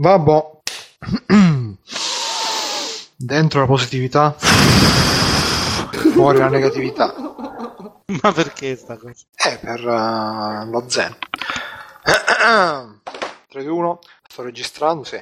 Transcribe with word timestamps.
Vabbè. 0.00 0.50
Dentro 3.16 3.60
la 3.60 3.66
positività, 3.66 4.32
fuori 6.12 6.38
la 6.38 6.48
negatività. 6.48 7.12
Ma 8.22 8.32
perché 8.32 8.76
sta 8.76 8.96
cosa? 8.96 9.24
Eh, 9.34 9.58
per 9.58 9.80
uh, 9.84 10.70
lo 10.70 10.84
zen. 10.88 11.16
3, 13.48 13.64
2, 13.64 13.72
1, 13.72 13.98
sto 14.28 14.42
registrando, 14.42 15.02
sì. 15.02 15.20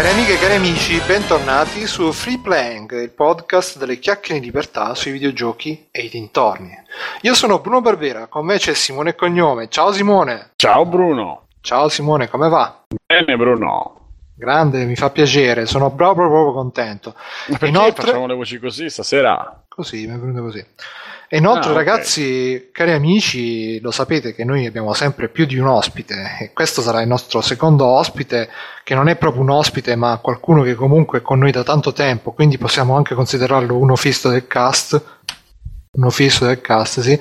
Cari 0.00 0.12
amiche 0.12 0.32
e 0.32 0.38
cari 0.38 0.54
amici, 0.54 0.98
bentornati 1.06 1.86
su 1.86 2.10
Free 2.10 2.38
Playing, 2.38 3.02
il 3.02 3.10
podcast 3.10 3.76
delle 3.76 3.98
chiacchiere 3.98 4.40
di 4.40 4.46
libertà 4.46 4.94
sui 4.94 5.10
videogiochi 5.10 5.88
e 5.90 6.04
i 6.04 6.08
dintorni. 6.08 6.74
Io 7.20 7.34
sono 7.34 7.58
Bruno 7.58 7.82
Barbera, 7.82 8.26
con 8.26 8.46
me 8.46 8.56
c'è 8.56 8.72
Simone 8.72 9.14
Cognome. 9.14 9.68
Ciao 9.68 9.92
Simone! 9.92 10.52
Ciao 10.56 10.86
Bruno! 10.86 11.48
Ciao 11.60 11.90
Simone, 11.90 12.30
come 12.30 12.48
va? 12.48 12.82
Bene 13.06 13.36
Bruno! 13.36 14.12
Grande, 14.34 14.86
mi 14.86 14.96
fa 14.96 15.10
piacere, 15.10 15.66
sono 15.66 15.94
proprio, 15.94 16.28
proprio 16.28 16.54
contento. 16.54 17.14
Ma 17.48 17.58
perché 17.58 17.66
Inoltre... 17.66 18.06
facciamo 18.06 18.26
le 18.26 18.34
voci 18.34 18.58
così 18.58 18.88
stasera? 18.88 19.64
Così, 19.68 20.06
mi 20.06 20.14
è 20.14 20.18
venuto 20.18 20.40
così. 20.44 20.66
E 21.32 21.38
inoltre, 21.38 21.70
ah, 21.70 21.74
ragazzi, 21.74 22.22
okay. 22.56 22.70
cari 22.72 22.90
amici, 22.90 23.78
lo 23.78 23.92
sapete 23.92 24.34
che 24.34 24.42
noi 24.42 24.66
abbiamo 24.66 24.94
sempre 24.94 25.28
più 25.28 25.46
di 25.46 25.58
un 25.58 25.68
ospite 25.68 26.38
e 26.40 26.52
questo 26.52 26.82
sarà 26.82 27.02
il 27.02 27.06
nostro 27.06 27.40
secondo 27.40 27.86
ospite, 27.86 28.48
che 28.82 28.96
non 28.96 29.06
è 29.08 29.14
proprio 29.14 29.42
un 29.42 29.50
ospite, 29.50 29.94
ma 29.94 30.18
qualcuno 30.20 30.64
che 30.64 30.74
comunque 30.74 31.18
è 31.18 31.22
con 31.22 31.38
noi 31.38 31.52
da 31.52 31.62
tanto 31.62 31.92
tempo, 31.92 32.32
quindi 32.32 32.58
possiamo 32.58 32.96
anche 32.96 33.14
considerarlo 33.14 33.76
uno 33.76 33.94
fisso 33.94 34.28
del 34.28 34.48
cast. 34.48 35.00
Uno 35.92 36.10
fisso 36.10 36.46
del 36.46 36.60
cast, 36.60 36.98
sì. 36.98 37.20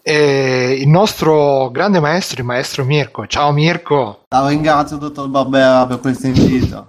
E 0.00 0.76
il 0.78 0.88
nostro 0.88 1.70
grande 1.72 1.98
maestro, 1.98 2.40
il 2.40 2.46
maestro 2.46 2.84
Mirko. 2.84 3.26
Ciao 3.26 3.50
Mirko. 3.50 4.26
Ciao, 4.28 4.46
ringrazio 4.46 4.96
dottor 4.96 5.26
Barbera 5.26 5.86
per 5.86 5.98
questo 5.98 6.28
invito. 6.28 6.88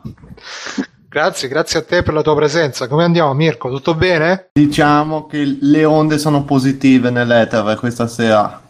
Grazie, 1.12 1.48
grazie 1.48 1.80
a 1.80 1.82
te 1.82 2.04
per 2.04 2.14
la 2.14 2.22
tua 2.22 2.36
presenza. 2.36 2.88
Come 2.88 3.04
andiamo, 3.04 3.34
Mirko? 3.34 3.72
Tutto 3.72 3.96
bene? 3.96 4.50
Diciamo 4.54 5.26
che 5.26 5.58
le 5.60 5.84
onde 5.84 6.20
sono 6.20 6.44
positive 6.44 7.10
nell'etere 7.10 7.76
questa 7.78 8.06
sera. 8.06 8.62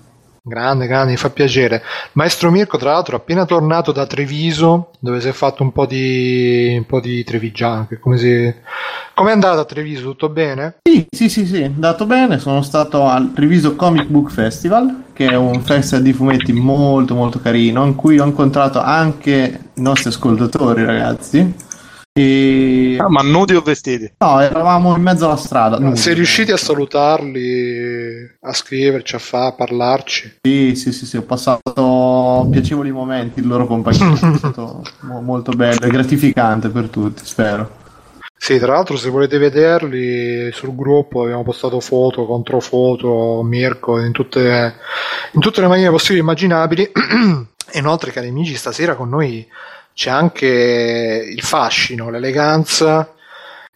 Grande, 0.42 0.88
grande, 0.88 1.12
mi 1.12 1.18
fa 1.18 1.32
piacere. 1.32 1.84
Maestro 2.14 2.50
Mirko, 2.50 2.78
tra 2.78 2.94
l'altro, 2.94 3.18
è 3.18 3.20
appena 3.20 3.44
tornato 3.44 3.92
da 3.92 4.08
Treviso, 4.08 4.92
dove 5.02 5.20
si 5.20 5.28
è 5.28 5.34
fatto 5.34 5.64
un 5.64 5.74
po' 5.74 5.86
di, 5.86 6.76
un 6.78 6.86
po' 6.86 7.02
di 7.02 7.26
trevigiano. 7.26 7.90
Come 8.00 8.18
si... 8.18 8.56
Com'è 9.14 9.32
andato 9.32 9.60
a 9.60 9.66
Treviso? 9.66 10.04
Tutto 10.04 10.30
bene? 10.30 10.78
Sì, 10.84 11.08
sì, 11.12 11.28
sì, 11.28 11.46
sì, 11.46 11.60
è 11.60 11.66
andato 11.66 12.06
bene. 12.06 12.40
Sono 12.40 12.62
stato 12.62 13.04
al 13.04 13.34
Treviso 13.34 13.76
Comic 13.76 14.06
Book 14.06 14.32
Festival, 14.32 15.08
che 15.12 15.28
è 15.28 15.36
un 15.36 15.62
festival 15.62 16.04
di 16.04 16.14
fumetti 16.14 16.54
molto, 16.54 17.16
molto 17.16 17.42
carino, 17.42 17.86
in 17.86 17.96
cui 17.96 18.18
ho 18.18 18.26
incontrato 18.26 18.80
anche 18.80 19.60
i 19.74 19.82
nostri 19.82 20.08
ascoltatori, 20.08 20.86
ragazzi 20.86 21.68
e... 22.14 22.98
Ah, 23.00 23.10
ma 23.10 23.22
nudi 23.22 23.56
o 23.56 23.62
vestiti? 23.62 24.14
No, 24.18 24.40
eravamo 24.40 24.96
in 24.96 25.02
mezzo 25.02 25.26
alla 25.26 25.38
strada. 25.38 25.78
Nudi. 25.78 25.98
Sei 25.98 26.14
riusciti 26.14 26.52
a 26.52 26.58
salutarli, 26.58 28.38
a 28.42 28.54
scriverci, 28.54 29.16
a, 29.16 29.20
fa, 29.20 29.48
a 29.48 29.54
parlarci? 29.54 30.40
Sì, 30.42 30.76
sì, 30.76 30.92
sì, 30.92 31.06
sì, 31.06 31.18
ho 31.18 31.24
passato 31.24 32.48
piacevoli 32.52 32.92
momenti 32.92 33.40
in 33.40 33.48
loro 33.48 33.66
compagnia. 33.66 34.14
è 34.14 34.36
stato 34.38 34.84
molto 35.02 35.52
bello 35.52 35.86
e 35.86 35.90
gratificante 35.90 36.70
per 36.70 36.90
tutti, 36.90 37.26
spero. 37.26 37.78
Sì, 38.42 38.58
tra 38.58 38.72
l'altro 38.72 38.96
se 38.96 39.10
volete 39.10 39.38
vederli 39.38 40.50
sul 40.54 40.74
gruppo 40.74 41.24
abbiamo 41.24 41.44
postato 41.44 41.82
foto, 41.82 42.26
controfoto, 42.26 43.42
Mirko, 43.44 44.00
in 44.00 44.14
tutte, 44.14 44.76
in 45.34 45.42
tutte 45.42 45.60
le 45.60 45.68
maniere 45.68 45.92
possibili 45.92 46.20
e 46.20 46.24
immaginabili. 46.24 46.92
Inoltre, 47.74 48.12
cari 48.12 48.30
amici, 48.30 48.56
stasera 48.56 48.96
con 48.96 49.10
noi 49.10 49.46
c'è 49.94 50.10
anche 50.10 51.26
il 51.30 51.42
fascino, 51.42 52.10
l'eleganza, 52.10 53.14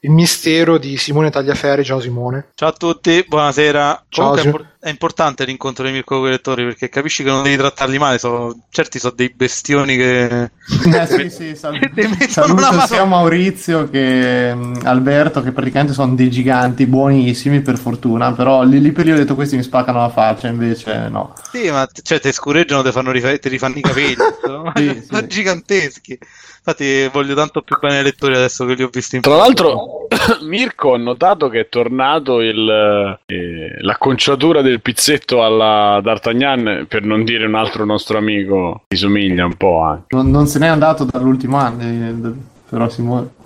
il 0.03 0.11
mistero 0.11 0.77
di 0.77 0.97
Simone 0.97 1.29
Tagliaferri. 1.29 1.83
Ciao 1.83 1.99
Simone. 1.99 2.49
Ciao 2.55 2.69
a 2.69 2.73
tutti, 2.73 3.23
buonasera. 3.27 4.05
Ciao, 4.09 4.35
Sim- 4.37 4.71
è 4.79 4.89
importante 4.89 5.45
l'incontro 5.45 5.85
dei 5.85 5.93
Mirko 5.93 6.21
lettori 6.25 6.65
perché 6.65 6.89
capisci 6.89 7.23
che 7.23 7.29
non 7.29 7.43
devi 7.43 7.55
trattarli 7.55 7.97
male. 7.97 8.17
So, 8.17 8.53
certi 8.69 8.99
sono 8.99 9.13
dei 9.15 9.33
bestioni 9.33 9.95
che. 9.95 10.51
Eh, 10.93 11.07
sì, 11.07 11.29
sì, 11.31 11.55
sal- 11.55 11.79
saluto 12.27 12.85
sia 12.85 13.05
Maurizio 13.05 13.89
che 13.89 14.55
Alberto, 14.83 15.41
che 15.41 15.51
praticamente 15.51 15.93
sono 15.93 16.13
dei 16.15 16.29
giganti 16.29 16.85
buonissimi 16.85 17.61
per 17.61 17.77
fortuna. 17.77 18.33
Però 18.33 18.63
lì, 18.63 18.81
lì 18.81 18.91
per 18.91 19.05
lì 19.05 19.13
ho 19.13 19.15
detto 19.15 19.35
questi 19.35 19.55
mi 19.55 19.63
spaccano 19.63 19.99
la 19.99 20.09
faccia, 20.09 20.47
invece 20.47 21.07
no. 21.09 21.33
Sì, 21.51 21.69
ma 21.71 21.87
cioè, 22.01 22.19
ti 22.19 22.31
scureggiano, 22.31 22.83
ti 22.83 22.91
fanno 22.91 23.11
rif- 23.11 23.39
ti 23.39 23.49
rifanno 23.49 23.77
i 23.77 23.81
capelli. 23.81 24.15
sì, 24.75 25.03
sono 25.07 25.21
sì. 25.21 25.27
giganteschi. 25.27 26.19
Infatti 26.65 27.09
voglio 27.11 27.35
tanto 27.35 27.61
più 27.61 27.77
bene 27.77 27.97
ai 27.97 28.03
lettori 28.03 28.35
adesso 28.35 28.63
che 28.63 28.75
li 28.75 28.83
ho 28.83 28.89
visti 28.89 29.17
in 29.17 29.21
Tra 29.21 29.35
l'altro, 29.35 30.07
Mirko, 30.47 30.91
ho 30.91 30.97
notato 30.97 31.49
che 31.49 31.59
è 31.61 31.67
tornato 31.67 32.39
il, 32.39 33.19
eh, 33.25 33.75
l'acconciatura 33.81 34.61
del 34.61 34.81
pizzetto 34.81 35.43
alla 35.43 35.99
D'Artagnan, 36.01 36.85
per 36.87 37.03
non 37.03 37.25
dire 37.25 37.47
un 37.47 37.55
altro 37.55 37.83
nostro 37.83 38.17
amico, 38.17 38.83
ti 38.87 38.95
somiglia 38.95 39.43
un 39.43 39.57
po' 39.57 39.81
anche. 39.81 40.15
Non, 40.15 40.31
non 40.31 40.47
se 40.47 40.59
n'è 40.59 40.67
andato 40.67 41.03
dall'ultimo 41.03 41.57
anno, 41.57 41.81
eh, 41.81 42.33
però 42.69 42.87
Simone. 42.87 43.41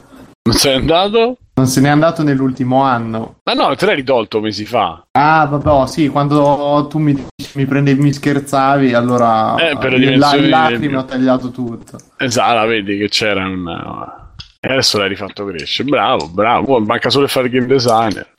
Non 0.47 0.55
sei 0.55 0.75
andato? 0.75 1.37
Non 1.55 1.65
se 1.67 1.81
n'è 1.81 1.89
andato 1.89 2.23
nell'ultimo 2.23 2.81
anno. 2.81 3.39
Ma 3.43 3.51
no, 3.51 3.75
te 3.75 3.85
l'hai 3.85 3.95
ridolto 3.95 4.39
mesi 4.39 4.63
fa. 4.63 5.05
Ah, 5.11 5.45
vabbè, 5.45 5.67
oh, 5.67 5.85
sì, 5.87 6.07
quando 6.07 6.87
tu 6.89 6.99
mi, 6.99 7.27
mi 7.55 7.65
prendevi, 7.65 8.01
mi 8.01 8.13
scherzavi, 8.13 8.93
allora 8.93 9.55
eh, 9.57 9.77
per 9.77 9.91
le 9.91 9.99
dimensioni 9.99 10.47
lacrime 10.47 10.87
del... 10.87 10.95
ho 10.95 11.05
tagliato 11.05 11.51
tutto. 11.51 11.97
Esatto, 12.15 12.65
vedi 12.65 12.97
che 12.97 13.09
c'era 13.09 13.45
un... 13.45 13.67
E 14.61 14.71
adesso 14.71 14.97
l'hai 14.97 15.09
rifatto 15.09 15.45
crescere. 15.45 15.89
Bravo, 15.89 16.29
bravo. 16.29 16.79
Manca 16.79 17.09
solo 17.09 17.25
di 17.25 17.31
fare 17.31 17.49
game 17.49 17.65
designer. 17.65 18.35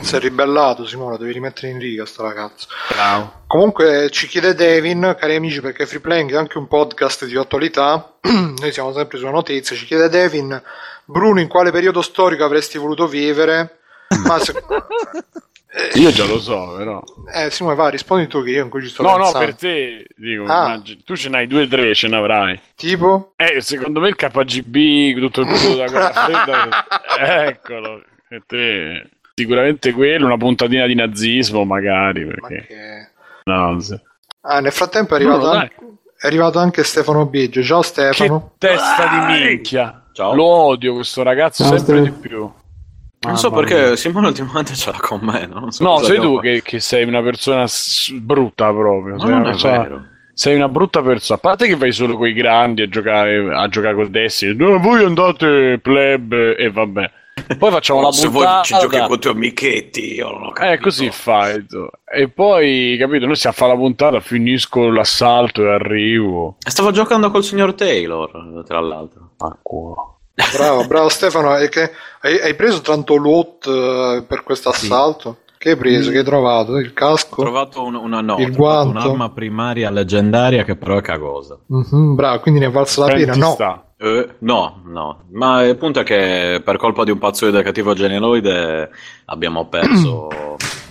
Si 0.00 0.16
è 0.16 0.18
ribellato 0.18 0.84
Simone, 0.84 1.16
devi 1.16 1.32
rimettere 1.32 1.68
in 1.68 1.78
riga 1.78 2.04
sto 2.04 2.22
ragazzo. 2.22 2.66
Bravo. 2.88 3.44
Comunque 3.46 4.08
ci 4.10 4.26
chiede 4.26 4.54
Devin, 4.54 5.14
cari 5.16 5.36
amici, 5.36 5.60
perché 5.60 5.86
Free 5.86 6.00
Playing 6.00 6.32
è 6.32 6.36
anche 6.36 6.58
un 6.58 6.66
podcast 6.66 7.24
di 7.24 7.36
attualità. 7.36 8.16
Noi 8.58 8.72
siamo 8.72 8.92
sempre 8.92 9.18
sulla 9.18 9.30
notizia. 9.30 9.76
Ci 9.76 9.86
chiede 9.86 10.08
Devin 10.08 10.60
Bruno, 11.06 11.40
in 11.40 11.48
quale 11.48 11.70
periodo 11.70 12.02
storico 12.02 12.44
avresti 12.44 12.78
voluto 12.78 13.06
vivere? 13.06 13.78
Ma 14.26 14.38
se... 14.38 14.52
eh, 14.52 15.98
io 15.98 16.10
già 16.10 16.24
lo 16.26 16.40
so, 16.40 16.74
però. 16.76 17.02
Eh, 17.32 17.50
Simone, 17.50 17.76
va, 17.76 17.88
rispondi 17.88 18.26
tu 18.26 18.42
che 18.42 18.50
io 18.50 18.64
in 18.64 18.70
cui 18.70 18.82
ci 18.82 18.88
sto 18.88 19.02
no, 19.02 19.14
pensando. 19.14 19.38
No, 19.38 19.44
per 19.44 19.54
te, 19.54 20.06
dico, 20.16 20.44
ah. 20.46 20.82
tu 21.04 21.16
ce 21.16 21.28
n'hai 21.28 21.46
due 21.46 21.62
o 21.62 21.68
tre, 21.68 21.94
ce 21.94 22.08
ne 22.08 22.16
avrai. 22.16 22.60
Tipo? 22.74 23.32
Eh, 23.36 23.60
secondo 23.60 24.00
me 24.00 24.08
il 24.08 24.16
KGB, 24.16 25.18
tutto 25.18 25.42
il 25.42 25.46
periodo 25.46 25.76
da 25.76 25.86
guerra 25.86 26.12
fredda, 26.12 26.86
eccolo. 27.46 28.02
E 28.28 28.42
te, 28.44 29.10
sicuramente 29.34 29.92
quello, 29.92 30.26
una 30.26 30.36
puntatina 30.36 30.86
di 30.86 30.94
nazismo, 30.94 31.64
magari, 31.64 32.26
perché... 32.26 32.66
Che... 32.66 33.10
No, 33.44 33.78
sì. 33.78 33.98
Ah, 34.40 34.60
nel 34.60 34.72
frattempo 34.72 35.14
è 35.14 35.16
arrivato, 35.16 35.40
Bruno, 35.40 35.58
anche, 35.58 35.76
è 36.18 36.26
arrivato 36.26 36.58
anche 36.58 36.82
Stefano 36.82 37.26
Biggio. 37.26 37.62
Ciao 37.62 37.82
Stefano. 37.82 38.54
Che 38.58 38.66
testa 38.66 39.06
di 39.08 39.32
minchia. 39.32 40.05
Ciao. 40.16 40.34
Lo 40.34 40.44
odio 40.44 40.94
questo 40.94 41.22
ragazzo 41.22 41.62
Ciao, 41.62 41.76
sempre 41.76 41.98
Stefano. 41.98 42.16
di 42.16 42.26
più. 42.26 42.38
Non 42.38 43.34
ah, 43.34 43.36
so 43.36 43.50
perché 43.50 43.74
mia. 43.74 43.96
Simone 43.96 44.28
ultimamente 44.28 44.74
ce 44.74 44.90
l'ha 44.90 44.98
con 44.98 45.20
me. 45.20 45.46
No, 45.46 45.70
so 45.70 45.84
no 45.84 45.98
sei 45.98 46.18
tu 46.18 46.40
che, 46.40 46.62
che, 46.62 46.80
sei 46.80 47.04
una 47.04 47.20
persona 47.20 47.66
s- 47.66 48.12
brutta 48.12 48.72
proprio. 48.72 49.18
sei, 49.18 49.30
una 49.30 49.42
persona, 49.42 50.10
sei 50.32 50.56
una 50.56 50.70
brutta 50.70 51.02
persona. 51.02 51.38
A 51.38 51.42
parte 51.42 51.66
che 51.66 51.76
vai 51.76 51.92
solo 51.92 52.16
con 52.16 52.28
i 52.28 52.32
grandi 52.32 52.80
a 52.80 52.88
giocare, 52.88 53.54
a 53.54 53.68
giocare 53.68 53.94
con 53.94 54.10
dessi. 54.10 54.54
No, 54.56 54.78
voi 54.78 55.04
andate 55.04 55.80
pleb 55.82 56.32
e 56.32 56.70
vabbè. 56.70 57.10
Poi 57.58 57.70
facciamo 57.70 58.00
la 58.00 58.10
Se 58.12 58.28
vuoi 58.28 58.46
ci 58.62 58.74
giochi 58.80 58.98
con 58.98 59.16
i 59.16 59.18
tuoi 59.18 59.34
amichetti, 59.34 60.14
io 60.14 60.30
non 60.30 60.44
ho 60.44 60.52
capito. 60.52 60.72
Eh, 60.72 60.78
così 60.78 61.10
fai. 61.10 61.66
E 62.10 62.28
poi, 62.30 62.96
capito, 62.98 63.26
noi 63.26 63.36
stiamo 63.36 63.54
a 63.54 63.58
fare 63.58 63.72
la 63.72 63.78
puntata, 63.78 64.20
finisco 64.20 64.88
l'assalto 64.88 65.62
e 65.62 65.74
arrivo. 65.74 66.56
Stavo 66.58 66.90
giocando 66.90 67.30
col 67.30 67.44
signor 67.44 67.74
Taylor, 67.74 68.64
tra 68.64 68.80
l'altro. 68.80 69.32
Ah, 69.38 69.58
culo. 69.60 70.15
Bravo, 70.52 70.86
bravo 70.86 71.08
Stefano. 71.08 71.54
Che 71.68 71.90
hai, 72.20 72.40
hai, 72.40 72.54
preso 72.54 72.82
tanto 72.82 73.16
loot 73.16 73.64
uh, 73.66 74.26
per 74.26 74.42
questo 74.42 74.68
assalto? 74.68 75.38
Sì. 75.40 75.54
Che 75.58 75.70
hai 75.70 75.76
preso? 75.76 76.10
Che 76.10 76.18
hai 76.18 76.24
trovato? 76.24 76.76
Il 76.76 76.92
casco? 76.92 77.40
Ho 77.40 77.44
trovato 77.44 77.82
un, 77.82 77.94
una 77.94 78.20
no, 78.20 78.36
il 78.38 78.54
guanto. 78.54 78.90
un'arma 78.90 79.30
primaria 79.30 79.90
leggendaria 79.90 80.62
che 80.64 80.76
però 80.76 80.98
è 80.98 81.02
cagosa. 81.02 81.58
Mm-hmm, 81.72 82.14
bravo, 82.14 82.40
quindi 82.40 82.60
ne 82.60 82.66
è 82.66 82.70
valsa 82.70 83.06
la 83.06 83.14
pena? 83.14 83.34
No. 83.34 83.56
Eh, 83.98 84.28
no, 84.40 84.82
no, 84.84 85.22
ma 85.30 85.62
il 85.62 85.78
punto 85.78 86.00
è 86.00 86.02
che 86.04 86.60
per 86.62 86.76
colpa 86.76 87.02
di 87.02 87.10
un 87.10 87.16
pazzo 87.16 87.50
di 87.50 87.62
cattivo 87.62 87.94
geneloide 87.94 88.90
abbiamo 89.24 89.68
perso 89.68 90.28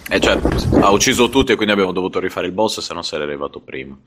E 0.07 0.19
cioè, 0.19 0.39
ha 0.81 0.91
ucciso 0.91 1.29
tutti 1.29 1.51
e 1.51 1.55
quindi 1.55 1.73
abbiamo 1.73 1.91
dovuto 1.91 2.19
rifare 2.19 2.45
il 2.45 2.53
boss, 2.53 2.79
se 2.79 2.93
no 2.93 3.01
sarei 3.01 3.25
arrivato 3.25 3.59
prima. 3.59 3.97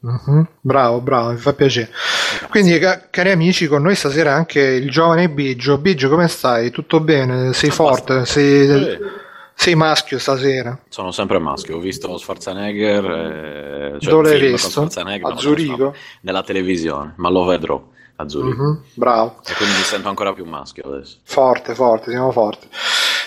Uh-huh. 0.00 0.46
Bravo, 0.60 1.00
bravo, 1.00 1.32
mi 1.32 1.36
fa 1.36 1.52
piacere. 1.52 1.90
Grazie. 1.90 2.46
Quindi, 2.48 2.78
ca- 2.78 3.08
cari 3.10 3.32
amici, 3.32 3.66
con 3.66 3.82
noi 3.82 3.96
stasera 3.96 4.32
anche 4.32 4.60
il 4.60 4.88
giovane 4.88 5.28
Biggio. 5.28 5.78
Biggio, 5.78 6.08
come 6.08 6.28
stai? 6.28 6.70
Tutto 6.70 7.00
bene? 7.00 7.52
Sei 7.54 7.70
forte? 7.70 8.24
Sei, 8.24 8.70
eh. 8.70 8.98
sei, 9.52 9.74
maschio 9.74 10.20
stasera? 10.20 10.78
Sono 10.88 11.10
sempre 11.10 11.40
maschio. 11.40 11.76
Ho 11.76 11.80
visto 11.80 12.16
Schwarzenegger. 12.16 13.04
Eh, 13.04 14.00
cioè 14.00 14.12
Dove 14.12 14.38
l'hai 14.38 14.50
visto? 14.52 14.82
A 14.82 15.36
Zurigo? 15.36 15.92
Nella 16.20 16.44
televisione, 16.44 17.14
ma 17.16 17.30
lo 17.30 17.44
vedrò 17.44 17.84
a 18.14 18.28
Zurigo. 18.28 18.62
Uh-huh. 18.62 18.82
Bravo. 18.94 19.40
E 19.44 19.54
quindi 19.54 19.74
mi 19.74 19.82
sento 19.82 20.08
ancora 20.08 20.32
più 20.32 20.44
maschio 20.44 20.84
adesso. 20.84 21.16
Forte, 21.24 21.74
forte, 21.74 22.10
siamo 22.12 22.30
forti. 22.30 22.68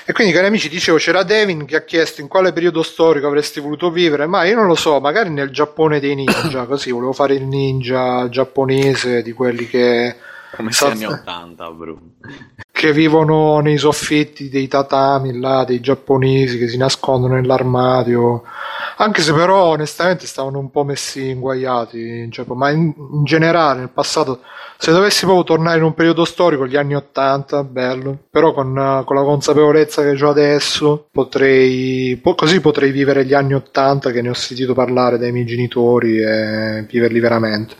E 0.06 0.14
quindi, 0.14 0.34
cari 0.34 0.48
amici, 0.48 0.68
dicevo, 0.68 0.98
c'era 0.98 1.24
Devin 1.24 1.66
che 1.66 1.76
ha 1.76 1.84
chiesto 1.84 2.22
in 2.22 2.28
quale 2.28 2.54
periodo 2.54 2.82
storico 2.82 3.28
avresti 3.28 3.60
voluto 3.60 3.92
vivere, 3.92 4.26
ma 4.26 4.44
io 4.46 4.56
non 4.56 4.68
lo 4.68 4.76
so, 4.76 5.00
magari 5.00 5.30
nel 5.30 5.52
Giappone 5.52 6.00
dei 6.00 6.16
ninja, 6.16 6.66
così 6.68 6.92
volevo 6.92 7.14
fare 7.14 7.36
il 7.36 7.46
ninja 7.46 8.28
giapponese 8.30 9.22
di 9.22 9.32
quelli 9.32 9.68
che... 9.68 10.16
Come 10.56 10.72
se 10.72 10.86
anni 10.86 11.06
80, 11.06 11.72
Bruno. 11.72 12.02
Che 12.82 12.94
vivono 12.94 13.60
nei 13.60 13.78
soffitti 13.78 14.50
dei 14.50 14.68
tatami 14.68 15.38
là, 15.38 15.64
dei 15.64 15.80
giapponesi 15.80 16.58
che 16.58 16.68
si 16.68 16.78
nascondono 16.78 17.36
nell'armadio. 17.36 18.42
Anche 18.98 19.22
se 19.22 19.34
però 19.34 19.66
onestamente 19.66 20.26
stavano 20.26 20.58
un 20.58 20.72
po' 20.72 20.84
messi 20.84 21.30
inguaiati, 21.30 22.32
cioè, 22.32 22.44
ma 22.48 22.72
in, 22.72 22.92
in 22.98 23.24
generale 23.24 23.82
nel 23.82 23.90
passato 23.90 24.40
se 24.78 24.92
dovessi 24.92 25.26
proprio 25.26 25.44
tornare 25.44 25.78
in 25.78 25.84
un 25.84 25.94
periodo 25.94 26.26
storico, 26.26 26.66
gli 26.66 26.76
anni 26.76 26.96
80, 26.96 27.64
bello, 27.66 28.18
però 28.32 28.52
con, 28.52 29.04
con 29.06 29.16
la 29.16 29.22
consapevolezza 29.22 30.02
che 30.02 30.20
ho 30.20 30.30
adesso, 30.30 31.08
potrei, 31.12 32.18
po- 32.20 32.34
così 32.34 32.62
potrei 32.62 32.90
vivere 32.90 33.26
gli 33.26 33.36
anni 33.36 33.54
80 33.54 34.10
che 34.10 34.24
ne 34.24 34.30
ho 34.30 34.34
sentito 34.34 34.74
parlare 34.74 35.20
dai 35.20 35.32
miei 35.32 35.46
genitori 35.46 36.18
e 36.18 36.84
viverli 36.90 37.20
veramente. 37.20 37.76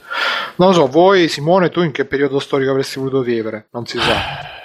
Non 0.54 0.68
lo 0.68 0.74
so, 0.74 0.86
voi 0.86 1.26
Simone, 1.26 1.70
tu 1.70 1.82
in 1.82 1.90
che 1.90 2.04
periodo 2.04 2.38
storico 2.38 2.70
avresti 2.70 3.00
voluto 3.00 3.20
vivere? 3.22 3.66
Non 3.72 3.84
si 3.84 3.98
sa. 3.98 4.60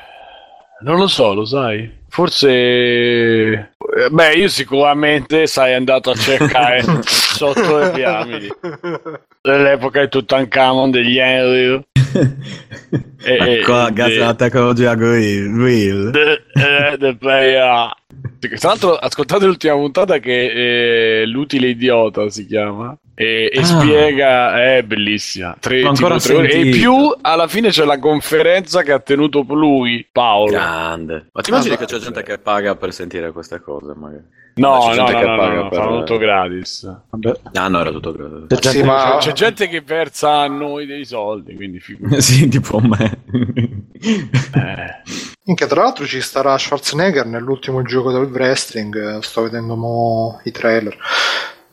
Non 0.79 0.97
lo 0.97 1.07
so, 1.07 1.33
lo 1.33 1.45
sai. 1.45 1.91
Forse. 2.09 3.73
Beh, 4.11 4.33
io 4.33 4.47
sicuramente 4.47 5.47
sai 5.47 5.73
andato 5.73 6.11
a 6.11 6.15
cercare 6.15 6.83
sotto 7.03 7.77
le 7.77 7.91
piramidi. 7.91 8.49
Dell'epoca 9.41 10.01
di 10.01 10.09
Tutankhamon, 10.09 10.91
degli 10.91 11.17
Henry. 11.17 11.83
e, 13.23 13.61
Qua, 13.63 13.89
grazie 13.91 14.21
alla 14.21 14.35
tecnologia 14.35 14.93
real. 14.93 16.11
The, 16.11 16.43
eh, 16.53 16.97
the 16.97 17.15
player. 17.15 17.91
Tra 18.39 18.69
l'altro, 18.69 18.95
ascoltate 18.95 19.45
l'ultima 19.45 19.73
puntata 19.73 20.19
che 20.19 21.21
è 21.21 21.25
L'utile 21.25 21.69
idiota 21.69 22.29
si 22.29 22.45
chiama. 22.45 22.97
E, 23.19 23.49
e 23.51 23.59
ah. 23.61 23.63
spiega, 23.63 24.63
è 24.75 24.83
bellissima. 24.83 25.57
Tre, 25.59 25.81
tipo, 25.91 26.17
tre 26.17 26.35
ore. 26.35 26.51
E 26.51 26.69
più 26.69 26.93
alla 27.19 27.47
fine 27.47 27.69
c'è 27.69 27.83
la 27.83 27.97
conferenza 27.97 28.83
che 28.83 28.91
ha 28.91 28.99
tenuto 28.99 29.43
lui, 29.49 30.07
Paolo. 30.11 30.51
Grande. 30.51 31.29
Ma 31.31 31.41
ti 31.41 31.49
immagini 31.49 31.73
ah, 31.73 31.77
che 31.79 31.85
c'è 31.85 31.97
gente 31.97 32.21
che 32.21 32.37
paga 32.37 32.75
per 32.75 32.93
sentire 32.93 33.31
queste 33.31 33.59
cose? 33.59 33.93
Magari? 33.95 34.23
No, 34.57 34.93
no, 34.93 35.09
no, 35.09 35.21
no, 35.21 35.35
no, 35.47 35.69
per... 35.69 35.79
fanno 35.79 35.97
tutto 35.99 36.17
gratis. 36.19 36.95
Vabbè. 37.09 37.39
Ah, 37.53 37.67
no, 37.67 37.79
era 37.79 37.89
tutto 37.89 38.11
gratis. 38.11 38.45
C'è 38.49 38.59
gente, 38.59 38.77
sì, 38.77 38.83
ma... 38.83 39.17
c'è, 39.19 39.31
gente 39.31 39.67
che 39.67 39.81
versa 39.81 40.41
a 40.41 40.47
noi 40.47 40.85
dei 40.85 41.03
soldi, 41.03 41.55
quindi 41.55 41.81
sì, 42.21 42.47
tipo 42.47 42.79
me. 42.79 43.23
eh. 43.99 45.01
Minchia, 45.43 45.65
tra 45.65 45.81
l'altro 45.81 46.05
ci 46.05 46.21
starà 46.21 46.55
Schwarzenegger 46.55 47.25
nell'ultimo 47.25 47.81
gioco 47.81 48.11
del 48.11 48.29
wrestling, 48.29 49.19
sto 49.19 49.41
vedendo 49.41 49.75
mo 49.75 50.39
i 50.43 50.51
trailer. 50.51 50.95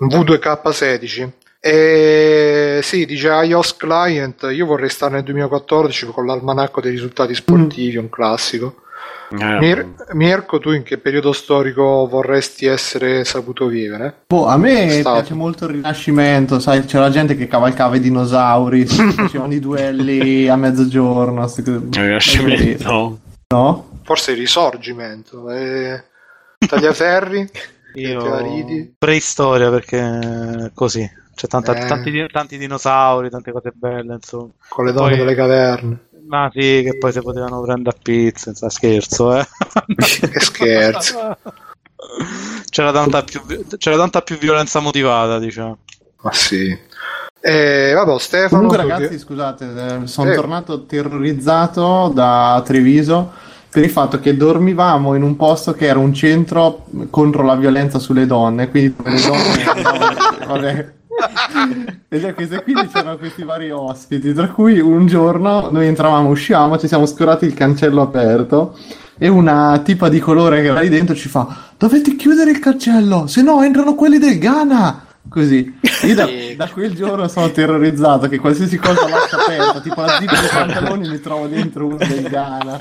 V2K16. 0.06 1.28
E 1.60 2.80
sì, 2.82 3.06
dice 3.06 3.28
iOS 3.28 3.76
Client, 3.76 4.48
io 4.52 4.66
vorrei 4.66 4.90
stare 4.90 5.14
nel 5.14 5.22
2014 5.22 6.06
con 6.08 6.26
l'almanacco 6.26 6.82
dei 6.82 6.90
risultati 6.90 7.34
sportivi, 7.34 7.96
mm. 7.96 8.00
un 8.00 8.10
classico. 8.10 8.74
Eh, 9.30 9.58
Mir- 9.58 10.12
Mirko, 10.12 10.58
tu 10.58 10.72
in 10.72 10.82
che 10.82 10.98
periodo 10.98 11.32
storico 11.32 12.06
vorresti 12.06 12.66
essere 12.66 13.24
saputo 13.24 13.66
vivere? 13.66 14.14
Boh, 14.26 14.46
a 14.46 14.56
me 14.58 14.90
Stato. 14.90 15.16
piace 15.16 15.34
molto 15.34 15.64
il 15.64 15.70
Rinascimento, 15.72 16.60
sai, 16.60 16.84
c'era 16.84 17.08
gente 17.08 17.34
che 17.34 17.46
cavalcava 17.46 17.96
i 17.96 18.00
dinosauri, 18.00 18.84
facevano 18.86 19.54
i 19.54 19.60
duelli 19.60 20.48
a 20.48 20.56
mezzogiorno. 20.56 21.50
Il 21.56 21.88
Rinascimento? 21.90 23.18
No? 23.48 23.88
Forse 24.02 24.32
il 24.32 24.36
Risorgimento. 24.36 25.50
Eh, 25.50 26.04
tagliaferri? 26.58 27.48
Io 27.94 28.92
preistoria 28.98 29.70
perché 29.70 30.70
così 30.74 31.08
c'è 31.34 31.48
tanta, 31.48 31.74
eh. 31.74 31.86
tanti, 31.86 32.26
tanti, 32.30 32.58
dinosauri, 32.58 33.28
tante 33.28 33.52
cose 33.52 33.72
belle, 33.74 34.14
insomma. 34.14 34.50
Con 34.68 34.84
le 34.84 34.92
donne 34.92 35.10
poi, 35.10 35.18
delle 35.18 35.34
caverne. 35.34 35.98
Ma 36.26 36.48
sì, 36.52 36.82
che 36.84 36.96
poi 36.98 37.12
si 37.12 37.20
potevano 37.20 37.60
prendere 37.60 37.96
a 37.96 38.00
pizza, 38.00 38.44
senza 38.44 38.70
scherzo, 38.70 39.36
eh. 39.36 39.46
che 39.96 40.40
scherzo. 40.40 41.36
C'era 42.70 42.92
tanta, 42.92 43.22
più, 43.22 43.40
c'era 43.78 43.96
tanta 43.96 44.20
più 44.20 44.36
violenza 44.36 44.80
motivata, 44.80 45.38
diciamo. 45.38 45.78
Ma 46.22 46.32
sì. 46.32 46.76
Eh, 47.40 47.92
vabbè, 47.94 48.18
Stefano. 48.18 48.66
Comunque, 48.68 48.76
ragazzi, 48.76 49.18
scusate, 49.18 50.02
eh, 50.02 50.06
sono 50.06 50.30
eh. 50.30 50.34
tornato 50.34 50.84
terrorizzato 50.84 52.10
da 52.12 52.60
Treviso 52.64 53.32
per 53.74 53.82
il 53.82 53.90
fatto 53.90 54.20
che 54.20 54.36
dormivamo 54.36 55.16
in 55.16 55.24
un 55.24 55.34
posto 55.34 55.72
che 55.72 55.86
era 55.86 55.98
un 55.98 56.14
centro 56.14 56.84
contro 57.10 57.42
la 57.42 57.56
violenza 57.56 57.98
sulle 57.98 58.24
donne, 58.24 58.70
quindi 58.70 58.94
le 59.02 59.20
donne... 59.20 60.46
vabbè. 60.46 60.92
E 62.08 62.34
quindi 62.34 62.88
c'erano 62.92 63.16
questi 63.16 63.42
vari 63.42 63.72
ospiti, 63.72 64.32
tra 64.32 64.46
cui 64.46 64.78
un 64.78 65.08
giorno 65.08 65.70
noi 65.72 65.88
entravamo, 65.88 66.28
uscivamo, 66.28 66.78
ci 66.78 66.86
siamo 66.86 67.04
scurati 67.04 67.46
il 67.46 67.54
cancello 67.54 68.00
aperto 68.02 68.78
e 69.18 69.26
una 69.26 69.80
tipa 69.82 70.08
di 70.08 70.20
colore 70.20 70.62
che 70.62 70.68
era 70.68 70.78
lì 70.78 70.88
dentro 70.88 71.16
ci 71.16 71.28
fa 71.28 71.72
dovete 71.76 72.14
chiudere 72.14 72.52
il 72.52 72.60
cancello, 72.60 73.26
se 73.26 73.42
no 73.42 73.60
entrano 73.60 73.96
quelli 73.96 74.18
del 74.18 74.38
Ghana. 74.38 75.02
Così. 75.34 75.80
Io 76.04 76.14
da, 76.14 76.28
da, 76.54 76.68
quel 76.68 76.94
giorno 76.94 77.26
sono 77.26 77.50
terrorizzato 77.50 78.28
che 78.28 78.38
qualsiasi 78.38 78.78
cosa 78.78 79.08
lascia 79.08 79.36
aperta, 79.36 79.80
tipo 79.80 80.00
la 80.00 80.16
zip 80.20 80.30
dei 80.30 80.48
pantaloni 80.48 81.08
mi 81.08 81.18
trovo 81.18 81.48
dentro 81.48 81.86
uno 81.86 81.96
del 81.96 82.22
Ghana. 82.28 82.76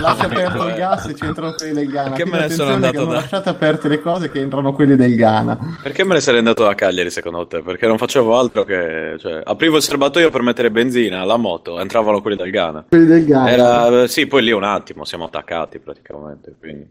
Lascia 0.00 0.24
aperto 0.24 0.68
il 0.68 0.74
gas 0.74 1.04
e 1.08 1.12
c'entrano 1.12 1.52
quelli 1.52 1.74
del 1.74 1.90
Ghana. 1.90 2.08
Perché 2.12 2.30
me 2.30 2.38
ne 2.38 2.48
sono 2.48 2.72
andato 2.72 2.98
che 2.98 3.04
da... 3.04 3.12
lasciate 3.12 3.48
aperte 3.50 3.88
le 3.88 4.00
cose 4.00 4.30
che 4.30 4.40
entrano 4.40 4.72
quelli 4.72 4.96
del 4.96 5.14
Ghana. 5.14 5.76
Perché 5.82 6.02
me 6.04 6.14
ne 6.14 6.20
sarei 6.20 6.38
andato 6.38 6.66
a 6.66 6.74
Cagliari 6.74 7.10
secondo 7.10 7.46
te? 7.46 7.60
Perché 7.60 7.86
non 7.86 7.98
facevo 7.98 8.38
altro 8.38 8.64
che... 8.64 9.16
Cioè, 9.18 9.42
aprivo 9.44 9.76
il 9.76 9.82
serbatoio 9.82 10.30
per 10.30 10.40
mettere 10.40 10.70
benzina 10.70 11.20
alla 11.20 11.36
moto, 11.36 11.78
entravano 11.78 12.22
quelli 12.22 12.38
del 12.38 12.50
Ghana. 12.50 12.86
Quelli 12.88 13.04
del 13.04 13.26
Ghana. 13.26 13.50
Era... 13.50 14.06
Sì, 14.06 14.26
poi 14.26 14.42
lì 14.44 14.52
un 14.52 14.64
attimo, 14.64 15.04
siamo 15.04 15.24
attaccati 15.26 15.78
praticamente, 15.78 16.54
quindi... 16.58 16.88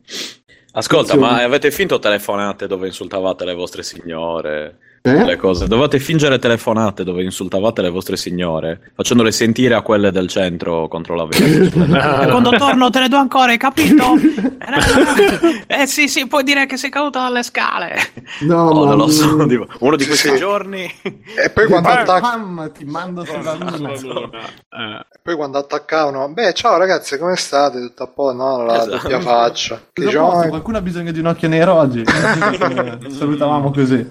Ascolta, 0.74 1.18
ma 1.18 1.42
avete 1.42 1.70
finto 1.72 2.00
telefonate 2.00 2.68
dove 2.68 2.86
insultavate 2.86 3.46
le 3.46 3.56
vostre 3.56 3.84
signore? 3.84 4.78
Eh? 5.04 5.26
Le 5.26 5.36
cose. 5.36 5.68
Dovete 5.68 5.98
fingere 5.98 6.38
telefonate 6.38 7.04
dove 7.04 7.24
insultavate 7.24 7.82
le 7.82 7.90
vostre 7.90 8.16
signore, 8.18 8.92
facendole 8.94 9.32
sentire 9.32 9.74
a 9.74 9.82
quelle 9.82 10.12
del 10.12 10.28
centro 10.28 10.88
contro 10.88 11.16
la 11.16 11.26
vita. 11.26 12.28
quando 12.30 12.52
torno 12.52 12.92
te 12.92 13.00
le 13.00 13.08
do 13.08 13.18
ancora, 13.18 13.52
hai 13.52 13.58
capito? 13.58 14.14
eh 15.66 15.88
sì, 15.88 16.08
sì, 16.08 16.28
puoi 16.28 16.44
dire 16.44 16.68
che 16.68 16.78
sei 16.78 16.92
caduto 16.92 17.18
dalle 17.18 17.42
scale. 17.42 17.96
No, 18.42 18.68
oh, 18.68 18.86
non 18.86 18.98
lo 18.98 19.08
so. 19.08 19.48
Tipo, 19.48 19.66
uno 19.80 19.96
di 19.96 20.06
questi 20.06 20.30
sì. 20.30 20.38
giorni. 20.38 20.84
E 21.02 21.50
poi 21.52 21.66
quando 21.66 21.90
attaccavano. 21.90 22.72
Ti 22.72 22.86
mando 22.86 23.26
sulla 23.26 23.54
luna. 23.54 23.92
Eh. 23.92 25.06
poi 25.24 25.36
quando 25.36 25.58
attaccavano, 25.58 26.30
beh, 26.30 26.54
ciao 26.54 26.78
ragazzi, 26.78 27.18
come 27.18 27.36
state? 27.38 27.80
Tutto 27.80 28.04
a 28.04 28.08
po', 28.08 28.34
no? 28.34 28.66
La 28.66 28.76
esatto. 28.76 28.90
doppia 28.98 29.20
faccia. 29.20 29.82
Diciamo, 29.92 30.48
qualcuno 30.48 30.78
ha 30.78 30.82
bisogno 30.82 31.12
di 31.12 31.20
un 31.20 31.26
occhio 31.26 31.48
nero 31.48 31.74
oggi? 31.74 32.04
Salutavamo 33.10 33.72
così. 33.72 34.08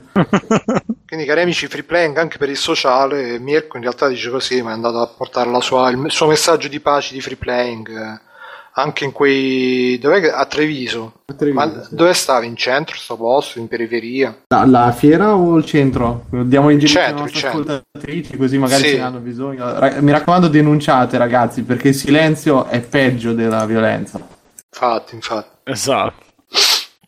Quindi 1.06 1.26
cari 1.26 1.42
amici, 1.42 1.66
free 1.66 1.82
playing 1.82 2.16
anche 2.16 2.38
per 2.38 2.48
il 2.48 2.56
sociale, 2.56 3.38
Mirko 3.38 3.76
in 3.76 3.82
realtà 3.82 4.08
dice 4.08 4.30
così, 4.30 4.62
ma 4.62 4.70
è 4.70 4.74
andato 4.74 5.00
a 5.00 5.06
portare 5.06 5.50
sua, 5.60 5.90
il 5.90 6.10
suo 6.10 6.26
messaggio 6.26 6.68
di 6.68 6.80
pace 6.80 7.14
di 7.14 7.20
free 7.20 7.36
playing 7.36 7.88
eh, 7.88 8.20
anche 8.74 9.04
in 9.04 9.12
quei... 9.12 9.98
dov'è 9.98 10.28
a 10.28 10.44
Treviso? 10.46 11.22
A 11.26 11.34
Treviso 11.34 11.58
ma 11.58 11.82
sì. 11.82 11.94
dove 11.94 12.14
stavi? 12.14 12.46
In 12.46 12.56
centro, 12.56 12.96
sto 12.96 13.16
posto, 13.16 13.58
in 13.58 13.66
periferia? 13.66 14.42
La, 14.46 14.64
la 14.64 14.92
fiera 14.92 15.34
o 15.34 15.56
il 15.56 15.64
centro? 15.64 16.26
Diamo 16.30 16.70
in 16.70 16.78
giro 16.78 17.00
alle 17.00 17.12
nostre 17.12 17.48
ascoltatrici 17.48 18.36
così 18.36 18.58
magari 18.58 18.82
sì. 18.82 18.88
ce 18.90 18.96
ne 18.96 19.02
hanno 19.02 19.18
bisogno. 19.18 19.64
Mi 20.00 20.12
raccomando 20.12 20.48
denunciate 20.48 21.18
ragazzi 21.18 21.62
perché 21.62 21.88
il 21.88 21.94
silenzio 21.94 22.66
è 22.66 22.80
peggio 22.80 23.32
della 23.32 23.66
violenza. 23.66 24.20
Infatti, 24.72 25.14
infatti. 25.16 25.48
Esatto. 25.64 26.28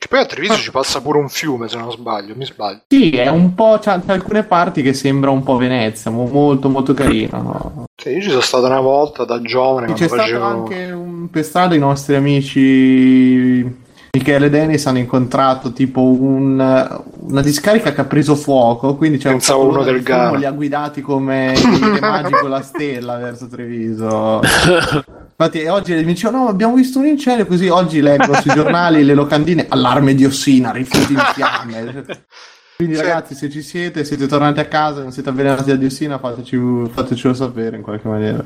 Che 0.02 0.09
poi 0.09 0.18
a 0.18 0.26
Treviso 0.26 0.56
ci 0.56 0.73
passa 0.73 1.00
pure 1.00 1.18
un 1.18 1.28
fiume, 1.28 1.68
se 1.68 1.76
non 1.76 1.92
sbaglio, 1.92 2.35
mi 2.35 2.44
sbaglio. 2.44 2.80
Sì, 2.88 3.11
è 3.11 3.28
un 3.28 3.54
po'. 3.54 3.78
C'è, 3.80 4.00
c'è 4.04 4.11
alcune 4.11 4.42
parti 4.42 4.82
che 4.82 4.94
sembra 4.94 5.30
un 5.30 5.44
po' 5.44 5.56
Venezia, 5.56 6.11
molto, 6.11 6.68
molto 6.68 6.92
carino. 6.92 7.40
No? 7.40 7.85
Sì, 7.94 8.09
io 8.09 8.21
ci 8.21 8.30
sono 8.30 8.40
stato 8.40 8.66
una 8.66 8.80
volta 8.80 9.25
da 9.25 9.40
giovane. 9.40 9.92
C'è 9.92 10.09
facevo... 10.09 10.38
stato 10.38 10.42
anche 10.42 10.90
un, 10.90 11.30
per 11.30 11.44
strada 11.44 11.76
i 11.76 11.78
nostri 11.78 12.16
amici 12.16 13.80
Michele 14.11 14.47
e 14.47 14.50
Dennis 14.50 14.85
hanno 14.87 14.99
incontrato 14.99 15.73
tipo 15.73 16.00
un, 16.00 17.00
una 17.21 17.40
discarica 17.40 17.92
che 17.92 18.00
ha 18.00 18.04
preso 18.04 18.35
fuoco, 18.35 18.97
quindi 18.97 19.18
c'è 19.18 19.28
Pensavo 19.28 19.62
un 19.62 19.68
uno 19.68 19.85
del 19.85 20.02
gara. 20.02 20.37
Li 20.37 20.47
ha 20.47 20.50
guidati 20.50 21.00
come 21.00 21.54
i 21.56 21.78
magi 22.00 22.32
con 22.32 22.50
la 22.50 22.62
stella 22.62 23.18
verso 23.18 23.47
Treviso. 23.47 24.40
Infatti 25.44 25.66
oggi 25.66 25.94
mi 25.94 26.04
dicevano 26.04 26.44
no 26.44 26.49
abbiamo 26.49 26.75
visto 26.75 27.00
un 27.00 27.06
incendio 27.06 27.46
così 27.46 27.66
oggi 27.68 28.00
leggo 28.00 28.32
sui 28.34 28.54
giornali 28.54 29.02
le 29.02 29.14
locandine 29.14 29.66
allarme 29.68 30.14
diossina 30.14 30.70
rifiuti 30.70 31.14
in 31.14 31.22
fiamme 31.34 32.04
quindi 32.76 32.94
sì. 32.94 33.00
ragazzi 33.00 33.34
se 33.34 33.50
ci 33.50 33.61
siete 33.61 34.04
siete 34.04 34.28
tornati 34.28 34.61
a 34.61 34.66
casa 34.66 35.00
e 35.00 35.02
non 35.02 35.11
siete 35.11 35.30
avvelenati 35.30 35.70
da 35.70 35.75
diossina 35.75 36.18
fateci, 36.18 36.56
fatecelo 36.92 37.34
sapere 37.34 37.76
in 37.76 37.82
qualche 37.82 38.06
maniera 38.06 38.44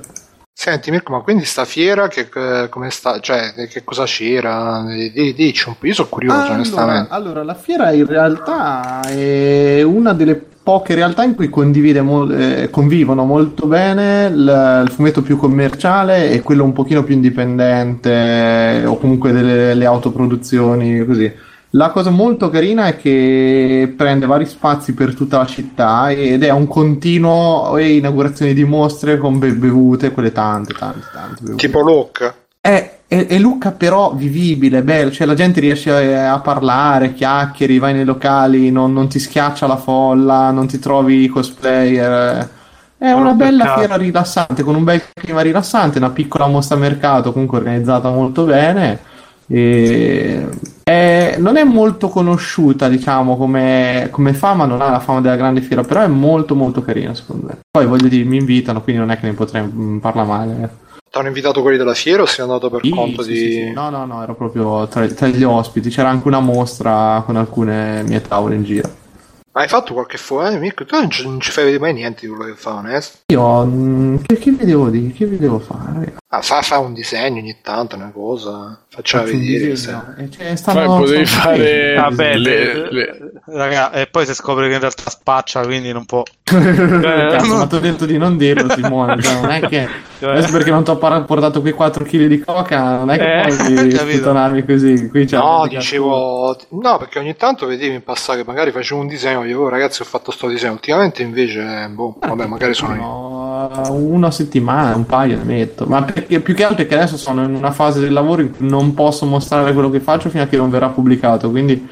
Senti 0.58 0.90
Mirko, 0.90 1.12
ma 1.12 1.20
quindi 1.20 1.44
sta 1.44 1.66
fiera 1.66 2.08
che, 2.08 2.30
come 2.70 2.88
sta, 2.88 3.20
cioè, 3.20 3.52
che 3.68 3.84
cosa 3.84 4.04
c'era? 4.04 4.82
Dici 4.86 5.68
un 5.68 5.76
po', 5.78 5.86
io 5.86 5.92
sono 5.92 6.08
curioso 6.08 6.38
allora, 6.38 6.54
onestamente. 6.54 7.12
Allora, 7.12 7.44
la 7.44 7.54
fiera 7.54 7.92
in 7.92 8.06
realtà 8.06 9.02
è 9.02 9.82
una 9.82 10.14
delle 10.14 10.42
poche 10.66 10.96
realtà 10.96 11.22
in 11.22 11.36
cui 11.36 11.48
mo- 12.02 12.28
eh, 12.28 12.70
convivono 12.70 13.24
molto 13.24 13.68
bene 13.68 14.26
il, 14.26 14.82
il, 14.84 14.90
fumetto 14.90 15.22
più 15.22 15.36
commerciale 15.36 16.32
e 16.32 16.42
quello 16.42 16.64
un 16.64 16.72
pochino 16.72 17.04
più 17.04 17.14
indipendente 17.14 18.82
o 18.84 18.98
comunque 18.98 19.30
delle, 19.30 19.86
autoproduzioni 19.86 21.04
così. 21.04 21.32
La 21.70 21.90
cosa 21.90 22.10
molto 22.10 22.50
carina 22.50 22.88
è 22.88 22.96
che 22.96 23.94
prende 23.96 24.26
vari 24.26 24.44
spazi 24.44 24.92
per 24.92 25.14
tutta 25.14 25.38
la 25.38 25.46
città 25.46 26.10
ed 26.10 26.42
è 26.42 26.50
un 26.50 26.66
continuo 26.66 27.78
inaugurazione 27.78 28.52
di 28.52 28.64
mostre 28.64 29.18
con 29.18 29.38
be- 29.38 29.52
bevute, 29.52 30.10
quelle 30.10 30.32
tante, 30.32 30.74
tante, 30.74 31.06
tante. 31.12 31.42
Bevute. 31.42 31.64
Tipo 31.64 31.80
Lucca. 31.80 32.34
È, 32.60 32.95
è, 33.08 33.26
è, 33.26 33.38
Lucca 33.38 33.72
però 33.72 34.14
vivibile, 34.14 34.82
bello, 34.82 35.10
cioè 35.10 35.26
la 35.26 35.34
gente 35.34 35.60
riesce 35.60 35.90
a, 35.90 36.32
a 36.32 36.40
parlare, 36.40 37.14
chiacchieri, 37.14 37.78
vai 37.78 37.94
nei 37.94 38.04
locali, 38.04 38.70
non, 38.70 38.92
non, 38.92 39.08
ti 39.08 39.18
schiaccia 39.18 39.66
la 39.66 39.76
folla, 39.76 40.50
non 40.50 40.66
ti 40.66 40.78
trovi 40.78 41.28
cosplayer. 41.28 42.50
È 42.98 43.12
una 43.12 43.34
bella 43.34 43.76
fiera 43.76 43.96
rilassante, 43.96 44.62
con 44.62 44.74
un 44.74 44.84
bel 44.84 45.02
clima 45.12 45.42
rilassante, 45.42 45.98
una 45.98 46.10
piccola 46.10 46.46
mostra 46.46 46.76
mercato 46.76 47.32
comunque 47.32 47.58
organizzata 47.58 48.10
molto 48.10 48.44
bene 48.44 49.14
e 49.48 50.48
è, 50.82 51.36
non 51.38 51.56
è 51.56 51.64
molto 51.64 52.08
conosciuta, 52.08 52.88
diciamo, 52.88 53.36
come, 53.36 54.08
come, 54.10 54.34
fama, 54.34 54.66
non 54.66 54.80
ha 54.80 54.90
la 54.90 55.00
fama 55.00 55.20
della 55.20 55.36
grande 55.36 55.60
fiera, 55.60 55.82
però 55.82 56.02
è 56.02 56.08
molto 56.08 56.54
molto 56.54 56.82
carina, 56.82 57.14
secondo 57.14 57.46
me. 57.46 57.58
Poi 57.70 57.86
voglio 57.86 58.08
dire, 58.08 58.24
mi 58.24 58.38
invitano, 58.38 58.82
quindi 58.82 59.00
non 59.00 59.10
è 59.10 59.18
che 59.18 59.26
ne 59.26 59.32
potrei 59.34 59.62
mm, 59.62 59.98
parlare 59.98 60.28
male. 60.28 60.70
Hanno 61.18 61.28
invitato 61.28 61.62
quelli 61.62 61.78
della 61.78 61.94
fiera 61.94 62.22
o 62.22 62.26
sei 62.26 62.44
andato 62.44 62.68
per 62.68 62.80
sì, 62.82 62.90
conto 62.90 63.22
sì, 63.22 63.32
di... 63.32 63.52
Sì, 63.52 63.72
no, 63.72 63.88
no, 63.88 64.04
no, 64.04 64.22
ero 64.22 64.34
proprio 64.34 64.86
tra, 64.86 65.06
tra 65.08 65.26
gli 65.28 65.44
ospiti, 65.44 65.88
c'era 65.88 66.10
anche 66.10 66.28
una 66.28 66.40
mostra 66.40 67.22
con 67.24 67.36
alcune 67.36 68.02
mie 68.02 68.20
tavole 68.20 68.54
in 68.54 68.64
giro. 68.64 68.90
Ma 69.56 69.62
hai 69.62 69.68
fatto 69.68 69.94
qualche 69.94 70.18
foto? 70.18 70.48
Eh, 70.48 70.58
Mirko, 70.58 70.84
tu 70.84 70.96
non 70.96 71.10
ci, 71.10 71.22
non 71.22 71.40
ci 71.40 71.50
fai 71.50 71.64
vedere 71.64 71.82
mai 71.82 71.94
niente 71.94 72.26
di 72.26 72.32
quello 72.34 72.52
che 72.52 72.58
fa, 72.58 72.74
onesto. 72.74 73.20
Io, 73.32 73.64
mh, 73.64 73.72
mm, 73.72 74.16
che, 74.26 74.36
che, 74.36 74.50
vi 74.50 74.66
devo 74.66 74.90
dire? 74.90 75.14
Che 75.14 75.24
vi 75.24 75.38
devo 75.38 75.58
fare? 75.58 76.16
Ah, 76.28 76.42
fa, 76.42 76.60
fa 76.60 76.78
un 76.78 76.92
disegno 76.92 77.38
ogni 77.38 77.58
tanto, 77.62 77.94
una 77.94 78.10
cosa. 78.10 78.80
Facciamo 78.88 79.26
vedere. 79.26 79.70
Eh, 79.70 79.76
cioè, 79.76 80.56
stanno, 80.56 80.98
potevi 80.98 81.24
fare... 81.24 81.94
Vabbè, 81.94 82.36
le, 82.36 82.90
le... 82.90 83.32
Raga, 83.44 83.92
e 83.92 84.08
poi 84.08 84.26
si 84.26 84.34
scopre 84.34 84.66
che 84.66 84.74
in 84.74 84.80
realtà 84.80 85.08
spaccia, 85.08 85.62
quindi 85.62 85.92
non 85.92 86.04
può... 86.04 86.24
Cazzo, 86.42 87.56
ma 87.56 87.66
ti 87.66 87.76
ho 87.76 87.78
detto 87.78 88.06
di 88.06 88.18
non 88.18 88.36
dirlo, 88.36 88.68
Simone. 88.74 89.22
Cioè, 89.22 89.40
non 89.40 89.50
è 89.50 89.60
che... 89.60 89.88
Cioè... 90.18 90.30
Adesso 90.30 90.50
perché 90.50 90.70
non 90.70 90.82
ti 90.82 90.90
ho 90.90 90.96
portato 90.96 91.60
quei 91.60 91.74
4 91.74 92.04
kg 92.04 92.26
di 92.26 92.40
coca, 92.40 92.96
non 92.96 93.10
è 93.10 93.18
che 93.18 93.42
eh, 93.42 93.54
puoi 93.54 93.90
sputtanarmi 94.16 94.64
così. 94.64 95.08
Qui 95.08 95.28
no, 95.30 95.66
dicevo... 95.68 96.56
No, 96.70 96.98
perché 96.98 97.20
ogni 97.20 97.36
tanto 97.36 97.66
vedevi 97.66 97.94
in 97.94 98.02
passato 98.02 98.38
che 98.38 98.44
magari 98.44 98.72
facevo 98.72 99.00
un 99.00 99.06
disegno, 99.06 99.42
dicevo, 99.42 99.66
oh, 99.66 99.68
ragazzi, 99.68 100.02
ho 100.02 100.06
fatto 100.06 100.32
sto 100.32 100.48
disegno. 100.48 100.72
Ultimamente 100.72 101.22
invece, 101.22 101.88
boh, 101.88 102.16
vabbè, 102.18 102.46
magari 102.46 102.74
sono 102.74 102.94
no, 102.94 103.70
io. 103.84 103.92
Una 103.92 104.32
settimana, 104.32 104.96
un 104.96 105.06
paio 105.06 105.36
ne 105.36 105.44
metto. 105.44 105.86
Ma 105.86 106.04
perché, 106.16 106.40
più 106.40 106.54
che 106.54 106.64
altro 106.64 106.82
è 106.82 106.86
che 106.86 106.94
adesso 106.94 107.18
sono 107.18 107.44
in 107.44 107.54
una 107.54 107.72
fase 107.72 108.00
del 108.00 108.14
lavoro 108.14 108.40
in 108.40 108.56
cui 108.56 108.66
non 108.66 108.94
posso 108.94 109.26
mostrare 109.26 109.74
quello 109.74 109.90
che 109.90 110.00
faccio 110.00 110.30
fino 110.30 110.42
a 110.42 110.46
che 110.46 110.56
non 110.56 110.70
verrà 110.70 110.88
pubblicato. 110.88 111.50
Quindi 111.50 111.86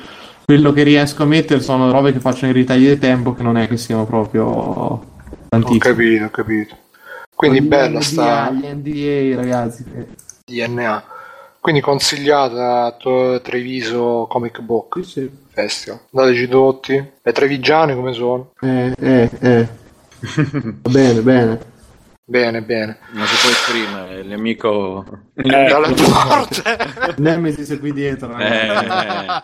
quello 0.46 0.72
che 0.72 0.82
riesco 0.82 1.24
a 1.24 1.26
mettere 1.26 1.60
sono 1.60 1.90
robe 1.90 2.12
che 2.12 2.20
faccio 2.20 2.46
in 2.46 2.54
ritagli 2.54 2.88
di 2.88 2.98
tempo 2.98 3.34
che 3.34 3.42
non 3.42 3.58
è 3.58 3.68
che 3.68 3.76
siano 3.76 4.06
proprio 4.06 5.04
tantissime. 5.50 5.76
Ho 5.76 5.94
capito, 5.94 6.24
ho 6.24 6.30
capito. 6.30 6.76
Quindi 7.34 7.58
Con 7.58 7.68
bella 7.68 8.00
sta... 8.00 8.50
Gli 8.50 8.66
NDA 8.66 9.36
ragazzi. 9.36 9.84
DNA. 10.46 11.04
Quindi 11.60 11.82
consigliata 11.82 12.84
a 12.84 13.40
Treviso 13.42 14.26
Comic 14.28 14.60
Book 14.60 15.04
sì, 15.04 15.10
sì. 15.10 15.30
Festival. 15.50 16.00
Andateci 16.14 16.48
tutti. 16.48 17.10
Le 17.20 17.32
trevigiane 17.32 17.94
come 17.94 18.12
sono? 18.14 18.52
Eh, 18.60 18.94
eh, 18.98 19.30
eh. 19.40 19.68
Va 20.80 20.90
bene, 20.90 21.20
bene. 21.20 21.72
Bene, 22.26 22.62
bene. 22.62 22.98
Non 23.10 23.26
si 23.26 23.36
può 23.40 23.50
esprimere, 23.50 24.20
il 24.20 24.28
nemico... 24.28 25.04
Eh, 25.34 25.42
dalle 25.42 25.92
porte! 25.92 26.62
Nemesis 27.18 27.70
è 27.72 27.78
qui 27.78 27.92
dietro. 27.92 28.34
Eh, 28.38 28.68
eh. 28.68 29.42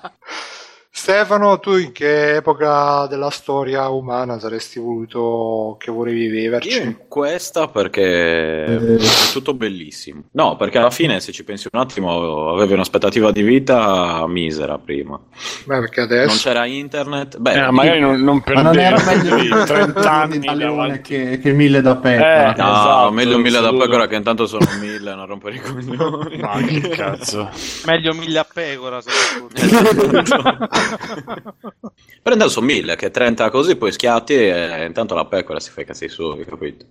Stefano, 0.92 1.60
tu 1.60 1.76
in 1.76 1.92
che 1.92 2.34
epoca 2.34 3.06
della 3.06 3.30
storia 3.30 3.88
umana 3.88 4.40
saresti 4.40 4.80
voluto 4.80 5.76
che 5.78 5.92
volevi 5.92 6.26
viverci? 6.26 6.68
Io 6.68 6.82
in 6.82 6.96
questa 7.06 7.68
perché 7.68 8.02
eh. 8.02 8.96
è 8.96 9.32
tutto 9.32 9.54
bellissimo. 9.54 10.24
No, 10.32 10.56
perché 10.56 10.78
alla 10.78 10.90
fine, 10.90 11.20
se 11.20 11.30
ci 11.30 11.44
pensi 11.44 11.68
un 11.70 11.78
attimo, 11.78 12.50
avevi 12.50 12.72
un'aspettativa 12.72 13.30
di 13.30 13.42
vita 13.42 14.26
misera 14.26 14.78
prima. 14.78 15.18
Beh, 15.64 15.78
perché 15.78 16.00
adesso... 16.00 16.26
Non 16.26 16.36
c'era 16.36 16.66
internet. 16.66 17.38
Beh, 17.38 17.52
eh, 17.52 17.70
magari 17.70 18.00
non, 18.00 18.20
non 18.20 18.42
Ma 18.52 18.60
non 18.60 18.78
era 18.78 19.00
meglio 19.04 19.36
di 19.36 19.48
30 19.64 20.12
anni 20.12 21.00
che, 21.02 21.38
che 21.38 21.52
mille 21.52 21.82
da 21.82 21.96
pecora. 21.96 22.52
Eh, 22.52 22.60
no, 22.60 22.72
esatto, 22.72 23.10
meglio 23.12 23.38
mille 23.38 23.60
da 23.60 23.72
pecora 23.72 24.08
che 24.08 24.16
intanto 24.16 24.46
sono 24.46 24.66
mille, 24.80 25.14
non 25.14 25.26
rompere 25.26 25.54
i 25.54 25.60
coglioni. 25.62 26.36
Ma 26.38 26.60
che 26.60 26.88
cazzo. 26.88 27.48
meglio 27.86 28.12
mille 28.12 28.40
a 28.40 28.46
pecora, 28.52 29.00
soprattutto. 29.00 30.78
Però 32.22 32.34
intanto 32.34 32.48
sono 32.48 32.66
mille, 32.66 32.96
che 32.96 33.10
30 33.10 33.50
così, 33.50 33.76
poi 33.76 33.92
schiatti 33.92 34.34
e 34.34 34.84
intanto 34.86 35.14
la 35.14 35.24
pecora 35.26 35.60
si 35.60 35.70
fa 35.70 35.80
i 35.82 35.84
cazzi 35.84 36.08
suoi, 36.08 36.44
capito? 36.44 36.86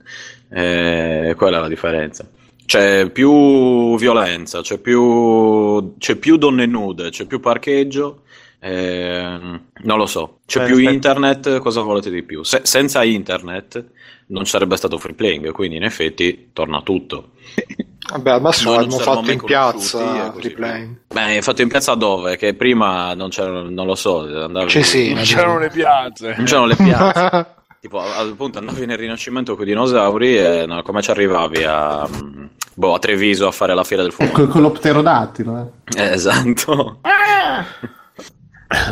E 0.50 1.34
quella 1.38 1.58
è 1.58 1.62
la 1.62 1.67
differenza. 1.67 2.27
C'è 2.65 3.10
più 3.10 3.98
violenza, 3.98 4.62
c'è 4.62 4.77
più, 4.79 5.96
c'è 5.98 6.15
più 6.17 6.38
donne 6.38 6.65
nude, 6.65 7.10
c'è 7.10 7.25
più 7.25 7.39
parcheggio. 7.39 8.24
Eh, 8.62 9.39
non 9.81 9.98
lo 9.98 10.05
so, 10.05 10.41
c'è 10.46 10.60
Beh, 10.60 10.65
più 10.65 10.75
aspetta. 10.75 10.91
internet, 10.91 11.60
cosa 11.60 11.81
volete 11.81 12.10
di 12.12 12.24
più? 12.24 12.43
Se, 12.43 12.62
senza 12.63 13.03
internet 13.03 13.84
non 14.27 14.46
sarebbe 14.46 14.75
stato 14.75 14.98
free 14.98 15.15
playing, 15.15 15.51
quindi 15.51 15.77
in 15.77 15.84
effetti 15.84 16.50
torna 16.53 16.81
tutto. 16.81 17.31
Vabbè, 18.11 18.31
al 18.31 18.41
massimo 18.41 18.71
l'abbiamo 18.71 18.97
fatto 18.97 19.31
in 19.31 19.43
piazza 19.43 20.33
replay. 20.35 20.97
Beh, 21.07 21.41
fatto 21.41 21.61
in 21.61 21.67
piazza 21.67 21.93
dove? 21.95 22.37
Che 22.37 22.55
prima 22.55 23.13
non 23.13 23.29
c'erano, 23.29 23.69
non 23.69 23.85
lo 23.85 23.95
so, 23.95 24.21
andavi... 24.21 24.69
Cioè, 24.69 24.81
sì, 24.81 25.13
non 25.13 25.23
c'erano 25.23 25.59
le 25.59 25.69
piazze. 25.69 26.33
Non 26.35 26.45
c'erano 26.45 26.65
le 26.65 26.75
piazze. 26.75 27.45
tipo, 27.79 27.99
al 27.99 28.35
punto 28.35 28.59
andavi 28.59 28.85
nel 28.85 28.97
Rinascimento 28.97 29.55
con 29.55 29.63
i 29.63 29.67
dinosauri 29.67 30.37
e 30.37 30.65
no, 30.65 30.81
come 30.81 31.01
ci 31.01 31.11
arrivavi 31.11 31.63
a, 31.63 32.07
boh, 32.73 32.93
a 32.93 32.99
Treviso 32.99 33.47
a 33.47 33.51
fare 33.51 33.73
la 33.73 33.83
fiera 33.83 34.01
del 34.01 34.11
fuoco? 34.11 34.31
Con, 34.33 34.47
con 34.47 34.61
lo 34.61 34.71
pterodattilo, 34.71 35.71
eh. 35.95 36.01
eh 36.01 36.11
esatto. 36.13 36.99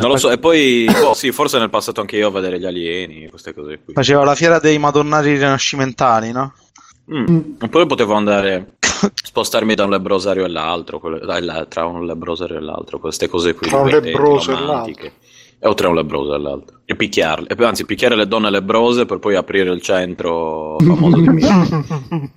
Non 0.00 0.10
lo 0.10 0.16
so, 0.16 0.30
e 0.30 0.38
poi 0.38 0.86
boh, 0.90 1.14
sì, 1.14 1.30
forse 1.30 1.58
nel 1.58 1.70
passato 1.70 2.00
anche 2.00 2.16
io 2.16 2.28
a 2.28 2.30
vedere 2.32 2.58
gli 2.58 2.66
alieni, 2.66 3.28
queste 3.28 3.54
cose 3.54 3.80
qui. 3.84 3.94
Faceva 3.94 4.24
la 4.24 4.34
fiera 4.34 4.58
dei 4.58 4.76
madonnari 4.76 5.34
rinascimentali, 5.34 6.32
no? 6.32 6.54
Mm. 7.12 7.54
Oppure 7.60 7.86
potevo 7.86 8.14
andare 8.14 8.76
spostarmi 9.14 9.74
da 9.74 9.84
un 9.84 9.90
lebrosario 9.90 10.44
all'altro, 10.44 11.00
tra 11.68 11.86
un 11.86 12.04
lebrosario 12.04 12.56
e 12.56 12.60
l'altro, 12.60 12.98
queste 12.98 13.28
cose 13.28 13.54
qui. 13.54 13.68
Tra 13.68 13.80
un 13.80 13.88
lebroso 13.88 14.52
e 14.52 14.60
l'altro. 14.60 15.10
O 15.60 15.74
tra 15.74 15.88
un 15.88 15.94
lebroso 15.94 16.34
e 16.34 16.38
l'altro. 16.38 16.80
E 16.84 16.94
picchiarle, 16.94 17.54
anzi 17.58 17.84
picchiare 17.84 18.14
le 18.14 18.28
donne 18.28 18.50
lebrose 18.50 19.06
per 19.06 19.18
poi 19.18 19.34
aprire 19.34 19.72
il 19.72 19.82
centro 19.82 20.76
famoso 20.78 21.20
di 21.20 21.28
Milano. 21.28 21.84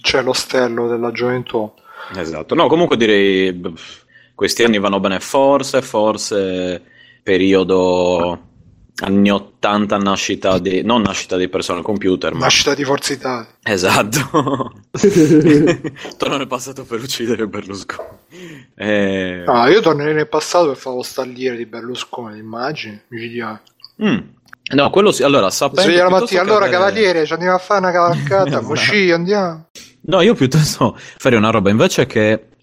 C'è 0.00 0.22
l'ostello 0.22 0.88
della 0.88 1.10
gioventù. 1.10 1.72
Esatto, 2.16 2.54
no 2.54 2.66
comunque 2.66 2.96
direi 2.96 3.60
questi 4.34 4.64
anni 4.64 4.78
vanno 4.78 4.98
bene 4.98 5.20
forse, 5.20 5.82
forse 5.82 6.82
periodo 7.22 8.50
anni 9.00 9.30
80 9.30 9.96
nascita 9.98 10.58
di 10.58 10.82
non 10.82 11.02
nascita 11.02 11.36
di 11.36 11.48
personal 11.48 11.82
computer 11.82 12.32
ma 12.34 12.40
nascita 12.40 12.74
di 12.74 12.84
Forza 12.84 13.12
Italia. 13.12 13.48
Esatto. 13.62 14.72
Torno 16.16 16.36
nel 16.36 16.46
passato 16.46 16.84
per 16.84 17.00
uccidere 17.00 17.46
Berlusconi. 17.46 18.20
Eh... 18.74 19.44
ah, 19.46 19.68
io 19.68 19.80
tornerei 19.80 20.14
nel 20.14 20.28
passato 20.28 20.68
per 20.68 20.76
fare 20.76 20.96
lo 20.96 21.02
stalliere 21.02 21.56
di 21.56 21.66
Berlusconi 21.66 22.38
immagini 22.38 22.98
micidiale 23.08 23.60
mm. 24.02 24.18
no 24.72 24.90
quello 24.90 25.12
sì 25.12 25.22
allora 25.22 25.50
sapendo 25.50 25.82
sveglia 25.82 26.04
la 26.04 26.10
mattina 26.10 26.40
allora 26.40 26.64
avere... 26.64 26.72
cavaliere 26.72 27.26
ci 27.26 27.34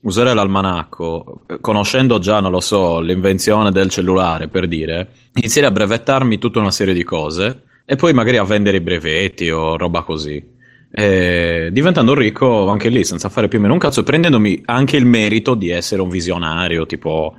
usare 0.02 0.34
l'almanacco, 0.34 1.42
conoscendo 1.62 2.20
già, 2.20 2.40
non 2.40 2.52
lo 2.52 2.60
so, 2.60 3.00
l'invenzione 3.00 3.72
del 3.72 3.90
cellulare, 3.90 4.48
per 4.48 4.68
dire, 4.68 5.10
iniziare 5.34 5.68
a 5.68 5.72
brevettarmi 5.72 6.38
tutta 6.38 6.60
una 6.60 6.72
serie 6.72 6.94
di 6.94 7.04
cose 7.04 7.64
e 7.86 7.96
poi 7.96 8.14
magari 8.14 8.38
a 8.38 8.44
vendere 8.44 8.78
i 8.78 8.82
brevetti 8.82 9.50
o 9.50 9.76
roba 9.76 10.04
così. 10.04 10.58
E 10.92 11.70
diventando 11.72 12.16
ricco 12.16 12.68
anche 12.68 12.90
lì 12.90 13.04
senza 13.04 13.30
fare 13.30 13.48
più 13.48 13.60
o 13.60 13.62
meno 13.62 13.74
un 13.74 13.80
cazzo, 13.80 14.04
prendendomi 14.04 14.64
anche 14.66 14.98
il 14.98 15.06
merito 15.06 15.54
di 15.54 15.70
essere 15.70 16.02
un 16.02 16.10
visionario, 16.10 16.86
tipo 16.86 17.36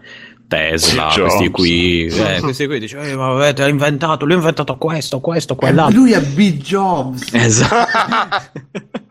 Tesla, 0.51 1.13
questi 1.15 1.49
qui, 1.49 2.07
eh, 2.11 2.41
questi 2.41 2.67
qui 2.67 2.81
dice, 2.81 2.99
eh, 2.99 3.15
ma 3.15 3.31
avete 3.31 3.69
inventato, 3.69 4.25
lui 4.25 4.35
ha 4.35 4.39
inventato 4.39 4.77
questo, 4.77 5.21
questo, 5.21 5.55
quell'altro. 5.55 5.97
Lui 5.97 6.11
è 6.11 6.21
Big 6.21 6.61
Jobs. 6.61 7.33
Esatto. 7.33 8.59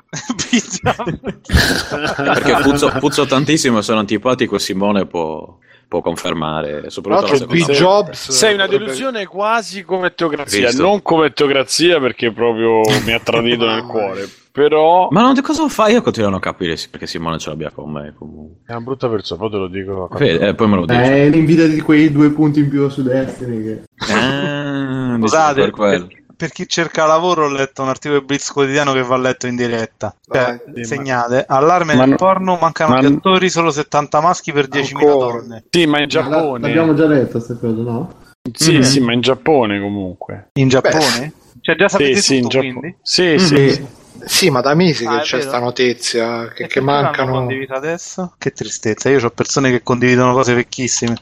Perché 2.17 2.57
puzzo, 2.61 2.91
puzzo, 2.99 3.25
tantissimo, 3.25 3.81
sono 3.81 3.99
antipatico, 3.99 4.57
Simone 4.57 5.05
può, 5.05 5.57
può 5.87 6.01
confermare. 6.01 6.89
Soprattutto 6.89 7.39
la 7.39 7.45
Big 7.45 7.71
Jobs. 7.71 8.31
Sei 8.31 8.55
una 8.55 8.67
delusione 8.67 9.25
quasi 9.25 9.83
come 9.83 10.13
teocrazia, 10.13 10.67
Visto. 10.67 10.81
non 10.81 11.01
come 11.01 11.31
teocrazia 11.31 12.01
perché 12.01 12.33
proprio 12.33 12.81
mi 13.05 13.13
ha 13.13 13.19
tradito 13.19 13.63
nel 13.65 13.83
cuore. 13.83 14.27
Però... 14.51 15.07
Ma 15.11 15.21
non, 15.21 15.39
cosa 15.41 15.67
fai? 15.69 15.93
Io 15.93 16.01
continuo 16.01 16.29
a 16.29 16.31
non 16.31 16.39
capire 16.39 16.75
perché 16.89 17.05
Simone 17.05 17.37
ce 17.37 17.49
l'abbia 17.49 17.71
con 17.71 17.91
me. 17.91 18.13
Comunque. 18.17 18.63
È 18.65 18.71
una 18.71 18.81
brutta 18.81 19.07
persona, 19.07 19.39
poi 19.39 19.49
te 19.51 19.57
lo 19.57 19.67
dico. 19.67 20.09
Fede, 20.15 20.47
eh, 20.47 20.55
poi 20.55 20.67
me 20.67 20.75
lo 20.75 20.85
dici. 20.85 20.99
È 20.99 21.29
l'invidia 21.29 21.67
di 21.67 21.81
quei 21.81 22.11
due 22.11 22.31
punti 22.31 22.59
in 22.59 22.69
più 22.69 22.89
su 22.89 23.03
Destiny. 23.03 23.63
Che... 23.63 23.83
Ah, 24.11 25.17
Scusate, 25.19 25.69
per, 25.69 26.07
per, 26.35 26.51
chi 26.51 26.67
cerca 26.67 27.05
lavoro 27.05 27.45
ho 27.45 27.49
letto 27.49 27.83
un 27.83 27.89
articolo 27.89 28.19
di 28.19 28.25
Blitz 28.25 28.51
quotidiano 28.51 28.93
che 28.93 29.03
va 29.03 29.17
letto 29.17 29.45
in 29.45 29.55
diretta. 29.55 30.15
Cioè, 30.21 30.63
sì, 30.73 30.83
segnate, 30.83 31.45
ma... 31.47 31.57
allarme 31.57 31.93
nel 31.93 32.15
porno, 32.15 32.57
mancano 32.59 32.95
ma... 32.95 33.01
gli 33.01 33.05
attori, 33.05 33.49
solo 33.49 33.69
70 33.69 34.19
maschi 34.19 34.51
per 34.51 34.67
10.000 34.67 34.99
donne. 34.99 35.63
Sì, 35.69 35.85
ma 35.85 36.01
in 36.01 36.07
Giappone... 36.07 36.67
L'abbiamo 36.67 36.95
già 36.95 37.05
letto 37.05 37.31
questa 37.31 37.55
cosa, 37.55 37.81
no? 37.81 38.13
Sì, 38.51 38.73
mm-hmm. 38.73 38.81
sì, 38.81 38.99
ma 38.99 39.13
in 39.13 39.21
Giappone 39.21 39.79
comunque. 39.79 40.49
In 40.53 40.69
Giappone? 40.69 40.97
Beh, 40.97 41.33
cioè 41.61 41.75
già 41.75 41.87
sapete 41.87 42.19
sì, 42.19 42.39
tutto, 42.39 42.61
sì, 42.61 42.71
quindi? 42.71 42.95
Sì, 43.01 43.23
mm-hmm. 43.23 43.37
sì. 43.37 43.87
Sì, 44.25 44.49
ma 44.49 44.61
da 44.61 44.73
mesi 44.73 45.05
ah, 45.05 45.17
che 45.17 45.23
c'è 45.23 45.37
questa 45.37 45.59
notizia 45.59 46.47
che, 46.49 46.67
che 46.67 46.81
mancano. 46.81 47.47
adesso? 47.69 48.33
Che 48.37 48.51
tristezza, 48.51 49.09
io 49.09 49.23
ho 49.23 49.29
persone 49.29 49.71
che 49.71 49.83
condividono 49.83 50.33
cose 50.33 50.53
vecchissime. 50.53 51.15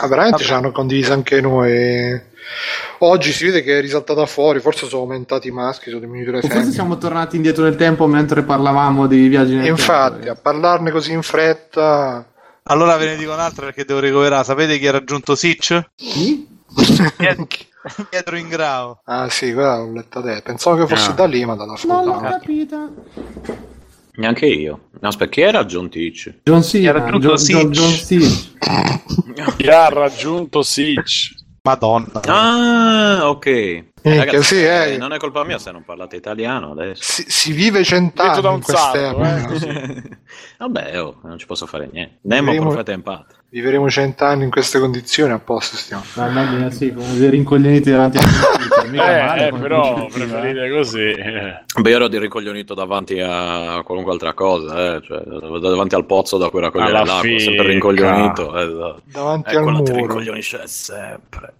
Ah, 0.00 0.06
veramente 0.06 0.44
ci 0.44 0.52
hanno 0.52 0.72
condiviso 0.72 1.12
anche 1.12 1.40
noi. 1.40 2.34
Oggi 2.98 3.32
si 3.32 3.44
vede 3.46 3.62
che 3.62 3.78
è 3.78 3.80
risaltata 3.80 4.24
fuori, 4.26 4.60
forse 4.60 4.86
sono 4.86 5.02
aumentati 5.02 5.48
i 5.48 5.50
maschi, 5.50 5.90
sono 5.90 6.00
diminuite 6.00 6.30
le 6.30 6.40
femmine. 6.40 6.60
Forse 6.60 6.72
siamo 6.72 6.96
tornati 6.96 7.36
indietro 7.36 7.64
nel 7.64 7.76
tempo 7.76 8.06
mentre 8.06 8.42
parlavamo 8.42 9.06
di 9.06 9.26
viaggi 9.28 9.54
nel 9.54 9.66
Infatti, 9.66 10.24
tempo. 10.24 10.30
a 10.30 10.34
parlarne 10.40 10.90
così 10.90 11.12
in 11.12 11.22
fretta. 11.22 12.24
Allora 12.68 12.96
ve 12.96 13.06
ne 13.06 13.16
dico 13.16 13.32
un'altra 13.32 13.66
perché 13.66 13.84
devo 13.84 14.00
recuperare. 14.00 14.44
Sapete 14.44 14.78
chi 14.78 14.86
ha 14.86 14.92
raggiunto 14.92 15.34
Sitch? 15.34 15.80
Chi? 15.94 16.55
Pietro 18.10 18.36
Ingrao. 18.38 19.00
Ah 19.04 19.28
sì, 19.28 19.52
quella 19.52 19.78
l'ho 19.78 19.92
letta 19.92 20.20
te. 20.20 20.42
Pensavo 20.42 20.76
che 20.84 20.94
fosse 20.94 21.10
ah. 21.10 21.14
da 21.14 21.26
lì, 21.26 21.44
ma 21.44 21.54
dalla 21.54 21.76
foto. 21.76 21.92
Non 21.92 22.04
l'ho 22.04 22.28
capita. 22.28 22.90
Neanche 24.16 24.46
io. 24.46 24.88
No, 24.98 25.08
aspetta, 25.08 25.30
chi 25.30 25.40
era 25.42 25.64
John 25.64 25.90
Teach? 25.90 26.40
John 26.42 26.62
Cena. 26.62 26.82
Chi 26.82 26.88
ha 26.88 26.92
raggiunto 26.92 27.34
John, 27.34 27.70
John, 27.70 27.92
John 28.00 29.54
chi 29.56 29.68
ha 29.68 29.88
raggiunto 29.88 30.62
Sitch? 30.62 31.34
Madonna. 31.62 32.22
Ah, 32.24 33.28
ok. 33.28 33.46
Eh, 33.46 33.84
Ragazzi, 34.02 34.42
sì, 34.42 34.64
eh. 34.64 34.96
Non 34.96 35.12
è 35.12 35.18
colpa 35.18 35.42
mia 35.44 35.58
se 35.58 35.72
non 35.72 35.82
parlate 35.84 36.14
italiano 36.14 36.70
adesso. 36.70 37.02
Si, 37.02 37.24
si 37.26 37.52
vive 37.52 37.82
cent'anni 37.82 38.40
da 38.40 38.50
un 38.50 38.62
salto, 38.62 39.20
eh. 39.22 40.02
Vabbè, 40.58 41.02
oh, 41.02 41.18
non 41.24 41.38
ci 41.38 41.46
posso 41.46 41.66
fare 41.66 41.88
niente. 41.92 42.18
Nemo 42.22 42.52
Vivremo... 42.52 42.70
profeta 42.70 42.92
empate. 42.92 43.34
Vivremo 43.48 43.88
cent'anni 43.88 44.44
in 44.44 44.50
queste 44.50 44.78
condizioni, 44.80 45.32
a 45.32 45.38
posto 45.38 45.76
stiamo. 45.76 46.02
Ma 46.14 46.28
immagina 46.28 46.70
sì, 46.70 46.92
come 46.92 47.16
dei 47.16 47.30
rincoglioniti 47.30 47.90
davanti 47.90 48.18
a 48.18 48.22
eh, 48.92 49.46
eh, 49.46 49.52
però 49.52 50.06
preferite 50.06 50.70
così. 50.70 51.14
Beh, 51.80 51.90
io 51.90 51.96
ero 51.96 52.08
di 52.08 52.18
rincoglionito 52.18 52.74
davanti 52.74 53.20
a 53.20 53.82
qualunque 53.84 54.12
altra 54.12 54.34
cosa, 54.34 54.96
eh. 54.96 55.02
cioè, 55.02 55.20
davanti 55.22 55.94
al 55.94 56.06
pozzo 56.06 56.38
da 56.38 56.48
cui 56.48 56.60
raccogliere 56.60 56.92
l'acqua, 56.92 57.20
fine. 57.20 57.38
sempre 57.38 57.66
rincoglionito. 57.68 58.56
Esatto. 58.56 59.00
Davanti 59.04 59.54
ecco, 59.54 59.58
al 59.58 59.72
muro. 59.72 59.82
ti 59.82 59.92
rincoglionisce 59.92 60.62
sempre. 60.64 61.54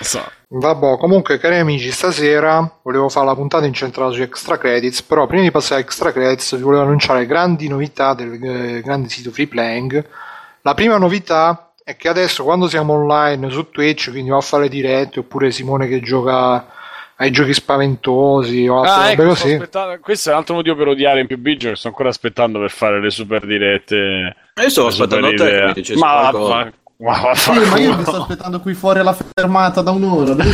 So. 0.00 0.22
Vabbè, 0.48 0.96
comunque, 0.96 1.38
cari 1.38 1.58
amici, 1.58 1.90
stasera 1.90 2.78
volevo 2.82 3.08
fare 3.08 3.26
la 3.26 3.34
puntata 3.34 3.66
incentrata 3.66 4.12
su 4.12 4.22
extra 4.22 4.58
credits. 4.58 5.02
Però, 5.02 5.26
prima 5.26 5.42
di 5.42 5.50
passare 5.50 5.80
a 5.80 5.84
extra 5.84 6.12
credits, 6.12 6.56
vi 6.56 6.62
volevo 6.62 6.82
annunciare 6.82 7.26
grandi 7.26 7.68
novità 7.68 8.14
del 8.14 8.32
eh, 8.32 8.80
grande 8.80 9.08
sito 9.08 9.30
Free 9.30 9.48
Playing. 9.48 10.04
La 10.62 10.74
prima 10.74 10.96
novità 10.96 11.72
è 11.84 11.96
che 11.96 12.08
adesso, 12.08 12.44
quando 12.44 12.68
siamo 12.68 12.94
online 12.94 13.50
su 13.50 13.70
Twitch, 13.70 14.10
quindi 14.10 14.30
va 14.30 14.36
a 14.36 14.42
fare 14.42 14.68
dirette, 14.68 15.20
oppure 15.20 15.50
Simone 15.50 15.88
che 15.88 16.00
gioca 16.00 16.66
ai 17.16 17.30
giochi 17.30 17.52
spaventosi 17.52 18.66
o 18.66 18.80
altre 18.80 18.92
ah, 18.92 19.10
ecco, 19.10 19.24
così. 19.24 19.60
Questo 20.00 20.30
è 20.30 20.32
un 20.32 20.38
altro 20.38 20.54
motivo 20.54 20.76
per 20.76 20.88
odiare 20.88 21.20
in 21.20 21.26
più 21.26 21.38
Bigger. 21.38 21.76
Sto 21.76 21.88
ancora 21.88 22.08
aspettando 22.08 22.58
per 22.58 22.70
fare 22.70 23.00
le 23.00 23.10
super 23.10 23.44
dirette. 23.46 24.36
Io 24.60 24.68
sto 24.68 24.86
aspettando 24.86 25.32
te 25.34 25.72
mi 25.74 25.96
ma, 25.96 26.72
ma 27.02 27.34
sì, 27.34 27.50
ma 27.50 27.78
io 27.78 27.96
mi 27.96 28.02
sto 28.02 28.22
aspettando 28.22 28.60
qui 28.60 28.74
fuori 28.74 29.00
alla 29.00 29.12
fermata 29.12 29.82
da 29.82 29.90
un'ora. 29.90 30.36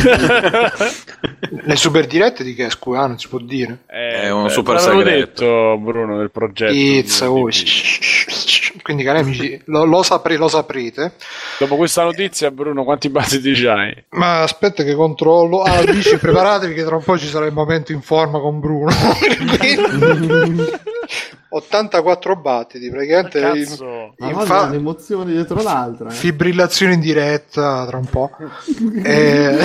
Le 1.50 1.76
super 1.76 2.06
dirette 2.06 2.42
di 2.42 2.54
che 2.54 2.70
scusa? 2.70 3.06
Non 3.06 3.18
si 3.18 3.28
può 3.28 3.38
dire. 3.38 3.80
Eh, 3.86 4.22
è 4.22 4.30
un 4.30 4.48
super 4.48 4.80
segreto. 4.80 5.42
detto 5.42 5.78
Bruno 5.78 6.16
del 6.16 6.30
progetto. 6.30 6.72
It's, 6.72 7.20
oh, 7.20 7.48
quindi 8.82 9.02
cari 9.02 9.18
amici, 9.18 9.60
lo, 9.66 9.84
lo, 9.84 10.02
sapre, 10.02 10.36
lo, 10.36 10.48
saprete. 10.48 11.12
Dopo 11.58 11.76
questa 11.76 12.02
notizia, 12.02 12.50
Bruno, 12.50 12.84
quanti 12.84 13.10
battiti 13.10 13.66
hai? 13.66 14.04
Ma 14.10 14.40
aspetta 14.40 14.84
che 14.84 14.94
controllo. 14.94 15.62
Ah, 15.62 15.84
dici 15.84 16.16
preparatevi 16.16 16.72
che 16.72 16.84
tra 16.84 16.96
un 16.96 17.04
po' 17.04 17.18
ci 17.18 17.26
sarà 17.26 17.44
il 17.44 17.52
momento 17.52 17.92
in 17.92 18.00
forma 18.00 18.40
con 18.40 18.60
Bruno. 18.60 18.90
84 21.50 22.36
battiti 22.36 22.90
praticamente 22.90 23.40
in, 23.40 24.28
in 24.28 24.40
fa... 24.40 24.62
un'emozione 24.62 25.32
dietro 25.32 25.62
l'altra 25.62 26.10
eh. 26.10 26.12
fibrillazione 26.12 26.94
in 26.94 27.00
diretta 27.00 27.86
tra 27.86 27.96
un 27.96 28.04
po' 28.04 28.30
e... 29.02 29.56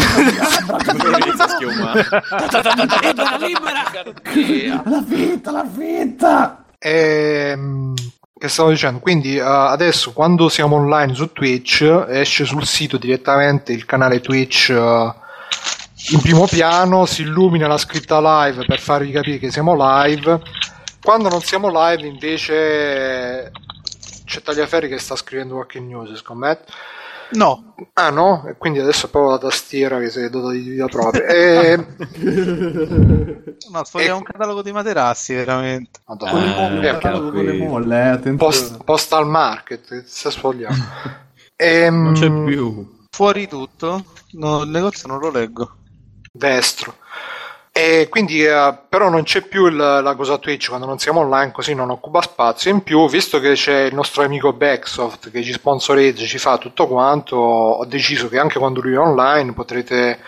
la 4.85 5.03
fitta 5.05 5.51
la 5.51 5.67
fitta! 5.67 6.65
E... 6.79 7.57
che 8.37 8.47
stavo 8.47 8.69
dicendo? 8.69 8.99
Quindi 8.99 9.37
uh, 9.37 9.43
adesso 9.43 10.13
quando 10.13 10.47
siamo 10.47 10.77
online 10.77 11.13
su 11.13 11.33
Twitch 11.33 12.05
esce 12.07 12.45
sul 12.45 12.65
sito 12.65 12.97
direttamente 12.97 13.73
il 13.73 13.85
canale 13.85 14.21
Twitch 14.21 14.73
uh, 14.73 15.13
in 16.11 16.19
primo 16.21 16.47
piano 16.47 17.05
si 17.05 17.21
illumina 17.21 17.67
la 17.67 17.77
scritta 17.77 18.19
live 18.45 18.65
per 18.65 18.79
farvi 18.79 19.11
capire 19.11 19.37
che 19.37 19.51
siamo 19.51 19.75
live 19.77 20.41
quando 21.03 21.29
non 21.29 21.41
siamo 21.41 21.69
live, 21.69 22.07
invece, 22.07 23.51
c'è 24.23 24.41
Tagliaferri 24.41 24.87
che 24.87 24.99
sta 24.99 25.15
scrivendo 25.15 25.55
qualche 25.55 25.79
news, 25.79 26.15
scommetto. 26.15 26.71
No. 27.31 27.75
Ah 27.93 28.09
no? 28.09 28.45
E 28.47 28.55
quindi 28.57 28.79
adesso 28.79 29.07
è 29.07 29.09
proprio 29.09 29.33
la 29.33 29.39
tastiera 29.39 29.99
che 29.99 30.09
si 30.09 30.19
è 30.19 30.29
dotata 30.29 30.53
di 30.53 30.59
vita 30.59 30.87
propria. 30.87 31.25
e... 31.25 31.75
no, 33.71 33.83
sfogliamo 33.83 34.15
e... 34.15 34.17
un 34.17 34.23
catalogo 34.23 34.61
di 34.61 34.71
materassi, 34.71 35.33
veramente. 35.33 35.99
Madonna. 36.05 36.79
Eh, 36.79 36.81
catalogo 36.81 37.31
con 37.31 37.43
le 37.43 37.57
molle, 37.57 38.21
eh, 38.23 38.33
Post, 38.35 38.83
postal 38.83 39.27
market, 39.27 40.03
si 40.05 40.31
sfogliamo. 40.31 40.75
e, 41.55 41.89
non 41.89 42.13
c'è 42.13 42.31
più. 42.31 43.01
Fuori 43.09 43.47
tutto? 43.47 44.05
No, 44.33 44.63
il 44.63 44.69
negozio 44.69 45.07
non 45.07 45.19
lo 45.19 45.31
leggo. 45.31 45.75
Destro. 46.31 46.95
E 47.75 48.07
quindi, 48.07 48.45
uh, 48.45 48.77
però, 48.87 49.09
non 49.09 49.23
c'è 49.23 49.41
più 49.41 49.65
il, 49.65 49.75
la 49.75 50.13
cosa 50.15 50.37
Twitch 50.37 50.67
quando 50.67 50.85
non 50.85 50.99
siamo 50.99 51.21
online, 51.21 51.51
così 51.51 51.73
non 51.73 51.89
occupa 51.89 52.21
spazio. 52.21 52.69
In 52.69 52.83
più, 52.83 53.09
visto 53.09 53.39
che 53.39 53.53
c'è 53.53 53.85
il 53.85 53.95
nostro 53.95 54.21
amico 54.21 54.53
Backsoft 54.53 55.31
che 55.31 55.41
ci 55.41 55.53
sponsorizza, 55.53 56.23
ci 56.23 56.37
fa 56.37 56.59
tutto 56.59 56.87
quanto, 56.87 57.35
ho 57.35 57.85
deciso 57.85 58.29
che 58.29 58.37
anche 58.37 58.59
quando 58.59 58.79
lui 58.79 58.93
è 58.93 58.99
online 58.99 59.53
potrete 59.53 60.19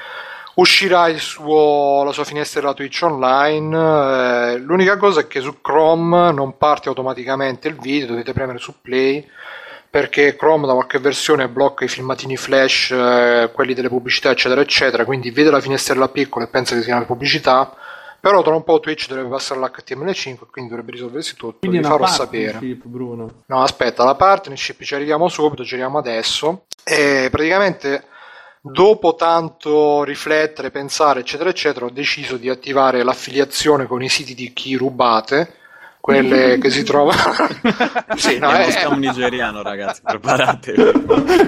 uscirà 0.56 1.16
suo, 1.18 2.04
la 2.04 2.12
sua 2.12 2.24
finestra 2.24 2.62
della 2.62 2.74
Twitch 2.74 3.02
online. 3.04 4.54
Eh, 4.54 4.58
l'unica 4.58 4.98
cosa 4.98 5.20
è 5.22 5.28
che 5.28 5.40
su 5.40 5.62
Chrome 5.62 6.32
non 6.32 6.58
parte 6.58 6.90
automaticamente 6.90 7.68
il 7.68 7.76
video, 7.80 8.08
dovete 8.08 8.34
premere 8.34 8.58
su 8.58 8.74
play 8.82 9.24
perché 9.96 10.36
Chrome 10.36 10.68
da 10.68 10.74
qualche 10.74 11.00
versione 11.00 11.48
blocca 11.48 11.86
i 11.86 11.88
filmatini 11.88 12.36
flash, 12.36 12.92
eh, 12.92 13.50
quelli 13.54 13.74
delle 13.74 13.88
pubblicità, 13.88 14.30
eccetera, 14.30 14.60
eccetera. 14.60 15.06
Quindi 15.06 15.32
vede 15.32 15.50
la 15.50 15.62
finestrella 15.62 16.10
piccola 16.10 16.44
e 16.44 16.50
pensa 16.50 16.76
che 16.76 16.82
siano 16.82 17.00
le 17.00 17.06
pubblicità. 17.06 17.74
Però 18.20 18.42
tra 18.42 18.54
un 18.54 18.66
po' 18.66 18.82
Twitch 18.82 19.08
dovrebbe 19.08 19.30
passare 19.30 19.62
all'HTML5, 19.62 20.48
quindi 20.52 20.72
dovrebbe 20.72 20.92
risolversi 20.92 21.38
tutto. 21.38 21.60
Quindi 21.60 21.78
vi 21.78 21.86
farò 21.86 22.06
sapere. 22.08 22.60
Bruno. 22.84 23.44
No, 23.46 23.64
aspetta, 23.64 24.04
la 24.04 24.16
partnership 24.16 24.84
ci 24.84 24.96
arriviamo 24.96 25.30
subito, 25.30 25.64
ci 25.64 25.76
arriviamo 25.76 25.98
adesso. 25.98 26.66
E 26.84 27.30
praticamente 27.32 28.04
dopo 28.60 29.16
tanto 29.16 30.04
riflettere, 30.04 30.72
pensare, 30.72 31.22
eccetera, 31.22 31.50
eccetera, 31.50 31.86
ho 31.86 31.90
deciso 31.90 32.36
di 32.36 32.50
attivare 32.50 33.02
l'affiliazione 33.02 33.86
con 33.86 34.04
i 34.04 34.10
siti 34.10 34.36
di 34.36 34.52
chi 34.52 34.76
rubate 34.76 35.64
quelle 36.06 36.60
che 36.62 36.70
si 36.70 36.84
trovano. 36.84 37.34
sì, 38.16 38.38
no, 38.38 38.52
è 38.52 38.62
uno 38.62 38.72
scam 38.72 39.00
nigeriano, 39.00 39.64
ragazzi, 39.64 40.02
preparatevi. 40.04 41.06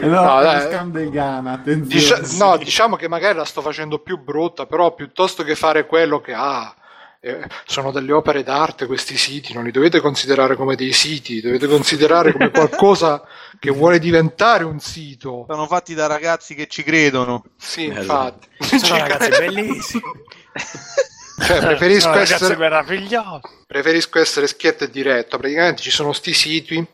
no, 0.08 0.24
no 0.24 0.42
è 0.42 0.68
scam 0.68 0.90
del 0.90 1.12
Ghana, 1.12 1.52
attenzione. 1.52 2.22
Dici- 2.22 2.38
no, 2.40 2.58
diciamo 2.58 2.96
che 2.96 3.08
magari 3.08 3.38
la 3.38 3.46
sto 3.46 3.62
facendo 3.62 4.00
più 4.00 4.18
brutta, 4.18 4.66
però 4.66 4.96
piuttosto 4.96 5.44
che 5.44 5.54
fare 5.54 5.86
quello 5.86 6.20
che 6.22 6.34
ha. 6.34 6.62
Ah, 6.62 6.76
eh, 7.20 7.48
sono 7.66 7.92
delle 7.92 8.14
opere 8.14 8.42
d'arte 8.42 8.86
questi 8.88 9.18
siti, 9.18 9.54
non 9.54 9.64
li 9.64 9.72
dovete 9.72 10.00
considerare 10.00 10.56
come 10.56 10.76
dei 10.76 10.92
siti, 10.92 11.42
dovete 11.42 11.68
considerare 11.68 12.32
come 12.32 12.50
qualcosa 12.50 13.24
che 13.60 13.70
vuole 13.70 14.00
diventare 14.00 14.64
un 14.64 14.80
sito. 14.80 15.46
Sono 15.48 15.68
fatti 15.68 15.94
da 15.94 16.08
ragazzi 16.08 16.56
che 16.56 16.66
ci 16.66 16.82
credono. 16.82 17.44
Sì, 17.58 17.86
esatto. 17.88 18.48
infatti. 18.58 18.80
Sono 18.80 19.00
ragazzi 19.00 19.30
bellissimi. 19.30 20.04
Cioè, 21.40 21.60
preferisco 21.60 22.14
essere, 22.14 22.58
preferisco 23.68 24.20
essere 24.20 24.48
schietto 24.48 24.86
e 24.86 24.90
diretto. 24.90 25.38
Praticamente 25.38 25.82
ci 25.82 25.92
sono 25.92 26.12
sti 26.12 26.34
siti 26.34 26.88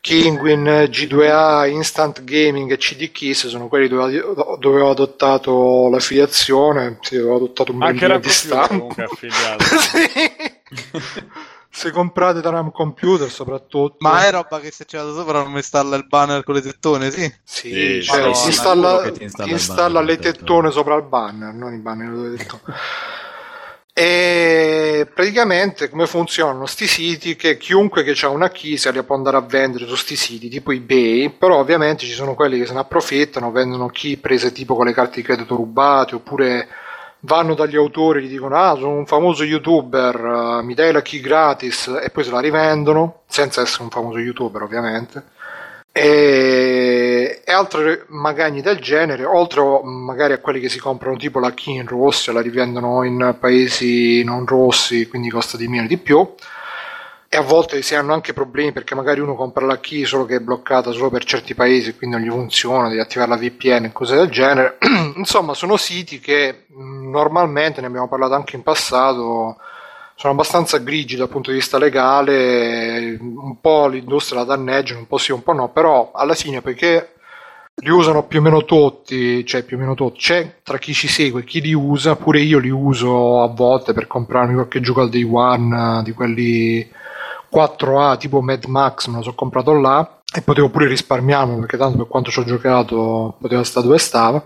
Kinguin, 0.00 0.64
G2A, 0.88 1.68
Instant 1.68 2.22
Gaming 2.22 2.70
e 2.70 2.76
CD 2.76 3.10
Keys 3.10 3.48
sono 3.48 3.66
quelli 3.66 3.88
dove, 3.88 4.24
dove 4.58 4.80
ho 4.80 4.90
adottato 4.90 5.88
l'affiliazione. 5.90 6.98
Sì, 7.00 7.16
ho 7.16 7.34
adottato 7.34 7.72
un 7.72 7.78
bel 7.78 8.20
di 8.20 8.28
stampo. 8.28 8.94
Se 11.68 11.90
comprate 11.90 12.40
da 12.40 12.48
RAM 12.48 12.70
computer, 12.70 13.28
soprattutto. 13.30 13.96
Ma 13.98 14.24
è 14.24 14.30
roba 14.30 14.60
che 14.60 14.70
se 14.70 14.86
c'è 14.86 14.96
da 14.96 15.12
sopra 15.12 15.42
non 15.42 15.50
mi 15.50 15.58
installa 15.58 15.96
il 15.96 16.06
banner 16.06 16.42
con 16.42 16.54
le 16.54 16.62
tettone, 16.62 17.10
sì? 17.10 17.30
Sì, 17.44 18.00
sì 18.00 18.02
cioè, 18.02 18.32
si 18.32 18.46
installa, 18.46 19.12
installa 19.44 20.00
le 20.00 20.16
tettone 20.16 20.70
sopra 20.70 20.94
il 20.94 21.02
banner, 21.02 21.52
non 21.52 21.74
i 21.74 21.78
banner 21.78 22.10
con 22.10 22.30
le 22.30 22.36
tettone. 22.38 22.62
E 23.98 25.08
praticamente 25.14 25.88
come 25.88 26.06
funzionano 26.06 26.66
sti 26.66 26.86
siti? 26.86 27.34
Che 27.34 27.56
chiunque 27.56 28.02
che 28.02 28.14
ha 28.26 28.28
una 28.28 28.50
chisa 28.50 28.90
li 28.90 29.02
può 29.02 29.14
andare 29.16 29.38
a 29.38 29.40
vendere 29.40 29.86
su 29.86 29.94
sti 29.94 30.16
siti 30.16 30.48
tipo 30.50 30.70
eBay, 30.70 31.30
però 31.30 31.56
ovviamente 31.56 32.04
ci 32.04 32.12
sono 32.12 32.34
quelli 32.34 32.58
che 32.58 32.66
se 32.66 32.74
ne 32.74 32.80
approfittano, 32.80 33.50
vendono 33.50 33.88
chi 33.88 34.18
prese 34.18 34.52
tipo 34.52 34.74
con 34.76 34.84
le 34.84 34.92
carte 34.92 35.20
di 35.20 35.22
credito 35.22 35.56
rubate 35.56 36.14
oppure 36.16 36.68
vanno 37.20 37.54
dagli 37.54 37.76
autori 37.76 38.18
e 38.18 38.22
gli 38.24 38.28
dicono 38.28 38.56
ah 38.56 38.74
sono 38.74 38.98
un 38.98 39.06
famoso 39.06 39.44
youtuber, 39.44 40.24
uh, 40.60 40.62
mi 40.62 40.74
dai 40.74 40.92
la 40.92 41.00
key 41.00 41.20
gratis 41.20 41.86
e 42.02 42.10
poi 42.10 42.24
se 42.24 42.30
la 42.32 42.40
rivendono 42.40 43.22
senza 43.26 43.62
essere 43.62 43.84
un 43.84 43.88
famoso 43.88 44.18
youtuber 44.18 44.60
ovviamente 44.60 45.24
e, 45.98 47.05
e 47.44 47.52
altre 47.52 48.04
magagne 48.08 48.62
del 48.62 48.78
genere, 48.78 49.24
oltre 49.24 49.62
magari 49.82 50.32
a 50.32 50.38
quelli 50.38 50.60
che 50.60 50.68
si 50.68 50.78
comprano 50.78 51.16
tipo 51.16 51.38
la 51.38 51.52
key 51.52 51.76
in 51.76 51.86
rossi 51.86 52.30
e 52.30 52.32
la 52.32 52.40
rivendono 52.40 53.02
in 53.04 53.36
paesi 53.38 54.22
non 54.24 54.46
rossi, 54.46 55.06
quindi 55.08 55.30
costa 55.30 55.56
di 55.56 55.68
meno 55.68 55.86
di 55.86 55.98
più. 55.98 56.34
E 57.28 57.36
a 57.36 57.42
volte 57.42 57.82
si 57.82 57.94
hanno 57.94 58.14
anche 58.14 58.32
problemi 58.32 58.72
perché 58.72 58.94
magari 58.94 59.20
uno 59.20 59.34
compra 59.34 59.66
la 59.66 59.80
key 59.80 60.04
solo 60.04 60.24
che 60.24 60.36
è 60.36 60.40
bloccata 60.40 60.92
solo 60.92 61.10
per 61.10 61.24
certi 61.24 61.54
paesi, 61.54 61.96
quindi 61.96 62.16
non 62.16 62.24
gli 62.24 62.30
funziona, 62.30 62.88
devi 62.88 63.00
attivare 63.00 63.30
la 63.30 63.36
VPN 63.36 63.84
e 63.86 63.92
cose 63.92 64.14
del 64.14 64.30
genere. 64.30 64.78
Insomma, 65.16 65.52
sono 65.54 65.76
siti 65.76 66.20
che 66.20 66.66
normalmente, 66.68 67.80
ne 67.80 67.88
abbiamo 67.88 68.08
parlato 68.08 68.34
anche 68.34 68.56
in 68.56 68.62
passato, 68.62 69.56
sono 70.18 70.32
abbastanza 70.32 70.78
grigi 70.78 71.14
dal 71.14 71.28
punto 71.28 71.50
di 71.50 71.58
vista 71.58 71.78
legale, 71.78 73.18
un 73.20 73.60
po' 73.60 73.86
l'industria 73.86 74.40
la 74.40 74.46
danneggiano, 74.46 75.00
un 75.00 75.06
po' 75.06 75.18
sì, 75.18 75.32
un 75.32 75.42
po' 75.42 75.52
no, 75.52 75.68
però 75.68 76.10
alla 76.14 76.34
fine 76.34 76.62
perché 76.62 77.15
li 77.78 77.90
usano 77.90 78.26
più 78.26 78.38
o 78.38 78.42
meno 78.42 78.64
tutti, 78.64 79.44
cioè 79.44 79.62
più 79.62 79.76
o 79.76 79.80
meno 79.80 79.94
tutti, 79.94 80.18
c'è 80.18 80.60
tra 80.62 80.78
chi 80.78 80.94
ci 80.94 81.08
segue 81.08 81.44
chi 81.44 81.60
li 81.60 81.74
usa, 81.74 82.16
pure 82.16 82.40
io 82.40 82.58
li 82.58 82.70
uso 82.70 83.42
a 83.42 83.48
volte 83.48 83.92
per 83.92 84.06
comprarmi 84.06 84.54
qualche 84.54 84.80
gioco 84.80 85.02
al 85.02 85.10
day 85.10 85.24
one 85.30 86.02
di 86.02 86.12
quelli 86.12 86.88
4A 87.52 88.16
tipo 88.16 88.40
Mad 88.40 88.64
Max, 88.64 89.08
me 89.08 89.16
lo 89.16 89.22
sono 89.22 89.34
comprato 89.34 89.72
là 89.72 90.20
e 90.34 90.40
potevo 90.42 90.70
pure 90.70 90.86
risparmiarmi 90.86 91.58
perché 91.60 91.76
tanto 91.76 91.98
per 91.98 92.08
quanto 92.08 92.30
ci 92.30 92.40
ho 92.40 92.44
giocato 92.44 93.36
poteva 93.38 93.62
stare 93.62 93.86
dove 93.86 93.98
stava. 93.98 94.42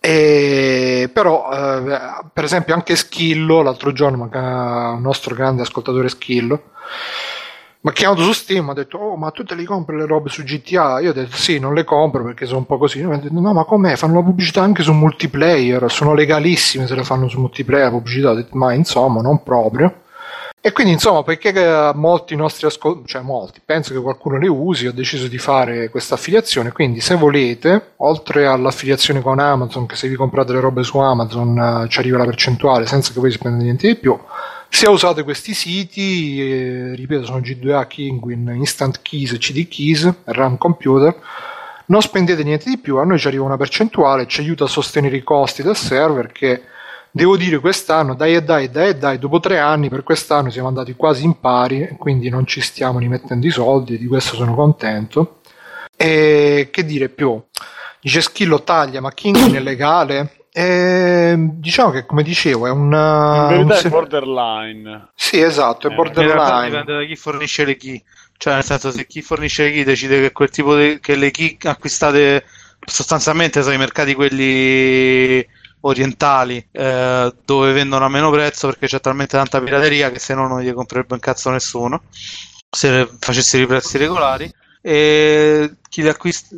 E, 0.00 1.08
però, 1.12 1.50
eh, 1.50 1.98
per 2.32 2.44
esempio, 2.44 2.74
anche 2.74 2.94
Schillo, 2.94 3.62
l'altro 3.62 3.92
giorno, 3.92 4.28
un 4.30 5.00
nostro 5.00 5.34
grande 5.34 5.62
ascoltatore 5.62 6.10
Schillo, 6.10 6.72
mi 7.84 7.90
ha 7.90 7.92
chiamato 7.92 8.22
su 8.22 8.32
Steam, 8.32 8.70
ha 8.70 8.72
detto, 8.72 8.96
oh, 8.96 9.16
ma 9.16 9.30
tu 9.30 9.44
te 9.44 9.54
li 9.54 9.64
compri 9.64 9.94
le 9.98 10.06
robe 10.06 10.30
su 10.30 10.42
GTA? 10.42 11.00
Io 11.00 11.10
ho 11.10 11.12
detto, 11.12 11.36
sì, 11.36 11.58
non 11.58 11.74
le 11.74 11.84
compro 11.84 12.24
perché 12.24 12.46
sono 12.46 12.60
un 12.60 12.64
po' 12.64 12.78
così. 12.78 13.04
Mi 13.04 13.12
ha 13.12 13.18
detto, 13.18 13.38
no, 13.38 13.52
ma 13.52 13.64
com'è? 13.64 13.94
Fanno 13.96 14.14
la 14.14 14.22
pubblicità 14.22 14.62
anche 14.62 14.82
su 14.82 14.94
multiplayer, 14.94 15.92
sono 15.92 16.14
legalissime 16.14 16.86
se 16.86 16.94
le 16.94 17.04
fanno 17.04 17.28
su 17.28 17.38
multiplayer, 17.38 17.84
la 17.84 17.90
pubblicità. 17.90 18.30
Ho 18.30 18.34
detto, 18.34 18.56
ma 18.56 18.72
insomma, 18.72 19.20
non 19.20 19.42
proprio. 19.42 20.00
E 20.62 20.72
quindi 20.72 20.94
insomma, 20.94 21.22
perché 21.22 21.92
molti 21.94 22.34
nostri 22.34 22.66
ascoltatori, 22.66 23.06
cioè 23.06 23.20
molti, 23.20 23.60
penso 23.62 23.92
che 23.92 24.00
qualcuno 24.00 24.38
li 24.38 24.48
usi, 24.48 24.86
ho 24.86 24.92
deciso 24.92 25.28
di 25.28 25.36
fare 25.36 25.90
questa 25.90 26.14
affiliazione. 26.14 26.72
Quindi 26.72 27.02
se 27.02 27.16
volete, 27.16 27.92
oltre 27.96 28.46
all'affiliazione 28.46 29.20
con 29.20 29.38
Amazon, 29.40 29.84
che 29.84 29.94
se 29.94 30.08
vi 30.08 30.14
comprate 30.14 30.54
le 30.54 30.60
robe 30.60 30.82
su 30.82 30.96
Amazon 30.96 31.82
uh, 31.82 31.86
ci 31.88 31.98
arriva 31.98 32.16
la 32.16 32.24
percentuale 32.24 32.86
senza 32.86 33.12
che 33.12 33.20
voi 33.20 33.30
spendete 33.30 33.62
niente 33.62 33.88
di 33.88 33.96
più, 33.96 34.18
se 34.74 34.88
usate 34.88 35.22
questi 35.22 35.54
siti, 35.54 36.40
eh, 36.40 36.94
ripeto, 36.94 37.24
sono 37.24 37.38
G2A, 37.38 37.86
Kinguin, 37.86 38.52
Instant 38.56 39.00
Keys 39.02 39.32
e 39.32 39.38
CD 39.38 39.68
Keys, 39.68 40.12
RAM 40.24 40.58
Computer, 40.58 41.16
non 41.86 42.02
spendete 42.02 42.42
niente 42.42 42.68
di 42.68 42.78
più, 42.78 42.96
a 42.96 43.04
noi 43.04 43.18
ci 43.18 43.28
arriva 43.28 43.44
una 43.44 43.56
percentuale, 43.56 44.26
ci 44.26 44.40
aiuta 44.40 44.64
a 44.64 44.68
sostenere 44.68 45.16
i 45.16 45.22
costi 45.22 45.62
del 45.62 45.76
server 45.76 46.32
che 46.32 46.62
Devo 47.16 47.36
dire 47.36 47.60
quest'anno, 47.60 48.16
dai 48.16 48.34
e 48.34 48.42
dai, 48.42 48.68
dai 48.72 48.88
e 48.88 48.96
dai, 48.96 49.20
dopo 49.20 49.38
tre 49.38 49.60
anni 49.60 49.88
per 49.88 50.02
quest'anno 50.02 50.50
siamo 50.50 50.66
andati 50.66 50.94
quasi 50.94 51.22
in 51.22 51.38
pari, 51.38 51.94
quindi 51.96 52.28
non 52.28 52.44
ci 52.44 52.60
stiamo 52.60 52.98
rimettendo 52.98 53.46
i 53.46 53.50
soldi, 53.50 53.96
di 53.96 54.08
questo 54.08 54.34
sono 54.34 54.52
contento. 54.56 55.38
E 55.96 56.70
che 56.72 56.84
dire 56.84 57.08
più? 57.10 57.40
Dice 58.00 58.20
Schillo 58.20 58.64
taglia, 58.64 59.00
ma 59.00 59.12
King 59.12 59.54
è 59.54 59.60
legale? 59.60 60.43
E, 60.56 61.34
diciamo 61.36 61.90
che 61.90 62.06
come 62.06 62.22
dicevo 62.22 62.68
è 62.68 62.70
una, 62.70 63.48
in 63.50 63.66
verità 63.66 63.74
un 63.74 63.86
è 63.86 63.88
borderline. 63.88 65.08
Sì 65.16 65.40
esatto 65.40 65.88
è 65.88 65.90
eh, 65.90 65.94
borderline. 65.96 66.66
dipende 66.66 66.94
da 66.94 67.04
chi 67.04 67.16
fornisce 67.16 67.64
le 67.64 67.76
key. 67.76 68.00
Cioè 68.36 68.54
nel 68.54 68.62
senso 68.62 68.92
se 68.92 69.04
chi 69.08 69.20
fornisce 69.20 69.64
le 69.64 69.72
key 69.72 69.82
decide 69.82 70.20
che 70.20 70.30
quel 70.30 70.50
tipo 70.50 70.76
di 70.76 71.00
che 71.00 71.16
le 71.16 71.32
key 71.32 71.56
acquistate 71.60 72.44
sostanzialmente 72.86 73.62
sono 73.62 73.74
i 73.74 73.78
mercati 73.78 74.14
quelli 74.14 75.44
orientali 75.80 76.64
eh, 76.70 77.34
dove 77.44 77.72
vendono 77.72 78.04
a 78.04 78.08
meno 78.08 78.30
prezzo 78.30 78.68
perché 78.68 78.86
c'è 78.86 79.00
talmente 79.00 79.36
tanta 79.36 79.60
pirateria 79.60 80.12
che 80.12 80.20
se 80.20 80.34
no 80.34 80.46
non 80.46 80.60
gli 80.60 80.72
comprerebbe 80.72 81.14
un 81.14 81.20
cazzo 81.20 81.50
nessuno 81.50 82.02
se 82.70 83.08
facessero 83.18 83.64
i 83.64 83.66
prezzi 83.66 83.98
regolari. 83.98 84.48
E 84.80 85.76
chi 85.88 86.02
li 86.02 86.08
acquista 86.08 86.54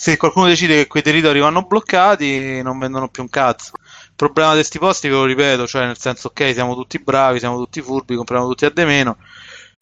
se 0.00 0.16
qualcuno 0.16 0.46
decide 0.46 0.76
che 0.76 0.86
quei 0.86 1.02
territori 1.02 1.40
vanno 1.40 1.60
bloccati 1.60 2.62
non 2.62 2.78
vendono 2.78 3.10
più 3.10 3.22
un 3.22 3.28
cazzo. 3.28 3.72
Il 3.76 4.12
problema 4.16 4.52
di 4.52 4.56
questi 4.56 4.78
posti 4.78 5.08
ve 5.08 5.14
lo 5.14 5.26
ripeto 5.26 5.66
cioè 5.66 5.84
nel 5.84 5.98
senso 5.98 6.28
ok 6.28 6.54
siamo 6.54 6.74
tutti 6.74 6.98
bravi 7.00 7.38
siamo 7.38 7.58
tutti 7.58 7.82
furbi 7.82 8.16
compriamo 8.16 8.48
tutti 8.48 8.64
a 8.64 8.70
de 8.70 8.86
meno 8.86 9.18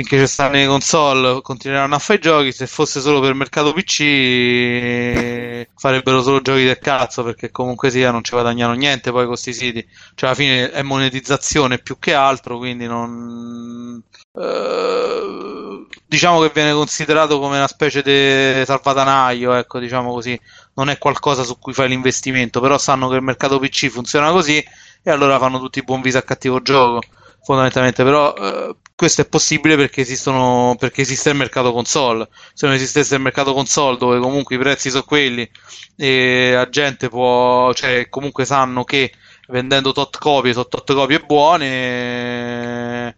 finché 0.01 0.17
ci 0.17 0.27
stanno 0.29 0.53
le 0.53 0.67
console 0.69 1.43
continueranno 1.43 1.97
a 1.97 1.99
fare 1.99 2.21
i 2.21 2.23
giochi. 2.23 2.53
Se 2.53 2.69
fosse 2.69 3.01
solo 3.01 3.19
per 3.19 3.31
il 3.31 3.35
mercato 3.37 3.73
PC 3.73 5.67
farebbero 5.75 6.23
solo 6.23 6.41
giochi 6.41 6.65
del 6.65 6.79
cazzo 6.79 7.25
perché 7.25 7.51
comunque 7.51 7.91
sia 7.91 8.13
non 8.13 8.23
ci 8.23 8.31
guadagnano 8.31 8.75
niente 8.75 9.11
poi 9.11 9.27
questi 9.27 9.53
siti. 9.53 9.85
Cioè 10.15 10.29
alla 10.29 10.39
fine 10.39 10.71
è 10.71 10.83
monetizzazione 10.83 11.79
più 11.79 11.99
che 11.99 12.15
altro 12.15 12.59
quindi 12.59 12.87
non 12.87 14.01
eh, 14.35 15.87
diciamo 16.07 16.41
che 16.43 16.51
viene 16.55 16.73
considerato 16.75 17.41
come 17.41 17.57
una 17.57 17.67
specie 17.67 18.01
di 18.03 18.65
salvatanaio 18.65 19.55
ecco 19.55 19.81
diciamo 19.81 20.13
così. 20.13 20.39
Non 20.75 20.91
è 20.91 20.99
qualcosa 20.99 21.43
su 21.43 21.59
cui 21.59 21.73
fai 21.73 21.89
l'investimento 21.89 22.61
però 22.61 22.79
sanno 22.79 23.09
che 23.09 23.17
il 23.17 23.23
mercato 23.23 23.59
PC 23.59 23.89
funziona 23.89 24.31
così 24.31 24.65
e 25.03 25.11
allora 25.11 25.39
fanno 25.41 25.59
tutti 25.59 25.83
buon 25.83 26.03
viso 26.03 26.19
a 26.19 26.23
cattivo 26.23 26.63
gioco 26.63 27.01
fondamentalmente, 27.43 28.05
però 28.05 28.35
eh, 28.35 28.77
questo 28.95 29.21
è 29.21 29.29
possibile 29.29 29.77
perché, 29.77 30.01
esistono, 30.01 30.75
perché 30.79 31.03
esiste 31.03 31.31
il 31.31 31.37
mercato 31.37 31.73
console. 31.73 32.29
Se 32.53 32.67
non 32.67 32.75
esistesse 32.75 33.15
il 33.15 33.21
mercato 33.21 33.55
console 33.55 33.97
dove 33.97 34.19
comunque 34.19 34.57
i 34.57 34.59
prezzi 34.59 34.91
sono 34.91 35.05
quelli 35.05 35.49
e 35.97 36.51
la 36.53 36.69
gente 36.69 37.09
può, 37.09 37.73
cioè 37.75 38.09
comunque 38.09 38.45
sanno 38.45 38.83
che 38.85 39.13
vendendo 39.49 39.93
tot 39.93 40.19
copie 40.19 40.53
sono 40.53 40.67
tot 40.67 40.93
copie 40.93 41.21
buone. 41.21 43.17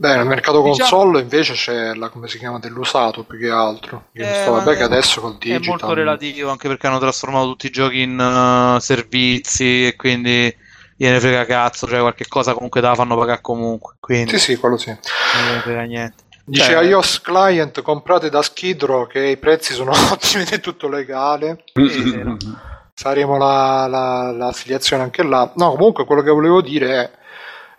Beh, 0.00 0.16
nel 0.16 0.26
mercato 0.26 0.62
diciamo, 0.62 0.76
console 0.76 1.20
invece 1.20 1.52
c'è 1.52 1.92
la 1.92 2.08
come 2.08 2.26
si 2.26 2.38
chiama 2.38 2.58
dell'usato 2.58 3.24
più 3.24 3.38
che 3.38 3.50
altro. 3.50 4.06
Eh, 4.12 4.46
vabbè, 4.48 4.76
che 4.76 4.82
adesso 4.84 5.20
col 5.20 5.36
digital. 5.36 5.62
È 5.62 5.66
molto 5.66 5.92
relativo 5.92 6.50
anche 6.50 6.68
perché 6.68 6.86
hanno 6.86 6.98
trasformato 6.98 7.48
tutti 7.48 7.66
i 7.66 7.70
giochi 7.70 8.00
in 8.00 8.18
uh, 8.18 8.78
servizi 8.78 9.88
e 9.88 9.96
quindi 9.96 10.56
gliene 11.00 11.18
frega 11.18 11.46
cazzo, 11.46 11.86
cioè 11.86 12.00
qualche 12.00 12.28
cosa 12.28 12.52
comunque 12.52 12.82
te 12.82 12.86
la 12.86 12.94
fanno 12.94 13.16
pagare 13.16 13.40
comunque. 13.40 13.94
Quindi, 13.98 14.32
sì, 14.32 14.38
sì, 14.38 14.56
quello 14.56 14.76
sì. 14.76 14.90
Non 14.90 15.46
gliene 15.46 15.60
frega 15.60 15.82
niente. 15.82 16.24
Dice 16.44 16.72
cioè, 16.72 16.84
iOS 16.84 17.22
Client 17.22 17.80
comprate 17.80 18.28
da 18.28 18.42
Skidrow 18.42 19.06
che 19.06 19.28
i 19.28 19.38
prezzi 19.38 19.72
sono 19.72 19.92
ottimi 20.12 20.42
ed 20.42 20.50
è 20.50 20.60
tutto 20.60 20.88
legale. 20.88 21.64
Faremo 22.92 23.38
la, 23.40 23.86
la, 23.88 24.30
l'affiliazione 24.30 25.02
anche 25.02 25.22
là. 25.22 25.50
No, 25.56 25.70
comunque 25.70 26.04
quello 26.04 26.20
che 26.20 26.30
volevo 26.30 26.60
dire 26.60 26.92
è 26.92 27.10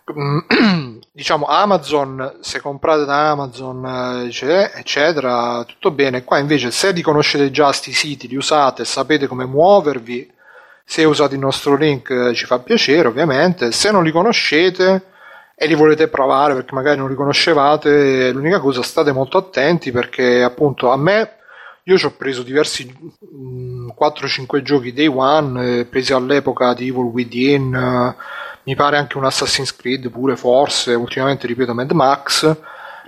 diciamo 1.12 1.46
Amazon, 1.46 2.40
se 2.42 2.60
comprate 2.60 3.06
da 3.06 3.30
Amazon, 3.30 4.26
eccetera, 4.74 5.64
tutto 5.66 5.92
bene. 5.92 6.24
Qua 6.24 6.40
invece, 6.40 6.72
se 6.72 6.92
li 6.92 7.04
conoscete 7.04 7.52
già 7.52 7.72
sti 7.72 7.94
siti, 7.94 8.28
li 8.28 8.36
usate, 8.36 8.84
sapete 8.84 9.28
come 9.28 9.46
muovervi, 9.46 10.40
se 10.92 11.06
usate 11.06 11.36
il 11.36 11.40
nostro 11.40 11.78
link 11.78 12.34
ci 12.34 12.46
fa 12.46 12.60
piacere, 12.60 13.08
ovviamente. 13.08 13.72
Se 13.72 13.92
non 13.92 14.04
li 14.04 14.12
conoscete 14.12 15.06
e 15.56 15.66
li 15.66 15.74
volete 15.74 16.10
provare 16.10 16.54
perché 16.54 16.76
magari 16.76 16.98
non 16.98 17.08
li 17.08 17.16
conoscevate, 17.16 18.30
l'unica 18.34 18.60
cosa 18.60 18.84
state 18.84 19.14
molto 19.14 19.38
attenti 19.38 19.90
perché 19.90 20.44
appunto 20.44 20.92
a 20.92 20.98
me 20.98 21.38
io 21.84 21.98
ci 21.98 22.06
ho 22.06 22.12
preso 22.12 22.44
diversi 22.44 22.94
4-5 22.94 24.58
mm, 24.58 24.64
giochi 24.64 24.92
day 24.92 25.08
one 25.08 25.80
eh, 25.80 25.86
presi 25.86 26.12
all'epoca 26.12 26.74
di 26.74 26.90
Evil 26.90 27.06
Within 27.06 27.74
eh, 27.74 28.16
mi 28.64 28.76
pare 28.76 28.98
anche 28.98 29.16
un 29.16 29.24
Assassin's 29.24 29.74
Creed 29.74 30.10
pure 30.10 30.36
forse 30.36 30.94
ultimamente 30.94 31.48
ripeto 31.48 31.74
Mad 31.74 31.92
Max 31.92 32.54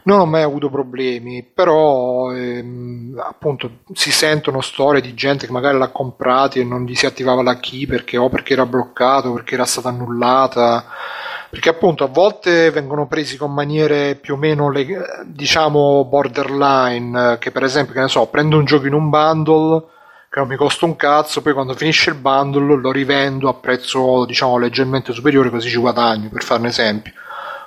non 0.03 0.19
ho 0.19 0.25
mai 0.25 0.41
avuto 0.41 0.69
problemi 0.69 1.43
però 1.43 2.31
ehm, 2.31 3.21
appunto 3.23 3.79
si 3.93 4.11
sentono 4.11 4.61
storie 4.61 5.01
di 5.01 5.13
gente 5.13 5.45
che 5.45 5.51
magari 5.51 5.77
l'ha 5.77 5.89
comprati 5.89 6.59
e 6.59 6.63
non 6.63 6.83
gli 6.83 6.95
si 6.95 7.05
attivava 7.05 7.41
la 7.41 7.59
key 7.59 7.85
perché 7.85 8.17
o 8.17 8.29
perché 8.29 8.53
era 8.53 8.65
bloccato 8.65 9.33
perché 9.33 9.55
era 9.55 9.65
stata 9.65 9.89
annullata. 9.89 10.85
Perché 11.49 11.69
appunto 11.69 12.03
a 12.03 12.07
volte 12.07 12.71
vengono 12.71 13.05
presi 13.05 13.37
con 13.37 13.53
maniere 13.53 14.15
più 14.15 14.33
o 14.33 14.37
meno 14.37 14.71
diciamo 15.25 16.03
borderline 16.05 17.37
che 17.39 17.51
per 17.51 17.63
esempio 17.63 17.93
che 17.93 17.99
ne 17.99 18.07
so 18.07 18.25
prendo 18.25 18.57
un 18.57 18.65
gioco 18.65 18.87
in 18.87 18.93
un 18.93 19.09
bundle 19.09 19.83
che 20.31 20.39
non 20.39 20.47
mi 20.47 20.55
costa 20.55 20.85
un 20.85 20.95
cazzo 20.95 21.43
poi 21.43 21.53
quando 21.53 21.75
finisce 21.75 22.09
il 22.09 22.15
bundle 22.15 22.79
lo 22.81 22.91
rivendo 22.91 23.49
a 23.49 23.53
prezzo 23.53 24.25
diciamo 24.25 24.57
leggermente 24.57 25.13
superiore 25.13 25.51
così 25.51 25.69
ci 25.69 25.77
guadagno 25.77 26.29
per 26.29 26.41
fare 26.41 26.61
un 26.61 26.65
esempio 26.65 27.13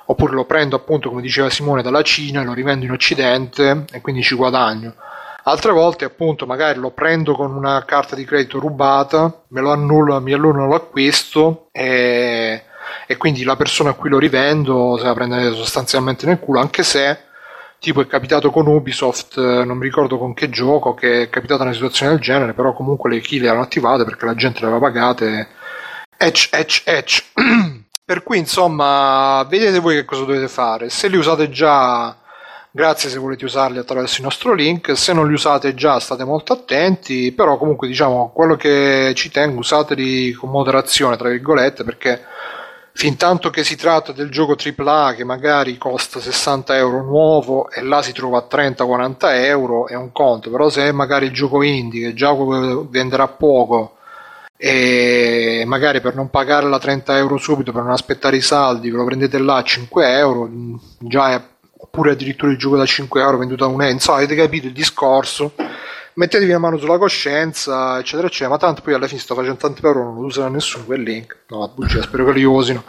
oppure 0.07 0.33
lo 0.33 0.45
prendo 0.45 0.75
appunto 0.75 1.09
come 1.09 1.21
diceva 1.21 1.49
Simone 1.49 1.81
dalla 1.81 2.01
Cina 2.01 2.41
e 2.41 2.45
lo 2.45 2.53
rivendo 2.53 2.85
in 2.85 2.91
occidente 2.91 3.85
e 3.91 4.01
quindi 4.01 4.21
ci 4.21 4.35
guadagno 4.35 4.95
altre 5.43 5.71
volte 5.71 6.03
appunto 6.03 6.45
magari 6.45 6.79
lo 6.79 6.91
prendo 6.91 7.33
con 7.33 7.55
una 7.55 7.83
carta 7.85 8.15
di 8.15 8.25
credito 8.25 8.59
rubata 8.59 9.43
me 9.49 9.61
lo 9.61 9.71
annullo 9.71 10.19
mi 10.19 10.33
annullano 10.33 10.67
l'acquisto 10.67 11.69
e 11.71 12.63
e 13.05 13.17
quindi 13.17 13.43
la 13.43 13.55
persona 13.55 13.91
a 13.91 13.93
cui 13.93 14.09
lo 14.09 14.19
rivendo 14.19 14.97
se 14.97 15.05
la 15.05 15.13
prende 15.13 15.53
sostanzialmente 15.53 16.25
nel 16.25 16.39
culo, 16.39 16.59
anche 16.59 16.83
se 16.83 17.25
tipo 17.79 18.01
è 18.01 18.07
capitato 18.07 18.49
con 18.49 18.67
Ubisoft, 18.67 19.37
eh, 19.37 19.63
non 19.63 19.77
mi 19.77 19.85
ricordo 19.85 20.17
con 20.17 20.33
che 20.33 20.49
gioco, 20.49 20.93
che 20.93 21.23
è 21.23 21.29
capitata 21.29 21.63
una 21.63 21.73
situazione 21.73 22.11
del 22.11 22.21
genere, 22.21 22.53
però 22.53 22.73
comunque 22.73 23.09
le 23.09 23.19
kill 23.19 23.45
erano 23.45 23.61
attivate 23.61 24.03
perché 24.03 24.25
la 24.25 24.35
gente 24.35 24.59
le 24.61 24.67
aveva 24.67 24.81
pagate. 24.81 25.47
Etch, 26.17 26.49
etch, 26.51 26.81
etch. 26.85 27.23
per 28.07 28.23
cui 28.23 28.37
insomma, 28.37 29.45
vedete 29.49 29.79
voi 29.79 29.95
che 29.95 30.05
cosa 30.05 30.21
dovete 30.21 30.47
fare. 30.47 30.89
Se 30.89 31.09
li 31.09 31.17
usate 31.17 31.49
già, 31.49 32.15
grazie 32.71 33.09
se 33.09 33.17
volete 33.17 33.43
usarli 33.43 33.79
attraverso 33.79 34.19
il 34.19 34.23
nostro 34.23 34.53
link, 34.53 34.97
se 34.97 35.11
non 35.11 35.27
li 35.27 35.33
usate 35.33 35.73
già 35.73 35.99
state 35.99 36.23
molto 36.23 36.53
attenti, 36.53 37.33
però 37.33 37.57
comunque 37.57 37.85
diciamo 37.85 38.31
quello 38.33 38.55
che 38.55 39.11
ci 39.13 39.29
tengo 39.29 39.59
usateli 39.59 40.31
con 40.31 40.49
moderazione, 40.51 41.17
tra 41.17 41.27
virgolette, 41.27 41.83
perché 41.83 42.21
fin 42.93 43.17
tanto 43.17 43.49
che 43.49 43.65
si 43.65 43.75
tratta 43.75 44.13
del 44.13 44.31
gioco 44.31 44.55
AAA 44.55 45.13
che 45.13 45.25
magari 45.25 45.77
costa 45.77 46.21
60 46.21 46.77
euro 46.77 47.03
nuovo 47.03 47.69
e 47.69 47.81
là 47.81 48.01
si 48.01 48.13
trova 48.13 48.37
a 48.37 48.47
30-40 48.49 49.17
euro 49.43 49.85
è 49.89 49.95
un 49.95 50.13
conto, 50.13 50.49
però 50.49 50.69
se 50.69 50.87
è 50.87 50.91
magari 50.93 51.25
il 51.25 51.33
gioco 51.33 51.61
indie 51.61 52.07
che 52.07 52.13
già 52.13 52.33
venderà 52.89 53.27
poco 53.27 53.96
e 54.57 55.63
magari 55.67 56.01
per 56.01 56.15
non 56.15 56.29
pagare 56.29 56.67
la 56.67 56.79
30 56.79 57.17
euro 57.17 57.37
subito 57.37 57.71
per 57.71 57.83
non 57.83 57.91
aspettare 57.91 58.37
i 58.37 58.41
saldi 58.41 58.89
ve 58.89 58.97
lo 58.97 59.05
prendete 59.05 59.37
là 59.37 59.57
a 59.57 59.63
5 59.63 60.17
euro 60.17 60.49
già 60.97 61.31
è, 61.31 61.41
oppure 61.77 62.11
addirittura 62.11 62.51
il 62.51 62.57
gioco 62.57 62.75
da 62.75 62.85
5 62.85 63.21
euro 63.21 63.37
venduto 63.37 63.65
a 63.65 63.67
un 63.67 63.81
euro 63.81 63.93
insomma 63.93 64.17
avete 64.17 64.35
capito 64.35 64.65
il 64.65 64.73
discorso 64.73 65.53
mettetevi 66.17 66.51
la 66.51 66.59
mano 66.59 66.77
sulla 66.77 66.97
coscienza, 66.97 67.97
eccetera, 67.99 68.27
eccetera. 68.27 68.49
Ma 68.49 68.57
tanto 68.57 68.81
poi 68.81 68.93
alla 68.93 69.07
fine 69.07 69.19
sto 69.19 69.35
facendo 69.35 69.57
tanti 69.57 69.81
per 69.81 69.95
non 69.95 70.15
lo 70.15 70.25
userà 70.25 70.49
nessuno 70.49 70.83
quel 70.83 71.01
link. 71.01 71.43
No, 71.49 71.71
bugia, 71.73 72.01
spero 72.01 72.25
che 72.25 72.33
li 72.33 72.43
usino. 72.43 72.83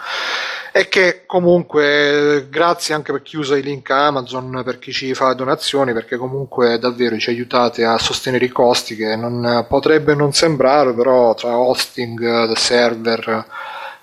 E 0.78 0.88
che 0.88 1.24
comunque 1.26 2.46
grazie 2.48 2.94
anche 2.94 3.10
per 3.10 3.22
chi 3.22 3.36
usa 3.36 3.56
i 3.56 3.62
link 3.62 3.90
Amazon, 3.90 4.62
per 4.64 4.78
chi 4.78 4.92
ci 4.92 5.12
fa 5.12 5.32
donazioni, 5.32 5.92
perché 5.92 6.16
comunque 6.16 6.78
davvero 6.78 7.18
ci 7.18 7.30
aiutate 7.30 7.84
a 7.84 7.98
sostenere 7.98 8.44
i 8.44 8.50
costi 8.50 8.94
che 8.94 9.16
non 9.16 9.66
potrebbe 9.68 10.14
non 10.14 10.32
sembrare, 10.32 10.94
però 10.94 11.34
tra 11.34 11.58
hosting, 11.58 12.52
server, 12.52 13.44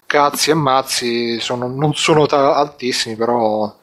cazzi 0.06 0.50
e 0.50 0.54
mazzi 0.54 1.40
sono, 1.40 1.70
non 1.70 1.94
sono 1.94 2.26
ta- 2.26 2.56
altissimi, 2.56 3.16
però 3.16 3.74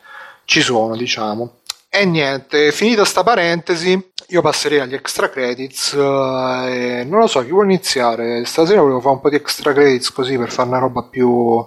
ci 0.44 0.60
sono, 0.60 0.94
diciamo. 0.94 1.60
E 1.88 2.04
niente, 2.04 2.72
finita 2.72 3.06
sta 3.06 3.22
parentesi, 3.22 4.12
io 4.28 4.42
passerei 4.42 4.80
agli 4.80 4.94
extra 4.94 5.30
credits 5.30 5.92
eh, 5.94 7.04
non 7.06 7.20
lo 7.20 7.26
so 7.26 7.42
chi 7.42 7.50
vuole 7.50 7.66
iniziare 7.66 8.44
stasera 8.46 8.80
volevo 8.80 9.00
fare 9.00 9.14
un 9.14 9.20
po' 9.20 9.28
di 9.28 9.36
extra 9.36 9.72
credits 9.72 10.10
così 10.10 10.38
per 10.38 10.50
fare 10.50 10.68
una 10.68 10.78
roba 10.78 11.02
più 11.02 11.66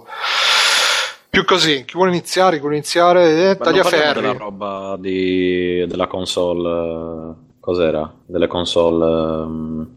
più 1.36 1.44
così 1.44 1.84
chi 1.84 1.92
vuole 1.92 2.12
iniziare 2.12 2.56
chi 2.56 2.60
vuole 2.60 2.76
iniziare 2.76 3.50
eh, 3.50 3.56
tagliaferri 3.58 4.22
della 4.22 4.32
roba 4.32 4.96
di, 4.98 5.84
della 5.86 6.06
console 6.06 7.34
cos'era 7.60 8.10
delle 8.24 8.46
console 8.46 9.04
um, 9.04 9.88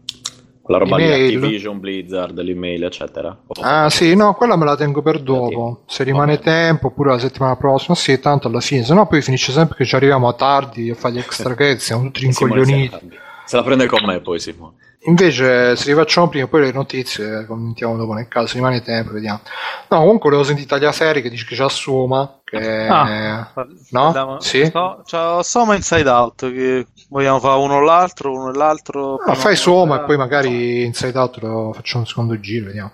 la 0.66 0.76
roba 0.76 0.98
Email. 0.98 1.30
di 1.30 1.34
Activision, 1.34 1.80
Blizzard, 1.80 2.38
l'email, 2.38 2.84
eccetera. 2.84 3.36
Ah, 3.60 3.90
sì, 3.90 4.14
no, 4.14 4.34
quella 4.34 4.56
me 4.56 4.64
la 4.64 4.76
tengo 4.76 5.02
per 5.02 5.20
dopo. 5.20 5.82
Se 5.86 6.04
rimane 6.04 6.34
okay. 6.34 6.44
tempo, 6.44 6.86
oppure 6.86 7.10
la 7.10 7.18
settimana 7.18 7.56
prossima, 7.56 7.96
sì, 7.96 8.20
tanto 8.20 8.46
alla 8.46 8.60
fine, 8.60 8.84
se 8.84 8.94
no 8.94 9.08
poi 9.08 9.20
finisce 9.20 9.50
sempre 9.50 9.74
che 9.74 9.84
ci 9.84 9.96
arriviamo 9.96 10.28
a 10.28 10.32
tardi 10.34 10.88
a 10.90 10.94
fare 10.94 11.14
gli 11.14 11.18
extra 11.18 11.54
credits, 11.56 11.86
siamo 11.86 12.04
tutti 12.04 12.20
rincoglioniti. 12.20 13.18
Se 13.46 13.56
la 13.56 13.64
prende 13.64 13.86
con 13.88 14.04
me 14.04 14.20
poi, 14.20 14.38
Simone. 14.38 14.74
Invece, 15.04 15.76
se 15.76 15.90
rifacciamo 15.90 16.28
prima 16.28 16.46
poi 16.46 16.60
le 16.60 16.72
notizie, 16.72 17.46
commentiamo 17.46 17.96
dopo 17.96 18.12
nel 18.12 18.28
caso, 18.28 18.54
rimane 18.54 18.82
tempo, 18.82 19.12
vediamo. 19.12 19.40
No, 19.88 19.98
comunque 20.00 20.28
volevo 20.28 20.44
sentire 20.44 20.66
Tagliaferri 20.66 21.22
che 21.22 21.30
dice 21.30 21.46
che 21.46 21.54
c'è 21.54 21.68
Soma. 21.70 22.40
Che... 22.44 22.86
Ah, 22.86 23.50
no? 23.90 24.06
Andiamo. 24.06 24.40
Sì? 24.40 24.70
C'ho 24.70 25.42
Soma 25.42 25.74
Inside 25.74 26.08
Out, 26.08 26.52
che 26.52 26.86
vogliamo 27.08 27.40
fare 27.40 27.60
uno 27.60 27.76
o 27.76 27.80
l'altro, 27.80 28.32
uno 28.32 28.50
e 28.50 28.56
l'altro. 28.56 29.14
Ah, 29.16 29.34
fai 29.34 29.56
Soma 29.56 30.02
e 30.02 30.04
poi 30.04 30.18
magari 30.18 30.84
Inside 30.84 31.18
Out 31.18 31.38
lo 31.38 31.72
facciamo 31.72 32.02
un 32.02 32.08
secondo 32.08 32.38
giro, 32.38 32.66
vediamo. 32.66 32.92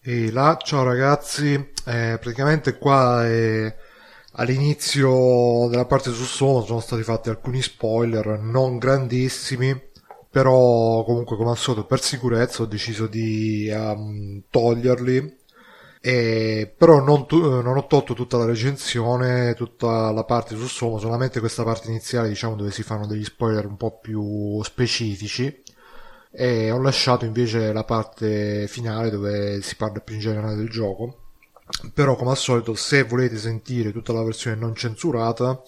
E 0.00 0.30
là, 0.30 0.56
ciao 0.62 0.84
ragazzi, 0.84 1.52
eh, 1.54 2.16
praticamente 2.20 2.78
qua 2.78 3.26
è 3.26 3.74
all'inizio 4.34 5.66
della 5.68 5.84
parte 5.84 6.12
su 6.12 6.22
Soma 6.22 6.64
sono 6.64 6.78
stati 6.78 7.02
fatti 7.02 7.28
alcuni 7.28 7.60
spoiler 7.60 8.38
non 8.38 8.78
grandissimi 8.78 9.87
però 10.30 11.04
comunque 11.04 11.36
come 11.36 11.50
al 11.50 11.56
solito 11.56 11.86
per 11.86 12.00
sicurezza 12.02 12.62
ho 12.62 12.66
deciso 12.66 13.06
di 13.06 13.70
um, 13.72 14.42
toglierli. 14.50 15.36
E, 16.00 16.72
però 16.76 17.02
non, 17.02 17.26
tu, 17.26 17.40
non, 17.60 17.76
ho 17.76 17.86
tolto 17.86 18.14
tutta 18.14 18.36
la 18.36 18.44
recensione 18.44 19.54
tutta 19.54 20.12
la 20.12 20.22
parte 20.22 20.54
su 20.54 20.68
Somo 20.68 20.98
solamente 21.00 21.40
questa 21.40 21.64
parte 21.64 21.88
iniziale 21.88 22.28
diciamo 22.28 22.54
dove 22.54 22.70
si 22.70 22.84
fanno 22.84 23.04
degli 23.04 23.24
spoiler 23.24 23.66
un 23.66 23.76
po' 23.76 23.98
più 23.98 24.62
specifici. 24.62 25.62
E 26.30 26.70
ho 26.70 26.80
lasciato 26.80 27.24
invece 27.24 27.72
la 27.72 27.84
parte 27.84 28.66
finale 28.68 29.10
dove 29.10 29.60
si 29.62 29.76
parla 29.76 30.00
più 30.00 30.14
in 30.14 30.20
generale 30.20 30.54
del 30.56 30.68
gioco. 30.68 31.22
Però 31.92 32.16
come 32.16 32.30
al 32.30 32.36
solito 32.36 32.74
se 32.74 33.02
volete 33.02 33.36
sentire 33.36 33.92
tutta 33.92 34.12
la 34.12 34.22
versione 34.22 34.56
non 34.56 34.74
censurata 34.74 35.62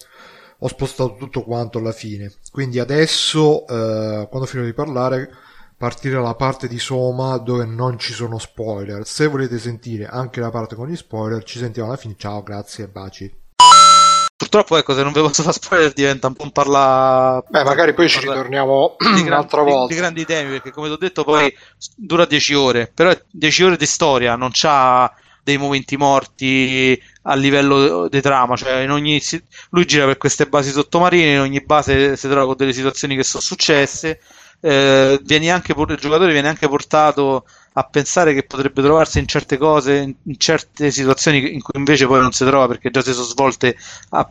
ho 0.63 0.67
spostato 0.67 1.15
tutto 1.15 1.43
quanto 1.43 1.79
alla 1.79 1.91
fine. 1.91 2.31
Quindi 2.51 2.79
adesso, 2.79 3.65
eh, 3.67 4.27
quando 4.29 4.47
finirò 4.47 4.67
di 4.67 4.75
parlare, 4.75 5.29
partire 5.75 6.21
la 6.21 6.35
parte 6.35 6.67
di 6.67 6.77
Soma 6.77 7.37
dove 7.37 7.65
non 7.65 7.97
ci 7.97 8.13
sono 8.13 8.37
spoiler. 8.37 9.05
Se 9.07 9.25
volete 9.25 9.57
sentire 9.57 10.05
anche 10.05 10.39
la 10.39 10.51
parte 10.51 10.75
con 10.75 10.87
gli 10.87 10.95
spoiler, 10.95 11.43
ci 11.43 11.57
sentiamo 11.57 11.89
alla 11.89 11.97
fine. 11.97 12.13
Ciao, 12.15 12.43
grazie 12.43 12.83
e 12.83 12.87
baci. 12.87 13.39
Purtroppo, 14.37 14.77
ecco, 14.77 14.93
se 14.93 15.01
non 15.01 15.13
vi 15.13 15.21
posso 15.21 15.41
fare 15.41 15.53
spoiler 15.53 15.93
diventa 15.93 16.27
un 16.27 16.33
po' 16.33 16.43
un 16.43 16.51
parla... 16.51 17.43
Beh, 17.47 17.63
magari 17.63 17.93
poi 17.93 18.07
ci 18.07 18.19
ritorniamo 18.19 18.97
di 19.15 19.21
un'altra 19.21 19.63
volta. 19.63 19.87
Di, 19.87 19.93
di, 19.93 19.99
grandi 19.99 20.25
temi, 20.25 20.51
perché 20.51 20.71
come 20.71 20.87
ti 20.87 20.93
ho 20.93 20.97
detto 20.97 21.23
poi 21.23 21.51
dura 21.95 22.25
10 22.25 22.53
ore, 22.53 22.91
però 22.93 23.15
10 23.31 23.63
ore 23.63 23.77
di 23.77 23.85
storia, 23.87 24.35
non 24.35 24.49
c'ha 24.51 25.11
dei 25.43 25.57
momenti 25.57 25.97
morti 25.97 27.01
a 27.23 27.35
livello 27.35 28.07
di 28.07 28.21
trama, 28.21 28.55
cioè 28.55 28.89
ogni, 28.89 29.21
lui 29.71 29.85
gira 29.85 30.05
per 30.05 30.17
queste 30.17 30.47
basi 30.47 30.71
sottomarine, 30.71 31.33
in 31.33 31.39
ogni 31.39 31.61
base 31.61 32.15
si 32.15 32.27
trova 32.27 32.45
con 32.45 32.55
delle 32.57 32.73
situazioni 32.73 33.15
che 33.15 33.23
sono 33.23 33.41
successe, 33.41 34.19
eh, 34.61 35.19
anche, 35.49 35.73
il 35.75 35.97
giocatore 35.99 36.31
viene 36.31 36.47
anche 36.47 36.67
portato 36.67 37.45
a 37.73 37.83
pensare 37.83 38.33
che 38.33 38.43
potrebbe 38.43 38.81
trovarsi 38.81 39.19
in 39.19 39.27
certe 39.27 39.57
cose, 39.57 40.15
in 40.21 40.37
certe 40.37 40.91
situazioni 40.91 41.53
in 41.53 41.61
cui 41.61 41.79
invece 41.79 42.05
poi 42.05 42.19
non 42.19 42.31
si 42.31 42.45
trova 42.45 42.67
perché 42.67 42.91
già 42.91 43.01
si 43.01 43.13
sono 43.13 43.25
svolte 43.25 43.75
a, 44.09 44.29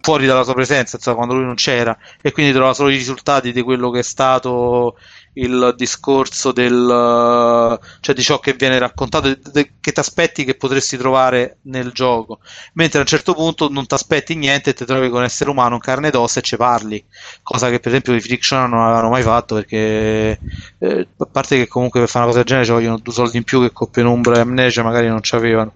fuori 0.00 0.26
dalla 0.26 0.44
sua 0.44 0.54
presenza, 0.54 0.96
insomma, 0.96 1.16
quando 1.16 1.34
lui 1.34 1.44
non 1.44 1.54
c'era, 1.54 1.96
e 2.20 2.32
quindi 2.32 2.52
trova 2.52 2.74
solo 2.74 2.90
i 2.90 2.96
risultati 2.96 3.52
di 3.52 3.62
quello 3.62 3.90
che 3.90 4.00
è 4.00 4.02
stato 4.02 4.96
il 5.34 5.74
discorso 5.76 6.52
del, 6.52 7.78
cioè 8.00 8.14
di 8.14 8.22
ciò 8.22 8.40
che 8.40 8.54
viene 8.54 8.78
raccontato, 8.78 9.36
che 9.52 9.92
ti 9.92 10.00
aspetti 10.00 10.44
che 10.44 10.56
potresti 10.56 10.96
trovare 10.96 11.58
nel 11.62 11.92
gioco, 11.92 12.40
mentre 12.74 12.98
a 12.98 13.02
un 13.02 13.06
certo 13.06 13.34
punto 13.34 13.68
non 13.70 13.86
ti 13.86 13.94
aspetti 13.94 14.34
niente 14.34 14.70
e 14.70 14.74
ti 14.74 14.84
trovi 14.84 15.08
con 15.08 15.20
un 15.20 15.24
essere 15.24 15.50
umano 15.50 15.76
in 15.76 15.80
carne 15.80 16.08
ed 16.08 16.16
ossa 16.16 16.40
e 16.40 16.42
ci 16.42 16.56
parli, 16.56 17.04
cosa 17.42 17.70
che 17.70 17.78
per 17.78 17.88
esempio 17.88 18.14
i 18.14 18.20
Friction 18.20 18.68
non 18.68 18.82
avevano 18.82 19.10
mai 19.10 19.22
fatto 19.22 19.54
perché 19.54 20.40
eh, 20.78 21.08
a 21.16 21.26
parte 21.26 21.56
che 21.56 21.68
comunque 21.68 22.00
per 22.00 22.08
fare 22.08 22.24
una 22.24 22.32
cosa 22.32 22.42
del 22.42 22.48
genere 22.48 22.66
ci 22.66 22.72
vogliono 22.72 22.98
due 22.98 23.12
soldi 23.12 23.36
in 23.36 23.44
più 23.44 23.60
che 23.60 23.72
Coppia 23.72 24.08
Umbra 24.08 24.36
e 24.36 24.40
Amnesia 24.40 24.82
magari 24.82 25.08
non 25.08 25.22
ci 25.22 25.34
avevano. 25.34 25.74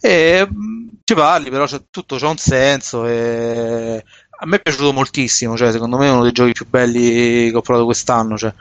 E 0.00 0.46
mm, 0.50 0.88
ci 1.04 1.14
parli, 1.14 1.50
però 1.50 1.66
c'è, 1.66 1.82
tutto 1.90 2.16
c'ha 2.16 2.28
un 2.28 2.38
senso 2.38 3.06
e 3.06 4.02
a 4.42 4.46
me 4.46 4.56
è 4.56 4.60
piaciuto 4.60 4.92
moltissimo, 4.92 5.54
cioè, 5.56 5.70
secondo 5.70 5.98
me 5.98 6.06
è 6.06 6.10
uno 6.10 6.22
dei 6.22 6.32
giochi 6.32 6.52
più 6.52 6.66
belli 6.66 7.50
che 7.50 7.56
ho 7.56 7.60
provato 7.60 7.84
quest'anno. 7.84 8.38
Cioè, 8.38 8.52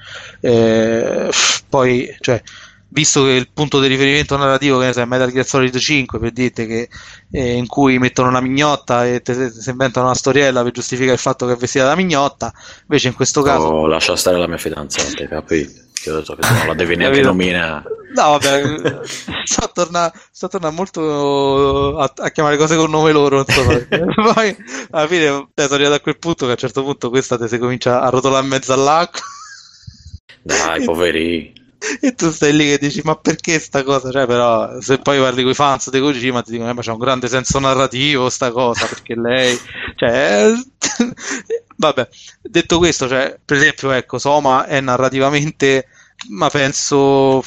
eh, 0.42 1.30
poi, 1.70 2.14
cioè, 2.20 2.42
visto 2.90 3.24
che 3.24 3.32
il 3.32 3.50
punto 3.54 3.80
di 3.80 3.88
riferimento 3.88 4.36
narrativo 4.36 4.80
che 4.80 4.90
è 4.90 5.06
Metal 5.06 5.32
Gear 5.32 5.46
Solid 5.46 5.78
5 5.78 6.20
per 6.20 6.32
dirti 6.32 6.66
che 6.66 6.90
eh, 7.32 7.54
in 7.54 7.68
cui 7.68 7.98
mettono 7.98 8.28
una 8.28 8.42
mignotta 8.42 9.06
e 9.06 9.22
si 9.24 9.70
inventano 9.70 10.08
una 10.08 10.16
storiella 10.16 10.64
per 10.64 10.72
giustificare 10.72 11.14
il 11.14 11.20
fatto 11.20 11.46
che 11.46 11.54
è 11.54 11.56
vestita 11.56 11.86
da 11.86 11.96
mignotta 11.96 12.52
invece 12.82 13.10
in 13.10 13.14
questo 13.14 13.44
caso 13.44 13.66
oh, 13.66 13.86
lascia 13.86 14.16
stare 14.16 14.40
la 14.40 14.48
mia 14.48 14.58
fidanzata 14.58 15.28
capito 15.28 15.72
che 16.02 16.12
ho 16.12 16.16
detto 16.16 16.36
che 16.36 16.48
non 16.48 16.68
la 16.68 16.74
devi 16.74 16.96
neanche 16.98 17.22
nominare. 17.22 17.84
No 18.16 18.38
vabbè 18.38 19.02
sto 19.46 19.66
a 19.66 19.72
tornare 19.72 20.14
torna 20.50 20.72
molto 20.72 21.98
a, 22.00 22.12
a, 22.18 22.30
chiamare 22.32 22.58
cose 22.58 22.76
con 22.76 22.90
nome 22.90 23.12
loro 23.12 23.46
insomma 23.48 23.78
poi 24.34 24.56
alla 24.90 25.08
fine 25.08 25.28
sono 25.28 25.74
arrivato 25.76 25.96
a 25.96 26.00
quel 26.00 26.18
punto 26.18 26.46
che 26.46 26.52
a 26.52 26.54
un 26.54 26.58
certo 26.58 26.84
punto 26.84 27.10
questa 27.10 27.38
te 27.38 27.48
si 27.48 27.60
comincia 27.60 28.02
a 28.02 28.10
rotolare 28.10 28.44
in 28.44 28.50
mezzo 28.50 28.74
all'acqua. 28.74 29.22
Dai 30.42 30.84
poveri 30.86 31.59
e 32.02 32.14
tu 32.14 32.30
stai 32.32 32.54
lì 32.54 32.66
che 32.66 32.78
dici 32.78 33.02
ma 33.04 33.16
perché 33.16 33.58
sta 33.60 33.84
cosa? 33.84 34.12
Cioè 34.12 34.26
però 34.26 34.80
se 34.82 34.98
poi 34.98 35.20
parli 35.20 35.44
con 35.44 35.52
i 35.52 35.56
fans 35.56 35.90
di 35.90 36.00
Kojima 36.00 36.42
ti 36.42 36.52
dicono 36.52 36.70
eh, 36.70 36.74
ma 36.74 36.82
c'è 36.82 36.92
un 36.92 36.98
grande 36.98 37.28
senso 37.28 37.60
narrativo 37.60 38.30
sta 38.30 38.52
cosa 38.52 38.86
perché 38.86 39.16
lei 39.16 39.58
cioè 39.96 40.52
vabbè. 41.78 42.08
Detto 42.42 42.78
questo 42.78 43.08
cioè 43.08 43.38
per 43.44 43.58
esempio 43.58 43.92
ecco 43.92 44.18
Soma 44.18 44.66
è 44.66 44.82
narrativamente 44.82 45.88
ma 46.30 46.50
penso 46.50 47.42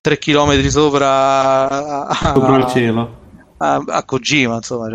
3 0.00 0.18
km 0.18 0.68
sopra 0.68 2.06
a, 2.06 2.32
sopra 2.34 2.56
il 2.56 2.66
cielo. 2.68 3.18
a, 3.58 3.82
a 3.84 4.04
Kojima 4.04 4.54
insomma 4.54 4.88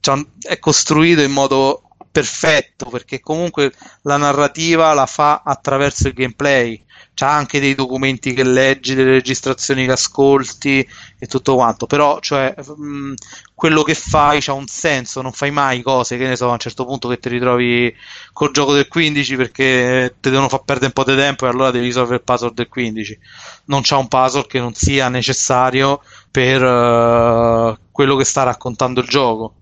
cioè, 0.00 0.26
è 0.40 0.58
costruito 0.58 1.22
in 1.22 1.30
modo 1.30 1.82
perfetto 2.10 2.86
perché 2.86 3.20
comunque 3.20 3.72
la 4.02 4.16
narrativa 4.16 4.92
la 4.94 5.06
fa 5.06 5.42
attraverso 5.44 6.08
il 6.08 6.14
gameplay 6.14 6.84
c'ha 7.14 7.30
anche 7.30 7.60
dei 7.60 7.74
documenti 7.74 8.32
che 8.32 8.44
leggi, 8.44 8.94
delle 8.94 9.10
registrazioni 9.12 9.84
che 9.84 9.92
ascolti 9.92 10.86
e 11.18 11.26
tutto 11.26 11.54
quanto, 11.54 11.86
però 11.86 12.18
cioè, 12.20 12.54
mh, 12.56 13.14
quello 13.54 13.82
che 13.82 13.94
fai 13.94 14.42
ha 14.46 14.52
un 14.52 14.66
senso, 14.66 15.20
non 15.20 15.32
fai 15.32 15.50
mai 15.50 15.82
cose 15.82 16.16
che 16.16 16.26
ne 16.26 16.36
so, 16.36 16.48
a 16.48 16.52
un 16.52 16.58
certo 16.58 16.84
punto 16.86 17.08
che 17.08 17.18
ti 17.18 17.28
ritrovi 17.28 17.94
col 18.32 18.52
gioco 18.52 18.72
del 18.72 18.88
15 18.88 19.36
perché 19.36 20.16
ti 20.20 20.30
devono 20.30 20.48
far 20.48 20.64
perdere 20.64 20.86
un 20.86 20.92
po' 20.92 21.04
di 21.10 21.16
tempo 21.16 21.46
e 21.46 21.48
allora 21.50 21.70
devi 21.70 21.84
risolvere 21.86 22.16
il 22.16 22.22
puzzle 22.22 22.52
del 22.54 22.68
15. 22.68 23.18
Non 23.66 23.82
c'è 23.82 23.96
un 23.96 24.08
puzzle 24.08 24.46
che 24.46 24.58
non 24.58 24.74
sia 24.74 25.08
necessario 25.08 26.00
per 26.30 26.62
uh, 26.62 27.76
quello 27.90 28.16
che 28.16 28.24
sta 28.24 28.44
raccontando 28.44 29.00
il 29.00 29.08
gioco 29.08 29.54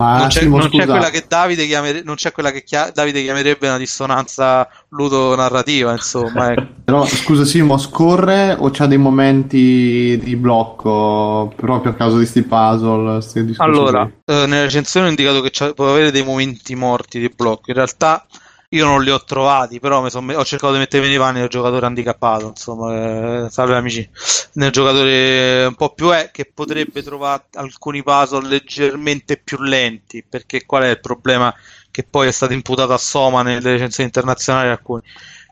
non, 0.00 0.28
c'è, 0.28 0.44
non 0.46 0.68
c'è, 0.68 0.86
quella 0.86 1.10
che 1.10 1.24
Davide, 1.28 1.66
chiamere, 1.66 2.02
non 2.02 2.14
c'è 2.14 2.32
quella 2.32 2.50
che 2.50 2.62
chia- 2.62 2.90
Davide 2.90 3.22
chiamerebbe 3.22 3.68
una 3.68 3.76
dissonanza 3.76 4.66
ludonarrativa, 4.88 5.92
insomma. 5.92 6.52
Ecco. 6.52 6.66
Però 6.84 7.04
scusa 7.04 7.44
Simo, 7.44 7.76
scorre 7.76 8.56
o 8.58 8.70
c'ha 8.70 8.86
dei 8.86 8.98
momenti 8.98 10.18
di 10.22 10.36
blocco 10.36 11.52
proprio 11.54 11.92
a 11.92 11.94
causa 11.94 12.18
di 12.18 12.26
sti 12.26 12.42
puzzle? 12.42 13.54
allora, 13.58 14.10
eh, 14.24 14.46
nella 14.46 14.62
recensione 14.62 15.06
ho 15.06 15.10
indicato 15.10 15.42
che 15.42 15.72
può 15.74 15.90
avere 15.90 16.10
dei 16.10 16.24
momenti 16.24 16.74
morti 16.74 17.20
di 17.20 17.30
blocco. 17.34 17.64
In 17.66 17.74
realtà 17.74 18.24
io 18.72 18.84
non 18.84 19.02
li 19.02 19.10
ho 19.10 19.22
trovati, 19.24 19.80
però 19.80 20.08
son, 20.08 20.30
ho 20.30 20.44
cercato 20.44 20.72
di 20.74 20.78
mettermi 20.78 21.08
nei 21.08 21.18
panni 21.18 21.40
del 21.40 21.48
giocatore 21.48 21.86
handicappato, 21.86 22.48
insomma, 22.48 23.46
eh, 23.46 23.50
salve 23.50 23.74
amici, 23.76 24.08
nel 24.54 24.70
giocatore 24.70 25.64
un 25.66 25.74
po' 25.74 25.92
più 25.92 26.10
è 26.10 26.30
che 26.30 26.44
potrebbe 26.52 27.02
trovare 27.02 27.46
alcuni 27.54 28.02
puzzle 28.04 28.46
leggermente 28.46 29.38
più 29.38 29.58
lenti, 29.58 30.24
perché 30.28 30.66
qual 30.66 30.84
è 30.84 30.90
il 30.90 31.00
problema 31.00 31.52
che 31.90 32.04
poi 32.04 32.28
è 32.28 32.30
stato 32.30 32.52
imputato 32.52 32.92
a 32.92 32.98
Soma 32.98 33.42
nelle 33.42 33.72
recensioni 33.72 34.08
internazionali 34.08 34.68
alcuni? 34.68 35.02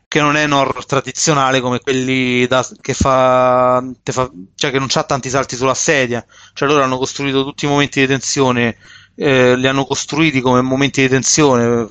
Che 0.07 0.21
non 0.21 0.37
è 0.37 0.45
un 0.45 0.53
horror 0.53 0.85
tradizionale 0.85 1.59
come 1.59 1.79
quelli 1.81 2.47
da, 2.47 2.65
che 2.81 2.93
fa, 2.93 3.83
fa, 4.01 4.31
cioè 4.55 4.71
che 4.71 4.79
non 4.79 4.87
ha 4.91 5.03
tanti 5.03 5.29
salti 5.29 5.55
sulla 5.57 5.75
sedia, 5.75 6.25
cioè 6.53 6.67
loro 6.67 6.83
hanno 6.83 6.97
costruito 6.97 7.43
tutti 7.43 7.65
i 7.65 7.67
momenti 7.67 7.99
di 7.99 8.07
tensione 8.07 8.77
eh, 9.21 9.57
li 9.57 9.67
hanno 9.67 9.85
costruiti 9.85 10.39
come 10.39 10.61
momenti 10.61 11.01
di 11.01 11.09
tensione, 11.09 11.85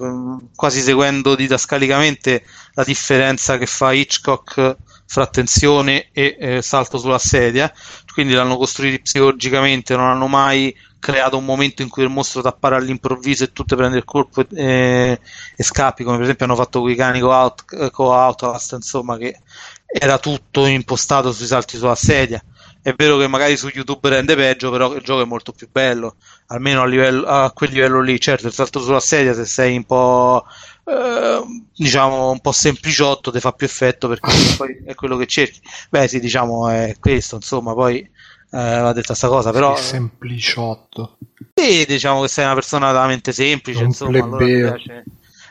quasi 0.54 0.80
seguendo 0.80 1.34
didascalicamente 1.34 2.42
la 2.72 2.84
differenza 2.84 3.58
che 3.58 3.66
fa 3.66 3.92
Hitchcock 3.92 4.76
fra 5.04 5.26
tensione 5.26 6.08
e 6.12 6.36
eh, 6.38 6.62
salto 6.62 6.96
sulla 6.96 7.18
sedia, 7.18 7.70
quindi 8.14 8.32
l'hanno 8.32 8.56
costruiti 8.56 9.00
psicologicamente, 9.00 9.94
non 9.94 10.06
hanno 10.06 10.26
mai 10.26 10.74
creato 10.98 11.36
un 11.36 11.44
momento 11.44 11.82
in 11.82 11.90
cui 11.90 12.02
il 12.02 12.08
mostro 12.08 12.40
ti 12.40 12.48
appare 12.48 12.76
all'improvviso 12.76 13.44
e 13.44 13.52
tu 13.52 13.62
ti 13.62 13.76
prendi 13.76 13.98
il 13.98 14.04
colpo 14.04 14.44
e, 14.54 15.20
e, 15.54 15.62
scappi, 15.62 16.04
come 16.04 16.16
per 16.16 16.24
esempio 16.24 16.46
hanno 16.46 16.56
fatto 16.56 16.80
con 16.80 16.90
i 16.90 16.94
cani 16.94 17.20
con, 17.20 17.30
Out, 17.30 17.90
con 17.90 18.06
Outlast, 18.06 18.72
insomma, 18.72 19.18
che 19.18 19.38
era 19.86 20.18
tutto 20.18 20.64
impostato 20.64 21.30
sui 21.32 21.46
salti 21.46 21.76
sulla 21.76 21.94
sedia. 21.94 22.42
È 22.80 22.94
vero 22.96 23.18
che 23.18 23.26
magari 23.28 23.56
su 23.56 23.68
YouTube 23.68 24.08
rende 24.08 24.34
peggio, 24.34 24.70
però 24.70 24.94
il 24.94 25.02
gioco 25.02 25.22
è 25.22 25.26
molto 25.26 25.52
più 25.52 25.68
bello, 25.70 26.16
almeno 26.48 26.82
a, 26.82 26.86
livello, 26.86 27.26
a 27.26 27.50
quel 27.52 27.70
livello 27.70 28.00
lì. 28.00 28.20
Certo, 28.20 28.46
il 28.46 28.52
salto 28.52 28.80
sulla 28.80 29.00
sedia, 29.00 29.34
se 29.34 29.44
sei 29.44 29.76
un 29.76 29.84
po', 29.84 30.44
eh, 30.84 31.40
diciamo, 31.74 32.30
un 32.30 32.40
po' 32.40 32.52
sempliciotto, 32.52 33.30
ti 33.30 33.40
fa 33.40 33.52
più 33.52 33.66
effetto 33.66 34.08
perché 34.08 34.30
poi 34.56 34.82
è 34.84 34.94
quello 34.94 35.16
che 35.16 35.26
cerchi. 35.26 35.60
Beh, 35.90 36.08
sì, 36.08 36.20
diciamo, 36.20 36.68
è 36.68 36.96
questo, 37.00 37.36
insomma, 37.36 37.74
poi 37.74 37.98
eh, 37.98 38.10
va 38.50 38.92
detta 38.92 39.08
questa 39.08 39.28
cosa, 39.28 39.50
però... 39.50 39.74
Sei 39.76 39.84
sempliciotto. 39.84 41.18
Sì, 41.54 41.84
diciamo 41.86 42.22
che 42.22 42.28
sei 42.28 42.44
una 42.44 42.54
persona 42.54 42.92
veramente 42.92 43.32
semplice, 43.32 43.80
un 43.80 43.86
insomma, 43.86 44.22
allora 44.22 44.44
mi 44.44 44.60
piace 44.60 45.04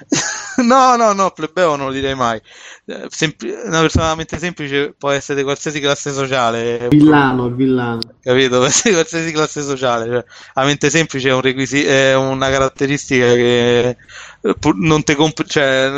no, 0.64 0.96
no, 0.96 1.14
no, 1.14 1.32
plebeo 1.32 1.76
non 1.76 1.88
lo 1.88 1.92
direi 1.92 2.16
mai. 2.16 2.40
Eh, 2.86 3.08
Sempli- 3.10 3.52
una 3.52 3.82
persona 3.82 4.06
veramente 4.06 4.40
semplice 4.40 4.94
può 4.98 5.10
essere 5.12 5.38
di 5.40 5.44
qualsiasi 5.44 5.80
classe 5.80 6.12
sociale. 6.14 6.88
Villano, 6.90 7.50
villano. 7.50 8.00
Capito? 8.22 8.58
Può 8.58 8.66
essere 8.68 8.90
di 8.90 8.96
qualsiasi 8.96 9.32
classe 9.32 9.62
sociale. 9.64 10.06
Cioè, 10.06 10.26
la 10.54 10.64
mente 10.64 10.90
semplice 10.90 11.30
è, 11.30 11.34
un 11.34 11.42
requisi- 11.42 11.84
è 11.84 12.16
una 12.16 12.50
caratteristica 12.50 13.26
che 13.34 13.90
eh, 13.90 14.56
non 14.76 15.04
te 15.04 15.16
comp- 15.16 15.46
cioè, 15.46 15.92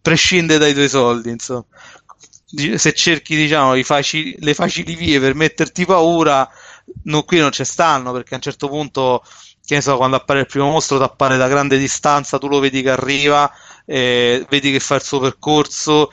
prescinde 0.00 0.58
dai 0.58 0.72
tuoi 0.74 0.88
soldi, 0.88 1.30
insomma. 1.30 1.64
Se 2.76 2.92
cerchi, 2.92 3.34
diciamo, 3.34 3.74
facili- 3.82 4.36
le 4.40 4.54
facili 4.54 4.94
vie 4.94 5.18
per 5.18 5.34
metterti 5.34 5.84
paura, 5.84 6.48
no, 7.04 7.22
qui 7.24 7.38
non 7.38 7.50
ci 7.50 7.64
stanno 7.64 8.12
perché 8.12 8.34
a 8.34 8.36
un 8.36 8.42
certo 8.42 8.68
punto 8.68 9.22
che 9.66 9.74
ne 9.74 9.80
so, 9.80 9.96
quando 9.96 10.16
appare 10.16 10.40
il 10.40 10.46
primo 10.46 10.70
mostro, 10.70 10.98
ti 10.98 11.04
appare 11.04 11.36
da 11.36 11.48
grande 11.48 11.78
distanza, 11.78 12.38
tu 12.38 12.48
lo 12.48 12.58
vedi 12.58 12.82
che 12.82 12.90
arriva, 12.90 13.50
eh, 13.86 14.44
vedi 14.48 14.70
che 14.70 14.80
fa 14.80 14.96
il 14.96 15.02
suo 15.02 15.20
percorso, 15.20 16.12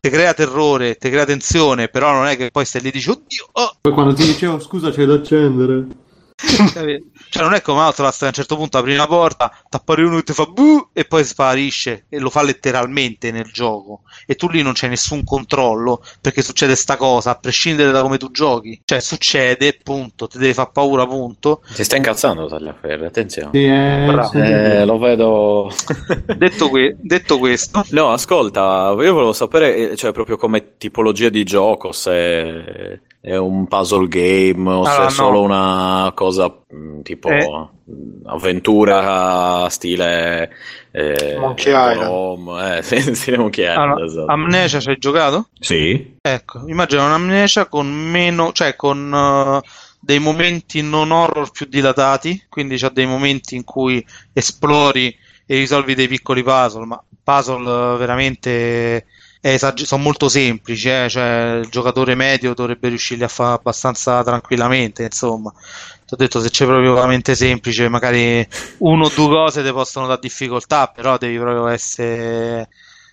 ti 0.00 0.10
crea 0.10 0.34
terrore, 0.34 0.96
ti 0.96 1.08
crea 1.10 1.24
tensione, 1.24 1.88
però 1.88 2.12
non 2.12 2.26
è 2.26 2.36
che 2.36 2.50
poi 2.50 2.64
stai 2.64 2.82
lì 2.82 2.90
dici, 2.90 3.08
oddio, 3.08 3.48
oh! 3.52 3.76
Poi 3.80 3.92
quando 3.92 4.14
ti 4.14 4.24
dicevo, 4.24 4.58
scusa, 4.58 4.90
c'è 4.90 5.04
da 5.04 5.14
accendere. 5.14 5.86
Cioè, 7.32 7.42
non 7.42 7.54
è 7.54 7.62
come 7.62 7.80
Outlast, 7.80 8.24
a 8.24 8.26
un 8.26 8.32
certo 8.32 8.56
punto 8.56 8.76
apri 8.76 8.92
una 8.92 9.06
porta, 9.06 9.50
tappare 9.68 10.02
uno 10.02 10.16
che 10.16 10.24
ti 10.24 10.32
fa 10.32 10.44
buh 10.44 10.90
e 10.92 11.06
poi 11.06 11.24
sparisce 11.24 12.04
e 12.08 12.18
lo 12.18 12.28
fa 12.28 12.42
letteralmente 12.42 13.30
nel 13.30 13.50
gioco. 13.50 14.02
E 14.26 14.34
tu 14.34 14.48
lì 14.48 14.60
non 14.62 14.74
c'è 14.74 14.88
nessun 14.88 15.24
controllo 15.24 16.04
perché 16.20 16.42
succede 16.42 16.74
sta 16.74 16.96
cosa, 16.96 17.30
a 17.30 17.36
prescindere 17.36 17.90
da 17.90 18.02
come 18.02 18.18
tu 18.18 18.30
giochi. 18.30 18.82
Cioè, 18.84 19.00
succede, 19.00 19.78
punto, 19.82 20.26
ti 20.26 20.36
deve 20.36 20.52
far 20.52 20.72
paura, 20.72 21.06
punto. 21.06 21.62
Si 21.64 21.84
sta 21.84 21.96
incazzando 21.96 22.46
Tagliaferri, 22.46 23.06
attenzione. 23.06 23.50
Sì, 23.52 23.64
eh, 23.64 24.20
sì. 24.30 24.38
Eh, 24.38 24.84
lo 24.84 24.98
vedo. 24.98 25.72
detto, 26.36 26.68
que- 26.68 26.96
detto, 27.00 27.38
questo, 27.38 27.82
no, 27.90 28.10
ascolta, 28.10 28.94
io 28.98 29.12
volevo 29.12 29.32
sapere, 29.32 29.96
cioè, 29.96 30.12
proprio 30.12 30.36
come 30.36 30.76
tipologia 30.76 31.30
di 31.30 31.44
gioco, 31.44 31.92
se 31.92 33.00
è 33.24 33.36
un 33.36 33.68
puzzle 33.68 34.08
game 34.08 34.68
o 34.68 34.82
allora, 34.82 34.90
se 34.90 35.06
è 35.06 35.10
solo 35.10 35.38
no. 35.38 35.44
una 35.44 36.12
cosa 36.12 36.52
mm, 36.74 37.02
tipo 37.02 37.28
eh. 37.28 37.68
avventura 38.24 39.68
stile 39.68 40.50
eh, 40.90 41.36
Monkey 41.38 41.72
Island 41.72 42.80
eh, 42.80 42.82
stile 43.14 43.38
Monkey 43.38 43.64
Island 43.64 43.90
allora, 43.90 44.04
esatto. 44.04 44.26
Amnesia 44.26 44.80
ci 44.80 44.88
hai 44.88 44.98
giocato? 44.98 45.46
sì 45.60 46.16
ecco 46.20 46.64
immagino 46.66 47.06
un'amnesia 47.06 47.66
con 47.66 47.86
meno 47.86 48.50
cioè 48.50 48.74
con 48.74 49.12
uh, 49.12 49.68
dei 50.00 50.18
momenti 50.18 50.82
non 50.82 51.12
horror 51.12 51.52
più 51.52 51.66
dilatati 51.66 52.46
quindi 52.48 52.76
c'ha 52.76 52.88
dei 52.88 53.06
momenti 53.06 53.54
in 53.54 53.62
cui 53.62 54.04
esplori 54.32 55.16
e 55.46 55.58
risolvi 55.58 55.94
dei 55.94 56.08
piccoli 56.08 56.42
puzzle 56.42 56.86
ma 56.86 57.00
puzzle 57.22 57.96
veramente 57.98 59.06
esag- 59.42 59.82
sono 59.82 60.02
molto 60.02 60.28
semplici, 60.28 60.88
eh? 60.88 61.08
cioè 61.08 61.60
il 61.62 61.68
giocatore 61.68 62.14
medio 62.14 62.54
dovrebbe 62.54 62.88
riuscirli 62.88 63.24
a 63.24 63.28
fare 63.28 63.54
abbastanza 63.54 64.22
tranquillamente, 64.22 65.02
insomma. 65.02 65.52
Ti 66.06 66.14
ho 66.14 66.16
detto 66.16 66.40
se 66.40 66.50
c'è 66.50 66.64
proprio 66.64 66.94
veramente 66.94 67.34
semplice, 67.34 67.88
magari 67.88 68.46
uno 68.78 69.04
o 69.06 69.12
due 69.14 69.28
cose 69.28 69.62
ti 69.62 69.72
possono 69.72 70.06
dare 70.06 70.20
difficoltà, 70.20 70.86
però 70.86 71.18
devi 71.18 71.36
proprio 71.36 71.66
essere 71.66 72.68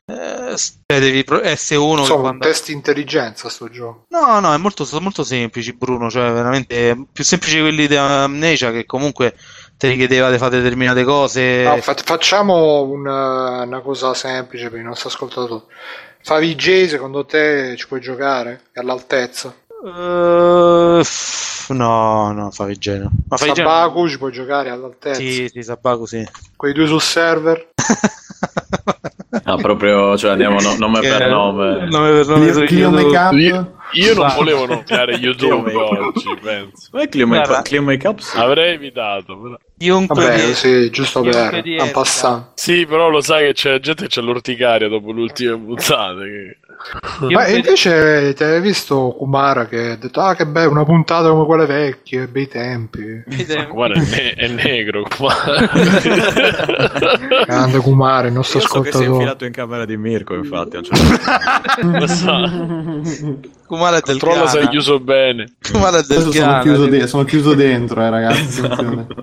eh, 0.10 0.58
cioè, 0.58 1.00
devi 1.00 1.24
essere 1.44 1.80
uno 1.80 2.00
Insomma, 2.00 2.22
quando... 2.22 2.46
un 2.46 2.52
test 2.52 2.70
intelligenza 2.70 3.48
sto 3.48 3.70
gioco. 3.70 4.06
No, 4.10 4.40
no, 4.40 4.54
è 4.54 4.58
molto, 4.58 4.84
sono 4.84 5.02
molto 5.02 5.24
semplici, 5.24 5.74
Bruno. 5.74 6.10
Cioè, 6.10 6.32
veramente 6.32 6.98
più 7.12 7.24
semplici 7.24 7.60
quelli 7.60 7.88
di 7.88 7.96
Amnesia 7.96 8.72
che 8.72 8.86
comunque 8.86 9.36
ti 9.78 9.88
richiedeva 9.88 10.32
di 10.32 10.40
fare 10.40 10.58
determinate 10.58 11.04
cose. 11.04 11.64
No, 11.64 11.78
fa- 11.78 11.94
facciamo 11.94 12.82
una, 12.82 13.62
una, 13.62 13.82
cosa 13.82 14.14
semplice 14.16 14.70
per 14.70 14.80
i 14.80 14.84
nostri 14.84 15.10
ascoltatori. 15.10 15.64
Favij, 16.30 16.88
secondo 16.88 17.26
te 17.26 17.74
ci 17.76 17.88
puoi 17.88 18.00
giocare? 18.00 18.62
È 18.72 18.80
all'altezza? 18.80 19.52
Uh, 19.82 21.02
no, 21.74 22.32
no, 22.32 22.52
Favij 22.52 22.86
no. 23.00 23.10
Ma 23.28 23.36
Sabaku 23.36 24.08
ci 24.08 24.20
puoi 24.20 24.32
giocare 24.32 24.70
all'altezza? 24.70 25.20
Sì, 25.20 25.50
sì, 25.52 25.64
Sabaku 25.64 26.06
sì. 26.06 26.24
Quei 26.56 26.74
due 26.74 26.86
sul 26.86 27.02
server? 27.02 27.70
Ah, 29.50 29.56
proprio, 29.56 30.16
cioè 30.16 30.32
andiamo 30.32 30.60
no, 30.60 30.76
nome 30.78 31.00
per 31.00 31.28
nome. 31.28 31.88
Nome 31.90 32.12
per 32.12 32.28
nome. 32.28 32.52
Clio, 32.66 32.92
Clio 32.92 33.32
Io, 33.32 33.74
io 33.94 34.14
non 34.14 34.32
volevo 34.36 34.66
nominare 34.68 35.16
YouTube 35.18 35.74
oggi, 35.74 36.38
penso. 36.40 36.90
Ma 36.92 37.02
è 37.02 37.10
Clio, 37.10 37.26
Make, 37.26 37.62
Clio 37.64 37.82
Make 37.82 38.08
Up? 38.08 38.20
Sì. 38.20 38.38
Avrei 38.38 38.74
evitato, 38.74 39.38
però. 39.40 39.58
Chiunque 39.78 40.24
Vabbè, 40.24 40.46
di... 40.46 40.54
sì, 40.54 40.90
giusto 40.92 41.22
per 41.22 41.64
un 41.64 41.90
passante. 41.92 42.52
Sì, 42.56 42.86
però 42.86 43.10
lo 43.10 43.22
sai 43.22 43.48
che 43.48 43.54
c'è 43.54 43.80
gente 43.80 44.04
che 44.04 44.10
c'è 44.10 44.22
l'orticaria 44.22 44.88
dopo 44.88 45.12
le 45.12 45.22
ultime 45.22 45.58
puntate. 45.58 46.24
Che... 46.24 46.58
Ma 47.32 47.48
invece 47.48 48.34
ti 48.34 48.44
hai 48.44 48.62
visto 48.62 49.14
Kumara 49.18 49.66
che 49.68 49.92
ha 49.92 49.96
detto 49.98 50.22
ah 50.22 50.34
che 50.34 50.46
bello 50.46 50.72
una 50.72 50.86
puntata 50.86 51.30
come 51.30 51.46
quelle 51.46 51.66
vecchie, 51.66 52.28
bei 52.28 52.48
tempi. 52.48 53.24
Kumara 53.70 53.94
è, 53.96 54.00
ne- 54.00 54.34
è 54.34 54.48
negro 54.48 55.04
Kumara. 55.04 55.70
Grande 57.46 57.80
Kumara, 57.80 58.28
il 58.28 58.34
nostro 58.34 58.60
Io 58.60 58.66
so 58.66 58.72
ascoltatore. 58.78 58.92
che 58.92 58.98
si 58.98 59.04
è 59.04 59.08
infilato 59.14 59.46
in 59.46 59.52
camera 59.52 59.86
di 59.86 59.98
Mirko 59.98 60.36
infatti. 60.36 60.78
Un 60.78 60.84
certo 60.84 61.88
lo 61.88 62.08
so. 62.08 63.48
Kumara 63.70 63.98
è 63.98 64.02
del 64.04 64.18
Controlla 64.20 64.48
se 64.48 64.60
è 64.62 64.68
chiuso 64.70 65.00
bene. 65.00 65.46
Kumara 65.72 66.00
è 66.00 66.04
del 66.04 66.22
sono 66.32 66.62
chiuso, 66.62 66.86
de- 66.88 67.08
sono 67.08 67.24
chiuso 67.24 67.54
dentro 67.54 68.02
eh 68.02 68.10
ragazzi. 68.10 68.62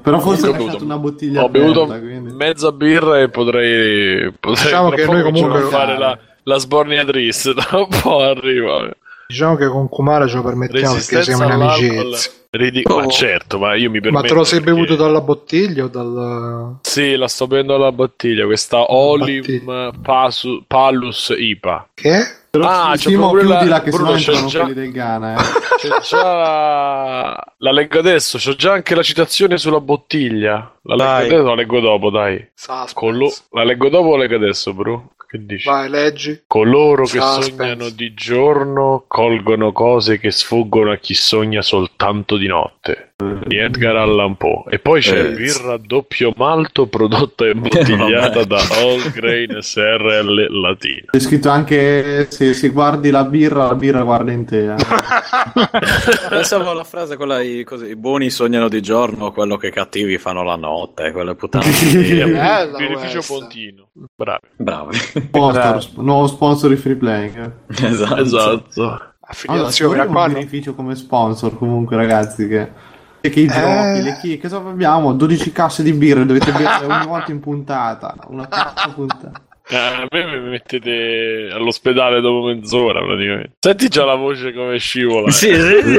Però 0.03 0.21
forse 0.21 0.49
ho 0.49 0.53
lasciato 0.53 0.85
una 0.85 0.99
bottiglia 0.99 1.43
Ho 1.43 1.47
aperta, 1.47 1.67
bevuto 1.69 1.99
quindi. 1.99 2.33
mezza 2.33 2.71
birra 2.71 3.19
e 3.21 3.29
potrei, 3.29 4.31
potrei 4.39 4.65
Diciamo 4.67 4.91
che 4.91 5.05
noi 5.07 5.23
comunque- 5.23 5.63
fare 5.63 5.99
la, 5.99 6.17
la 6.49 6.59
sborniatrice 6.59 7.55
tra 7.55 7.79
un 7.79 7.89
po' 8.03 8.21
arriva 8.21 8.89
Diciamo 9.29 9.57
che 9.57 9.67
con 9.67 9.89
Kumara 9.89 10.29
ce 10.29 10.37
lo 10.37 10.43
permettiamo 10.45 10.95
perché 10.95 11.23
siamo 11.25 11.45
in 11.45 11.51
amicizia. 11.51 12.31
ridic- 12.51 12.89
Oh. 12.89 13.01
ma 13.01 13.07
certo 13.09 13.59
ma 13.59 13.75
io 13.75 13.91
mi 13.91 13.97
Ma 13.99 14.03
permetto 14.05 14.27
te 14.29 14.35
lo 14.35 14.45
sei 14.45 14.61
perché- 14.61 14.75
bevuto 14.75 14.95
dalla 14.95 15.21
bottiglia 15.21 15.85
o 15.85 15.89
dal... 15.89 16.77
sì 16.83 17.17
la 17.17 17.27
sto 17.27 17.49
bevendo 17.49 17.75
alla 17.75 17.91
bottiglia 17.91 18.45
questa 18.47 18.93
Olim 18.93 19.91
Pasu- 20.01 20.63
Palus 20.69 21.35
IPA 21.37 21.89
Che? 21.95 22.45
Però 22.51 22.67
Ah, 22.69 22.93
c'è 22.93 23.09
Simo, 23.11 23.31
proprio 23.31 23.49
la- 23.51 23.57
chiudila 23.57 23.83
che 23.83 23.91
Bruno, 23.91 24.13
c'è 24.13 24.17
entrano 24.31 24.47
già- 24.47 24.61
quelli 24.61 24.75
del 24.81 24.93
Ghana. 24.93 25.37
Eh. 25.37 25.43
c'è 25.77 25.89
già 26.03 26.23
la... 26.23 27.53
la 27.59 27.71
leggo 27.73 27.99
adesso 27.99 28.39
c'ho 28.39 28.55
già 28.55 28.73
anche 28.75 28.95
la 28.95 29.03
citazione 29.03 29.59
sulla 29.59 29.81
bottiglia 29.81 30.73
la 30.83 30.95
leggo 30.95 31.35
adesso 31.35 31.43
la 31.49 31.55
leggo 31.55 31.81
dopo 31.81 32.11
dai 32.11 32.49
Suspense. 32.55 32.95
Collo- 32.95 33.33
la 33.51 33.65
leggo 33.65 33.89
dopo 33.89 34.07
o 34.11 34.17
la 34.17 34.23
leggo 34.23 34.37
adesso 34.37 34.73
bro? 34.73 35.11
Che 35.29 35.45
dici? 35.45 35.69
Vai, 35.69 35.89
leggi. 35.89 36.43
Coloro 36.47 37.03
che 37.05 37.19
Suspense. 37.21 37.51
sognano 37.57 37.89
di 37.91 38.15
giorno 38.15 39.05
colgono 39.07 39.73
cose 39.73 40.19
che 40.19 40.31
sfuggono 40.31 40.93
a 40.93 40.97
chi 40.97 41.15
sogna 41.15 41.63
soltanto 41.63 42.37
di 42.37 42.47
notte. 42.47 43.11
Di 43.17 43.57
Edgar 43.57 43.97
Allan 43.97 44.37
Poe. 44.37 44.65
E 44.69 44.79
poi 44.79 45.01
c'è 45.01 45.19
Eh. 45.19 45.31
birra 45.33 45.79
doppio 45.79 46.35
malto 46.37 46.87
prodotta 46.87 47.47
e 47.47 47.53
imbottigliata 47.57 48.45
da 48.45 48.59
All 48.73 49.11
Grain 49.11 49.57
SRL 49.63 50.61
Latina. 50.61 51.07
C'è 51.13 51.19
scritto 51.21 51.49
anche 51.49 52.27
se, 52.31 52.53
se 52.53 52.69
guardi 52.69 53.09
la 53.11 53.25
birra, 53.25 53.69
la 53.69 53.75
birra 53.75 54.03
guarda 54.03 54.33
in 54.33 54.45
te. 54.45 54.71
eh. 54.71 54.77
Pensavo 56.29 56.71
alla 56.71 56.85
frase 56.85 57.17
quella 57.17 57.41
i, 57.41 57.65
così, 57.65 57.87
i 57.87 57.97
buoni 57.97 58.29
sognano 58.29 58.69
di 58.69 58.83
giorno, 58.83 59.33
quello 59.33 59.57
che 59.57 59.69
i 59.69 59.73
cattivi 59.73 60.19
fanno 60.19 60.43
la 60.43 60.57
notte, 60.57 61.11
quelle 61.13 61.35
puttane. 61.35 61.65
Bella 61.93 62.77
Birrificio 62.77 63.15
questa. 63.15 63.33
Pontino. 63.35 63.89
Bravi. 64.15 64.47
Bravi. 64.57 64.99
Sponsor, 65.21 65.83
sp- 65.83 65.99
nuovo 65.99 66.27
sponsor 66.27 66.71
di 66.71 66.77
Free 66.77 66.97
Playing. 66.97 67.37
eh. 67.39 67.87
esatto. 67.87 68.21
Esatto. 68.21 68.83
Allora, 68.83 69.15
Affiliazione 69.29 69.73
ci 69.73 69.83
a 69.83 69.87
vorrebbe 69.87 70.19
un 70.19 70.33
beneficio 70.33 70.75
come 70.75 70.95
sponsor 70.95 71.59
comunque 71.59 71.97
ragazzi 71.97 72.47
che, 72.47 72.71
che 73.21 73.29
i 73.41 73.47
giochi, 73.49 74.03
le 74.03 74.19
chi, 74.21 74.39
che 74.39 74.49
cosa 74.49 74.59
abbiamo? 74.59 75.13
12 75.15 75.51
casse 75.51 75.83
di 75.83 75.93
birra 75.93 76.23
dovete 76.23 76.53
bere 76.53 76.85
ogni 76.87 77.07
volta 77.07 77.33
in 77.33 77.41
puntata 77.41 78.15
una 78.29 78.47
cazzo 78.47 78.93
puntata 78.95 79.33
Eh, 79.69 79.77
a 79.77 80.07
me 80.09 80.39
mi 80.39 80.49
mettete 80.51 81.49
all'ospedale 81.53 82.21
dopo 82.21 82.47
mezz'ora 82.47 83.01
praticamente. 83.05 83.55
Senti 83.59 83.89
già 83.89 84.05
la 84.05 84.15
voce 84.15 84.53
come 84.53 84.79
scivola. 84.79 85.29
Sì, 85.33 85.53
sì, 85.53 85.99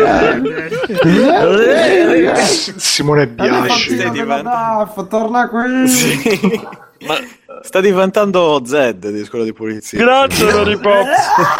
Simone 2.77 3.27
Biasci. 3.27 3.95
Stai 3.95 4.11
diventando- 4.11 4.49
Daff, 4.49 5.07
torna 5.09 5.49
qui 5.49 5.87
sì. 5.89 6.61
Ma 7.05 7.17
sta 7.61 7.81
diventando 7.81 8.61
Zed 8.65 9.09
di 9.09 9.23
scuola 9.25 9.43
di 9.43 9.53
polizia. 9.53 9.99
Grazie, 9.99 10.51
Harry 10.51 10.77
Potter. 10.77 11.15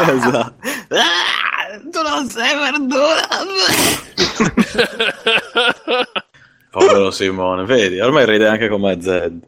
esatto. 0.16 0.56
Ah, 0.90 1.80
tu 1.92 2.02
non 2.02 2.30
sei 2.30 2.56
verdura. 2.56 3.28
Povero 6.72 7.12
Simone, 7.12 7.66
vedi, 7.66 8.00
ormai 8.00 8.26
ride 8.26 8.48
anche 8.48 8.70
come 8.70 9.02
Zed. 9.02 9.42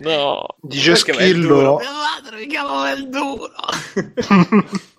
No. 0.00 0.46
Dice 0.60 0.94
Schillo. 0.94 1.78
Mia 1.80 1.90
madre 1.90 2.36
mi 2.38 2.46
chiama 2.46 2.82
Verduro. 2.84 3.50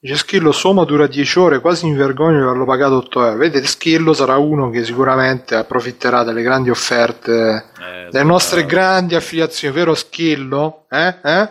Dice 0.00 0.14
Schillo, 0.14 0.52
Soma 0.52 0.84
dura 0.84 1.08
10 1.08 1.38
ore, 1.40 1.60
quasi 1.60 1.86
mi 1.86 1.96
vergogno 1.96 2.36
di 2.38 2.44
averlo 2.44 2.64
pagato 2.64 2.98
8 2.98 3.24
euro. 3.24 3.36
Vedete, 3.36 3.66
Schillo 3.66 4.12
sarà 4.12 4.36
uno 4.36 4.70
che 4.70 4.84
sicuramente 4.84 5.56
approfitterà 5.56 6.22
delle 6.22 6.42
grandi 6.42 6.70
offerte, 6.70 7.64
Eh, 7.80 8.08
delle 8.08 8.24
nostre 8.24 8.64
grandi 8.64 9.16
affiliazioni, 9.16 9.74
vero 9.74 9.94
Schillo? 9.96 10.84
Eh? 10.88 11.14
Eh? 11.20 11.50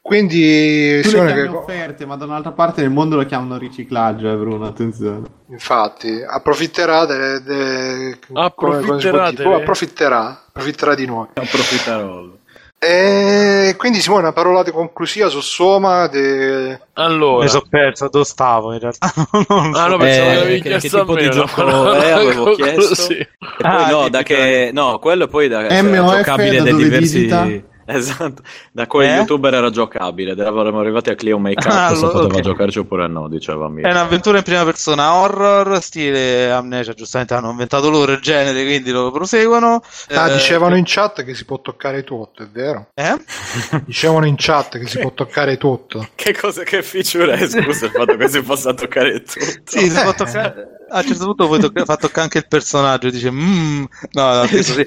Quindi, 0.00 1.02
tu 1.02 1.10
le 1.10 1.34
che- 1.34 1.48
offerte 1.48 2.06
ma 2.06 2.16
da 2.16 2.24
un'altra 2.24 2.52
parte 2.52 2.80
nel 2.80 2.90
mondo 2.90 3.16
lo 3.16 3.26
chiamano 3.26 3.58
riciclaggio 3.58 4.32
eh 4.32 4.34
Bruno 4.36 4.64
attenzione 4.66 5.22
infatti, 5.50 6.24
approfitterà 6.26 7.04
delle... 7.04 7.42
delle- 7.42 8.18
Approfitterà 8.32 9.18
come 9.18 9.30
dire? 9.30 9.44
delle- 9.44 9.54
approfitterà, 9.60 10.44
approfitterà 10.48 10.94
di 10.94 11.06
noi. 11.06 11.26
Approfittarolo. 11.34 12.38
E 12.82 13.74
quindi 13.76 14.00
Simone, 14.00 14.22
una 14.22 14.32
parolata 14.32 14.72
conclusiva 14.72 15.28
su 15.28 15.40
Soma. 15.42 16.06
De... 16.06 16.80
Allora. 16.94 17.42
Mi 17.44 17.50
sono 17.50 17.66
perso 17.68 18.08
dove 18.08 18.24
stavo 18.24 18.72
in 18.72 18.78
realtà. 18.78 19.12
Non 19.48 19.74
Ah, 19.74 19.86
no, 19.86 19.92
so. 19.92 19.96
pensavo 19.98 20.30
Eh, 20.30 20.32
che 20.32 20.40
avevi 20.40 20.60
che- 20.62 20.68
chiesto 20.78 20.88
che 20.88 20.96
a 20.96 21.00
tipo 21.04 21.16
di 21.20 21.30
gioco 21.30 21.50
parola 21.56 22.02
è, 22.02 22.10
avevo 22.12 22.54
chiesto. 22.54 23.12
E 23.12 23.26
poi 23.38 23.70
Ah, 23.70 23.90
no, 23.90 24.08
da 24.08 24.22
che 24.22 24.70
no, 24.72 24.98
quello 24.98 25.26
poi 25.28 25.48
da 25.48 25.60
MOF 25.82 26.16
giocabile 26.16 26.62
da 26.62 26.72
diversi 26.72 27.16
digita? 27.18 27.46
Esatto, 28.00 28.42
da 28.72 28.86
quei 28.86 29.08
Eh? 29.08 29.16
youtuber 29.16 29.52
era 29.54 29.70
giocabile, 29.70 30.32
eravamo 30.32 30.78
arrivati 30.80 31.10
a 31.10 31.14
Clio 31.16 31.38
Make 31.38 31.66
Up, 31.66 31.74
Ah, 31.74 31.88
se 31.94 32.04
allora, 32.04 32.20
poteva 32.20 32.40
giocarci 32.40 32.78
oppure 32.78 33.08
no, 33.08 33.28
diceva. 33.28 33.66
È 33.66 33.90
un'avventura 33.90 34.38
in 34.38 34.44
prima 34.44 34.64
persona 34.64 35.14
horror, 35.14 35.82
stile 35.82 36.50
Amnesia, 36.50 36.92
giustamente 36.94 37.34
hanno 37.34 37.50
inventato 37.50 37.90
loro 37.90 38.12
il 38.12 38.20
genere, 38.20 38.62
quindi 38.64 38.90
lo 38.90 39.10
proseguono. 39.10 39.82
Ah, 40.10 40.28
Eh, 40.30 40.34
dicevano 40.34 40.76
in 40.76 40.84
chat 40.86 41.24
che 41.24 41.34
si 41.34 41.44
può 41.44 41.60
toccare 41.60 42.04
tutto, 42.04 42.42
è 42.44 42.48
vero? 42.48 42.88
Eh? 42.94 43.16
Dicevano 43.84 44.26
in 44.26 44.34
chat 44.38 44.78
che 44.78 44.86
si 44.86 44.98
può 44.98 45.12
toccare 45.12 45.56
tutto. 45.56 46.06
Che 46.14 46.36
cosa, 46.36 46.62
che 46.62 46.82
feature 46.82 47.32
è, 47.32 47.48
scusa, 47.48 47.86
il 47.86 47.90
fatto 47.92 48.16
che 48.16 48.28
si 48.28 48.42
possa 48.42 48.72
toccare 48.72 49.22
tutto? 49.22 49.40
Sì, 49.64 49.90
si 49.90 50.00
può 50.00 50.14
toccare. 50.14 50.78
A 50.92 50.98
un 50.98 51.04
certo 51.06 51.24
punto 51.24 51.46
poi 51.48 51.58
tocca, 51.60 51.84
fa 51.84 51.96
toccare 51.96 52.22
anche 52.22 52.38
il 52.38 52.46
personaggio 52.48 53.10
dice 53.10 53.30
mmm, 53.30 53.84
no, 54.12 54.34
no, 54.34 54.46
sì, 54.46 54.62
sì 54.62 54.84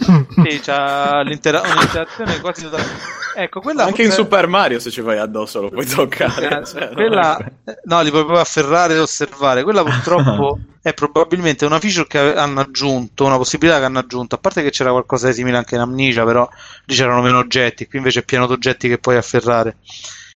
c'ha 0.62 1.22
l'intera- 1.22 1.62
un'interazione 1.62 2.40
quasi 2.42 2.64
totale. 2.64 2.84
Ecco, 3.36 3.62
quella 3.62 3.86
Anche 3.86 4.04
in 4.04 4.10
forse- 4.10 4.24
Super 4.24 4.48
Mario 4.48 4.80
se 4.80 4.92
ci 4.92 5.02
vai 5.02 5.18
addosso 5.18 5.62
lo 5.62 5.70
puoi 5.70 5.86
toccare. 5.88 6.60
Eh, 6.60 6.66
cioè, 6.66 6.90
quella, 6.94 7.38
eh, 7.40 7.80
no, 7.86 8.02
li 8.02 8.10
puoi 8.10 8.22
proprio 8.22 8.42
afferrare 8.42 8.94
e 8.96 9.00
osservare. 9.00 9.64
Quella 9.64 9.84
purtroppo 9.84 10.60
è 10.84 10.94
probabilmente 10.94 11.66
una 11.66 11.80
feature 11.80 12.06
che 12.08 12.36
hanno 12.36 12.60
aggiunto, 12.60 13.26
una 13.26 13.38
possibilità 13.38 13.80
che 13.80 13.86
hanno 13.86 14.00
aggiunto. 14.00 14.36
A 14.36 14.38
parte 14.38 14.62
che 14.62 14.70
c'era 14.70 14.92
qualcosa 14.92 15.28
di 15.28 15.34
simile 15.34 15.58
anche 15.58 15.76
in 15.76 15.82
Amnesia, 15.82 16.24
però 16.26 16.48
lì 16.86 16.94
c'erano 16.96 17.22
meno 17.22 17.40
oggetti, 17.40 17.88
qui 17.88 17.98
invece 17.98 18.20
è 18.20 18.24
pieno 18.24 18.46
di 18.46 18.54
oggetti 18.54 18.88
che 18.88 19.00
puoi 19.00 19.16
afferrare. 19.16 19.78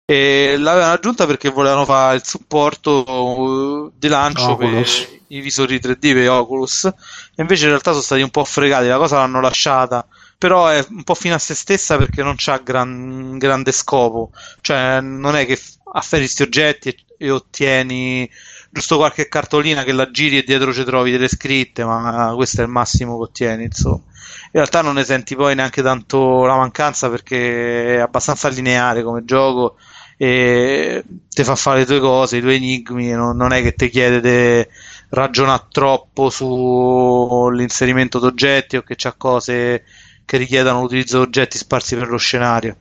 E 0.09 0.55
l'avevano 0.57 0.93
aggiunta 0.93 1.25
perché 1.25 1.49
volevano 1.49 1.83
fare 1.83 2.15
il 2.15 2.23
supporto 2.23 3.03
uh, 3.05 3.91
di 3.93 4.07
lancio 4.07 4.51
Oculus. 4.51 5.05
per 5.05 5.19
i 5.27 5.41
visori 5.41 5.79
3D 5.83 6.13
per 6.13 6.29
Oculus, 6.29 6.85
e 6.85 6.93
invece 7.35 7.63
in 7.63 7.69
realtà 7.71 7.91
sono 7.91 8.03
stati 8.03 8.21
un 8.21 8.29
po' 8.29 8.45
fregati. 8.45 8.87
La 8.87 8.97
cosa 8.97 9.17
l'hanno 9.17 9.41
lasciata 9.41 10.07
però 10.37 10.67
è 10.67 10.85
un 10.89 11.03
po' 11.03 11.15
fine 11.15 11.33
a 11.33 11.39
se 11.39 11.55
stessa 11.55 11.97
perché 11.97 12.21
non 12.21 12.35
c'ha 12.37 12.57
gran, 12.57 13.37
grande 13.37 13.71
scopo, 13.71 14.31
cioè 14.61 15.01
non 15.01 15.35
è 15.35 15.45
che 15.45 15.59
afferri 15.93 16.23
questi 16.23 16.43
oggetti 16.43 16.89
e, 16.89 16.97
e 17.17 17.31
ottieni 17.31 18.29
giusto 18.69 18.97
qualche 18.97 19.27
cartolina 19.27 19.83
che 19.83 19.93
la 19.93 20.11
giri 20.11 20.37
e 20.37 20.43
dietro 20.43 20.71
ci 20.71 20.83
trovi 20.83 21.11
delle 21.11 21.27
scritte, 21.27 21.83
ma 21.83 22.33
questo 22.35 22.61
è 22.61 22.63
il 22.65 22.69
massimo 22.69 23.17
che 23.17 23.23
ottieni, 23.23 23.63
insomma. 23.63 24.01
In 24.45 24.51
realtà 24.51 24.81
non 24.81 24.95
ne 24.95 25.03
senti 25.03 25.35
poi 25.35 25.55
neanche 25.55 25.81
tanto 25.81 26.45
la 26.45 26.55
mancanza 26.55 27.09
perché 27.09 27.95
è 27.95 27.99
abbastanza 27.99 28.49
lineare 28.49 29.03
come 29.03 29.25
gioco 29.25 29.77
e 30.17 31.03
ti 31.29 31.43
fa 31.43 31.55
fare 31.55 31.79
le 31.79 31.85
tue 31.85 31.99
cose, 31.99 32.37
i 32.37 32.41
tuoi 32.41 32.55
enigmi, 32.55 33.11
non, 33.11 33.37
non 33.37 33.53
è 33.53 33.61
che 33.61 33.73
ti 33.73 33.89
chiede 33.89 34.19
di 34.19 34.67
ragionare 35.09 35.67
troppo 35.71 36.29
sull'inserimento 36.29 38.19
d'oggetti 38.19 38.77
o 38.77 38.81
che 38.81 38.95
c'ha 38.97 39.13
cose 39.13 39.83
che 40.25 40.37
richiedano 40.37 40.81
l'utilizzo 40.81 41.19
di 41.19 41.23
oggetti 41.23 41.57
sparsi 41.57 41.95
per 41.95 42.09
lo 42.09 42.17
scenario. 42.17 42.75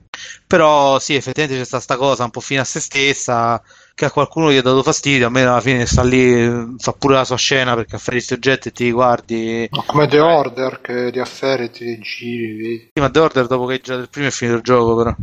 Però 0.47 0.99
sì, 0.99 1.15
effettivamente 1.15 1.61
c'è 1.61 1.65
stata 1.65 1.85
questa 1.85 2.09
cosa 2.09 2.25
un 2.25 2.31
po' 2.31 2.41
fine 2.41 2.61
a 2.61 2.65
se 2.65 2.81
stessa, 2.81 3.63
che 3.95 4.05
a 4.05 4.11
qualcuno 4.11 4.51
gli 4.51 4.57
ha 4.57 4.63
dato 4.63 4.83
fastidio, 4.83 5.29
a 5.29 5.31
me 5.31 5.43
alla 5.43 5.61
fine 5.61 5.87
sta 5.87 6.03
lì, 6.03 6.75
fa 6.79 6.93
pure 6.93 7.15
la 7.15 7.25
sua 7.25 7.37
scena 7.37 7.75
perché 7.77 7.97
affari 7.97 8.17
questi 8.17 8.35
oggetti 8.35 8.69
e 8.69 8.73
ti 8.73 8.91
guardi. 8.91 9.69
Ma 9.71 9.85
come 9.87 10.09
The 10.09 10.19
Order 10.19 10.81
che 10.81 11.11
ti 11.13 11.21
affari 11.21 11.65
e 11.65 11.71
ti 11.71 11.99
giri. 12.01 12.91
Sì, 12.93 13.01
ma 13.01 13.11
The 13.11 13.21
Order 13.21 13.47
dopo 13.47 13.67
che 13.67 13.75
hai 13.75 13.81
girato 13.81 14.03
il 14.03 14.09
primo 14.09 14.27
è 14.27 14.33
finito 14.33 14.57
il 14.57 14.63
gioco 14.65 14.97
però. 14.97 15.15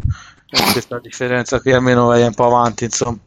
Questa 0.71 0.99
differenza 0.99 1.59
qui 1.59 1.73
almeno 1.73 2.07
vai 2.07 2.23
un 2.23 2.33
po' 2.33 2.45
avanti, 2.45 2.83
insomma. 2.83 3.17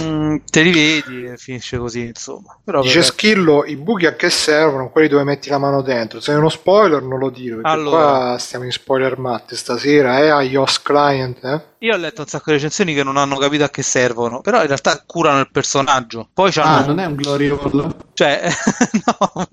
Mm, 0.00 0.36
te 0.50 0.62
li 0.62 0.72
vedi 0.72 1.24
e 1.24 1.36
finisce 1.36 1.78
così, 1.78 2.06
insomma. 2.06 2.58
Però 2.62 2.82
Dice 2.82 2.98
per... 2.98 3.04
Schillo, 3.04 3.64
i 3.64 3.76
buchi 3.76 4.06
a 4.06 4.14
che 4.14 4.30
servono? 4.30 4.90
Quelli 4.90 5.08
dove 5.08 5.24
metti 5.24 5.48
la 5.48 5.58
mano 5.58 5.82
dentro. 5.82 6.20
Se 6.20 6.32
è 6.32 6.36
uno 6.36 6.48
spoiler 6.48 7.02
non 7.02 7.18
lo 7.18 7.30
dire, 7.30 7.56
perché 7.56 7.70
allora... 7.70 7.96
qua 7.96 8.38
stiamo 8.38 8.64
in 8.64 8.72
spoiler 8.72 9.18
matte 9.18 9.56
stasera, 9.56 10.20
eh, 10.20 10.28
a 10.28 10.42
iOS 10.42 10.82
Client, 10.82 11.44
eh? 11.44 11.62
Io 11.80 11.94
ho 11.94 11.98
letto 11.98 12.22
un 12.22 12.26
sacco 12.26 12.44
di 12.46 12.52
recensioni 12.52 12.94
che 12.94 13.02
non 13.02 13.16
hanno 13.16 13.36
capito 13.36 13.64
a 13.64 13.68
che 13.68 13.82
servono, 13.82 14.40
però 14.40 14.60
in 14.60 14.66
realtà 14.66 15.02
curano 15.04 15.40
il 15.40 15.50
personaggio. 15.50 16.28
Poi 16.32 16.50
ah, 16.56 16.84
non 16.84 16.98
è 16.98 17.04
un 17.04 17.14
glory 17.14 17.48
hole? 17.48 17.88
Cioè, 18.14 18.48
no. 19.04 19.46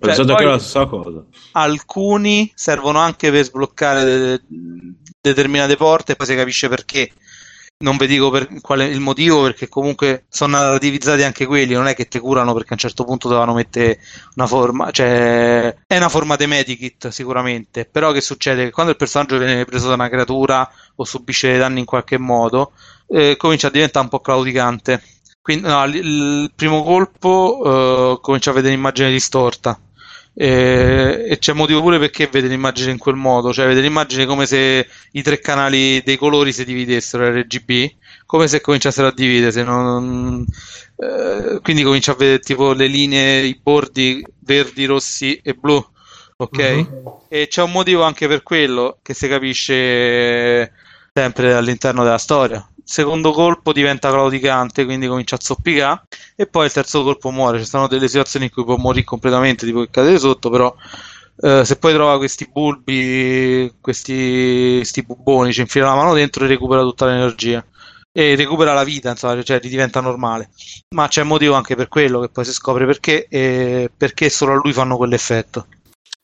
Cioè, 0.00 0.14
che 0.14 0.32
era 0.32 0.50
la 0.50 0.58
stessa 0.58 0.86
cosa. 0.86 1.22
Alcuni 1.52 2.50
servono 2.54 2.98
anche 2.98 3.30
per 3.30 3.44
sbloccare 3.44 4.42
determinate 5.28 5.76
porte 5.76 6.12
e 6.12 6.16
poi 6.16 6.26
si 6.26 6.34
capisce 6.34 6.68
perché. 6.68 7.10
Non 7.78 7.98
vi 7.98 8.06
dico 8.06 8.30
per 8.30 8.48
è 8.48 8.82
il 8.84 9.00
motivo 9.00 9.42
perché 9.42 9.68
comunque 9.68 10.24
sono 10.30 10.56
narrativizzati 10.56 11.22
anche 11.22 11.44
quelli 11.44 11.74
non 11.74 11.86
è 11.86 11.94
che 11.94 12.08
ti 12.08 12.18
curano 12.18 12.54
perché 12.54 12.70
a 12.70 12.72
un 12.72 12.78
certo 12.78 13.04
punto 13.04 13.28
dovevano 13.28 13.52
mettere 13.52 13.98
una 14.36 14.46
forma 14.46 14.90
cioè 14.90 15.76
è 15.86 15.96
una 15.98 16.08
forma 16.08 16.36
di 16.36 16.46
medikit 16.46 17.08
sicuramente. 17.08 17.84
Però 17.84 18.12
che 18.12 18.22
succede? 18.22 18.64
Che 18.64 18.70
quando 18.70 18.92
il 18.92 18.96
personaggio 18.96 19.36
viene 19.36 19.66
preso 19.66 19.88
da 19.88 19.94
una 19.94 20.08
creatura 20.08 20.66
o 20.94 21.04
subisce 21.04 21.58
danni 21.58 21.80
in 21.80 21.84
qualche 21.84 22.16
modo 22.16 22.72
eh, 23.08 23.36
comincia 23.36 23.66
a 23.66 23.70
diventare 23.70 24.04
un 24.04 24.10
po' 24.10 24.20
claudicante. 24.20 25.02
Quindi 25.42 25.68
no, 25.68 25.84
il 25.84 26.52
primo 26.56 26.82
colpo 26.82 28.14
eh, 28.16 28.20
comincia 28.22 28.50
a 28.50 28.54
vedere 28.54 28.72
un'immagine 28.72 29.10
distorta 29.10 29.78
e, 30.38 31.24
e, 31.30 31.38
c'è 31.38 31.54
motivo 31.54 31.80
pure 31.80 31.98
perché 31.98 32.26
vede 32.26 32.48
l'immagine 32.48 32.90
in 32.90 32.98
quel 32.98 33.14
modo, 33.14 33.54
cioè 33.54 33.66
vede 33.66 33.80
l'immagine 33.80 34.26
come 34.26 34.44
se 34.44 34.86
i 35.12 35.22
tre 35.22 35.38
canali 35.38 36.02
dei 36.02 36.18
colori 36.18 36.52
si 36.52 36.66
dividessero 36.66 37.30
RGB, 37.30 37.90
come 38.26 38.46
se 38.46 38.60
cominciassero 38.60 39.06
a 39.06 39.12
dividersi, 39.12 39.62
non, 39.62 40.44
eh, 40.96 41.58
quindi 41.62 41.82
comincia 41.82 42.12
a 42.12 42.16
vedere 42.16 42.40
tipo 42.40 42.72
le 42.74 42.86
linee, 42.86 43.44
i 43.44 43.58
bordi 43.62 44.22
verdi, 44.40 44.84
rossi 44.84 45.40
e 45.42 45.54
blu, 45.54 45.82
ok? 46.36 46.86
Uh-huh. 46.86 47.20
E 47.28 47.46
c'è 47.48 47.62
un 47.62 47.72
motivo 47.72 48.02
anche 48.02 48.28
per 48.28 48.42
quello 48.42 48.98
che 49.00 49.14
si 49.14 49.28
capisce 49.28 50.70
sempre 51.14 51.54
all'interno 51.54 52.04
della 52.04 52.18
storia 52.18 52.62
secondo 52.86 53.32
colpo 53.32 53.72
diventa 53.72 54.10
claudicante, 54.10 54.84
quindi 54.84 55.08
comincia 55.08 55.34
a 55.34 55.40
zoppicare, 55.40 56.02
e 56.36 56.46
poi 56.46 56.66
il 56.66 56.72
terzo 56.72 57.02
colpo 57.02 57.30
muore. 57.30 57.58
Ci 57.58 57.66
sono 57.66 57.88
delle 57.88 58.06
situazioni 58.06 58.46
in 58.46 58.52
cui 58.52 58.64
può 58.64 58.76
morire 58.76 59.04
completamente, 59.04 59.66
tipo 59.66 59.80
che 59.80 59.90
cadere 59.90 60.18
sotto, 60.18 60.50
però 60.50 60.72
eh, 61.42 61.64
se 61.64 61.76
poi 61.76 61.92
trova 61.94 62.16
questi 62.16 62.48
bulbi, 62.50 63.74
questi, 63.80 64.76
questi 64.76 65.02
buboni, 65.02 65.52
ci 65.52 65.60
infila 65.62 65.88
la 65.88 65.96
mano 65.96 66.14
dentro 66.14 66.44
e 66.44 66.48
recupera 66.48 66.82
tutta 66.82 67.06
l'energia. 67.06 67.64
E 68.12 68.34
recupera 68.34 68.72
la 68.72 68.84
vita, 68.84 69.10
insomma, 69.10 69.42
cioè 69.42 69.58
diventa 69.60 70.00
normale. 70.00 70.50
Ma 70.94 71.08
c'è 71.08 71.22
motivo 71.24 71.54
anche 71.54 71.74
per 71.74 71.88
quello 71.88 72.20
che 72.20 72.30
poi 72.30 72.44
si 72.44 72.52
scopre 72.52 72.86
perché, 72.86 73.26
e 73.28 73.90
perché 73.94 74.30
solo 74.30 74.52
a 74.52 74.60
lui 74.62 74.72
fanno 74.72 74.96
quell'effetto. 74.96 75.66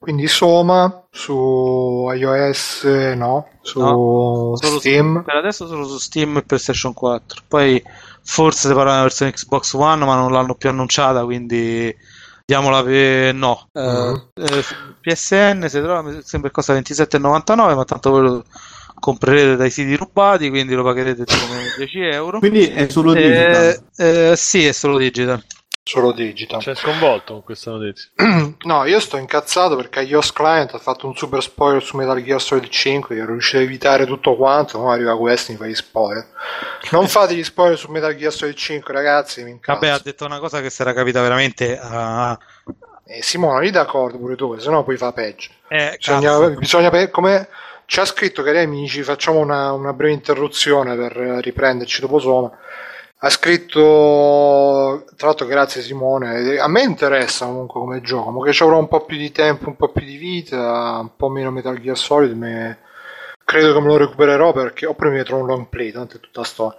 Quindi 0.02 0.26
Soma 0.26 1.06
su 1.12 2.10
iOS 2.12 2.82
no, 3.14 3.46
su 3.60 3.78
no, 3.78 4.56
Steam. 4.56 5.18
Su, 5.18 5.22
per 5.22 5.36
adesso 5.36 5.68
solo 5.68 5.86
su 5.86 5.98
Steam 5.98 6.38
e 6.38 6.42
PlayStation 6.42 6.92
4. 6.92 7.42
Poi 7.46 7.80
forse 8.24 8.66
si 8.66 8.74
parla 8.74 8.90
della 8.90 9.02
versione 9.02 9.30
Xbox 9.30 9.74
One, 9.74 10.04
ma 10.04 10.16
non 10.16 10.32
l'hanno 10.32 10.56
più 10.56 10.70
annunciata, 10.70 11.22
quindi 11.22 11.94
diamola 12.44 12.82
per 12.82 13.32
no. 13.32 13.68
Uh-huh. 13.70 14.30
Eh, 14.34 14.64
PSN 15.02 15.66
si 15.68 15.80
trova, 15.80 16.20
sembra 16.24 16.50
costa 16.50 16.74
27,99, 16.74 17.74
ma 17.76 17.84
tanto 17.84 18.10
voi 18.10 18.22
lo 18.22 18.44
comprerete 18.98 19.54
dai 19.54 19.70
siti 19.70 19.94
rubati, 19.94 20.48
quindi 20.48 20.74
lo 20.74 20.82
pagherete 20.82 21.22
come 21.30 21.62
10 21.76 22.00
euro. 22.00 22.40
Quindi 22.40 22.66
è 22.66 22.88
solo 22.88 23.12
digital? 23.12 23.84
Eh, 23.96 24.30
eh, 24.30 24.36
sì, 24.36 24.66
è 24.66 24.72
solo 24.72 24.98
digital. 24.98 25.40
Solo 25.84 26.12
digital. 26.12 26.60
Cioè, 26.60 26.76
sconvolto 26.76 27.32
con 27.32 27.42
questa 27.42 27.72
notizia. 27.72 28.08
no, 28.62 28.84
io 28.84 29.00
sto 29.00 29.16
incazzato 29.16 29.74
perché 29.74 30.02
iOS 30.02 30.32
Client 30.32 30.72
ha 30.74 30.78
fatto 30.78 31.08
un 31.08 31.16
super 31.16 31.42
spoiler 31.42 31.82
su 31.82 31.96
Metal 31.96 32.22
Gear 32.22 32.40
Solid 32.40 32.68
5 32.68 33.16
che 33.16 33.26
riuscito 33.26 33.58
a 33.58 33.62
evitare 33.62 34.06
tutto 34.06 34.36
quanto. 34.36 34.78
No, 34.78 34.92
arriva 34.92 35.16
questo 35.18 35.50
e 35.50 35.54
mi 35.54 35.60
fa 35.60 35.66
gli 35.66 35.74
spoiler. 35.74 36.24
Non 36.92 37.08
fate 37.08 37.34
gli 37.34 37.42
spoiler 37.42 37.76
su 37.76 37.90
Metal 37.90 38.14
Gear 38.14 38.32
Solid 38.32 38.54
5, 38.54 38.94
ragazzi. 38.94 39.42
Mi 39.42 39.50
incazzo. 39.50 39.80
Vabbè, 39.80 39.92
ha 39.92 40.00
detto 40.02 40.24
una 40.24 40.38
cosa 40.38 40.60
che 40.60 40.70
si 40.70 40.82
era 40.82 40.92
capita 40.92 41.20
veramente 41.20 41.76
a. 41.76 42.38
Eh, 43.04 43.20
Simone, 43.20 43.64
lì 43.64 43.70
d'accordo 43.72 44.18
pure 44.18 44.36
tu, 44.36 44.56
se 44.58 44.70
no 44.70 44.84
poi 44.84 44.96
fa 44.96 45.12
peggio. 45.12 45.50
Eh, 45.66 45.96
bisogna, 45.96 46.48
bisogna 46.50 47.08
come 47.08 47.48
ci 47.86 47.98
ha 47.98 48.04
scritto, 48.04 48.44
cari 48.44 48.60
amici, 48.60 49.02
facciamo 49.02 49.40
una, 49.40 49.72
una 49.72 49.92
breve 49.92 50.14
interruzione 50.14 50.94
per 50.94 51.12
riprenderci 51.12 52.00
dopo 52.00 52.20
Soma 52.20 52.56
ha 53.24 53.30
scritto 53.30 55.04
tra 55.16 55.28
l'altro 55.28 55.46
grazie 55.46 55.80
Simone. 55.80 56.58
A 56.58 56.68
me 56.68 56.82
interessa 56.82 57.46
comunque 57.46 57.80
come 57.80 58.00
gioco. 58.00 58.30
Ma 58.30 58.44
che 58.44 58.52
ci 58.52 58.62
avrò 58.64 58.78
un 58.78 58.88
po' 58.88 59.04
più 59.04 59.16
di 59.16 59.30
tempo 59.30 59.68
un 59.68 59.76
po' 59.76 59.88
più 59.90 60.04
di 60.04 60.16
vita 60.16 60.98
un 61.00 61.10
po' 61.16 61.28
meno 61.28 61.50
Metal 61.52 61.78
Gear 61.80 61.96
Solid 61.96 62.36
me... 62.36 62.78
credo 63.44 63.72
che 63.72 63.80
me 63.80 63.86
lo 63.86 63.96
recupererò 63.98 64.52
perché 64.52 64.86
oppure 64.86 65.10
mi 65.10 65.22
trovo 65.22 65.42
un 65.42 65.48
long 65.48 65.68
play 65.68 65.92
tanto 65.92 66.16
è 66.16 66.20
tutta 66.20 66.42
storia. 66.42 66.78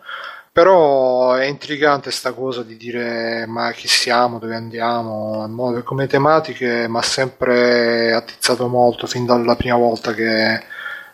Però 0.52 1.34
è 1.34 1.46
intrigante 1.46 2.12
sta 2.12 2.34
cosa 2.34 2.62
di 2.62 2.78
dire 2.78 3.46
ma 3.48 3.72
chi 3.72 3.88
siamo, 3.88 4.38
dove 4.38 4.56
andiamo? 4.56 5.50
Come 5.84 6.08
tematiche 6.08 6.88
mi 6.90 6.98
ha 6.98 7.02
sempre 7.02 8.14
attizzato 8.14 8.68
molto 8.68 9.08
fin 9.08 9.26
dalla 9.26 9.56
prima 9.56 9.78
volta 9.78 10.14
che 10.14 10.62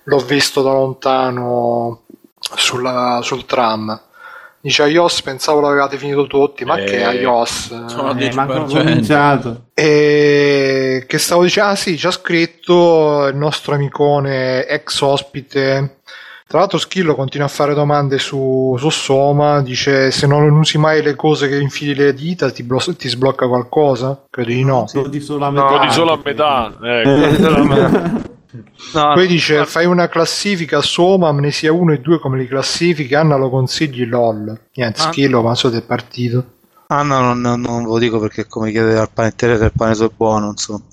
l'ho 0.03 0.19
visto 0.19 0.61
da 0.63 0.71
lontano 0.71 2.01
sulla, 2.39 3.19
sul 3.21 3.45
tram 3.45 4.07
Dice 4.61 4.83
iOS 4.89 5.21
pensavo 5.21 5.61
l'avevate 5.61 5.97
finito 5.97 6.27
tutti, 6.27 6.65
ma 6.65 6.77
eh, 6.77 6.83
che 6.83 6.97
iOS? 6.97 7.85
Sono 7.85 8.17
eh, 8.17 8.33
ma 8.33 8.45
cominciato. 8.45 9.67
E 9.73 11.05
che 11.07 11.17
stavo 11.17 11.43
dicendo? 11.43 11.69
Ah 11.71 11.75
sì, 11.75 11.97
ci 11.97 12.05
ha 12.05 12.11
scritto 12.11 13.27
il 13.27 13.37
nostro 13.37 13.75
amicone 13.75 14.65
ex 14.65 14.99
ospite. 14.99 15.99
Tra 16.45 16.59
l'altro 16.59 16.79
Schillo 16.79 17.15
continua 17.15 17.45
a 17.45 17.49
fare 17.49 17.73
domande 17.73 18.17
su, 18.17 18.75
su 18.79 18.89
Soma, 18.89 19.61
dice 19.61 20.11
se 20.11 20.27
non 20.27 20.49
usi 20.49 20.77
mai 20.77 21.03
le 21.03 21.15
cose 21.15 21.47
che 21.47 21.57
infili 21.57 21.93
le 21.93 22.13
dita 22.13 22.51
ti, 22.51 22.63
blo- 22.63 22.95
ti 22.97 23.07
sblocca 23.07 23.47
qualcosa? 23.47 24.25
Credo 24.29 24.49
di 24.49 24.63
no. 24.65 24.85
Lo 24.91 25.07
di 25.07 25.21
solo 25.21 25.45
a 25.45 25.51
metà. 25.51 25.63
No, 25.63 25.77
lo 25.77 25.85
di 25.85 25.91
solo 25.91 26.11
a 26.11 26.19
metà. 26.21 26.73
Ecco. 26.81 28.27
No, 28.93 29.13
Poi 29.13 29.27
dice: 29.27 29.57
no. 29.57 29.65
Fai 29.65 29.85
una 29.85 30.07
classifica 30.07 30.81
Soma, 30.81 31.29
Amnesia 31.29 31.71
1 31.71 31.93
e 31.93 31.99
2 31.99 32.19
come 32.19 32.39
li 32.39 32.47
classifiche. 32.47 33.15
Anna 33.15 33.35
lo 33.35 33.49
consigli 33.49 34.05
LOL. 34.05 34.59
Niente, 34.73 35.01
ah. 35.01 35.11
schillo, 35.11 35.41
ma 35.41 35.53
so 35.55 35.69
del 35.69 35.83
partito. 35.83 36.57
Anna 36.87 37.19
non, 37.19 37.39
non, 37.39 37.61
non, 37.61 37.83
ve 37.83 37.89
lo 37.89 37.99
dico 37.99 38.19
perché 38.19 38.47
come 38.47 38.71
chiede 38.71 38.97
al 38.97 39.11
panettiere 39.11 39.57
se 39.57 39.65
il 39.65 39.71
pane 39.75 39.93
è 39.93 40.09
buono, 40.15 40.49
insomma. 40.49 40.83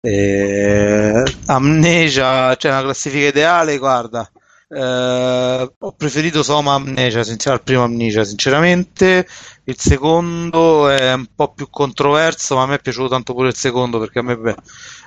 E... 0.00 1.22
Amnesia, 1.46 2.54
cioè 2.54 2.70
una 2.70 2.82
classifica 2.82 3.26
ideale, 3.26 3.78
guarda. 3.78 4.30
Eh, 4.74 5.72
ho 5.78 5.92
preferito 5.92 6.42
Soma 6.42 6.74
Amnesia, 6.74 7.20
al 7.52 7.62
primo 7.62 7.82
Amnesia, 7.82 8.24
sinceramente. 8.24 9.26
Il 9.64 9.78
secondo 9.78 10.88
è 10.88 11.12
un 11.12 11.26
po' 11.34 11.52
più 11.52 11.68
controverso, 11.68 12.54
ma 12.56 12.62
a 12.62 12.66
me 12.66 12.76
è 12.76 12.80
piaciuto 12.80 13.08
tanto 13.08 13.34
pure 13.34 13.48
il 13.48 13.54
secondo 13.54 13.98
perché 13.98 14.20
a 14.20 14.22
me 14.22 14.36
beh, 14.36 14.54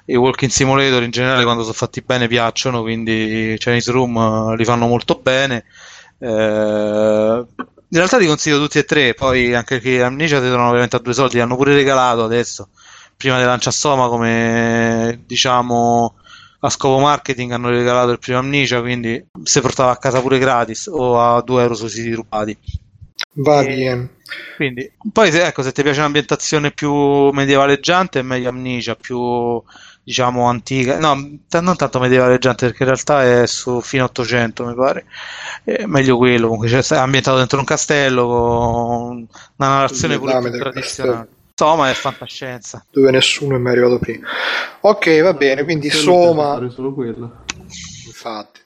i 0.05 0.15
walking 0.15 0.51
simulator 0.51 1.03
in 1.03 1.11
generale 1.11 1.43
quando 1.43 1.63
sono 1.63 1.73
fatti 1.73 2.01
bene 2.01 2.27
piacciono, 2.27 2.81
quindi 2.81 3.55
Chinese 3.57 3.91
Room 3.91 4.51
eh, 4.51 4.55
li 4.55 4.65
fanno 4.65 4.87
molto 4.87 5.19
bene. 5.21 5.65
Eh, 6.19 7.45
in 7.87 8.01
realtà 8.01 8.17
li 8.17 8.27
consiglio 8.27 8.59
tutti 8.59 8.77
e 8.77 8.83
tre, 8.83 9.13
poi 9.13 9.53
anche 9.53 9.79
che 9.79 10.01
Amnesia 10.01 10.39
ti 10.39 10.47
trovano 10.47 10.69
veramente 10.69 10.95
a 10.95 10.99
due 10.99 11.13
soldi, 11.13 11.35
li 11.35 11.41
hanno 11.41 11.55
pure 11.55 11.73
regalato 11.73 12.23
adesso, 12.23 12.69
prima 13.15 13.37
di 13.37 13.45
lanciare 13.45 13.75
Soma 13.75 14.07
come 14.07 15.21
diciamo 15.25 16.15
a 16.59 16.69
scopo 16.69 16.99
marketing 16.99 17.51
hanno 17.51 17.69
regalato 17.69 18.11
il 18.11 18.19
primo 18.19 18.39
Amnesia, 18.39 18.81
quindi 18.81 19.23
si 19.43 19.61
portava 19.61 19.91
a 19.91 19.97
casa 19.97 20.21
pure 20.21 20.39
gratis 20.39 20.87
o 20.87 21.19
a 21.19 21.41
2 21.41 21.61
euro 21.61 21.75
sui 21.75 21.89
siti 21.89 22.11
rubati. 22.13 22.57
Va 23.33 23.63
bene. 23.63 24.15
Quindi, 24.55 24.91
poi 25.11 25.29
ecco, 25.29 25.61
se 25.61 25.71
ti 25.71 25.83
piace 25.83 25.99
un'ambientazione 25.99 26.71
più 26.71 27.29
medievaleggiante 27.29 28.19
è 28.19 28.23
meglio 28.23 28.49
Amnesia, 28.49 28.95
più 28.95 29.61
diciamo 30.05 30.45
antica, 30.45 30.99
no, 30.99 31.39
t- 31.49 31.59
non 31.61 31.75
tanto 31.75 31.99
medievaleggiante 31.99 32.67
perché 32.67 32.83
in 32.83 32.89
realtà 32.89 33.41
è 33.41 33.47
su 33.47 33.81
fine 33.81 34.03
800 34.03 34.65
mi 34.65 34.75
pare, 34.75 35.05
è 35.63 35.85
meglio 35.85 36.15
quello, 36.17 36.45
comunque 36.45 36.69
cioè, 36.69 36.95
è 36.95 36.99
ambientato 36.99 37.37
dentro 37.37 37.57
un 37.57 37.65
castello 37.65 38.27
con 38.27 39.27
una 39.55 39.67
narrazione 39.67 40.19
pure 40.19 40.39
più 40.39 40.51
tradizionale. 40.51 41.27
Insomma, 41.57 41.89
è 41.89 41.93
fantascienza. 41.93 42.85
Dove 42.91 43.11
nessuno 43.11 43.55
è 43.55 43.57
mai 43.57 43.71
arrivato 43.71 43.97
prima. 43.97 44.27
Ok, 44.81 45.21
va 45.21 45.33
bene, 45.33 45.63
quindi 45.63 45.89
Soma... 45.89 46.69
Solo 46.69 46.93
quello. 46.93 47.45
Infatti. 48.05 48.59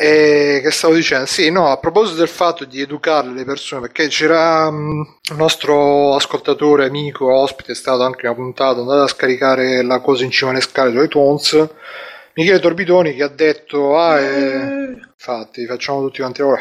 E 0.00 0.60
che 0.62 0.70
stavo 0.70 0.94
dicendo? 0.94 1.26
Sì, 1.26 1.50
no, 1.50 1.72
a 1.72 1.78
proposito 1.78 2.18
del 2.18 2.28
fatto 2.28 2.64
di 2.64 2.80
educare 2.80 3.32
le 3.32 3.44
persone, 3.44 3.80
perché 3.80 4.06
c'era 4.06 4.68
um, 4.68 5.04
un 5.30 5.36
nostro 5.36 6.14
ascoltatore, 6.14 6.86
amico, 6.86 7.34
ospite, 7.34 7.72
è 7.72 7.74
stato 7.74 8.04
anche 8.04 8.26
una 8.28 8.36
puntata, 8.36 8.78
andate 8.78 9.00
a 9.00 9.08
scaricare 9.08 9.82
la 9.82 9.98
cosa 9.98 10.22
in 10.22 10.30
cima 10.30 10.52
alle 10.52 10.60
scale 10.60 10.92
su 10.92 11.02
iTunes, 11.02 11.68
Michele 12.34 12.60
Torbidoni 12.60 13.12
che 13.16 13.24
ha 13.24 13.28
detto, 13.28 13.98
ah, 13.98 14.20
eh, 14.20 15.00
infatti, 15.14 15.66
facciamo 15.66 16.00
tutti 16.02 16.20
quanti 16.20 16.42
ora, 16.42 16.60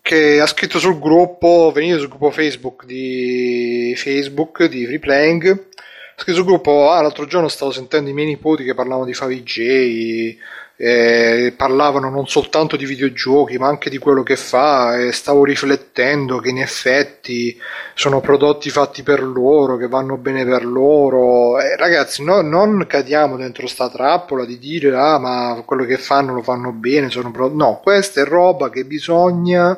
che 0.00 0.40
ha 0.40 0.46
scritto 0.46 0.78
sul 0.78 1.00
gruppo, 1.00 1.72
venite 1.74 1.98
sul 1.98 2.08
gruppo 2.08 2.30
Facebook 2.30 2.84
di 2.84 3.94
Facebook, 3.96 4.66
di 4.66 4.86
Free 4.86 5.50
ha 5.50 6.22
scritto 6.22 6.38
sul 6.38 6.46
gruppo, 6.46 6.88
ah, 6.92 7.02
l'altro 7.02 7.26
giorno 7.26 7.48
stavo 7.48 7.72
sentendo 7.72 8.10
i 8.10 8.12
miei 8.12 8.28
nipoti 8.28 8.62
che 8.62 8.74
parlavano 8.74 9.06
di 9.06 9.14
Favij, 9.14 10.36
eh, 10.82 11.52
parlavano 11.54 12.08
non 12.08 12.26
soltanto 12.26 12.74
di 12.74 12.86
videogiochi 12.86 13.58
ma 13.58 13.68
anche 13.68 13.90
di 13.90 13.98
quello 13.98 14.22
che 14.22 14.36
fa 14.36 14.96
e 14.98 15.12
stavo 15.12 15.44
riflettendo 15.44 16.38
che 16.38 16.48
in 16.48 16.56
effetti 16.58 17.54
sono 17.92 18.20
prodotti 18.20 18.70
fatti 18.70 19.02
per 19.02 19.22
loro 19.22 19.76
che 19.76 19.88
vanno 19.88 20.16
bene 20.16 20.42
per 20.42 20.64
loro. 20.64 21.60
Eh, 21.60 21.76
ragazzi 21.76 22.24
no, 22.24 22.40
non 22.40 22.86
cadiamo 22.88 23.36
dentro 23.36 23.66
sta 23.66 23.90
trappola 23.90 24.46
di 24.46 24.58
dire 24.58 24.96
ah 24.96 25.18
ma 25.18 25.62
quello 25.66 25.84
che 25.84 25.98
fanno 25.98 26.32
lo 26.32 26.42
fanno 26.42 26.72
bene 26.72 27.10
sono 27.10 27.30
pro-". 27.30 27.52
no 27.52 27.80
questa 27.82 28.22
è 28.22 28.24
roba 28.24 28.70
che 28.70 28.84
bisogna 28.86 29.76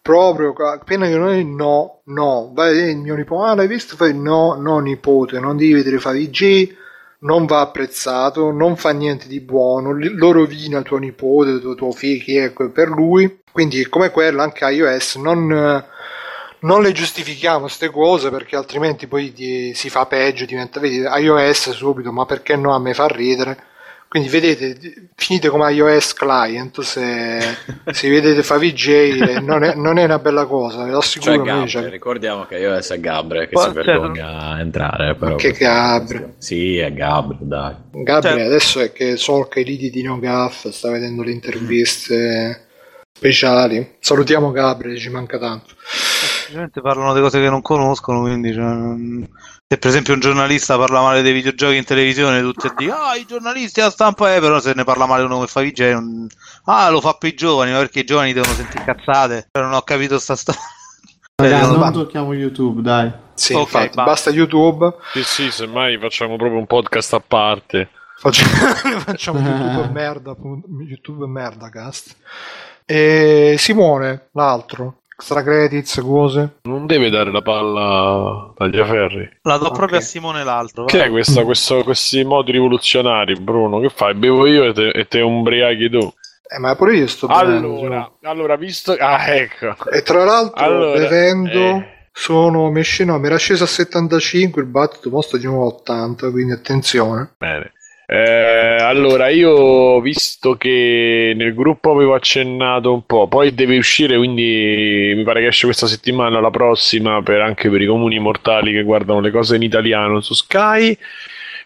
proprio 0.00 0.54
appena 0.54 1.06
che 1.06 1.18
noi 1.18 1.44
no 1.44 2.00
no. 2.04 2.50
Vai 2.54 2.88
il 2.88 2.96
mio 2.96 3.14
nipote 3.14 3.50
ah 3.50 3.54
l'hai 3.54 3.68
visto? 3.68 3.94
Fai 3.94 4.14
no 4.16 4.54
no 4.54 4.78
nipote 4.78 5.38
non 5.38 5.58
devi 5.58 5.74
vedere 5.74 5.98
fa 5.98 6.12
VG 6.12 6.78
non 7.20 7.46
va 7.46 7.60
apprezzato, 7.60 8.50
non 8.50 8.76
fa 8.76 8.90
niente 8.90 9.28
di 9.28 9.40
buono, 9.40 9.92
lo 9.92 10.32
rovina 10.32 10.82
tuo 10.82 10.98
nipote, 10.98 11.60
tuo, 11.60 11.74
tuo 11.74 11.92
figlio, 11.92 12.42
ecco, 12.44 12.70
per 12.70 12.88
lui. 12.88 13.42
Quindi, 13.50 13.86
come 13.88 14.10
quello, 14.10 14.42
anche 14.42 14.64
iOS 14.64 15.16
non, 15.16 15.84
non 16.60 16.82
le 16.82 16.92
giustifichiamo 16.92 17.60
queste 17.60 17.90
cose 17.90 18.30
perché 18.30 18.56
altrimenti 18.56 19.06
poi 19.06 19.32
di, 19.32 19.72
si 19.74 19.90
fa 19.90 20.06
peggio, 20.06 20.44
diventa 20.44 20.80
vedi, 20.80 20.98
iOS 20.98 21.70
subito, 21.70 22.12
ma 22.12 22.26
perché 22.26 22.56
no 22.56 22.74
a 22.74 22.78
me 22.78 22.94
fa 22.94 23.06
ridere? 23.06 23.68
Quindi 24.10 24.28
vedete, 24.28 25.10
finite 25.14 25.50
come 25.50 25.72
iOS 25.72 26.14
client, 26.14 26.80
se, 26.80 27.38
se 27.92 28.10
vedete 28.10 28.42
fa 28.42 28.58
VJ 28.58 29.38
non 29.40 29.62
è, 29.62 29.76
non 29.76 29.98
è, 29.98 30.04
una 30.04 30.18
bella 30.18 30.46
cosa, 30.46 30.82
ve 30.82 30.90
lo 30.90 30.98
assicuro. 30.98 31.36
Cioè 31.36 31.44
Gabre, 31.44 31.68
cioè... 31.68 31.88
Ricordiamo 31.90 32.44
che 32.44 32.56
iOS 32.56 32.90
è 32.90 32.98
Gabre 32.98 33.46
che 33.46 33.52
Poi, 33.52 33.68
si 33.68 33.70
vergogna 33.70 34.28
certo. 34.28 34.44
a 34.44 34.60
entrare. 34.60 35.14
Però, 35.14 35.36
che 35.36 35.52
Gabre? 35.52 36.34
Sì, 36.38 36.78
è 36.78 36.92
Gabre, 36.92 37.36
dai. 37.38 37.74
Gabre 37.92 38.30
certo. 38.30 38.44
adesso 38.46 38.80
è 38.80 38.90
che 38.90 39.16
so 39.16 39.46
che 39.46 39.60
i 39.60 39.64
liti 39.64 39.90
di 39.90 40.02
NoGAF 40.02 40.70
sta 40.70 40.90
vedendo 40.90 41.22
le 41.22 41.30
interviste 41.30 42.66
speciali. 43.12 43.94
Salutiamo 44.00 44.50
Gabre, 44.50 44.96
ci 44.96 45.08
manca 45.08 45.38
tanto. 45.38 45.76
Semplicemente 46.50 46.80
parlano 46.80 47.14
di 47.14 47.20
cose 47.20 47.40
che 47.40 47.48
non 47.48 47.62
conoscono, 47.62 48.22
quindi... 48.22 48.52
Cioè, 48.52 48.64
se 49.68 49.78
per 49.78 49.88
esempio 49.88 50.14
un 50.14 50.20
giornalista 50.20 50.76
parla 50.76 51.00
male 51.00 51.22
dei 51.22 51.32
videogiochi 51.32 51.76
in 51.76 51.84
televisione, 51.84 52.40
tutti 52.40 52.66
a 52.66 52.74
dire 52.76 52.90
ah 52.90 53.14
i 53.14 53.24
giornalisti 53.24 53.80
a 53.80 53.88
stampa 53.88 54.34
è, 54.34 54.40
però 54.40 54.58
se 54.58 54.72
ne 54.74 54.82
parla 54.82 55.06
male 55.06 55.22
uno 55.22 55.38
che 55.38 55.46
fa 55.46 55.60
VJ, 55.60 55.92
non... 55.92 56.26
ah 56.64 56.90
lo 56.90 57.00
fa 57.00 57.12
per 57.12 57.30
i 57.30 57.34
giovani, 57.34 57.70
ma 57.70 57.78
perché 57.78 58.00
i 58.00 58.04
giovani 58.04 58.32
devono 58.32 58.52
sentire 58.54 58.82
cazzate? 58.82 59.46
Però 59.52 59.64
non 59.64 59.76
ho 59.76 59.82
capito 59.82 60.18
sta 60.18 60.34
storia. 60.34 60.60
Ragazzi, 61.40 61.78
non 61.78 61.92
tocchiamo 61.92 62.34
YouTube, 62.34 62.82
dai. 62.82 63.12
Sì, 63.34 63.52
okay, 63.52 63.62
infatti, 63.62 63.86
basta. 63.94 64.02
basta 64.02 64.30
YouTube. 64.30 64.92
Sì, 65.12 65.22
sì, 65.22 65.50
semmai 65.52 65.98
facciamo 66.00 66.34
proprio 66.34 66.58
un 66.58 66.66
podcast 66.66 67.14
a 67.14 67.22
parte. 67.24 67.90
Facciamo, 68.20 68.50
facciamo 68.98 69.38
YouTube 69.48 69.92
merda, 69.92 70.36
YouTube 70.86 71.26
merda 71.26 71.70
cast. 71.70 72.14
E 72.84 73.54
Simone, 73.56 74.28
l'altro 74.32 74.99
extra 75.20 75.42
credits, 75.42 76.00
cose. 76.00 76.56
Non 76.62 76.86
deve 76.86 77.10
dare 77.10 77.30
la 77.30 77.42
palla 77.42 77.80
a 77.80 78.52
Tagliaferri. 78.56 79.38
La 79.42 79.58
do 79.58 79.66
okay. 79.66 79.76
proprio 79.76 79.98
a 79.98 80.02
Simone 80.02 80.42
l'altro. 80.42 80.86
Che 80.86 81.04
è 81.04 81.10
questa, 81.10 81.44
questo, 81.44 81.84
questi 81.84 82.24
modi 82.24 82.52
rivoluzionari, 82.52 83.34
Bruno? 83.34 83.78
Che 83.80 83.90
fai? 83.90 84.14
Bevo 84.14 84.46
io 84.46 84.64
e 84.64 84.72
te, 84.72 84.88
e 84.88 85.06
te 85.06 85.20
ubriachi 85.20 85.90
tu. 85.90 86.12
Eh, 86.52 86.58
ma 86.58 86.74
pure 86.74 86.96
io 86.96 87.06
sto 87.06 87.26
bevendo. 87.26 87.78
Allora, 87.78 88.12
allora, 88.22 88.56
visto... 88.56 88.96
Ah, 88.98 89.28
ecco. 89.28 89.76
E 89.92 90.02
tra 90.02 90.24
l'altro, 90.24 90.64
allora, 90.64 90.98
bevendo... 90.98 91.58
Eh. 91.58 91.98
Sono 92.12 92.70
mi, 92.72 92.82
no, 93.04 93.18
mi 93.20 93.26
era 93.26 93.38
sceso 93.38 93.64
a 93.64 93.68
75 93.68 94.60
il 94.60 94.68
battito 94.68 95.08
mostro 95.10 95.38
di 95.38 95.46
nuovo 95.46 95.66
80 95.76 96.30
quindi 96.32 96.52
attenzione 96.52 97.34
bene 97.38 97.72
eh, 98.12 98.82
allora, 98.82 99.28
io 99.28 100.00
visto 100.00 100.56
che 100.56 101.32
nel 101.36 101.54
gruppo 101.54 101.92
avevo 101.92 102.14
accennato 102.14 102.92
un 102.92 103.06
po', 103.06 103.28
poi 103.28 103.54
deve 103.54 103.78
uscire, 103.78 104.16
quindi 104.16 105.12
mi 105.14 105.22
pare 105.22 105.42
che 105.42 105.46
esce 105.46 105.66
questa 105.66 105.86
settimana, 105.86 106.40
la 106.40 106.50
prossima, 106.50 107.22
per, 107.22 107.40
anche 107.40 107.70
per 107.70 107.80
i 107.80 107.86
comuni 107.86 108.18
mortali 108.18 108.72
che 108.72 108.82
guardano 108.82 109.20
le 109.20 109.30
cose 109.30 109.54
in 109.54 109.62
italiano 109.62 110.20
su 110.20 110.34
Sky. 110.34 110.98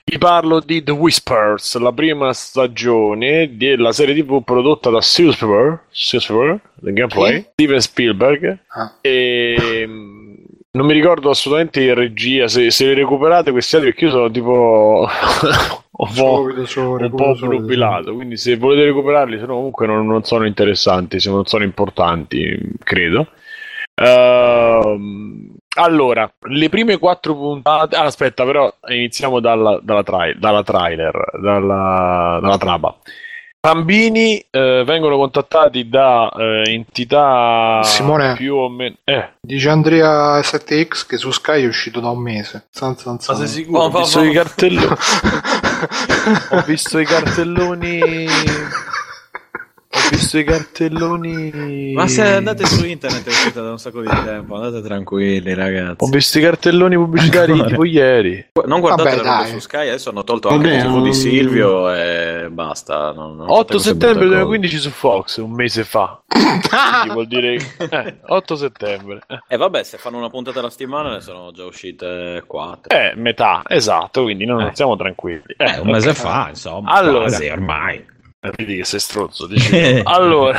Vi 0.04 0.18
parlo 0.18 0.60
di 0.60 0.82
The 0.82 0.90
Whispers, 0.90 1.78
la 1.78 1.92
prima 1.92 2.30
stagione 2.34 3.56
della 3.56 3.92
serie 3.92 4.14
TV 4.14 4.44
prodotta 4.44 4.90
da 4.90 5.00
Silver, 5.00 5.84
Silver 5.88 6.60
The 6.74 6.92
Gameplay? 6.92 7.46
Steven 7.52 7.80
Spielberg. 7.80 8.58
Ah. 8.68 8.92
E 9.00 9.86
non 10.76 10.86
mi 10.86 10.92
ricordo 10.92 11.30
assolutamente 11.30 11.82
in 11.82 11.94
regia, 11.94 12.48
se, 12.48 12.70
se 12.70 12.86
le 12.86 12.94
recuperate 12.94 13.52
questi 13.52 13.76
altri, 13.76 13.90
perché 13.90 14.06
io 14.06 14.10
sono 14.10 14.30
tipo 14.30 15.06
un 15.96 16.12
po', 16.14 16.42
un 16.42 17.12
po 17.14 17.28
obnubilato, 17.28 18.12
quindi 18.14 18.36
se 18.36 18.56
volete 18.56 18.84
recuperarli, 18.84 19.38
se 19.38 19.46
no 19.46 19.54
comunque 19.54 19.86
non, 19.86 20.06
non 20.06 20.24
sono 20.24 20.46
interessanti, 20.46 21.20
se 21.20 21.30
non 21.30 21.44
sono 21.46 21.62
importanti, 21.62 22.58
credo. 22.82 23.28
Uh, 23.94 25.54
allora, 25.76 26.28
le 26.48 26.68
prime 26.68 26.98
quattro 26.98 27.34
puntate. 27.36 27.94
Ah, 27.94 28.06
aspetta, 28.06 28.44
però 28.44 28.72
iniziamo 28.88 29.38
dalla, 29.38 29.78
dalla, 29.80 30.02
tra- 30.02 30.32
dalla 30.34 30.64
trailer, 30.64 31.38
dalla, 31.40 32.40
dalla 32.42 32.58
traba. 32.58 32.96
Bambini 33.64 34.44
eh, 34.50 34.82
vengono 34.84 35.16
contattati 35.16 35.88
da 35.88 36.30
eh, 36.36 36.64
entità 36.66 37.80
Simone, 37.82 38.34
più 38.34 38.56
o 38.56 38.68
meno. 38.68 38.96
Eh. 39.04 39.36
Dice 39.40 39.70
Andrea 39.70 40.38
7X 40.40 41.06
che 41.06 41.16
su 41.16 41.30
Sky 41.30 41.62
è 41.62 41.66
uscito 41.66 41.98
da 41.98 42.10
un 42.10 42.20
mese. 42.20 42.66
San, 42.68 42.94
san, 42.98 43.18
san. 43.20 43.38
Ma 43.38 43.46
sei 43.46 43.62
sicuro? 43.62 43.84
Oh, 43.84 43.86
Ho 43.88 44.00
visto 44.00 44.20
i 44.20 44.32
cartelloni. 44.34 44.86
Ho 46.50 46.62
visto 46.66 46.98
i 46.98 47.06
cartelloni 47.06 48.26
ho 49.94 50.08
visto 50.10 50.38
i 50.38 50.44
cartelloni. 50.44 51.92
Ma 51.94 52.06
se 52.08 52.22
andate 52.22 52.66
su 52.66 52.84
internet 52.84 53.24
è 53.24 53.28
uscita 53.28 53.60
da 53.62 53.70
un 53.70 53.78
sacco 53.78 54.00
di 54.00 54.08
tempo, 54.08 54.56
andate 54.56 54.82
tranquilli, 54.82 55.54
ragazzi. 55.54 56.04
Ho 56.04 56.08
visto 56.08 56.38
i 56.38 56.42
cartelloni 56.42 56.96
pubblicitari 56.96 57.52
Ancora. 57.52 57.68
tipo 57.68 57.84
ieri. 57.84 58.46
Non 58.66 58.80
guardate 58.80 59.22
Vabbè, 59.22 59.48
su 59.48 59.58
Sky, 59.60 59.88
adesso 59.88 60.10
hanno 60.10 60.24
tolto 60.24 60.48
anche 60.48 60.68
Vabbè, 60.68 60.76
il 60.76 60.82
TV 60.82 60.90
non... 60.90 61.02
di 61.04 61.14
Silvio 61.14 61.94
e 61.94 62.48
basta. 62.50 63.12
Non, 63.12 63.36
non 63.36 63.46
8 63.48 63.78
settembre 63.78 64.26
2015 64.26 64.78
su 64.78 64.90
Fox, 64.90 65.36
un 65.36 65.52
mese 65.52 65.84
fa. 65.84 66.20
vuol 67.12 67.26
dire 67.26 67.56
eh, 67.78 68.16
8 68.26 68.56
settembre. 68.56 69.20
E 69.28 69.54
eh, 69.54 69.56
vabbè, 69.56 69.82
se 69.84 69.98
fanno 69.98 70.18
una 70.18 70.30
puntata 70.30 70.58
alla 70.58 70.70
settimana 70.70 71.12
ne 71.12 71.20
sono 71.20 71.52
già 71.52 71.64
uscite 71.64 72.42
4. 72.46 72.96
Eh, 72.96 73.12
metà, 73.16 73.62
esatto, 73.66 74.22
quindi 74.22 74.44
non 74.44 74.60
eh. 74.62 74.70
siamo 74.74 74.96
tranquilli. 74.96 75.54
Eh, 75.56 75.64
eh 75.64 75.78
un 75.78 75.90
mese 75.90 76.14
fa, 76.14 76.46
insomma. 76.48 76.90
Allora, 76.90 77.26
quasi 77.26 77.48
ormai. 77.48 78.12
Vedi 78.56 78.76
che 78.76 78.84
sei 78.84 79.00
strozzo, 79.00 79.48
allora, 80.04 80.58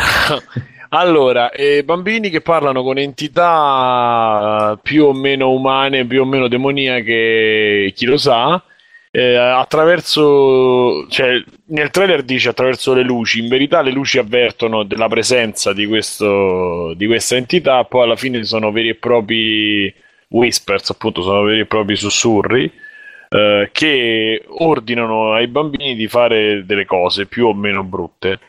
allora 0.90 1.52
eh, 1.52 1.84
bambini 1.84 2.32
che 2.32 2.42
parlano 2.42 2.82
con 2.82 2.98
entità 2.98 4.78
più 4.82 5.06
o 5.06 5.14
meno 5.14 5.52
umane, 5.52 6.06
più 6.06 6.22
o 6.22 6.26
meno 6.26 6.48
demoniache, 6.48 7.94
chi 7.96 8.06
lo 8.06 8.18
sa, 8.18 8.64
eh, 9.12 9.36
attraverso, 9.36 11.06
cioè, 11.10 11.44
nel 11.68 11.92
trailer 11.92 12.24
dice 12.24 12.50
attraverso 12.50 12.96
le 12.96 13.04
luci, 13.04 13.40
in 13.40 13.50
verità 13.50 13.82
le 13.84 13.92
luci 13.92 14.18
avvertono 14.18 14.82
della 14.82 15.08
presenza 15.08 15.72
di, 15.72 15.86
questo, 15.86 16.96
di 16.96 17.06
questa 17.06 17.36
entità, 17.36 17.84
poi 17.84 18.02
alla 18.02 18.16
fine 18.16 18.44
sono 18.46 18.72
veri 18.72 18.90
e 18.90 18.96
propri 18.96 19.94
whispers, 20.30 20.90
appunto, 20.90 21.22
sono 21.22 21.44
veri 21.44 21.60
e 21.60 21.66
propri 21.68 21.96
sussurri 21.96 22.84
eh, 23.30 23.69
che 23.71 24.43
ordinano 24.47 25.34
ai 25.34 25.47
bambini 25.47 25.95
di 25.95 26.07
fare 26.07 26.65
delle 26.65 26.86
cose 26.86 27.26
più 27.26 27.47
o 27.47 27.53
meno 27.53 27.84
brutte. 27.84 28.39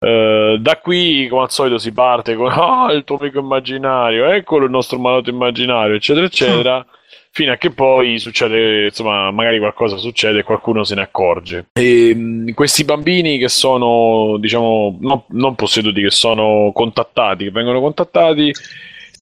Uh, 0.00 0.56
da 0.56 0.78
qui, 0.78 1.28
come 1.28 1.42
al 1.42 1.50
solito, 1.50 1.76
si 1.76 1.92
parte 1.92 2.34
con 2.34 2.50
oh, 2.50 2.90
il 2.90 3.04
tuo 3.04 3.18
amico 3.18 3.40
immaginario, 3.40 4.30
eccolo 4.30 4.64
il 4.64 4.70
nostro 4.70 4.98
malato 4.98 5.28
immaginario, 5.28 5.94
eccetera, 5.94 6.24
eccetera. 6.24 6.86
fino 7.32 7.52
a 7.52 7.56
che 7.56 7.70
poi 7.70 8.18
succede, 8.18 8.86
insomma, 8.86 9.30
magari 9.30 9.58
qualcosa 9.58 9.96
succede 9.96 10.40
e 10.40 10.42
qualcuno 10.42 10.84
se 10.84 10.94
ne 10.96 11.02
accorge. 11.02 11.66
E 11.72 12.14
mh, 12.14 12.54
questi 12.54 12.84
bambini 12.84 13.38
che 13.38 13.48
sono, 13.48 14.36
diciamo, 14.38 14.98
no, 15.00 15.24
non 15.28 15.54
posseduti, 15.54 16.02
che 16.02 16.10
sono 16.10 16.70
contattati, 16.74 17.44
che 17.44 17.50
vengono 17.50 17.80
contattati, 17.80 18.52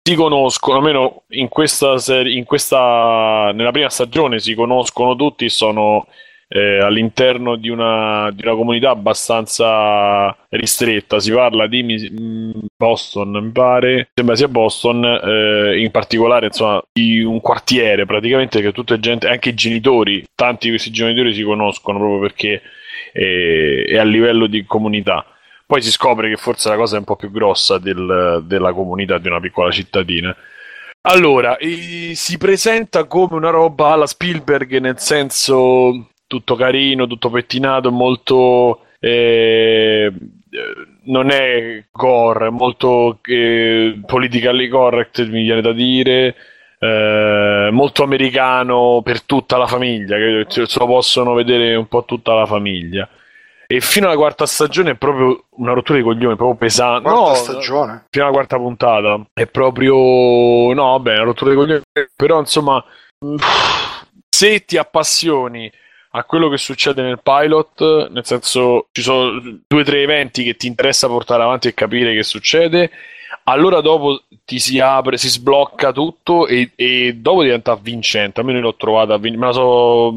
si 0.08 0.14
conoscono, 0.14 0.78
almeno 0.78 1.24
in 1.32 1.48
questa 1.48 1.98
serie, 1.98 2.34
in 2.34 2.44
questa, 2.44 3.50
nella 3.52 3.72
prima 3.72 3.90
stagione 3.90 4.38
si 4.38 4.54
conoscono 4.54 5.14
tutti, 5.14 5.50
sono 5.50 6.06
eh, 6.48 6.78
all'interno 6.78 7.56
di 7.56 7.68
una, 7.68 8.30
di 8.30 8.40
una, 8.42 8.54
comunità 8.54 8.88
abbastanza 8.88 10.34
ristretta. 10.48 11.20
Si 11.20 11.30
parla 11.30 11.66
di 11.66 12.08
mm, 12.10 12.52
Boston, 12.74 13.32
mi 13.32 13.50
pare, 13.50 14.08
sembra 14.14 14.34
sia 14.34 14.48
Boston, 14.48 15.04
eh, 15.04 15.78
in 15.78 15.90
particolare 15.90 16.46
insomma, 16.46 16.82
di 16.90 17.20
un 17.20 17.42
quartiere 17.42 18.06
praticamente 18.06 18.62
che 18.62 18.72
tutta 18.72 18.98
gente, 18.98 19.28
anche 19.28 19.50
i 19.50 19.54
genitori, 19.54 20.24
tanti 20.34 20.68
di 20.68 20.70
questi 20.70 20.90
genitori 20.90 21.34
si 21.34 21.42
conoscono 21.42 21.98
proprio 21.98 22.20
perché 22.20 22.62
eh, 23.12 23.84
è 23.86 23.98
a 23.98 24.04
livello 24.04 24.46
di 24.46 24.64
comunità. 24.64 25.37
Poi 25.68 25.82
si 25.82 25.90
scopre 25.90 26.30
che 26.30 26.36
forse 26.36 26.70
la 26.70 26.76
cosa 26.76 26.96
è 26.96 26.98
un 26.98 27.04
po' 27.04 27.16
più 27.16 27.30
grossa 27.30 27.76
del, 27.76 28.42
della 28.46 28.72
comunità 28.72 29.18
di 29.18 29.28
una 29.28 29.38
piccola 29.38 29.70
cittadina. 29.70 30.34
Allora, 31.02 31.58
si 32.14 32.38
presenta 32.38 33.04
come 33.04 33.34
una 33.34 33.50
roba 33.50 33.90
alla 33.90 34.06
Spielberg, 34.06 34.78
nel 34.78 34.98
senso 34.98 36.08
tutto 36.26 36.54
carino, 36.54 37.06
tutto 37.06 37.28
pettinato, 37.28 37.92
molto... 37.92 38.86
Eh, 38.98 40.10
non 41.04 41.28
è 41.30 41.84
gore, 41.92 42.48
molto 42.48 43.18
eh, 43.24 44.00
politically 44.06 44.68
correct, 44.68 45.22
mi 45.28 45.42
viene 45.42 45.60
da 45.60 45.72
dire. 45.72 46.34
Eh, 46.78 47.68
molto 47.70 48.04
americano 48.04 49.02
per 49.04 49.20
tutta 49.22 49.58
la 49.58 49.66
famiglia, 49.66 50.16
che 50.16 50.46
se 50.48 50.78
lo 50.78 50.86
possono 50.86 51.34
vedere 51.34 51.74
un 51.74 51.88
po' 51.88 52.06
tutta 52.06 52.32
la 52.32 52.46
famiglia. 52.46 53.06
E 53.70 53.82
fino 53.82 54.06
alla 54.06 54.16
quarta 54.16 54.46
stagione 54.46 54.92
è 54.92 54.94
proprio 54.94 55.44
una 55.56 55.74
rottura 55.74 55.98
di 55.98 56.04
coglioni, 56.04 56.36
proprio 56.36 56.56
pesante. 56.56 57.02
Quarta 57.02 57.28
no, 57.28 57.34
stagione? 57.34 58.04
Fino 58.08 58.24
alla 58.24 58.32
quarta 58.32 58.56
puntata. 58.56 59.20
È 59.34 59.46
proprio... 59.46 59.94
No, 60.72 60.92
vabbè, 60.92 61.16
una 61.16 61.24
rottura 61.24 61.50
di 61.50 61.56
coglioni. 61.56 61.82
Però, 62.16 62.38
insomma, 62.38 62.82
se 64.30 64.64
ti 64.64 64.78
appassioni 64.78 65.70
a 66.12 66.24
quello 66.24 66.48
che 66.48 66.56
succede 66.56 67.02
nel 67.02 67.20
pilot, 67.22 68.08
nel 68.08 68.24
senso 68.24 68.88
ci 68.90 69.02
sono 69.02 69.38
due 69.66 69.80
o 69.82 69.84
tre 69.84 70.00
eventi 70.00 70.44
che 70.44 70.56
ti 70.56 70.66
interessa 70.66 71.06
portare 71.06 71.42
avanti 71.42 71.68
e 71.68 71.74
capire 71.74 72.14
che 72.14 72.22
succede, 72.22 72.90
allora 73.50 73.80
dopo 73.80 74.22
ti 74.44 74.58
si 74.58 74.78
apre, 74.78 75.16
si 75.16 75.28
sblocca 75.28 75.92
tutto 75.92 76.46
e, 76.46 76.72
e 76.74 77.14
dopo 77.14 77.42
diventa 77.42 77.76
vincente. 77.76 78.40
Almeno 78.40 78.60
l'ho 78.60 78.76
trovata, 78.76 79.18
me 79.18 79.36
la 79.36 79.52
so... 79.52 80.14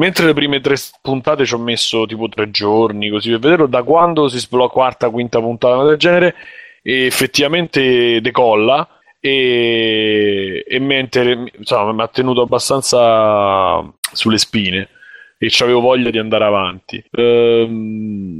Mentre 0.00 0.26
le 0.26 0.34
prime 0.34 0.60
tre 0.60 0.76
puntate 1.02 1.44
ci 1.44 1.54
ho 1.54 1.58
messo 1.58 2.06
tipo 2.06 2.28
tre 2.28 2.50
giorni 2.50 3.10
così 3.10 3.30
per 3.30 3.40
vederlo, 3.40 3.66
da 3.66 3.82
quando 3.82 4.28
si 4.28 4.38
sblocca 4.38 4.72
quarta, 4.72 5.10
quinta 5.10 5.40
puntata 5.40 5.82
del 5.84 5.96
genere, 5.96 6.34
effettivamente 6.82 8.20
decolla 8.20 8.88
e, 9.20 10.64
e 10.66 10.78
mentre 10.78 11.52
insomma 11.58 11.92
mi 11.92 12.02
ha 12.02 12.08
tenuto 12.08 12.40
abbastanza 12.40 13.84
sulle 14.12 14.38
spine 14.38 14.88
e 15.36 15.50
avevo 15.60 15.80
voglia 15.80 16.10
di 16.10 16.18
andare 16.18 16.44
avanti. 16.44 17.02
Ehm, 17.10 18.38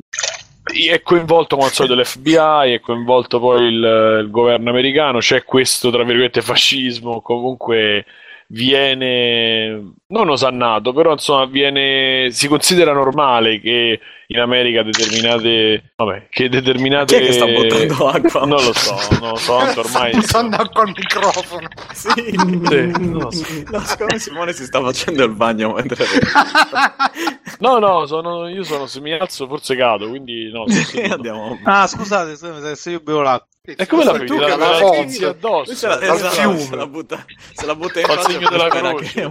è 0.63 1.03
coinvolto 1.03 1.57
come 1.57 1.69
al 1.69 1.75
solito 1.75 1.95
l'FBI, 1.95 2.73
è 2.73 2.81
coinvolto 2.81 3.41
poi 3.41 3.67
il, 3.67 4.21
il, 4.23 4.31
governo 4.31 4.71
americano, 4.71 5.19
c'è 5.19 5.45
questo 5.45 5.91
tra 5.91 6.05
virgolette 6.05 6.43
fascismo, 6.43 7.21
comunque 7.21 8.05
viene 8.49 9.95
non 10.09 10.29
osannato, 10.29 10.93
però 10.93 11.13
insomma 11.13 11.47
viene, 11.47 12.31
si 12.31 12.49
considera 12.49 12.93
normale 12.93 13.61
che 13.61 14.01
in 14.33 14.39
America 14.39 14.83
determinate 14.83 15.93
vabbè, 15.97 16.29
che 16.31 16.49
determinate 16.49 17.17
Chi 17.17 17.23
è 17.23 17.27
che 17.27 17.33
sta 17.33 17.47
buttando 17.47 18.07
acqua? 18.09 18.41
Non 18.47 18.63
lo 18.63 18.73
so, 18.73 18.97
non 19.19 19.31
lo 19.31 19.37
so, 19.37 19.55
ormai 19.55 20.13
sta 20.23 20.43
buttando 20.43 20.57
acqua 20.57 20.83
al 20.83 20.93
microfono. 20.95 21.69
Sì, 21.93 22.11
sì 22.15 22.91
no, 22.97 23.29
no, 23.71 23.81
secondo 23.81 24.19
Simone 24.19 24.53
si 24.53 24.65
sta 24.65 24.81
facendo 24.81 25.25
il 25.25 25.33
bagno 25.33 25.73
mentre 25.73 26.05
No, 27.59 27.79
no, 27.79 28.07
sono, 28.07 28.49
io 28.49 28.63
sono 28.63 28.87
se 28.87 29.01
mi 29.01 29.13
alzo 29.13 29.49
forse 29.49 29.75
cado, 29.75 30.09
quindi 30.09 30.51
no, 30.51 30.65
Andiamo. 31.11 31.59
Ah, 31.65 31.87
scusate, 31.89 32.37
scusate, 32.37 32.77
se 32.77 32.91
io 32.91 33.01
bevo 33.01 33.23
l'acqua 33.23 33.49
e 33.63 33.87
come 33.87 34.05
la 34.05 34.13
vedi? 34.13 34.37
La, 34.37 34.57
la 34.57 35.29
addosso. 35.29 35.75
Se 35.75 35.87
la, 35.87 36.01
esatto, 36.01 36.31
fiume. 36.31 36.59
Se 36.59 36.77
la 36.77 36.87
butta, 36.87 37.25
se 37.53 37.67
la 37.67 37.75
butta 37.75 38.01
in 38.01 38.07
faccia 38.07 38.31
segno 38.31 38.49
della 38.49 38.69
croce. 38.69 39.29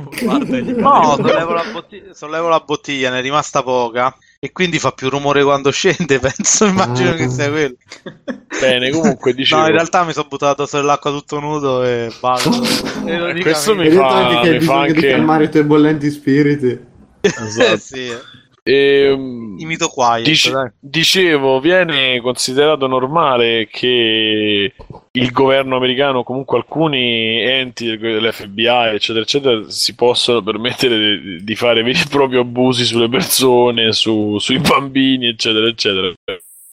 No, 0.75 1.15
sollevo 1.15 1.53
la, 1.53 1.63
bottiglia, 1.71 2.13
sollevo 2.13 2.47
la 2.47 2.59
bottiglia, 2.59 3.09
ne 3.09 3.19
è 3.19 3.21
rimasta 3.21 3.63
poca 3.63 4.15
e 4.41 4.53
quindi 4.53 4.79
fa 4.79 4.91
più 4.91 5.09
rumore 5.09 5.43
quando 5.43 5.69
scende, 5.69 6.17
penso, 6.19 6.65
immagino 6.65 7.11
mm. 7.11 7.15
che 7.15 7.29
sia 7.29 7.49
quello. 7.49 7.75
Bene, 8.59 8.89
comunque 8.89 9.33
dicevo... 9.33 9.61
No, 9.61 9.67
in 9.67 9.73
realtà 9.73 10.05
mi 10.05 10.13
sono 10.13 10.27
buttato 10.29 10.61
addosso 10.61 10.77
nell'acqua 10.77 11.11
tutto 11.11 11.39
nudo 11.39 11.83
e 11.83 12.09
basta. 12.19 12.49
e 13.05 13.41
questo 13.41 13.75
mi 13.75 13.89
fa, 13.89 14.41
mi 14.41 14.59
fa 14.61 14.79
anche... 14.81 15.09
calmare 15.09 15.45
i 15.45 15.49
tuoi 15.49 15.63
bollenti 15.63 16.09
spiriti. 16.09 16.87
Esatto. 17.21 17.77
sì, 17.77 18.07
eh. 18.07 18.21
E, 18.69 19.09
ehm, 19.09 19.55
Imito 19.57 19.87
quiet, 19.87 20.23
dice, 20.23 20.73
dicevo, 20.79 21.59
viene 21.59 22.21
considerato 22.21 22.85
normale 22.85 23.67
che 23.67 24.73
il 25.11 25.31
governo 25.31 25.75
americano, 25.75 26.23
comunque 26.23 26.57
alcuni 26.57 27.41
enti 27.41 27.97
dell'FBI, 27.97 28.93
eccetera, 28.93 29.23
eccetera, 29.23 29.69
si 29.69 29.95
possano 29.95 30.43
permettere 30.43 31.41
di, 31.41 31.55
fare 31.55 31.81
veri 31.81 31.99
e 31.99 32.05
propri 32.07 32.37
abusi 32.37 32.85
sulle 32.85 33.09
persone, 33.09 33.91
su, 33.91 34.37
sui 34.37 34.59
bambini, 34.59 35.29
eccetera, 35.29 35.67
eccetera. 35.67 36.13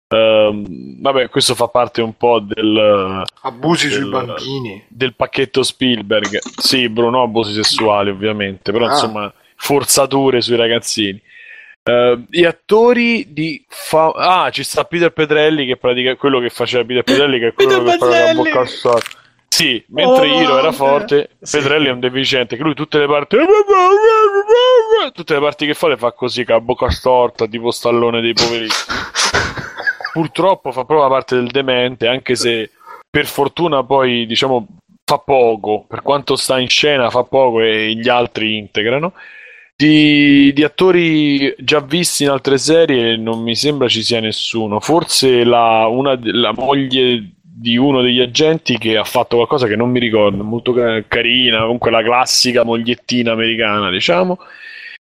Uh, 0.09 0.63
vabbè, 1.01 1.31
questo 1.31 1.55
fa 1.55 1.67
parte 1.67 2.01
un 2.01 2.17
po' 2.17 2.39
del 2.39 3.25
abusi 3.41 3.89
del, 3.89 4.03
sui 4.03 4.11
bambini 4.11 4.85
del 4.87 5.15
pacchetto 5.15 5.63
Spielberg. 5.63 6.39
Sì, 6.59 6.91
Bruno, 6.91 7.23
abusi 7.23 7.55
sessuali, 7.55 8.11
ovviamente, 8.11 8.71
però 8.71 8.87
ah. 8.87 8.91
insomma, 8.91 9.33
forzature 9.57 10.43
sui 10.43 10.57
ragazzini. 10.57 11.21
Uh, 11.87 12.25
gli 12.29 12.45
attori 12.45 13.33
di 13.33 13.65
fa- 13.69 14.11
ah 14.11 14.51
ci 14.51 14.65
sta 14.65 14.83
Peter 14.83 15.13
Petrelli 15.13 15.67
che 15.67 15.77
pratica 15.77 16.17
quello 16.17 16.41
che 16.41 16.51
faceva 16.51 16.85
Peter 16.85 17.05
Petrelli 17.05 17.39
che 17.39 17.47
è 17.47 17.53
quello 17.53 17.85
Peter 17.85 17.93
che 17.93 17.99
fa 17.99 18.25
la 18.25 18.35
bocca 18.35 18.59
al 18.59 18.69
storto 18.69 19.17
sì 19.47 19.85
mentre 19.91 20.29
oh, 20.29 20.41
Hiro 20.41 20.59
era 20.59 20.73
forte 20.73 21.31
sì. 21.41 21.59
Petrelli 21.59 21.87
è 21.87 21.93
un 21.93 22.01
deficiente 22.01 22.57
che 22.57 22.63
lui 22.65 22.75
tutte 22.75 22.99
le 22.99 23.07
parti 23.07 23.37
tutte 25.15 25.35
le 25.35 25.41
parti 25.41 25.67
che 25.67 25.75
fa 25.75 25.87
le 25.87 25.97
fa 25.97 26.11
così 26.11 26.45
con 26.45 26.57
la 26.57 26.61
bocca 26.61 26.91
storta 26.91 27.47
tipo 27.47 27.71
stallone 27.71 28.21
dei 28.21 28.33
poveri 28.33 28.67
purtroppo 30.13 30.73
fa 30.73 30.85
proprio 30.85 31.07
la 31.07 31.15
parte 31.15 31.37
del 31.37 31.53
demente 31.53 32.09
anche 32.09 32.35
se 32.35 32.69
per 33.09 33.27
fortuna 33.27 33.85
poi 33.85 34.27
diciamo 34.27 34.67
fa 35.07 35.19
poco. 35.19 35.85
Per 35.87 36.03
quanto 36.03 36.35
sta 36.35 36.59
in 36.59 36.69
scena 36.69 37.11
fa 37.11 37.23
poco 37.23 37.61
e 37.61 37.95
gli 37.95 38.09
altri 38.09 38.57
integrano 38.57 39.13
di, 39.77 40.53
di, 40.55 40.65
attori 40.65 41.55
già 41.59 41.81
visti 41.81 42.23
in 42.25 42.31
altre 42.31 42.57
serie 42.57 43.17
non 43.17 43.43
mi 43.43 43.55
sembra 43.55 43.89
ci 43.89 44.03
sia 44.03 44.21
nessuno. 44.21 44.81
Forse 44.81 45.45
la, 45.45 45.87
una, 45.87 46.19
la 46.23 46.53
moglie 46.53 47.33
di 47.41 47.77
uno 47.77 48.01
degli 48.01 48.21
agenti 48.21 48.79
che 48.79 48.97
ha 48.97 49.05
fatto 49.05 49.37
qualcosa 49.37 49.67
che 49.67 49.77
non 49.77 49.91
mi 49.91 50.01
ricordo, 50.01 50.43
molto 50.43 50.75
carina, 51.09 51.61
comunque 51.61 51.91
la 51.91 52.03
classica 52.03 52.65
mogliettina 52.65 53.33
americana, 53.33 53.91
diciamo. 53.91 54.39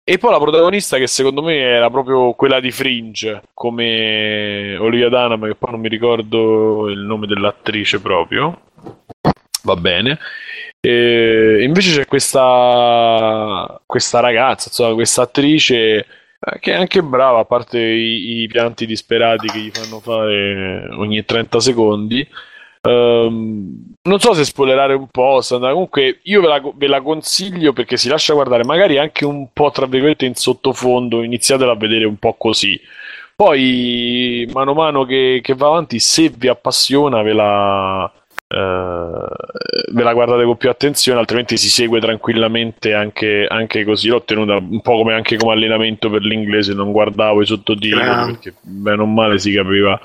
E 0.04 0.18
poi 0.20 0.32
la 0.32 0.40
protagonista 0.40 0.98
che 0.98 1.08
secondo 1.08 1.42
me 1.42 1.56
era 1.56 1.90
proprio 1.90 2.34
quella 2.34 2.60
di 2.60 2.72
Fringe, 2.72 3.42
come 3.54 4.78
Olivia 4.78 5.10
Dunham, 5.10 5.48
che 5.48 5.56
poi 5.56 5.72
non 5.72 5.80
mi 5.80 5.90
ricordo 5.90 6.90
il 6.90 7.00
nome 7.00 7.28
dell'attrice 7.28 8.00
proprio. 8.00 8.62
Va 9.64 9.76
bene. 9.76 10.20
E 10.88 11.64
invece 11.64 11.96
c'è 11.98 12.06
questa, 12.06 13.82
questa 13.88 14.20
ragazza, 14.20 14.68
insomma, 14.68 14.94
questa 14.94 15.24
attrice 15.24 16.06
eh, 16.40 16.60
che 16.60 16.74
è 16.74 16.76
anche 16.76 17.02
brava, 17.02 17.40
a 17.40 17.46
parte 17.46 17.80
i, 17.80 18.42
i, 18.42 18.48
pianti 18.48 18.86
disperati 18.86 19.48
che 19.48 19.58
gli 19.58 19.72
fanno 19.74 20.00
fare 20.00 20.88
ogni 20.92 21.26
30 21.26 21.60
secondi. 21.60 22.28
Um, 22.84 23.96
non 24.04 24.20
so 24.20 24.34
se 24.36 24.44
spoilerare 24.46 24.94
un 24.94 25.08
po', 25.08 25.42
Sandra. 25.42 25.72
comunque 25.72 26.20
io 26.22 26.42
ve 26.42 26.48
la, 26.48 26.62
ve 26.76 26.88
la, 26.88 27.02
consiglio 27.02 27.74
perché 27.74 27.98
si 27.98 28.08
lascia 28.08 28.34
guardare, 28.36 28.64
magari 28.64 29.00
anche 29.00 29.26
un 29.26 29.48
po' 29.54 29.72
tra 29.72 29.88
virgolette 29.88 30.26
in 30.28 30.36
sottofondo, 30.36 31.24
iniziatela 31.24 31.72
a 31.72 31.76
vedere 31.76 32.06
un 32.06 32.18
po' 32.18 32.36
così. 32.36 32.80
Poi, 33.36 34.48
mano 34.54 34.72
a 34.72 34.76
mano 34.76 35.04
che, 35.04 35.40
che 35.42 35.56
va 35.56 35.68
avanti, 35.68 35.98
se 36.00 36.30
vi 36.30 36.48
appassiona, 36.48 37.24
ve 37.24 37.34
la, 37.34 38.12
Uh, 38.48 39.26
ve 39.92 40.04
la 40.04 40.14
guardate 40.14 40.44
con 40.44 40.56
più 40.56 40.70
attenzione, 40.70 41.20
altrimenti 41.20 41.58
si 41.58 41.68
segue 41.68 42.00
tranquillamente 42.00 42.94
anche, 42.94 43.48
anche 43.50 43.84
così. 43.84 44.08
L'ho 44.10 44.24
tenuta 44.24 44.58
un 44.58 44.82
po' 44.82 44.98
come, 44.98 45.14
anche 45.14 45.36
come 45.36 45.54
allenamento 45.54 46.10
per 46.12 46.22
l'inglese, 46.22 46.74
non 46.74 46.92
guardavo 46.92 47.42
i 47.42 47.46
sottotitoli 47.46 48.04
perché 48.04 48.54
bene 48.62 49.02
o 49.02 49.06
male 49.08 49.40
si 49.40 49.52
capiva, 49.52 50.00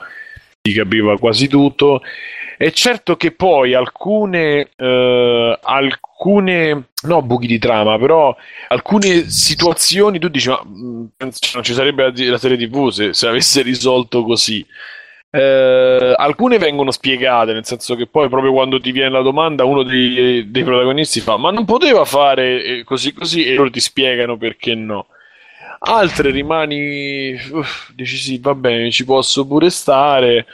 si 0.63 0.73
capiva 0.73 1.19
quasi 1.19 1.49
tutto. 1.49 2.01
È 2.57 2.71
certo 2.71 3.17
che 3.17 3.31
poi 3.33 3.75
alcune, 3.75 4.71
uh, 4.77 5.59
alcune 5.61 6.89
no 7.03 7.23
buchi 7.23 7.47
di 7.47 7.59
trama, 7.59 7.99
però 7.99 8.35
alcune 8.69 9.29
situazioni 9.29 10.19
tu 10.19 10.29
dici 10.29 10.49
ma 10.49 10.63
mh, 10.63 11.09
non 11.19 11.63
ci 11.63 11.73
sarebbe 11.75 12.03
la, 12.05 12.31
la 12.31 12.39
serie 12.39 12.57
tv 12.57 12.89
se, 12.89 13.13
se 13.13 13.27
avesse 13.27 13.61
risolto 13.63 14.25
così. 14.25 14.67
Eh, 15.33 16.15
alcune 16.17 16.59
vengono 16.59 16.91
spiegate, 16.91 17.53
nel 17.53 17.65
senso 17.65 17.95
che 17.95 18.07
poi 18.09 18.29
proprio 18.29 18.53
quando 18.53 18.81
ti 18.81 18.91
viene 18.91 19.11
la 19.11 19.23
domanda 19.23 19.65
uno 19.65 19.85
dei, 19.85 20.51
dei 20.51 20.65
protagonisti 20.65 21.21
fa 21.21 21.37
ma 21.37 21.53
non 21.53 21.65
poteva 21.65 22.05
fare 22.05 22.65
eh, 22.65 22.85
così 22.85 23.13
così 23.13 23.45
e 23.45 23.55
loro 23.55 23.71
ti 23.71 23.79
spiegano 23.81 24.37
perché 24.37 24.75
no. 24.75 25.07
Altre 25.83 26.31
rimani, 26.31 27.33
uff, 27.53 27.91
dici 27.95 28.17
sì, 28.17 28.39
va 28.39 28.55
bene, 28.55 28.91
ci 28.91 29.05
posso 29.05 29.47
pure 29.47 29.71
stare. 29.71 30.47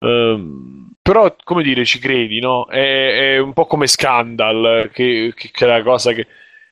Um, 0.00 0.90
però, 1.00 1.34
come 1.44 1.62
dire, 1.62 1.84
ci 1.84 1.98
credi, 1.98 2.40
no? 2.40 2.66
È, 2.66 3.34
è 3.34 3.38
un 3.38 3.52
po' 3.54 3.66
come 3.66 3.86
Scandal, 3.86 4.90
che, 4.92 5.32
che, 5.34 5.50
che, 5.50 5.64
è 5.64 5.68
la 5.68 5.82
cosa 5.82 6.12
che 6.12 6.26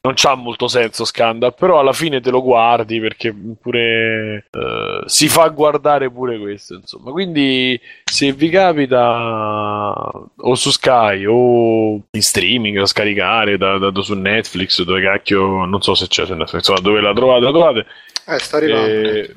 non 0.05 0.15
c'ha 0.17 0.35
molto 0.35 0.67
senso 0.67 1.05
Scandal, 1.05 1.55
però 1.55 1.79
alla 1.79 1.93
fine 1.93 2.21
te 2.21 2.31
lo 2.31 2.43
guardi 2.43 2.99
perché 2.99 3.33
pure 3.61 4.47
uh, 4.51 5.07
si 5.07 5.29
fa 5.29 5.47
guardare 5.49 6.11
pure 6.11 6.41
questo, 6.41 6.75
insomma. 6.75 7.13
Quindi 7.13 7.81
se 8.05 8.33
vi 8.33 8.49
capita 8.49 10.11
o 10.37 10.55
su 10.57 10.71
Sky 10.73 11.25
o 11.25 12.01
in 12.11 12.23
streaming 12.23 12.79
da 12.79 12.87
scaricare 12.87 13.57
da, 13.57 13.79
da, 13.79 14.03
su 14.03 14.15
Netflix, 14.15 14.83
dove 14.83 15.03
cacchio, 15.03 15.65
non 15.67 15.81
so 15.81 15.95
se 15.95 16.09
c'è 16.09 16.27
su 16.27 16.35
Netflix, 16.35 16.55
insomma, 16.69 16.81
dove 16.81 17.01
la 17.01 17.13
trovate, 17.13 17.45
la 17.45 17.51
trovate. 17.51 17.87
Eh, 18.27 18.39
sta 18.41 18.57
arrivando. 18.57 18.89
Eh, 18.89 19.35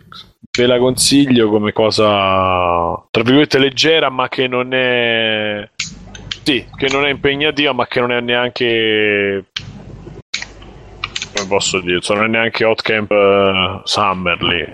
ve 0.58 0.66
la 0.66 0.80
consiglio 0.80 1.50
come 1.50 1.74
cosa 1.74 3.06
tra 3.12 3.22
virgolette 3.22 3.60
leggera, 3.60 4.10
ma 4.10 4.28
che 4.30 4.48
non 4.48 4.74
è 4.74 5.70
sì, 6.44 6.66
che 6.76 6.88
non 6.92 7.06
è 7.06 7.12
impegnativa, 7.12 7.72
ma 7.72 7.86
che 7.86 8.00
non 8.00 8.12
è 8.12 8.20
neanche 8.20 9.46
come 11.36 11.48
posso 11.48 11.80
dire, 11.80 12.00
non 12.08 12.24
è 12.24 12.28
neanche 12.28 12.64
Hot 12.64 12.82
Camp 12.82 13.12
uh, 13.12 13.82
Summer 13.84 14.42
lì, 14.42 14.66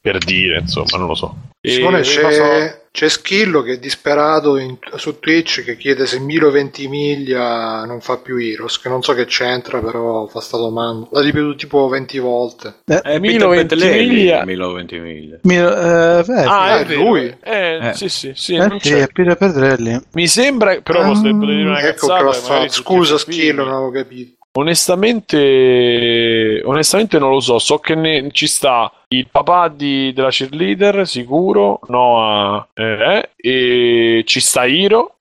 per 0.00 0.18
dire, 0.18 0.58
insomma, 0.58 0.98
non 0.98 1.06
lo 1.06 1.14
so. 1.14 1.34
Simone, 1.60 2.02
c'è, 2.02 2.22
cosa... 2.22 2.80
c'è 2.92 3.08
Schillo 3.08 3.62
che 3.62 3.72
è 3.72 3.78
disperato 3.78 4.56
in, 4.56 4.78
su 4.94 5.18
Twitch 5.18 5.64
che 5.64 5.76
chiede 5.76 6.06
se 6.06 6.20
Milo 6.20 6.52
Ventimiglia 6.52 7.84
non 7.84 8.00
fa 8.00 8.18
più 8.18 8.36
Heroes, 8.36 8.78
che 8.78 8.88
non 8.88 9.02
so 9.02 9.14
che 9.14 9.24
c'entra, 9.24 9.80
però 9.80 10.26
fa 10.26 10.40
sta 10.40 10.56
domanda. 10.56 11.08
L'ha 11.10 11.22
ripetuto 11.22 11.56
tipo 11.56 11.88
20 11.88 12.18
volte. 12.20 12.74
Eh, 12.84 13.00
eh 13.04 13.18
Milo 13.18 13.48
Ventimiglia. 13.48 14.44
Milo 14.44 14.72
Ventimiglia. 14.72 15.38
Milo, 15.42 15.70
eh, 15.70 16.22
beh, 16.24 16.44
ah, 16.44 16.78
è, 16.78 16.86
è 16.86 16.94
lui? 16.94 17.36
Eh, 17.42 17.88
eh. 17.88 17.94
Sì, 17.94 18.08
sì, 18.08 18.32
sì. 18.36 18.54
Eh, 18.54 18.76
sì, 18.78 18.92
è 18.92 19.08
Piero 19.08 19.34
Pedrelli. 19.34 20.00
Mi 20.12 20.28
sembra, 20.28 20.80
però 20.80 21.00
um, 21.00 21.08
posso 21.08 21.22
dire 21.22 21.64
una 21.64 21.80
ecco 21.80 22.06
cazzata. 22.06 22.68
Scusa 22.68 23.18
Schillo, 23.18 23.64
non 23.64 23.72
avevo 23.74 23.90
capito. 23.90 24.34
Onestamente, 24.56 26.62
onestamente 26.64 27.18
non 27.18 27.30
lo 27.30 27.40
so. 27.40 27.58
So 27.58 27.78
che 27.78 27.94
ne, 27.94 28.30
ci 28.32 28.46
sta 28.46 28.90
il 29.08 29.28
papà 29.30 29.68
di, 29.68 30.12
della 30.14 30.30
cheerleader, 30.30 31.06
sicuro. 31.06 31.80
Noah, 31.88 32.66
eh, 32.72 33.30
e 33.36 34.22
ci 34.24 34.40
sta 34.40 34.64
Hiro. 34.64 35.16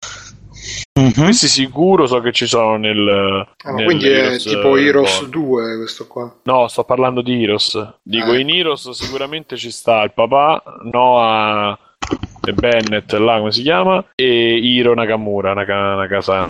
Mm-hmm. 0.99 1.25
Questi 1.25 1.47
sicuro 1.47 2.07
so 2.07 2.21
che 2.21 2.31
ci 2.31 2.47
sono 2.47 2.77
nel. 2.77 3.45
Ah, 3.63 3.71
nel 3.71 3.85
quindi 3.85 4.07
Heroes, 4.07 4.45
è 4.45 4.49
tipo 4.49 4.77
Heroes 4.77 5.21
eh, 5.21 5.29
2 5.29 5.77
questo 5.77 6.07
qua. 6.07 6.33
No, 6.43 6.67
sto 6.69 6.85
parlando 6.85 7.21
di 7.21 7.43
Heroes. 7.43 7.97
Dico 8.01 8.33
eh. 8.33 8.39
in 8.39 8.49
Heroes 8.49 8.89
sicuramente 8.91 9.57
ci 9.57 9.69
sta 9.69 10.01
il 10.03 10.13
papà, 10.13 10.63
Noah 10.91 11.77
e 12.41 12.53
Bennett, 12.53 13.11
là 13.13 13.39
come 13.39 13.51
si 13.51 13.63
chiama, 13.63 14.03
e 14.15 14.57
Hiro 14.57 14.93
Nakamura, 14.93 15.53
Naka, 15.53 15.95
Nakasana. 15.95 16.49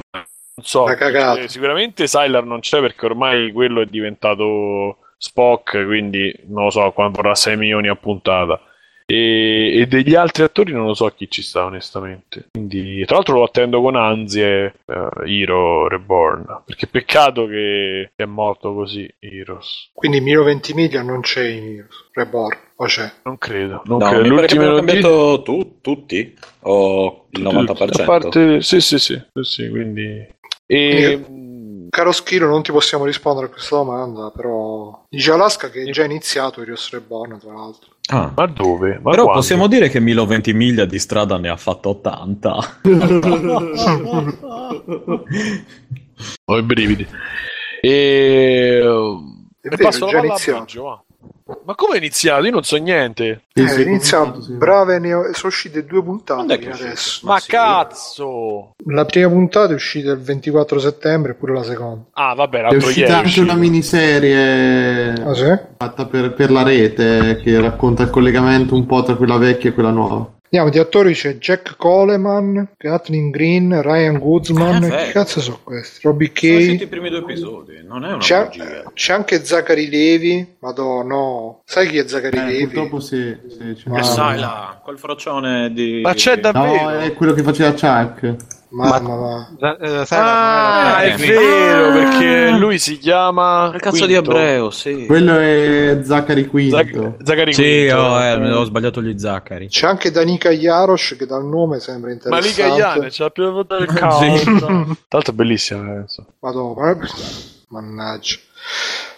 So, 0.66 0.90
eh, 0.90 1.48
sicuramente 1.48 2.08
Sylar 2.08 2.44
non 2.44 2.60
c'è 2.60 2.80
perché 2.80 3.06
ormai 3.06 3.52
quello 3.52 3.82
è 3.82 3.86
diventato 3.86 4.98
Spock, 5.16 5.86
quindi 5.86 6.34
non 6.48 6.66
lo 6.66 6.70
so 6.72 6.92
quando 6.92 7.22
vorrà 7.22 7.36
6 7.36 7.56
milioni 7.56 7.88
a 7.88 7.96
puntata. 7.96 8.60
E, 9.08 9.82
e, 9.82 9.86
degli 9.86 10.16
altri 10.16 10.42
attori 10.42 10.72
non 10.72 10.88
lo 10.88 10.96
so 10.96 11.08
chi 11.10 11.30
ci 11.30 11.44
sta 11.44 11.66
onestamente 11.66 12.48
quindi 12.54 13.06
tra 13.06 13.18
l'altro 13.18 13.36
lo 13.36 13.44
attendo 13.44 13.80
con 13.80 13.96
ansie 13.96 14.74
uh, 14.84 15.22
Hero 15.24 15.88
Reborn 15.88 16.64
perché 16.66 16.88
peccato 16.88 17.46
che 17.46 18.14
è 18.16 18.26
morto 18.26 18.74
così 18.74 19.08
Heroes 19.20 19.92
quindi 19.94 20.22
Miro 20.22 20.42
Ventimiglia 20.42 21.04
non 21.04 21.22
c'è 21.22 21.46
in 21.46 21.64
Heroes 21.66 22.10
Reborn 22.14 22.58
o 22.78 22.86
c'è? 22.86 23.12
non 23.26 23.38
credo 23.38 23.84
non 23.86 24.00
no, 24.00 24.10
credo. 24.10 24.28
l'ultimo 24.28 24.64
hanno 24.64 24.76
cambiato 24.78 25.42
tu, 25.44 25.78
tutti 25.82 26.36
o 26.62 27.28
il 27.30 27.44
90%? 27.44 28.02
a 28.02 28.06
parte 28.06 28.62
sì 28.62 28.82
sì 28.82 28.98
sì, 28.98 29.22
sì 29.40 29.70
quindi 29.70 30.34
e... 30.66 31.26
Caro 31.90 32.12
Schiro, 32.12 32.50
non 32.50 32.62
ti 32.62 32.72
possiamo 32.72 33.06
rispondere 33.06 33.46
a 33.46 33.50
questa 33.50 33.78
domanda, 33.78 34.30
però 34.30 35.06
dice 35.08 35.32
Alaska 35.32 35.70
che 35.70 35.84
è 35.84 35.92
già 35.92 36.04
iniziato 36.04 36.62
Heroes 36.62 36.90
Reborn, 36.90 37.40
tra 37.40 37.54
l'altro. 37.54 37.92
Ah. 38.08 38.32
Ma 38.36 38.46
dove? 38.48 39.00
Ma 39.02 39.12
Però 39.12 39.24
quando? 39.24 39.42
possiamo 39.42 39.68
dire 39.68 39.90
che 39.90 40.00
Milo 40.00 40.26
Ventimiglia 40.26 40.86
di 40.86 41.00
strada 41.00 41.38
ne 41.38 41.50
ha 41.50 41.58
fatto 41.58 41.90
80. 41.90 42.82
Ho 46.46 46.58
i 46.58 46.64
brividi. 46.64 47.08
E... 47.82 48.80
È 49.62 49.68
vero, 49.70 49.84
passo 49.84 50.08
già 50.08 50.20
iniziato. 50.20 51.05
Ma 51.66 51.76
come 51.76 51.96
è 51.96 51.98
iniziato? 51.98 52.44
Io 52.44 52.52
non 52.52 52.64
so 52.64 52.76
niente. 52.78 53.44
Eh, 53.54 53.64
è 53.64 53.82
iniziato, 53.82 54.42
sì. 54.42 54.54
brave, 54.54 54.98
ne 54.98 55.14
ho... 55.14 55.24
sono 55.34 55.50
uscite 55.50 55.86
due 55.86 56.04
puntate 56.04 56.54
adesso. 56.54 57.26
Ma, 57.26 57.34
Ma 57.34 57.40
sì. 57.40 57.50
cazzo! 57.50 58.72
La 58.86 59.06
prima 59.06 59.30
puntata 59.30 59.72
è 59.72 59.76
uscita 59.76 60.12
il 60.12 60.20
24 60.20 60.80
settembre, 60.80 61.34
e 61.34 61.36
pure 61.36 61.54
la 61.54 61.64
seconda. 61.64 62.06
Ah, 62.14 62.34
vabbè, 62.34 62.62
l'altro 62.62 62.80
è 62.80 62.84
uscita 62.84 63.08
ieri. 63.08 63.28
anche 63.28 63.40
una 63.42 63.54
miniserie 63.54 65.14
ah, 65.14 65.34
sì? 65.36 65.58
fatta 65.78 66.06
per, 66.08 66.34
per 66.34 66.50
la 66.50 66.64
rete 66.64 67.40
che 67.44 67.60
racconta 67.60 68.02
il 68.02 68.10
collegamento 68.10 68.74
un 68.74 68.88
po' 68.88 69.04
tra 69.04 69.16
quella 69.16 69.38
vecchia 69.38 69.70
e 69.70 69.74
quella 69.74 69.92
nuova. 69.92 70.35
Andiamo, 70.46 70.70
di 70.70 70.80
attori 70.80 71.14
c'è 71.14 71.38
Jack 71.38 71.76
Coleman, 71.76 72.70
Kathleen 72.78 73.30
Green, 73.32 73.82
Ryan 73.82 74.20
Guzman. 74.20 74.84
Eh, 74.84 74.90
che 74.90 75.12
cazzo 75.12 75.42
sono 75.42 75.60
questi? 75.64 76.00
Robbie 76.04 76.32
Kay. 76.32 76.66
Sono 76.66 76.82
i 76.84 76.88
primi 76.88 77.10
due 77.10 77.20
episodi, 77.20 77.84
non 77.84 78.06
è 78.06 78.10
una 78.10 78.18
c'è, 78.20 78.50
c'è 78.94 79.14
anche 79.14 79.44
Zachary 79.44 79.90
Levi. 79.90 80.56
Madonna, 80.60 81.14
no. 81.14 81.62
Sai 81.66 81.90
chi 81.90 81.98
è 81.98 82.08
Zachary 82.08 82.38
eh, 82.38 82.46
Levi? 82.46 82.64
Purtroppo 82.68 83.00
sì. 83.00 83.36
sì 83.50 83.84
c'è 83.84 84.04
sai 84.04 84.40
là, 84.40 84.80
quel 84.84 85.00
frocione 85.00 85.74
di. 85.74 86.02
Ma 86.02 86.14
c'è 86.14 86.40
davvero? 86.40 86.90
No, 86.90 87.00
è 87.00 87.14
quello 87.14 87.34
che 87.34 87.44
faceva 87.44 87.72
Chuck. 87.72 88.36
Mamma 88.76 89.00
ma... 89.58 89.78
eh, 89.80 90.06
ah, 90.10 91.02
è 91.02 91.16
vero 91.16 91.94
perché 91.94 92.50
lui 92.58 92.78
si 92.78 92.98
chiama 92.98 93.72
il 93.74 93.80
cazzo 93.80 94.06
Quinto. 94.06 94.06
di 94.08 94.14
ebreo 94.16 94.70
sì 94.70 95.06
quello 95.06 95.38
è 95.38 96.00
Zachary 96.04 96.46
Quinto 96.46 96.76
Zac- 96.76 97.24
Zachary 97.24 97.54
sì 97.54 97.62
Quinto. 97.62 97.96
Oh, 97.96 98.22
eh, 98.22 98.52
ho 98.52 98.64
sbagliato 98.66 99.02
gli 99.02 99.18
Zachary 99.18 99.68
c'è 99.70 99.88
anche 99.88 100.12
Danica 100.12 100.50
Jarosh 100.50 101.16
che 101.18 101.26
dal 101.26 101.46
nome 101.46 101.80
sembra 101.80 102.12
interessante 102.12 102.64
ma 102.64 102.68
Liga 102.68 102.76
Iane 102.76 103.08
c'ha 103.10 103.30
più 103.30 103.64
del 103.64 103.86
cavolo 103.86 104.38
sì. 104.38 104.44
tra 104.60 104.68
l'altro 104.68 105.32
è 105.32 105.36
bellissima 105.36 105.82
penso. 105.82 106.26
Madonna 106.40 106.98
mannaggia 107.70 108.36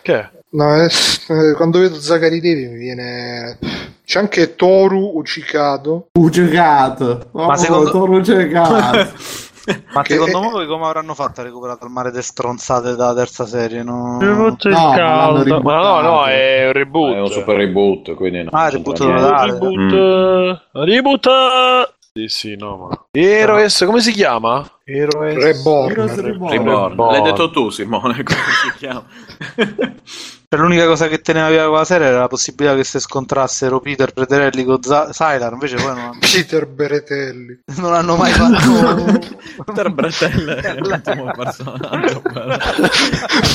che 0.03 0.29
No, 0.49 0.73
è, 0.73 0.85
eh, 0.85 1.53
quando 1.55 1.79
vedo 1.79 1.99
Zachary 1.99 2.39
Levi 2.39 2.67
mi 2.67 2.77
viene. 2.77 3.59
C'è 4.05 4.19
anche 4.19 4.55
Toru 4.55 5.11
Ucicado. 5.15 6.07
Oh, 7.33 7.45
Ma 7.45 7.57
secondo... 7.57 7.91
Toru 7.91 8.17
Ucicado. 8.19 9.11
Ma 9.93 10.01
che... 10.01 10.13
secondo 10.13 10.49
voi 10.49 10.65
come 10.65 10.85
avranno 10.85 11.13
fatto 11.13 11.41
a 11.41 11.43
recuperare 11.43 11.79
il 11.83 11.89
mare 11.89 12.11
de 12.11 12.21
stronzate 12.21 12.95
dalla 12.95 13.13
terza 13.13 13.45
serie? 13.45 13.83
No, 13.83 14.17
no, 14.21 14.55
no, 14.63 15.59
ma 15.61 15.81
no, 15.81 16.01
no, 16.01 16.25
è 16.25 16.67
un 16.67 16.73
reboot. 16.73 17.15
È 17.15 17.19
un 17.19 17.27
super 17.27 17.57
reboot, 17.57 18.13
quindi 18.15 18.43
no. 18.43 18.49
Ah, 18.53 18.69
reboot 18.69 18.97
totale. 18.97 19.51
Reboot. 19.51 19.93
Mm. 19.93 20.83
Reboot. 20.83 21.29
Sì, 22.13 22.27
sì, 22.29 22.55
no, 22.55 22.77
ma... 22.77 23.05
Heroes, 23.11 23.83
come 23.85 23.99
si 23.99 24.11
chiama? 24.11 24.65
Heroes... 24.83 25.35
Reborn. 25.35 25.91
Heroes 25.91 26.19
Reborn. 26.19 26.51
Reborn. 26.51 26.95
L'hai 27.11 27.21
detto 27.21 27.51
tu, 27.51 27.69
Simone, 27.69 28.23
come 28.23 28.39
si 28.63 28.77
chiama? 28.77 29.03
Cioè, 30.49 30.61
l'unica 30.61 30.85
cosa 30.85 31.09
che 31.09 31.19
teneva 31.19 31.49
via 31.49 31.67
quella 31.67 31.83
serie 31.83 32.07
era 32.07 32.19
la 32.19 32.27
possibilità 32.29 32.73
che 32.73 32.85
si 32.85 33.01
scontrassero 33.01 33.81
Peter 33.81 34.13
Bretelli 34.13 34.63
con 34.63 34.81
Z- 34.81 35.09
Sylar, 35.09 35.51
invece 35.51 35.75
poi 35.75 35.87
non 35.87 35.97
hanno... 35.97 36.19
Peter 36.23 36.65
Bretelli. 36.65 37.59
Non 37.75 37.93
hanno 37.93 38.15
mai 38.15 38.31
fatto... 38.31 39.19
Peter 39.65 39.91
Bretelli 39.91 40.53
è 40.63 40.75
l'ultimo 40.75 41.31
personaggio. 41.35 42.21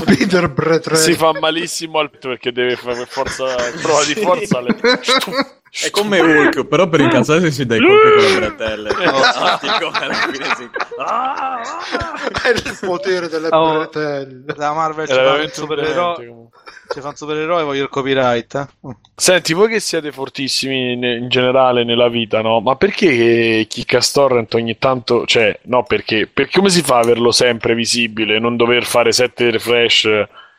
Peter 0.04 0.52
Bretelli. 0.52 0.98
Si 0.98 1.14
fa 1.14 1.32
malissimo 1.40 1.98
al 1.98 2.10
perché 2.10 2.52
deve 2.52 2.76
fare 2.76 3.06
forza, 3.06 3.46
prova 3.80 4.04
di 4.04 4.14
forza. 4.14 4.60
Le... 4.60 4.76
È 5.74 5.88
come 5.88 6.20
Hulk, 6.20 6.66
però 6.66 6.86
per 6.86 7.00
incazzarsi 7.00 7.50
si 7.50 7.64
dai 7.64 7.80
colpi 7.80 8.10
con 8.10 8.24
le 8.24 8.38
bretelle. 8.40 8.90
Ah, 11.04 11.60
è 12.44 12.50
il 12.50 12.78
potere 12.80 13.28
delle 13.28 13.48
oh, 13.50 13.78
bretelle. 13.78 14.44
La 14.56 14.72
Marvel 14.72 15.08
ci 15.08 15.14
fa 15.14 15.32
un 15.32 15.48
supereroe. 15.50 16.50
Ci 16.92 17.00
fa 17.00 17.08
un 17.08 17.16
supereroe 17.16 17.62
voglio 17.64 17.84
il 17.84 17.88
copyright. 17.88 18.54
Eh? 18.54 18.96
Senti, 19.16 19.54
voi 19.54 19.68
che 19.68 19.80
siete 19.80 20.12
fortissimi 20.12 20.92
in 20.92 21.28
generale 21.28 21.82
nella 21.82 22.08
vita, 22.08 22.42
no? 22.42 22.60
Ma 22.60 22.76
perché 22.76 23.66
Kick 23.68 24.12
Torrent 24.12 24.52
ogni 24.54 24.76
tanto... 24.78 25.24
Cioè, 25.24 25.60
no, 25.64 25.82
perché? 25.84 26.28
Perché 26.32 26.58
come 26.58 26.68
si 26.68 26.82
fa 26.82 26.96
a 26.96 27.00
averlo 27.00 27.32
sempre 27.32 27.74
visibile, 27.74 28.38
non 28.38 28.56
dover 28.56 28.84
fare 28.84 29.10
sette 29.10 29.50
refresh 29.50 30.08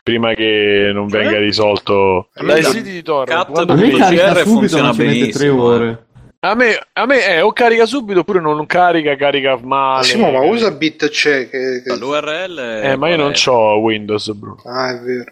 prima 0.04 0.34
che 0.34 0.90
non 0.92 1.08
cioè? 1.08 1.22
venga 1.22 1.38
risolto 1.38 2.28
dai 2.34 2.62
siti 2.62 2.90
di 2.90 3.02
torrent. 3.02 3.52
Cat.cr 3.52 4.42
funziona 4.42 4.92
benissimo. 4.92 5.82
Eh. 5.82 5.98
A 6.40 6.54
me, 6.54 6.78
a 6.92 7.06
me 7.06 7.24
è 7.24 7.42
o 7.42 7.52
carica 7.52 7.86
subito 7.86 8.20
oppure 8.20 8.38
non 8.38 8.66
carica, 8.66 9.16
carica 9.16 9.58
male. 9.62 10.04
Sì, 10.04 10.18
ma 10.18 10.28
usa 10.44 10.70
BitCheck. 10.72 11.48
Che, 11.48 11.82
che... 11.82 11.96
L'URL 11.96 12.80
Eh, 12.82 12.96
ma 12.96 13.08
io 13.08 13.16
non 13.16 13.32
ho 13.46 13.76
Windows, 13.78 14.30
bro. 14.32 14.60
Ah, 14.66 14.90
è 14.90 15.00
vero. 15.00 15.24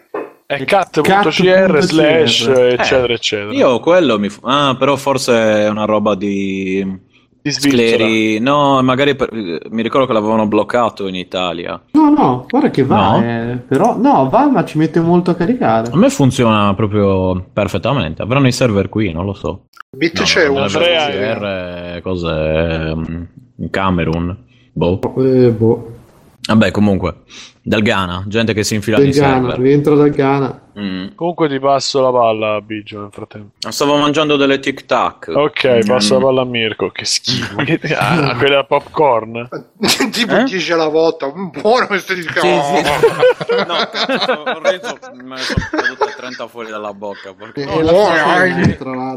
È 0.47 0.63
cat.cr 0.65 1.81
slash 1.81 2.47
eccetera 2.47 3.13
eccetera. 3.13 3.53
Io 3.53 3.79
quello 3.79 4.17
mi... 4.17 4.27
Ah, 4.41 4.75
però 4.77 4.95
forse 4.95 5.33
è 5.33 5.69
una 5.69 5.85
roba 5.85 6.15
di 6.15 7.11
Scleri, 7.51 8.39
no, 8.39 8.81
magari 8.81 9.15
per, 9.15 9.29
mi 9.31 9.81
ricordo 9.81 10.07
che 10.07 10.13
l'avevano 10.13 10.47
bloccato 10.47 11.07
in 11.07 11.15
Italia. 11.15 11.81
No, 11.91 12.09
no, 12.09 12.45
guarda 12.49 12.69
che 12.69 12.83
va, 12.83 13.17
no. 13.17 13.23
Eh, 13.23 13.57
però 13.67 13.97
no, 13.97 14.29
va, 14.29 14.49
ma 14.49 14.63
ci 14.63 14.77
mette 14.77 15.01
molto 15.01 15.31
a 15.31 15.35
caricare. 15.35 15.91
A 15.91 15.97
me 15.97 16.09
funziona 16.09 16.73
proprio 16.73 17.43
perfettamente. 17.51 18.21
Avranno 18.21 18.47
i 18.47 18.53
server 18.53 18.87
qui, 18.87 19.11
non 19.11 19.25
lo 19.25 19.33
so. 19.33 19.65
Bit 19.95 20.19
no, 20.19 20.23
c'è 20.23 20.47
un 20.47 20.65
CR, 20.67 22.01
cose 22.01 22.95
in 23.57 23.69
Camerun. 23.69 24.37
Boh. 24.71 24.99
Eh, 25.17 25.51
boh. 25.51 25.91
Vabbè, 26.45 26.71
comunque, 26.71 27.21
dal 27.61 27.81
Ghana, 27.81 28.25
gente 28.27 28.53
che 28.53 28.65
si 28.65 28.75
infila 28.75 28.97
dal 28.97 29.07
Ghana, 29.07 29.47
server. 29.47 29.59
rientro 29.59 29.95
dal 29.95 30.09
Ghana. 30.09 30.61
Mm. 30.77 31.07
Comunque 31.15 31.47
ti 31.47 31.57
passo 31.57 32.01
la 32.01 32.11
palla, 32.11 32.59
Biggio, 32.59 32.99
nel 32.99 33.11
frattempo. 33.13 33.51
Stavo 33.71 33.95
mangiando 33.95 34.35
delle 34.35 34.59
tic 34.59 34.85
tac. 34.85 35.31
Ok, 35.33 35.63
mm. 35.63 35.87
passo 35.87 36.15
la 36.15 36.25
palla 36.25 36.41
a 36.41 36.45
Mirko. 36.45 36.89
Che 36.89 37.05
schifo. 37.05 37.55
ah, 37.95 38.35
quella 38.35 38.65
popcorn. 38.65 39.47
tipo 40.11 40.35
eh? 40.35 40.43
dice 40.43 40.75
la 40.75 40.89
volta, 40.89 41.31
buono 41.31 41.87
questo 41.87 42.13
di 42.13 42.23
sì, 42.23 42.27
sì. 42.27 42.35
No, 43.65 44.59
Renzo 44.59 44.99
me 45.13 45.35
ne 45.35 45.37
sono 45.37 45.65
cadute 45.71 46.13
30 46.17 46.47
fuori 46.47 46.69
dalla 46.71 46.93
bocca. 46.93 47.33
Perché... 47.33 47.63
No, 47.63 47.79
no, 47.79 48.07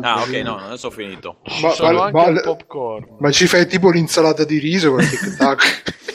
ah, 0.01 0.21
ok, 0.21 0.31
no, 0.45 0.59
adesso 0.59 0.87
ho 0.87 0.91
finito. 0.91 1.39
Ma, 1.61 1.91
ma, 1.91 2.11
ma, 2.13 2.41
popcorn. 2.41 3.17
ma 3.19 3.33
ci 3.33 3.49
fai 3.49 3.67
tipo 3.67 3.91
l'insalata 3.91 4.45
di 4.45 4.59
riso 4.59 4.91
con 4.93 5.01
tic 5.01 5.37
tac? 5.37 6.15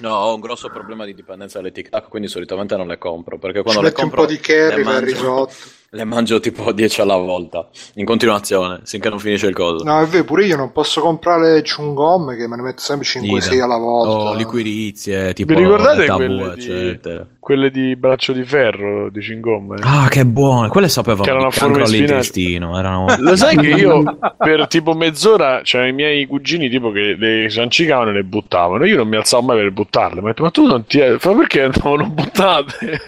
No, 0.00 0.14
ho 0.14 0.34
un 0.34 0.40
grosso 0.40 0.68
problema 0.70 1.04
di 1.04 1.14
dipendenza 1.14 1.58
dalle 1.58 1.72
TikTok, 1.72 2.08
quindi 2.08 2.28
solitamente 2.28 2.76
non 2.76 2.86
le 2.86 2.98
compro. 2.98 3.38
Perché 3.38 3.62
quando 3.62 3.80
Ci 3.80 3.86
le 3.86 3.92
compro. 3.92 4.20
un 4.22 4.26
po' 4.26 4.32
di 4.32 4.40
curry 4.40 4.82
per 4.82 5.02
risotto. 5.02 5.54
Le 5.90 6.04
mangio 6.04 6.38
tipo 6.38 6.70
10 6.72 7.00
alla 7.00 7.16
volta, 7.16 7.66
in 7.94 8.04
continuazione, 8.04 8.80
finché 8.84 9.08
non 9.08 9.18
finisce 9.18 9.46
il 9.46 9.54
coso. 9.54 9.84
No, 9.84 9.98
è 10.00 10.06
vero, 10.06 10.24
pure 10.24 10.44
io 10.44 10.54
non 10.54 10.70
posso 10.70 11.00
comprare 11.00 11.62
chewing 11.62 11.94
gum 11.94 12.36
che 12.36 12.46
me 12.46 12.56
ne 12.56 12.62
metto 12.62 12.82
sempre 12.82 13.06
5-6 13.06 13.62
alla 13.62 13.78
volta. 13.78 14.30
O 14.30 14.34
liquirizie, 14.34 15.32
tipo 15.32 15.54
Vi 15.54 15.60
ricordate 15.60 16.04
tabù, 16.04 16.18
quelle 16.18 16.52
eccetera. 16.52 17.22
Di, 17.22 17.36
quelle 17.40 17.70
di 17.70 17.96
braccio 17.96 18.34
di 18.34 18.44
ferro 18.44 19.08
di 19.08 19.20
chewing 19.20 19.42
gum? 19.42 19.72
Eh? 19.72 19.80
Ah, 19.80 20.08
che 20.10 20.26
buone, 20.26 20.68
quelle 20.68 20.90
sapevano 20.90 21.22
che 21.22 21.30
erano 21.30 21.48
cancro 21.48 21.82
all'intestino. 21.82 22.78
Erano... 22.78 23.06
Lo 23.20 23.34
sai 23.34 23.56
che 23.56 23.68
io 23.68 24.18
per 24.36 24.66
tipo 24.66 24.92
mezz'ora 24.92 25.62
c'erano 25.62 25.88
i 25.88 25.94
miei 25.94 26.26
cugini 26.26 26.68
tipo 26.68 26.92
che 26.92 27.16
le 27.18 27.48
ciancicavano 27.48 28.10
e 28.10 28.12
le 28.12 28.24
buttavano. 28.24 28.84
Io 28.84 28.96
non 28.98 29.08
mi 29.08 29.16
alzavo 29.16 29.46
mai 29.46 29.56
per 29.56 29.70
buttarle. 29.70 30.20
Ma, 30.20 30.34
ma 30.36 30.50
tu 30.50 30.66
non 30.66 30.84
ti... 30.84 30.98
Ma 30.98 31.34
perché 31.34 31.70
non 31.82 32.12
buttate? 32.12 33.00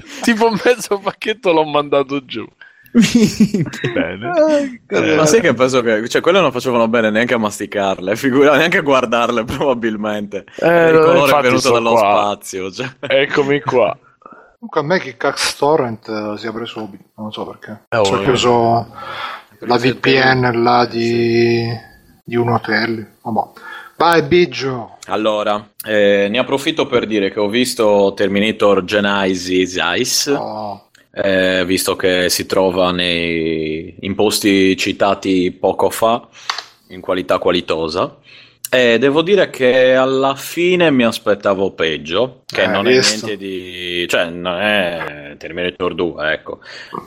tipo 0.22 0.50
mezzo 0.50 0.98
pacchetto 0.98 1.52
l'ho 1.52 1.64
mandato 1.64 2.24
giù. 2.24 2.46
bene. 3.92 4.30
Eh, 4.86 5.16
ma 5.16 5.26
sai 5.26 5.40
che 5.40 5.52
penso 5.52 5.80
che 5.80 6.08
cioè, 6.08 6.22
quelle 6.22 6.40
non 6.40 6.52
facevano 6.52 6.86
bene 6.86 7.10
neanche 7.10 7.34
a 7.34 7.38
masticarle, 7.38 8.14
figura, 8.16 8.56
neanche 8.56 8.78
a 8.78 8.82
guardarle 8.82 9.44
probabilmente. 9.44 10.44
Eh, 10.60 10.90
il 10.90 10.98
colore 10.98 11.38
è 11.38 11.42
venuto 11.42 11.72
dallo 11.72 11.90
qua. 11.90 11.98
spazio. 12.00 12.70
Cioè. 12.70 12.88
Eccomi 13.00 13.60
qua. 13.60 13.98
Comunque 14.58 14.80
a 14.80 14.82
me 14.84 14.98
che 14.98 15.16
Cax 15.16 15.56
Torrent 15.56 16.08
uh, 16.08 16.36
si 16.36 16.46
apre 16.46 16.64
subito, 16.64 17.04
non 17.16 17.32
so 17.32 17.44
perché. 17.46 17.84
Eh, 17.88 17.98
ho 17.98 18.20
preso 18.20 18.94
la 19.58 19.76
VPN 19.76 20.62
là 20.62 20.86
di, 20.86 21.66
di 22.24 22.36
un 22.36 22.48
hotel. 22.48 23.06
Vabbè. 23.22 23.50
Vai 23.96 24.22
Biggio. 24.22 24.98
Allora, 25.06 25.70
eh, 25.86 26.26
ne 26.28 26.38
approfitto 26.38 26.86
per 26.86 27.06
dire 27.06 27.30
che 27.30 27.38
ho 27.38 27.48
visto 27.48 28.12
Terminator 28.16 28.84
Genesis 28.84 29.78
Ice. 29.96 30.30
Oh. 30.32 30.88
Eh, 31.12 31.64
visto 31.64 31.94
che 31.94 32.28
si 32.28 32.44
trova 32.44 32.90
nei, 32.90 33.94
in 34.00 34.16
posti 34.16 34.76
citati 34.76 35.52
poco 35.52 35.88
fa 35.90 36.26
in 36.88 37.00
qualità 37.00 37.38
qualitosa. 37.38 38.18
E 38.74 38.98
devo 38.98 39.22
dire 39.22 39.50
che 39.50 39.94
alla 39.94 40.34
fine 40.34 40.90
mi 40.90 41.04
aspettavo 41.04 41.72
peggio, 41.74 42.42
che 42.44 42.64
eh, 42.64 42.66
non 42.66 42.82
visto. 42.84 43.24
è 43.24 43.28
niente 43.28 43.44
di... 43.44 44.06
cioè 44.08 44.24
non 44.30 44.60
è 44.60 45.36
Terminator 45.38 45.94
2, 45.94 46.32
ecco. 46.32 46.58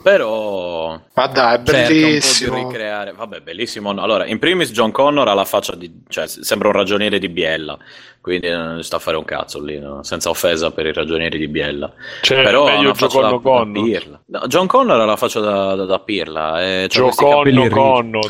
Però... 0.02 0.98
Ma 1.12 1.26
dai, 1.26 1.56
è 1.56 1.60
bellissimo. 1.60 2.54
Di 2.54 2.62
ricreare... 2.62 3.12
Vabbè, 3.12 3.40
bellissimo. 3.40 3.90
Allora, 3.90 4.24
in 4.24 4.38
primis 4.38 4.70
John 4.72 4.92
Connor 4.92 5.28
ha 5.28 5.34
la 5.34 5.44
faccia 5.44 5.74
di... 5.74 6.04
cioè 6.08 6.26
sembra 6.26 6.68
un 6.68 6.74
ragioniere 6.74 7.18
di 7.18 7.28
Biella 7.28 7.78
quindi 8.20 8.48
non 8.50 8.82
sta 8.82 8.96
a 8.96 8.98
fare 8.98 9.16
un 9.16 9.24
cazzo 9.24 9.62
lì, 9.62 9.78
no? 9.78 10.02
senza 10.02 10.28
offesa 10.28 10.70
per 10.70 10.86
i 10.86 10.92
ragionieri 10.92 11.38
di 11.38 11.48
Biella. 11.48 11.92
Cioè, 12.20 12.42
Però 12.42 12.66
meglio 12.66 12.92
Gioconno 12.92 13.40
Conno. 13.40 13.82
No, 14.26 14.40
John 14.46 14.66
Connor 14.66 15.00
ha 15.00 15.04
la 15.04 15.16
faccia 15.16 15.40
da, 15.40 15.74
da, 15.74 15.84
da 15.84 15.98
pirla. 16.00 16.62
Eh, 16.62 16.88
cioè 16.88 17.10
Gioconno 17.10 17.68
Conno. 17.68 18.20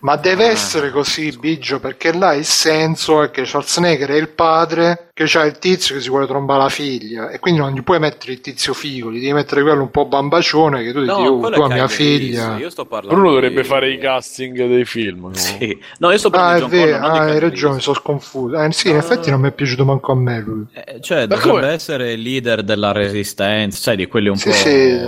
Ma 0.00 0.16
deve 0.16 0.46
ah. 0.46 0.50
essere 0.50 0.90
così, 0.90 1.36
Biggio, 1.38 1.80
perché 1.80 2.12
là 2.12 2.34
il 2.34 2.44
senso 2.44 3.22
è 3.22 3.30
che 3.30 3.44
Schwarzenegger 3.44 4.10
è 4.10 4.16
il 4.16 4.28
padre, 4.28 5.08
che 5.14 5.24
c'ha 5.26 5.44
il 5.44 5.58
tizio 5.58 5.94
che 5.94 6.00
si 6.02 6.10
vuole 6.10 6.26
trombare 6.26 6.62
la 6.64 6.68
figlia, 6.68 7.30
e 7.30 7.38
quindi 7.38 7.60
non 7.60 7.72
gli 7.72 7.82
puoi 7.82 7.98
mettere 7.98 8.32
il 8.32 8.40
tizio 8.40 8.74
figo, 8.74 9.10
gli 9.10 9.20
devi 9.20 9.32
mettere 9.32 9.62
quello 9.62 9.82
un 9.82 9.90
po' 9.90 10.04
bambacione, 10.04 10.82
che 10.84 10.92
tu 10.92 11.02
no, 11.02 11.16
dici, 11.16 11.28
oh, 11.28 11.50
tu 11.50 11.60
a 11.62 11.68
mia 11.68 11.88
figlia. 11.88 12.56
Io 12.58 12.70
sto 12.70 12.84
parlando 12.84 13.14
Bruno 13.16 13.32
dovrebbe 13.32 13.62
di... 13.62 13.66
fare 13.66 13.90
i 13.90 13.98
casting 13.98 14.54
dei 14.66 14.84
film. 14.84 15.28
No? 15.28 15.34
Sì. 15.34 15.76
No, 15.98 16.10
io 16.10 16.18
sto 16.18 16.30
parlando 16.30 16.66
ah, 16.66 16.68
di 16.68 16.76
John 16.76 17.00
Connor. 17.00 17.10
Ah, 17.10 17.22
hai 17.22 17.38
ragione, 17.38 17.80
sono 17.80 17.96
sconfuso. 17.96 18.60
Eh, 18.62 18.72
sì, 18.72 18.90
in 18.90 18.96
effetti 18.96 19.30
non 19.30 19.35
mi 19.36 19.48
è 19.48 19.52
piaciuto 19.52 19.84
manco 19.84 20.12
a 20.12 20.14
me 20.14 20.40
lui. 20.40 20.64
Eh, 20.72 21.00
cioè, 21.00 21.20
Ma 21.20 21.26
dovrebbe 21.26 21.60
come? 21.60 21.72
essere 21.72 22.12
il 22.12 22.20
leader 22.20 22.62
della 22.62 22.92
resistenza, 22.92 23.78
sai, 23.78 23.96
di 23.96 24.06
quelli 24.06 24.28
un 24.28 24.36
sì, 24.36 24.48
po'... 24.48 24.54
Sì. 24.54 24.98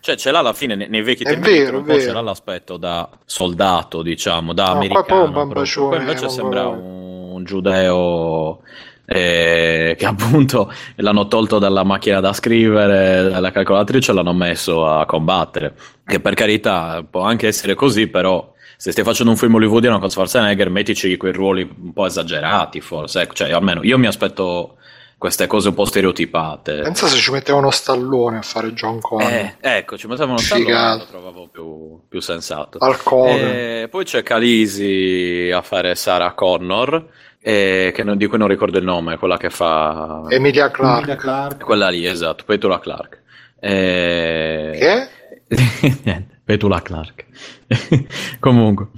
Cioè, 0.00 0.16
ce 0.16 0.30
l'ha 0.30 0.38
alla 0.38 0.52
fine 0.52 0.74
nei, 0.74 0.88
nei 0.88 1.02
vecchi 1.02 1.24
tempi, 1.24 1.50
vero, 1.50 1.82
vero. 1.82 1.98
c'era 1.98 2.20
l'aspetto 2.20 2.76
da 2.76 3.08
soldato, 3.24 4.02
diciamo, 4.02 4.52
da 4.52 4.66
no, 4.66 4.72
americano. 4.72 5.48
Poi 5.48 5.98
invece 5.98 6.28
sembra 6.28 6.66
un, 6.66 7.30
un 7.32 7.44
giudeo... 7.44 8.60
Eh, 9.08 9.94
che 9.96 10.04
appunto 10.04 10.68
l'hanno 10.96 11.28
tolto 11.28 11.60
dalla 11.60 11.84
macchina 11.84 12.18
da 12.18 12.32
scrivere, 12.32 13.30
dalla 13.30 13.52
calcolatrice, 13.52 14.12
l'hanno 14.12 14.32
messo 14.32 14.84
a 14.84 15.06
combattere. 15.06 15.74
Che 16.04 16.18
per 16.18 16.34
carità 16.34 17.04
può 17.08 17.20
anche 17.20 17.46
essere 17.46 17.74
così, 17.74 18.08
però 18.08 18.52
se 18.76 18.92
stai 18.92 19.04
facendo 19.04 19.32
un 19.32 19.38
film 19.38 19.54
hollywoodiano 19.54 19.98
con 19.98 20.10
Schwarzenegger, 20.10 20.70
mettici 20.70 21.16
quei 21.16 21.32
ruoli 21.32 21.62
un 21.62 21.92
po' 21.92 22.06
esagerati, 22.06 22.80
forse. 22.80 23.22
Ecco, 23.22 23.34
cioè, 23.34 23.52
almeno 23.52 23.82
io 23.82 23.98
mi 23.98 24.06
aspetto 24.06 24.76
queste 25.18 25.46
cose 25.46 25.68
un 25.68 25.74
po' 25.74 25.86
stereotipate. 25.86 26.82
Pensa 26.82 27.06
se 27.06 27.16
ci 27.16 27.30
mettevano 27.30 27.70
Stallone 27.70 28.38
a 28.38 28.42
fare 28.42 28.72
John 28.72 29.00
Connor. 29.00 29.32
Eh, 29.32 29.56
ecco, 29.60 29.96
ci 29.96 30.06
mettevano 30.06 30.36
Stallone, 30.36 30.98
lo 30.98 31.06
trovavo 31.06 31.48
più, 31.50 32.00
più 32.06 32.20
sensato. 32.20 32.78
E 33.26 33.88
poi 33.90 34.04
c'è 34.04 34.22
Calisi 34.22 35.50
a 35.52 35.62
fare 35.62 35.94
Sarah 35.94 36.32
Connor. 36.32 37.08
Eh, 37.40 37.94
non, 38.04 38.16
di 38.16 38.26
cui 38.26 38.38
non 38.38 38.48
ricordo 38.48 38.76
il 38.76 38.84
nome, 38.84 39.18
quella 39.18 39.36
che 39.36 39.50
fa 39.50 40.24
Emilia 40.28 40.70
Clark. 40.70 40.96
Emilia 40.96 41.16
Clark. 41.16 41.64
Quella 41.64 41.88
lì, 41.88 42.04
esatto, 42.04 42.44
Petula 42.44 42.80
Clark. 42.80 43.22
Eh... 43.60 44.76
Che? 44.78 45.08
Niente, 46.02 46.35
Petula 46.46 46.80
Clark. 46.80 47.26
Comunque, 48.38 48.90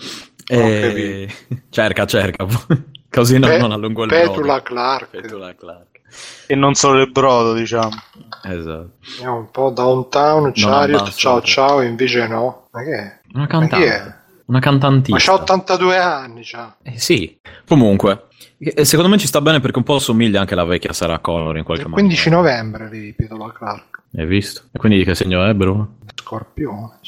eh, 0.48 1.26
cerca, 1.70 2.04
cerca, 2.04 2.46
così 3.08 3.38
non, 3.38 3.48
Pe- 3.48 3.56
non 3.56 3.72
allungo 3.72 4.02
il 4.02 4.10
Petula 4.10 4.60
brodo. 4.60 4.62
Clark. 4.62 5.08
Petula 5.08 5.54
Clark. 5.54 5.86
E 6.46 6.54
non 6.54 6.74
solo 6.74 7.00
il 7.00 7.10
brodo, 7.10 7.54
diciamo. 7.54 7.88
Esatto. 8.44 8.90
È 9.18 9.26
un 9.26 9.50
po' 9.50 9.70
downtown, 9.70 10.52
Chariot, 10.54 11.10
ciao 11.14 11.40
ciao, 11.40 11.80
invece 11.80 12.26
no. 12.28 12.68
Ma 12.70 12.82
che 12.82 12.94
è? 12.94 13.20
Una 13.32 13.46
cantante. 13.46 14.16
Una 14.44 14.60
cantantista. 14.60 15.32
Ma 15.32 15.38
c'ha 15.38 15.42
82 15.42 15.96
anni, 15.96 16.40
c'ha. 16.44 16.76
Eh, 16.82 16.98
sì. 16.98 17.38
Comunque, 17.66 18.26
eh, 18.58 18.84
secondo 18.84 19.10
me 19.10 19.16
ci 19.16 19.26
sta 19.26 19.40
bene 19.40 19.60
perché 19.60 19.78
un 19.78 19.84
po' 19.84 19.94
assomiglia 19.94 20.40
anche 20.40 20.52
alla 20.52 20.64
vecchia 20.64 20.92
Sarah 20.92 21.18
Connor 21.18 21.56
in 21.56 21.64
qualche 21.64 21.84
il 21.84 21.88
modo. 21.88 22.02
15 22.02 22.28
novembre, 22.28 22.90
ripeto, 22.90 23.36
la 23.38 23.52
Clark. 23.52 23.97
Hai 24.16 24.26
visto? 24.26 24.62
E 24.72 24.78
quindi 24.78 25.04
che 25.04 25.14
segno 25.14 25.44
è, 25.44 25.52
Bruno? 25.54 25.98
Scorpione. 26.14 26.98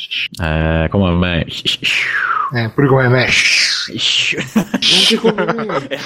Eh, 0.42 0.86
come 0.90 1.10
me. 1.12 1.46
Eh, 2.52 2.70
pure 2.70 2.86
come 2.86 3.08
me. 3.08 3.28
Anche 4.46 5.16
come 5.18 5.44
me. 5.44 5.98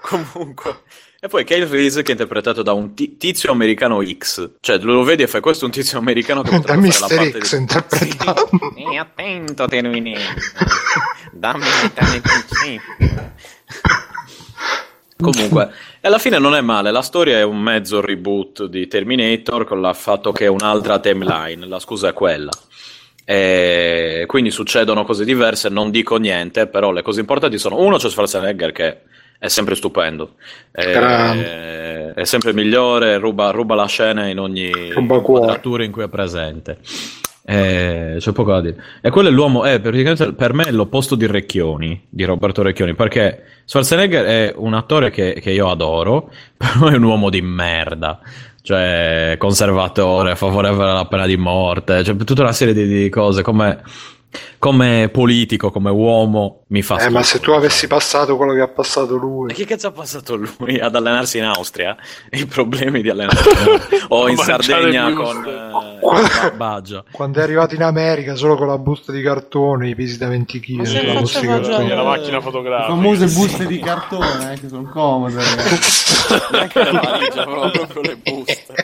Comunque. 0.00 0.82
E 1.20 1.28
poi 1.28 1.44
Kyle 1.44 1.66
Reese 1.66 2.02
che 2.02 2.08
è 2.08 2.12
interpretato 2.12 2.62
da 2.62 2.74
un 2.74 2.94
tizio 2.94 3.50
americano 3.50 4.04
X. 4.04 4.56
Cioè, 4.60 4.78
lo 4.78 5.02
vedi 5.04 5.22
e 5.22 5.26
fai 5.26 5.40
questo 5.40 5.64
è 5.64 5.66
un 5.68 5.72
tizio 5.72 5.98
americano 5.98 6.42
che 6.42 6.60
da 6.60 6.76
Mister 6.76 7.08
fare 7.08 7.32
la 7.32 7.38
X 7.38 7.50
di... 7.54 7.60
interpretato. 7.62 8.50
Sì. 8.50 8.82
E 8.92 8.98
attento 8.98 9.66
Terminator. 9.66 10.34
Dammi 11.32 11.64
un 11.64 12.20
principio. 12.20 13.32
Comunque, 15.16 15.72
alla 16.06 16.18
fine 16.18 16.38
non 16.38 16.54
è 16.54 16.60
male. 16.60 16.90
La 16.90 17.02
storia 17.02 17.38
è 17.38 17.42
un 17.42 17.60
mezzo 17.60 18.00
reboot 18.00 18.66
di 18.66 18.86
Terminator 18.86 19.64
con 19.64 19.78
il 19.78 19.90
fatto 19.94 20.32
che 20.32 20.44
è 20.44 20.48
un'altra 20.48 20.98
timeline. 20.98 21.66
La 21.66 21.78
scusa 21.78 22.08
è 22.08 22.12
quella. 22.12 22.50
E 23.24 24.24
quindi 24.26 24.50
succedono 24.50 25.04
cose 25.04 25.24
diverse. 25.24 25.70
Non 25.70 25.90
dico 25.90 26.16
niente, 26.16 26.66
però 26.66 26.92
le 26.92 27.02
cose 27.02 27.20
importanti 27.20 27.58
sono: 27.58 27.78
uno, 27.78 27.96
c'è 27.96 28.10
Schwarzenegger 28.10 28.72
che 28.72 28.98
è 29.38 29.48
sempre 29.48 29.74
stupendo, 29.74 30.34
è, 30.70 32.12
è 32.14 32.24
sempre 32.24 32.52
migliore, 32.52 33.18
ruba, 33.18 33.50
ruba, 33.50 33.74
la 33.74 33.86
scena 33.86 34.26
in 34.28 34.38
ogni 34.38 34.70
quadratura 35.22 35.84
in 35.84 35.90
cui 35.90 36.04
è 36.04 36.08
presente. 36.08 36.78
Eh, 37.46 38.16
c'è 38.18 38.32
poco 38.32 38.52
da 38.52 38.60
dire. 38.60 38.76
E 39.02 39.10
quello 39.10 39.28
è 39.28 39.32
l'uomo, 39.32 39.64
è 39.64 39.78
praticamente 39.80 40.32
per 40.32 40.54
me 40.54 40.64
è 40.64 40.70
l'opposto 40.70 41.14
di 41.14 41.26
Recchioni, 41.26 42.06
di 42.08 42.24
Roberto 42.24 42.62
Recchioni, 42.62 42.94
perché 42.94 43.42
Schwarzenegger 43.64 44.24
è 44.24 44.54
un 44.56 44.72
attore 44.74 45.10
che, 45.10 45.38
che 45.40 45.50
io 45.50 45.68
adoro, 45.68 46.30
però 46.56 46.88
è 46.88 46.96
un 46.96 47.02
uomo 47.02 47.30
di 47.30 47.42
merda 47.42 48.20
cioè 48.64 49.36
conservatore, 49.36 50.36
favorevole 50.36 50.90
alla 50.90 51.04
pena 51.04 51.26
di 51.26 51.36
morte, 51.36 52.02
cioè 52.02 52.16
tutta 52.16 52.40
una 52.40 52.52
serie 52.52 52.72
di, 52.72 52.86
di 52.86 53.10
cose 53.10 53.42
come 53.42 53.82
come 54.58 55.08
politico, 55.12 55.70
come 55.70 55.90
uomo, 55.90 56.62
mi 56.68 56.82
fa 56.82 56.98
eh, 56.98 57.10
ma 57.10 57.22
se 57.22 57.40
tu 57.40 57.50
avessi 57.50 57.86
passato 57.86 58.36
quello 58.36 58.54
che 58.54 58.60
ha 58.60 58.68
passato 58.68 59.16
lui. 59.16 59.50
E 59.50 59.54
che 59.54 59.64
cazzo 59.64 59.88
ha 59.88 59.92
passato 59.92 60.36
lui 60.36 60.78
ad 60.78 60.94
allenarsi 60.94 61.38
in 61.38 61.44
Austria? 61.44 61.96
I 62.30 62.46
problemi 62.46 63.02
di 63.02 63.10
allenarsi 63.10 63.48
o 64.08 64.28
in 64.28 64.36
Sardegna 64.36 65.12
con 65.12 65.44
uh, 65.44 65.98
quando, 66.00 67.04
quando 67.10 67.40
è 67.40 67.42
arrivato 67.42 67.74
in 67.74 67.82
America 67.82 68.34
solo 68.34 68.56
con 68.56 68.66
la 68.66 68.78
busta 68.78 69.12
di 69.12 69.22
cartone, 69.22 69.88
i 69.90 69.94
pesi 69.94 70.18
da 70.18 70.28
20 70.28 70.60
kg 70.60 71.04
la 71.04 71.20
busta 71.20 71.40
di 71.40 71.46
cartone. 71.46 71.94
la 71.94 72.02
macchina 72.02 72.40
fotografica. 72.40 72.94
Le 72.94 73.00
famose 73.00 73.26
buste 73.26 73.66
di 73.66 73.78
cartone, 73.78 74.52
eh, 74.52 74.60
che 74.60 74.68
sono 74.68 74.88
comode. 74.88 75.34
Neanche 76.50 76.84
la 76.90 77.00
valigia, 77.00 77.44
proprio 77.44 78.00
le 78.02 78.16
buste. 78.16 78.74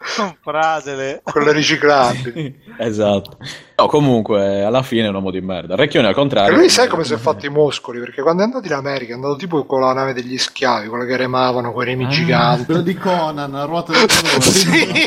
Compratele. 0.16 1.20
Quelle 1.22 1.52
riciclabili. 1.52 2.58
esatto. 2.78 3.36
No, 3.76 3.86
comunque, 3.86 4.62
alla 4.62 4.82
fine 4.82 5.04
è 5.04 5.08
un 5.08 5.14
uomo 5.14 5.30
di 5.30 5.42
merda. 5.42 5.74
Recchione 5.74 6.08
al 6.08 6.14
contrario. 6.14 6.54
E 6.54 6.58
lui 6.58 6.70
sai 6.70 6.88
come 6.88 7.04
si 7.04 7.12
è 7.12 7.18
fatto 7.18 7.44
i 7.44 7.50
muscoli? 7.50 7.98
Perché 7.98 8.22
quando 8.22 8.42
è 8.42 8.46
andato 8.46 8.66
in 8.66 8.72
America 8.72 9.12
è 9.12 9.14
andato 9.14 9.36
tipo 9.36 9.64
con 9.64 9.80
la 9.80 9.92
nave 9.92 10.14
degli 10.14 10.38
schiavi, 10.38 10.88
quella 10.88 11.04
che 11.04 11.16
remavano, 11.16 11.72
quei 11.72 11.86
remi 11.86 12.04
ah, 12.04 12.08
giganti. 12.08 12.64
Quello 12.64 12.80
di 12.80 12.94
Conan, 12.94 13.50
la 13.50 13.64
ruota 13.64 13.92
del 13.92 14.06
dolore. 14.06 14.40
sì. 14.40 15.06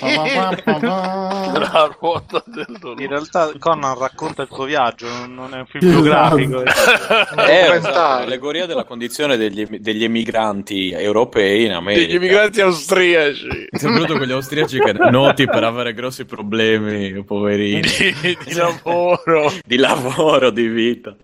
la 1.60 1.96
ruota 2.00 2.44
del 2.46 2.78
dolore. 2.80 3.04
In 3.04 3.10
realtà 3.10 3.52
Conan 3.58 3.98
racconta 3.98 4.44
il 4.44 4.50
suo 4.52 4.66
viaggio, 4.66 5.08
non 5.28 5.56
è 5.56 5.58
un 5.58 5.66
film 5.66 5.92
biografico. 5.92 6.64
è 6.64 7.78
un'allegoria 7.78 8.68
della 8.68 8.84
condizione 8.84 9.38
degli, 9.38 9.66
degli, 9.80 10.04
emigranti 10.04 10.92
europei 10.92 11.66
in 11.66 11.74
America. 11.74 12.06
Degli 12.06 12.16
emigranti 12.16 12.62
austriaci. 12.62 13.68
Soprattutto 13.72 14.18
quegli 14.18 14.32
austriaci 14.32 14.82
che 14.84 14.94
noti 15.10 15.46
per 15.46 15.64
avere 15.64 15.94
grossi 15.94 16.26
problemi, 16.26 17.24
poverini. 17.24 17.82
Di, 17.82 18.38
di 18.46 18.54
lavoro. 18.54 19.52
di 19.66 19.78
lavoro, 19.78 20.50
di 20.50 20.68
vita. 20.68 21.16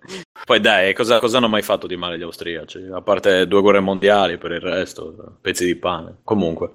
Poi 0.46 0.60
dai, 0.60 0.94
cosa, 0.94 1.20
cosa, 1.20 1.38
hanno 1.38 1.50
mai 1.50 1.62
fatto 1.62 1.88
di 1.88 1.96
male 1.96 2.18
gli 2.18 2.24
austriaci? 2.24 2.88
A 2.92 3.02
parte 3.02 3.48
due 3.48 3.62
guerre 3.62 3.80
mondiali, 3.80 4.38
per 4.38 4.52
il 4.52 4.62
resto, 4.62 5.38
pezzi 5.42 5.66
di 5.66 5.76
pane. 5.76 6.18
Comunque. 6.24 6.72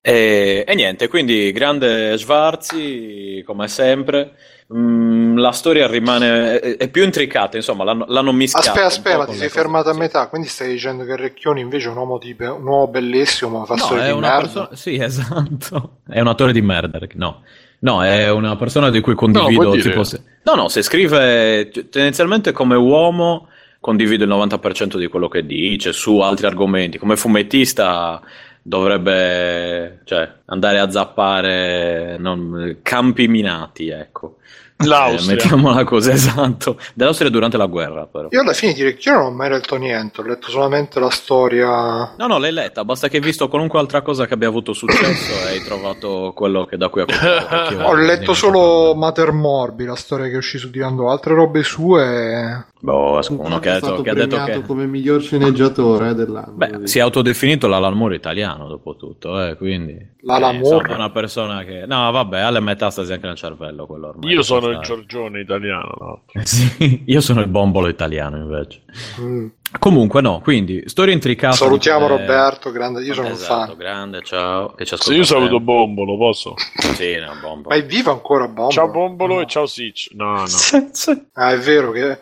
E, 0.00 0.64
e 0.66 0.74
niente, 0.74 1.08
quindi 1.08 1.50
grande 1.52 2.16
Schwarzi, 2.18 3.42
come 3.44 3.68
sempre. 3.68 4.34
Mm, 4.74 5.38
la 5.38 5.52
storia 5.52 5.86
rimane 5.86 6.58
è, 6.58 6.76
è, 6.76 6.88
più 6.88 7.04
intricata, 7.04 7.56
insomma, 7.56 7.84
l'hanno, 7.84 8.04
l'hanno 8.08 8.32
mischiata. 8.32 8.70
Aspetta, 8.70 8.86
aspetta, 8.86 9.26
ti 9.26 9.36
sei 9.36 9.48
fermato 9.48 9.90
a 9.90 9.94
metà, 9.94 10.26
quindi 10.26 10.48
stai 10.48 10.70
dicendo 10.70 11.04
che 11.04 11.14
Recchioni 11.14 11.60
invece 11.60 11.86
è 11.86 11.90
un 11.90 11.98
uomo, 11.98 12.18
di, 12.18 12.34
un 12.38 12.66
uomo 12.66 12.88
bellissimo, 12.88 13.60
ma 13.60 13.64
fa 13.64 13.74
no, 13.74 13.84
storie 13.84 14.12
di 14.12 14.18
merda. 14.18 14.38
Persona, 14.40 14.68
sì, 14.72 14.96
esatto. 15.00 15.98
È 16.08 16.18
un 16.18 16.26
attore 16.26 16.52
di 16.52 16.62
merda, 16.62 16.98
no. 17.14 17.42
No, 17.78 18.02
è 18.02 18.28
una 18.30 18.56
persona 18.56 18.90
di 18.90 19.00
cui 19.00 19.14
condivido. 19.14 19.74
No, 19.74 19.80
tipo, 19.80 20.02
se... 20.02 20.20
no, 20.42 20.54
no, 20.54 20.68
se 20.68 20.82
scrive 20.82 21.68
tendenzialmente 21.68 22.50
come 22.50 22.74
uomo 22.74 23.48
condivido 23.78 24.24
il 24.24 24.30
90% 24.30 24.96
di 24.96 25.06
quello 25.06 25.28
che 25.28 25.46
dice 25.46 25.92
su 25.92 26.18
altri 26.18 26.46
argomenti. 26.46 26.98
Come 26.98 27.16
fumettista 27.16 28.20
dovrebbe 28.66 30.00
cioè, 30.04 30.28
andare 30.46 30.80
a 30.80 30.90
zappare 30.90 32.16
non, 32.18 32.78
campi 32.82 33.28
minati, 33.28 33.88
ecco. 33.88 34.38
L'Austria. 34.84 35.32
Eh, 35.32 35.36
mettiamola 35.36 35.84
così, 35.84 36.10
esatto. 36.12 36.78
Dell'Austria 36.92 37.30
durante 37.30 37.56
la 37.56 37.66
guerra, 37.66 38.06
però. 38.06 38.28
Io 38.30 38.40
alla 38.40 38.52
fine 38.52 38.74
di 38.74 38.82
Recchio 38.82 39.14
non 39.14 39.24
ho 39.26 39.30
mai 39.30 39.48
letto 39.48 39.76
niente, 39.76 40.20
ho 40.20 40.24
letto 40.24 40.50
solamente 40.50 41.00
la 41.00 41.08
storia. 41.10 42.14
No, 42.18 42.26
no, 42.26 42.38
l'hai 42.38 42.52
letta, 42.52 42.84
basta 42.84 43.08
che 43.08 43.16
hai 43.16 43.22
visto 43.22 43.48
qualunque 43.48 43.78
altra 43.78 44.02
cosa 44.02 44.26
che 44.26 44.34
abbia 44.34 44.48
avuto 44.48 44.72
successo 44.74 45.32
e 45.46 45.52
hai 45.52 45.62
trovato 45.62 46.32
quello 46.34 46.66
che 46.66 46.76
da 46.76 46.88
cui 46.88 47.02
ha 47.02 47.04
cominciato. 47.06 47.84
ho 47.84 47.94
letto 47.94 48.34
solo 48.34 48.94
Mater 48.94 49.32
Morbi, 49.32 49.84
la 49.84 49.96
storia 49.96 50.28
che 50.28 50.36
uscì 50.36 50.58
su 50.58 50.68
Divando, 50.68 51.08
altre 51.08 51.34
robe 51.34 51.62
sue. 51.62 52.66
Boh, 52.78 53.20
uno 53.30 53.58
che 53.58 53.70
ha, 53.70 53.80
detto, 53.80 54.02
che 54.02 54.10
ha 54.10 54.14
detto 54.14 54.44
che 54.44 54.60
come 54.60 54.86
miglior 54.86 55.22
sceneggiatore 55.22 56.14
dell'anno. 56.14 56.52
Beh, 56.52 56.86
si 56.86 56.98
è 56.98 57.00
autodefinito 57.00 57.66
l'Alan 57.66 57.94
Moore 57.94 58.16
italiano, 58.16 58.68
dopo 58.68 58.96
tutto, 58.96 59.42
eh, 59.42 59.56
quindi. 59.56 59.96
L'Alan 60.20 60.58
Moore? 60.58 60.92
È 60.92 60.94
una 60.94 61.10
persona 61.10 61.64
che. 61.64 61.86
No, 61.86 62.10
vabbè, 62.10 62.40
ha 62.40 62.50
le 62.50 62.60
metastasi 62.60 63.14
anche 63.14 63.26
nel 63.26 63.36
cervello 63.36 63.86
quello 63.86 64.08
ormai. 64.08 64.30
Io 64.30 64.42
sono 64.42 64.68
il 64.68 64.80
Giorgione 64.80 65.40
italiano, 65.40 65.94
no? 65.98 66.22
sì, 66.44 67.04
io 67.06 67.20
sono 67.22 67.40
il 67.40 67.48
bombolo 67.48 67.88
italiano 67.88 68.36
invece. 68.36 68.82
Mm. 69.20 69.46
Comunque, 69.78 70.20
no, 70.20 70.40
quindi 70.40 70.82
storia 70.86 71.14
intricata. 71.14 71.56
Salutiamo. 71.56 72.06
Roberto, 72.06 72.70
grande, 72.70 73.02
io 73.02 73.14
sono 73.14 73.28
esatto, 73.28 73.60
un 73.60 73.66
fan. 73.68 73.76
grande, 73.78 74.22
ciao. 74.22 74.74
Che 74.74 74.84
ci 74.84 75.12
io 75.12 75.24
saluto 75.24 75.60
Bombolo, 75.60 76.16
posso? 76.18 76.54
sì, 76.94 77.16
no, 77.16 77.32
Bombolo. 77.40 77.74
Ma 77.74 77.74
è 77.74 77.84
vivo 77.84 78.12
ancora 78.12 78.44
Bombolo? 78.46 78.70
Ciao 78.70 78.90
Bombolo 78.90 79.34
no. 79.36 79.40
e 79.40 79.46
ciao 79.46 79.66
Sitch. 79.66 80.10
No, 80.12 80.32
no. 80.34 80.44
ah, 81.32 81.52
è 81.52 81.58
vero 81.58 81.90
che 81.90 82.18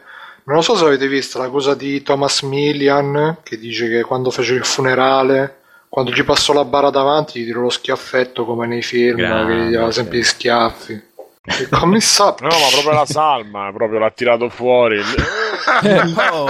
non 0.46 0.62
so 0.62 0.76
se 0.76 0.84
avete 0.84 1.08
visto 1.08 1.38
la 1.38 1.48
cosa 1.48 1.74
di 1.74 2.02
Thomas 2.02 2.42
Millian 2.42 3.38
che 3.42 3.58
dice 3.58 3.88
che 3.88 4.02
quando 4.02 4.30
fece 4.30 4.54
il 4.54 4.64
funerale, 4.64 5.60
quando 5.88 6.10
gli 6.10 6.24
passò 6.24 6.52
la 6.52 6.64
bara 6.64 6.90
davanti, 6.90 7.40
gli 7.40 7.44
tirò 7.44 7.60
lo 7.60 7.70
schiaffetto 7.70 8.44
come 8.44 8.66
nei 8.66 8.82
film, 8.82 9.16
Grande, 9.16 9.54
che 9.54 9.62
gli 9.68 9.72
dava 9.72 9.90
sempre 9.90 10.18
gli 10.18 10.22
schiaffi. 10.22 11.02
E 11.46 11.68
come 11.68 12.00
sa? 12.00 12.34
No, 12.40 12.48
ma 12.48 12.68
proprio 12.72 12.92
la 12.92 13.06
salma, 13.06 13.70
proprio 13.72 13.98
l'ha 13.98 14.10
tirato 14.10 14.48
fuori. 14.48 14.98
no, 16.16 16.46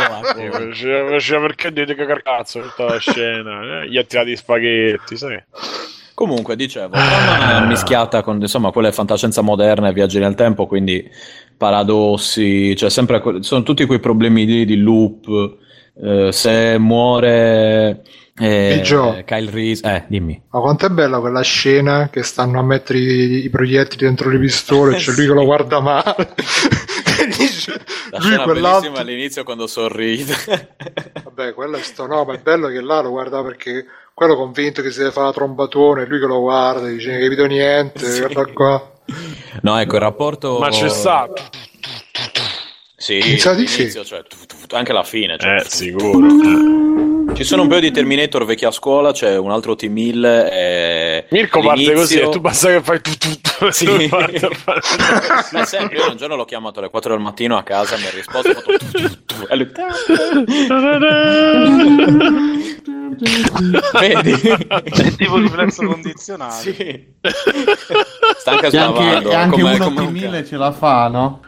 faceva 1.10 1.40
perché 1.40 1.72
dite 1.72 1.94
che 1.94 2.22
cazzo 2.22 2.60
tutta 2.60 2.84
la 2.84 2.98
scena, 2.98 3.82
eh? 3.82 3.88
gli 3.88 3.98
ha 3.98 4.04
tirato 4.04 4.30
i 4.30 4.36
spaghetti, 4.36 5.16
sai? 5.16 5.42
Comunque, 6.14 6.54
dicevo, 6.54 6.94
è 6.94 7.66
mischiata 7.66 8.22
con 8.22 8.40
insomma 8.40 8.70
quelle 8.70 8.92
fantascienza 8.92 9.40
moderna 9.40 9.88
e 9.88 9.92
viaggi 9.92 10.20
nel 10.20 10.36
tempo, 10.36 10.68
quindi 10.68 11.10
paradossi, 11.56 12.74
cioè 12.76 12.90
sempre 12.90 13.22
sono 13.40 13.62
tutti 13.62 13.86
quei 13.86 14.00
problemi 14.00 14.44
di, 14.44 14.64
di 14.64 14.76
loop. 14.76 15.58
Eh, 15.96 16.32
se 16.32 16.76
muore 16.78 18.02
eh, 18.36 18.82
Kyle 19.24 19.50
Reese, 19.50 19.86
eh, 19.88 20.04
dimmi. 20.08 20.42
Ma 20.50 20.60
quanto 20.60 20.86
è 20.86 20.88
bella 20.88 21.20
quella 21.20 21.42
scena 21.42 22.08
che 22.10 22.24
stanno 22.24 22.58
a 22.58 22.64
mettere 22.64 22.98
i, 22.98 23.44
i 23.44 23.50
proiettili 23.50 24.04
dentro 24.04 24.28
le 24.28 24.38
pistole, 24.38 24.96
c'è 24.96 25.12
lui 25.12 25.26
che 25.26 25.32
lo 25.32 25.44
guarda 25.44 25.80
male. 25.80 26.34
La 28.10 28.18
lui 28.20 28.36
quell'altro 28.42 28.92
all'inizio 28.94 29.44
quando 29.44 29.66
sorride. 29.66 30.34
Vabbè, 31.24 31.54
quello 31.54 31.76
è 31.76 31.82
sto 31.82 32.06
no, 32.06 32.24
ma 32.24 32.34
è 32.34 32.38
bello 32.38 32.68
che 32.68 32.80
là 32.80 33.00
lo 33.00 33.10
guarda 33.10 33.42
perché 33.42 33.86
quello 34.12 34.36
convinto 34.36 34.82
che 34.82 34.90
si 34.90 34.98
deve 34.98 35.10
fare 35.10 35.26
la 35.26 35.32
trombatone, 35.32 36.06
lui 36.06 36.20
che 36.20 36.26
lo 36.26 36.40
guarda, 36.40 36.86
dice 36.86 37.12
non 37.12 37.20
capito 37.20 37.46
niente, 37.46 38.04
sì. 38.04 38.20
guarda 38.20 38.52
qua. 38.52 38.92
No, 39.62 39.78
ecco 39.78 39.94
il 39.96 40.00
rapporto. 40.00 40.58
Ma 40.58 40.68
c'è 40.68 40.88
stato. 40.88 41.42
Sì, 42.96 43.38
all'inizio, 43.44 44.02
sì. 44.02 44.04
Cioè, 44.04 44.22
anche 44.70 44.90
alla 44.92 45.02
fine. 45.02 45.36
Cioè, 45.38 45.56
eh, 45.56 45.64
sicuro. 45.66 47.32
Ci 47.34 47.42
sono 47.42 47.62
un 47.62 47.68
paio 47.68 47.80
di 47.80 47.90
Terminator 47.90 48.44
vecchia 48.44 48.70
scuola, 48.70 49.10
c'è 49.12 49.36
un 49.36 49.50
altro 49.50 49.74
T-1000 49.74 50.24
e 50.50 51.24
che 51.28 51.34
Mirko 51.34 51.60
parte 51.60 51.92
così 51.92 52.18
e 52.20 52.28
tu 52.28 52.38
basta 52.38 52.68
che 52.68 52.80
fai 52.80 53.00
tutto 53.00 53.38
tu, 53.58 53.70
sì. 53.70 54.08
ma 55.52 55.64
sempre 55.64 55.98
io 55.98 56.10
un 56.10 56.16
giorno 56.16 56.36
l'ho 56.36 56.44
chiamato 56.44 56.78
alle 56.78 56.90
4 56.90 57.14
del 57.14 57.22
mattino 57.22 57.56
a 57.56 57.62
casa 57.62 57.96
mi 57.96 58.06
ha 58.06 58.10
risposto 58.10 58.50
ho 58.50 58.54
fatto 58.54 58.78
tu, 58.78 58.90
tu, 58.92 59.24
tu, 59.24 59.34
e 59.48 59.56
lui 59.56 59.72
vedi? 63.18 64.32
È 64.84 65.16
tipo 65.16 65.36
riflesso 65.36 65.86
condizionato 65.86 66.54
sì. 66.54 67.06
sta 68.38 68.50
anche 68.52 68.70
sbavando 68.70 69.30
e 69.30 69.34
anche, 69.34 69.60
anche 69.60 69.82
uno 69.82 70.10
P1000 70.10 70.46
ce 70.46 70.56
la 70.56 70.72
fa 70.72 71.08
no? 71.08 71.40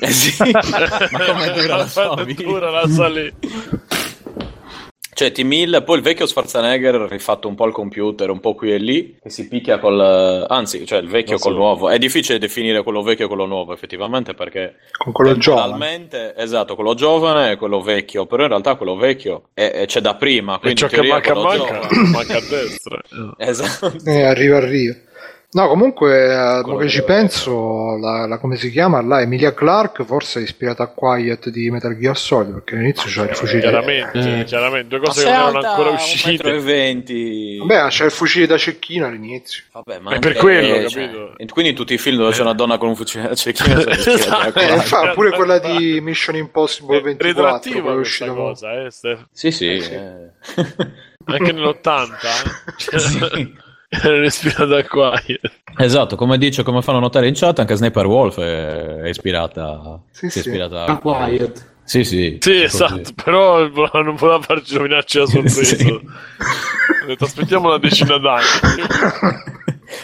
eh 0.00 0.10
sì. 0.10 0.36
Ma 0.50 1.24
come 1.26 1.52
dura 1.52 1.76
la 1.76 1.86
sua 1.86 2.24
vita? 2.24 2.42
dura 2.42 2.70
la 2.70 2.86
sua 2.88 3.08
lì 3.08 3.32
cioè 5.22 5.30
T-1000, 5.30 5.84
poi 5.84 5.96
il 5.98 6.02
vecchio 6.02 6.26
Schwarzenegger 6.26 6.96
rifatto 7.08 7.46
un 7.46 7.54
po' 7.54 7.64
al 7.64 7.72
computer, 7.72 8.28
un 8.30 8.40
po' 8.40 8.54
qui 8.54 8.72
e 8.72 8.78
lì, 8.78 9.16
che 9.22 9.30
si 9.30 9.46
picchia 9.46 9.78
col... 9.78 10.46
anzi, 10.48 10.84
cioè 10.84 10.98
il 10.98 11.08
vecchio 11.08 11.38
col 11.38 11.54
nuovo. 11.54 11.88
È 11.88 11.98
difficile 11.98 12.38
definire 12.38 12.82
quello 12.82 13.02
vecchio 13.02 13.26
e 13.26 13.28
quello 13.28 13.46
nuovo, 13.46 13.72
effettivamente, 13.72 14.34
perché... 14.34 14.76
Con 14.98 15.12
quello 15.12 15.36
giovane. 15.36 16.08
Esatto, 16.36 16.74
quello 16.74 16.94
giovane 16.94 17.52
e 17.52 17.56
quello 17.56 17.80
vecchio, 17.80 18.26
però 18.26 18.42
in 18.42 18.48
realtà 18.48 18.74
quello 18.74 18.96
vecchio 18.96 19.50
è, 19.54 19.70
è, 19.70 19.86
c'è 19.86 20.00
da 20.00 20.16
prima, 20.16 20.58
quindi... 20.58 20.82
E 20.82 20.88
ciò 20.88 21.00
che 21.00 21.06
manca 21.06 21.34
manca, 21.34 21.88
manca 22.10 22.36
a 22.38 22.40
destra. 22.40 23.00
esatto. 23.38 23.92
Eh, 24.04 24.22
arriva, 24.22 24.56
arriva. 24.56 24.94
No, 25.54 25.68
comunque, 25.68 26.32
eh, 26.32 26.76
che 26.78 26.88
ci 26.88 27.02
penso, 27.02 27.98
la, 27.98 28.26
la, 28.26 28.38
come 28.38 28.56
si 28.56 28.70
chiama? 28.70 29.02
La 29.02 29.20
Emilia 29.20 29.52
Clark 29.52 30.02
forse 30.02 30.40
è 30.40 30.42
ispirata 30.44 30.84
a 30.84 30.86
Quiet 30.86 31.50
di 31.50 31.70
Metal 31.70 31.94
Gear 31.98 32.16
Solid, 32.16 32.54
perché 32.54 32.74
all'inizio 32.76 33.10
c'è 33.10 33.28
il 33.28 33.36
fucile. 33.36 33.60
Chiaramente, 33.60 34.40
eh. 34.40 34.44
chiaramente, 34.44 34.88
due 34.88 35.00
cose 35.00 35.24
che 35.24 35.30
non 35.30 35.38
erano 35.38 35.58
ancora 35.58 35.90
uscite. 35.90 36.58
20. 36.58 37.58
Vabbè, 37.58 37.88
c'è 37.88 38.06
il 38.06 38.10
fucile 38.12 38.46
da 38.46 38.56
cecchino 38.56 39.04
all'inizio. 39.04 39.64
Vabbè, 39.72 39.98
ma 39.98 40.12
è 40.12 40.18
per 40.20 40.36
quello, 40.36 40.88
cioè, 40.88 41.10
capito? 41.10 41.52
Quindi 41.52 41.72
in 41.72 41.76
tutti 41.76 41.92
i 41.92 41.98
film 41.98 42.16
dove 42.16 42.32
c'è 42.32 42.40
una 42.40 42.54
donna 42.54 42.78
con 42.78 42.88
un 42.88 42.96
fucile 42.96 43.28
da 43.28 43.34
cecchino 43.34 43.78
esatto. 43.92 44.58
eh, 44.58 44.78
fa, 44.78 45.10
pure 45.10 45.32
quella 45.32 45.58
di 45.58 46.00
Mission 46.00 46.34
Impossible 46.34 47.02
24 47.02 47.70
è 47.70 47.94
uscita 47.94 48.32
cosa, 48.32 48.86
eh, 48.86 48.90
Sì, 49.30 49.50
sì. 49.50 49.68
Eh. 49.68 50.30
Anche 51.26 51.52
nell'80, 51.52 52.08
eh? 52.90 52.98
sì. 52.98 53.70
Era 54.00 54.24
ispirata 54.24 54.78
a 54.78 54.84
Quiet. 54.84 55.40
Esatto, 55.76 56.16
come 56.16 56.38
dice, 56.38 56.62
come 56.62 56.80
fanno 56.80 56.98
notare 56.98 57.28
in 57.28 57.34
chat, 57.34 57.58
anche 57.58 57.74
Sniper 57.74 58.06
Wolf 58.06 58.40
è, 58.40 59.06
ispirata, 59.08 60.00
sì, 60.10 60.30
sì. 60.30 60.38
È 60.38 60.40
ispirata 60.40 60.84
a 60.86 60.96
Quiet. 60.96 61.70
Sì, 61.84 62.02
sì. 62.04 62.38
Sì, 62.40 62.62
esatto, 62.62 62.96
così. 62.96 63.14
però 63.14 63.68
non 64.02 64.14
voleva 64.14 64.40
farci 64.40 64.76
rovinarci 64.76 65.18
la 65.18 65.26
sorpresa. 65.28 65.76
sì. 65.76 65.90
Ho 65.90 67.06
detto, 67.06 67.24
aspettiamo 67.24 67.68
una 67.68 67.78
decina 67.78 68.16
d'anni. 68.16 69.50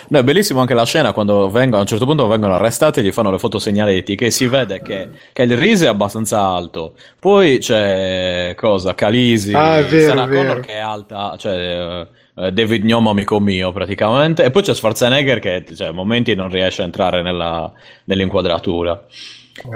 No, 0.08 0.18
è 0.18 0.22
bellissimo 0.22 0.60
anche 0.60 0.74
la 0.74 0.84
scena 0.84 1.12
quando 1.12 1.48
vengono, 1.50 1.78
a 1.78 1.80
un 1.80 1.86
certo 1.86 2.04
punto 2.04 2.26
vengono 2.26 2.54
arrestati 2.54 3.00
e 3.00 3.02
gli 3.02 3.12
fanno 3.12 3.30
le 3.30 3.38
foto 3.38 3.58
segnaletiche 3.58 4.30
si 4.30 4.46
vede 4.46 4.82
che, 4.82 5.08
che 5.32 5.42
il 5.42 5.56
riso 5.56 5.84
è 5.84 5.88
abbastanza 5.88 6.40
alto. 6.42 6.94
Poi 7.18 7.58
c'è 7.58 8.54
cosa? 8.56 8.94
Calisi, 8.94 9.54
ah, 9.54 9.80
vero, 9.82 10.08
Sarah 10.08 10.26
vero. 10.26 10.46
Connor 10.46 10.60
che 10.60 10.72
è 10.72 10.78
alta, 10.78 11.36
cioè 11.38 12.00
uh, 12.02 12.06
David 12.50 12.84
Gnomo 12.84 13.10
amico 13.10 13.40
mio 13.40 13.72
praticamente. 13.72 14.44
E 14.44 14.50
poi 14.50 14.62
c'è 14.62 14.74
Schwarzenegger 14.74 15.38
che 15.40 15.64
cioè, 15.74 15.88
a 15.88 15.92
momenti 15.92 16.34
non 16.34 16.48
riesce 16.48 16.82
a 16.82 16.84
entrare 16.84 17.22
nella, 17.22 17.70
nell'inquadratura. 18.04 19.04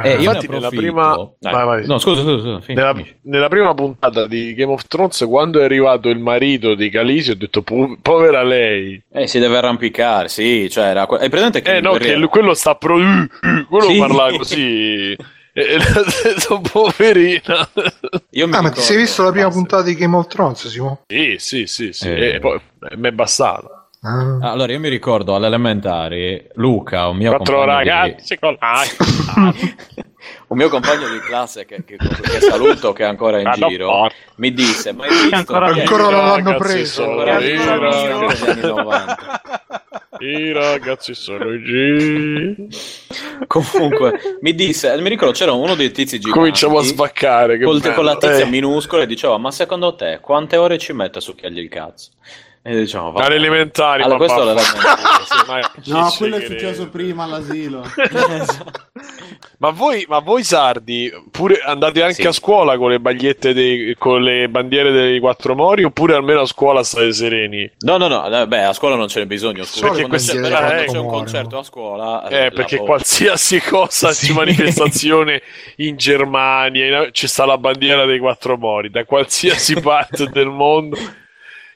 Eh, 0.05 0.12
io 0.12 0.30
Infatti, 0.30 0.48
nella 0.48 0.68
prima... 0.68 1.16
vai, 1.40 1.64
vai. 1.64 1.86
No, 1.86 1.98
scusa, 1.98 2.22
scusa, 2.22 2.60
scusa 2.60 2.72
nella, 2.72 2.94
nella, 3.22 3.48
prima 3.48 3.74
puntata 3.74 4.26
di 4.26 4.55
Game 4.55 4.72
of 4.72 4.86
Thrones, 4.86 5.24
quando 5.28 5.60
è 5.60 5.64
arrivato 5.64 6.09
il 6.09 6.18
marito 6.18 6.74
di 6.74 6.89
Calisi, 6.89 7.32
ho 7.32 7.36
detto, 7.36 7.62
po- 7.62 7.97
povera 8.01 8.43
lei. 8.43 9.02
Eh, 9.10 9.26
si 9.26 9.40
deve 9.40 9.56
arrampicare, 9.56 10.28
sì, 10.28 10.70
cioè, 10.70 10.86
era... 10.86 11.06
è 11.18 11.28
presente 11.28 11.62
che... 11.62 11.76
Eh, 11.76 11.80
no, 11.80 11.94
che 11.94 12.16
quello 12.28 12.55
sta 12.55 12.76
pro... 12.76 12.97
quello 13.68 13.89
sì. 13.89 13.98
parla 13.98 14.36
così... 14.36 15.16
Poverina. 16.72 17.68
Io 18.30 18.48
mi 18.48 18.54
ah, 18.54 18.62
ma 18.62 18.70
ti 18.70 18.80
sei 18.80 18.96
visto 18.96 19.22
la 19.22 19.30
prima 19.30 19.50
puntata 19.50 19.82
di 19.82 19.94
Game 19.94 20.16
of 20.16 20.26
Thrones, 20.26 20.66
Simo? 20.68 21.02
Sì, 21.06 21.36
sì, 21.38 21.66
sì, 21.66 21.92
sì. 21.92 22.08
Eh. 22.08 22.34
E 22.34 22.38
poi 22.38 22.60
mi 22.96 23.08
è 23.08 23.12
bastata. 23.12 23.88
Ah. 24.00 24.50
Allora, 24.50 24.72
io 24.72 24.80
mi 24.80 24.88
ricordo 24.88 25.34
all'elementare 25.34 26.50
Luca, 26.54 27.08
un 27.08 27.18
mio 27.18 27.34
Quattro 27.36 27.58
compagno 27.58 27.78
ragazzi 27.78 28.34
di... 28.34 28.40
con 28.40 28.56
un 30.48 30.56
mio 30.56 30.68
compagno 30.68 31.08
di 31.08 31.20
classe 31.20 31.64
che, 31.64 31.84
che, 31.84 31.96
che 31.96 32.40
saluto 32.40 32.92
che 32.92 33.04
è 33.04 33.06
ancora 33.06 33.40
in 33.40 33.46
ah, 33.46 33.52
giro 33.52 33.86
no, 33.86 34.10
mi 34.36 34.52
disse 34.52 34.92
ma 34.92 35.04
hai 35.04 35.10
visto 35.10 35.34
ancora, 35.36 35.66
ancora 35.66 36.02
non 36.10 36.24
l'hanno 36.26 36.56
preso 36.56 37.04
ancora 37.04 37.38
i, 37.38 37.56
ragazzi, 37.56 38.60
i 40.22 40.52
ragazzi 40.52 41.14
sono 41.14 41.52
i 41.52 41.60
G 41.60 43.46
comunque 43.48 44.38
mi 44.40 44.54
disse 44.54 44.96
mi 45.00 45.08
ricordo 45.08 45.32
c'era 45.32 45.52
uno 45.52 45.74
dei 45.74 45.90
tizi 45.90 46.18
giganti 46.18 46.38
cominciamo 46.38 46.78
a 46.78 46.82
svaccare 46.82 47.60
col, 47.60 47.82
con 47.92 48.04
la 48.04 48.16
tizia 48.16 48.46
eh. 48.46 48.50
minuscola 48.50 49.02
e 49.02 49.06
diceva 49.06 49.36
ma 49.38 49.50
secondo 49.50 49.94
te 49.96 50.20
quante 50.20 50.56
ore 50.56 50.78
ci 50.78 50.92
mette 50.92 51.18
a 51.18 51.20
succhiargli 51.20 51.58
il 51.58 51.68
cazzo 51.68 52.10
e 52.64 52.76
diciamo, 52.76 53.10
va 53.10 53.24
Alle 53.24 53.34
elementari, 53.34 54.05
allora, 54.05 54.18
questo 54.18 54.55
è 54.55 54.60
sì, 55.82 55.90
No, 55.90 56.14
quello 56.16 56.36
è 56.36 56.44
successo 56.44 56.89
prima 56.90 57.24
all'asilo. 57.24 57.82
ma, 59.59 59.70
voi, 59.70 60.05
ma 60.09 60.20
voi 60.20 60.44
sardi, 60.44 61.12
pure 61.32 61.59
andate 61.59 62.02
anche 62.02 62.22
sì. 62.22 62.26
a 62.28 62.30
scuola 62.30 62.78
con 62.78 62.90
le 62.90 63.01
bagliette 63.01 63.52
dei, 63.52 63.97
con 63.98 64.22
le 64.22 64.48
bandiere 64.48 64.93
dei 64.93 65.18
quattro 65.18 65.56
mori 65.56 65.82
oppure 65.82 66.14
almeno 66.14 66.43
a 66.43 66.47
scuola 66.47 66.84
state 66.84 67.12
sereni? 67.12 67.68
No, 67.80 67.97
no, 67.97 68.06
no, 68.06 68.47
beh, 68.47 68.62
a 68.62 68.72
scuola 68.72 68.94
non 68.94 69.09
ce 69.09 69.18
n'è 69.18 69.26
bisogno. 69.26 69.64
Scusa, 69.64 69.89
perché 69.89 70.06
quando, 70.06 70.24
c'è, 70.24 70.36
eh, 70.36 70.51
quando 70.51 70.93
c'è 70.93 70.98
un 70.98 71.09
concerto 71.09 71.59
a 71.59 71.62
scuola... 71.64 72.28
Eh, 72.28 72.52
perché 72.52 72.76
po- 72.76 72.84
qualsiasi 72.84 73.59
cosa, 73.66 74.12
sì. 74.12 74.32
manifestazione 74.32 75.43
in 75.78 75.97
Germania, 75.97 77.10
c'è 77.10 77.26
sta 77.26 77.44
la 77.44 77.59
bandiera 77.59 78.05
dei 78.05 78.20
quattro 78.20 78.56
mori, 78.56 78.89
da 78.89 79.05
qualsiasi 79.05 79.80
parte 79.80 80.28
del 80.28 80.47
mondo 80.47 80.97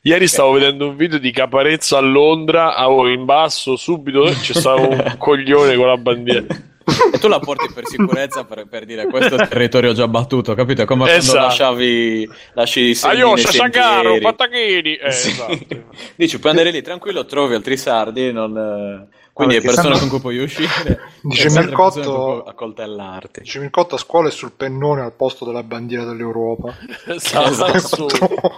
Ieri 0.07 0.28
stavo 0.28 0.53
vedendo 0.53 0.91
un 0.91 0.95
video 0.95 1.19
di 1.19 1.33
Caparezza 1.33 1.99
a 1.99 2.01
Londra, 2.01 2.77
avevo 2.77 3.09
in 3.09 3.24
basso 3.24 3.74
subito 3.74 4.23
c'è 4.23 4.55
stato 4.55 4.89
un 4.89 5.15
coglione 5.19 5.74
con 5.74 5.89
la 5.89 5.97
bandiera. 5.97 6.47
E 7.13 7.19
tu 7.19 7.29
la 7.29 7.41
porti 7.41 7.73
per 7.73 7.87
sicurezza 7.87 8.45
per, 8.45 8.67
per 8.69 8.85
dire 8.85 9.07
questo 9.07 9.37
è 9.37 9.49
territorio 9.49 9.93
già 9.93 10.07
battuto, 10.07 10.55
capito? 10.55 10.83
È 10.83 10.85
come 10.85 11.11
esatto. 11.11 11.33
quando 11.33 11.47
lasciavi 11.49 12.31
lasci 12.55 12.81
i 12.81 12.95
segni 12.95 13.15
Ah, 13.15 13.17
io, 13.17 13.37
Sasagaro, 13.37 14.19
Battachini! 14.19 14.95
Eh, 14.95 15.11
sì. 15.11 15.31
esatto. 15.31 15.85
Dici, 16.15 16.39
puoi 16.39 16.53
andare 16.53 16.71
lì 16.71 16.83
tranquillo, 16.83 17.25
trovi 17.25 17.55
altri 17.55 17.77
sardi, 17.77 18.33
non... 18.33 19.09
Quindi 19.33 19.57
Vabbè, 19.57 19.67
è 19.67 19.69
persone 19.69 19.97
sanno... 19.97 19.99
con 19.99 20.09
cui 20.09 20.21
puoi 20.21 20.39
uscire. 20.39 21.01
Dice 21.21 21.51
Mircotto 21.51 22.43
a 22.45 22.55
coltellarti. 22.55 23.41
Dice 23.41 23.59
Mircotto 23.59 23.97
a 23.97 23.99
scuola 23.99 24.29
è 24.29 24.31
sul 24.31 24.53
pennone 24.53 25.03
al 25.03 25.13
posto 25.13 25.45
della 25.45 25.63
bandiera 25.63 26.05
dell'Europa. 26.05 26.75
esatto, 27.07 27.79
su, 27.79 28.07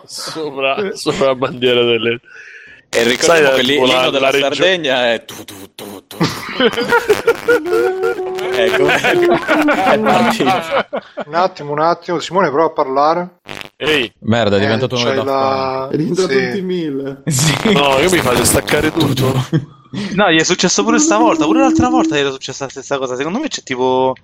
sopra, 0.04 0.94
sopra 0.94 1.26
la 1.26 1.34
bandiera 1.34 1.82
delle... 1.82 2.20
E 2.90 3.02
ricordiamo 3.02 3.56
che 3.56 3.62
l'inno 3.62 4.10
della 4.10 4.30
regio... 4.30 4.54
Sardegna 4.54 5.12
è 5.12 5.24
tu 5.24 5.44
tu 5.44 5.54
tu 5.74 6.06
tu. 6.06 6.16
ecco, 8.54 8.86
è 8.86 9.98
partito. 10.00 10.52
Un 11.26 11.34
attimo, 11.34 11.72
un 11.72 11.80
attimo, 11.80 12.18
Simone 12.18 12.48
prova 12.50 12.66
a 12.66 12.70
parlare. 12.70 13.40
Ehi. 13.76 14.10
Merda, 14.20 14.56
è 14.56 14.60
diventato 14.60 14.96
eh, 14.96 15.02
uno 15.02 15.12
da 15.12 15.22
la... 15.22 15.88
È 15.92 15.96
diventato 15.96 16.28
sì. 16.28 16.46
tutti 16.46 16.62
mille. 16.62 17.22
Sì. 17.26 17.72
No, 17.72 17.98
io 17.98 18.10
mi 18.10 18.18
faccio 18.18 18.44
staccare 18.44 18.90
tutto. 18.90 19.32
No, 20.14 20.30
gli 20.30 20.38
è 20.38 20.44
successo 20.44 20.82
pure 20.82 20.98
stavolta, 20.98 21.44
pure 21.44 21.60
l'altra 21.60 21.88
volta 21.88 22.16
gli 22.16 22.20
era 22.20 22.30
successa 22.30 22.64
la 22.64 22.70
stessa 22.70 22.98
cosa. 22.98 23.16
Secondo 23.16 23.38
me 23.38 23.48
c'è 23.48 23.62
tipo 23.62 24.14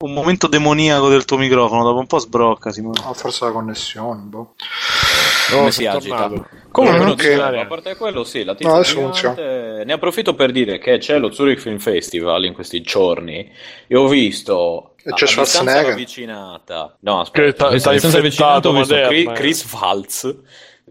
un 0.00 0.12
momento 0.12 0.46
demoniaco 0.46 1.08
del 1.08 1.24
tuo 1.24 1.36
microfono, 1.38 1.82
dopo 1.82 1.98
un 1.98 2.06
po' 2.06 2.18
sbrocca, 2.18 2.70
Simone. 2.70 3.00
Oh, 3.04 3.14
forse 3.14 3.44
la 3.44 3.50
connessione, 3.50 4.22
boh. 4.22 4.54
Come 5.50 5.66
oh, 5.66 5.70
si 5.70 5.86
agita? 5.86 6.30
Comunque, 6.70 7.04
non 7.04 7.14
che... 7.16 7.34
a 7.34 7.66
parte 7.66 7.96
quello, 7.96 8.24
sì, 8.24 8.44
la 8.44 8.54
no, 8.60 8.82
gigante... 8.82 9.82
Ne 9.84 9.92
approfitto 9.92 10.34
per 10.34 10.52
dire 10.52 10.78
che 10.78 10.98
c'è 10.98 11.18
lo 11.18 11.32
Zurich 11.32 11.60
Film 11.60 11.78
Festival 11.78 12.44
in 12.44 12.52
questi 12.52 12.80
giorni. 12.82 13.50
E 13.86 13.96
ho 13.96 14.06
visto 14.06 14.94
e 15.02 15.12
c'è 15.14 15.26
Schwarzenegger. 15.26 15.92
avvicinata. 15.92 16.96
No, 17.00 17.20
aspetta, 17.20 17.68
a 17.68 17.70
distanza 17.70 18.18
avvicinata 18.18 18.68
ho 18.68 18.72
visto 18.72 18.94
Chris 19.32 19.62
eh. 19.62 19.66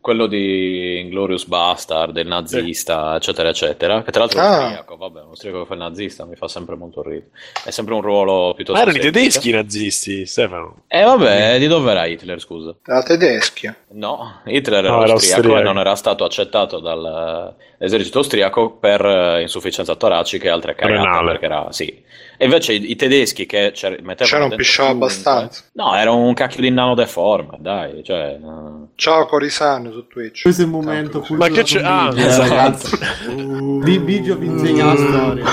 Quello 0.08 0.28
di 0.28 1.02
Inglorious 1.02 1.44
Bastard, 1.48 2.14
del 2.14 2.28
nazista, 2.28 3.10
sì. 3.12 3.16
eccetera, 3.18 3.50
eccetera. 3.50 4.04
Che 4.04 4.12
tra 4.12 4.22
l'altro 4.22 4.40
ah. 4.40 4.44
è 4.44 4.62
austriaco, 4.62 4.96
vabbè, 4.96 5.20
un 5.20 5.28
austriaco 5.28 5.60
che 5.60 5.66
fa 5.66 5.74
il 5.74 5.80
nazista 5.82 6.24
mi 6.24 6.38
fa 6.38 6.48
sempre 6.48 6.78
molto 6.78 7.02
ridere. 7.02 7.32
È 7.66 7.72
sempre 7.72 7.94
un 7.94 8.00
ruolo 8.00 8.54
piuttosto. 8.56 8.82
Ma 8.82 8.90
erano 8.90 9.04
i 9.06 9.12
tedeschi 9.12 9.50
i 9.50 9.52
nazisti, 9.52 10.26
Stefano. 10.26 10.84
Eh, 10.88 11.04
vabbè, 11.04 11.60
di 11.60 11.68
dove 11.68 11.92
era 11.92 12.06
Hitler, 12.06 12.40
scusa? 12.40 12.74
Era 12.86 13.04
tedeschi. 13.04 13.70
No, 13.90 14.40
Hitler 14.46 14.86
era, 14.86 14.96
no, 14.96 15.04
era 15.04 15.12
austriaco, 15.12 15.58
e 15.58 15.62
non 15.62 15.78
era 15.78 15.96
stato 15.96 16.24
accettato 16.24 16.80
dall'esercito 16.80 18.20
austriaco 18.20 18.78
per 18.78 19.06
eh, 19.06 19.42
insufficienza 19.42 19.94
toracica 19.96 20.48
e 20.48 20.50
altre 20.50 20.74
cagate. 20.74 21.26
Perché 21.26 21.46
era, 21.46 21.68
sì. 21.72 22.06
E 22.40 22.46
invece 22.46 22.74
i, 22.74 22.92
i 22.92 22.96
tedeschi 22.96 23.48
che 23.48 23.74
mettevano 23.82 24.16
C'era 24.16 24.44
un 24.46 24.56
pisciò 24.56 24.90
abbastanza. 24.90 25.64
No, 25.74 25.96
era 25.96 26.12
un 26.12 26.34
cacchio 26.36 26.62
di 26.62 26.70
nano 26.70 26.94
deforme, 26.94 27.58
dai. 27.60 28.04
Cioè, 28.04 28.38
uh... 28.40 28.90
Ciao 28.94 29.26
Corisano, 29.26 29.92
su 29.92 30.08
Twitch. 30.08 30.44
Questo 30.44 30.62
è 30.62 30.66
il 30.66 30.72
momento 30.72 31.26
Ma 31.30 31.48
che 31.50 31.64
c'è? 31.64 31.82
Ah, 31.84 32.10
Biggio, 32.10 32.28
esatto. 32.28 32.50
ragazzi. 32.50 32.98
Di 33.84 34.00
Biggio 34.00 34.38
vi 34.38 34.46
insegna 34.46 34.86
la 34.86 34.96
storia. 34.96 35.46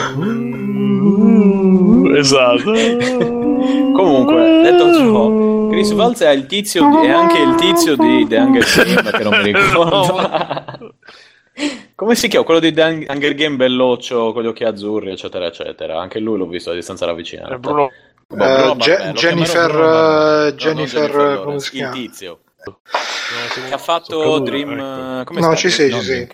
esatto. 2.19 2.73
Comunque, 3.95 4.61
detto 4.63 4.95
ciò, 4.95 5.69
Chris 5.69 5.93
Valls 5.93 6.21
è 6.21 6.31
il 6.31 6.47
tizio 6.47 6.87
di, 6.91 7.07
è 7.07 7.11
anche 7.11 7.39
il 7.39 7.55
tizio 7.55 7.97
di 7.97 8.27
The 8.29 8.37
Hunger 8.39 8.85
Game, 8.85 9.11
che 9.11 9.23
non 9.25 9.41
mi 9.41 9.53
ricordo. 9.53 10.93
Come 11.95 12.15
si 12.17 12.29
chiama? 12.29 12.45
Quello 12.45 12.61
di 12.61 12.73
The 12.73 13.07
Hunger 13.09 13.35
Game 13.35 13.57
belloccio 13.57 14.33
con 14.33 14.43
gli 14.43 14.47
occhi 14.47 14.65
azzurri, 14.65 15.13
eccetera, 15.13 15.47
eccetera. 15.47 16.01
Anche 16.01 16.19
lui 16.19 16.39
l'ho 16.39 16.47
visto 16.47 16.71
a 16.71 16.75
distanza 16.75 17.07
ravvicinata. 17.07 17.59
Bruno. 17.59 17.91
Uh, 18.27 18.77
Ge- 18.77 19.13
Jennifer, 19.13 19.71
Bruno, 19.71 20.47
uh, 20.47 20.53
Jennifer, 20.55 21.15
no, 21.15 21.43
come 21.43 21.61
si 21.61 21.71
chiama? 21.71 21.95
Il 21.95 22.03
tizio. 22.03 22.41
Che 22.65 23.73
ha 23.73 23.79
fatto 23.79 24.39
Dream. 24.41 24.73
Ecco. 25.21 25.25
Come 25.33 25.41
no, 25.41 25.55
ci 25.55 25.71
sei, 25.71 25.93
ci 25.93 26.01
sei. 26.01 26.27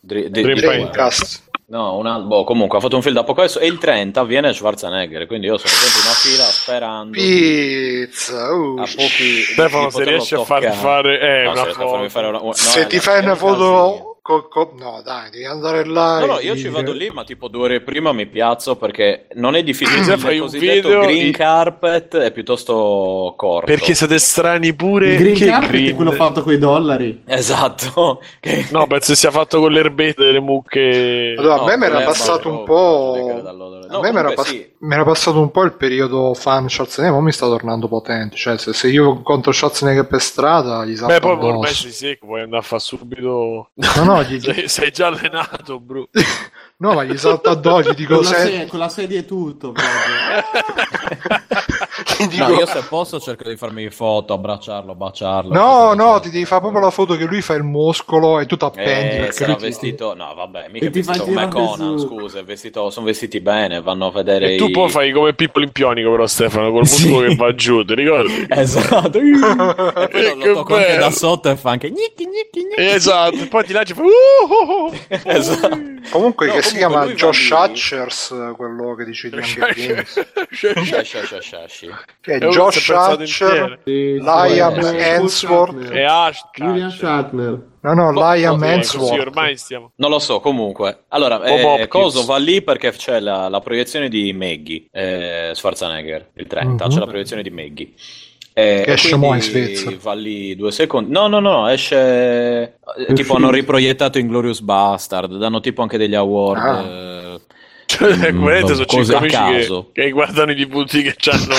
Dream, 0.00 0.28
Dream, 0.28 0.58
Dreamcast. 0.58 1.52
No, 1.66 1.96
una, 1.96 2.18
boh, 2.18 2.44
comunque 2.44 2.76
ha 2.78 2.80
fatto 2.80 2.96
un 2.96 3.02
film 3.02 3.14
da 3.14 3.24
poco 3.24 3.40
adesso 3.40 3.58
e 3.58 3.66
il 3.66 3.78
30 3.78 4.22
viene 4.24 4.52
Schwarzenegger, 4.52 5.26
quindi 5.26 5.46
io 5.46 5.56
sono 5.56 5.72
dentro 5.72 5.98
in 5.98 6.04
una 6.04 6.14
fila 6.14 6.44
sperando 6.44 7.12
Pizza, 7.12 8.52
uh. 8.52 8.78
a 8.78 8.82
pochi 8.82 9.42
Stefano 9.42 9.88
se 9.88 10.04
riesci 10.04 10.34
a 10.34 10.44
farmi 10.44 10.72
fare, 10.72 11.20
eh, 11.20 11.44
no, 11.44 11.52
una 11.52 11.64
foto. 11.64 12.08
Fare 12.10 12.26
una, 12.26 12.38
no, 12.38 12.52
se 12.52 12.86
ti 12.86 12.98
fai 12.98 13.22
una 13.22 13.34
foto 13.34 14.13
Co, 14.24 14.48
co, 14.48 14.72
no, 14.78 15.02
dai, 15.04 15.28
devi 15.28 15.44
andare 15.44 15.84
là. 15.84 16.20
No, 16.20 16.24
no, 16.24 16.40
io 16.40 16.56
ci 16.56 16.68
vado 16.68 16.92
lì, 16.92 17.10
ma 17.10 17.24
tipo 17.24 17.48
due 17.48 17.64
ore 17.64 17.82
prima 17.82 18.10
mi 18.14 18.24
piazzo 18.24 18.74
perché 18.74 19.26
non 19.34 19.54
è 19.54 19.62
difficile. 19.62 20.16
fai 20.16 20.38
un 20.38 20.48
video 20.48 21.00
green 21.00 21.30
carpet 21.30 22.16
è 22.16 22.32
piuttosto 22.32 23.34
corto. 23.36 23.66
Perché 23.66 23.92
siete 23.92 24.18
strani 24.18 24.72
pure. 24.72 25.12
Il 25.12 25.18
green 25.18 25.34
che 25.34 25.44
carpet 25.44 25.68
green... 25.68 25.88
è 25.90 25.94
quello 25.94 26.12
fatto 26.12 26.42
con 26.42 26.54
i 26.54 26.58
dollari. 26.58 27.22
Esatto. 27.26 28.22
no, 28.72 28.86
penso 28.86 29.14
sia 29.14 29.30
fatto 29.30 29.60
con 29.60 29.70
le 29.70 29.80
erbette 29.80 30.24
delle 30.24 30.40
mucche. 30.40 31.34
Allora, 31.36 31.60
a 31.60 31.64
me 31.66 31.76
mi 31.76 31.84
era 31.84 32.00
passato 32.00 32.48
un 32.48 32.64
po'. 32.64 33.42
No, 33.42 33.98
a 33.98 34.00
me 34.00 34.10
mi 34.10 34.18
era, 34.20 34.32
pass- 34.32 34.48
sì. 34.48 34.72
passato 34.78 35.38
un 35.38 35.50
po' 35.50 35.64
il 35.64 35.74
periodo 35.74 36.32
fan 36.32 36.70
Schwarzenegger, 36.70 37.14
ma 37.14 37.22
mi 37.22 37.30
sta 37.30 37.46
tornando 37.46 37.88
potente. 37.88 38.36
Cioè, 38.36 38.56
se, 38.56 38.72
se 38.72 38.88
io 38.88 39.10
incontro 39.10 39.52
Schwarzenegger 39.52 40.06
per 40.06 40.22
strada, 40.22 40.82
gli 40.86 40.96
sa. 40.96 41.04
Beh, 41.04 41.20
poi 41.20 41.36
ormai 41.38 41.74
ci 41.74 41.90
sei, 41.90 42.16
puoi 42.16 42.40
andare 42.40 42.62
a 42.62 42.64
fare 42.64 42.80
subito. 42.80 43.68
No, 43.74 44.04
no, 44.04 44.13
no, 44.14 44.22
gli... 44.28 44.40
sei, 44.40 44.68
sei, 44.68 44.90
già 44.90 45.08
allenato, 45.08 45.80
bro. 45.80 46.08
no, 46.78 46.92
ma 46.94 47.04
gli 47.04 47.18
salta 47.18 47.50
addosso, 47.50 47.92
dico... 47.92 48.16
Con, 48.16 48.24
la 48.24 48.30
sedia, 48.30 48.66
con 48.66 48.78
la 48.78 48.88
sedia 48.88 49.18
e 49.18 49.24
tutto, 49.24 49.72
dico... 52.28 52.46
No, 52.46 52.54
io 52.54 52.66
se 52.66 52.82
posso 52.88 53.20
cerco 53.20 53.48
di 53.48 53.56
farmi 53.56 53.88
foto, 53.90 54.32
abbracciarlo, 54.34 54.94
baciarlo. 54.94 55.52
No, 55.52 55.94
no, 55.94 56.20
ti 56.20 56.30
devi 56.30 56.44
fare 56.44 56.60
proprio 56.60 56.82
la 56.82 56.90
foto 56.90 57.16
che 57.16 57.24
lui 57.24 57.40
fa 57.40 57.54
il 57.54 57.62
muscolo 57.62 58.40
e 58.40 58.46
tu 58.46 58.56
ti 58.56 58.64
appendi. 58.64 59.26
Eh, 59.26 59.32
sarà 59.32 59.54
vestito... 59.56 60.12
Ti... 60.12 60.18
No, 60.18 60.34
vabbè, 60.34 60.68
mica 60.70 60.90
vestito 60.90 61.24
come 61.24 61.48
Conan, 61.48 61.98
su... 61.98 62.06
scusa, 62.06 62.42
vestito... 62.42 62.90
sono 62.90 63.06
vestiti 63.06 63.40
bene, 63.40 63.80
vanno 63.80 64.06
a 64.06 64.10
vedere 64.10 64.54
E 64.54 64.56
tu 64.56 64.66
i... 64.66 64.70
poi 64.70 64.88
fai 64.88 65.12
come 65.12 65.34
Pippo 65.34 65.58
Limpionico 65.58 66.10
però, 66.10 66.26
Stefano, 66.26 66.70
col 66.70 66.80
muscolo 66.80 67.22
sì. 67.22 67.28
che 67.28 67.34
va 67.36 67.54
giù, 67.54 67.84
ti 67.84 67.94
ricordi? 67.94 68.46
Esatto. 68.64 69.18
e 69.18 70.08
poi 70.08 70.38
lo 70.38 70.54
tocco 70.54 70.76
anche 70.76 70.96
da 70.96 71.10
sotto 71.10 71.50
e 71.50 71.56
fa 71.56 71.70
anche... 71.70 71.90
Gnicchi, 71.90 72.24
gnicchi, 72.24 72.62
gnicchi. 72.62 72.94
Esatto, 72.94 73.46
poi 73.48 73.64
ti 73.64 73.72
lanci 73.72 73.92
e 73.92 73.94
fa... 73.94 74.02
Uh, 74.02 74.92
esatto. 75.24 75.92
Comunque 76.10 76.46
no, 76.46 76.52
che 76.54 76.62
si 76.62 76.76
chiama 76.76 77.06
Josh 77.06 77.50
Hatchers, 77.50 78.34
quello 78.56 78.94
che 78.94 79.04
dice 79.04 79.30
di 79.30 79.36
Hunger 79.36 79.74
Games. 79.74 80.26
Che 82.20 82.32
è 82.34 82.38
Josh 82.48 82.90
Hatcher, 82.90 83.80
Liam 83.84 84.78
Hemsworth 84.82 85.90
e 85.90 86.06
Julian 86.54 86.90
Shatner. 86.90 87.72
No, 87.80 87.92
no, 87.92 88.12
Liam 88.12 88.62
Hemsworth. 88.62 89.20
ormai 89.20 89.56
stiamo... 89.56 89.92
Non 89.96 90.10
lo 90.10 90.18
so, 90.18 90.40
comunque. 90.40 91.04
Allora, 91.08 91.42
eh, 91.42 91.86
Coso 91.86 92.24
va 92.24 92.38
lì 92.38 92.62
perché 92.62 92.92
c'è 92.92 93.20
la, 93.20 93.48
la 93.48 93.60
proiezione 93.60 94.08
di 94.08 94.32
Maggie, 94.32 94.86
eh, 94.90 95.50
Schwarzenegger, 95.52 96.30
il 96.34 96.46
30, 96.46 96.72
mm-hmm. 96.72 96.92
c'è 96.92 96.98
la 96.98 97.06
proiezione 97.06 97.42
di 97.42 97.50
Maggie. 97.50 97.92
Eh, 98.56 98.82
che 98.84 98.92
esce 98.92 99.16
mo 99.16 99.34
in 99.34 99.42
Svezia. 99.42 99.96
Va 100.00 100.14
lì 100.14 100.54
due 100.54 100.70
secondi. 100.70 101.10
No, 101.10 101.26
no, 101.26 101.40
no, 101.40 101.68
esce. 101.68 102.78
Il 102.98 103.06
tipo, 103.14 103.34
film. 103.34 103.36
hanno 103.36 103.50
riproiettato 103.50 104.18
Inglorious 104.18 104.60
Bastard. 104.60 105.36
Danno 105.38 105.58
tipo 105.58 105.82
anche 105.82 105.98
degli 105.98 106.14
award. 106.14 106.62
Ah. 106.62 106.80
Eh... 106.80 107.33
Cioè, 107.86 108.32
mm, 108.32 108.64
sono 108.64 108.84
cinque 108.84 109.16
amici 109.16 109.36
che, 109.36 109.84
che, 109.92 110.10
guardano 110.10 110.52
i 110.52 110.54
DVD 110.54 111.02
che 111.02 111.14
c'hanno. 111.16 111.54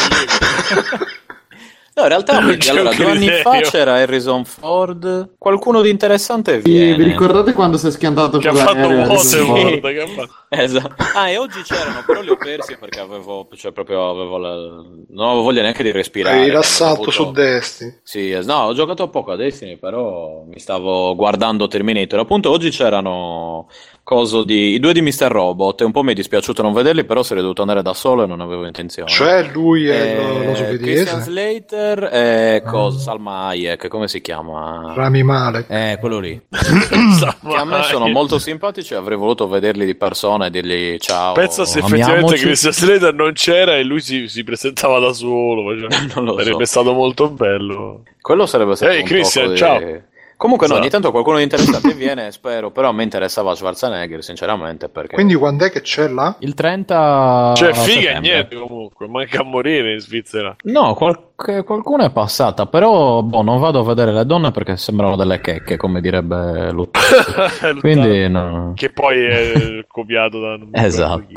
No, 1.96 2.02
in 2.04 2.10
realtà 2.10 2.36
allora, 2.72 2.94
due 2.94 3.10
anni 3.10 3.30
fa 3.30 3.62
c'era 3.62 3.96
Harrison 3.96 4.44
Ford. 4.44 5.36
Qualcuno 5.38 5.82
di 5.82 5.90
interessante 5.90 6.60
viene. 6.60 6.92
Sì, 6.92 6.98
vi 6.98 7.04
ricordate 7.06 7.54
quando 7.54 7.78
si 7.78 7.88
è 7.88 7.92
schiantato 7.92 8.38
che 8.38 8.50
con 8.50 8.58
ha 8.58 8.64
fatto 8.66 8.88
un 8.88 9.18
sì. 9.18 9.80
che 9.82 10.02
ha 10.02 10.08
fatto. 10.08 10.34
Esatto. 10.50 10.96
Ah, 11.16 11.30
e 11.30 11.38
oggi 11.38 11.62
c'erano, 11.62 12.04
però 12.06 12.20
li 12.20 12.30
ho 12.30 12.36
persi 12.36 12.76
perché 12.78 13.00
avevo, 13.00 13.48
cioè 13.56 13.72
proprio 13.72 14.10
avevo 14.10 14.38
la... 14.38 14.56
non 14.56 15.28
avevo 15.28 15.44
voglia 15.44 15.62
neanche 15.62 15.84
di 15.84 15.92
respirare. 15.92 16.42
Hai 16.42 16.50
avuto... 16.50 17.12
su 17.12 17.32
Destiny. 17.32 18.00
Sì, 18.04 18.38
no, 18.44 18.56
ho 18.56 18.74
giocato 18.74 19.10
poco 19.10 19.32
a 19.32 19.38
Destiny, 19.38 19.78
però 19.78 20.44
mi 20.46 20.60
stavo 20.60 21.16
guardando 21.16 21.68
Terminator. 21.68 22.20
Appunto, 22.20 22.52
oggi 22.52 22.72
c'erano 22.72 23.70
coso 24.06 24.44
di 24.44 24.76
i 24.76 24.80
due 24.80 24.94
di 24.94 25.02
Mr. 25.02 25.28
Robot. 25.30 25.82
E 25.82 25.84
un 25.84 25.92
po' 25.92 26.04
mi 26.04 26.12
è 26.12 26.14
dispiaciuto 26.14 26.62
non 26.62 26.74
vederli, 26.74 27.04
però 27.04 27.24
sarei 27.24 27.42
dovuto 27.42 27.62
andare 27.62 27.82
da 27.82 27.94
solo 27.94 28.24
e 28.24 28.28
non 28.28 28.40
avevo 28.40 28.66
intenzione. 28.66 29.10
Cioè, 29.10 29.50
lui 29.52 29.88
è 29.88 30.18
eh, 30.18 30.24
lo, 30.24 30.44
lo 30.44 30.78
Christian 30.78 31.22
Slater 31.22 32.10
e 32.14 32.64
cosa? 32.64 33.00
Salma 33.00 33.48
Hayek, 33.48 33.88
come 33.88 34.08
si 34.08 34.22
chiama? 34.22 34.94
Rami 34.96 35.24
Male. 35.24 35.66
Eh, 35.68 35.98
quello 36.00 36.20
lì. 36.20 36.40
che 36.48 37.56
a 37.56 37.66
me 37.66 37.82
sono 37.84 38.08
molto 38.08 38.38
simpatici. 38.38 38.94
Avrei 38.94 39.18
voluto 39.18 39.48
vederli 39.48 39.86
di 39.86 39.96
persona 39.96 40.46
e 40.46 40.50
dirgli 40.52 40.98
ciao. 41.00 41.34
Pensa 41.34 41.66
se 41.66 41.80
effettivamente 41.80 42.36
Christian 42.36 42.74
Slater 42.74 43.14
non 43.14 43.34
c'era 43.34 43.76
e 43.76 43.84
lui 43.84 44.02
si, 44.02 44.28
si 44.28 44.44
presentava 44.44 45.00
da 45.00 45.14
solo. 45.14 45.76
Cioè, 45.78 46.06
non 46.14 46.26
lo 46.26 46.38
sarebbe 46.38 46.66
so. 46.66 46.72
stato 46.82 46.94
molto 46.94 47.32
bello. 47.32 48.04
Quello 48.22 48.46
sarebbe 48.46 48.76
stato 48.76 48.92
Ehi, 48.92 49.00
hey, 49.00 49.04
Christian, 49.04 49.54
di... 49.54 50.02
Comunque, 50.38 50.66
esatto. 50.66 50.80
no, 50.80 50.86
ogni 50.86 50.92
tanto 50.92 51.12
qualcuno 51.12 51.38
di 51.38 51.44
interessante 51.44 51.94
viene, 51.94 52.32
spero. 52.34 52.72
Però 52.72 52.90
a 52.90 52.92
me 52.92 53.04
interessava 53.04 53.56
Schwarzenegger, 53.56 54.24
sinceramente. 54.24 54.90
Perché... 54.90 55.16
Quindi, 55.16 55.36
quando 55.36 55.66
è 55.66 55.72
che 55.72 55.82
c'è 55.82 56.08
là? 56.08 56.36
Il 56.40 56.54
30. 56.54 57.54
Cioè, 57.56 57.74
figa 57.74 58.20
niente 58.20 58.56
comunque, 58.56 59.08
manca 59.08 59.42
a 59.42 59.44
morire 59.44 59.94
in 59.94 60.00
Svizzera. 60.00 60.56
No, 60.64 60.94
qualche, 61.36 61.64
qualcuno 61.64 62.04
è 62.04 62.12
passata. 62.12 62.66
Però, 62.66 63.22
boh, 63.22 63.42
non 63.42 63.60
vado 63.60 63.80
a 63.80 63.84
vedere 63.84 64.12
le 64.12 64.26
donne 64.26 64.52
perché 64.52 64.78
sembrano 64.78 65.16
delle 65.16 65.40
checche, 65.42 65.78
come 65.78 66.02
direbbe 66.02 66.72
Luttano. 66.72 67.80
Quindi, 67.80 68.30
no. 68.30 68.74
Che 68.76 68.90
poi 68.92 69.26
è 69.26 69.86
copiato 69.88 70.40
da. 70.40 70.58
esatto. 70.72 71.28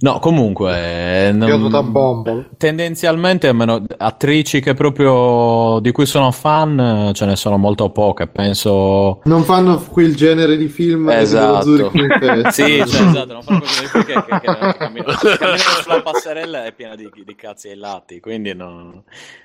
No, 0.00 0.18
comunque. 0.20 1.32
Non... 1.32 1.70
da 1.70 1.82
Bumble. 1.82 2.50
Tendenzialmente, 2.56 3.48
almeno 3.48 3.84
attrici 3.96 4.60
che 4.60 4.74
proprio 4.74 5.80
di 5.80 5.92
cui 5.92 6.06
sono 6.06 6.30
fan, 6.30 7.10
ce 7.14 7.26
ne 7.26 7.36
sono 7.36 7.56
molto 7.56 7.90
poche 7.90 8.26
penso... 8.28 9.20
Non 9.24 9.42
fanno 9.42 9.78
quel 9.90 10.14
genere 10.14 10.56
di 10.56 10.68
film 10.68 11.08
esatto. 11.10 11.90
sì, 12.50 12.84
cioè, 12.86 13.06
esatto, 13.06 13.32
non 13.32 13.42
fanno 13.42 13.60
quel 13.60 13.68
genere 13.68 13.82
di 13.82 13.88
film 13.88 14.04
che, 14.04 14.14
che, 14.14 14.40
che, 14.40 14.40
che 14.40 14.76
camminano, 14.78 15.16
camminano 15.36 15.56
sulla 15.82 16.02
passerella 16.02 16.64
è 16.64 16.72
piena 16.72 16.94
di, 16.94 17.10
di 17.12 17.34
cazzi 17.34 17.68
ai 17.68 17.76
lati, 17.76 18.20
quindi 18.20 18.54
non... 18.54 19.02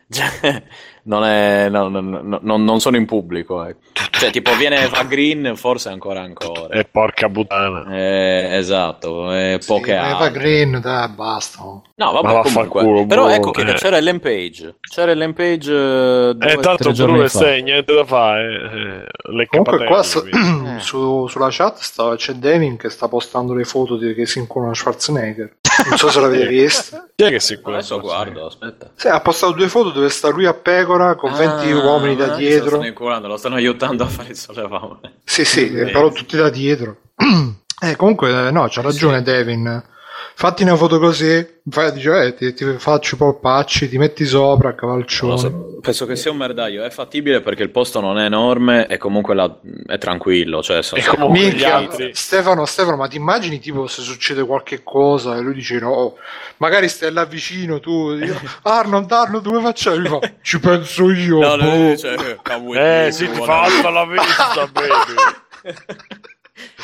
Cioè, 0.10 0.64
non, 1.04 1.24
è, 1.24 1.70
no, 1.70 1.88
no, 1.88 2.02
no, 2.02 2.58
non, 2.58 2.80
sono 2.80 2.98
in 2.98 3.06
pubblico. 3.06 3.66
Eh. 3.66 3.76
Cioè, 4.12 4.32
tipo, 4.32 4.56
viene 4.56 4.84
Eva 4.84 5.04
Green, 5.04 5.56
forse 5.56 5.90
ancora 5.90 6.22
ancora. 6.22 6.74
E 6.74 6.86
porca 6.86 7.30
puttana. 7.30 7.86
Eh, 7.96 8.58
esatto, 8.58 9.34
e 9.34 9.60
poche 9.66 9.92
sì, 9.92 10.10
Eva 10.10 10.30
Green, 10.30 10.80
dai, 10.82 11.10
basta. 11.10 11.62
No, 11.96 12.12
vabbè, 12.12 12.42
comunque. 12.44 12.84
Culo, 12.84 13.06
però 13.06 13.30
ecco 13.30 13.52
che 13.52 13.62
eh. 13.62 13.74
c'era 13.74 13.98
Ellen 13.98 14.20
Page. 14.20 14.76
C'era 14.82 15.12
Ellen 15.12 15.34
Page. 15.34 15.72
Eh, 15.72 16.36
due, 16.36 16.52
eh, 16.52 16.58
tanto 16.58 16.92
Bruno 16.92 17.28
sei, 17.28 17.64
niente 17.64 17.94
da 17.94 18.06
fare. 18.06 18.44
Eh, 18.44 19.32
le 19.34 19.48
comunque, 19.48 19.86
qua 19.86 20.04
su, 20.04 20.22
su, 20.80 21.28
sulla 21.28 21.50
chat 21.50 21.80
sta, 21.80 22.16
c'è 22.16 22.34
Devin 22.34 22.78
che 22.78 22.90
sta 22.90 23.08
postando 23.08 23.54
le 23.54 23.64
foto 23.64 23.98
di 23.98 24.14
che 24.14 24.26
si 24.26 24.40
incontrano 24.40 24.76
Schwarzenegger. 24.76 25.58
Non 25.90 25.98
so 25.98 26.10
se 26.10 26.20
l'avete 26.20 26.48
visto. 26.48 27.08
Chi 27.16 27.24
è 27.24 27.30
che 27.30 27.40
si 27.40 27.60
Adesso 27.62 28.00
guardo, 28.00 28.48
aspetta. 28.48 28.92
Sì, 28.96 29.08
ha 29.08 29.20
postato 29.22 29.54
due 29.54 29.68
foto 29.68 29.92
dove 29.92 30.10
sta 30.10 30.30
lui 30.30 30.46
a 30.46 30.54
pecora 30.54 31.16
con 31.16 31.32
ah, 31.34 31.38
20 31.38 31.72
uomini 31.74 32.16
da 32.16 32.36
dietro. 32.36 32.64
Lo 32.64 32.70
stanno 32.70 32.88
inculando, 32.88 33.28
lo 33.28 33.38
stanno 33.38 33.56
aiutando 33.56 34.04
a 34.04 34.08
fare 34.08 34.30
il 34.30 34.36
sollevamento. 34.36 35.12
Sì, 35.24 35.46
sì, 35.46 35.70
però 35.70 36.12
tutti 36.12 36.36
da 36.36 36.50
dietro. 36.50 36.98
eh, 37.82 37.96
comunque, 37.96 38.50
no, 38.50 38.68
c'ha 38.68 38.82
ragione 38.82 39.18
sì. 39.18 39.24
Devin. 39.24 39.92
Fatti 40.36 40.64
una 40.64 40.76
foto 40.76 41.00
così, 41.00 41.46
fai, 41.70 41.92
dice, 41.94 42.26
eh, 42.26 42.34
ti, 42.34 42.54
ti 42.54 42.66
faccio 42.78 43.16
i 43.16 43.18
polpacci, 43.18 43.90
ti 43.90 43.98
metti 43.98 44.26
sopra, 44.26 44.76
cavalcione. 44.76 45.38
So, 45.38 45.80
penso 45.82 46.06
che 46.06 46.16
sia 46.16 46.32
un 46.32 46.38
merdaio, 46.38 46.84
è 46.84 46.90
fattibile 46.90 47.42
perché 47.42 47.64
il 47.64 47.70
posto 47.70 48.00
non 48.00 48.18
è 48.18 48.26
enorme 48.26 48.88
e 48.88 48.98
comunque 48.98 49.36
la, 49.36 49.54
è 49.86 49.98
tranquillo. 49.98 50.62
Cioè, 50.62 50.82
so, 50.82 51.00
so, 51.00 51.30
Minchia, 51.30 51.88
Stefano, 52.12 52.66
Stefano, 52.66 52.98
ma 52.98 53.08
ti 53.08 53.18
immagini 53.18 53.60
tipo 53.60 53.88
se 53.88 54.02
succede 54.02 54.44
qualche 54.44 54.82
cosa 54.84 55.38
e 55.38 55.42
lui 55.42 55.54
dice 55.54 55.80
no, 55.80 56.16
magari 56.58 56.90
stai 56.90 57.12
là 57.12 57.26
vicino 57.26 57.80
tu, 57.80 58.14
io, 58.14 58.40
Arnold, 58.64 59.12
Arnold, 59.12 59.44
dove 59.44 59.62
facciamo? 59.62 60.20
Ci 60.42 60.60
penso 60.60 61.12
io. 61.12 61.40
No, 61.40 61.58
boh. 61.58 61.64
no, 61.64 61.98
cioè, 61.98 63.08
eh, 63.08 63.12
si 63.12 63.30
ti 63.30 63.42
fa 63.42 63.64
alta 63.64 63.90
la 63.90 64.06
vista, 64.06 64.68
baby. 64.72 65.22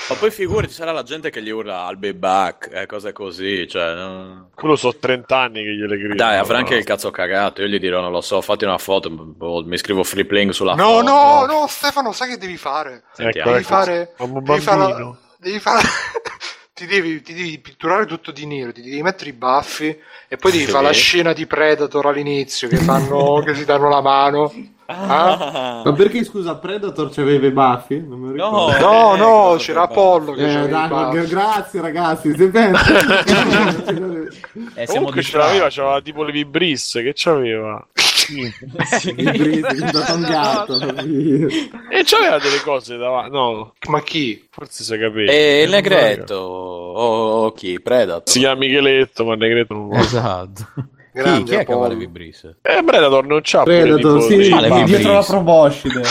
Ma 0.09 0.15
poi 0.15 0.31
figurati, 0.31 0.73
sarà 0.73 0.91
la 0.91 1.03
gente 1.03 1.29
che 1.29 1.43
gli 1.43 1.51
urla 1.51 1.87
I'll 1.87 1.97
be 1.97 2.15
back 2.15 2.69
eh, 2.73 2.85
cose 2.87 3.13
così. 3.13 3.67
Cioè, 3.67 3.93
no... 3.93 4.49
Quello 4.55 4.75
so 4.75 4.95
30 4.95 5.37
anni 5.37 5.63
che 5.63 5.75
gliele 5.75 5.97
grido. 5.97 6.15
Dai, 6.15 6.37
avrà 6.37 6.57
anche 6.57 6.75
il 6.75 6.83
cazzo 6.83 7.11
cagato. 7.11 7.61
Io 7.61 7.67
gli 7.67 7.79
dirò, 7.79 8.01
non 8.01 8.11
lo 8.11 8.21
so, 8.21 8.41
fatti 8.41 8.63
una 8.63 8.79
foto. 8.79 9.09
Boh, 9.11 9.63
mi 9.63 9.77
scrivo 9.77 10.03
free 10.03 10.25
playing 10.25 10.51
sulla 10.51 10.73
no, 10.73 10.83
foto. 10.83 11.01
No, 11.03 11.45
no, 11.45 11.45
no, 11.45 11.67
Stefano, 11.67 12.11
sai 12.11 12.29
che 12.29 12.37
devi 12.37 12.57
fare? 12.57 13.03
Ecco, 13.15 13.51
devi, 13.51 13.63
fare 13.63 14.13
devi 14.17 14.59
fare. 14.59 15.15
Devi 15.37 15.59
fare. 15.59 15.87
ti, 16.73 16.87
devi, 16.87 17.21
ti 17.21 17.33
devi 17.33 17.59
pitturare 17.59 18.07
tutto 18.07 18.31
di 18.31 18.47
nero, 18.47 18.71
ti 18.71 18.81
devi 18.81 19.01
mettere 19.03 19.29
i 19.29 19.33
baffi 19.33 19.95
e 20.27 20.37
poi 20.37 20.51
devi 20.51 20.65
sì. 20.65 20.71
fare 20.71 20.85
la 20.85 20.91
scena 20.91 21.33
di 21.33 21.45
Predator 21.45 22.07
all'inizio 22.07 22.67
che, 22.67 22.77
fanno, 22.77 23.43
che 23.45 23.53
si 23.53 23.65
danno 23.65 23.89
la 23.89 24.01
mano. 24.01 24.51
Ah. 24.91 25.84
Ma 25.86 25.94
perché 25.94 26.24
scusa, 26.24 26.56
Predator 26.56 27.11
c'aveva 27.11 27.45
i 27.45 27.52
baffi? 27.52 28.03
Non 28.03 28.20
mi 28.20 28.36
no, 28.36 28.76
no, 28.80 29.16
no, 29.16 29.56
c'era 29.60 29.84
Apollo 29.84 30.34
che 30.34 30.64
eh, 30.64 30.68
dai, 30.68 31.28
Grazie 31.28 31.80
ragazzi, 31.80 32.36
se 32.36 32.49
pensi. 32.49 32.91
eh, 34.74 34.88
Comunque 34.88 35.22
ce 35.22 35.38
l'aveva, 35.38 35.68
c'aveva 35.70 36.02
tipo 36.02 36.24
le 36.24 36.32
vibrisse, 36.32 37.03
che 37.03 37.14
c'aveva? 37.16 37.86
sì. 37.94 39.14
Gatto. 40.28 40.80
e 40.82 42.03
c'aveva 42.03 42.40
delle 42.40 42.61
cose 42.64 42.98
davanti, 42.98 43.32
no. 43.32 43.74
Ma 43.90 44.02
chi? 44.02 44.48
Forse 44.49 44.84
si 44.84 44.98
capito. 44.98 45.32
E 45.32 45.64
il 45.64 45.70
Negretto, 45.70 46.36
o 46.36 47.52
chi? 47.53 47.80
Predator. 47.80 48.28
Si 48.28 48.40
chiama 48.40 48.56
Micheletto, 48.56 49.24
ma 49.24 49.34
il 49.34 49.40
Negretto 49.40 49.74
non 49.76 49.90
lo 49.90 49.95
Esatto. 49.98 50.68
Grande, 51.19 51.43
chi, 51.43 51.49
chi 51.49 51.55
è 51.55 51.65
che 51.65 51.73
va 51.73 51.87
le? 51.87 52.09
Eh, 52.61 52.83
Predator 52.83 53.25
non 53.25 53.41
c'ha 53.43 53.63
Predator, 53.63 54.21
sì, 54.23 54.43
sì, 54.43 54.51
ah, 54.51 54.83
dietro 54.83 55.13
la 55.13 55.23
proboscide. 55.23 56.01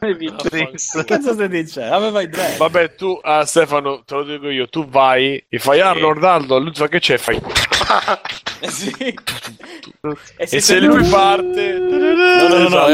che 0.00 1.04
cazzo 1.04 1.32
stai 1.32 1.48
dicendo? 1.48 1.94
Aveva 1.94 2.20
i 2.20 2.28
dread. 2.28 2.56
Vabbè, 2.56 2.94
tu, 2.94 3.18
ah, 3.22 3.44
Stefano, 3.44 4.02
te 4.04 4.14
lo 4.14 4.24
dico 4.24 4.48
io, 4.48 4.68
tu 4.68 4.86
vai 4.86 5.42
e 5.48 5.58
fai 5.58 5.80
Arnold 5.80 6.22
Aldo, 6.22 6.58
lui 6.58 6.72
fa 6.74 6.88
che 6.88 7.00
c'è, 7.00 7.16
fai... 7.16 7.40
Eh, 8.62 8.68
sì. 8.68 8.92
e, 8.98 9.16
e 10.36 10.60
se 10.60 10.80
lui 10.80 11.02
parte? 11.08 11.78
No 11.78 12.48
no 12.48 12.68
no, 12.68 12.68
no 12.68 12.86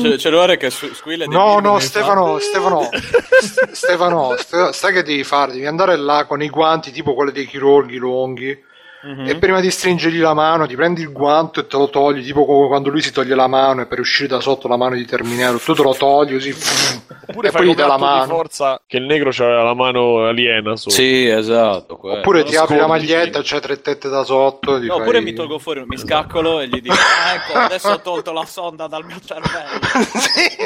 c'è, 0.00 0.16
c'è 0.16 0.30
l'ora 0.30 0.56
che 0.56 0.70
squilla 0.70 1.26
no 1.26 1.58
no 1.58 1.78
Stefano 1.78 2.38
Stefano 2.38 2.88
Stefano 3.70 4.34
sai 4.72 4.92
che 4.94 5.02
devi 5.02 5.24
fare 5.24 5.52
devi 5.52 5.66
andare 5.66 5.94
là 5.96 6.24
con 6.24 6.40
i 6.40 6.48
guanti 6.48 6.90
tipo 6.90 7.12
quelli 7.12 7.32
dei 7.32 7.46
chirurghi 7.46 7.98
lunghi 7.98 8.58
Mm-hmm. 9.06 9.28
E 9.28 9.36
prima 9.36 9.60
di 9.60 9.70
stringergli 9.70 10.18
la 10.18 10.34
mano, 10.34 10.66
ti 10.66 10.74
prendi 10.74 11.02
il 11.02 11.12
guanto 11.12 11.60
e 11.60 11.66
te 11.68 11.76
lo 11.76 11.88
togli, 11.88 12.24
tipo 12.24 12.44
come 12.44 12.66
quando 12.66 12.90
lui 12.90 13.00
si 13.00 13.12
toglie 13.12 13.36
la 13.36 13.46
mano 13.46 13.82
e 13.82 13.86
per 13.86 14.00
uscire 14.00 14.28
da 14.28 14.40
sotto 14.40 14.66
la 14.66 14.76
mano 14.76 14.96
di 14.96 15.04
Terminator, 15.04 15.60
tu 15.60 15.74
te 15.74 15.82
lo 15.82 15.94
togli 15.94 16.32
così. 16.32 16.50
Oppure 17.28 17.48
e 17.48 17.50
poi 17.52 17.68
gli 17.68 17.74
dai 17.74 17.86
la 17.86 17.96
mano. 17.96 18.24
Di 18.24 18.30
forza 18.30 18.80
che 18.86 18.96
il 18.96 19.04
negro 19.04 19.30
c'aveva 19.30 19.62
la 19.62 19.74
mano 19.74 20.26
aliena 20.26 20.74
solo. 20.74 20.94
Sì, 20.94 21.28
esatto. 21.28 21.96
Quello. 21.96 22.18
Oppure 22.18 22.42
ti 22.42 22.56
apri 22.56 22.76
la 22.76 22.86
maglietta, 22.88 23.40
c'è 23.40 23.60
tre 23.60 23.80
tette 23.80 24.08
da 24.08 24.24
sotto. 24.24 24.72
No, 24.72 24.78
fai... 24.78 24.88
Oppure 24.88 25.20
mi 25.20 25.32
tolgo 25.32 25.58
fuori, 25.58 25.84
mi 25.86 25.96
scaccolo 25.96 26.60
e 26.60 26.66
gli 26.66 26.80
dico: 26.80 26.94
ah, 26.94 27.34
ecco, 27.34 27.58
adesso 27.58 27.90
ho 27.90 28.00
tolto 28.00 28.32
la 28.32 28.44
sonda 28.44 28.88
dal 28.88 29.04
mio 29.04 29.20
cervello. 29.24 29.78
sì. 30.18 30.56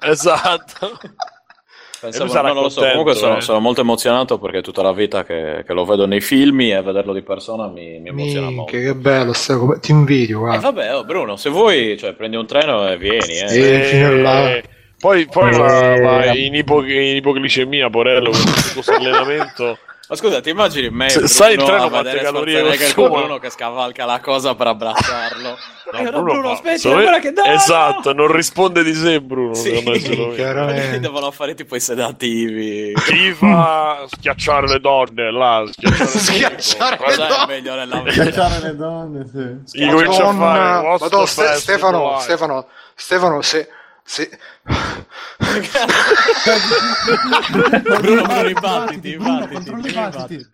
Esatto. 0.00 0.98
Pensavo, 2.10 2.46
no, 2.46 2.52
non 2.54 2.62
lo 2.64 2.68
so. 2.68 2.80
Comunque 2.80 3.14
sono, 3.14 3.38
eh. 3.38 3.40
sono, 3.40 3.60
molto 3.60 3.80
emozionato 3.80 4.38
perché 4.38 4.62
tutta 4.62 4.82
la 4.82 4.92
vita 4.92 5.24
che, 5.24 5.64
che, 5.66 5.72
lo 5.72 5.84
vedo 5.84 6.06
nei 6.06 6.20
film 6.20 6.60
e 6.60 6.82
vederlo 6.82 7.12
di 7.12 7.22
persona 7.22 7.66
mi, 7.68 7.98
mi 7.98 8.08
emoziona 8.08 8.46
Minchia, 8.48 8.56
molto. 8.56 8.72
Che 8.72 8.94
bello, 8.94 9.32
come... 9.58 9.78
ti 9.80 9.90
invidio. 9.90 10.40
Guarda. 10.40 10.58
Eh, 10.58 10.60
vabbè, 10.60 10.96
oh, 10.96 11.04
Bruno, 11.04 11.36
se 11.36 11.50
vuoi 11.50 11.96
cioè, 11.98 12.14
prendi 12.14 12.36
un 12.36 12.46
treno 12.46 12.88
e 12.88 12.96
vieni. 12.96 13.38
Eh. 13.38 13.48
Sì, 13.48 13.60
eh, 13.60 14.16
là. 14.16 14.60
Poi, 14.98 15.26
poi 15.26 15.52
eh, 15.52 15.56
va, 15.56 16.00
va 16.00 16.34
in, 16.34 16.54
ipo, 16.54 16.82
in 16.82 17.16
ipoglicemia, 17.16 17.90
Porello, 17.90 18.30
con 18.30 18.42
questo 18.72 18.92
allenamento. 18.92 19.78
Ma 20.08 20.14
scusa, 20.14 20.40
ti 20.40 20.50
immagini 20.50 20.88
me 20.88 21.08
S- 21.10 21.24
sai 21.24 21.54
il 21.54 21.62
treno 21.62 21.88
quante 21.88 22.16
calorie 22.20 22.62
che 22.76 22.92
Bruno 22.94 23.38
che 23.38 23.50
scavalca 23.50 24.04
la 24.04 24.20
cosa 24.20 24.54
per 24.54 24.68
abbracciarlo. 24.68 25.56
No, 25.92 26.02
Bruno, 26.02 26.22
Bruno 26.22 26.50
aspetti, 26.50 26.78
so, 26.78 26.96
che 27.20 27.32
dai, 27.32 27.54
Esatto, 27.54 28.12
non 28.12 28.30
risponde 28.30 28.84
di 28.84 28.94
sé 28.94 29.20
Bruno. 29.20 29.54
Sì, 29.54 29.82
devono 31.00 31.30
fare 31.32 31.54
tipo 31.54 31.74
i 31.74 31.80
sedativi. 31.80 32.92
Chi 33.04 33.32
fa 33.32 34.04
schiacciare 34.08 34.68
le 34.68 34.80
donne 34.80 35.32
là, 35.32 35.64
schiacciare, 35.68 36.60
schiacciare 36.60 36.98
le 37.06 37.16
donne. 37.16 37.42
È 37.42 37.46
meglio 37.46 37.74
nella 37.74 38.02
schiacciare 38.06 38.60
le 38.60 38.76
donne, 38.76 39.26
sì. 39.64 39.78
Gli 39.78 39.90
comincia 39.90 40.28
a 40.28 40.34
fare 40.34 40.98
Madonna, 40.98 41.26
Stefano, 41.26 42.18
Stefano, 42.20 42.66
Stefano, 42.94 43.42
se 43.42 43.68
sì. 44.06 44.28
Bruno, 47.98 48.22
Bruno, 48.22 48.48
battiti, 48.54 49.10
battiti, 49.16 49.68
i 49.88 49.92
battiti. 49.92 50.46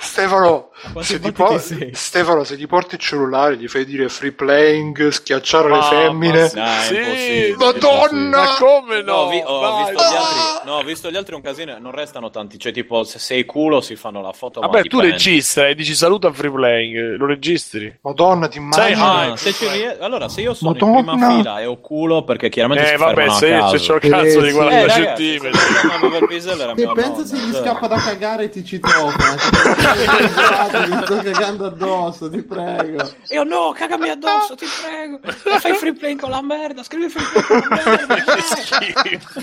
Stefano 0.00 0.70
se, 1.00 1.18
po- 1.32 1.58
Stefano, 1.92 2.44
se 2.44 2.56
ti 2.56 2.66
porti 2.68 2.94
il 2.94 3.00
cellulare, 3.00 3.56
gli 3.56 3.66
fai 3.66 3.84
dire 3.84 4.08
free 4.08 4.30
playing, 4.30 5.08
schiacciare 5.08 5.68
le 5.68 5.82
femmine. 5.82 6.50
Ma 6.54 6.78
sì, 6.80 7.54
Madonna! 7.56 8.38
Ma 8.38 8.56
come 8.56 9.02
no? 9.02 9.24
no, 9.24 9.28
vi- 9.28 9.42
ho, 9.44 9.84
visto 9.84 10.02
ah! 10.02 10.06
altri, 10.06 10.70
no, 10.70 10.82
visto 10.82 11.10
gli 11.10 11.16
altri, 11.16 11.34
un 11.34 11.42
casino, 11.42 11.76
non 11.78 11.90
restano 11.90 12.30
tanti. 12.30 12.58
Cioè, 12.58 12.72
tipo, 12.72 13.02
se 13.02 13.18
sei 13.18 13.44
culo 13.44 13.80
si 13.80 13.96
fanno 13.96 14.20
la 14.22 14.32
foto. 14.32 14.60
Vabbè, 14.60 14.84
tu 14.84 15.00
registra 15.00 15.66
e 15.66 15.74
dici 15.74 15.94
saluta 15.94 16.32
free 16.32 16.50
playing, 16.50 17.16
lo 17.16 17.26
registri. 17.26 17.98
Madonna, 18.02 18.46
ti 18.46 18.58
immagini? 18.58 19.00
Ah, 19.00 19.36
se 19.36 19.54
ries- 19.58 19.96
allora, 20.00 20.28
se 20.28 20.42
io 20.42 20.54
sono 20.54 20.72
Madonna. 20.72 20.98
in 20.98 21.04
prima 21.04 21.36
fila 21.36 21.60
e 21.60 21.66
ho 21.66 21.80
culo, 21.80 22.22
perché 22.22 22.48
chiaramente 22.48 22.92
eh, 22.92 22.96
vabbè, 22.96 23.30
se, 23.30 23.60
se 23.76 23.78
c'ho 23.78 23.94
il 23.96 24.10
cazzo 24.10 24.40
di 24.40 24.52
40 24.52 24.84
eh, 24.84 24.90
centimetri. 24.90 26.82
E 26.82 26.92
pensa 26.94 27.24
se 27.24 27.36
gli 27.36 27.52
scappa 27.52 27.88
da 27.88 27.96
cagare 27.96 28.44
e 28.44 28.48
ti 28.50 28.64
ci 28.64 28.78
trova 28.78 29.12
mi 29.50 31.02
sto 31.04 31.16
cagando 31.22 31.66
addosso, 31.66 32.30
ti 32.30 32.42
prego. 32.42 33.10
Io 33.30 33.44
no, 33.44 33.72
cagami 33.74 34.08
addosso, 34.10 34.54
ti 34.54 34.66
prego. 34.82 35.20
E 35.22 35.58
fai 35.60 35.74
free 35.74 35.94
play 35.94 36.16
con 36.16 36.30
la 36.30 36.42
merda, 36.42 36.82
scrivi 36.82 37.08
free 37.08 37.24
play 37.32 37.42
con 37.42 37.68
la 37.68 37.76
merda. 37.84 38.14
che 38.34 38.40
schifo. 38.42 39.40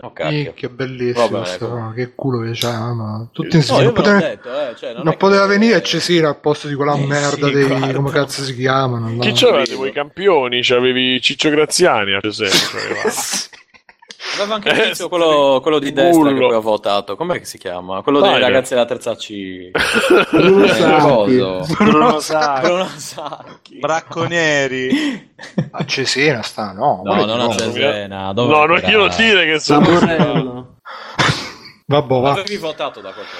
Oh, 0.00 0.12
eh, 0.16 0.52
che 0.54 0.68
bellissimo, 0.70 1.28
Vabbè, 1.28 1.52
ecco. 1.52 1.92
che 1.94 2.14
culo 2.14 2.40
che 2.40 2.52
c'ha, 2.54 2.92
ma 2.92 3.28
tutti 3.30 3.56
insieme. 3.56 3.82
No, 3.82 3.84
non 3.84 3.94
poteva, 3.94 4.18
detto, 4.18 4.68
eh, 4.68 4.74
cioè, 4.74 4.94
non 4.94 5.02
non 5.04 5.16
poteva 5.16 5.46
venire 5.46 5.74
a 5.74 5.82
Cesira 5.82 6.28
al 6.28 6.40
posto 6.40 6.66
di 6.66 6.74
quella 6.74 6.94
eh, 6.94 7.06
merda 7.06 7.46
sì, 7.46 7.52
dei 7.52 7.66
guarda. 7.66 7.92
come 7.92 8.10
cazzo 8.10 8.42
si 8.42 8.56
chiamano. 8.56 9.18
Chi 9.18 9.32
c'aveva 9.32 9.62
dei 9.64 9.92
campioni? 9.92 10.60
C'avevi 10.62 11.20
Ciccio 11.20 11.50
Graziani, 11.50 12.14
ad 12.14 12.24
esempio. 12.24 12.78
Aveva 14.38 14.54
anche 14.54 14.72
visto 14.88 15.08
quello, 15.08 15.60
quello, 15.60 15.78
di 15.78 15.92
destra 15.92 16.28
che 16.28 16.38
poi 16.38 16.54
ho 16.54 16.60
votato. 16.60 17.16
Com'è 17.16 17.38
che 17.38 17.44
si 17.44 17.58
chiama? 17.58 18.02
Quello 18.02 18.20
dei 18.20 18.38
ragazzi 18.38 18.74
della 18.74 18.86
terza 18.86 19.14
C. 19.16 19.70
Bruno 20.30 20.66
Sacchi. 20.66 21.84
Bruno 21.84 22.20
Sacchi. 22.20 22.66
Bruno 22.66 22.88
Sacchi. 22.96 23.78
Bracconieri. 23.78 25.30
A 25.72 25.84
Cesena 25.84 26.42
sta, 26.42 26.72
no? 26.72 27.02
No, 27.04 27.24
non 27.24 27.40
a 27.40 27.50
Cesena. 27.50 28.32
Dove 28.32 28.52
no, 28.52 28.64
non 28.64 28.78
glielo 28.78 29.08
dire 29.08 29.44
che 29.44 29.58
sono... 29.58 30.76
Vabbè, 31.84 32.20
va. 32.20 32.30
Avevi 32.30 32.56
votato 32.58 33.00
da 33.00 33.12
qualche 33.12 33.36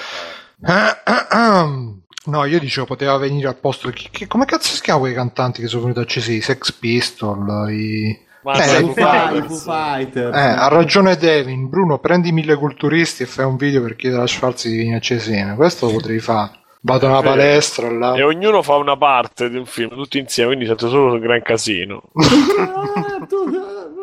parte. 0.59 2.01
No, 2.25 2.45
io 2.45 2.59
dicevo 2.59 2.85
poteva 2.85 3.17
venire 3.17 3.47
al 3.47 3.57
posto. 3.57 3.89
Che, 3.89 4.09
che, 4.11 4.27
come 4.27 4.45
cazzo 4.45 4.73
si 4.73 4.81
chiamano 4.81 5.05
quei 5.05 5.15
cantanti 5.15 5.61
che 5.61 5.67
sono 5.67 5.83
venuti 5.83 5.99
a 5.99 6.05
Cesena? 6.05 6.37
I 6.37 6.41
Sex 6.41 6.71
Pistol, 6.73 7.71
i. 7.71 8.31
Ma 8.43 8.53
eh, 8.55 8.79
Foo 8.79 8.93
Fighter, 8.93 9.51
Fighter. 9.51 10.33
Eh, 10.33 10.39
ha 10.39 10.67
ragione 10.67 11.15
Devin. 11.15 11.69
Bruno, 11.69 11.99
prendi 11.99 12.31
mille 12.31 12.55
culturisti 12.55 13.23
e 13.23 13.25
fai 13.25 13.45
un 13.45 13.55
video 13.55 13.81
per 13.81 13.95
chiedere 13.95 14.23
a 14.23 14.27
Schwarz 14.27 14.67
di 14.67 14.77
venire 14.77 14.97
a 14.97 14.99
Cesena. 14.99 15.55
Questo 15.55 15.85
lo 15.85 15.93
potrei 15.93 16.19
fare. 16.19 16.51
Vado 16.81 17.07
a 17.07 17.09
una 17.11 17.21
palestra 17.21 17.89
là. 17.89 18.13
E 18.15 18.23
ognuno 18.23 18.61
fa 18.61 18.75
una 18.75 18.97
parte 18.97 19.49
di 19.49 19.55
un 19.55 19.65
film, 19.65 19.89
tutti 19.89 20.17
insieme, 20.17 20.49
quindi 20.49 20.65
sento 20.65 20.89
solo 20.89 21.13
un 21.13 21.19
gran 21.19 21.41
casino. 21.41 22.01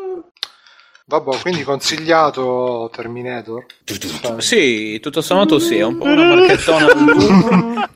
Vabbè, 1.11 1.41
quindi 1.41 1.65
consigliato 1.65 2.89
Terminator? 2.93 3.67
Sì, 4.37 5.01
tutto 5.01 5.21
sommato 5.21 5.59
sì, 5.59 5.79
è 5.79 5.85
un 5.85 5.99
po' 5.99 6.05
una 6.05 6.23
marchettona. 6.23 6.87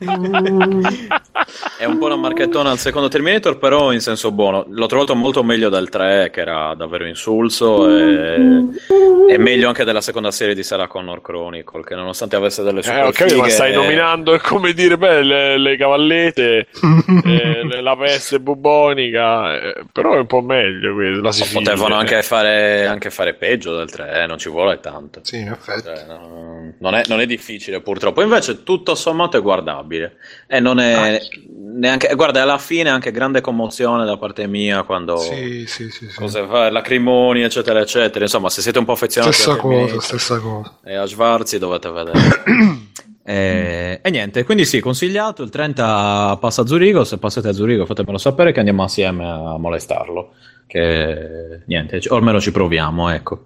è 1.78 1.84
un 1.84 1.98
po' 1.98 2.06
una 2.06 2.16
marchettona 2.16 2.70
al 2.70 2.78
secondo 2.78 3.08
Terminator, 3.08 3.58
però 3.58 3.92
in 3.92 4.00
senso 4.00 4.32
buono. 4.32 4.64
L'ho 4.68 4.86
trovato 4.86 5.14
molto 5.14 5.44
meglio 5.44 5.68
del 5.68 5.88
3, 5.88 6.30
che 6.32 6.40
era 6.40 6.74
davvero 6.74 7.06
insulso, 7.06 7.88
e, 7.88 8.64
e 9.28 9.38
meglio 9.38 9.68
anche 9.68 9.84
della 9.84 10.00
seconda 10.00 10.32
serie 10.32 10.56
di 10.56 10.64
Sarah 10.64 10.88
Connor 10.88 11.20
Chronicle, 11.20 11.84
che 11.84 11.94
nonostante 11.94 12.34
avesse 12.34 12.64
delle 12.64 12.82
super 12.82 12.98
eh, 12.98 13.06
ok, 13.06 13.26
fighe, 13.26 13.36
ma 13.36 13.48
stai 13.48 13.72
e... 13.72 13.76
nominando, 13.76 14.36
come 14.42 14.72
dire, 14.72 14.98
beh, 14.98 15.22
le, 15.22 15.58
le 15.58 15.76
cavallete, 15.76 16.66
eh, 17.24 17.80
la 17.80 17.96
peste 17.96 18.40
bubonica, 18.40 19.60
eh, 19.60 19.84
però 19.92 20.14
è 20.14 20.18
un 20.18 20.26
po' 20.26 20.40
meglio. 20.40 20.92
La 21.20 21.30
potevano 21.52 21.94
anche 21.94 22.20
fare, 22.22 22.86
anche 22.86 23.03
fare 23.10 23.34
peggio 23.34 23.76
del 23.76 23.90
3, 23.90 24.22
eh, 24.22 24.26
non 24.26 24.38
ci 24.38 24.48
vuole 24.48 24.80
tanto. 24.80 25.20
Sì, 25.22 25.38
in 25.38 25.48
effetti. 25.48 25.82
Cioè, 25.82 26.04
no, 26.06 26.72
non, 26.78 26.94
è, 26.94 27.02
non, 27.06 27.20
è, 27.20 27.26
difficile 27.26 27.80
purtroppo. 27.80 28.22
Invece 28.22 28.62
tutto 28.62 28.94
sommato 28.94 29.36
è 29.36 29.42
guardabile. 29.42 30.16
E 30.46 30.60
non 30.60 30.80
è 30.80 31.14
ah. 31.14 31.38
neanche... 31.76 32.14
Guarda, 32.14 32.42
alla 32.42 32.58
fine 32.58 32.90
anche 32.90 33.10
grande 33.10 33.40
commozione 33.40 34.04
da 34.04 34.16
parte 34.16 34.46
mia 34.46 34.82
quando... 34.82 35.16
Sì, 35.16 35.64
sì, 35.66 35.90
sì. 35.90 36.08
sì. 36.08 36.16
Cose 36.16 36.46
fa, 36.46 36.70
lacrimoni, 36.70 37.42
eccetera, 37.42 37.80
eccetera. 37.80 38.24
Insomma, 38.24 38.50
se 38.50 38.62
siete 38.62 38.78
un 38.78 38.84
po' 38.84 38.92
affezionati 38.92 39.34
stessa 39.34 39.52
a 39.52 39.56
cosa, 39.56 40.00
stessa 40.00 40.38
cosa. 40.38 40.78
E 40.84 40.94
a 40.94 41.06
Schwarzi 41.06 41.58
dovete 41.58 41.90
vedere. 41.90 42.42
E, 43.26 44.00
e, 44.02 44.10
niente, 44.10 44.44
quindi 44.44 44.66
sì, 44.66 44.80
consigliato. 44.80 45.42
Il 45.42 45.48
30 45.48 46.36
passa 46.38 46.60
a 46.60 46.66
Zurigo. 46.66 47.04
Se 47.04 47.16
passate 47.16 47.48
a 47.48 47.52
Zurigo, 47.52 47.86
fatemelo 47.86 48.18
sapere 48.18 48.52
che 48.52 48.58
andiamo 48.58 48.82
assieme 48.82 49.24
a 49.26 49.56
molestarlo. 49.56 50.34
Che 50.66 51.62
niente, 51.66 52.00
o 52.08 52.16
almeno 52.16 52.40
ci 52.40 52.52
proviamo. 52.52 53.10
Ecco. 53.10 53.44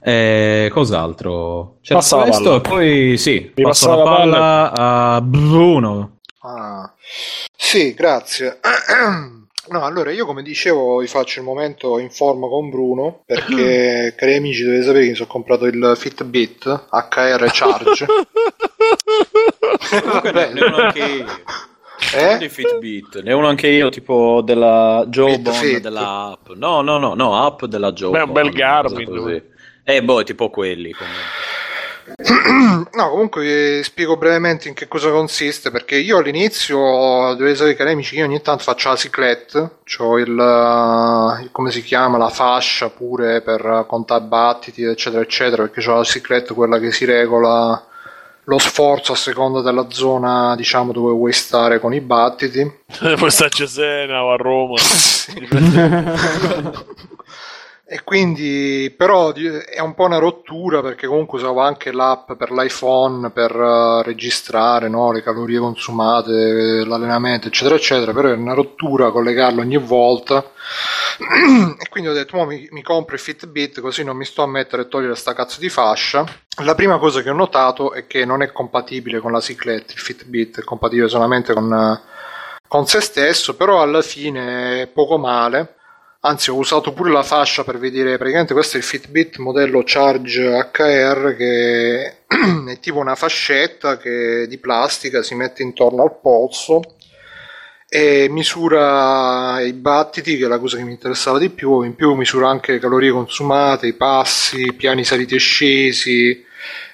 E 0.00 0.68
cos'altro? 0.72 1.76
C'è 1.80 1.94
passa 1.94 2.22
questo, 2.22 2.56
e 2.56 2.60
poi 2.60 3.16
sì, 3.16 3.52
Mi 3.54 3.62
passo 3.62 3.94
la 3.94 4.02
palla, 4.02 4.72
palla 4.74 5.14
a 5.14 5.20
Bruno. 5.20 6.18
Ah, 6.40 6.92
sì, 7.56 7.94
grazie. 7.94 8.58
No, 9.64 9.84
allora 9.84 10.10
io 10.10 10.26
come 10.26 10.42
dicevo 10.42 10.98
vi 10.98 11.06
faccio 11.06 11.38
il 11.38 11.46
momento 11.46 12.00
in 12.00 12.10
forma 12.10 12.48
con 12.48 12.68
Bruno 12.68 13.22
perché 13.24 14.12
cari 14.18 14.34
amici 14.34 14.64
dovete 14.64 14.82
sapere 14.82 15.04
che 15.04 15.10
mi 15.10 15.14
sono 15.14 15.28
comprato 15.28 15.66
il 15.66 15.94
Fitbit 15.96 16.88
HR 16.90 17.48
Charge. 17.52 18.06
Comunque 20.02 20.32
ne, 20.32 20.60
anche 20.60 20.98
io. 20.98 21.26
Eh? 22.14 22.38
di 22.38 22.48
Fitbit, 22.48 23.22
ne 23.22 23.32
uno 23.32 23.48
anche 23.48 23.68
io 23.68 23.88
tipo 23.88 24.42
della 24.42 25.04
Jawbone 25.08 25.80
della 25.80 26.30
app. 26.32 26.50
No, 26.54 26.82
no, 26.82 26.98
no, 26.98 27.14
no, 27.14 27.44
app 27.44 27.64
della 27.64 27.92
Jawbone. 27.92 28.18
Beh, 28.18 28.28
un 28.28 28.32
bel 28.32 28.50
Garmin. 28.50 29.42
Eh, 29.84 30.02
boh, 30.02 30.22
tipo 30.22 30.50
quelli 30.50 30.92
comunque. 30.92 31.60
No, 32.92 33.10
comunque 33.10 33.42
vi 33.42 33.82
spiego 33.82 34.16
brevemente 34.16 34.68
in 34.68 34.74
che 34.74 34.88
cosa 34.88 35.10
consiste, 35.10 35.70
perché 35.70 35.96
io 35.96 36.18
all'inizio 36.18 36.78
dovete 37.34 37.56
sapere 37.56 37.76
cari 37.76 37.92
amici 37.92 38.14
che 38.14 38.20
io 38.20 38.26
ogni 38.26 38.42
tanto 38.42 38.64
faccio 38.64 38.90
la 38.90 38.96
ciclette, 38.96 39.70
ho 39.98 40.18
il, 40.18 40.28
il, 40.28 41.48
come 41.52 41.70
si 41.70 41.82
chiama, 41.82 42.18
la 42.18 42.28
fascia 42.28 42.90
pure 42.90 43.40
per 43.40 43.84
contare 43.88 44.24
battiti, 44.24 44.82
eccetera, 44.82 45.22
eccetera, 45.22 45.62
perché 45.62 45.88
ho 45.88 45.96
la 45.96 46.04
ciclette, 46.04 46.54
quella 46.54 46.78
che 46.78 46.92
si 46.92 47.04
regola 47.04 47.86
lo 48.44 48.58
sforzo 48.58 49.12
a 49.12 49.16
seconda 49.16 49.60
della 49.60 49.86
zona, 49.90 50.56
diciamo, 50.56 50.92
dove 50.92 51.12
vuoi 51.12 51.32
stare 51.32 51.78
con 51.78 51.94
i 51.94 52.00
battiti. 52.00 52.80
Puoi 52.98 53.30
stare 53.30 53.48
a 53.48 53.54
Cesena 53.54 54.24
o 54.24 54.32
a 54.32 54.36
Roma. 54.36 54.74
E 57.92 58.04
quindi, 58.04 58.90
però, 58.96 59.34
è 59.34 59.80
un 59.80 59.92
po' 59.92 60.06
una 60.06 60.16
rottura 60.16 60.80
perché 60.80 61.06
comunque 61.06 61.36
usavo 61.36 61.60
anche 61.60 61.92
l'app 61.92 62.32
per 62.32 62.50
l'iPhone 62.50 63.28
per 63.28 63.54
uh, 63.54 64.00
registrare 64.00 64.88
no, 64.88 65.12
le 65.12 65.22
calorie 65.22 65.58
consumate, 65.58 66.86
l'allenamento, 66.86 67.48
eccetera, 67.48 67.74
eccetera. 67.74 68.14
Però 68.14 68.28
è 68.28 68.32
una 68.32 68.54
rottura 68.54 69.10
collegarlo 69.10 69.60
ogni 69.60 69.76
volta. 69.76 70.38
e 71.78 71.88
quindi 71.90 72.08
ho 72.08 72.14
detto, 72.14 72.42
mi, 72.46 72.66
mi, 72.70 72.82
compro 72.82 73.14
il 73.14 73.20
Fitbit 73.20 73.82
così 73.82 74.04
non 74.04 74.16
mi 74.16 74.24
sto 74.24 74.42
a 74.42 74.46
mettere 74.46 74.82
e 74.82 74.88
togliere 74.88 75.14
sta 75.14 75.34
cazzo 75.34 75.60
di 75.60 75.68
fascia. 75.68 76.24
La 76.64 76.74
prima 76.74 76.96
cosa 76.96 77.20
che 77.20 77.28
ho 77.28 77.34
notato 77.34 77.92
è 77.92 78.06
che 78.06 78.24
non 78.24 78.40
è 78.40 78.52
compatibile 78.52 79.18
con 79.18 79.32
la 79.32 79.40
cicletta, 79.40 79.92
il 79.92 79.98
Fitbit 79.98 80.60
è 80.60 80.64
compatibile 80.64 81.08
solamente 81.08 81.52
con, 81.52 82.00
con 82.66 82.86
se 82.86 83.02
stesso, 83.02 83.54
però 83.54 83.82
alla 83.82 84.00
fine 84.00 84.80
è 84.80 84.86
poco 84.86 85.18
male 85.18 85.74
anzi 86.24 86.50
ho 86.50 86.56
usato 86.56 86.92
pure 86.92 87.10
la 87.10 87.22
fascia 87.22 87.64
per 87.64 87.78
vedere 87.78 88.16
praticamente 88.16 88.52
questo 88.52 88.76
è 88.76 88.80
il 88.80 88.86
Fitbit 88.86 89.38
modello 89.38 89.82
Charge 89.84 90.70
HR 90.72 91.34
che 91.36 92.14
è 92.68 92.78
tipo 92.80 92.98
una 92.98 93.14
fascetta 93.14 93.96
che 93.96 94.46
di 94.48 94.58
plastica 94.58 95.22
si 95.22 95.34
mette 95.34 95.62
intorno 95.62 96.02
al 96.02 96.18
polso 96.20 96.80
e 97.94 98.26
misura 98.30 99.60
i 99.60 99.74
battiti 99.74 100.38
che 100.38 100.46
è 100.46 100.48
la 100.48 100.58
cosa 100.58 100.78
che 100.78 100.82
mi 100.82 100.92
interessava 100.92 101.38
di 101.38 101.50
più. 101.50 101.82
In 101.82 101.94
più 101.94 102.14
misura 102.14 102.48
anche 102.48 102.72
le 102.72 102.78
calorie 102.78 103.10
consumate 103.10 103.86
i 103.86 103.92
passi, 103.92 104.62
i 104.62 104.72
piani 104.72 105.04
saliti 105.04 105.34
e 105.34 105.38
scesi 105.38 106.42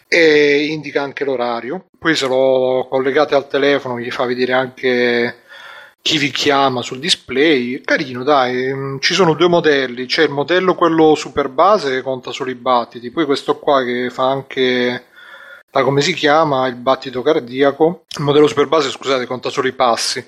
e 0.09 0.67
indica 0.67 1.01
anche 1.01 1.23
l'orario. 1.23 1.85
Poi 1.97 2.17
se 2.17 2.27
lo 2.27 2.89
collegate 2.91 3.37
al 3.37 3.47
telefono 3.47 3.95
vi 3.95 4.11
fa 4.11 4.25
vedere 4.25 4.55
anche 4.55 5.37
chi 6.09 6.17
vi 6.17 6.31
chiama 6.31 6.81
sul 6.81 7.01
display. 7.01 7.83
Carino, 7.83 8.23
dai, 8.25 8.73
mm, 8.73 8.97
ci 8.99 9.13
sono 9.13 9.35
due 9.35 9.47
modelli, 9.49 10.07
c'è 10.07 10.23
il 10.23 10.31
modello 10.31 10.75
quello 10.75 11.15
super 11.15 11.51
base 11.51 11.91
che 11.91 12.01
conta 12.01 12.33
solo 12.33 12.49
i 12.49 12.55
battiti, 12.55 13.11
poi 13.11 13.27
questo 13.27 13.59
qua 13.59 13.85
che 13.85 14.09
fa 14.09 14.31
anche 14.31 15.05
la 15.71 15.83
come 15.83 16.01
si 16.01 16.15
chiama, 16.15 16.67
il 16.67 16.77
battito 16.77 17.21
cardiaco. 17.21 18.05
Il 18.17 18.25
modello 18.25 18.47
super 18.47 18.67
base, 18.69 18.89
scusate, 18.89 19.27
conta 19.27 19.51
solo 19.51 19.69
i 19.69 19.73
passi. 19.73 20.27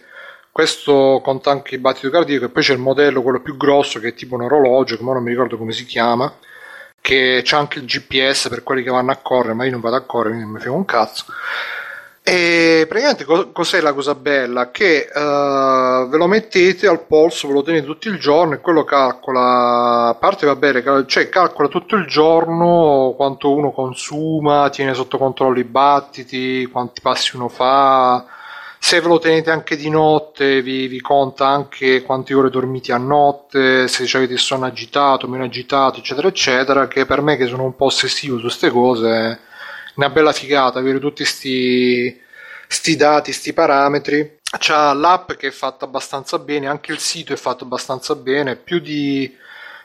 Questo 0.53 1.23
conta 1.25 1.51
anche 1.51 1.77
il 1.77 1.81
battito 1.81 2.11
cardiaco 2.11 2.45
e 2.45 2.49
poi 2.51 2.63
c'è 2.63 2.75
il 2.75 2.79
modello 2.79 3.23
quello 3.23 3.41
più 3.41 3.57
grosso 3.57 4.01
che 4.01 4.09
è 4.09 4.15
tipo 4.15 4.35
un 4.35 4.43
orologio, 4.43 4.99
che 4.99 5.03
ora 5.03 5.15
non 5.15 5.23
mi 5.23 5.31
ricordo 5.31 5.57
come 5.57 5.73
si 5.73 5.87
chiama, 5.87 6.31
che 7.01 7.41
c'è 7.43 7.57
anche 7.57 7.79
il 7.79 7.87
GPS 7.87 8.51
per 8.51 8.63
quelli 8.63 8.83
che 8.83 8.91
vanno 8.91 9.13
a 9.13 9.17
correre, 9.17 9.55
ma 9.55 9.65
io 9.65 9.71
non 9.71 9.81
vado 9.81 9.97
a 9.97 10.03
correre, 10.03 10.35
quindi 10.35 10.53
mi 10.53 10.61
frega 10.61 10.77
un 10.77 10.85
cazzo. 10.85 11.25
E 12.23 12.85
praticamente 12.87 13.51
cos'è 13.51 13.81
la 13.81 13.95
cosa 13.95 14.15
bella? 14.15 14.71
Che 14.71 15.09
uh, 15.13 16.09
ve 16.09 16.17
lo 16.19 16.27
mettete 16.27 16.87
al 16.87 17.07
polso, 17.07 17.49
ve 17.49 17.55
lo 17.55 17.63
tenete 17.63 17.87
tutto 17.87 18.09
il 18.09 18.19
giorno 18.19 18.55
e 18.55 18.61
quello 18.61 18.85
calcola, 18.85 20.09
a 20.09 20.15
parte 20.15 20.47
va 20.47 20.55
bene, 20.55 20.83
cioè 21.07 21.29
calcola 21.31 21.69
tutto 21.69 21.97
il 21.97 22.07
giorno 22.07 23.15
quanto 23.17 23.53
uno 23.53 23.73
consuma, 23.73 24.69
tiene 24.69 24.93
sotto 24.95 25.17
controllo 25.17 25.59
i 25.59 25.65
battiti, 25.65 26.69
quanti 26.71 27.01
passi 27.01 27.37
uno 27.37 27.49
fa, 27.49 28.27
se 28.79 29.01
ve 29.01 29.09
lo 29.09 29.19
tenete 29.19 29.51
anche 29.51 29.77
di 29.77 29.89
notte 29.89 30.63
vi, 30.63 30.89
vi 30.89 31.01
conta 31.01 31.49
anche 31.49 32.03
quante 32.03 32.35
ore 32.35 32.51
dormite 32.51 32.93
a 32.93 32.99
notte, 32.99 33.89
se 33.89 34.05
avete 34.17 34.35
il 34.35 34.39
sonno 34.39 34.67
agitato, 34.67 35.27
meno 35.27 35.45
agitato, 35.45 35.99
eccetera, 35.99 36.29
eccetera, 36.29 36.87
che 36.87 37.07
per 37.07 37.23
me 37.23 37.37
che 37.37 37.47
sono 37.47 37.65
un 37.65 37.75
po' 37.77 37.87
ossessivo 37.87 38.37
su 38.37 38.43
queste 38.43 38.71
cose 38.71 39.41
una 40.01 40.09
bella 40.09 40.33
figata 40.33 40.79
avere 40.79 40.99
tutti 40.99 41.27
sti, 41.27 42.19
sti 42.67 42.97
dati, 42.97 43.33
sti 43.33 43.53
parametri. 43.53 44.39
C'ha 44.59 44.95
l'app 44.95 45.33
che 45.33 45.49
è 45.49 45.51
fatta 45.51 45.85
abbastanza 45.85 46.39
bene, 46.39 46.67
anche 46.67 46.93
il 46.93 46.99
sito 46.99 47.33
è 47.35 47.37
fatto 47.37 47.65
abbastanza 47.65 48.17
bene, 48.17 48.57
più 48.57 48.81
di 48.81 49.37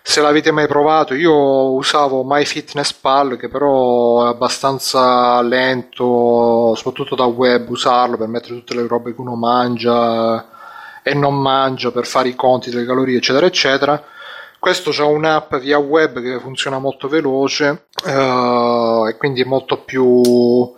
se 0.01 0.21
l'avete 0.21 0.51
mai 0.51 0.67
provato, 0.67 1.15
io 1.15 1.33
usavo 1.73 2.23
MyFitnessPal 2.23 3.37
che 3.37 3.49
però 3.49 4.25
è 4.25 4.29
abbastanza 4.29 5.41
lento, 5.41 6.73
soprattutto 6.75 7.15
da 7.15 7.25
web 7.25 7.69
usarlo 7.69 8.15
per 8.15 8.27
mettere 8.27 8.53
tutte 8.53 8.75
le 8.75 8.87
robe 8.87 9.13
che 9.13 9.21
uno 9.21 9.35
mangia 9.35 10.47
e 11.03 11.13
non 11.13 11.39
mangia, 11.39 11.91
per 11.91 12.05
fare 12.05 12.29
i 12.29 12.35
conti 12.35 12.69
delle 12.69 12.85
calorie, 12.85 13.17
eccetera, 13.17 13.45
eccetera 13.47 14.03
questo 14.65 14.89
c'è 14.89 15.03
un'app 15.03 15.57
via 15.57 15.77
web 15.77 16.19
che 16.19 16.39
funziona 16.39 16.79
molto 16.79 17.07
veloce 17.07 17.85
uh, 18.03 19.05
e 19.07 19.15
quindi 19.15 19.43
è 19.43 19.45
molto 19.45 19.83
più 19.83 20.73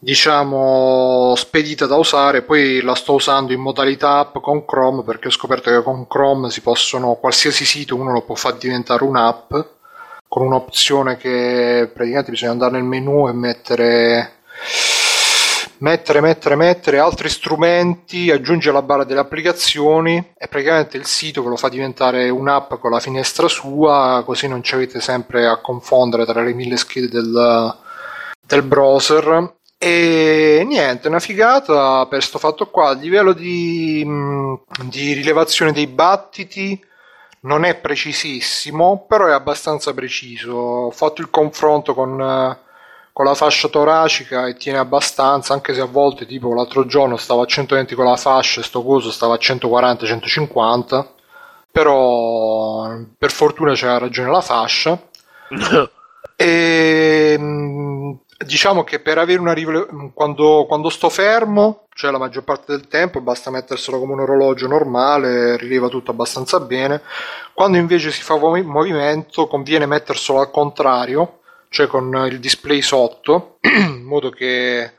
diciamo 0.00 1.32
spedita 1.36 1.86
da 1.86 1.94
usare. 1.94 2.42
Poi 2.42 2.80
la 2.80 2.96
sto 2.96 3.12
usando 3.12 3.52
in 3.52 3.60
modalità 3.60 4.18
app 4.18 4.38
con 4.38 4.64
Chrome 4.64 5.04
perché 5.04 5.28
ho 5.28 5.30
scoperto 5.30 5.70
che 5.70 5.80
con 5.84 6.08
Chrome 6.08 6.50
si 6.50 6.60
possono 6.60 7.14
qualsiasi 7.14 7.64
sito 7.64 7.94
uno 7.94 8.10
lo 8.10 8.22
può 8.22 8.34
far 8.34 8.54
diventare 8.56 9.04
un'app 9.04 9.54
con 10.26 10.46
un'opzione 10.46 11.16
che 11.16 11.88
praticamente 11.94 12.32
bisogna 12.32 12.50
andare 12.50 12.72
nel 12.72 12.82
menu 12.82 13.28
e 13.28 13.32
mettere 13.32 14.38
mettere, 15.84 16.22
mettere, 16.22 16.56
mettere 16.56 16.98
altri 16.98 17.28
strumenti, 17.28 18.30
aggiungere 18.30 18.72
la 18.72 18.80
barra 18.80 19.04
delle 19.04 19.20
applicazioni 19.20 20.32
e 20.34 20.48
praticamente 20.48 20.96
il 20.96 21.04
sito 21.04 21.42
ve 21.42 21.50
lo 21.50 21.56
fa 21.56 21.68
diventare 21.68 22.30
un'app 22.30 22.72
con 22.80 22.90
la 22.90 23.00
finestra 23.00 23.48
sua, 23.48 24.22
così 24.24 24.48
non 24.48 24.62
ci 24.62 24.74
avete 24.74 24.98
sempre 25.00 25.46
a 25.46 25.60
confondere 25.60 26.24
tra 26.24 26.42
le 26.42 26.54
mille 26.54 26.78
schede 26.78 27.08
del, 27.08 27.76
del 28.46 28.62
browser. 28.62 29.56
E 29.76 30.64
niente, 30.66 31.08
una 31.08 31.18
figata 31.18 32.00
per 32.06 32.18
questo 32.18 32.38
fatto 32.38 32.70
qua. 32.70 32.88
A 32.88 32.94
livello 32.94 33.34
di, 33.34 34.02
di 34.88 35.12
rilevazione 35.12 35.72
dei 35.72 35.86
battiti, 35.86 36.82
non 37.40 37.64
è 37.64 37.74
precisissimo, 37.74 39.04
però 39.06 39.26
è 39.26 39.32
abbastanza 39.32 39.92
preciso. 39.92 40.54
Ho 40.54 40.90
fatto 40.90 41.20
il 41.20 41.28
confronto 41.28 41.92
con, 41.92 42.56
con 43.14 43.26
la 43.26 43.34
fascia 43.34 43.68
toracica 43.68 44.48
e 44.48 44.54
tiene 44.54 44.78
abbastanza, 44.78 45.52
anche 45.54 45.72
se 45.72 45.80
a 45.80 45.84
volte, 45.84 46.26
tipo 46.26 46.52
l'altro 46.52 46.84
giorno 46.84 47.16
stavo 47.16 47.42
a 47.42 47.46
120 47.46 47.94
con 47.94 48.06
la 48.06 48.16
fascia 48.16 48.60
e 48.60 48.64
sto 48.64 48.82
coso 48.82 49.12
stava 49.12 49.34
a 49.34 49.38
140-150, 49.40 51.06
però 51.70 52.92
per 53.16 53.30
fortuna 53.30 53.72
c'era 53.74 53.98
ragione 53.98 54.32
la 54.32 54.40
fascia. 54.40 55.00
e 56.34 57.38
diciamo 58.44 58.82
che 58.82 58.98
per 58.98 59.18
avere 59.18 59.38
una 59.38 59.52
rivelazione 59.52 60.10
quando, 60.12 60.64
quando 60.66 60.88
sto 60.88 61.08
fermo 61.08 61.86
cioè 61.94 62.10
la 62.10 62.18
maggior 62.18 62.42
parte 62.42 62.72
del 62.72 62.88
tempo 62.88 63.20
basta 63.20 63.52
metterselo 63.52 64.00
come 64.00 64.14
un 64.14 64.20
orologio 64.20 64.66
normale 64.66 65.56
rileva 65.56 65.86
tutto 65.86 66.10
abbastanza 66.10 66.58
bene 66.58 67.02
quando 67.52 67.78
invece 67.78 68.10
si 68.10 68.22
fa 68.22 68.34
movimento 68.36 69.46
conviene 69.46 69.86
metterselo 69.86 70.40
al 70.40 70.50
contrario 70.50 71.38
cioè 71.74 71.88
con 71.88 72.26
il 72.30 72.38
display 72.38 72.80
sotto 72.80 73.58
in 73.66 74.04
modo 74.04 74.30
che 74.30 74.92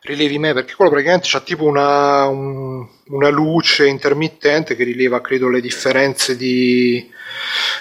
rilevi 0.00 0.38
me 0.38 0.54
perché 0.54 0.74
quello 0.74 0.90
praticamente 0.90 1.28
c'ha 1.30 1.40
tipo 1.40 1.64
una, 1.64 2.26
un, 2.26 2.86
una 3.08 3.28
luce 3.28 3.86
intermittente 3.86 4.74
che 4.74 4.84
rileva 4.84 5.20
credo 5.20 5.50
le 5.50 5.60
differenze 5.60 6.34
di, 6.34 7.10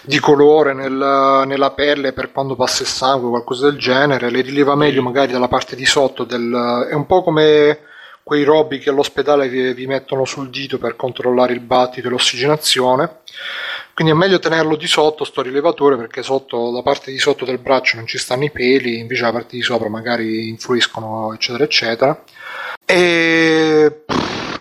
di 0.01 0.19
colore 0.19 0.73
nel, 0.73 1.43
nella 1.47 1.71
pelle 1.71 2.11
per 2.11 2.33
quando 2.33 2.55
passa 2.55 2.83
il 2.83 2.89
sangue 2.89 3.27
o 3.27 3.31
qualcosa 3.31 3.69
del 3.69 3.79
genere 3.79 4.29
le 4.29 4.41
rileva 4.41 4.75
meglio 4.75 5.01
magari 5.01 5.31
dalla 5.31 5.47
parte 5.47 5.77
di 5.77 5.85
sotto 5.85 6.25
del, 6.25 6.87
è 6.89 6.93
un 6.93 7.05
po' 7.05 7.23
come 7.23 7.79
quei 8.23 8.43
robi 8.43 8.79
che 8.79 8.89
all'ospedale 8.89 9.47
vi, 9.47 9.73
vi 9.73 9.87
mettono 9.87 10.25
sul 10.25 10.49
dito 10.49 10.77
per 10.77 10.97
controllare 10.97 11.53
il 11.53 11.61
battito 11.61 12.07
e 12.07 12.09
l'ossigenazione 12.09 13.19
quindi 13.93 14.11
è 14.11 14.15
meglio 14.15 14.39
tenerlo 14.39 14.75
di 14.75 14.87
sotto 14.87 15.23
sto 15.23 15.43
rilevatore 15.43 15.95
perché 15.95 16.23
sotto 16.23 16.71
la 16.71 16.81
parte 16.81 17.11
di 17.11 17.19
sotto 17.19 17.45
del 17.45 17.59
braccio 17.59 17.97
non 17.97 18.07
ci 18.07 18.17
stanno 18.17 18.43
i 18.43 18.49
peli 18.51 18.97
invece 18.97 19.21
la 19.21 19.31
parte 19.31 19.55
di 19.55 19.61
sopra 19.61 19.87
magari 19.87 20.49
influiscono 20.49 21.31
eccetera 21.33 21.63
eccetera. 21.63 22.23
E 22.85 24.03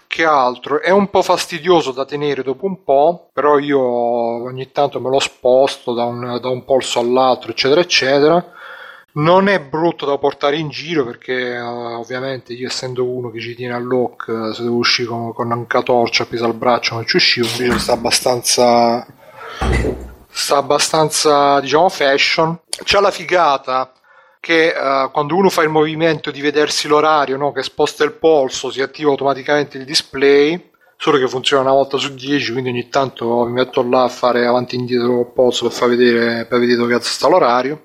che 0.06 0.24
altro? 0.24 0.82
È 0.82 0.90
un 0.90 1.08
po' 1.08 1.22
fastidioso 1.22 1.92
da 1.92 2.04
tenere 2.04 2.42
dopo 2.42 2.66
un 2.66 2.84
po' 2.84 3.30
però 3.32 3.58
io 3.58 3.80
ogni 3.80 4.70
tanto 4.70 5.00
me 5.00 5.08
lo 5.08 5.18
sposto 5.18 5.94
da 5.94 6.04
un, 6.04 6.38
da 6.38 6.48
un 6.50 6.64
polso 6.66 6.98
all'altro 6.98 7.52
eccetera 7.52 7.80
eccetera. 7.80 8.52
Non 9.14 9.48
è 9.48 9.60
brutto 9.60 10.06
da 10.06 10.18
portare 10.18 10.56
in 10.58 10.68
giro 10.68 11.04
perché 11.04 11.56
uh, 11.56 11.98
ovviamente 11.98 12.52
io 12.54 12.66
essendo 12.66 13.04
uno 13.06 13.30
che 13.30 13.40
ci 13.40 13.54
tiene 13.54 13.74
al 13.74 13.84
lock 13.84 14.26
uh, 14.28 14.52
se 14.52 14.62
devo 14.62 14.76
uscire 14.76 15.08
con, 15.08 15.32
con 15.32 15.50
un 15.50 15.66
catorcia 15.66 16.22
appesa 16.22 16.46
al 16.46 16.54
braccio 16.54 16.94
non 16.94 17.06
ci 17.06 17.16
uscivo 17.16 17.46
invece 17.46 17.78
sta 17.78 17.92
abbastanza 17.92 19.06
sta 20.28 20.56
abbastanza 20.56 21.60
diciamo 21.60 21.88
fashion. 21.88 22.58
C'ha 22.84 23.00
la 23.00 23.10
figata 23.10 23.92
che 24.40 24.74
uh, 24.76 25.10
quando 25.12 25.36
uno 25.36 25.50
fa 25.50 25.62
il 25.62 25.68
movimento 25.68 26.32
di 26.32 26.40
vedersi 26.40 26.88
l'orario 26.88 27.36
no, 27.36 27.52
che 27.52 27.62
sposta 27.62 28.02
il 28.02 28.12
polso 28.12 28.72
si 28.72 28.82
attiva 28.82 29.10
automaticamente 29.10 29.78
il 29.78 29.84
display 29.84 30.70
solo 30.96 31.18
che 31.18 31.28
funziona 31.28 31.62
una 31.62 31.72
volta 31.72 31.96
su 31.96 32.12
10 32.12 32.50
quindi 32.50 32.70
ogni 32.70 32.88
tanto 32.88 33.44
mi 33.44 33.52
metto 33.52 33.88
là 33.88 34.02
a 34.02 34.08
fare 34.08 34.44
avanti 34.44 34.74
e 34.74 34.78
indietro 34.78 35.20
il 35.20 35.32
polso 35.32 35.68
per 35.68 35.76
far 35.76 35.88
vedere 35.90 36.44
per 36.46 36.58
vedere 36.58 36.78
dove 36.78 36.92
cazzo 36.92 37.10
sta 37.10 37.28
l'orario 37.28 37.84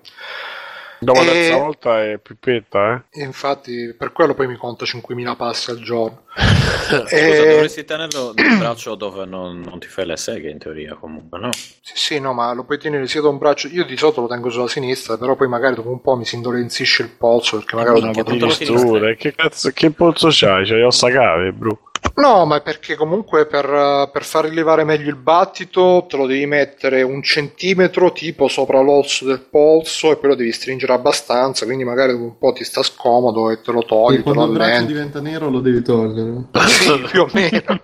Dopo 1.00 1.20
la 1.20 1.32
terza 1.32 1.58
volta 1.58 2.04
è 2.04 2.18
pipetta, 2.18 3.06
eh? 3.12 3.24
Infatti, 3.24 3.94
per 3.98 4.12
quello 4.12 4.34
poi 4.34 4.48
mi 4.48 4.56
conta 4.56 4.86
5.000 4.86 5.36
passi 5.36 5.72
al 5.72 5.80
giorno. 5.80 6.26
Scusa, 6.36 7.08
e... 7.08 7.50
dovresti 7.50 7.86
tenerlo 7.86 8.34
nel 8.36 8.58
braccio 8.58 8.96
dove 8.96 9.26
non, 9.26 9.60
non, 9.60 9.80
ti 9.80 9.88
fai 9.88 10.06
le 10.06 10.18
seghe, 10.18 10.50
in 10.50 10.58
teoria, 10.58 10.96
comunque, 10.96 11.40
no? 11.40 11.50
Sì, 11.54 11.94
sì, 11.96 12.20
no, 12.20 12.34
ma 12.34 12.54
lo 12.54 12.64
puoi 12.64 12.80
tenere 12.80 13.08
sia 13.08 13.22
da 13.22 13.30
un 13.30 13.38
braccio... 13.38 13.68
Io 13.68 13.86
di 13.86 13.98
solito 13.98 14.22
lo 14.22 14.28
tengo 14.28 14.50
sulla 14.50 14.68
sinistra, 14.68 15.18
però 15.18 15.36
poi 15.36 15.48
magari 15.48 15.76
dopo 15.76 15.90
un 15.90 16.02
po' 16.02 16.16
mi 16.16 16.26
si 16.26 16.36
indolenzisce 16.36 17.04
il 17.04 17.10
polso, 17.10 17.58
perché 17.58 17.76
magari 17.76 18.02
lo 18.02 18.12
tengo 18.12 18.50
sulla 18.50 19.14
Che 19.14 19.36
cazzo, 19.36 19.72
che 19.72 19.92
polso 19.92 20.30
c'hai? 20.32 20.66
C'hai 20.66 20.84
ossa 20.84 21.10
cave, 21.10 21.52
bro? 21.52 21.87
No, 22.16 22.46
ma 22.46 22.60
perché 22.62 22.96
comunque 22.96 23.46
per, 23.46 24.10
per, 24.12 24.24
far 24.24 24.46
rilevare 24.46 24.84
meglio 24.84 25.10
il 25.10 25.16
battito 25.16 26.06
te 26.10 26.18
lo 26.18 26.26
devi 26.26 26.46
mettere 26.46 27.04
un 27.04 27.22
centimetro 27.22 28.12
tipo 28.12 28.48
sopra 28.48 28.82
l'osso 28.82 29.26
del 29.26 29.42
polso 29.42 30.12
e 30.12 30.18
poi 30.18 30.30
lo 30.30 30.36
devi 30.36 30.52
stringere 30.52 30.94
abbastanza, 30.94 31.66
quindi 31.66 31.84
magari 31.84 32.14
dopo 32.14 32.24
un 32.24 32.38
po' 32.38 32.54
ti 32.54 32.64
sta 32.64 32.82
scomodo 32.82 33.52
e 33.52 33.62
te 33.62 33.72
lo 33.72 33.84
togli. 33.84 34.18
E 34.18 34.22
quando 34.24 34.46
il 34.46 34.52
braccio 34.52 34.86
diventa 34.86 35.22
nero 35.22 35.50
lo 35.50 35.60
devi 35.60 35.82
togliere. 35.82 36.48
sì, 36.68 37.06
più 37.10 37.22
o 37.22 37.30
meno. 37.32 37.82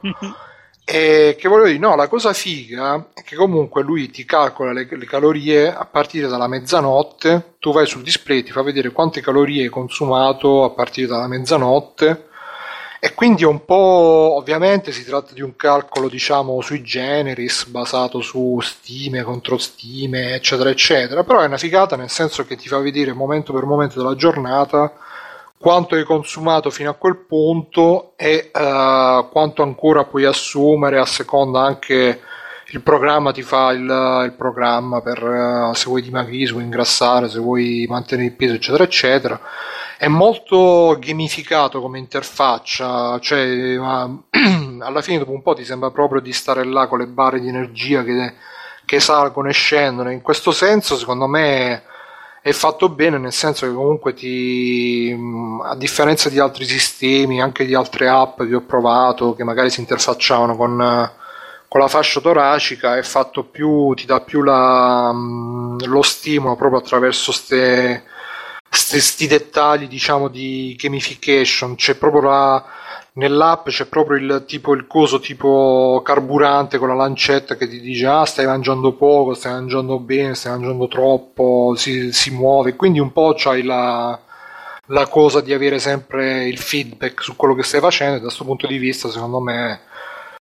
E 0.85 1.37
che 1.39 1.47
volevo 1.47 1.67
dire, 1.67 1.79
no, 1.79 1.95
la 1.95 2.09
cosa 2.09 2.33
figa 2.33 3.09
è 3.13 3.23
che 3.23 3.35
comunque 3.35 3.83
lui 3.83 4.09
ti 4.09 4.25
calcola 4.25 4.73
le, 4.73 4.85
le, 4.89 5.05
calorie 5.05 5.73
a 5.73 5.85
partire 5.85 6.27
dalla 6.27 6.47
mezzanotte, 6.47 7.55
tu 7.59 7.71
vai 7.71 7.85
sul 7.85 8.01
display, 8.01 8.43
ti 8.43 8.51
fa 8.51 8.63
vedere 8.63 8.91
quante 8.91 9.21
calorie 9.21 9.63
hai 9.63 9.69
consumato 9.69 10.63
a 10.63 10.71
partire 10.71 11.07
dalla 11.07 11.27
mezzanotte 11.27 12.31
e 13.05 13.13
quindi 13.15 13.43
un 13.43 13.65
po' 13.65 14.35
ovviamente 14.37 14.93
si 14.93 15.03
tratta 15.03 15.33
di 15.33 15.41
un 15.41 15.57
calcolo 15.57 16.07
diciamo 16.07 16.61
sui 16.61 16.81
generis 16.81 17.65
basato 17.65 18.21
su 18.21 18.57
stime, 18.61 19.23
controstime 19.23 20.35
eccetera 20.35 20.69
eccetera. 20.69 21.25
Però 21.25 21.41
è 21.41 21.45
una 21.47 21.57
figata 21.57 21.97
nel 21.97 22.09
senso 22.09 22.45
che 22.45 22.55
ti 22.55 22.69
fa 22.69 22.77
vedere 22.77 23.11
momento 23.11 23.51
per 23.51 23.65
momento 23.65 24.01
della 24.01 24.15
giornata 24.15 24.93
quanto 25.57 25.95
hai 25.95 26.05
consumato 26.05 26.69
fino 26.69 26.91
a 26.91 26.93
quel 26.93 27.17
punto 27.17 28.13
e 28.15 28.51
uh, 28.53 29.29
quanto 29.29 29.63
ancora 29.63 30.05
puoi 30.05 30.23
assumere 30.23 30.97
a 30.97 31.05
seconda 31.05 31.59
anche 31.59 32.21
il 32.67 32.81
programma 32.81 33.33
ti 33.33 33.41
fa 33.41 33.73
il, 33.73 33.81
il 33.81 34.33
programma 34.37 35.01
per 35.01 35.21
uh, 35.21 35.73
se 35.73 35.87
vuoi 35.87 36.01
dimagrire, 36.03 36.45
se 36.45 36.53
vuoi 36.53 36.63
ingrassare, 36.63 37.27
se 37.27 37.39
vuoi 37.39 37.85
mantenere 37.89 38.29
il 38.29 38.35
peso 38.35 38.53
eccetera 38.53 38.85
eccetera 38.85 39.41
è 40.03 40.09
molto 40.09 40.97
gamificato 40.99 41.79
come 41.79 41.97
interfaccia, 41.97 43.17
cioè 43.21 43.77
alla 43.79 45.01
fine 45.01 45.19
dopo 45.19 45.31
un 45.31 45.41
po' 45.41 45.53
ti 45.53 45.63
sembra 45.63 45.91
proprio 45.91 46.19
di 46.19 46.33
stare 46.33 46.65
là 46.65 46.87
con 46.87 46.99
le 46.99 47.07
barre 47.07 47.39
di 47.39 47.47
energia 47.47 48.03
che, 48.03 48.33
che 48.83 48.99
salgono 48.99 49.47
e 49.47 49.53
scendono. 49.53 50.11
In 50.11 50.21
questo 50.21 50.51
senso, 50.51 50.97
secondo 50.97 51.25
me 51.27 51.83
è 52.41 52.51
fatto 52.51 52.89
bene, 52.89 53.17
nel 53.17 53.31
senso 53.31 53.65
che 53.65 53.71
comunque 53.71 54.13
ti, 54.13 55.17
a 55.63 55.75
differenza 55.77 56.27
di 56.27 56.37
altri 56.37 56.65
sistemi, 56.65 57.41
anche 57.41 57.65
di 57.65 57.73
altre 57.73 58.09
app 58.09 58.43
che 58.43 58.55
ho 58.55 58.65
provato, 58.65 59.35
che 59.35 59.45
magari 59.45 59.69
si 59.69 59.79
interfacciavano 59.79 60.57
con, 60.57 61.11
con 61.69 61.79
la 61.79 61.87
fascia 61.87 62.19
toracica, 62.19 62.97
è 62.97 63.03
fatto 63.03 63.45
più, 63.45 63.93
ti 63.93 64.05
dà 64.05 64.19
più 64.19 64.41
la, 64.41 65.13
lo 65.13 66.01
stimolo 66.01 66.57
proprio 66.57 66.81
attraverso 66.81 67.31
queste 67.31 68.11
questi 68.73 69.27
dettagli 69.27 69.87
diciamo 69.87 70.27
di 70.27 70.75
gamification. 70.79 71.75
C'è 71.75 71.95
proprio 71.95 72.21
la 72.21 72.65
nell'app 73.15 73.67
c'è 73.67 73.85
proprio 73.85 74.17
il 74.17 74.43
tipo 74.47 74.73
il 74.73 74.87
coso 74.87 75.19
tipo 75.19 76.01
carburante 76.03 76.79
con 76.79 76.87
la 76.87 76.95
lancetta 76.95 77.55
che 77.55 77.67
ti 77.67 77.79
dice 77.79 78.07
ah 78.07 78.25
stai 78.25 78.47
mangiando 78.47 78.93
poco 78.93 79.35
stai 79.35 79.51
mangiando 79.51 79.99
bene 79.99 80.33
stai 80.33 80.53
mangiando 80.53 80.87
troppo 80.87 81.75
si, 81.77 82.11
si 82.11 82.31
muove. 82.31 82.75
Quindi 82.75 82.99
un 82.99 83.11
po' 83.11 83.33
c'hai 83.37 83.63
la, 83.63 84.19
la 84.87 85.07
cosa 85.07 85.41
di 85.41 85.53
avere 85.53 85.77
sempre 85.79 86.47
il 86.47 86.57
feedback 86.57 87.21
su 87.21 87.35
quello 87.35 87.53
che 87.53 87.63
stai 87.63 87.79
facendo 87.79 88.15
da 88.15 88.21
questo 88.21 88.43
punto 88.43 88.65
di 88.67 88.77
vista 88.77 89.09
secondo 89.09 89.39
me 89.39 89.81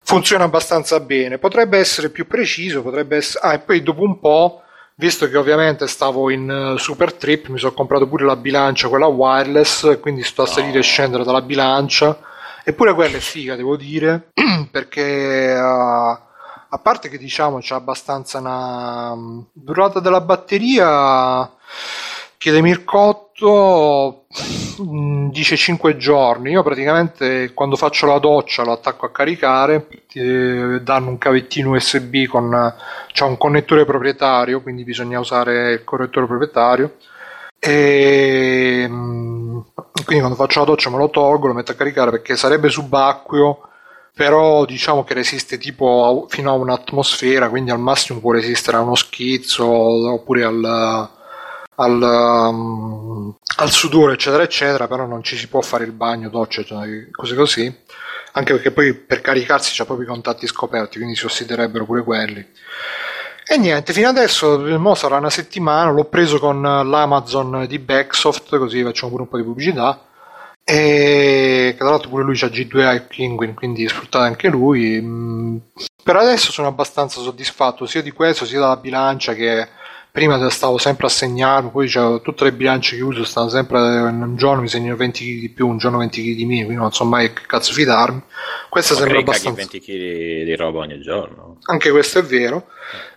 funziona 0.03 0.43
abbastanza 0.43 0.99
bene. 0.99 1.39
Potrebbe 1.39 1.79
essere 1.79 2.09
più 2.09 2.27
preciso 2.27 2.83
potrebbe 2.83 3.17
essere 3.17 3.47
ah 3.47 3.53
e 3.53 3.59
poi 3.59 3.81
dopo 3.81 4.03
un 4.03 4.19
po' 4.19 4.61
visto 4.99 5.29
che 5.29 5.37
ovviamente 5.37 5.87
stavo 5.87 6.29
in 6.29 6.49
uh, 6.49 6.77
super 6.77 7.13
trip, 7.13 7.47
mi 7.47 7.57
sono 7.57 7.71
comprato 7.71 8.05
pure 8.05 8.25
la 8.25 8.35
bilancia, 8.35 8.89
quella 8.89 9.07
wireless, 9.07 9.97
quindi 10.01 10.23
sto 10.23 10.41
a 10.41 10.45
salire 10.45 10.79
e 10.79 10.83
scendere 10.83 11.23
dalla 11.23 11.41
bilancia. 11.41 12.19
Eppure 12.65 12.93
quella 12.93 13.15
è 13.15 13.21
figa, 13.21 13.55
devo 13.55 13.77
dire, 13.77 14.31
perché 14.69 15.55
uh, 15.57 16.27
a 16.71 16.79
parte 16.83 17.07
che 17.07 17.17
diciamo 17.17 17.59
c'è 17.59 17.75
abbastanza 17.75 18.39
una 18.39 19.11
um, 19.13 19.45
durata 19.53 20.01
della 20.01 20.19
batteria 20.19 21.49
chiede 22.39 22.61
Mircotto 22.61 24.25
mm, 24.81 25.29
dice 25.29 25.57
5 25.57 25.97
giorni. 25.97 26.51
Io 26.51 26.63
praticamente 26.63 27.51
quando 27.53 27.75
faccio 27.75 28.05
la 28.07 28.17
doccia 28.17 28.63
lo 28.63 28.71
attacco 28.71 29.05
a 29.05 29.11
caricare 29.11 29.87
eh, 30.13 30.79
danno 30.81 31.09
un 31.09 31.17
cavettino 31.17 31.71
USB 31.71 32.25
con 32.27 32.73
c'è 33.11 33.25
un 33.25 33.37
connettore 33.37 33.83
proprietario 33.85 34.61
quindi 34.61 34.83
bisogna 34.85 35.19
usare 35.19 35.73
il 35.73 35.83
correttore 35.83 36.27
proprietario. 36.27 36.95
E 37.59 38.85
mm, 38.87 39.59
quindi 40.05 40.23
quando 40.23 40.35
faccio 40.35 40.59
la 40.59 40.65
doccia 40.65 40.89
me 40.89 40.97
lo 40.97 41.09
tolgo 41.09 41.47
lo 41.47 41.53
metto 41.53 41.71
a 41.73 41.75
caricare 41.75 42.09
perché 42.11 42.37
sarebbe 42.37 42.69
subacqueo 42.69 43.63
però 44.13 44.63
diciamo 44.65 45.03
che 45.03 45.13
resiste 45.13 45.57
tipo 45.57 46.25
fino 46.29 46.51
a 46.51 46.53
un'atmosfera 46.53 47.49
quindi 47.49 47.71
al 47.71 47.79
massimo 47.79 48.19
può 48.19 48.31
resistere 48.31 48.77
a 48.77 48.81
uno 48.81 48.95
schizzo 48.95 49.65
oppure 49.67 50.43
al 50.45 51.09
al, 51.79 52.01
um, 52.01 53.35
al, 53.57 53.71
sudore, 53.71 54.13
eccetera, 54.13 54.43
eccetera, 54.43 54.87
però 54.87 55.05
non 55.05 55.23
ci 55.23 55.37
si 55.37 55.47
può 55.47 55.61
fare 55.61 55.85
il 55.85 55.91
bagno, 55.91 56.29
doccia, 56.29 56.63
cioè, 56.63 57.09
cose 57.11 57.35
così. 57.35 57.77
Anche 58.33 58.53
perché 58.53 58.71
poi 58.71 58.93
per 58.93 59.21
caricarsi 59.21 59.73
c'è 59.73 59.85
proprio 59.85 60.05
i 60.05 60.09
contatti 60.09 60.45
scoperti, 60.45 60.97
quindi 60.97 61.15
si 61.15 61.25
ossiderebbero 61.25 61.85
pure 61.85 62.03
quelli. 62.03 62.45
E 63.51 63.57
niente, 63.57 63.93
fino 63.93 64.07
adesso 64.07 64.59
mo 64.77 64.93
sarà 64.93 65.17
una 65.17 65.31
settimana, 65.31 65.89
l'ho 65.89 66.05
preso 66.05 66.37
con 66.37 66.61
l'Amazon 66.61 67.65
di 67.67 67.79
Backsoft, 67.79 68.57
così 68.57 68.83
facciamo 68.83 69.11
pure 69.11 69.23
un 69.23 69.29
po' 69.29 69.37
di 69.37 69.43
pubblicità. 69.43 70.03
E 70.63 71.73
tra 71.75 71.89
l'altro 71.89 72.09
pure 72.09 72.23
lui 72.23 72.37
c'ha 72.37 72.45
G2i 72.45 73.07
Penguin, 73.07 73.55
quindi 73.55 73.87
sfruttate 73.87 74.25
anche 74.25 74.49
lui. 74.49 75.01
Mm, 75.01 75.57
per 76.03 76.15
adesso 76.17 76.51
sono 76.51 76.67
abbastanza 76.67 77.21
soddisfatto 77.21 77.87
sia 77.87 78.03
di 78.03 78.11
questo 78.11 78.45
sia 78.45 78.59
della 78.59 78.77
bilancia 78.77 79.33
che 79.33 79.67
prima 80.11 80.49
stavo 80.49 80.77
sempre 80.77 81.07
a 81.07 81.09
segnarmi, 81.09 81.69
poi 81.69 81.89
tutte 81.89 82.43
le 82.43 82.53
bilance 82.53 82.95
che 82.95 83.01
uso 83.03 83.23
stanno 83.23 83.49
sempre 83.49 83.79
un 83.79 84.35
giorno 84.35 84.61
mi 84.61 84.67
segnano 84.67 84.95
20 84.95 85.23
kg 85.23 85.39
di 85.39 85.49
più, 85.49 85.67
un 85.67 85.77
giorno 85.77 85.99
20 85.99 86.21
kg 86.21 86.35
di 86.35 86.45
meno, 86.45 86.65
quindi 86.65 86.81
non 86.81 86.91
so 86.91 87.05
mai 87.05 87.31
che 87.33 87.43
cazzo 87.45 87.73
fidarmi. 87.73 88.21
Questa 88.69 88.93
Ma 88.93 88.99
sembra 88.99 89.19
abbastanza 89.19 89.67
20 89.67 89.79
kg 89.79 90.43
di 90.45 90.55
roba 90.55 90.79
ogni 90.79 90.99
giorno. 91.01 91.57
Anche 91.65 91.91
questo 91.91 92.19
è 92.19 92.23
vero. 92.23 92.67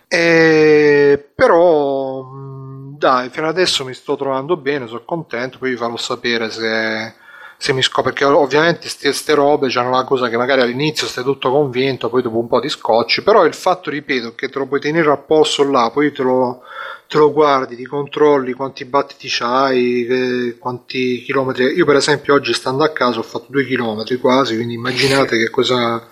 E... 0.07 1.31
Però 1.35 2.23
mm, 2.23 2.95
dai, 2.97 3.29
fino 3.29 3.47
adesso 3.47 3.83
mi 3.83 3.93
sto 3.93 4.15
trovando 4.15 4.57
bene, 4.57 4.87
sono 4.87 5.03
contento, 5.03 5.57
poi 5.57 5.71
vi 5.71 5.77
farò 5.77 5.97
sapere 5.97 6.49
se 6.51 7.21
se 7.63 7.71
mi 7.71 7.81
scopre 7.81 8.11
perché 8.11 8.25
ovviamente 8.25 8.89
queste 8.99 9.33
robe 9.33 9.71
hanno 9.75 9.91
la 9.91 10.03
cosa 10.03 10.27
che 10.27 10.35
magari 10.35 10.59
all'inizio 10.59 11.07
stai 11.07 11.23
tutto 11.23 11.49
convinto 11.49 12.09
poi 12.09 12.21
dopo 12.21 12.37
un 12.37 12.47
po' 12.49 12.59
ti 12.59 12.67
scocci 12.67 13.23
però 13.23 13.45
il 13.45 13.53
fatto 13.53 13.89
ripeto 13.89 14.35
che 14.35 14.49
te 14.49 14.59
lo 14.59 14.67
puoi 14.67 14.81
tenere 14.81 15.09
a 15.09 15.15
posto 15.15 15.63
là 15.63 15.89
poi 15.89 16.11
te 16.11 16.23
lo, 16.23 16.61
te 17.07 17.17
lo 17.17 17.31
guardi 17.31 17.77
ti 17.77 17.85
controlli 17.85 18.51
quanti 18.51 18.83
battiti 18.83 19.29
c'hai 19.29 20.57
quanti 20.59 21.21
chilometri 21.21 21.67
io 21.67 21.85
per 21.85 21.95
esempio 21.95 22.33
oggi 22.33 22.51
stando 22.51 22.83
a 22.83 22.91
casa 22.91 23.19
ho 23.19 23.23
fatto 23.23 23.45
due 23.47 23.65
chilometri 23.65 24.17
quasi 24.17 24.55
quindi 24.55 24.73
immaginate 24.73 25.37
che 25.37 25.49
cosa 25.49 26.05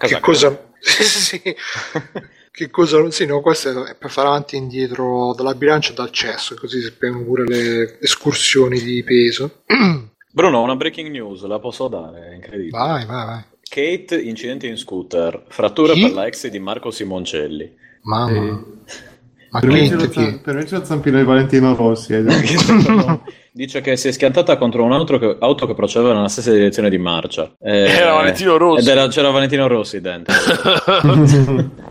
che 0.00 0.18
cosa 0.18 0.70
sì, 0.80 1.40
che 2.50 2.70
cosa 2.70 3.08
sì 3.12 3.24
no 3.24 3.40
questo 3.40 3.84
è 3.84 3.94
per 3.94 4.10
fare 4.10 4.26
avanti 4.26 4.56
e 4.56 4.58
indietro 4.58 5.32
dalla 5.36 5.54
bilancia 5.54 5.92
dal 5.92 6.10
cesso 6.10 6.56
così 6.56 6.80
si 6.80 6.90
pure 6.90 7.44
le 7.46 7.98
escursioni 8.00 8.80
di 8.80 9.04
peso 9.04 9.62
Bruno, 10.30 10.62
una 10.62 10.76
breaking 10.76 11.10
news, 11.10 11.44
la 11.44 11.58
posso 11.58 11.88
dare? 11.88 12.30
È 12.30 12.34
incredibile. 12.34 12.76
Vai, 12.76 13.06
vai, 13.06 13.26
vai. 13.26 13.44
Kate, 13.68 14.20
incidente 14.20 14.66
in 14.66 14.76
scooter, 14.76 15.44
frattura 15.48 15.92
Chi? 15.92 16.02
per 16.02 16.12
la 16.12 16.26
ex 16.26 16.48
di 16.48 16.58
Marco 16.58 16.90
Simoncelli. 16.90 17.70
Mamma. 18.02 18.36
Eh. 18.36 18.64
Ma 19.50 19.60
per, 19.60 19.70
Kate, 19.70 19.96
me 19.96 20.08
chi? 20.08 20.40
per 20.42 20.54
me 20.54 20.64
c'è 20.64 20.76
il 20.76 20.84
zampino 20.84 21.16
di 21.16 21.24
Valentino 21.24 21.74
Rossi. 21.74 22.12
Eh. 22.12 22.22
Dice 23.50 23.80
che 23.80 23.96
si 23.96 24.08
è 24.08 24.12
schiantata 24.12 24.56
contro 24.58 24.84
un'auto 24.84 25.18
che, 25.18 25.36
auto 25.40 25.66
che 25.66 25.74
procedeva 25.74 26.12
nella 26.12 26.28
stessa 26.28 26.52
direzione 26.52 26.90
di 26.90 26.98
marcia. 26.98 27.54
Eh, 27.58 27.84
era 27.84 28.12
Valentino 28.12 28.56
Rossi. 28.56 28.82
Ed 28.82 28.88
era, 28.88 29.08
c'era 29.08 29.30
Valentino 29.30 29.66
Rossi 29.66 30.00
dentro. 30.00 30.34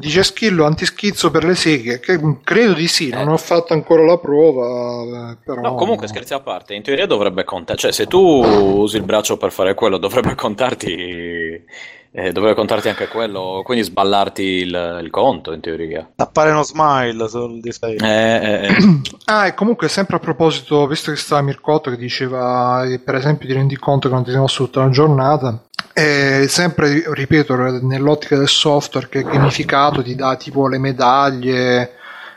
Dice 0.00 0.24
Schillo 0.24 0.64
antischizzo 0.64 1.30
per 1.30 1.44
le 1.44 1.54
seghe, 1.54 2.00
che 2.00 2.18
credo 2.42 2.72
di 2.72 2.88
sì, 2.88 3.10
non 3.10 3.28
eh. 3.28 3.32
ho 3.32 3.36
fatto 3.36 3.72
ancora 3.72 4.04
la 4.04 4.18
prova. 4.18 5.30
Eh, 5.32 5.36
però... 5.44 5.60
No, 5.60 5.74
comunque 5.74 6.08
scherzi 6.08 6.34
a 6.34 6.40
parte, 6.40 6.74
in 6.74 6.82
teoria 6.82 7.06
dovrebbe 7.06 7.44
contare, 7.44 7.78
cioè 7.78 7.92
se 7.92 8.06
tu 8.06 8.18
usi 8.18 8.96
il 8.96 9.04
braccio 9.04 9.36
per 9.36 9.52
fare 9.52 9.74
quello 9.74 9.98
dovrebbe 9.98 10.34
contarti 10.34 11.64
eh, 12.12 12.32
doveva 12.32 12.54
contarti 12.54 12.88
anche 12.88 13.06
quello, 13.06 13.62
quindi 13.64 13.84
sballarti 13.84 14.42
il, 14.42 15.00
il 15.02 15.10
conto 15.10 15.52
in 15.52 15.60
teoria. 15.60 16.08
Tappare 16.16 16.50
uno 16.50 16.64
smile 16.64 17.28
sul 17.28 17.60
display. 17.60 17.96
Eh, 17.96 18.06
eh, 18.08 18.66
eh. 18.66 19.00
ah, 19.26 19.46
e 19.46 19.54
comunque 19.54 19.88
sempre 19.88 20.16
a 20.16 20.18
proposito, 20.18 20.86
visto 20.88 21.12
che 21.12 21.16
stava 21.16 21.42
Mircotto 21.42 21.90
che 21.90 21.96
diceva, 21.96 22.84
per 23.02 23.14
esempio, 23.14 23.46
ti 23.46 23.54
rendi 23.54 23.76
conto 23.76 24.08
che 24.08 24.14
non 24.14 24.24
ti 24.24 24.30
sei 24.30 24.40
mosso 24.40 24.64
tutta 24.64 24.80
la 24.80 24.90
giornata, 24.90 25.62
e 26.00 26.48
sempre, 26.48 27.02
ripeto, 27.06 27.54
nell'ottica 27.82 28.38
del 28.38 28.48
software 28.48 29.08
che 29.10 29.20
è 29.20 29.22
gamificato 29.22 30.02
ti 30.02 30.14
dà 30.14 30.34
tipo 30.36 30.66
le 30.66 30.78
medaglie, 30.78 31.92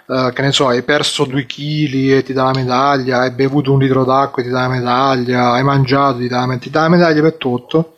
uh, 0.07 0.34
che 0.34 0.41
ne 0.41 0.52
so, 0.52 0.68
hai 0.68 0.84
perso 0.84 1.23
due 1.23 1.45
kg 1.45 2.11
e 2.11 2.23
ti 2.23 2.34
dà 2.34 2.44
la 2.44 2.53
medaglia, 2.53 3.19
hai 3.19 3.31
bevuto 3.31 3.72
un 3.72 3.80
litro 3.80 4.03
d'acqua 4.03 4.41
e 4.41 4.45
ti 4.45 4.52
dà 4.52 4.61
la 4.61 4.68
medaglia, 4.68 5.52
hai 5.52 5.64
mangiato, 5.64 6.18
ti 6.18 6.27
dà, 6.27 6.45
ti 6.60 6.69
dà 6.69 6.81
la 6.81 6.90
medaglia 6.90 7.22
per 7.22 7.35
tutto. 7.35 7.98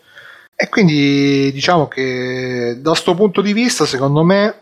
E 0.55 0.69
quindi 0.69 1.51
diciamo 1.51 1.87
che 1.87 2.77
da 2.79 2.91
questo 2.91 3.15
punto 3.15 3.41
di 3.41 3.51
vista, 3.51 3.85
secondo 3.85 4.23
me, 4.23 4.61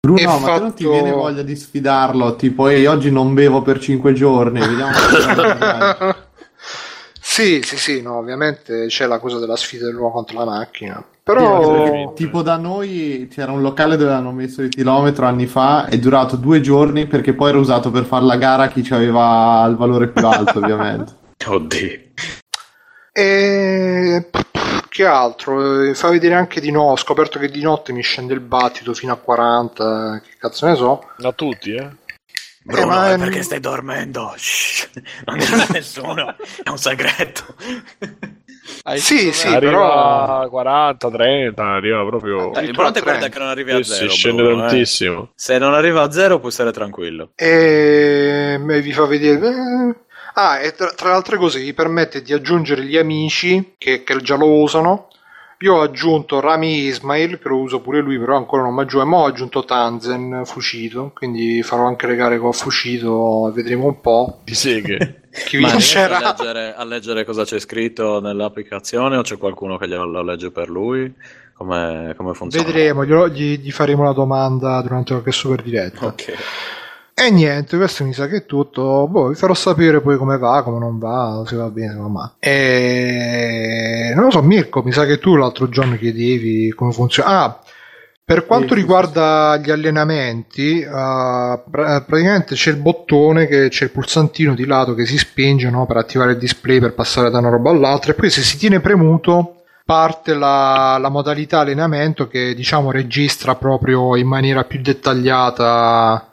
Bruno, 0.00 0.38
ma 0.38 0.38
fatto... 0.38 0.60
non 0.60 0.74
ti 0.74 0.88
viene 0.88 1.12
voglia 1.12 1.42
di 1.42 1.54
sfidarlo? 1.54 2.34
Tipo, 2.34 2.66
ehi, 2.66 2.86
oggi 2.86 3.12
non 3.12 3.34
bevo 3.34 3.62
per 3.62 3.78
5 3.78 4.12
giorni, 4.14 4.58
vediamo 4.58 4.90
Sì, 7.30 7.62
sì, 7.62 7.76
sì, 7.76 8.02
no, 8.02 8.16
ovviamente 8.16 8.86
c'è 8.88 9.06
la 9.06 9.20
cosa 9.20 9.38
della 9.38 9.54
sfida 9.54 9.86
dell'uomo 9.86 10.10
contro 10.10 10.36
la 10.40 10.44
macchina. 10.44 11.02
Però... 11.22 12.12
Tipo 12.12 12.42
da 12.42 12.56
noi 12.56 13.28
c'era 13.32 13.52
un 13.52 13.62
locale 13.62 13.96
dove 13.96 14.12
hanno 14.12 14.32
messo 14.32 14.62
il 14.62 14.68
chilometro 14.68 15.26
anni 15.26 15.46
fa, 15.46 15.86
è 15.86 15.96
durato 15.96 16.34
due 16.34 16.60
giorni 16.60 17.06
perché 17.06 17.32
poi 17.32 17.50
era 17.50 17.58
usato 17.58 17.92
per 17.92 18.04
fare 18.04 18.24
la 18.24 18.36
gara 18.36 18.64
a 18.64 18.68
chi 18.68 18.84
aveva 18.90 19.64
il 19.70 19.76
valore 19.76 20.08
più 20.08 20.26
alto, 20.26 20.58
ovviamente. 20.58 21.12
Oddio. 21.46 22.00
E 23.12 24.28
che 24.88 25.06
altro? 25.06 25.94
Fa 25.94 26.08
vedere 26.08 26.34
anche 26.34 26.60
di 26.60 26.72
no. 26.72 26.90
Ho 26.90 26.96
scoperto 26.96 27.38
che 27.38 27.48
di 27.48 27.62
notte 27.62 27.92
mi 27.92 28.02
scende 28.02 28.34
il 28.34 28.40
battito 28.40 28.92
fino 28.92 29.12
a 29.12 29.16
40. 29.16 30.20
Che 30.20 30.30
cazzo 30.36 30.66
ne 30.66 30.74
so? 30.74 31.04
Da 31.16 31.30
tutti, 31.30 31.74
eh? 31.74 31.90
Bruno, 32.62 33.06
eh, 33.06 33.16
ma... 33.16 33.24
perché 33.24 33.42
stai 33.42 33.60
dormendo? 33.60 34.34
Shh, 34.36 34.90
non 35.24 35.38
dirà 35.38 35.66
nessuno, 35.70 36.36
è 36.62 36.68
un 36.68 36.76
segreto. 36.76 37.54
sì, 38.96 39.32
sì, 39.32 39.46
arriva 39.46 39.72
però... 39.72 40.40
a 40.42 40.48
40, 40.48 41.10
30, 41.10 41.62
arriva 41.62 42.04
proprio... 42.04 42.52
Eh, 42.54 42.62
l'importante 42.62 43.00
è 43.00 43.28
che 43.30 43.38
non 43.38 43.48
arrivi 43.48 43.72
a 43.72 43.82
zero. 43.82 44.10
Si 44.10 44.16
scende 44.16 44.42
Bruno, 44.42 44.66
tantissimo. 44.66 45.22
Eh. 45.22 45.28
Se 45.34 45.56
non 45.56 45.72
arriva 45.72 46.02
a 46.02 46.10
zero 46.12 46.38
puoi 46.38 46.52
stare 46.52 46.70
tranquillo. 46.70 47.30
E 47.34 48.58
vi 48.60 48.92
fa 48.92 49.06
vedere... 49.06 49.48
Eh, 49.48 49.94
ah, 50.34 50.60
e 50.60 50.72
tra, 50.72 50.90
tra, 50.90 51.08
le 51.08 51.14
altre 51.14 51.38
cose 51.38 51.60
vi 51.60 51.72
permette 51.72 52.20
di 52.20 52.34
aggiungere 52.34 52.84
gli 52.84 52.98
amici 52.98 53.74
che, 53.78 54.02
che 54.02 54.16
già 54.18 54.36
lo 54.36 54.60
usano 54.60 55.08
io 55.62 55.74
ho 55.74 55.80
aggiunto 55.82 56.40
Rami 56.40 56.86
Ismail, 56.86 57.38
che 57.38 57.48
lo 57.48 57.58
uso 57.58 57.80
pure 57.80 58.00
lui, 58.00 58.18
però 58.18 58.36
ancora 58.36 58.62
non 58.62 58.74
mi 58.74 58.80
aggiungo. 58.80 59.04
E 59.04 59.08
mo 59.08 59.18
ho 59.18 59.26
aggiunto 59.26 59.64
Tanzen 59.64 60.42
Fucito, 60.46 61.12
quindi 61.14 61.62
farò 61.62 61.86
anche 61.86 62.06
le 62.06 62.16
gare 62.16 62.38
con 62.38 62.52
Fucito 62.52 63.48
e 63.48 63.52
vedremo 63.52 63.86
un 63.86 64.00
po'. 64.00 64.40
Di 64.44 64.54
seghe. 64.54 65.20
Chi 65.46 65.58
vincerà. 65.58 66.16
A 66.16 66.34
leggere, 66.34 66.74
a 66.74 66.84
leggere 66.84 67.24
cosa 67.24 67.44
c'è 67.44 67.58
scritto 67.58 68.20
nell'applicazione 68.20 69.18
o 69.18 69.22
c'è 69.22 69.36
qualcuno 69.36 69.76
che 69.76 69.86
glielo 69.86 70.22
legge 70.22 70.50
per 70.50 70.70
lui? 70.70 71.12
Come, 71.52 72.14
come 72.16 72.32
funziona? 72.32 72.64
Vedremo, 72.64 73.04
gli, 73.28 73.58
gli, 73.58 73.70
faremo 73.70 74.04
la 74.04 74.14
domanda 74.14 74.80
durante 74.80 75.12
qualche 75.12 75.30
super 75.30 75.62
diretta. 75.62 76.06
Ok. 76.06 76.34
E 77.22 77.30
niente, 77.30 77.76
questo 77.76 78.02
mi 78.02 78.14
sa 78.14 78.26
che 78.28 78.36
è 78.36 78.46
tutto. 78.46 79.06
Boh, 79.06 79.28
vi 79.28 79.34
farò 79.34 79.52
sapere 79.52 80.00
poi 80.00 80.16
come 80.16 80.38
va, 80.38 80.62
come 80.62 80.78
non 80.78 80.98
va, 80.98 81.42
se 81.46 81.54
va 81.54 81.68
bene, 81.68 81.94
come 81.94 82.12
va. 82.14 82.32
E 82.38 84.12
non 84.14 84.24
lo 84.24 84.30
so, 84.30 84.40
Mirko, 84.40 84.82
mi 84.82 84.90
sa 84.90 85.04
che 85.04 85.18
tu 85.18 85.36
l'altro 85.36 85.68
giorno 85.68 85.96
chiedevi 85.96 86.72
come 86.74 86.92
funziona. 86.92 87.28
Ah, 87.28 87.60
per 88.24 88.46
quanto 88.46 88.72
riguarda 88.72 89.58
gli 89.58 89.70
allenamenti, 89.70 90.82
uh, 90.82 91.60
praticamente 91.70 92.54
c'è 92.54 92.70
il 92.70 92.78
bottone, 92.78 93.46
che 93.46 93.68
c'è 93.68 93.84
il 93.84 93.90
pulsantino 93.90 94.54
di 94.54 94.64
lato 94.64 94.94
che 94.94 95.04
si 95.04 95.18
spinge 95.18 95.68
no, 95.68 95.84
per 95.84 95.98
attivare 95.98 96.32
il 96.32 96.38
display 96.38 96.80
per 96.80 96.94
passare 96.94 97.28
da 97.28 97.36
una 97.38 97.50
roba 97.50 97.68
all'altra, 97.68 98.12
e 98.12 98.14
poi 98.14 98.30
se 98.30 98.40
si 98.40 98.56
tiene 98.56 98.80
premuto 98.80 99.56
parte 99.84 100.32
la, 100.32 100.96
la 100.98 101.08
modalità 101.10 101.60
allenamento 101.60 102.28
che 102.28 102.54
diciamo 102.54 102.90
registra 102.90 103.56
proprio 103.56 104.16
in 104.16 104.26
maniera 104.26 104.64
più 104.64 104.80
dettagliata 104.80 106.29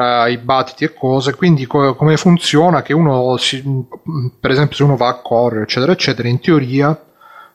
uh, 0.00 0.28
i 0.28 0.38
battiti 0.38 0.84
e 0.84 0.94
cose, 0.94 1.34
quindi 1.34 1.66
co- 1.66 1.94
come 1.94 2.16
funziona 2.16 2.82
che 2.82 2.92
uno, 2.92 3.36
si, 3.36 3.62
per 4.40 4.50
esempio 4.50 4.76
se 4.76 4.82
uno 4.82 4.96
va 4.96 5.08
a 5.08 5.20
correre 5.20 5.62
eccetera 5.62 5.92
eccetera, 5.92 6.28
in 6.28 6.40
teoria 6.40 6.98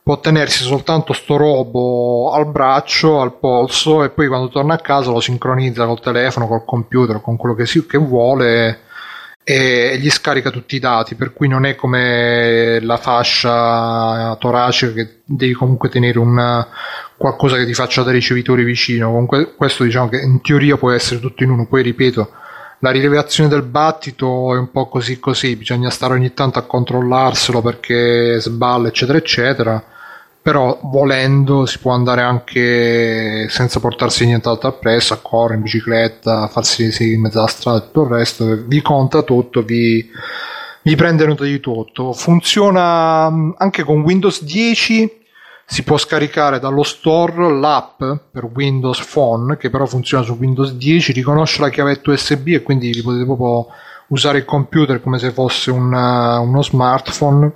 può 0.05 0.19
tenersi 0.19 0.63
soltanto 0.63 1.13
sto 1.13 1.35
robo 1.35 2.31
al 2.31 2.45
braccio, 2.45 3.21
al 3.21 3.33
polso 3.33 4.03
e 4.03 4.09
poi 4.11 4.27
quando 4.27 4.49
torna 4.49 4.75
a 4.75 4.79
casa 4.79 5.09
lo 5.09 5.19
sincronizza 5.19 5.87
col 5.87 5.99
telefono, 5.99 6.47
col 6.47 6.63
computer, 6.63 7.21
con 7.21 7.37
quello 7.37 7.55
che, 7.55 7.65
si, 7.65 7.87
che 7.87 7.97
vuole 7.97 8.81
e 9.47 9.99
gli 9.99 10.09
scarica 10.09 10.49
tutti 10.49 10.75
i 10.75 10.79
dati, 10.79 11.13
per 11.13 11.31
cui 11.31 11.47
non 11.47 11.67
è 11.67 11.75
come 11.75 12.79
la 12.81 12.97
fascia 12.97 14.35
toracica 14.39 14.91
che 14.91 15.17
devi 15.23 15.53
comunque 15.53 15.87
tenere 15.87 16.17
un, 16.17 16.65
qualcosa 17.15 17.55
che 17.55 17.67
ti 17.67 17.75
faccia 17.75 18.01
da 18.01 18.09
ricevitore 18.09 18.63
vicino. 18.63 19.11
Comunque 19.11 19.53
questo 19.53 19.83
diciamo 19.83 20.09
che 20.09 20.17
in 20.17 20.41
teoria 20.41 20.77
può 20.77 20.89
essere 20.89 21.19
tutto 21.19 21.43
in 21.43 21.51
uno, 21.51 21.67
poi 21.67 21.83
ripeto, 21.83 22.31
la 22.79 22.89
rilevazione 22.89 23.47
del 23.47 23.61
battito 23.61 24.55
è 24.55 24.57
un 24.57 24.71
po' 24.71 24.87
così 24.87 25.19
così, 25.19 25.55
bisogna 25.55 25.91
stare 25.91 26.13
ogni 26.13 26.33
tanto 26.33 26.57
a 26.57 26.63
controllarselo 26.63 27.61
perché 27.61 28.39
sballa 28.39 28.87
eccetera 28.87 29.19
eccetera 29.19 29.83
però 30.45 30.77
volendo 30.83 31.65
si 31.65 31.79
può 31.79 31.91
andare 31.91 32.21
anche 32.21 33.47
senza 33.49 33.79
portarsi 33.79 34.27
nient'altro 34.27 34.69
appresso, 34.69 35.15
a 35.15 35.19
correre 35.19 35.55
in 35.55 35.63
bicicletta, 35.63 36.47
farsi 36.49 36.93
in 37.13 37.21
mezzo 37.21 37.39
alla 37.39 37.47
strada 37.47 37.77
e 37.79 37.81
tutto 37.87 38.03
il 38.03 38.09
resto, 38.09 38.63
vi 38.67 38.79
conta 38.83 39.23
tutto, 39.23 39.63
vi, 39.63 40.07
vi 40.83 40.95
prende 40.95 41.25
nota 41.25 41.45
di 41.45 41.59
tutto. 41.59 42.13
Funziona 42.13 43.27
mm, 43.27 43.51
anche 43.57 43.81
con 43.81 44.01
Windows 44.01 44.43
10, 44.43 45.23
si 45.65 45.81
può 45.81 45.97
scaricare 45.97 46.59
dallo 46.59 46.83
store 46.83 47.51
l'app 47.51 48.03
per 48.29 48.43
Windows 48.43 49.03
Phone, 49.03 49.57
che 49.57 49.71
però 49.71 49.87
funziona 49.87 50.23
su 50.23 50.33
Windows 50.33 50.73
10, 50.73 51.11
riconosce 51.11 51.59
la 51.59 51.69
chiavetta 51.69 52.11
USB 52.11 52.49
e 52.49 52.61
quindi 52.61 53.01
potete 53.01 53.25
proprio 53.25 53.65
usare 54.09 54.37
il 54.37 54.45
computer 54.45 55.01
come 55.01 55.17
se 55.17 55.31
fosse 55.31 55.71
una, 55.71 56.37
uno 56.37 56.61
smartphone. 56.61 57.51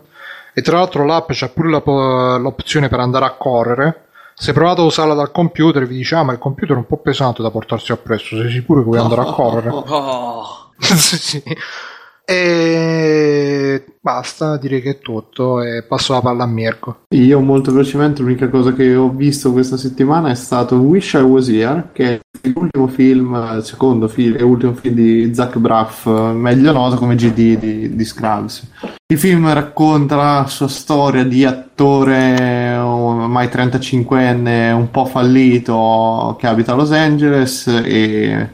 E 0.60 0.62
tra 0.62 0.76
l'altro 0.76 1.06
l'app 1.06 1.30
c'ha 1.32 1.48
pure 1.48 1.70
la, 1.70 2.36
l'opzione 2.36 2.90
per 2.90 3.00
andare 3.00 3.24
a 3.24 3.32
correre. 3.32 4.08
Se 4.34 4.52
provate 4.52 4.82
a 4.82 4.84
usarla 4.84 5.14
dal 5.14 5.32
computer 5.32 5.88
vi 5.88 5.96
dice 5.96 6.16
ah 6.16 6.24
ma 6.24 6.34
il 6.34 6.38
computer 6.38 6.76
è 6.76 6.80
un 6.80 6.86
po' 6.86 6.98
pesante 6.98 7.42
da 7.42 7.50
portarsi 7.50 7.94
appresso, 7.94 8.36
sei 8.36 8.52
sicuro 8.52 8.82
che 8.82 8.86
vuoi 8.88 9.00
andare 9.00 9.22
a 9.22 9.32
correre? 9.32 9.70
Oh. 9.70 10.72
sì. 10.78 11.42
E 12.32 13.84
basta, 14.00 14.58
direi 14.58 14.84
che 14.84 14.90
è 14.92 15.00
tutto 15.00 15.64
e 15.64 15.82
passo 15.82 16.14
la 16.14 16.22
palla 16.22 16.44
a 16.44 16.48
Mirko. 16.48 17.06
Io 17.16 17.40
molto 17.40 17.72
velocemente 17.72 18.22
l'unica 18.22 18.50
cosa 18.50 18.72
che 18.72 18.96
ho 18.96 19.10
visto 19.10 19.52
questa 19.52 19.78
settimana 19.78 20.30
è 20.30 20.36
stato 20.36 20.76
Wish 20.76 21.14
I 21.14 21.22
Was 21.22 21.50
Here, 21.50 21.90
che 21.92 22.06
è 22.14 22.50
l'ultimo 22.54 22.86
film, 22.86 23.34
il 23.56 23.64
secondo 23.64 24.08
film, 24.08 24.38
e 24.38 24.44
ultimo 24.44 24.76
film 24.76 24.94
di 24.94 25.34
Zach 25.34 25.58
Braff, 25.58 26.06
meglio 26.06 26.72
noto 26.72 26.98
come 26.98 27.16
GD 27.16 27.58
di, 27.58 27.96
di 27.96 28.06
Scrubs. 28.06 28.74
Il 29.08 29.18
film 29.18 29.52
racconta 29.52 30.16
la 30.16 30.46
sua 30.48 30.68
storia 30.68 31.24
di 31.24 31.46
attore 31.46 32.78
ormai 32.78 33.48
35enne 33.48 34.72
un 34.72 34.92
po' 34.92 35.06
fallito 35.06 36.36
che 36.40 36.46
abita 36.46 36.74
a 36.74 36.76
Los 36.76 36.92
Angeles 36.92 37.66
e 37.66 38.50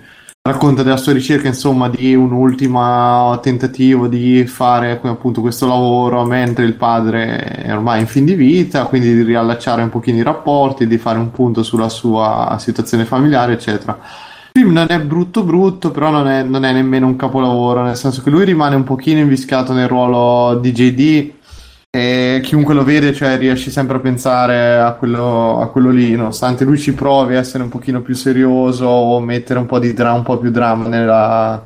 racconta 0.47 0.83
della 0.83 0.97
sua 0.97 1.11
ricerca, 1.11 1.47
insomma, 1.47 1.89
di 1.89 2.13
un 2.13 2.31
ultimo 2.31 3.39
tentativo 3.39 4.07
di 4.07 4.45
fare 4.45 4.99
appunto 5.01 5.41
questo 5.41 5.65
lavoro 5.65 6.23
mentre 6.23 6.65
il 6.65 6.75
padre 6.75 7.63
è 7.63 7.73
ormai 7.73 8.01
in 8.01 8.05
fin 8.05 8.25
di 8.25 8.35
vita, 8.35 8.85
quindi 8.85 9.11
di 9.15 9.23
riallacciare 9.23 9.81
un 9.81 9.89
pochino 9.89 10.19
i 10.19 10.23
rapporti, 10.23 10.85
di 10.85 10.99
fare 10.99 11.17
un 11.17 11.31
punto 11.31 11.63
sulla 11.63 11.89
sua 11.89 12.57
situazione 12.59 13.05
familiare, 13.05 13.53
eccetera. 13.53 13.97
Il 14.53 14.61
film 14.61 14.71
non 14.71 14.85
è 14.87 15.01
brutto 15.01 15.43
brutto, 15.43 15.89
però 15.89 16.11
non 16.11 16.27
è, 16.27 16.43
non 16.43 16.63
è 16.63 16.71
nemmeno 16.71 17.07
un 17.07 17.15
capolavoro, 17.15 17.81
nel 17.81 17.95
senso 17.95 18.21
che 18.21 18.29
lui 18.29 18.45
rimane 18.45 18.75
un 18.75 18.83
pochino 18.83 19.19
inviscato 19.19 19.73
nel 19.73 19.87
ruolo 19.87 20.59
di 20.59 20.71
JD 20.71 21.31
e 21.95 22.41
chiunque 22.41 22.73
lo 22.73 22.83
vede 22.83 23.13
cioè, 23.13 23.37
riesce 23.37 23.71
sempre 23.71 23.95
a 23.95 23.99
pensare 24.01 24.75
a 24.75 24.91
quello, 24.95 25.61
a 25.61 25.69
quello, 25.69 25.91
lì, 25.91 26.13
nonostante 26.13 26.65
lui 26.65 26.77
ci 26.77 26.93
provi 26.93 27.35
a 27.35 27.39
essere 27.39 27.63
un 27.63 27.69
pochino 27.69 28.01
più 28.01 28.13
serioso 28.15 28.85
o 28.85 29.21
mettere 29.21 29.59
un 29.59 29.65
po' 29.65 29.79
di 29.79 29.93
dra- 29.93 30.11
un 30.11 30.23
po' 30.23 30.37
più 30.37 30.51
dramma 30.51 30.89
nella, 30.89 31.65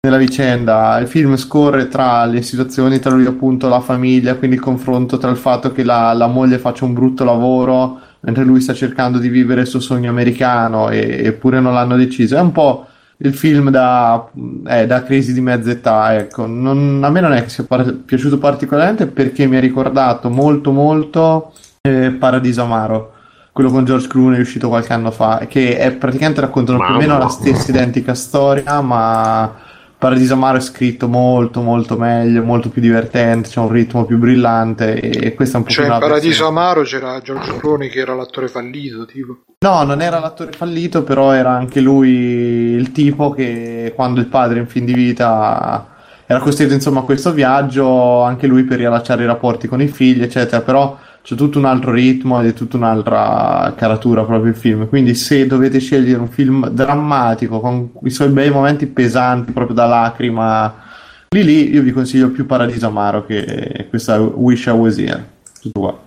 nella, 0.00 0.16
vicenda. 0.16 0.98
Il 0.98 1.08
film 1.08 1.36
scorre 1.36 1.88
tra 1.88 2.24
le 2.24 2.40
situazioni, 2.40 3.00
tra 3.00 3.10
lui 3.10 3.26
appunto 3.26 3.68
la 3.68 3.80
famiglia, 3.80 4.36
quindi 4.36 4.56
il 4.56 4.62
confronto 4.62 5.18
tra 5.18 5.28
il 5.28 5.36
fatto 5.36 5.70
che 5.72 5.84
la, 5.84 6.14
la 6.14 6.26
moglie 6.26 6.56
faccia 6.56 6.86
un 6.86 6.94
brutto 6.94 7.22
lavoro 7.24 8.00
mentre 8.20 8.44
lui 8.44 8.62
sta 8.62 8.72
cercando 8.72 9.18
di 9.18 9.28
vivere 9.28 9.60
il 9.60 9.66
suo 9.66 9.80
sogno 9.80 10.08
americano 10.08 10.88
e, 10.88 11.20
eppure 11.22 11.60
non 11.60 11.74
l'hanno 11.74 11.96
deciso. 11.96 12.34
È 12.34 12.40
un 12.40 12.52
po' 12.52 12.86
il 13.18 13.34
film 13.34 13.70
da, 13.70 14.28
eh, 14.66 14.86
da 14.86 15.02
crisi 15.02 15.32
di 15.32 15.40
mezza 15.40 15.70
età. 15.70 16.14
Ecco. 16.16 16.46
Non, 16.46 17.00
a 17.02 17.10
me 17.10 17.20
non 17.20 17.32
è 17.32 17.42
che 17.42 17.48
sia 17.48 17.64
par- 17.64 17.94
piaciuto 17.94 18.38
particolarmente 18.38 19.06
perché 19.06 19.46
mi 19.46 19.56
ha 19.56 19.60
ricordato 19.60 20.28
molto 20.28 20.72
molto 20.72 21.52
eh, 21.80 22.10
Paradiso 22.10 22.62
Amaro. 22.62 23.12
Quello 23.52 23.70
con 23.70 23.86
George 23.86 24.06
Clooney 24.08 24.40
uscito 24.40 24.68
qualche 24.68 24.92
anno 24.92 25.10
fa, 25.10 25.46
che 25.48 25.78
è 25.78 25.90
praticamente 25.92 26.42
raccontano 26.42 26.78
più 26.78 26.92
o 26.92 26.98
meno 26.98 27.16
la 27.16 27.28
stessa 27.28 27.70
identica 27.70 28.12
storia, 28.12 28.82
ma 28.82 29.50
Paradiso 29.98 30.34
Amaro 30.34 30.58
è 30.58 30.60
scritto 30.60 31.08
molto 31.08 31.62
molto 31.62 31.96
meglio, 31.96 32.42
molto 32.42 32.68
più 32.68 32.82
divertente, 32.82 33.48
c'è 33.48 33.60
un 33.60 33.70
ritmo 33.70 34.04
più 34.04 34.18
brillante 34.18 35.00
e 35.00 35.34
questo 35.34 35.56
è 35.56 35.60
un 35.60 35.66
po' 35.66 35.72
Cioè 35.72 35.86
in 35.86 35.98
Paradiso 35.98 36.46
Amaro 36.46 36.82
c'era 36.82 37.20
Giorgio 37.22 37.56
Clooney 37.56 37.88
che 37.88 38.00
era 38.00 38.14
l'attore 38.14 38.48
fallito, 38.48 39.06
tipo. 39.06 39.44
No, 39.60 39.82
non 39.84 40.02
era 40.02 40.18
l'attore 40.18 40.52
fallito, 40.52 41.02
però 41.02 41.32
era 41.32 41.50
anche 41.50 41.80
lui 41.80 42.10
il 42.10 42.92
tipo 42.92 43.30
che 43.30 43.92
quando 43.96 44.20
il 44.20 44.26
padre 44.26 44.58
in 44.58 44.66
fin 44.66 44.84
di 44.84 44.92
vita 44.92 45.94
era 46.26 46.40
costretto 46.40 46.74
insomma 46.74 47.00
a 47.00 47.04
questo 47.04 47.32
viaggio, 47.32 48.20
anche 48.20 48.46
lui 48.46 48.64
per 48.64 48.78
riallacciare 48.78 49.22
i 49.22 49.26
rapporti 49.26 49.66
con 49.66 49.80
i 49.80 49.88
figli, 49.88 50.22
eccetera, 50.22 50.60
però 50.60 50.98
c'è 51.26 51.34
tutto 51.34 51.58
un 51.58 51.64
altro 51.64 51.90
ritmo 51.90 52.40
ed 52.40 52.46
è 52.46 52.52
tutta 52.52 52.76
un'altra 52.76 53.74
caratura 53.76 54.22
proprio 54.22 54.52
il 54.52 54.56
film. 54.56 54.86
Quindi, 54.86 55.16
se 55.16 55.44
dovete 55.48 55.80
scegliere 55.80 56.20
un 56.20 56.28
film 56.28 56.68
drammatico 56.68 57.58
con 57.58 57.90
i 58.04 58.10
suoi 58.10 58.28
bei 58.28 58.48
momenti 58.48 58.86
pesanti, 58.86 59.50
proprio 59.50 59.74
da 59.74 59.86
lacrima, 59.86 60.84
lì 61.30 61.42
lì 61.42 61.74
io 61.74 61.82
vi 61.82 61.90
consiglio 61.90 62.30
più 62.30 62.46
Paradiso 62.46 62.86
Amaro 62.86 63.26
che 63.26 63.86
questa 63.88 64.20
Wish 64.20 64.66
I 64.66 64.70
Was 64.70 64.98
Here. 64.98 65.28
Tutto 65.60 65.80
qua. 65.80 65.98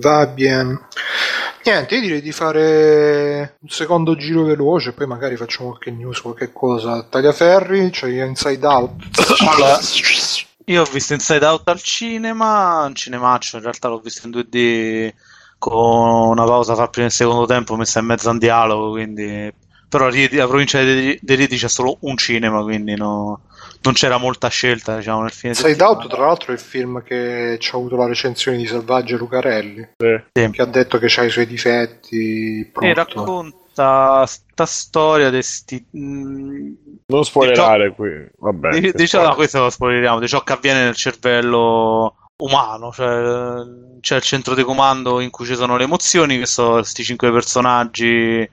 Va 0.00 0.26
bene. 0.26 0.80
Niente, 1.62 1.94
io 1.94 2.00
direi 2.00 2.22
di 2.22 2.32
fare 2.32 3.56
un 3.60 3.68
secondo 3.68 4.16
giro 4.16 4.42
veloce, 4.42 4.94
poi 4.94 5.06
magari 5.06 5.36
facciamo 5.36 5.68
qualche 5.68 5.92
news, 5.92 6.20
qualche 6.20 6.50
cosa. 6.52 7.06
Tagliaferri, 7.08 7.90
c'è 7.90 8.08
cioè 8.08 8.24
Inside 8.24 8.66
Out. 8.66 8.92
Io 10.68 10.82
ho 10.82 10.84
visto 10.84 11.12
Inside 11.12 11.44
Out 11.44 11.68
al 11.68 11.80
cinema, 11.80 12.84
un 12.84 12.94
cinemaccio, 12.94 13.56
in 13.56 13.62
realtà 13.62 13.86
l'ho 13.88 14.00
visto 14.00 14.26
in 14.26 14.32
2D 14.32 15.12
con 15.58 16.30
una 16.30 16.44
pausa 16.44 16.74
fra 16.74 16.84
il 16.84 16.90
primo 16.90 17.06
e 17.06 17.10
il 17.10 17.14
secondo 17.14 17.46
tempo 17.46 17.76
messa 17.76 18.00
in 18.00 18.06
mezzo 18.06 18.28
a 18.28 18.32
un 18.32 18.38
dialogo, 18.38 18.90
quindi... 18.90 19.52
Però 19.88 20.08
la 20.08 20.46
provincia 20.48 20.82
di 20.82 21.18
Rieti 21.22 21.56
c'è 21.56 21.68
solo 21.68 21.98
un 22.00 22.16
cinema, 22.16 22.60
quindi 22.62 22.96
no, 22.96 23.42
non 23.82 23.94
c'era 23.94 24.18
molta 24.18 24.48
scelta 24.48 24.96
diciamo, 24.96 25.22
nel 25.22 25.30
film. 25.30 25.52
Inside 25.52 25.82
Out, 25.84 26.08
tra 26.08 26.26
l'altro, 26.26 26.50
è 26.50 26.54
il 26.54 26.60
film 26.60 27.00
che 27.04 27.56
ci 27.60 27.70
ha 27.72 27.78
avuto 27.78 27.94
la 27.94 28.06
recensione 28.06 28.56
di 28.56 28.66
Salvaggio 28.66 29.16
Lucarelli, 29.16 29.90
sì. 29.96 30.50
che 30.50 30.62
ha 30.62 30.66
detto 30.66 30.98
che 30.98 31.06
ha 31.06 31.22
i 31.22 31.30
suoi 31.30 31.46
difetti. 31.46 32.72
E 32.80 32.94
racconta 32.94 33.64
sta, 33.76 34.24
sta 34.26 34.64
storia 34.64 35.28
di 35.28 35.42
sti... 35.42 35.86
Mm, 35.96 36.72
non 37.06 37.24
spoilerare 37.24 37.92
qui, 37.94 38.10
vabbè. 38.38 38.80
Di, 38.80 38.92
diciamo, 38.92 39.28
no, 39.28 39.34
questo 39.34 39.60
lo 39.60 39.70
spoileriamo, 39.70 40.18
di 40.18 40.28
ciò 40.28 40.42
che 40.42 40.52
avviene 40.52 40.84
nel 40.84 40.96
cervello 40.96 42.16
umano, 42.36 42.92
cioè 42.92 43.62
c'è 44.00 44.16
il 44.16 44.22
centro 44.22 44.54
di 44.54 44.62
comando 44.62 45.20
in 45.20 45.30
cui 45.30 45.46
ci 45.46 45.54
sono 45.54 45.76
le 45.76 45.84
emozioni, 45.84 46.38
che 46.38 46.46
sono 46.46 46.74
questi 46.74 47.04
cinque 47.04 47.30
personaggi 47.32 48.48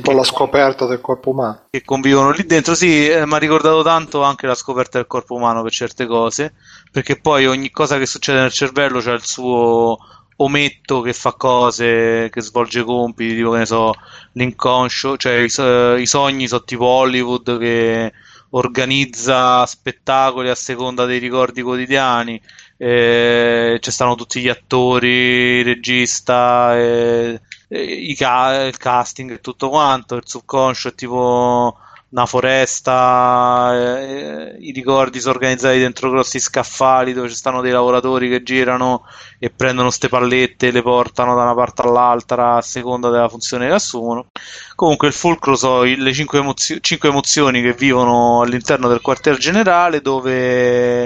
un 0.00 0.02
po' 0.02 0.12
la 0.12 0.24
scoperta 0.24 0.86
del 0.86 1.00
corpo 1.00 1.30
umano 1.30 1.66
che 1.70 1.82
convivono 1.84 2.30
lì 2.30 2.44
dentro. 2.46 2.74
Sì, 2.74 3.08
eh, 3.08 3.26
mi 3.26 3.34
ha 3.34 3.38
ricordato 3.38 3.82
tanto 3.82 4.22
anche 4.22 4.46
la 4.46 4.54
scoperta 4.54 4.98
del 4.98 5.06
corpo 5.06 5.34
umano 5.34 5.62
per 5.62 5.72
certe 5.72 6.06
cose, 6.06 6.54
perché 6.90 7.20
poi 7.20 7.46
ogni 7.46 7.70
cosa 7.70 7.98
che 7.98 8.06
succede 8.06 8.40
nel 8.40 8.52
cervello 8.52 9.00
c'ha 9.00 9.12
il 9.12 9.24
suo 9.24 9.98
ometto 10.42 11.00
che 11.02 11.12
fa 11.12 11.32
cose, 11.34 12.28
che 12.30 12.40
svolge 12.40 12.82
compiti, 12.84 13.34
tipo 13.34 13.50
che 13.52 13.58
ne 13.58 13.66
so, 13.66 13.92
l'inconscio, 14.32 15.16
cioè 15.16 15.34
i, 15.34 16.00
i 16.00 16.06
sogni 16.06 16.48
sono 16.48 16.64
tipo 16.64 16.84
Hollywood 16.86 17.58
che 17.58 18.12
organizza 18.50 19.64
spettacoli 19.66 20.48
a 20.48 20.54
seconda 20.54 21.04
dei 21.04 21.18
ricordi 21.18 21.62
quotidiani. 21.62 22.40
Eh, 22.76 23.78
ci 23.80 23.90
stanno 23.90 24.14
tutti 24.14 24.40
gli 24.40 24.48
attori, 24.48 25.58
il 25.58 25.64
regista, 25.64 26.76
eh, 26.78 27.40
eh, 27.68 28.14
ca- 28.16 28.64
il 28.64 28.76
casting 28.78 29.32
e 29.32 29.40
tutto 29.40 29.68
quanto. 29.68 30.16
Il 30.16 30.22
subconscio 30.24 30.88
è 30.88 30.94
tipo 30.94 31.76
una 32.10 32.26
foresta, 32.26 33.70
eh, 33.74 34.56
i 34.60 34.72
ricordi 34.72 35.20
sono 35.20 35.34
organizzati 35.34 35.78
dentro 35.78 36.10
grossi 36.10 36.40
scaffali 36.40 37.12
dove 37.12 37.28
ci 37.28 37.36
stanno 37.36 37.60
dei 37.60 37.70
lavoratori 37.70 38.28
che 38.28 38.42
girano 38.42 39.04
e 39.42 39.48
prendono 39.48 39.88
queste 39.88 40.08
pallette 40.10 40.68
e 40.68 40.70
le 40.70 40.82
portano 40.82 41.34
da 41.34 41.42
una 41.42 41.54
parte 41.54 41.80
all'altra 41.80 42.56
a 42.56 42.60
seconda 42.60 43.08
della 43.08 43.28
funzione 43.28 43.66
che 43.68 43.72
assumono. 43.72 44.26
Comunque 44.74 45.08
il 45.08 45.14
fulcro 45.14 45.56
sono 45.56 45.82
le 45.82 46.12
cinque, 46.12 46.40
emozio- 46.40 46.78
cinque 46.80 47.08
emozioni 47.08 47.62
che 47.62 47.72
vivono 47.72 48.42
all'interno 48.42 48.86
del 48.88 49.00
quartier 49.00 49.38
generale 49.38 50.02
dove 50.02 51.04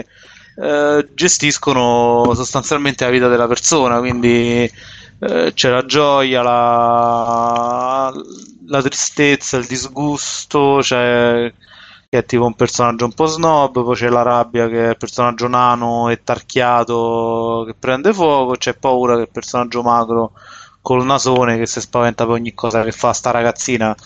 eh, 0.56 1.08
gestiscono 1.14 2.32
sostanzialmente 2.34 3.04
la 3.04 3.10
vita 3.10 3.28
della 3.28 3.46
persona, 3.46 4.00
quindi 4.00 4.68
eh, 5.20 5.52
c'è 5.54 5.70
la 5.70 5.84
gioia, 5.86 6.42
la, 6.42 8.12
la 8.66 8.82
tristezza, 8.82 9.58
il 9.58 9.66
disgusto, 9.66 10.78
c'è 10.80 11.52
che 12.14 12.20
è 12.20 12.24
tipo 12.24 12.46
un 12.46 12.54
personaggio 12.54 13.06
un 13.06 13.12
po' 13.12 13.26
snob, 13.26 13.82
poi 13.82 13.96
c'è 13.96 14.08
la 14.08 14.22
rabbia 14.22 14.68
che 14.68 14.86
è 14.86 14.88
il 14.90 14.96
personaggio 14.96 15.48
nano 15.48 16.10
e 16.10 16.22
tarchiato 16.22 17.64
che 17.66 17.74
prende 17.76 18.14
fuoco, 18.14 18.52
c'è 18.52 18.74
paura 18.74 19.14
che 19.14 19.20
è 19.20 19.22
il 19.24 19.30
personaggio 19.32 19.82
magro 19.82 20.32
col 20.80 21.04
nasone 21.04 21.58
che 21.58 21.66
si 21.66 21.80
spaventa 21.80 22.24
per 22.24 22.34
ogni 22.34 22.54
cosa 22.54 22.84
che 22.84 22.92
fa 22.92 23.12
sta 23.12 23.32
ragazzina, 23.32 23.96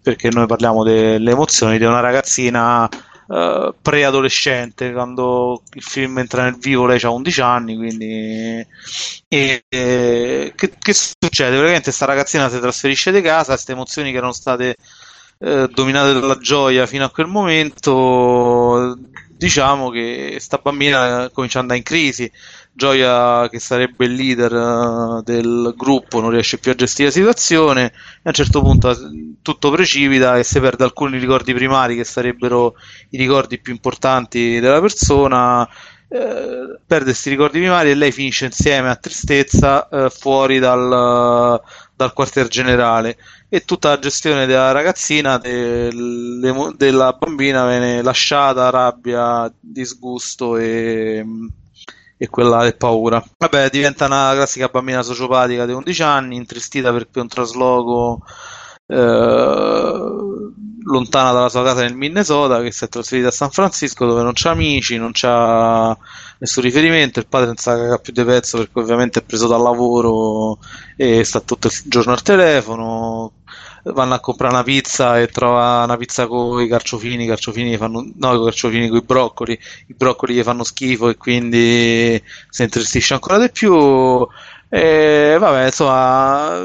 perché 0.00 0.30
noi 0.30 0.46
parliamo 0.46 0.82
delle 0.82 1.30
emozioni 1.30 1.76
di 1.76 1.84
una 1.84 2.00
ragazzina 2.00 2.88
uh, 3.26 3.74
preadolescente 3.82 4.90
quando 4.92 5.62
il 5.74 5.82
film 5.82 6.18
entra 6.18 6.44
nel 6.44 6.56
vivo 6.56 6.86
lei 6.86 6.98
ha 7.02 7.10
11 7.10 7.40
anni 7.42 7.76
quindi 7.76 8.66
e, 9.28 9.64
e, 9.68 10.52
che, 10.56 10.72
che, 10.78 10.94
succede? 10.94 11.50
praticamente 11.50 11.82
questa 11.82 12.06
ragazzina 12.06 12.48
si 12.48 12.58
trasferisce 12.58 13.12
di 13.12 13.20
casa 13.20 13.52
queste 13.52 13.72
emozioni 13.72 14.12
che 14.12 14.16
erano 14.16 14.32
state 14.32 14.76
uh, 15.38 15.66
dominate 15.68 16.12
dalla 16.12 16.38
gioia 16.38 16.86
fino 16.86 17.04
a 17.04 17.10
quel 17.10 17.26
momento 17.26 18.98
diciamo 19.30 19.90
che 19.90 20.36
sta 20.40 20.58
bambina 20.58 21.30
comincia 21.32 21.58
ad 21.58 21.64
andare 21.64 21.78
in 21.78 21.84
crisi 21.84 22.30
Gioia 22.72 23.48
che 23.48 23.58
sarebbe 23.58 24.04
il 24.04 24.14
leader 24.14 24.52
uh, 24.52 25.22
del 25.22 25.74
gruppo 25.76 26.20
non 26.20 26.30
riesce 26.30 26.58
più 26.58 26.70
a 26.70 26.74
gestire 26.74 27.08
la 27.08 27.14
situazione 27.14 27.84
e 27.86 27.92
a 28.22 28.28
un 28.28 28.32
certo 28.32 28.62
punto 28.62 28.96
tutto 29.42 29.70
precipita 29.70 30.38
e 30.38 30.44
si 30.44 30.60
perde 30.60 30.84
alcuni 30.84 31.18
ricordi 31.18 31.54
primari 31.54 31.96
che 31.96 32.04
sarebbero 32.04 32.74
i 33.10 33.16
ricordi 33.16 33.58
più 33.58 33.72
importanti 33.72 34.60
della 34.60 34.80
persona 34.80 35.68
eh, 36.10 36.78
perde 36.86 37.04
questi 37.04 37.30
ricordi 37.30 37.58
primari 37.58 37.90
e 37.90 37.94
lei 37.94 38.12
finisce 38.12 38.46
insieme 38.46 38.88
a 38.88 38.96
tristezza 38.96 39.88
eh, 39.88 40.08
fuori 40.08 40.58
dal, 40.58 41.60
dal 41.98 42.12
quartier 42.12 42.46
generale 42.46 43.18
e 43.48 43.64
tutta 43.64 43.88
la 43.88 43.98
gestione 43.98 44.46
della 44.46 44.70
ragazzina, 44.70 45.36
del, 45.36 46.74
della 46.76 47.12
bambina 47.12 47.66
viene 47.66 48.02
lasciata, 48.02 48.70
rabbia, 48.70 49.52
disgusto 49.58 50.56
e, 50.56 51.26
e 52.16 52.28
quella 52.28 52.64
è 52.66 52.76
paura. 52.76 53.20
Vabbè, 53.36 53.68
diventa 53.70 54.06
una 54.06 54.30
classica 54.32 54.68
bambina 54.68 55.02
sociopatica 55.02 55.66
di 55.66 55.72
11 55.72 56.02
anni, 56.04 56.36
intristita 56.36 56.92
perché 56.92 57.18
un 57.18 57.26
trasloco 57.26 58.22
eh, 58.86 58.96
lontana 60.84 61.32
dalla 61.32 61.48
sua 61.48 61.64
casa 61.64 61.80
nel 61.82 61.96
Minnesota, 61.96 62.62
che 62.62 62.70
si 62.70 62.84
è 62.84 62.88
trasferita 62.88 63.28
a 63.28 63.32
San 63.32 63.50
Francisco 63.50 64.06
dove 64.06 64.22
non 64.22 64.32
c'ha 64.34 64.50
amici, 64.50 64.96
non 64.98 65.10
c'ha 65.12 65.98
nessun 66.38 66.62
riferimento, 66.62 67.18
il 67.18 67.26
padre 67.26 67.46
non 67.46 67.56
sa 67.56 67.76
cagare 67.76 68.00
più 68.00 68.12
di 68.12 68.24
pezzo 68.24 68.58
perché 68.58 68.78
ovviamente 68.78 69.18
è 69.20 69.22
preso 69.22 69.46
dal 69.46 69.62
lavoro 69.62 70.58
e 70.96 71.24
sta 71.24 71.40
tutto 71.40 71.68
il 71.68 71.74
giorno 71.84 72.12
al 72.12 72.22
telefono, 72.22 73.32
vanno 73.84 74.14
a 74.14 74.20
comprare 74.20 74.54
una 74.54 74.62
pizza 74.62 75.18
e 75.20 75.28
trova 75.28 75.84
una 75.84 75.96
pizza 75.96 76.26
con 76.26 76.60
i 76.60 76.68
carciofini, 76.68 77.24
i 77.24 77.26
carciofini 77.26 77.76
fanno, 77.76 78.08
no, 78.14 78.34
i 78.40 78.44
carciofini 78.44 78.88
con 78.88 78.98
i 78.98 79.02
broccoli, 79.02 79.58
i 79.88 79.94
broccoli 79.94 80.34
gli 80.34 80.42
fanno 80.42 80.64
schifo 80.64 81.08
e 81.08 81.16
quindi 81.16 82.22
si 82.50 82.62
intristisce 82.62 83.14
ancora 83.14 83.38
di 83.38 83.50
più. 83.50 84.26
E 84.70 85.36
vabbè, 85.38 85.64
insomma, 85.66 86.60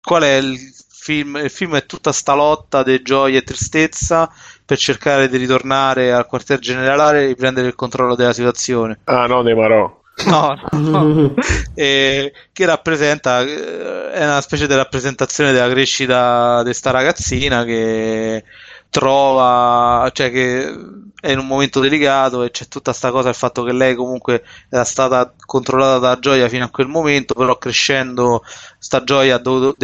qual 0.00 0.22
è 0.22 0.36
il 0.36 0.58
film? 0.90 1.36
Il 1.36 1.50
film 1.50 1.74
è 1.76 1.86
tutta 1.86 2.12
sta 2.12 2.34
lotta 2.34 2.82
di 2.82 3.02
gioia 3.02 3.38
e 3.38 3.42
tristezza 3.42 4.30
per 4.68 4.76
cercare 4.76 5.30
di 5.30 5.38
ritornare 5.38 6.12
al 6.12 6.26
quartier 6.26 6.58
generale 6.58 7.22
e 7.22 7.26
riprendere 7.28 7.68
il 7.68 7.74
controllo 7.74 8.14
della 8.14 8.34
situazione. 8.34 8.98
Ah, 9.04 9.24
no, 9.24 9.42
De 9.42 9.54
Marò. 9.54 9.98
No, 10.26 10.60
no. 10.72 11.34
e, 11.74 12.34
che 12.52 12.66
rappresenta 12.66 13.40
eh, 13.40 14.10
è 14.10 14.24
una 14.24 14.42
specie 14.42 14.66
di 14.66 14.74
rappresentazione 14.74 15.52
della 15.52 15.70
crescita 15.70 16.62
di 16.64 16.74
sta 16.74 16.90
ragazzina 16.90 17.64
che 17.64 18.44
trova, 18.90 20.10
cioè 20.12 20.30
che 20.30 20.74
è 21.20 21.32
in 21.32 21.38
un 21.38 21.46
momento 21.46 21.80
delicato 21.80 22.42
e 22.44 22.50
c'è 22.50 22.66
tutta 22.68 22.90
questa 22.90 23.10
cosa, 23.10 23.28
il 23.28 23.34
fatto 23.34 23.62
che 23.64 23.72
lei 23.72 23.94
comunque 23.94 24.44
era 24.68 24.84
stata 24.84 25.32
controllata 25.44 25.98
da 25.98 26.18
gioia 26.18 26.48
fino 26.48 26.64
a 26.64 26.70
quel 26.70 26.86
momento, 26.86 27.34
però 27.34 27.58
crescendo 27.58 28.42
sta 28.78 29.02
gioia 29.02 29.34
ha 29.36 29.38
dovuto 29.38 29.76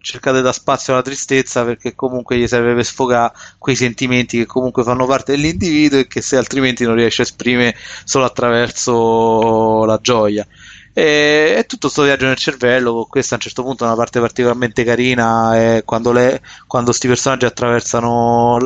cercare 0.00 0.40
da 0.40 0.52
spazio 0.52 0.94
alla 0.94 1.02
tristezza 1.02 1.64
perché 1.64 1.94
comunque 1.94 2.38
gli 2.38 2.46
serve 2.46 2.74
per 2.74 2.84
sfogare 2.84 3.32
quei 3.58 3.76
sentimenti 3.76 4.38
che 4.38 4.46
comunque 4.46 4.82
fanno 4.82 5.06
parte 5.06 5.32
dell'individuo 5.32 5.98
e 5.98 6.06
che 6.06 6.22
se 6.22 6.36
altrimenti 6.36 6.84
non 6.84 6.94
riesce 6.94 7.22
a 7.22 7.24
esprimere 7.24 7.76
solo 8.04 8.24
attraverso 8.24 9.84
la 9.84 9.98
gioia. 10.00 10.46
E, 10.98 11.54
è 11.54 11.64
tutto 11.66 11.86
questo 11.86 12.02
viaggio 12.02 12.26
nel 12.26 12.36
cervello, 12.36 12.92
con 12.92 13.06
questa 13.06 13.34
a 13.34 13.36
un 13.36 13.42
certo 13.42 13.62
punto 13.62 13.84
una 13.84 13.94
parte 13.94 14.18
particolarmente 14.18 14.82
carina 14.82 15.56
è 15.56 15.82
quando, 15.84 16.12
questi 16.66 17.06
personaggi 17.06 17.44
attraversano 17.44 18.58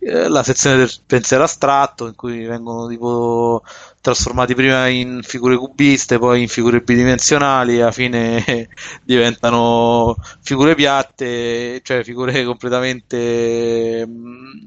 eh, 0.00 0.28
la 0.28 0.42
sezione 0.42 0.76
del 0.76 0.90
pensiero 1.06 1.44
astratto 1.44 2.06
in 2.08 2.14
cui 2.14 2.44
vengono 2.44 2.88
tipo 2.88 3.62
trasformati 4.02 4.54
prima 4.54 4.86
in 4.88 5.20
figure 5.22 5.56
cubiste, 5.56 6.18
poi 6.18 6.42
in 6.42 6.48
figure 6.48 6.82
bidimensionali, 6.82 7.80
alla 7.80 7.90
fine 7.90 8.68
diventano 9.02 10.14
figure 10.42 10.74
piatte, 10.74 11.80
cioè 11.82 12.04
figure 12.04 12.44
completamente 12.44 14.04
mm, 14.06 14.64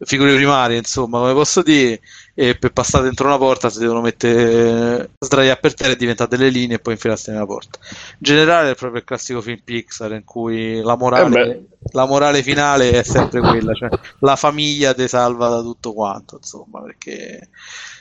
figure 0.00 0.34
primarie, 0.34 0.78
insomma, 0.78 1.18
come 1.18 1.32
posso 1.34 1.62
dire, 1.62 2.00
e 2.40 2.54
per 2.54 2.70
passare 2.70 3.02
dentro 3.02 3.26
una 3.26 3.36
porta 3.36 3.68
si 3.68 3.80
devono 3.80 4.00
mettere 4.00 5.10
sdraiare 5.18 5.58
per 5.58 5.74
terra 5.74 5.90
e 5.90 5.96
diventare 5.96 6.30
delle 6.30 6.50
linee 6.50 6.76
e 6.76 6.78
poi 6.78 6.92
infilarsi 6.92 7.32
nella 7.32 7.46
porta. 7.46 7.80
In 7.82 8.18
generale 8.20 8.70
è 8.70 8.74
proprio 8.76 9.00
il 9.00 9.04
classico 9.04 9.40
film 9.40 9.58
Pixar 9.64 10.12
in 10.12 10.22
cui 10.22 10.80
la 10.80 10.96
morale, 10.96 11.42
eh 11.42 11.62
la 11.90 12.06
morale 12.06 12.44
finale 12.44 12.92
è 12.92 13.02
sempre 13.02 13.40
quella, 13.40 13.72
cioè 13.72 13.88
la 14.20 14.36
famiglia 14.36 14.94
ti 14.94 15.08
salva 15.08 15.48
da 15.48 15.62
tutto 15.62 15.92
quanto, 15.92 16.36
insomma, 16.36 16.80
perché 16.80 17.48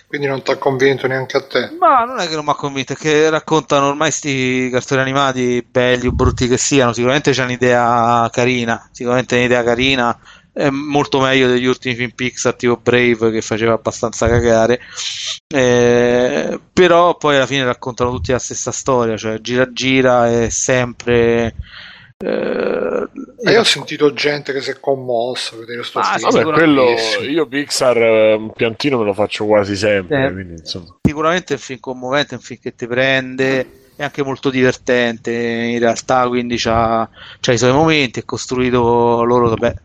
quindi 0.08 0.28
non 0.28 0.42
ti 0.42 0.52
ha 0.52 0.58
convinto 0.58 1.06
neanche 1.06 1.36
a 1.36 1.46
te? 1.46 1.72
Ma 1.78 2.06
non 2.06 2.20
è 2.20 2.28
che 2.28 2.36
non 2.36 2.46
mi 2.46 2.52
ha 2.52 2.56
convinto, 2.56 2.94
è 2.94 2.96
che 2.96 3.30
raccontano 3.30 3.88
ormai 3.88 4.10
questi 4.10 4.70
cartoni 4.72 5.02
animati, 5.02 5.68
belli 5.70 6.08
o 6.08 6.12
brutti 6.12 6.48
che 6.48 6.58
siano, 6.58 6.94
sicuramente 6.94 7.32
c'è 7.32 7.44
un'idea 7.44 8.30
carina, 8.32 8.88
sicuramente 8.92 9.36
è 9.36 9.40
un'idea 9.40 9.64
carina, 9.64 10.18
è 10.58 10.70
molto 10.70 11.20
meglio 11.20 11.48
degli 11.48 11.66
ultimi 11.66 11.94
film 11.94 12.10
Pixar 12.10 12.56
tipo 12.56 12.78
Brave 12.78 13.32
che 13.32 13.42
faceva 13.42 13.74
abbastanza 13.74 14.28
cagare 14.28 14.80
eh, 15.48 16.60
però 16.74 17.16
poi 17.16 17.36
alla 17.36 17.46
fine 17.46 17.64
raccontano 17.64 18.12
tutti 18.12 18.32
la 18.32 18.40
stessa 18.40 18.72
storia 18.72 19.16
cioè 19.18 19.40
gira 19.40 19.72
gira 19.72 20.30
è 20.30 20.50
sempre 20.50 21.54
eh, 22.20 23.08
io 23.52 23.60
ho 23.60 23.64
sentito 23.64 24.12
gente 24.12 24.52
che 24.52 24.62
si 24.62 24.72
è 24.72 24.80
commossa 24.80 25.54
a 25.56 25.60
vedere 25.60 25.84
sto 25.84 26.00
ah, 26.00 26.18
film. 26.18 26.32
Vabbè, 26.32 26.44
quello, 26.52 26.96
io 27.30 27.46
Pixar 27.46 27.98
eh, 27.98 28.34
un 28.34 28.52
piantino 28.54 28.98
me 28.98 29.06
lo 29.06 29.14
faccio 29.14 29.46
quasi 29.46 29.76
sempre. 29.76 30.26
Eh, 30.26 30.32
quindi, 30.32 30.62
sicuramente 31.02 31.54
è 31.54 31.58
un 31.58 31.62
film 31.62 31.80
commovente, 31.80 32.32
è 32.32 32.38
un 32.38 32.42
film 32.42 32.60
che 32.60 32.74
ti 32.74 32.88
prende, 32.88 33.68
è 33.96 34.04
anche 34.04 34.24
molto 34.24 34.50
divertente 34.50 35.32
in 35.32 35.78
realtà, 35.78 36.28
quindi 36.28 36.56
c'ha, 36.58 37.08
c'ha 37.40 37.52
i 37.52 37.58
suoi 37.60 37.72
momenti, 37.72 38.22
è 38.22 38.26
costruito 38.26 39.24
loro, 39.24 39.50
vabbè, 39.50 39.76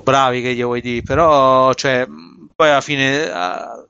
bravi 0.00 0.42
che 0.42 0.54
gli 0.54 0.62
vuoi 0.62 0.80
dire, 0.80 1.02
però 1.02 1.72
cioè, 1.74 2.06
poi 2.54 2.68
alla 2.68 2.80
fine, 2.80 3.30
alla 3.30 3.86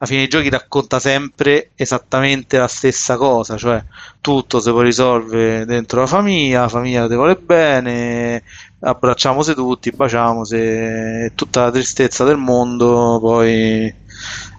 fine 0.00 0.20
dei 0.20 0.28
giochi 0.28 0.50
racconta 0.50 0.98
sempre 0.98 1.70
esattamente 1.74 2.58
la 2.58 2.68
stessa 2.68 3.16
cosa, 3.16 3.56
cioè 3.56 3.82
tutto 4.20 4.60
si 4.60 4.70
può 4.70 4.80
risolvere 4.80 5.64
dentro 5.64 6.00
la 6.00 6.06
famiglia, 6.06 6.62
la 6.62 6.68
famiglia 6.68 7.08
ti 7.08 7.14
vuole 7.14 7.36
bene, 7.36 8.42
abbracciamoci 8.80 9.54
tutti, 9.54 9.90
baciamoci, 9.90 11.32
tutta 11.34 11.64
la 11.64 11.70
tristezza 11.70 12.24
del 12.24 12.36
mondo, 12.36 13.18
poi 13.20 13.94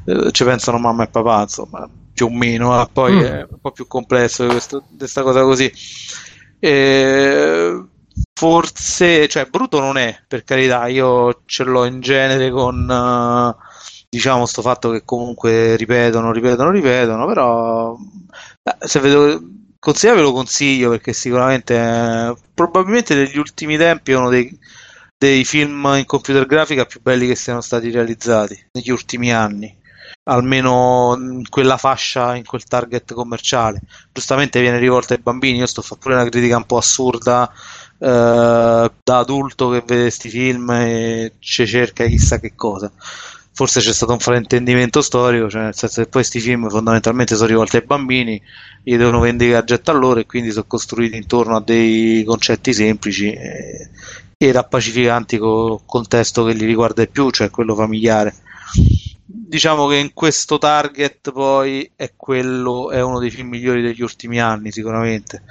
eh, 0.05 0.31
ci 0.31 0.43
pensano 0.43 0.77
mamma 0.77 1.03
e 1.03 1.07
papà, 1.07 1.41
insomma, 1.41 1.89
più 2.13 2.27
o 2.27 2.29
meno, 2.29 2.81
eh, 2.81 2.87
poi 2.91 3.13
mm. 3.13 3.21
è 3.21 3.47
un 3.49 3.59
po' 3.59 3.71
più 3.71 3.87
complesso 3.87 4.45
questa 4.45 5.21
cosa 5.21 5.41
così. 5.41 5.71
E 6.59 7.83
forse, 8.33 9.27
cioè 9.27 9.45
brutto 9.45 9.79
non 9.79 9.97
è, 9.97 10.23
per 10.27 10.43
carità, 10.43 10.87
io 10.87 11.43
ce 11.45 11.63
l'ho 11.63 11.85
in 11.85 11.99
genere 12.01 12.49
con 12.51 12.87
uh, 12.89 13.55
diciamo 14.09 14.45
sto 14.45 14.61
fatto 14.61 14.91
che 14.91 15.03
comunque 15.03 15.75
ripetono, 15.75 16.31
ripetono, 16.31 16.71
ripetono, 16.71 17.25
però 17.25 17.97
eh, 18.63 18.87
se 18.87 18.99
vedo 18.99 19.41
consigliare 19.79 20.19
ve 20.19 20.25
lo 20.25 20.33
consiglio 20.33 20.89
perché 20.89 21.13
sicuramente 21.13 21.75
eh, 21.75 22.35
probabilmente 22.53 23.13
negli 23.15 23.37
ultimi 23.37 23.77
tempi 23.77 24.11
è 24.11 24.17
uno 24.17 24.29
dei, 24.29 24.57
dei 25.17 25.43
film 25.45 25.93
in 25.97 26.05
computer 26.05 26.45
grafica 26.45 26.85
più 26.85 27.01
belli 27.01 27.27
che 27.27 27.35
siano 27.35 27.61
stati 27.61 27.91
realizzati 27.91 28.67
negli 28.71 28.89
ultimi 28.89 29.31
anni 29.33 29.83
almeno 30.27 31.15
in 31.17 31.49
quella 31.49 31.77
fascia, 31.77 32.35
in 32.35 32.45
quel 32.45 32.63
target 32.63 33.13
commerciale. 33.13 33.81
Giustamente 34.11 34.61
viene 34.61 34.79
rivolta 34.79 35.13
ai 35.13 35.19
bambini. 35.21 35.59
Io 35.59 35.65
sto 35.67 35.81
fare 35.81 35.99
pure 36.01 36.15
una 36.15 36.27
critica 36.27 36.57
un 36.57 36.65
po' 36.65 36.77
assurda 36.77 37.51
da 37.97 38.89
adulto 39.05 39.69
che 39.69 39.83
vede 39.85 40.01
questi 40.01 40.29
film 40.29 40.69
e 40.71 41.33
ci 41.39 41.65
cerca 41.65 42.05
chissà 42.05 42.39
che 42.39 42.53
cosa. 42.55 42.91
Forse 43.53 43.79
c'è 43.79 43.93
stato 43.93 44.11
un 44.11 44.19
fraintendimento 44.19 45.01
storico, 45.01 45.49
cioè 45.49 45.63
nel 45.63 45.75
senso 45.75 46.01
che 46.01 46.09
poi 46.09 46.21
questi 46.21 46.41
film 46.41 46.67
fondamentalmente 46.69 47.35
sono 47.35 47.47
rivolti 47.47 47.77
ai 47.77 47.85
bambini, 47.85 48.41
gli 48.83 48.97
devono 48.97 49.25
i 49.25 49.35
gadget 49.35 49.87
a 49.87 49.93
loro 49.93 50.19
e 50.19 50.25
quindi 50.25 50.51
sono 50.51 50.65
costruiti 50.67 51.15
intorno 51.15 51.55
a 51.55 51.61
dei 51.61 52.25
concetti 52.25 52.73
semplici 52.73 53.31
e, 53.31 53.89
e 54.37 54.51
rappacificanti 54.51 55.37
con 55.37 55.73
il 55.73 55.79
contesto 55.85 56.43
che 56.43 56.51
li 56.51 56.65
riguarda 56.65 57.03
di 57.03 57.09
più, 57.09 57.29
cioè 57.29 57.49
quello 57.49 57.75
familiare 57.75 58.35
diciamo 59.25 59.87
che 59.87 59.97
in 59.97 60.13
questo 60.13 60.57
target 60.57 61.31
poi 61.31 61.89
è 61.95 62.13
quello 62.15 62.91
è 62.91 63.01
uno 63.01 63.19
dei 63.19 63.29
film 63.29 63.49
migliori 63.49 63.81
degli 63.81 64.01
ultimi 64.01 64.39
anni 64.39 64.71
sicuramente 64.71 65.43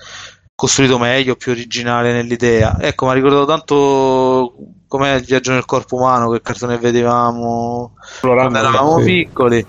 costruito 0.55 0.99
meglio, 0.99 1.37
più 1.37 1.53
originale 1.53 2.13
nell'idea. 2.13 2.79
Ecco, 2.81 3.07
mi 3.07 3.13
ha 3.13 3.15
ricordato 3.15 3.45
tanto 3.45 4.55
com'è 4.87 5.15
il 5.15 5.25
viaggio 5.25 5.53
nel 5.53 5.65
corpo 5.65 5.97
umano, 5.97 6.31
che 6.31 6.41
cartone 6.41 6.79
vedevamo 6.79 7.95
quando 8.21 8.59
eravamo 8.59 8.99
sì. 9.01 9.05
piccoli. 9.05 9.67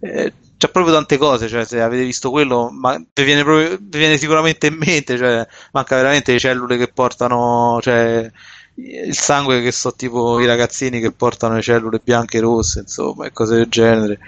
Eh, 0.00 0.32
c'è 0.58 0.68
proprio 0.70 0.92
tante 0.92 1.18
cose, 1.18 1.48
cioè 1.48 1.64
se 1.64 1.80
avete 1.80 2.04
visto 2.04 2.30
quello, 2.30 2.68
ma 2.70 2.96
vi 2.96 3.22
viene, 3.22 3.44
proprio, 3.44 3.76
vi 3.80 3.98
viene 3.98 4.16
sicuramente 4.16 4.66
in 4.66 4.76
mente, 4.76 5.16
cioè, 5.16 5.46
manca 5.72 5.94
veramente 5.94 6.32
le 6.32 6.38
cellule 6.40 6.76
che 6.76 6.88
portano, 6.88 7.78
cioè, 7.80 8.28
il 8.74 9.16
sangue 9.16 9.62
che 9.62 9.70
so 9.70 9.92
tipo 9.92 10.40
i 10.40 10.46
ragazzini 10.46 11.00
che 11.00 11.12
portano 11.12 11.54
le 11.54 11.62
cellule 11.62 12.00
bianche 12.02 12.38
e 12.38 12.40
rosse, 12.40 12.80
insomma, 12.80 13.26
e 13.26 13.32
cose 13.32 13.54
del 13.54 13.68
genere. 13.68 14.18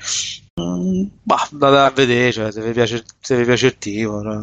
Bah, 1.23 1.49
da 1.51 1.87
a 1.87 1.91
vedere, 1.91 2.33
cioè, 2.33 2.53
se 2.53 2.61
vi 2.61 2.73
piace, 2.73 3.05
se 3.21 3.37
vi 3.37 3.45
piace 3.45 3.67
il 3.67 3.79
tipo. 3.79 4.23
Cioè, 4.23 4.39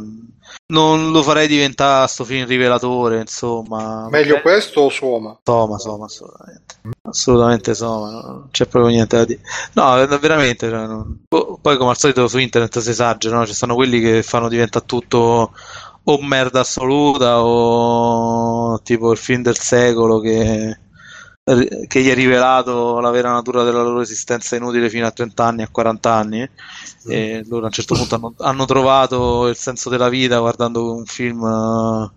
non 0.68 1.12
lo 1.12 1.24
farei 1.24 1.48
diventare 1.48 2.08
sto 2.08 2.24
film 2.24 2.46
rivelatore, 2.46 3.20
insomma. 3.20 4.08
Meglio 4.10 4.38
eh, 4.38 4.42
questo 4.42 4.82
o 4.82 4.90
Soma? 4.90 5.40
Soma, 5.44 5.78
Soma, 5.78 6.06
assolutamente. 6.06 6.76
Assolutamente 7.02 7.74
Soma, 7.74 8.12
non 8.12 8.48
c'è 8.52 8.66
proprio 8.66 8.92
niente 8.92 9.18
da 9.18 9.26
dire. 9.26 9.42
No, 9.74 9.94
veramente, 10.20 10.70
cioè, 10.70 10.86
non... 10.86 11.24
poi 11.30 11.78
come 11.78 11.90
al 11.90 11.98
solito 11.98 12.28
su 12.28 12.38
internet 12.38 12.80
si 12.80 12.90
esagera, 12.90 13.38
no? 13.38 13.46
Ci 13.46 13.54
stanno 13.54 13.76
quelli 13.76 14.00
che 14.00 14.24
fanno 14.24 14.50
diventare 14.50 14.86
tutto 14.86 15.52
o 16.10 16.22
merda 16.22 16.62
assoluta 16.62 17.44
o 17.44 18.80
tipo 18.82 19.12
il 19.12 19.18
film 19.18 19.42
del 19.42 19.58
secolo 19.58 20.20
che 20.20 20.78
che 21.88 22.02
gli 22.02 22.10
è 22.10 22.14
rivelato 22.14 23.00
la 23.00 23.10
vera 23.10 23.32
natura 23.32 23.64
della 23.64 23.82
loro 23.82 24.02
esistenza 24.02 24.58
inutile 24.58 24.90
fino 24.90 25.06
a 25.06 25.12
30 25.12 25.46
anni, 25.46 25.62
a 25.62 25.70
40 25.70 26.14
anni. 26.14 26.50
E 27.08 27.44
loro 27.48 27.64
a 27.64 27.68
un 27.68 27.72
certo 27.72 27.96
punto 27.96 28.16
hanno, 28.16 28.34
hanno 28.40 28.66
trovato 28.66 29.48
il 29.48 29.56
senso 29.56 29.90
della 29.90 30.10
vita 30.10 30.40
guardando 30.40 30.94
un 30.94 31.06
film 31.06 31.42
uh, 31.42 32.12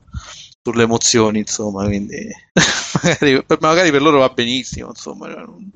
sulle 0.63 0.83
emozioni, 0.83 1.39
insomma, 1.39 1.85
quindi 1.85 2.29
magari, 3.03 3.45
magari, 3.61 3.91
per 3.93 4.03
loro 4.03 4.19
va 4.19 4.29
benissimo, 4.31 4.89
insomma, 4.89 5.29
cioè, 5.29 5.43
non, 5.43 5.71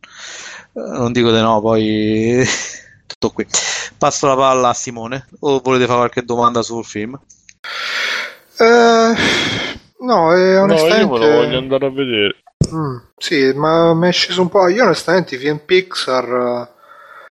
non 0.72 1.12
dico 1.12 1.30
di 1.30 1.40
no, 1.40 1.60
poi 1.60 2.44
tutto 3.06 3.30
qui. 3.30 3.46
Passo 3.96 4.26
la 4.26 4.34
palla 4.34 4.70
a 4.70 4.74
Simone, 4.74 5.28
o 5.40 5.60
volete 5.60 5.86
fare 5.86 5.98
qualche 5.98 6.22
domanda 6.22 6.62
sul 6.62 6.84
film? 6.84 7.18
Uh, 8.58 9.14
no, 10.04 10.34
eh, 10.36 10.56
onestamente... 10.58 11.04
no, 11.06 11.16
io 11.16 11.18
me 11.18 11.18
lo 11.18 11.36
voglio 11.36 11.58
andare 11.58 11.86
a 11.86 11.90
vedere. 11.90 12.36
Mm, 12.72 12.96
sì, 13.16 13.52
ma 13.54 13.94
mi 13.94 14.08
è 14.08 14.12
sceso 14.12 14.42
un 14.42 14.48
po'. 14.48 14.68
Io 14.68 14.84
onestamente 14.84 15.34
i 15.34 15.38
film 15.38 15.60
Pixar. 15.64 16.72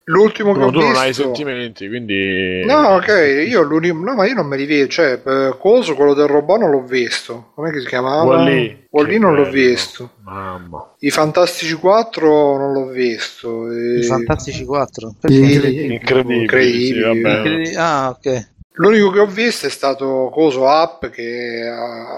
L'ultimo 0.06 0.52
no, 0.52 0.58
che 0.58 0.64
ho 0.64 0.72
tu 0.72 0.80
visto... 0.80 0.92
non 0.92 1.02
hai 1.02 1.14
sentimenti, 1.14 1.88
quindi... 1.88 2.66
No, 2.66 2.96
ok, 2.96 3.46
io 3.48 3.62
l'unico... 3.62 4.04
No, 4.04 4.16
ma 4.16 4.26
io 4.26 4.34
non 4.34 4.48
me 4.48 4.58
li 4.58 4.66
vedo, 4.66 4.88
cioè, 4.88 5.22
Coso, 5.58 5.96
quello 5.96 6.14
del 6.14 6.28
robot 6.28 6.60
non 6.60 6.72
l'ho 6.72 6.84
visto. 6.84 7.52
Com'è 7.54 7.72
che 7.72 7.82
si 7.82 7.88
chiamava? 7.88 8.24
Wall-E. 8.24 8.88
Wall-E 8.90 9.18
non 9.20 9.36
l'ho 9.36 9.50
visto. 9.50 10.14
Mamma. 10.24 10.96
I 11.00 11.12
Fantastici 11.12 11.76
4 11.76 12.58
non 12.58 12.74
l'ho 12.74 12.88
visto. 12.88 13.72
E... 13.72 14.00
I 14.00 14.04
Fantastici 14.04 14.66
4? 14.66 15.16
Incredibili. 15.22 15.94
Incredibili. 15.94 16.42
Incredibili. 16.42 17.66
Sì, 17.68 17.76
ah, 17.78 18.10
ok. 18.10 18.50
L'unico 18.76 19.12
che 19.12 19.20
ho 19.20 19.26
visto 19.26 19.68
è 19.68 19.70
stato 19.70 20.30
Coso 20.32 20.62
Up 20.62 21.10
che 21.10 21.62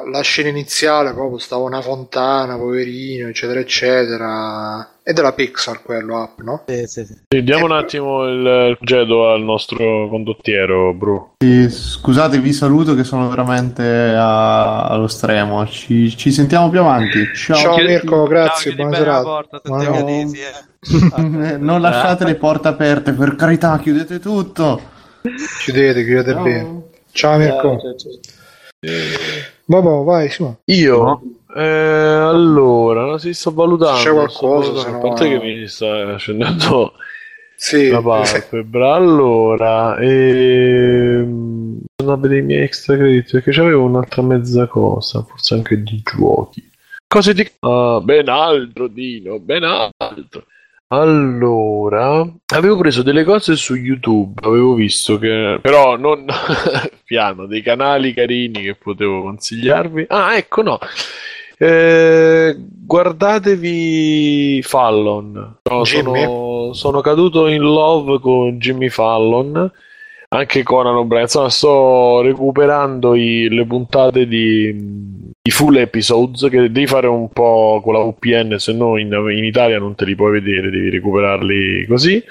la 0.09 0.21
scena 0.21 0.49
iniziale 0.49 1.11
proprio 1.11 1.39
stava 1.39 1.63
una 1.63 1.81
fontana, 1.81 2.57
poverino, 2.57 3.27
eccetera, 3.27 3.59
eccetera. 3.59 4.87
È 5.01 5.13
della 5.13 5.33
Pixar 5.33 5.81
quello 5.81 6.15
Up, 6.15 6.41
no? 6.41 6.63
Sì, 6.67 6.85
sì, 6.85 7.05
sì. 7.05 7.17
sì 7.27 7.43
diamo 7.43 7.65
un 7.65 7.71
attimo 7.71 8.25
il 8.25 8.77
gedo 8.81 9.31
al 9.31 9.41
nostro 9.41 10.07
condottiero, 10.09 10.93
Bru. 10.93 11.33
Sì, 11.39 11.67
scusate, 11.69 12.37
vi 12.37 12.53
saluto 12.53 12.93
che 12.93 13.03
sono 13.03 13.27
veramente 13.29 13.83
a... 13.83 14.85
allo 14.85 15.07
stremo. 15.07 15.65
Ci... 15.65 16.15
ci, 16.15 16.31
sentiamo 16.31 16.69
più 16.69 16.81
avanti. 16.81 17.33
Ciao, 17.33 17.57
Ciao 17.57 17.77
Mirko, 17.77 18.27
grazie, 18.27 18.73
buona 18.75 18.95
serata. 18.95 19.43
Eh, 20.83 21.55
non 21.57 21.79
lasciate 21.79 22.25
le 22.25 22.35
porte 22.35 22.67
aperte, 22.67 23.13
per 23.13 23.37
carità, 23.37 23.79
chiudete 23.79 24.19
tutto. 24.19 24.91
Chiudete, 25.63 26.03
chiudete 26.03 26.33
no. 26.33 26.41
bene. 26.41 26.81
Ciao 27.11 27.37
Mirko. 27.37 27.79
Ciao, 27.79 27.95
ciao, 27.95 27.97
ciao. 27.97 28.19
Vabbè, 29.65 30.03
vai, 30.03 30.29
Simo. 30.29 30.59
Io? 30.65 31.21
Eh, 31.55 31.61
allora, 31.61 33.17
si 33.17 33.33
sto 33.33 33.53
valutando. 33.53 34.01
C'è 34.01 34.11
qualcosa, 34.11 34.89
no... 34.89 34.97
A 34.97 34.99
parte 34.99 35.29
che 35.29 35.39
mi 35.39 35.67
sta 35.67 36.17
scendendo 36.17 36.93
sì, 37.55 37.87
la 37.87 38.01
palpebra. 38.01 38.95
Allora, 38.95 39.97
ehm... 39.99 41.79
sono 41.95 42.11
a 42.11 42.17
vedere 42.17 42.41
i 42.41 42.43
miei 42.43 42.63
extra 42.63 42.97
crediti 42.97 43.31
perché 43.31 43.51
c'avevo 43.51 43.83
un'altra 43.83 44.21
mezza 44.21 44.67
cosa, 44.67 45.23
forse 45.23 45.53
anche 45.53 45.81
di 45.81 46.01
giochi. 46.03 46.69
Cose 47.07 47.33
di... 47.33 47.49
Ah, 47.59 48.01
ben 48.03 48.27
altro, 48.27 48.87
Dino, 48.87 49.39
ben 49.39 49.63
altro. 49.63 50.45
Allora, 50.87 52.23
avevo 52.53 52.77
preso 52.77 53.01
delle 53.01 53.23
cose 53.23 53.55
su 53.55 53.75
YouTube, 53.75 54.39
avevo 54.43 54.75
visto 54.75 55.17
che 55.17 55.57
però 55.61 55.97
non 55.97 56.25
piano, 57.03 57.47
dei 57.47 57.63
canali 57.63 58.13
carini 58.13 58.61
che 58.61 58.75
potevo 58.75 59.23
consigliarvi. 59.23 60.05
Ah, 60.09 60.37
ecco, 60.37 60.61
no. 60.61 60.77
Eh, 61.57 62.55
guardatevi 62.59 64.61
Fallon. 64.61 65.57
No, 65.63 65.83
sono, 65.83 66.73
sono, 66.73 67.01
caduto 67.01 67.47
in 67.47 67.61
love 67.61 68.19
con 68.19 68.59
Jimmy 68.59 68.89
Fallon. 68.89 69.71
Anche 70.33 70.63
Conan 70.63 70.95
O'Brien. 70.95 71.23
Insomma, 71.23 71.49
sto 71.49 72.21
recuperando 72.21 73.13
i, 73.13 73.47
le 73.49 73.65
puntate 73.65 74.27
di 74.27 75.21
i 75.45 75.51
full 75.51 75.75
episodes 75.75 76.47
che 76.49 76.71
devi 76.71 76.87
fare 76.87 77.07
un 77.07 77.29
po' 77.29 77.81
con 77.83 77.93
la 77.93 77.99
VPN, 77.99 78.57
se 78.57 78.73
no 78.73 78.97
in, 78.97 79.11
in 79.11 79.43
Italia 79.43 79.77
non 79.77 79.93
te 79.93 80.05
li 80.05 80.15
puoi 80.15 80.31
vedere, 80.31 80.71
devi 80.71 80.89
recuperarli 80.89 81.85
così. 81.85 82.23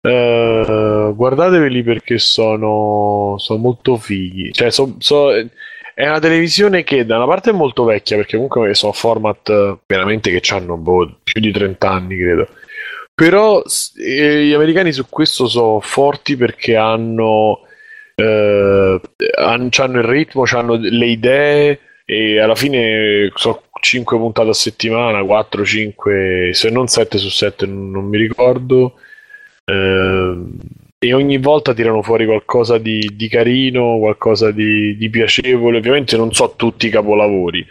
Uh, 0.00 1.14
guardateveli 1.14 1.82
perché 1.82 2.18
sono, 2.18 3.34
sono 3.38 3.58
molto 3.58 3.96
fighi. 3.96 4.52
Cioè, 4.52 4.70
so, 4.70 4.94
so, 4.98 5.30
è 5.32 6.08
una 6.08 6.20
televisione 6.20 6.82
che 6.82 7.04
da 7.04 7.16
una 7.16 7.26
parte 7.26 7.50
è 7.50 7.52
molto 7.52 7.84
vecchia 7.84 8.16
perché 8.16 8.34
comunque 8.34 8.74
sono 8.74 8.92
format 8.92 9.78
veramente 9.86 10.30
che 10.30 10.54
hanno 10.54 10.76
boh, 10.76 11.18
più 11.22 11.40
di 11.40 11.52
30 11.52 11.90
anni, 11.90 12.16
credo. 12.16 12.48
Però 13.14 13.62
eh, 13.96 14.44
gli 14.44 14.52
americani 14.52 14.92
su 14.92 15.06
questo 15.08 15.46
sono 15.46 15.78
forti 15.80 16.36
perché 16.36 16.74
hanno, 16.74 17.60
eh, 18.16 19.00
hanno, 19.38 19.68
hanno 19.76 19.98
il 19.98 20.04
ritmo, 20.04 20.42
hanno 20.50 20.74
le 20.74 21.06
idee 21.06 21.80
e 22.04 22.38
alla 22.38 22.54
fine 22.54 23.30
so 23.34 23.62
5 23.80 24.18
puntate 24.18 24.50
a 24.50 24.54
settimana 24.54 25.24
4 25.24 25.64
5 25.64 26.50
se 26.52 26.68
non 26.68 26.86
7 26.86 27.16
su 27.16 27.30
7 27.30 27.64
non, 27.64 27.90
non 27.90 28.04
mi 28.04 28.18
ricordo 28.18 28.96
eh, 29.64 30.36
e 30.98 31.12
ogni 31.14 31.38
volta 31.38 31.72
tirano 31.72 32.02
fuori 32.02 32.26
qualcosa 32.26 32.76
di, 32.76 33.10
di 33.14 33.28
carino 33.28 33.98
qualcosa 33.98 34.50
di, 34.50 34.96
di, 34.98 35.08
piacevole 35.08 35.78
ovviamente 35.78 36.18
non 36.18 36.30
so 36.32 36.52
tutti 36.56 36.88
i 36.88 36.90
capolavori 36.90 37.66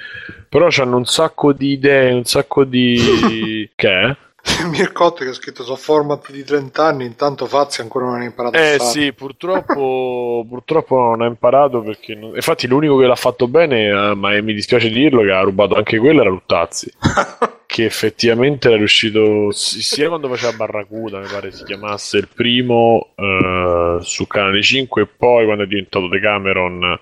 però 0.50 0.68
hanno 0.78 0.98
un 0.98 1.06
sacco 1.06 1.54
di 1.54 1.74
idee 1.74 2.12
un 2.12 2.26
sacco 2.26 2.64
di 2.64 3.70
che 3.76 3.90
è? 3.90 4.16
Mircotto 4.70 5.24
che 5.24 5.30
ha 5.30 5.34
scritto 5.34 5.64
su 5.64 5.76
format 5.76 6.30
di 6.32 6.44
30 6.44 6.86
anni, 6.86 7.06
intanto 7.06 7.46
Fazzi 7.46 7.82
ancora 7.82 8.06
non 8.06 8.22
ha 8.22 8.24
imparato 8.26 8.58
eh, 8.58 8.74
a 8.74 8.78
fare. 8.78 8.90
sì, 8.90 9.14
purtroppo, 9.14 10.46
purtroppo 10.50 10.96
non 10.96 11.22
ha 11.22 11.28
imparato 11.28 11.82
perché 11.82 12.14
non... 12.14 12.36
infatti 12.36 12.68
l'unico 12.68 12.98
che 12.98 13.06
l'ha 13.06 13.16
fatto 13.16 13.48
bene, 13.48 13.88
eh, 13.88 14.16
ma 14.16 14.40
mi 14.42 14.54
dispiace 14.54 14.90
dirlo, 14.90 15.22
che 15.22 15.32
ha 15.32 15.42
rubato 15.42 15.76
anche 15.76 15.98
quello 15.98 16.22
era 16.22 16.30
Luttazzi. 16.30 16.92
che 17.74 17.86
effettivamente 17.86 18.68
era 18.68 18.78
riuscito 18.78 19.50
sia 19.52 20.08
quando 20.08 20.28
faceva 20.28 20.52
Barracuda, 20.54 21.18
mi 21.18 21.26
pare 21.26 21.52
si 21.52 21.64
chiamasse 21.64 22.18
il 22.18 22.28
primo 22.28 23.14
eh, 23.16 23.98
su 24.02 24.28
Canale 24.28 24.62
5 24.62 25.02
e 25.02 25.08
poi 25.08 25.46
quando 25.46 25.64
è 25.64 25.68
diventato 25.68 26.08
Decameron 26.08 27.00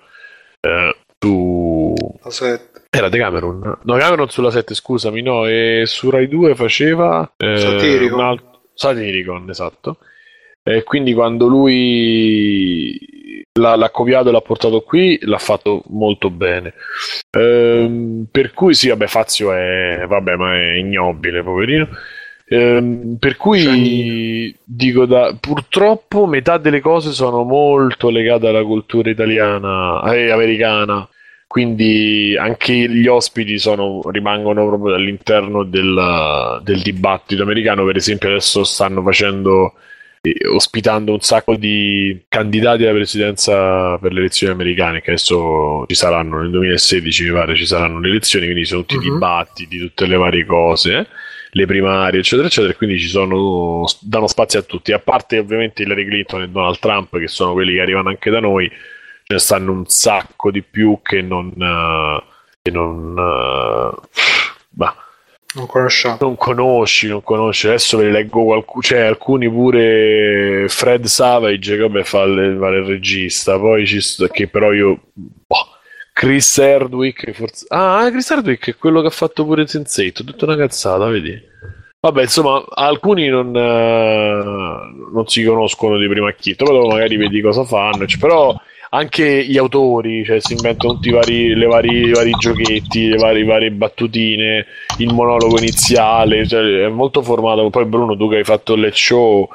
eh, 0.60 0.96
su 1.18 1.94
la 2.22 2.30
7 2.30 2.71
era 2.94 3.08
The 3.08 3.16
Cameron. 3.16 3.78
No, 3.84 3.96
Cameron 3.96 4.28
sulla 4.28 4.50
7, 4.50 4.74
scusami, 4.74 5.22
no, 5.22 5.46
e 5.46 5.84
su 5.86 6.10
Rai 6.10 6.28
2 6.28 6.54
faceva... 6.54 7.32
Eh, 7.38 7.56
Satiricon. 7.56 8.20
Alt... 8.20 8.42
Satiricon, 8.74 9.48
esatto. 9.48 9.96
E 10.62 10.82
quindi 10.82 11.14
quando 11.14 11.46
lui 11.46 12.98
l'ha, 13.54 13.76
l'ha, 13.76 13.88
copiato 13.88 14.28
e 14.28 14.32
l'ha 14.32 14.42
portato 14.42 14.82
qui, 14.82 15.18
l'ha 15.22 15.38
fatto 15.38 15.82
molto 15.86 16.28
bene. 16.28 16.74
Ehm, 17.30 18.26
per 18.30 18.52
cui 18.52 18.74
sì, 18.74 18.90
vabbè, 18.90 19.06
Fazio 19.06 19.54
è... 19.54 20.04
vabbè, 20.06 20.36
ma 20.36 20.54
è 20.54 20.74
ignobile, 20.74 21.42
poverino. 21.42 21.88
Ehm, 22.46 23.16
per 23.18 23.38
cui 23.38 24.54
dico 24.62 25.06
da, 25.06 25.34
purtroppo 25.40 26.26
metà 26.26 26.58
delle 26.58 26.80
cose 26.80 27.12
sono 27.12 27.42
molto 27.42 28.10
legate 28.10 28.48
alla 28.48 28.62
cultura 28.62 29.08
italiana 29.08 30.02
e 30.12 30.26
eh, 30.26 30.30
americana 30.30 31.08
quindi 31.52 32.34
anche 32.34 32.72
gli 32.72 33.06
ospiti 33.06 33.58
sono, 33.58 34.00
rimangono 34.10 34.66
proprio 34.66 34.94
all'interno 34.94 35.64
del, 35.64 36.62
del, 36.62 36.80
dibattito 36.80 37.42
americano. 37.42 37.84
Per 37.84 37.94
esempio, 37.94 38.30
adesso 38.30 38.64
stanno 38.64 39.02
facendo 39.02 39.74
eh, 40.22 40.48
ospitando 40.48 41.12
un 41.12 41.20
sacco 41.20 41.56
di 41.56 42.22
candidati 42.26 42.84
alla 42.84 42.94
presidenza 42.94 43.98
per 43.98 44.14
le 44.14 44.20
elezioni 44.20 44.54
americane 44.54 45.02
che 45.02 45.10
adesso 45.10 45.84
ci 45.88 45.94
saranno 45.94 46.40
nel 46.40 46.48
2016 46.52 47.24
mi 47.24 47.32
pare 47.32 47.54
ci 47.54 47.66
saranno 47.66 48.00
le 48.00 48.08
elezioni 48.08 48.46
quindi 48.46 48.64
sono 48.64 48.86
tutti 48.86 49.04
uh-huh. 49.04 49.12
dibattiti 49.12 49.78
tutte 49.78 50.06
le 50.06 50.16
varie 50.16 50.46
cose 50.46 50.96
eh? 50.96 51.06
le 51.50 51.66
primarie 51.66 52.20
eccetera 52.20 52.46
eccetera 52.46 52.72
quindi 52.74 52.98
ci 52.98 53.08
sono 53.08 53.84
danno 54.00 54.26
spazio 54.28 54.60
a 54.60 54.62
tutti 54.62 54.92
a 54.92 55.00
parte 55.00 55.38
ovviamente 55.38 55.82
Hillary 55.82 56.06
Clinton 56.06 56.42
e 56.42 56.48
Donald 56.48 56.78
Trump 56.78 57.18
che 57.18 57.28
sono 57.28 57.52
quelli 57.52 57.74
che 57.74 57.80
arrivano 57.80 58.08
anche 58.08 58.30
da 58.30 58.40
noi 58.40 58.70
ce 59.24 59.34
ne 59.34 59.38
stanno 59.38 59.72
un 59.72 59.86
sacco 59.86 60.50
di 60.50 60.62
più 60.62 61.00
che 61.02 61.22
non... 61.22 61.52
Uh, 61.56 62.30
che 62.62 62.70
non 62.70 63.16
uh, 63.16 64.00
bah. 64.70 64.96
Non 65.54 65.66
conosciamo. 65.66 66.16
Non 66.20 66.36
conosci, 66.36 67.08
non 67.08 67.22
conosci. 67.22 67.66
Adesso 67.66 67.98
ve 67.98 68.04
ne 68.04 68.10
leggo 68.12 68.44
qualcuno. 68.44 68.82
Cioè, 68.82 69.00
alcuni 69.00 69.50
pure 69.50 70.66
Fred 70.68 71.04
Savage, 71.04 71.76
che 71.76 71.82
vabbè 71.82 72.04
fa 72.04 72.22
il, 72.22 72.56
fa 72.58 72.68
il 72.68 72.84
regista. 72.84 73.58
Poi 73.58 73.86
ci 73.86 74.00
sto, 74.00 74.28
che 74.28 74.48
però 74.48 74.72
io. 74.72 74.98
Boh. 75.12 75.66
Chris 76.14 76.58
Hardwick, 76.58 77.32
forse. 77.32 77.66
Ah, 77.68 78.08
Chris 78.10 78.30
Hardwick 78.30 78.68
è 78.68 78.76
quello 78.76 79.00
che 79.00 79.08
ha 79.08 79.10
fatto 79.10 79.44
pure 79.44 79.64
Sense8. 79.64 80.20
Ho 80.20 80.24
detto 80.24 80.44
una 80.44 80.56
cazzata, 80.56 81.06
vedi? 81.06 81.50
Vabbè, 82.00 82.22
insomma, 82.22 82.64
alcuni 82.68 83.28
non, 83.28 83.48
uh, 83.48 85.12
non 85.12 85.26
si 85.26 85.44
conoscono 85.44 85.98
di 85.98 86.08
prima 86.08 86.28
acchito, 86.28 86.64
però 86.64 86.86
magari 86.86 87.16
vedi 87.16 87.40
cosa 87.40 87.64
fanno. 87.64 88.06
Cioè, 88.06 88.18
però 88.18 88.58
anche 88.94 89.44
gli 89.44 89.56
autori, 89.56 90.24
cioè 90.24 90.40
si 90.40 90.52
inventano 90.52 90.94
tutti 90.94 91.08
i 91.08 91.12
vari, 91.12 91.54
le 91.54 91.66
vari, 91.66 92.08
i 92.08 92.10
vari 92.10 92.30
giochetti, 92.32 93.08
le 93.08 93.16
varie, 93.16 93.44
varie, 93.44 93.70
battutine, 93.70 94.66
il 94.98 95.12
monologo 95.12 95.58
iniziale, 95.58 96.46
cioè 96.46 96.84
è 96.84 96.88
molto 96.88 97.22
formato. 97.22 97.68
Poi 97.70 97.86
Bruno, 97.86 98.16
tu 98.16 98.28
che 98.28 98.36
hai 98.36 98.44
fatto 98.44 98.74
il 98.74 98.90
show, 98.92 99.48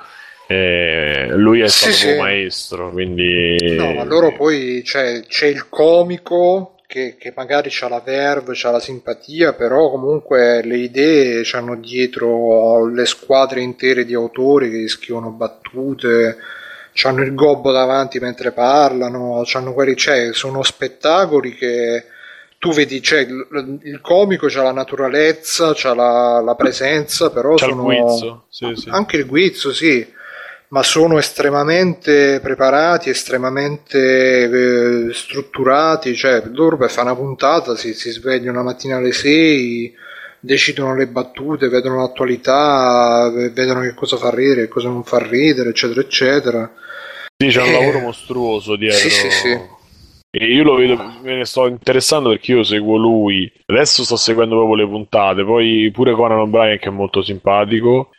eh, 0.47 1.27
lui 1.34 1.61
è 1.61 1.68
stato 1.68 1.93
sì, 1.93 2.07
un 2.07 2.18
maestro, 2.18 2.89
quindi... 2.89 3.76
No, 3.76 3.93
ma 3.93 4.03
loro 4.03 4.34
poi 4.34 4.81
cioè, 4.84 5.22
c'è 5.27 5.45
il 5.45 5.69
comico 5.69 6.77
che, 6.88 7.15
che, 7.19 7.31
magari 7.35 7.69
ha 7.81 7.89
la 7.89 8.01
verve, 8.03 8.57
ha 8.59 8.72
la 8.72 8.80
simpatia, 8.80 9.53
però 9.53 9.91
comunque 9.91 10.64
le 10.64 10.77
idee 10.77 11.43
hanno 11.51 11.76
dietro 11.76 12.88
le 12.88 13.05
squadre 13.05 13.61
intere 13.61 14.03
di 14.03 14.15
autori 14.15 14.72
che 14.72 14.88
scrivono 14.88 15.30
battute 15.30 16.38
hanno 17.03 17.21
il 17.21 17.33
gobbo 17.33 17.71
davanti 17.71 18.19
mentre 18.19 18.51
parlano, 18.51 19.43
hanno 19.51 19.73
quelli, 19.73 19.95
cioè, 19.95 20.33
sono 20.33 20.63
spettacoli 20.63 21.53
che 21.55 22.05
tu 22.57 22.71
vedi, 22.73 23.01
cioè, 23.01 23.19
il, 23.19 23.79
il 23.83 24.01
comico 24.01 24.47
c'ha 24.47 24.63
la 24.63 24.71
naturalezza, 24.71 25.73
c'ha 25.75 25.93
la, 25.93 26.41
la 26.41 26.55
presenza, 26.55 27.29
però 27.29 27.53
c'ha 27.55 27.67
sono... 27.67 27.91
il 27.91 28.01
guizzo, 28.01 28.45
sì, 28.49 28.73
sì. 28.75 28.89
anche 28.89 29.17
il 29.17 29.25
guizzo, 29.27 29.71
sì, 29.71 30.05
ma 30.69 30.81
sono 30.83 31.17
estremamente 31.17 32.39
preparati, 32.41 33.09
estremamente 33.09 35.07
eh, 35.09 35.13
strutturati, 35.13 36.15
cioè, 36.15 36.43
loro 36.51 36.77
per 36.77 36.89
fare 36.89 37.09
una 37.09 37.15
puntata 37.15 37.75
si, 37.75 37.93
si 37.93 38.09
svegliano 38.09 38.57
la 38.57 38.63
mattina 38.63 38.97
alle 38.97 39.13
6 39.13 40.05
decidono 40.39 40.95
le 40.95 41.07
battute, 41.07 41.67
vedono 41.67 41.97
l'attualità, 41.97 43.29
vedono 43.31 43.81
che 43.81 43.93
cosa 43.93 44.17
fa 44.17 44.29
ridere, 44.29 44.61
che 44.61 44.67
cosa 44.67 44.87
non 44.89 45.03
fa 45.03 45.19
ridere, 45.19 45.69
eccetera, 45.69 46.01
eccetera. 46.01 46.71
Sì, 47.39 47.49
c'è 47.49 47.61
un 47.61 47.69
eh... 47.69 47.72
lavoro 47.72 47.99
mostruoso 47.99 48.76
dietro. 48.76 48.97
Sì, 48.97 49.09
sì, 49.09 49.30
sì. 49.30 49.76
E 50.30 50.45
io 50.45 50.64
lo 50.64 50.76
vedo, 50.76 50.95
me 51.22 51.35
ne 51.35 51.45
sto 51.45 51.68
interessando 51.68 52.30
perché 52.30 52.51
io 52.53 52.64
seguo 52.64 52.97
lui. 52.97 53.51
Adesso 53.65 54.03
sto 54.03 54.15
seguendo 54.15 54.55
proprio 54.55 54.76
le 54.76 54.88
puntate. 54.88 55.43
Poi 55.43 55.89
pure 55.93 56.14
Conan 56.14 56.39
O'Brien 56.39 56.80
che 56.80 56.89
è 56.89 56.91
molto 56.91 57.22
simpatico. 57.22 58.09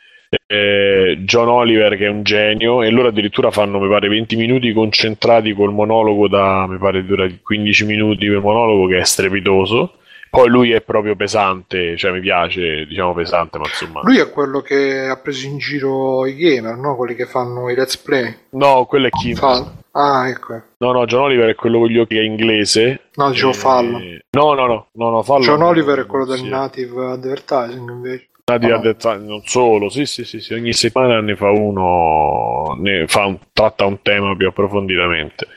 Eh, 0.47 1.17
John 1.21 1.49
Oliver 1.49 1.97
che 1.97 2.05
è 2.05 2.09
un 2.09 2.23
genio. 2.23 2.81
E 2.81 2.89
loro 2.89 3.09
addirittura 3.09 3.51
fanno, 3.51 3.79
mi 3.79 3.89
pare, 3.89 4.07
20 4.07 4.35
minuti 4.37 4.71
concentrati 4.71 5.53
col 5.53 5.73
monologo 5.73 6.27
da, 6.29 6.65
mi 6.67 6.77
pare, 6.77 7.05
dura 7.05 7.27
15 7.29 7.85
minuti 7.85 8.25
per 8.27 8.39
monologo 8.39 8.87
che 8.87 8.99
è 8.99 9.05
strepitoso. 9.05 9.95
Poi 10.29 10.47
lui 10.47 10.71
è 10.71 10.81
proprio 10.81 11.15
pesante, 11.15 11.97
cioè 11.97 12.11
mi 12.11 12.19
piace, 12.19 12.85
diciamo 12.85 13.13
pesante, 13.13 13.57
ma 13.57 13.65
insomma. 13.65 14.01
Lui 14.03 14.19
è 14.19 14.29
quello 14.29 14.61
che 14.61 15.07
ha 15.07 15.17
preso 15.17 15.47
in 15.47 15.57
giro 15.57 16.25
i 16.27 16.35
gamer, 16.35 16.75
no? 16.75 16.95
Quelli 16.95 17.15
che 17.15 17.25
fanno 17.25 17.69
i 17.69 17.75
let's 17.75 17.97
play. 17.97 18.35
No, 18.51 18.85
quello 18.85 19.07
è 19.07 19.09
Kim. 19.09 19.35
Fall. 19.35 19.71
Ah, 19.91 20.29
ecco. 20.29 20.61
No, 20.77 20.91
no, 20.91 21.05
John 21.05 21.23
Oliver 21.23 21.49
è 21.49 21.55
quello 21.55 21.79
con 21.79 21.87
gli 21.87 21.97
occhi 21.97 22.15
che 22.15 22.21
è 22.21 22.23
inglese. 22.23 23.01
No, 23.15 23.31
Joe 23.31 23.51
e... 23.51 23.53
Fallo. 23.53 23.97
No, 24.29 24.53
no, 24.53 24.65
no, 24.67 24.87
no, 24.91 25.09
no 25.09 25.23
Fallo. 25.23 25.43
John 25.43 25.63
Oliver 25.63 25.99
è 25.99 26.05
quello 26.05 26.25
del 26.25 26.37
sì. 26.37 26.47
native 26.47 27.05
advertising 27.05 27.89
invece. 27.89 28.27
Native 28.45 28.71
oh, 28.71 28.75
advertising, 28.77 29.27
non 29.27 29.41
solo, 29.45 29.89
sì, 29.89 30.05
sì, 30.05 30.25
sì, 30.25 30.39
sì, 30.39 30.53
ogni 30.53 30.73
settimana 30.73 31.21
ne 31.21 31.35
fa 31.35 31.51
uno, 31.51 32.75
ne 32.79 33.05
fa 33.07 33.25
un, 33.25 33.37
tratta 33.53 33.85
un 33.85 34.01
tema 34.01 34.35
più 34.35 34.47
approfonditamente. 34.47 35.47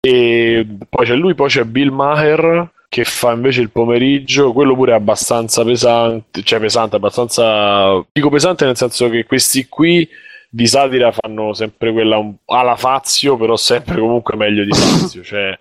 E 0.00 0.66
poi 0.88 1.06
c'è 1.06 1.14
lui, 1.14 1.34
poi 1.34 1.48
c'è 1.48 1.64
Bill 1.64 1.90
Maher 1.90 2.70
che 2.94 3.02
fa 3.02 3.32
invece 3.32 3.60
il 3.60 3.70
pomeriggio, 3.70 4.52
quello 4.52 4.76
pure 4.76 4.92
è 4.92 4.94
abbastanza 4.94 5.64
pesante, 5.64 6.44
cioè 6.44 6.60
pesante, 6.60 6.94
abbastanza... 6.94 8.00
Dico 8.12 8.28
pesante 8.30 8.64
nel 8.66 8.76
senso 8.76 9.08
che 9.10 9.24
questi 9.24 9.66
qui 9.68 10.08
di 10.48 10.64
satira 10.68 11.10
fanno 11.10 11.54
sempre 11.54 11.90
quella 11.90 12.18
un... 12.18 12.34
alla 12.44 12.76
Fazio, 12.76 13.36
però 13.36 13.56
sempre 13.56 13.98
comunque 13.98 14.36
meglio 14.36 14.62
di 14.62 14.70
Fazio, 14.70 15.24
cioè 15.26 15.58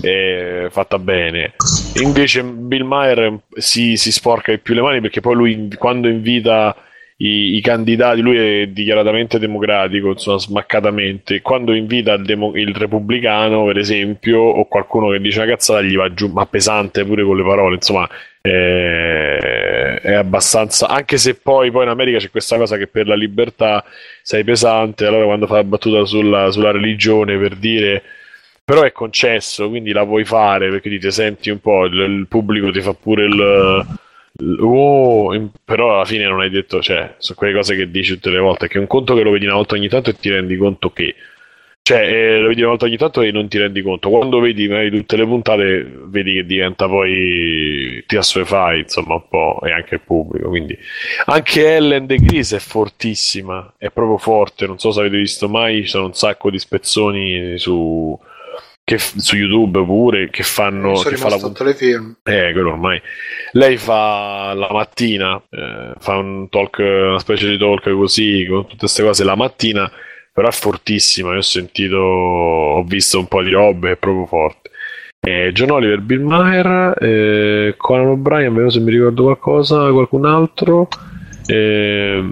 è 0.00 0.66
fatta 0.68 0.98
bene. 0.98 1.54
Invece 2.02 2.42
Bill 2.42 2.84
Maher 2.84 3.38
si, 3.54 3.96
si 3.96 4.10
sporca 4.10 4.50
di 4.50 4.58
più 4.58 4.74
le 4.74 4.82
mani 4.82 5.00
perché 5.00 5.20
poi 5.20 5.36
lui 5.36 5.68
quando 5.78 6.08
invita 6.08 6.74
i, 7.18 7.56
i, 7.56 7.60
candidati, 7.62 8.20
lui 8.20 8.36
è 8.36 8.66
dichiaratamente 8.66 9.38
democratico, 9.38 10.10
insomma, 10.10 10.38
smaccatamente. 10.38 11.40
Quando 11.40 11.72
invita 11.72 12.12
il, 12.12 12.24
demo, 12.24 12.54
il, 12.54 12.74
repubblicano, 12.74 13.64
per 13.64 13.78
esempio, 13.78 14.38
o 14.40 14.66
qualcuno 14.66 15.08
che 15.10 15.20
dice 15.20 15.40
una 15.40 15.48
cazzata, 15.48 15.80
gli 15.80 15.96
va 15.96 16.12
giù, 16.12 16.28
ma 16.28 16.44
pesante 16.46 17.04
pure 17.06 17.24
con 17.24 17.36
le 17.36 17.42
parole, 17.42 17.74
insomma, 17.76 18.06
è, 18.40 19.98
è 20.02 20.12
abbastanza. 20.12 20.88
Anche 20.88 21.16
se 21.16 21.36
poi, 21.36 21.70
poi 21.70 21.84
in 21.84 21.90
America 21.90 22.18
c'è 22.18 22.30
questa 22.30 22.58
cosa 22.58 22.76
che 22.76 22.86
per 22.86 23.06
la 23.06 23.16
libertà 23.16 23.82
sei 24.22 24.44
pesante, 24.44 25.06
allora 25.06 25.24
quando 25.24 25.46
fa 25.46 25.54
la 25.54 25.64
battuta 25.64 26.04
sulla, 26.04 26.50
sulla 26.50 26.70
religione 26.70 27.38
per 27.38 27.56
dire 27.56 28.02
però 28.66 28.82
è 28.82 28.90
concesso, 28.90 29.68
quindi 29.68 29.92
la 29.92 30.04
puoi 30.04 30.24
fare 30.24 30.68
perché 30.70 30.90
ti 30.98 31.10
senti 31.12 31.50
un 31.50 31.60
po', 31.60 31.84
il, 31.84 32.00
il 32.00 32.26
pubblico 32.26 32.72
ti 32.72 32.80
fa 32.80 32.94
pure 32.94 33.24
il 33.24 33.86
Oh, 34.38 35.50
però 35.64 35.94
alla 35.94 36.04
fine 36.04 36.26
non 36.26 36.40
hai 36.40 36.50
detto, 36.50 36.82
cioè, 36.82 37.14
sono 37.18 37.38
quelle 37.38 37.54
cose 37.54 37.74
che 37.74 37.90
dici 37.90 38.14
tutte 38.14 38.30
le 38.30 38.38
volte, 38.38 38.68
che 38.68 38.78
un 38.78 38.86
conto 38.86 39.14
che 39.14 39.22
lo 39.22 39.30
vedi 39.30 39.46
una 39.46 39.54
volta 39.54 39.74
ogni 39.74 39.88
tanto 39.88 40.10
e 40.10 40.16
ti 40.16 40.28
rendi 40.28 40.56
conto 40.56 40.90
che, 40.92 41.14
cioè, 41.80 42.00
eh, 42.00 42.38
lo 42.40 42.48
vedi 42.48 42.60
una 42.60 42.70
volta 42.70 42.84
ogni 42.84 42.96
tanto 42.98 43.22
e 43.22 43.30
non 43.30 43.48
ti 43.48 43.58
rendi 43.58 43.80
conto. 43.80 44.10
Quando 44.10 44.40
vedi 44.40 44.68
magari 44.68 44.90
tutte 44.90 45.16
le 45.16 45.24
puntate, 45.24 45.90
vedi 46.06 46.34
che 46.34 46.44
diventa 46.44 46.86
poi, 46.86 48.04
ti 48.06 48.16
assuefai, 48.16 48.80
insomma, 48.80 49.14
un 49.14 49.28
po', 49.28 49.60
e 49.62 49.72
anche 49.72 49.94
il 49.94 50.00
pubblico, 50.02 50.48
quindi. 50.48 50.76
Anche 51.26 51.74
Ellen 51.76 52.06
De 52.06 52.16
Gris 52.16 52.52
è 52.54 52.58
fortissima, 52.58 53.74
è 53.78 53.90
proprio 53.90 54.18
forte, 54.18 54.66
non 54.66 54.78
so 54.78 54.90
se 54.90 55.00
avete 55.00 55.16
visto 55.16 55.48
mai, 55.48 55.82
ci 55.82 55.88
sono 55.88 56.06
un 56.06 56.14
sacco 56.14 56.50
di 56.50 56.58
spezzoni 56.58 57.56
su 57.56 58.18
che 58.86 58.98
su 58.98 59.34
YouTube 59.34 59.84
pure 59.84 60.30
che 60.30 60.44
fanno 60.44 60.94
sono 60.94 61.10
che 61.10 61.16
fa 61.16 61.28
la 61.28 61.50
telefilm 61.50 62.18
eh 62.22 62.52
quello 62.52 62.70
ormai. 62.70 63.02
Lei 63.50 63.76
fa 63.78 64.52
la 64.54 64.68
mattina 64.70 65.42
eh, 65.50 65.92
fa 65.98 66.16
un 66.16 66.48
talk 66.48 66.78
una 66.78 67.18
specie 67.18 67.48
di 67.48 67.58
talk 67.58 67.82
così 67.90 68.46
con 68.48 68.62
tutte 68.62 68.76
queste 68.76 69.02
cose 69.02 69.24
la 69.24 69.34
mattina 69.34 69.90
però 70.32 70.46
è 70.46 70.52
fortissima. 70.52 71.32
Io 71.32 71.38
ho 71.38 71.42
sentito 71.42 71.96
ho 71.96 72.84
visto 72.84 73.18
un 73.18 73.26
po' 73.26 73.42
di 73.42 73.50
robe 73.50 73.90
è 73.90 73.96
proprio 73.96 74.26
forte. 74.26 74.70
Eh, 75.18 75.50
John 75.52 75.70
Oliver 75.70 76.00
Bill 76.00 76.22
Maher 76.22 76.94
eh, 77.02 77.74
Conan 77.76 78.06
O'Brien 78.06 78.50
vediamo 78.50 78.70
se 78.70 78.78
mi 78.78 78.92
ricordo 78.92 79.24
qualcosa 79.24 79.90
qualcun 79.90 80.26
altro. 80.26 80.86
Eh, 81.46 82.24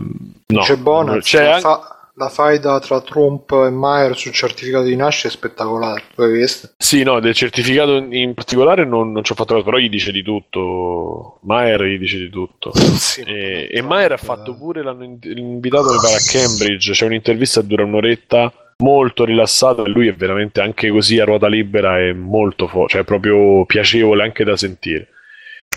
no. 0.47 0.60
C'è 0.60 0.76
Bonaz 0.76 1.24
c'è 1.24 1.47
anche... 1.47 1.60
fa 1.62 1.94
la 2.16 2.28
faida 2.28 2.78
tra 2.78 3.01
Trump 3.01 3.51
e 3.51 3.70
Mayer 3.70 4.16
sul 4.16 4.32
certificato 4.32 4.85
di 4.85 4.97
nascita 4.97 5.28
è 5.28 5.31
spettacolare. 5.31 6.05
L'hai 6.15 6.32
visto? 6.32 6.70
Sì, 6.77 7.03
no, 7.03 7.19
del 7.20 7.35
certificato 7.35 7.97
in 7.97 8.35
particolare 8.35 8.85
non, 8.85 9.11
non 9.12 9.24
ci 9.24 9.32
ho 9.32 9.35
fatto 9.35 9.55
caso, 9.55 9.65
però 9.65 9.78
gli 9.78 9.89
dice 9.89 10.12
di 10.12 10.23
tutto. 10.23 11.39
Mayer 11.43 11.82
gli 11.85 11.99
dice 11.99 12.19
di 12.19 12.31
tutto. 12.31 12.73
sì, 12.95 13.23
e, 13.23 13.69
e 13.70 13.82
Mayer 13.82 14.12
ha 14.12 14.16
fatto 14.16 14.57
pure, 14.57 14.82
l'hanno 14.82 15.05
invitato 15.05 15.93
mi 15.93 15.99
pare 16.01 16.15
a 16.15 16.24
Cambridge, 16.31 16.93
c'è 16.93 17.07
un'intervista 17.07 17.61
che 17.61 17.66
dura 17.66 17.85
un'oretta 17.85 18.53
molto 18.78 19.24
rilassato 19.24 19.85
e 19.85 19.89
lui 19.89 20.09
è 20.09 20.15
veramente 20.15 20.61
anche 20.61 20.91
così 20.91 21.20
a 21.20 21.24
ruota 21.24 21.49
libera 21.49 21.99
è 21.99 22.12
molto 22.12 22.66
forte, 22.66 22.93
cioè 22.93 23.03
è 23.03 23.05
proprio 23.05 23.65
piacevole 23.65 24.23
anche 24.23 24.45
da 24.45 24.57
sentire. 24.57 25.09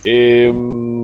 E, 0.03 0.43
ehm, 0.43 0.96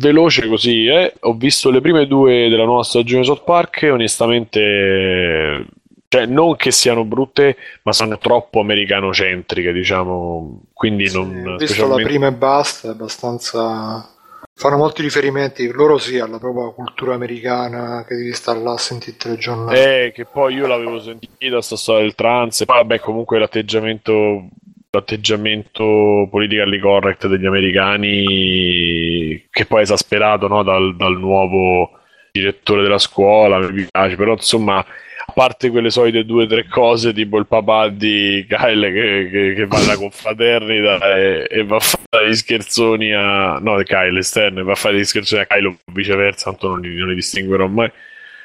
veloce 0.00 0.48
così, 0.48 0.86
eh? 0.86 1.12
ho 1.20 1.34
visto 1.34 1.70
le 1.70 1.82
prime 1.82 2.06
due 2.06 2.48
della 2.48 2.64
nuova 2.64 2.82
stagione 2.82 3.22
South 3.22 3.44
Park 3.44 3.82
e 3.82 3.90
onestamente, 3.90 5.66
cioè, 6.08 6.24
non 6.24 6.56
che 6.56 6.70
siano 6.70 7.04
brutte, 7.04 7.56
ma 7.82 7.92
sono 7.92 8.16
troppo 8.16 8.60
americanocentriche, 8.60 9.72
diciamo. 9.72 10.62
Quindi 10.72 11.06
sì, 11.06 11.16
non. 11.16 11.26
Ho 11.28 11.56
visto 11.56 11.66
specialmente... 11.66 12.02
la 12.02 12.08
prima 12.08 12.26
e 12.28 12.32
basta, 12.32 12.88
è 12.88 12.90
abbastanza. 12.92 14.08
Fanno 14.54 14.76
molti 14.76 15.00
riferimenti 15.00 15.66
loro 15.68 15.96
sì 15.96 16.18
alla 16.18 16.38
propria 16.38 16.70
cultura 16.70 17.14
americana 17.14 18.04
che 18.06 18.14
devi 18.14 18.34
stare 18.34 18.60
là 18.60 18.72
a 18.72 18.78
sentire 18.78 19.32
il 19.32 19.38
giornale. 19.38 20.06
Eh, 20.06 20.12
che 20.12 20.26
poi 20.26 20.54
io 20.54 20.66
l'avevo 20.66 20.98
sentita 20.98 21.62
sta 21.62 21.76
storia 21.76 22.02
del 22.02 22.14
trans, 22.14 22.60
e 22.60 22.64
poi 22.64 22.76
vabbè, 22.76 23.00
comunque 23.00 23.38
l'atteggiamento 23.38 24.48
l'atteggiamento 24.90 26.28
politically 26.30 26.78
correct 26.78 27.26
degli 27.28 27.46
americani 27.46 29.46
che 29.50 29.66
poi 29.66 29.80
è 29.80 29.82
esasperato 29.82 30.48
no, 30.48 30.62
dal, 30.62 30.96
dal, 30.96 31.18
nuovo 31.18 31.98
direttore 32.32 32.82
della 32.82 32.98
scuola 32.98 33.58
mi 33.70 33.86
piace 33.88 34.16
però 34.16 34.32
insomma 34.32 34.84
parte 35.32 35.70
quelle 35.70 35.90
solite 35.90 36.24
due 36.24 36.44
o 36.44 36.46
tre 36.46 36.66
cose, 36.66 37.12
tipo 37.12 37.38
il 37.38 37.46
papà 37.46 37.88
di 37.88 38.44
Kyle 38.48 38.92
che, 38.92 39.28
che, 39.30 39.54
che 39.54 39.66
va 39.66 39.78
alla 39.78 39.96
confraternita 39.96 41.16
e, 41.16 41.46
e, 41.48 41.64
va 41.64 41.76
a 41.76 41.80
fare 41.80 42.28
gli 42.28 42.34
scherzoni 42.34 43.14
a... 43.14 43.58
no, 43.58 43.76
Kyle 43.76 44.18
esterno, 44.18 44.60
e 44.60 44.62
va 44.62 44.72
a 44.72 44.76
fare 44.76 44.98
gli 44.98 45.04
scherzoni 45.04 45.42
a 45.42 45.46
Kyle 45.46 45.68
o 45.68 45.76
viceversa, 45.92 46.50
tanto 46.50 46.68
non 46.68 46.80
li, 46.80 46.96
non 46.96 47.08
li 47.08 47.14
distinguerò 47.14 47.66
mai 47.68 47.90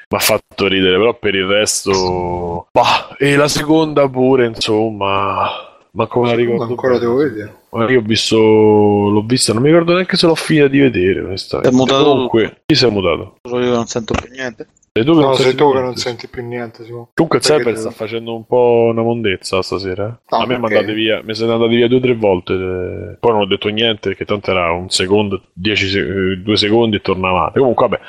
mi 0.07 0.17
ha 0.17 0.21
fatto 0.21 0.67
ridere, 0.67 0.97
però 0.97 1.15
per 1.15 1.33
il 1.33 1.45
resto... 1.45 2.67
Bah, 2.71 3.15
e 3.17 3.35
la 3.35 3.47
seconda 3.47 4.07
pure, 4.07 4.45
insomma... 4.45 5.74
Ma 5.95 6.07
come 6.07 6.27
la 6.27 6.35
ricordo? 6.35 6.63
Ancora 6.63 6.99
devo 6.99 7.15
vedere. 7.15 7.55
Ma 7.71 7.89
io 7.89 7.99
ho 7.99 8.03
visto, 8.03 8.37
l'ho 8.37 9.23
vista, 9.25 9.53
non 9.53 9.61
mi 9.61 9.69
ricordo 9.69 9.93
neanche 9.93 10.17
se 10.17 10.27
l'ho 10.27 10.35
finita 10.35 10.67
di 10.67 10.79
vedere. 10.79 11.21
È 11.21 11.71
mutato 11.71 12.03
Comunque, 12.03 12.61
chi 12.65 12.75
si 12.75 12.85
è 12.85 12.89
mutato? 12.89 13.37
Solo 13.41 13.63
io 13.63 13.73
non 13.73 13.85
sento 13.85 14.13
più 14.13 14.29
niente. 14.29 14.67
Sei 14.91 15.03
tu 15.05 15.13
che 15.13 15.19
no, 15.19 15.25
non 15.25 15.35
sei 15.35 15.55
tu 15.55 15.71
che 15.73 15.79
non 15.79 15.95
senti 15.95 16.27
più 16.27 16.45
niente. 16.45 16.83
Simo. 16.83 17.11
Comunque, 17.13 17.39
il 17.39 17.45
server 17.45 17.77
sta 17.77 17.91
facendo 17.91 18.35
un 18.35 18.45
po' 18.45 18.89
una 18.91 19.01
mondezza 19.01 19.61
stasera. 19.61 20.19
No, 20.29 20.37
a 20.37 20.45
me 20.45 20.55
andate 20.55 20.93
via, 20.93 21.21
mi 21.23 21.33
siete 21.33 21.51
andati 21.51 21.75
via 21.75 21.87
due 21.87 21.97
o 21.97 22.01
tre 22.01 22.15
volte. 22.15 23.17
Poi 23.19 23.31
non 23.31 23.41
ho 23.41 23.47
detto 23.47 23.69
niente 23.69 24.09
perché 24.09 24.25
tanto 24.25 24.51
era 24.51 24.71
un 24.71 24.89
secondo, 24.89 25.43
dieci, 25.53 26.41
due 26.41 26.57
secondi 26.57 26.97
e 26.97 27.01
tornavate. 27.01 27.59
Comunque, 27.59 27.87
vabbè. 27.87 28.03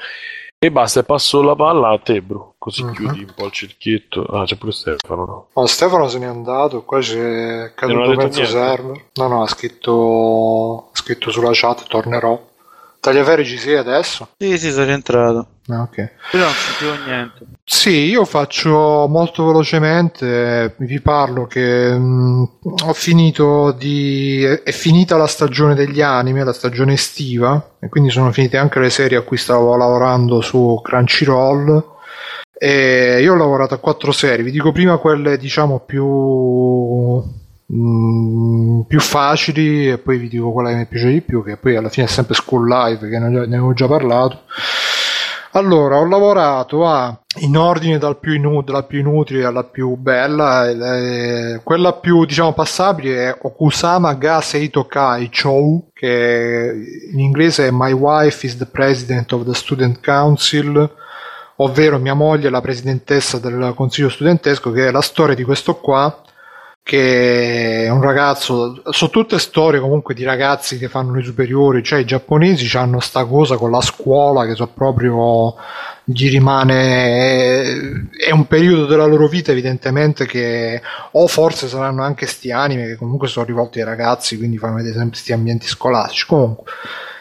E 0.59 0.71
basta, 0.71 1.03
passo 1.03 1.43
la 1.43 1.55
palla 1.55 1.91
a 1.91 1.99
te, 1.99 2.23
bro. 2.23 2.55
Così 2.57 2.83
uh-huh. 2.83 2.93
chiudi 2.93 3.21
un 3.21 3.33
po' 3.35 3.45
il 3.45 3.53
cerchietto. 3.53 4.25
Ah, 4.25 4.45
c'è 4.45 4.57
pure 4.57 4.73
Stefano, 4.73 5.25
no? 5.27 5.47
Oh, 5.53 5.67
Stefano 5.67 6.09
se 6.09 6.19
n'è 6.19 6.25
andato, 6.25 6.83
qua 6.83 6.99
c'è 7.01 7.73
caduto 7.75 8.15
mezzo 8.15 8.45
server. 8.45 9.05
No, 9.15 9.29
no, 9.29 9.43
ha 9.43 9.47
scritto, 9.47 10.89
ha 10.93 10.97
scritto 10.97 11.31
sulla 11.31 11.51
chat, 11.53 11.87
tornerò. 11.87 12.55
Tagliaferri 13.07 13.45
ci 13.45 13.57
sei 13.57 13.77
adesso? 13.77 14.31
Sì, 14.37 14.59
sì, 14.59 14.73
sono 14.73 14.87
rientrato. 14.87 15.47
Ah, 15.69 15.83
ok. 15.83 16.11
Però 16.33 16.43
non 16.43 16.53
sentivo 16.53 17.05
niente. 17.07 17.47
Sì, 17.63 17.91
io 17.91 18.25
faccio 18.25 19.07
molto 19.09 19.47
velocemente, 19.47 20.75
vi 20.79 21.01
parlo 21.01 21.47
che 21.47 21.97
mh, 21.97 22.03
mm, 22.03 22.45
ho 22.85 22.93
finito 22.95 23.71
di... 23.71 24.43
è 24.43 24.73
finita 24.73 25.17
la 25.17 25.29
stagione 25.29 25.77
degli 25.77 26.03
anime, 26.03 26.43
la 26.43 26.53
stagione 26.53 26.95
estiva, 26.95 27.77
e 27.79 27.89
quindi 27.89 28.11
sono 28.11 28.33
finite 28.33 28.57
anche 28.57 28.81
le 28.81 28.91
serie 28.91 29.19
a 29.19 29.23
cui 29.23 29.37
stavo 29.37 29.77
lavorando 29.77 30.41
su 30.41 30.81
Crunchyroll. 30.83 31.95
E 32.59 33.21
io 33.23 33.35
ho 33.35 33.37
lavorato 33.37 33.75
a 33.75 33.79
quattro 33.79 34.11
serie, 34.11 34.43
vi 34.43 34.51
dico 34.51 34.73
prima 34.73 34.97
quelle 34.97 35.37
diciamo 35.37 35.79
più 35.79 37.23
Mm, 37.73 38.83
più 38.83 39.01
facili 39.01 39.91
e 39.91 39.99
poi 39.99 40.19
vi 40.19 40.29
dico 40.29 40.53
quella 40.53 40.69
che 40.69 40.77
mi 40.77 40.87
piace 40.87 41.11
di 41.11 41.21
più 41.21 41.43
che 41.43 41.57
poi 41.57 41.75
alla 41.75 41.89
fine 41.89 42.07
è 42.07 42.09
sempre 42.09 42.37
School 42.37 42.69
Live 42.69 43.09
che 43.09 43.19
ne 43.19 43.27
avevo 43.27 43.73
già 43.73 43.89
parlato. 43.89 44.43
Allora 45.53 45.99
ho 45.99 46.07
lavorato 46.07 46.87
a 46.87 47.19
in 47.39 47.57
ordine 47.57 47.99
dal 47.99 48.19
più, 48.19 48.33
inu- 48.35 48.65
dalla 48.65 48.83
più 48.83 49.01
inutile 49.01 49.45
alla 49.45 49.65
più 49.65 49.97
bella 49.97 50.69
eh, 50.69 51.61
quella 51.63 51.93
più 51.93 52.25
diciamo 52.25 52.53
passabile 52.53 53.29
è 53.29 53.39
Okusama 53.41 54.15
ga 54.15 54.41
Seito 54.41 54.87
Kai 54.87 55.31
Chou 55.31 55.91
che 55.93 56.73
in 57.13 57.19
inglese 57.19 57.67
è 57.67 57.71
My 57.71 57.93
wife 57.93 58.47
is 58.47 58.57
the 58.57 58.67
president 58.67 59.33
of 59.33 59.45
the 59.45 59.55
student 59.55 60.01
council 60.03 60.91
ovvero 61.57 61.99
mia 61.99 62.15
moglie 62.15 62.49
è 62.49 62.51
la 62.51 62.61
presidentessa 62.61 63.39
del 63.39 63.73
consiglio 63.75 64.09
studentesco 64.09 64.71
che 64.71 64.89
è 64.89 64.91
la 64.91 65.03
storia 65.03 65.35
di 65.35 65.43
questo 65.43 65.77
qua 65.77 66.23
che 66.87 67.87
è 67.87 67.89
un 67.89 68.01
ragazzo, 68.01 68.81
sono 68.91 69.11
tutte 69.11 69.41
storie 69.41 69.81
comunque 69.81 70.15
di 70.15 70.23
ragazzi 70.23 70.79
che 70.79 70.87
fanno 70.87 71.17
le 71.17 71.25
superiori, 71.25 71.83
cioè 71.83 71.99
i 71.99 72.05
giapponesi 72.05 72.77
hanno 72.77 73.01
sta 73.01 73.25
cosa 73.25 73.57
con 73.57 73.73
la 73.73 73.81
scuola 73.81 74.47
che 74.47 74.55
so 74.55 74.69
proprio 74.69 75.57
gli 76.05 76.31
rimane 76.31 78.09
è 78.17 78.31
un 78.31 78.47
periodo 78.47 78.87
della 78.87 79.07
loro 79.07 79.27
vita 79.27 79.51
evidentemente 79.51 80.27
che 80.27 80.81
o 81.11 81.27
forse 81.27 81.67
saranno 81.67 82.05
anche 82.05 82.27
sti 82.27 82.53
anime 82.53 82.87
che 82.87 82.95
comunque 82.95 83.27
sono 83.27 83.47
rivolti 83.47 83.81
ai 83.81 83.85
ragazzi 83.85 84.37
quindi 84.37 84.57
fanno 84.57 84.77
vedere 84.77 84.93
sempre 84.95 85.15
questi 85.15 85.33
ambienti 85.33 85.67
scolastici. 85.67 86.25
Comunque 86.27 86.71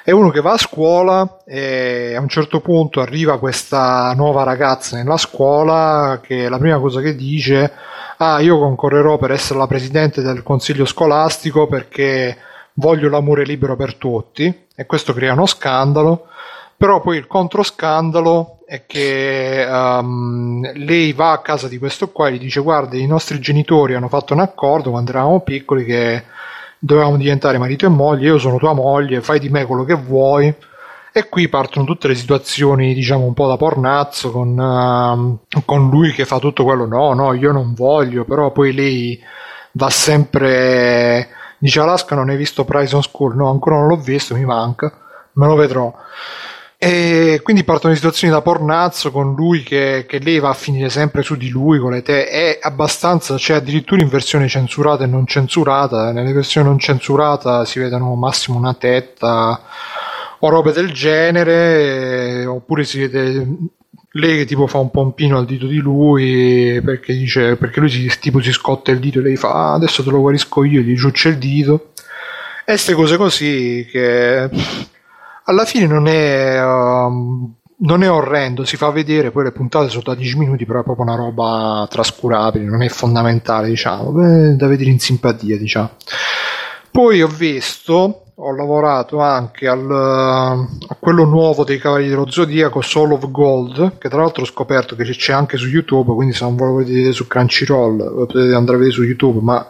è 0.04 0.12
uno 0.12 0.30
che 0.30 0.42
va 0.42 0.52
a 0.52 0.60
scuola 0.60 1.40
e 1.44 2.14
a 2.16 2.22
un 2.22 2.30
certo 2.30 2.60
punto 2.60 3.02
arriva 3.02 3.40
questa 3.40 4.14
nuova 4.16 4.44
ragazza 4.44 4.96
nella 4.96 5.18
scuola 5.18 6.20
che 6.22 6.48
la 6.50 6.60
prima 6.60 6.78
cosa 6.78 7.02
che 7.02 7.16
dice 7.16 7.72
ah 8.18 8.40
io 8.40 8.58
concorrerò 8.60 9.18
per 9.18 9.32
essere 9.32 9.60
la 9.60 9.68
presidente 9.68 10.22
del 10.22 10.44
consiglio 10.44 10.86
scolastico 10.86 11.68
perché 11.68 12.38
voglio 12.74 13.10
l'amore 13.10 13.46
libero 13.46 13.76
per 13.76 13.96
tutti 13.96 14.68
e 14.76 14.86
questo 14.86 15.14
crea 15.14 15.34
uno 15.34 15.46
scandalo. 15.46 16.28
Però 16.78 17.00
poi 17.00 17.18
il 17.18 17.28
controscandalo 17.28 18.60
è 18.66 18.86
che 18.86 19.66
um, 19.70 20.70
lei 20.74 21.14
va 21.14 21.32
a 21.32 21.40
casa 21.40 21.68
di 21.68 21.78
questo 21.78 22.10
qua 22.10 22.28
e 22.28 22.34
gli 22.34 22.40
dice 22.40 22.60
guarda 22.62 22.98
i 22.98 23.06
nostri 23.06 23.40
genitori 23.40 23.94
hanno 23.94 24.10
fatto 24.10 24.34
un 24.34 24.40
accordo 24.40 24.90
quando 24.90 25.12
eravamo 25.12 25.40
piccoli 25.42 25.86
che 25.86 26.24
dovevamo 26.80 27.16
diventare 27.16 27.60
marito 27.60 27.86
e 27.86 27.90
moglie 27.90 28.28
io 28.28 28.38
sono 28.40 28.58
tua 28.58 28.74
moglie 28.74 29.22
fai 29.22 29.40
di 29.40 29.50
me 29.50 29.66
quello 29.66 29.84
che 29.84 29.94
vuoi 29.94 30.54
e 31.18 31.30
qui 31.30 31.48
partono 31.48 31.86
tutte 31.86 32.10
le 32.10 32.16
situazioni, 32.16 32.94
diciamo, 32.94 33.24
un 33.24 33.34
po' 33.34 33.48
da 33.48 33.56
pornazzo, 33.56 34.32
con, 34.32 34.50
uh, 34.50 35.62
con 35.64 35.90
lui 35.90 36.12
che 36.12 36.26
fa 36.26 36.40
tutto 36.40 36.66
quello, 36.66 36.86
no, 36.86 37.14
no, 37.14 37.32
io 37.32 37.54
non 37.54 37.74
voglio, 37.74 38.26
però 38.26 38.52
poi 38.52 38.74
lei 38.74 39.18
va 39.72 39.90
sempre... 39.90 41.30
Dice 41.58 41.80
Alaska 41.80 42.16
non 42.16 42.28
hai 42.28 42.36
visto 42.36 42.66
Prison 42.66 43.02
School? 43.02 43.38
No, 43.38 43.50
ancora 43.50 43.78
non 43.78 43.88
l'ho 43.88 43.96
visto, 43.96 44.36
mi 44.36 44.44
manca, 44.44 44.92
me 45.36 45.48
lo 45.48 45.56
vedrò. 45.56 45.94
E 46.78 47.40
quindi 47.42 47.64
partono 47.64 47.94
di 47.94 48.00
situazioni 48.00 48.34
da 48.34 48.42
pornazzo 48.42 49.10
con 49.10 49.36
lui 49.36 49.64
che, 49.64 50.04
che, 50.06 50.20
lei 50.20 50.40
va 50.40 50.50
a 50.50 50.54
finire 50.54 50.90
sempre 50.90 51.22
su 51.22 51.38
di 51.38 51.48
lui 51.48 51.80
con 51.80 51.94
le 51.94 52.02
te. 52.02 52.28
È 52.28 52.60
abbastanza, 52.62 53.38
cioè 53.38 53.56
addirittura 53.56 54.02
in 54.02 54.10
versione 54.10 54.50
censurata 54.50 55.06
e 55.06 55.08
non 55.08 55.26
censurata. 55.26 56.12
Nelle 56.12 56.34
versioni 56.34 56.68
non 56.68 56.78
censurata 56.78 57.64
si 57.64 57.80
vedono 57.80 58.14
massimo 58.16 58.58
una 58.58 58.74
tetta 58.74 59.62
o 60.46 60.50
robe 60.50 60.72
del 60.72 60.92
genere, 60.92 62.46
oppure 62.46 62.84
si 62.84 63.00
vede 63.00 63.48
lei 64.12 64.38
che 64.38 64.46
tipo 64.46 64.68
fa 64.68 64.78
un 64.78 64.92
pompino 64.92 65.38
al 65.38 65.46
dito 65.46 65.68
di 65.68 65.78
lui 65.78 66.80
perché 66.82 67.14
dice 67.14 67.58
perché 67.58 67.82
lui 67.82 67.90
si, 67.90 68.10
tipo 68.20 68.42
si 68.42 68.54
scotta 68.54 68.92
il 68.92 69.00
dito 69.00 69.20
e 69.20 69.24
lei 69.24 69.36
fa 69.36 69.52
ah, 69.52 69.74
adesso 69.74 70.04
te 70.04 70.10
lo 70.10 70.22
guarisco 70.22 70.64
io 70.64 70.80
gli 70.80 70.96
giuccia 70.96 71.28
il 71.28 71.38
dito 71.38 71.92
e 72.62 72.72
queste 72.72 72.94
cose 72.94 73.18
così 73.18 73.86
che 73.92 74.50
alla 75.44 75.66
fine 75.66 75.86
non 75.86 76.08
è 76.08 76.64
um, 76.64 77.54
non 77.78 78.04
è 78.04 78.10
orrendo, 78.10 78.64
si 78.64 78.78
fa 78.78 78.90
vedere, 78.90 79.32
poi 79.32 79.44
le 79.44 79.52
puntate 79.52 79.90
sono 79.90 80.04
da 80.06 80.16
10 80.16 80.38
minuti, 80.38 80.66
però 80.66 80.80
è 80.80 80.84
proprio 80.84 81.06
una 81.06 81.16
roba 81.16 81.86
trascurabile, 81.90 82.64
non 82.64 82.82
è 82.82 82.88
fondamentale, 82.88 83.68
diciamo, 83.68 84.12
Beh, 84.12 84.56
da 84.56 84.68
vedere 84.68 84.90
in 84.90 85.00
simpatia, 85.00 85.58
diciamo. 85.58 85.92
Poi 86.90 87.22
ho 87.22 87.28
visto 87.28 88.25
ho 88.38 88.54
lavorato 88.54 89.20
anche 89.20 89.68
al, 89.68 89.90
a 89.90 90.96
quello 91.00 91.24
nuovo 91.24 91.64
dei 91.64 91.78
Cavalieri 91.78 92.12
dello 92.12 92.30
Zodiaco, 92.30 92.82
Soul 92.82 93.14
of 93.14 93.32
Gold, 93.32 93.98
che 93.98 94.10
tra 94.10 94.22
l'altro 94.22 94.44
ho 94.44 94.46
scoperto 94.46 94.96
che 94.96 95.04
c'è 95.04 95.32
anche 95.32 95.58
su 95.58 95.68
YouTube, 95.68 96.14
quindi 96.14 96.34
se 96.34 96.44
non 96.44 96.56
volete 96.56 96.92
vedere 96.92 97.14
su 97.14 97.28
Crunchyroll 97.28 98.14
potete 98.14 98.54
andare 98.54 98.78
a 98.78 98.80
vedere 98.80 98.92
su 98.92 99.04
YouTube, 99.04 99.40
ma 99.42 99.66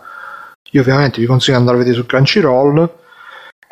io 0.71 0.81
ovviamente 0.81 1.19
vi 1.19 1.27
consiglio 1.27 1.57
di 1.57 1.59
andare 1.59 1.77
a 1.77 1.83
vedere 1.83 2.01
su 2.01 2.05
Crunchyroll 2.07 2.89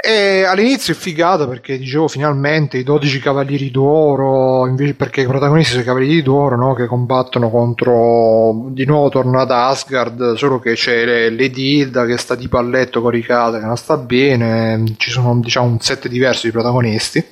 e 0.05 0.43
all'inizio 0.43 0.93
è 0.93 0.97
figata 0.97 1.47
perché 1.47 1.77
dicevo 1.77 2.09
finalmente 2.09 2.77
i 2.77 2.83
12 2.83 3.19
cavalieri 3.21 3.71
d'oro, 3.71 4.67
invece 4.67 4.95
perché 4.95 5.21
i 5.21 5.25
protagonisti 5.25 5.69
sono 5.71 5.83
i 5.83 5.85
cavalieri 5.85 6.21
d'oro 6.21 6.57
no? 6.57 6.73
che 6.73 6.87
combattono 6.87 7.49
contro 7.49 8.65
di 8.71 8.83
nuovo 8.83 9.07
torno 9.07 9.39
ad 9.39 9.49
Asgard, 9.49 10.33
solo 10.33 10.59
che 10.59 10.73
c'è 10.73 11.29
l'Edilda 11.29 12.05
che 12.05 12.17
sta 12.17 12.35
tipo 12.35 12.57
a 12.57 12.61
letto 12.61 12.99
coricata, 12.99 13.59
che 13.59 13.65
non 13.65 13.77
sta 13.77 13.95
bene, 13.95 14.83
ci 14.97 15.09
sono 15.09 15.39
diciamo 15.39 15.67
un 15.67 15.79
set 15.79 16.09
diverso 16.09 16.47
di 16.47 16.51
protagonisti. 16.51 17.25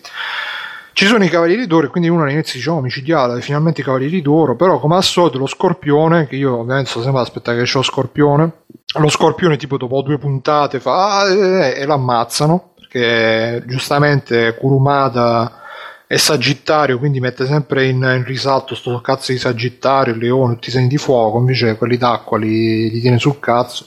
Ci 0.94 1.06
sono 1.08 1.26
i 1.26 1.30
Cavalieri 1.30 1.68
d'Oro 1.68 1.90
quindi 1.90 2.08
uno 2.08 2.24
all'inizio 2.24 2.58
dice 2.58 2.70
oh 2.70 2.80
micidiale, 2.80 3.42
finalmente 3.42 3.82
i 3.82 3.84
Cavalieri 3.84 4.22
d'Oro, 4.22 4.56
però 4.56 4.80
come 4.80 4.96
al 4.96 5.04
solito 5.04 5.38
lo 5.38 5.48
Scorpione, 5.48 6.26
che 6.26 6.38
io 6.38 6.60
ovviamente 6.60 6.90
sto 6.90 7.02
sempre 7.02 7.20
ad 7.20 7.28
aspettare 7.28 7.58
che 7.58 7.64
c'è 7.64 7.76
lo 7.76 7.84
Scorpione, 7.84 8.52
lo 9.00 9.10
Scorpione 9.10 9.58
tipo 9.58 9.78
dopo 9.78 10.02
due 10.02 10.18
puntate 10.18 10.80
fa 10.80 11.20
ah, 11.20 11.30
e, 11.30 11.74
e 11.78 11.86
l'ammazzano, 11.86 12.74
perché 12.76 13.64
giustamente 13.66 14.56
Kurumada 14.56 15.60
è 16.08 16.18
Sagittario, 16.18 17.00
quindi 17.00 17.22
mette 17.22 17.46
sempre 17.46 17.88
in, 17.88 18.02
in, 18.02 18.26
risalto 18.26 18.76
sto 18.76 19.00
cazzo 19.00 19.32
di 19.32 19.38
Sagittario, 19.38 20.14
il 20.14 20.20
Leone, 20.20 20.56
tutti 20.56 20.68
i 20.68 20.72
segni 20.74 20.90
di 20.90 20.98
fuoco, 20.98 21.38
invece 21.38 21.78
quelli 21.78 21.96
d'acqua 21.96 22.38
li, 22.38 22.90
li 22.90 23.00
tiene 23.00 23.18
sul 23.18 23.40
cazzo. 23.40 23.86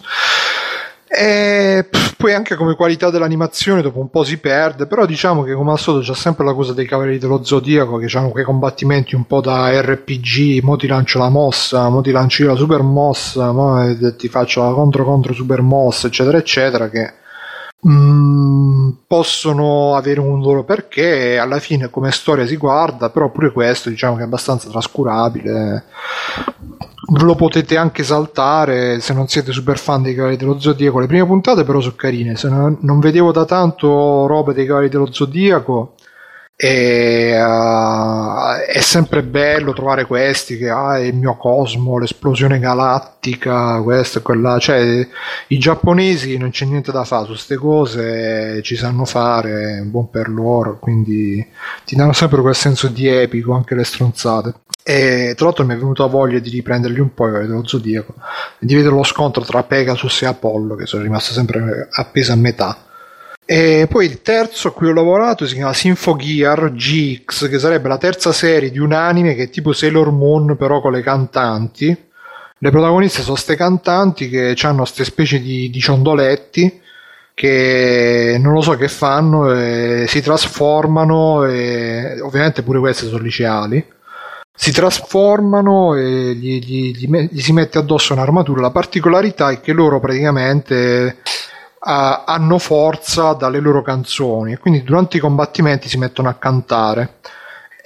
E 1.17 1.89
poi 2.17 2.35
anche 2.35 2.57
come 2.57 2.75
qualità 2.75 3.09
dell'animazione 3.09 3.83
dopo 3.83 4.01
un 4.01 4.11
po' 4.11 4.25
si 4.25 4.39
perde, 4.39 4.87
però 4.87 5.07
diciamo 5.07 5.45
che 5.45 5.55
come 5.55 5.71
al 5.71 5.79
solito 5.79 6.11
c'è 6.13 6.19
sempre 6.19 6.45
la 6.45 6.55
cosa 6.55 6.73
dei 6.73 6.87
Cavalieri 6.87 7.19
dello 7.19 7.45
Zodiaco 7.45 7.99
che 7.99 8.19
hanno 8.19 8.31
quei 8.31 8.45
combattimenti 8.45 9.15
un 9.15 9.25
po' 9.25 9.41
da 9.41 9.81
RPG, 9.81 10.63
mo 10.63 10.77
ti 10.77 10.89
lancio 10.89 11.19
la 11.19 11.29
mossa, 11.29 11.89
mo 11.89 12.01
ti 12.01 12.11
lancio 12.11 12.43
io 12.43 12.49
la 12.51 12.57
super 12.57 12.83
mossa, 12.83 13.53
mo 13.53 13.97
ti 14.17 14.29
faccio 14.29 14.65
la 14.65 14.73
contro 14.73 15.05
contro 15.05 15.33
super 15.33 15.61
mossa, 15.63 16.09
eccetera 16.09 16.39
eccetera 16.39 16.89
che 16.89 17.13
Mm, 17.87 18.93
possono 19.07 19.95
avere 19.95 20.19
un 20.19 20.41
loro 20.41 20.65
perché 20.65 21.37
alla 21.37 21.59
fine 21.59 21.91
come 21.91 22.13
storia 22.13 22.47
si 22.47 22.57
guarda 22.57 23.11
però 23.11 23.31
pure 23.31 23.53
questo 23.53 23.91
diciamo 23.91 24.17
che 24.17 24.23
è 24.23 24.25
abbastanza 24.25 24.71
trascurabile 24.71 25.85
lo 27.07 27.35
potete 27.35 27.77
anche 27.77 28.03
saltare 28.03 29.01
se 29.01 29.13
non 29.13 29.29
siete 29.29 29.53
super 29.53 29.79
fan 29.79 30.03
dei 30.03 30.15
Cavalli 30.15 30.37
dello 30.37 30.59
Zodiaco. 30.59 31.01
Le 31.01 31.07
prime 31.07 31.27
puntate 31.27 31.65
però 31.65 31.81
sono 31.81 31.95
carine. 31.97 32.37
Se 32.37 32.49
non, 32.49 32.79
non 32.81 33.01
vedevo 33.01 33.33
da 33.33 33.45
tanto 33.45 34.27
robe 34.27 34.55
dei 34.55 34.67
Cavalli 34.67 34.89
dello 34.89 35.13
Zodiaco 35.13 35.95
e, 36.57 37.37
uh, 37.37 38.63
è 38.67 38.81
sempre 38.81 39.25
bello 39.25 39.73
trovare 39.73 40.05
questi 40.07 40.57
che 40.57 40.69
ah, 40.71 41.01
il 41.01 41.15
mio 41.15 41.37
cosmo, 41.37 41.99
l'esplosione 41.99 42.61
galattica, 42.61 43.81
questo 43.83 44.19
e 44.19 44.23
quella. 44.23 44.59
Cioè, 44.59 45.07
i 45.49 45.59
giapponesi 45.59 46.37
non 46.37 46.51
c'è 46.51 46.65
niente 46.65 46.93
da 46.93 47.05
fare 47.05 47.25
su 47.25 47.31
queste 47.31 47.57
cose, 47.57 48.63
ci 48.63 48.77
sanno 48.77 49.05
fare, 49.05 49.83
buon 49.85 50.11
per 50.11 50.29
loro, 50.29 50.79
quindi 50.79 51.45
ti 51.85 51.97
danno 51.97 52.13
sempre 52.13 52.41
quel 52.41 52.55
senso 52.55 52.87
di 52.89 53.09
epico, 53.09 53.53
anche 53.53 53.75
le 53.75 53.85
stronzate. 53.85 54.55
E 54.87 55.33
tra 55.37 55.47
l'altro 55.47 55.65
mi 55.65 55.75
è 55.75 55.79
venuta 55.79 56.05
voglia 56.07 56.39
di 56.39 56.51
riprenderli 56.51 57.01
un 57.01 57.15
po' 57.15 57.29
dello 57.31 57.67
Zodiaco, 57.67 58.15
di 58.59 58.75
vedere 58.75 58.95
lo 58.95 59.03
scontro 59.03 59.43
tra 59.43 59.63
Pegasus 59.65 60.23
e 60.23 60.27
Apollo, 60.27 60.77
che 60.77 60.87
sono 60.87 61.03
rimasto 61.03 61.33
sempre 61.33 61.89
appeso 61.91 62.33
a 62.33 62.37
metà 62.37 62.77
e 63.47 63.87
poi 63.91 64.07
il 64.07 64.23
terzo 64.23 64.69
a 64.69 64.73
cui 64.73 64.89
ho 64.89 64.93
lavorato 64.93 65.47
si 65.47 65.55
chiama 65.55 65.75
Symphogear 65.75 66.73
GX, 66.73 67.49
che 67.49 67.59
sarebbe 67.59 67.89
la 67.89 67.99
terza 67.99 68.33
serie 68.33 68.71
di 68.71 68.79
un 68.79 68.93
anime 68.93 69.35
che 69.35 69.45
è 69.45 69.51
tipo 69.51 69.73
Sailor 69.73 70.11
Moon 70.11 70.57
però 70.57 70.81
con 70.81 70.93
le 70.93 71.03
cantanti. 71.03 71.97
Le 72.57 72.71
protagoniste 72.71 73.21
sono 73.21 73.35
queste 73.35 73.57
cantanti 73.57 74.29
che 74.31 74.57
hanno 74.63 74.79
queste 74.79 75.05
specie 75.05 75.41
di, 75.41 75.69
di 75.69 75.81
ciondoletti 75.81 76.81
che 77.35 78.39
non 78.41 78.53
lo 78.53 78.63
so 78.63 78.77
che 78.77 78.89
fanno, 78.89 79.53
e 79.53 80.07
si 80.09 80.23
trasformano 80.23 81.45
e 81.45 82.21
ovviamente 82.21 82.63
pure 82.63 82.79
queste 82.79 83.07
sono 83.07 83.23
liceali. 83.23 83.85
Si 84.57 84.71
trasformano 84.71 85.97
e 85.97 86.35
gli, 86.35 86.61
gli, 86.61 86.93
gli, 86.97 87.29
gli 87.31 87.41
si 87.41 87.53
mette 87.53 87.79
addosso 87.79 88.13
un'armatura. 88.13 88.61
La 88.61 88.71
particolarità 88.71 89.51
è 89.51 89.61
che 89.61 89.73
loro 89.73 89.99
praticamente 89.99 91.19
hanno 91.85 92.59
forza 92.59 93.35
dalle 93.35 93.61
loro 93.61 93.83
canzoni 93.83 94.53
e 94.53 94.59
quindi 94.59 94.83
durante 94.83 95.19
i 95.19 95.21
combattimenti 95.21 95.89
si 95.89 95.99
mettono 95.99 96.29
a 96.29 96.35
cantare. 96.35 97.17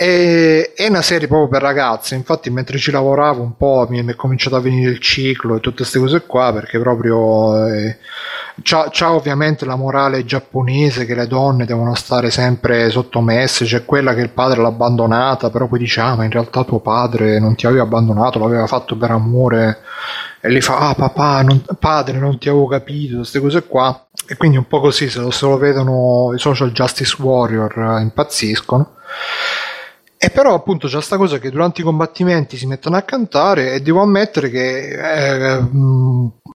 E, 0.01 0.75
è 0.77 0.87
una 0.87 1.03
serie 1.03 1.27
proprio 1.27 1.49
per 1.49 1.61
ragazze, 1.61 2.15
infatti 2.15 2.51
mentre 2.51 2.79
ci 2.79 2.93
lavoravo 2.93 3.43
un 3.43 3.57
po' 3.57 3.85
mi 3.91 4.07
è 4.07 4.15
cominciato 4.15 4.55
a 4.55 4.61
venire 4.61 4.93
il 4.93 5.01
ciclo 5.01 5.57
e 5.57 5.61
tutte 5.61 5.79
queste 5.79 5.99
cose 5.99 6.25
qua 6.25 6.53
perché 6.53 6.79
proprio 6.79 7.67
eh, 7.67 7.97
c'ha, 8.63 9.13
ovviamente 9.13 9.65
la 9.65 9.75
morale 9.75 10.25
giapponese 10.25 11.05
che 11.05 11.17
le 11.17 11.27
donne 11.27 11.65
devono 11.65 11.97
stare 11.97 12.31
sempre 12.31 12.91
sottomesse, 12.91 13.65
c'è 13.65 13.85
quella 13.85 14.15
che 14.15 14.21
il 14.21 14.31
padre 14.31 14.63
l'ha 14.63 14.69
abbandonata, 14.69 15.51
però 15.51 15.67
poi 15.67 15.81
dice 15.81 16.01
ah 16.01 16.15
ma 16.15 16.23
in 16.23 16.31
realtà 16.31 16.63
tuo 16.63 16.79
padre 16.79 17.41
non 17.41 17.57
ti 17.57 17.67
aveva 17.67 17.83
abbandonato, 17.83 18.39
l'aveva 18.39 18.69
fatto 18.69 18.97
per 18.97 19.11
amore. 19.11 19.81
E 20.41 20.49
lei 20.49 20.61
fa 20.61 20.79
ah 20.79 20.95
papà 20.95 21.43
non, 21.43 21.61
padre 21.77 22.19
non 22.19 22.39
ti 22.39 22.49
avevo 22.49 22.69
capito 22.69 23.17
queste 23.17 23.41
cose 23.41 23.65
qua. 23.65 24.07
E 24.29 24.37
quindi 24.37 24.59
un 24.59 24.69
po' 24.69 24.79
così 24.79 25.09
se 25.09 25.19
lo, 25.19 25.33
se 25.33 25.45
lo 25.45 25.57
vedono 25.57 26.33
i 26.37 26.39
social 26.39 26.71
justice 26.71 27.17
warrior 27.21 27.97
eh, 27.99 28.03
impazziscono 28.03 28.93
e 30.21 30.31
però 30.31 30.55
appunto 30.55 30.89
c'è 30.89 30.95
questa 30.95 31.17
cosa 31.17 31.39
che 31.39 31.51
durante 31.51 31.81
i 31.81 31.85
combattimenti 31.85 32.57
si 32.57 32.67
mettono 32.67 32.97
a 32.97 33.03
cantare 33.03 33.75
e 33.75 33.81
devo 33.81 34.03
ammettere 34.03 34.51
che 34.51 34.89
eh, 34.89 35.65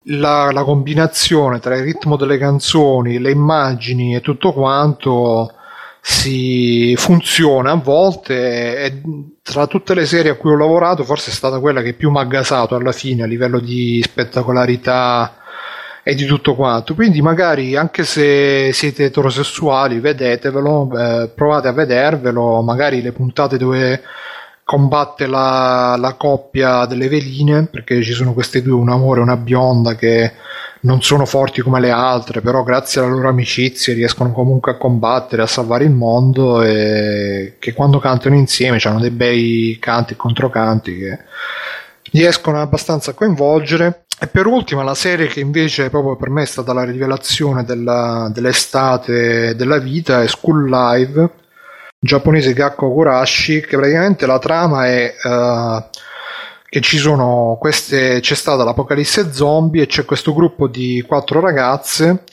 la, 0.03 0.51
la, 0.51 0.63
combinazione 0.63 1.59
tra 1.59 1.75
il 1.75 1.83
ritmo 1.83 2.15
delle 2.15 2.37
canzoni, 2.37 3.19
le 3.19 3.31
immagini 3.31 4.15
e 4.15 4.21
tutto 4.21 4.53
quanto 4.53 5.53
si 6.01 6.95
funziona 6.95 7.71
a 7.71 7.75
volte 7.75 8.77
e 8.77 9.01
tra 9.41 9.67
tutte 9.67 9.93
le 9.93 10.05
serie 10.05 10.31
a 10.31 10.35
cui 10.35 10.51
ho 10.51 10.57
lavorato 10.57 11.03
forse 11.03 11.31
è 11.31 11.33
stata 11.33 11.59
quella 11.59 11.81
che 11.81 11.93
più 11.93 12.09
mi 12.09 12.19
ha 12.19 12.23
gasato 12.23 12.75
alla 12.75 12.93
fine 12.93 13.23
a 13.23 13.27
livello 13.27 13.59
di 13.59 14.01
spettacolarità 14.01 15.38
e 16.03 16.15
di 16.15 16.25
tutto 16.25 16.55
quanto. 16.55 16.95
Quindi 16.95 17.21
magari 17.21 17.75
anche 17.75 18.03
se 18.03 18.71
siete 18.73 19.05
eterosessuali 19.05 19.99
vedetevelo 19.99 20.89
eh, 20.97 21.29
provate 21.29 21.67
a 21.67 21.73
vedervelo 21.73 22.61
magari 22.61 23.01
le 23.01 23.11
puntate 23.11 23.57
dove 23.57 24.01
combatte 24.63 25.25
la, 25.25 25.95
la 25.97 26.13
coppia 26.13 26.85
delle 26.85 27.09
veline 27.09 27.65
perché 27.65 28.03
ci 28.03 28.11
sono 28.11 28.33
queste 28.33 28.61
due 28.61 28.79
un 28.79 28.89
amore 28.89 29.19
e 29.19 29.23
una 29.23 29.35
bionda 29.35 29.95
che 29.95 30.33
non 30.81 31.01
sono 31.01 31.25
forti 31.25 31.61
come 31.61 31.79
le 31.79 31.89
altre, 31.89 32.41
però 32.41 32.61
grazie 32.63 33.01
alla 33.01 33.09
loro 33.09 33.29
amicizia 33.29 33.93
riescono 33.95 34.31
comunque 34.31 34.73
a 34.73 34.77
combattere, 34.77 35.41
a 35.41 35.47
salvare 35.47 35.85
il 35.85 35.91
mondo 35.91 36.61
e 36.61 37.55
che 37.57 37.73
quando 37.73 37.97
cantano 37.97 38.35
insieme 38.35 38.79
hanno 38.83 38.99
dei 38.99 39.09
bei 39.09 39.77
canti 39.79 40.13
e 40.13 40.17
controcanti 40.17 40.97
che 40.97 41.19
riescono 42.11 42.61
abbastanza 42.61 43.11
a 43.11 43.13
coinvolgere. 43.13 44.05
E 44.19 44.27
per 44.27 44.47
ultima 44.47 44.83
la 44.83 44.95
serie 44.95 45.27
che 45.27 45.39
invece 45.39 45.89
proprio 45.89 46.17
per 46.17 46.29
me 46.29 46.41
è 46.41 46.45
stata 46.45 46.73
la 46.73 46.83
rivelazione 46.83 47.63
della, 47.63 48.29
dell'estate 48.33 49.55
della 49.55 49.77
vita 49.77 50.21
è 50.21 50.27
School 50.27 50.69
Live, 50.69 51.29
giapponese 51.99 52.53
Gakko 52.53 52.91
Kurashi, 52.91 53.61
che 53.61 53.77
praticamente 53.77 54.25
la 54.25 54.39
trama 54.39 54.87
è... 54.87 55.13
Uh, 55.23 55.83
che 56.69 56.81
ci 56.81 56.97
sono 56.99 57.57
queste, 57.59 58.19
c'è 58.19 58.35
stata 58.35 58.63
l'apocalisse 58.63 59.33
zombie 59.33 59.83
e 59.83 59.87
c'è 59.87 60.05
questo 60.05 60.33
gruppo 60.33 60.67
di 60.67 61.03
quattro 61.05 61.39
ragazze 61.39 62.23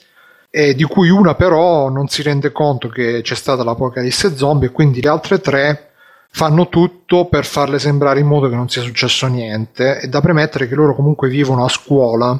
e 0.50 0.74
di 0.74 0.84
cui 0.84 1.08
una 1.08 1.34
però 1.34 1.88
non 1.88 2.08
si 2.08 2.22
rende 2.22 2.52
conto 2.52 2.88
che 2.88 3.22
c'è 3.22 3.34
stata 3.34 3.64
l'apocalisse 3.64 4.36
zombie 4.36 4.68
e 4.68 4.72
quindi 4.72 5.00
le 5.00 5.08
altre 5.08 5.40
tre 5.40 5.85
fanno 6.36 6.68
tutto 6.68 7.24
per 7.24 7.46
farle 7.46 7.78
sembrare 7.78 8.20
in 8.20 8.26
modo 8.26 8.50
che 8.50 8.54
non 8.54 8.68
sia 8.68 8.82
successo 8.82 9.26
niente 9.26 10.00
e 10.00 10.08
da 10.08 10.20
premettere 10.20 10.68
che 10.68 10.74
loro 10.74 10.94
comunque 10.94 11.30
vivono 11.30 11.64
a 11.64 11.68
scuola 11.70 12.38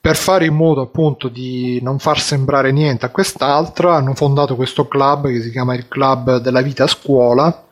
per 0.00 0.16
fare 0.16 0.46
in 0.46 0.54
modo 0.56 0.80
appunto 0.80 1.28
di 1.28 1.78
non 1.80 2.00
far 2.00 2.18
sembrare 2.18 2.72
niente 2.72 3.06
a 3.06 3.10
quest'altra 3.10 3.94
hanno 3.94 4.14
fondato 4.14 4.56
questo 4.56 4.88
club 4.88 5.28
che 5.28 5.40
si 5.42 5.52
chiama 5.52 5.76
il 5.76 5.86
club 5.86 6.38
della 6.38 6.60
vita 6.60 6.82
a 6.82 6.88
scuola 6.88 7.66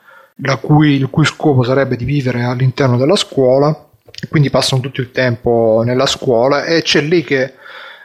cui, 0.61 0.93
il 0.93 1.11
cui 1.11 1.25
scopo 1.25 1.65
sarebbe 1.65 1.97
di 1.97 2.05
vivere 2.05 2.45
all'interno 2.45 2.97
della 2.97 3.17
scuola, 3.17 3.89
quindi 4.29 4.51
passano 4.51 4.81
tutto 4.81 5.01
il 5.01 5.11
tempo 5.11 5.83
nella 5.85 6.07
scuola 6.07 6.67
e 6.67 6.83
c'è 6.83 7.01
lì 7.01 7.25
che 7.25 7.55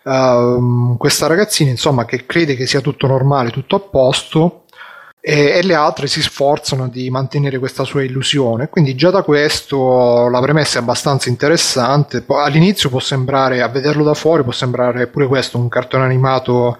uh, 0.01 0.97
questa 0.97 1.27
ragazzina 1.27 1.69
insomma 1.69 2.05
che 2.05 2.25
crede 2.25 2.55
che 2.55 2.65
sia 2.65 2.81
tutto 2.81 3.05
normale, 3.05 3.51
tutto 3.51 3.75
a 3.75 3.79
posto 3.79 4.62
e, 5.25 5.51
e, 5.55 5.63
le 5.63 5.73
altre 5.73 6.07
si 6.07 6.21
sforzano 6.21 6.89
di 6.89 7.09
mantenere 7.09 7.57
questa 7.57 7.85
sua 7.85 8.03
illusione. 8.03 8.67
Quindi 8.67 8.93
già 8.93 9.09
da 9.09 9.21
questo 9.21 10.27
la 10.27 10.41
premessa 10.41 10.79
è 10.79 10.81
abbastanza 10.81 11.29
interessante. 11.29 12.25
All'inizio 12.27 12.89
può 12.89 12.99
sembrare, 12.99 13.61
a 13.61 13.69
vederlo 13.69 14.03
da 14.03 14.15
fuori, 14.15 14.43
può 14.43 14.51
sembrare 14.51 15.07
pure 15.07 15.27
questo 15.27 15.57
un 15.57 15.69
cartone 15.69 16.03
animato 16.03 16.77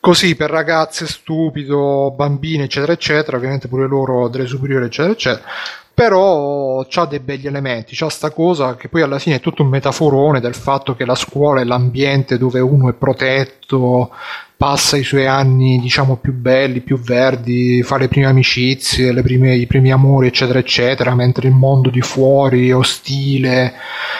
così 0.00 0.34
per 0.34 0.50
ragazze 0.50 1.06
stupido, 1.06 2.12
bambine, 2.16 2.64
eccetera, 2.64 2.92
eccetera, 2.92 3.36
ovviamente 3.36 3.68
pure 3.68 3.86
loro 3.86 4.26
delle 4.26 4.46
superiori, 4.46 4.86
eccetera, 4.86 5.12
eccetera. 5.12 5.46
Però 5.94 6.84
c'ha 6.88 7.04
dei 7.04 7.20
begli 7.20 7.46
elementi, 7.46 7.94
c'ha 7.94 8.08
sta 8.08 8.30
cosa 8.30 8.74
che 8.74 8.88
poi 8.88 9.02
alla 9.02 9.20
fine 9.20 9.36
è 9.36 9.40
tutto 9.40 9.62
un 9.62 9.68
metaforone 9.68 10.40
del 10.40 10.54
fatto 10.54 10.96
che 10.96 11.04
la 11.04 11.14
scuola 11.14 11.60
è 11.60 11.64
l'ambiente 11.64 12.38
dove 12.38 12.58
uno 12.58 12.88
è 12.88 12.92
protetto, 12.94 14.10
passa 14.58 14.96
i 14.96 15.04
suoi 15.04 15.24
anni 15.24 15.78
diciamo 15.78 16.16
più 16.16 16.34
belli, 16.34 16.80
più 16.80 16.98
verdi, 16.98 17.80
fa 17.84 17.96
le 17.96 18.08
prime 18.08 18.26
amicizie, 18.26 19.12
le 19.12 19.22
prime, 19.22 19.54
i 19.54 19.68
primi 19.68 19.92
amori 19.92 20.26
eccetera 20.26 20.58
eccetera, 20.58 21.14
mentre 21.14 21.46
il 21.46 21.54
mondo 21.54 21.90
di 21.90 22.00
fuori 22.00 22.68
è 22.68 22.74
ostile. 22.74 23.74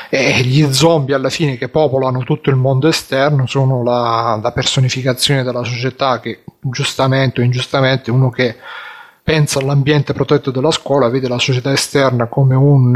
E 0.09 0.40
gli 0.43 0.73
zombie 0.73 1.16
alla 1.16 1.28
fine 1.28 1.59
che 1.59 1.69
popolano 1.69 2.23
tutto 2.23 2.51
il 2.51 2.56
mondo 2.56 2.86
esterno 2.86 3.47
sono 3.47 3.82
la, 3.82 4.39
la 4.40 4.52
personificazione 4.52 5.43
della 5.43 5.65
società 5.65 6.20
che 6.20 6.44
giustamente 6.60 7.40
o 7.40 7.44
ingiustamente 7.44 8.12
uno 8.12 8.31
che 8.31 8.55
pensa 9.24 9.59
all'ambiente 9.59 10.12
protetto 10.12 10.52
della 10.52 10.70
scuola 10.70 11.09
vede 11.09 11.27
la 11.27 11.40
società 11.40 11.73
esterna 11.73 12.27
come 12.28 12.55
un... 12.55 12.94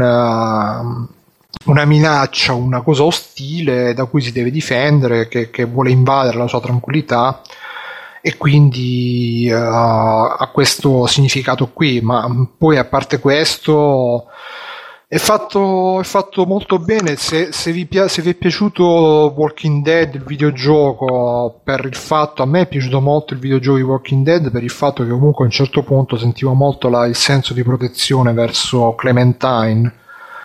Uh, 1.09 1.21
una 1.65 1.85
minaccia, 1.85 2.53
una 2.53 2.81
cosa 2.81 3.03
ostile 3.03 3.93
da 3.93 4.05
cui 4.05 4.21
si 4.21 4.31
deve 4.31 4.51
difendere, 4.51 5.27
che, 5.27 5.49
che 5.49 5.65
vuole 5.65 5.91
invadere 5.91 6.37
la 6.37 6.47
sua 6.47 6.59
tranquillità 6.59 7.41
e 8.21 8.37
quindi 8.37 9.49
uh, 9.51 9.55
ha 9.55 10.49
questo 10.53 11.05
significato 11.07 11.69
qui, 11.71 11.99
ma 12.01 12.27
poi 12.57 12.77
a 12.77 12.85
parte 12.85 13.19
questo 13.19 14.27
è 15.07 15.17
fatto, 15.17 15.99
è 15.99 16.03
fatto 16.03 16.45
molto 16.45 16.79
bene, 16.79 17.17
se, 17.17 17.51
se, 17.51 17.71
vi 17.71 17.85
pia- 17.85 18.07
se, 18.07 18.21
vi 18.21 18.31
è 18.31 18.33
piaciuto 18.33 19.33
Walking 19.35 19.83
Dead, 19.83 20.15
il 20.15 20.23
videogioco, 20.23 21.59
per 21.63 21.85
il 21.85 21.95
fatto, 21.95 22.41
a 22.41 22.45
me 22.45 22.61
è 22.61 22.67
piaciuto 22.67 22.99
molto 22.99 23.33
il 23.33 23.39
videogioco 23.39 23.77
di 23.77 23.83
Walking 23.83 24.23
Dead 24.23 24.51
per 24.51 24.63
il 24.63 24.71
fatto 24.71 25.03
che 25.03 25.09
comunque 25.09 25.43
a 25.43 25.47
un 25.47 25.53
certo 25.53 25.83
punto 25.83 26.17
sentivo 26.17 26.53
molto 26.53 26.89
la, 26.89 27.05
il 27.05 27.15
senso 27.15 27.53
di 27.53 27.61
protezione 27.61 28.33
verso 28.33 28.95
Clementine 28.95 30.01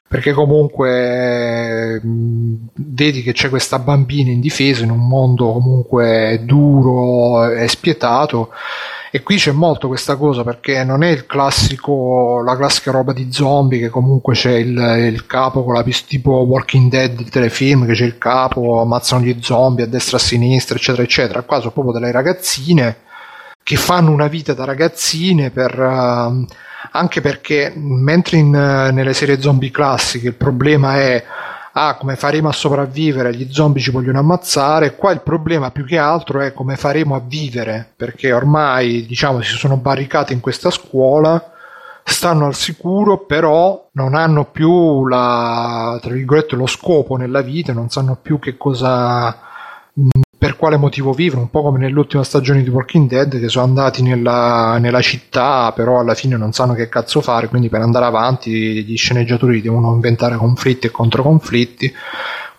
perché 0.09 0.33
comunque 0.33 2.01
mh, 2.03 2.55
vedi 2.77 3.23
che 3.23 3.33
c'è 3.33 3.51
questa 3.51 3.79
bambina 3.79 4.31
indifesa 4.31 4.83
in 4.83 4.91
un 4.91 5.07
mondo 5.07 5.53
comunque 5.53 6.41
duro 6.45 7.51
e 7.51 7.69
spietato. 7.69 8.51
E 9.11 9.23
qui 9.23 9.37
c'è 9.37 9.53
molto 9.53 9.89
questa 9.89 10.17
cosa 10.17 10.45
perché 10.45 10.85
non 10.85 11.03
è 11.03 11.25
classico 11.25 12.43
la 12.43 12.57
classica 12.57 12.91
roba 12.91 13.13
di 13.13 13.33
zombie 13.33 13.79
che 13.79 13.89
comunque 13.89 14.35
c'è 14.35 14.53
il, 14.53 14.77
il 15.13 15.25
capo 15.27 15.65
con 15.65 15.75
la 15.75 15.83
pistola 15.83 16.09
tipo 16.09 16.31
Walking 16.47 16.91
Dead 16.91 17.19
il 17.19 17.31
telefilm 17.31 17.87
che 17.87 17.95
c'è 17.95 18.05
il 18.05 18.19
capo 18.19 18.81
ammazzano 18.81 19.25
gli 19.25 19.37
zombie 19.41 19.85
a 19.85 19.89
destra 19.89 20.19
e 20.19 20.21
a 20.21 20.25
sinistra 20.25 20.77
eccetera 20.77 21.03
eccetera. 21.03 21.43
Qua 21.43 21.59
sono 21.59 21.73
proprio 21.73 21.93
delle 21.95 22.13
ragazzine 22.13 22.97
che 23.69 23.77
fanno 23.77 24.13
una 24.13 24.29
vita 24.29 24.55
da 24.55 24.65
ragazzine 24.65 25.51
per 25.51 25.79
uh, 25.79 26.47
anche 26.93 27.21
perché 27.21 27.71
mentre 27.77 28.39
in, 28.39 28.49
nelle 28.49 29.13
serie 29.13 29.43
zombie 29.43 29.71
classiche 29.71 30.29
il 30.29 30.37
problema 30.37 30.97
è 30.97 31.23
ah, 31.73 31.97
come 31.97 32.17
faremo 32.17 32.49
a 32.49 32.53
sopravvivere, 32.53 33.35
gli 33.35 33.53
zombie 33.53 33.83
ci 33.83 33.91
vogliono 33.91 34.21
ammazzare, 34.21 34.97
qua 34.97 35.13
il 35.13 35.21
problema 35.21 35.71
più 35.71 35.85
che 35.85 35.99
altro 35.99 36.41
è 36.41 36.55
come 36.55 36.77
faremo 36.77 37.15
a 37.15 37.21
vivere, 37.23 37.93
perché 37.95 38.33
ormai 38.33 39.05
diciamo 39.05 39.43
si 39.43 39.55
sono 39.55 39.77
barricati 39.77 40.33
in 40.33 40.41
questa 40.41 40.71
scuola, 40.71 41.53
stanno 42.03 42.47
al 42.47 42.55
sicuro, 42.55 43.19
però 43.19 43.87
non 43.93 44.15
hanno 44.15 44.47
più 44.47 45.07
la, 45.07 46.01
lo 46.03 46.67
scopo 46.67 47.17
nella 47.17 47.43
vita, 47.43 47.75
non 47.75 47.91
sanno 47.91 48.17
più 48.17 48.39
che 48.39 48.57
cosa 48.57 49.48
quale 50.59 50.77
motivo 50.77 51.13
vivono, 51.13 51.43
un 51.43 51.51
po' 51.51 51.63
come 51.63 51.79
nell'ultima 51.79 52.25
stagione 52.25 52.63
di 52.63 52.69
Walking 52.69 53.09
Dead 53.09 53.41
che 53.41 53.49
sono 53.49 53.65
andati 53.65 54.03
nella, 54.03 54.77
nella, 54.79 55.01
città, 55.01 55.73
però 55.73 56.01
alla 56.01 56.15
fine 56.15 56.37
non 56.37 56.53
sanno 56.53 56.75
che 56.75 56.89
cazzo 56.89 57.23
fare, 57.23 57.49
quindi 57.49 57.69
per 57.69 57.81
andare 57.81 58.05
avanti 58.05 58.85
gli 58.85 58.97
sceneggiatori 58.97 59.63
devono 59.63 59.95
inventare 59.95 60.37
conflitti 60.37 60.89
e 60.89 60.91
controconflitti. 60.91 61.95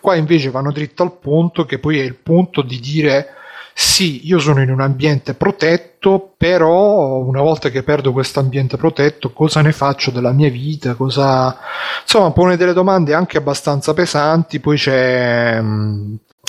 Qua 0.00 0.16
invece 0.16 0.50
vanno 0.50 0.72
dritto 0.72 1.02
al 1.02 1.12
punto, 1.18 1.64
che 1.64 1.78
poi 1.78 2.00
è 2.00 2.02
il 2.02 2.16
punto 2.16 2.62
di 2.62 2.80
dire 2.80 3.34
sì, 3.72 4.26
io 4.26 4.38
sono 4.38 4.62
in 4.62 4.70
un 4.70 4.80
ambiente 4.80 5.34
protetto, 5.34 6.34
però 6.36 7.18
una 7.18 7.40
volta 7.40 7.70
che 7.70 7.82
perdo 7.82 8.12
questo 8.12 8.40
ambiente 8.40 8.76
protetto, 8.76 9.32
cosa 9.32 9.62
ne 9.62 9.72
faccio 9.72 10.10
della 10.10 10.32
mia 10.32 10.50
vita? 10.50 10.94
Cosa... 10.94 11.56
Insomma, 12.02 12.30
pone 12.32 12.56
delle 12.56 12.72
domande 12.72 13.14
anche 13.14 13.38
abbastanza 13.38 13.94
pesanti, 13.94 14.60
poi 14.60 14.76
c'è 14.76 15.62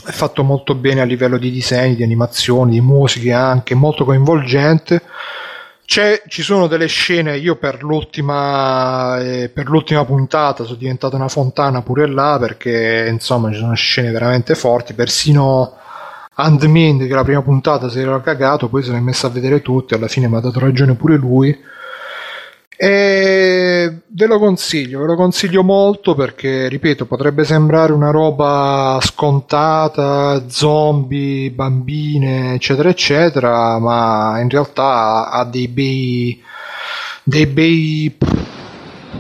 è 0.06 0.12
fatto 0.12 0.44
molto 0.44 0.76
bene 0.76 1.02
a 1.02 1.06
livello 1.06 1.38
di 1.38 1.52
disegni, 1.52 1.96
di 1.96 2.04
animazioni, 2.04 2.74
di 2.74 2.82
musiche 2.82 3.32
anche, 3.32 3.76
molto 3.76 4.06
coinvolgente. 4.06 5.02
C'è, 5.86 6.24
ci 6.28 6.42
sono 6.42 6.68
delle 6.68 6.88
scene, 6.88 7.38
io 7.38 7.58
per 7.58 7.84
l'ultima, 7.84 9.20
eh, 9.20 9.50
per 9.50 9.68
l'ultima 9.68 10.06
puntata 10.06 10.64
sono 10.64 10.78
diventato 10.78 11.16
una 11.18 11.28
fontana 11.28 11.82
pure 11.82 12.08
là 12.08 12.38
perché 12.40 13.08
insomma 13.10 13.52
ci 13.52 13.58
sono 13.58 13.74
scene 13.74 14.12
veramente 14.12 14.56
forti, 14.56 14.94
persino 14.94 15.76
Handmind 16.34 17.06
che 17.06 17.14
la 17.14 17.26
prima 17.26 17.42
puntata 17.42 17.90
si 17.90 18.00
era 18.00 18.22
cagato, 18.22 18.70
poi 18.70 18.84
se 18.84 18.92
l'è 18.92 19.00
messo 19.00 19.28
a 19.28 19.30
vedere 19.32 19.62
tutti, 19.62 19.94
alla 19.94 20.08
fine 20.08 20.30
mi 20.30 20.38
ha 20.38 20.40
dato 20.40 20.60
ragione 20.60 20.96
pure 20.96 21.18
lui 21.18 21.70
e 22.84 24.02
ve 24.08 24.26
lo 24.26 24.40
consiglio, 24.40 25.02
ve 25.02 25.06
lo 25.06 25.16
consiglio 25.16 25.62
molto 25.62 26.16
perché, 26.16 26.68
ripeto, 26.68 27.06
potrebbe 27.06 27.44
sembrare 27.44 27.94
una 27.94 28.10
roba 28.10 28.98
scontata, 29.02 30.50
zombie, 30.50 31.52
bambine, 31.52 32.56
eccetera, 32.56 32.90
eccetera, 32.90 33.78
ma 33.78 34.40
in 34.42 34.50
realtà 34.50 35.30
ha 35.30 35.44
dei 35.46 35.68
bei, 35.68 36.42
dei 37.22 37.46
bei 37.46 38.18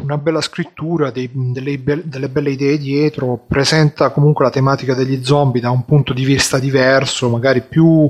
una 0.01 0.17
bella 0.17 0.41
scrittura, 0.41 1.11
dei, 1.11 1.29
delle, 1.31 1.81
delle, 1.83 2.29
belle 2.29 2.51
idee 2.51 2.77
dietro, 2.77 3.39
presenta 3.47 4.09
comunque 4.09 4.45
la 4.45 4.51
tematica 4.51 4.93
degli 4.93 5.23
zombie 5.23 5.61
da 5.61 5.69
un 5.69 5.85
punto 5.85 6.13
di 6.13 6.23
vista 6.23 6.59
diverso, 6.59 7.29
magari 7.29 7.61
più 7.61 8.09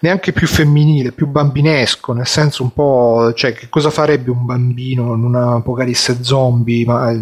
neanche 0.00 0.32
più 0.32 0.46
femminile, 0.46 1.12
più 1.12 1.26
bambinesco, 1.26 2.12
nel 2.12 2.26
senso 2.26 2.62
un 2.62 2.72
po', 2.72 3.32
cioè 3.34 3.52
che 3.52 3.68
cosa 3.68 3.90
farebbe 3.90 4.30
un 4.30 4.44
bambino 4.44 5.14
in 5.14 5.24
una 5.24 5.54
apocalisse 5.54 6.22
zombie, 6.22 6.84
ma 6.84 7.14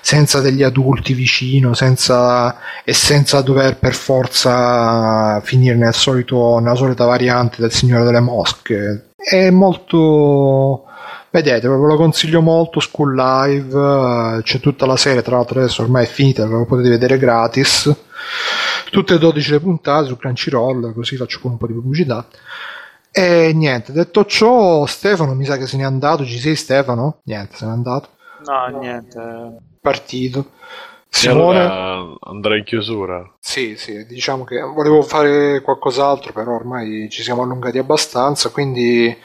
senza 0.00 0.40
degli 0.40 0.62
adulti 0.62 1.14
vicino, 1.14 1.74
senza 1.74 2.56
e 2.84 2.92
senza 2.92 3.40
dover 3.40 3.78
per 3.78 3.94
forza 3.94 5.40
finire 5.42 5.76
nel 5.76 5.94
solito, 5.94 6.58
nella 6.58 6.74
solita 6.74 7.04
variante 7.04 7.60
del 7.60 7.72
Signore 7.72 8.04
delle 8.04 8.20
Mosche. 8.20 9.10
È 9.16 9.50
molto 9.50 10.84
Vedete, 11.34 11.66
ve 11.66 11.74
lo 11.74 11.96
consiglio 11.96 12.40
molto, 12.40 12.78
School 12.78 13.16
Live, 13.16 14.38
eh, 14.38 14.42
c'è 14.44 14.60
tutta 14.60 14.86
la 14.86 14.96
serie, 14.96 15.20
tra 15.20 15.34
l'altro 15.34 15.58
adesso 15.58 15.82
ormai 15.82 16.04
è 16.04 16.06
finita, 16.06 16.44
lo 16.44 16.64
potete 16.64 16.90
vedere 16.90 17.18
gratis. 17.18 17.92
Tutte 18.88 19.14
e 19.14 19.18
12 19.18 19.50
le 19.50 19.58
puntate 19.58 20.06
su 20.06 20.16
Crunchyroll, 20.16 20.94
così 20.94 21.16
faccio 21.16 21.40
pure 21.40 21.54
un 21.54 21.58
po' 21.58 21.66
di 21.66 21.72
pubblicità. 21.72 22.24
E 23.10 23.50
niente, 23.52 23.90
detto 23.90 24.24
ciò, 24.26 24.86
Stefano 24.86 25.34
mi 25.34 25.44
sa 25.44 25.56
che 25.56 25.66
se 25.66 25.76
n'è 25.76 25.82
andato, 25.82 26.24
ci 26.24 26.38
sei 26.38 26.54
Stefano? 26.54 27.18
Niente, 27.24 27.56
se 27.56 27.66
n'è 27.66 27.72
andato. 27.72 28.10
No, 28.46 28.78
niente. 28.78 29.56
Partito. 29.80 30.50
Simone 31.08 31.58
allora 31.58 32.16
andrei 32.20 32.58
in 32.60 32.64
chiusura. 32.64 33.28
Sì, 33.40 33.74
sì, 33.76 34.06
diciamo 34.06 34.44
che 34.44 34.60
volevo 34.60 35.02
fare 35.02 35.62
qualcos'altro, 35.62 36.32
però 36.32 36.52
ormai 36.52 37.08
ci 37.10 37.24
siamo 37.24 37.42
allungati 37.42 37.78
abbastanza, 37.78 38.50
quindi 38.50 39.16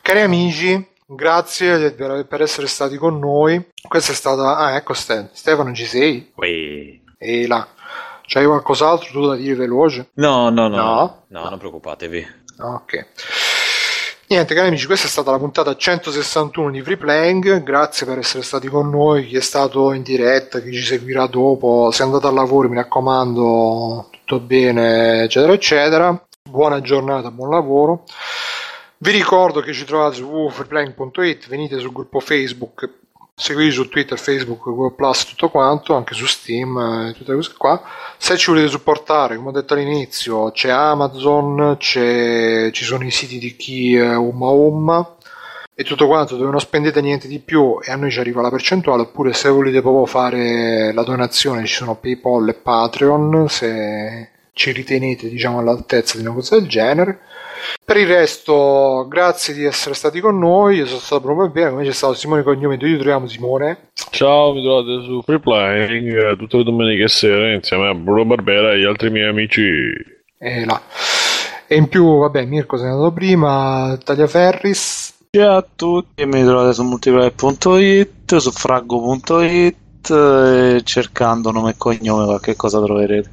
cari 0.00 0.20
amici, 0.20 0.88
Grazie 1.14 1.92
per 1.92 2.42
essere 2.42 2.66
stati 2.66 2.96
con 2.96 3.18
noi. 3.18 3.68
Questa 3.86 4.12
è 4.12 4.14
stata. 4.14 4.56
Ah, 4.56 4.76
ecco 4.76 4.94
Ste- 4.94 5.28
Stefano, 5.32 5.74
ci 5.74 5.84
sei? 5.84 6.32
Ui. 6.36 7.02
E 7.18 7.46
là. 7.46 7.66
C'hai 8.26 8.46
qualcos'altro 8.46 9.10
tu 9.10 9.26
da 9.26 9.34
dire 9.34 9.54
veloce? 9.54 10.10
No, 10.14 10.48
no, 10.48 10.68
no. 10.68 10.76
No, 10.76 11.24
no, 11.28 11.42
no. 11.42 11.48
non 11.50 11.58
preoccupatevi. 11.58 12.26
Ok. 12.60 13.06
Niente, 14.28 14.54
cari 14.54 14.68
amici, 14.68 14.86
questa 14.86 15.06
è 15.06 15.10
stata 15.10 15.30
la 15.30 15.36
puntata 15.36 15.76
161 15.76 16.70
di 16.70 16.80
Free 16.80 16.96
Playing. 16.96 17.62
Grazie 17.62 18.06
per 18.06 18.16
essere 18.16 18.42
stati 18.42 18.68
con 18.68 18.88
noi. 18.88 19.26
Chi 19.26 19.36
è 19.36 19.42
stato 19.42 19.92
in 19.92 20.02
diretta, 20.02 20.60
chi 20.60 20.72
ci 20.72 20.80
seguirà 20.82 21.26
dopo, 21.26 21.90
se 21.90 22.02
andate 22.02 22.28
al 22.28 22.34
lavoro, 22.34 22.70
mi 22.70 22.76
raccomando, 22.76 24.08
tutto 24.10 24.40
bene, 24.40 25.24
eccetera, 25.24 25.52
eccetera. 25.52 26.26
Buona 26.48 26.80
giornata, 26.80 27.30
buon 27.30 27.50
lavoro. 27.50 28.04
Vi 29.02 29.10
ricordo 29.10 29.62
che 29.62 29.72
ci 29.72 29.84
trovate 29.84 30.14
su 30.14 30.22
www.freeplaying.it, 30.22 31.48
venite 31.48 31.80
sul 31.80 31.90
gruppo 31.90 32.20
Facebook, 32.20 32.88
seguite 33.34 33.72
su 33.72 33.88
Twitter, 33.88 34.16
Facebook, 34.16 34.62
Google 34.62 34.94
Plus, 34.94 35.24
tutto 35.24 35.48
quanto, 35.48 35.96
anche 35.96 36.14
su 36.14 36.24
Steam, 36.24 36.78
eh, 36.78 37.12
tutte 37.12 37.34
queste 37.34 37.54
qua. 37.58 37.82
Se 38.16 38.36
ci 38.36 38.52
volete 38.52 38.68
supportare, 38.68 39.34
come 39.34 39.48
ho 39.48 39.50
detto 39.50 39.74
all'inizio, 39.74 40.52
c'è 40.52 40.70
Amazon, 40.70 41.74
c'è, 41.80 42.70
ci 42.70 42.84
sono 42.84 43.02
i 43.02 43.10
siti 43.10 43.40
di 43.40 43.56
chi 43.56 43.96
è 43.96 44.14
Umma 44.14 44.50
Umma 44.50 45.16
e 45.74 45.82
tutto 45.82 46.06
quanto 46.06 46.36
dove 46.36 46.52
non 46.52 46.60
spendete 46.60 47.00
niente 47.00 47.26
di 47.26 47.40
più 47.40 47.78
e 47.82 47.90
a 47.90 47.96
noi 47.96 48.12
ci 48.12 48.20
arriva 48.20 48.40
la 48.40 48.50
percentuale 48.50 49.02
oppure 49.02 49.32
se 49.32 49.48
volete 49.48 49.80
proprio 49.80 50.06
fare 50.06 50.92
la 50.92 51.02
donazione 51.02 51.66
ci 51.66 51.74
sono 51.74 51.96
Paypal 51.96 52.50
e 52.50 52.54
Patreon 52.54 53.46
se 53.48 54.28
ci 54.52 54.70
ritenete 54.70 55.28
diciamo 55.28 55.58
all'altezza 55.58 56.18
di 56.18 56.24
una 56.24 56.34
cosa 56.34 56.56
del 56.56 56.68
genere 56.68 57.20
per 57.84 57.96
il 57.96 58.06
resto, 58.06 59.06
grazie 59.08 59.54
di 59.54 59.64
essere 59.64 59.94
stati 59.94 60.20
con 60.20 60.38
noi. 60.38 60.76
Io 60.76 60.86
sono 60.86 61.00
stato 61.00 61.22
proprio 61.22 61.50
bene. 61.50 61.70
Come 61.70 61.84
c'è 61.84 61.92
stato 61.92 62.14
Simone 62.14 62.42
Cognome, 62.42 62.78
ci 62.78 62.94
troviamo 62.94 63.26
Simone? 63.26 63.90
Ciao, 64.10 64.52
mi 64.52 64.62
trovate 64.62 65.04
su 65.04 65.22
Free 65.22 65.40
Playing 65.40 66.16
eh, 66.16 66.36
tutte 66.36 66.58
le 66.58 66.64
domeniche 66.64 67.08
sera 67.08 67.52
insieme 67.52 67.88
a 67.88 67.94
Bruno 67.94 68.24
Barbera 68.24 68.72
e 68.72 68.80
gli 68.80 68.84
altri 68.84 69.10
miei 69.10 69.28
amici. 69.28 69.62
E 70.38 70.64
là. 70.64 70.80
E 71.66 71.76
in 71.76 71.88
più, 71.88 72.18
vabbè, 72.18 72.44
Mirko 72.44 72.76
se 72.76 72.84
ne 72.84 72.90
è 72.90 72.92
andato 72.92 73.12
prima, 73.12 73.98
Tagliaferris. 74.02 75.14
Ciao 75.30 75.56
a 75.56 75.66
tutti, 75.74 76.26
mi 76.26 76.44
trovate 76.44 76.74
su 76.74 76.82
multiplayer.it, 76.82 78.36
su 78.36 78.50
fraggo.it 78.50 80.10
e 80.10 80.80
cercando 80.84 81.50
nome 81.50 81.70
e 81.70 81.74
cognome 81.78 82.24
qualche 82.24 82.56
cosa 82.56 82.82
troverete. 82.82 83.30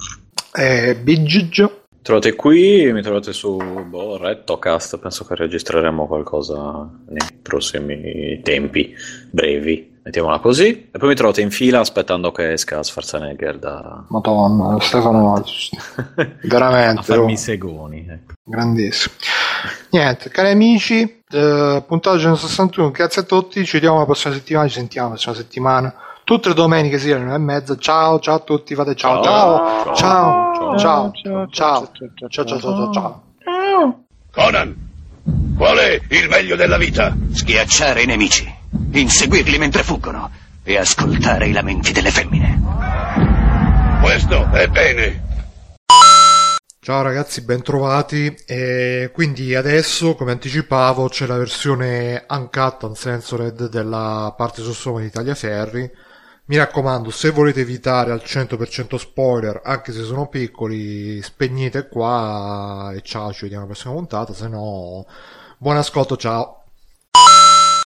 Eh, 0.53 0.95
Biggio 0.95 1.78
trovate 2.01 2.35
qui, 2.35 2.91
mi 2.91 3.01
trovate 3.01 3.33
su 3.33 3.57
boh, 3.57 4.17
Rettocast, 4.17 4.97
penso 4.99 5.25
che 5.25 5.35
registreremo 5.35 6.07
qualcosa 6.07 6.89
nei 7.07 7.27
prossimi 7.41 8.39
tempi 8.43 8.93
brevi, 9.29 9.99
mettiamola 10.03 10.39
così. 10.39 10.89
E 10.91 10.97
poi 10.97 11.09
mi 11.09 11.15
trovate 11.15 11.41
in 11.41 11.51
fila 11.51 11.79
aspettando 11.79 12.31
che 12.31 12.53
esca 12.53 12.81
Schwarzenegger 12.81 13.57
da... 13.57 14.05
Madonna, 14.09 14.79
Stefano, 14.79 15.43
veramente. 16.43 16.99
A 16.99 17.03
farmi 17.03 17.33
oh. 17.33 17.37
segoni. 17.37 18.07
Ecco. 18.09 18.33
Grandissimo. 18.43 19.15
Niente, 19.91 20.29
cari 20.29 20.51
amici, 20.51 21.01
eh, 21.29 21.83
puntata 21.85 22.17
161, 22.17 22.91
grazie 22.91 23.21
a 23.23 23.25
tutti, 23.25 23.65
ci 23.65 23.73
vediamo 23.73 23.97
la 23.97 24.05
prossima 24.05 24.33
settimana, 24.33 24.67
ci 24.67 24.75
sentiamo 24.75 25.09
la 25.09 25.13
prossima 25.13 25.35
settimana 25.35 25.93
tutte 26.29 26.49
le 26.49 26.53
domeniche 26.53 26.99
sì, 26.99 27.11
alle 27.11 27.23
9 27.23 27.35
e 27.35 27.39
mezza. 27.39 27.75
Ciao, 27.75 28.19
ciao 28.19 28.35
a 28.35 28.39
tutti, 28.39 28.75
fate 28.75 28.93
ciao, 28.93 29.23
ciao, 29.23 29.95
ciao, 29.95 30.77
ciao, 30.77 30.77
ciao, 30.77 31.49
ciao, 31.49 31.89
ciao, 32.13 32.45
ciao, 32.45 32.59
ciao, 32.59 32.91
ciao. 32.93 33.23
Conan, 34.31 34.75
qual 35.57 35.77
è 35.77 35.99
il 36.09 36.27
meglio 36.29 36.55
della 36.55 36.77
vita? 36.77 37.15
Schiacciare 37.31 38.03
i 38.03 38.05
nemici, 38.05 38.47
inseguirli 38.91 39.57
mentre 39.57 39.81
fuggono 39.81 40.29
e 40.61 40.77
ascoltare 40.77 41.47
i 41.47 41.51
lamenti 41.51 41.91
delle 41.91 42.11
femmine. 42.11 42.61
Questo 43.99 44.51
è 44.51 44.67
bene. 44.67 45.23
Ciao 46.79 47.01
ragazzi, 47.01 47.41
bentrovati. 47.41 48.37
E 48.45 49.09
quindi 49.11 49.55
adesso, 49.55 50.13
come 50.13 50.33
anticipavo, 50.33 51.07
c'è 51.07 51.25
la 51.25 51.37
versione 51.37 52.23
uncut, 52.29 52.83
uncensored 52.83 53.67
della 53.67 54.31
parte 54.37 54.61
su 54.61 54.73
Soma 54.73 54.99
di 54.99 55.09
Tagliaferri. 55.09 55.91
Mi 56.49 56.57
raccomando, 56.57 57.11
se 57.11 57.29
volete 57.29 57.61
evitare 57.61 58.11
al 58.11 58.23
100% 58.25 58.95
spoiler, 58.95 59.61
anche 59.63 59.91
se 59.91 60.01
sono 60.01 60.27
piccoli, 60.29 61.21
spegnete 61.21 61.87
qua 61.87 62.91
e 62.91 63.01
ciao, 63.03 63.31
ci 63.31 63.41
vediamo 63.43 63.65
alla 63.65 63.73
prossima 63.73 63.93
puntata, 63.93 64.33
se 64.33 64.47
no 64.47 65.05
buon 65.59 65.77
ascolto, 65.77 66.17
ciao. 66.17 66.58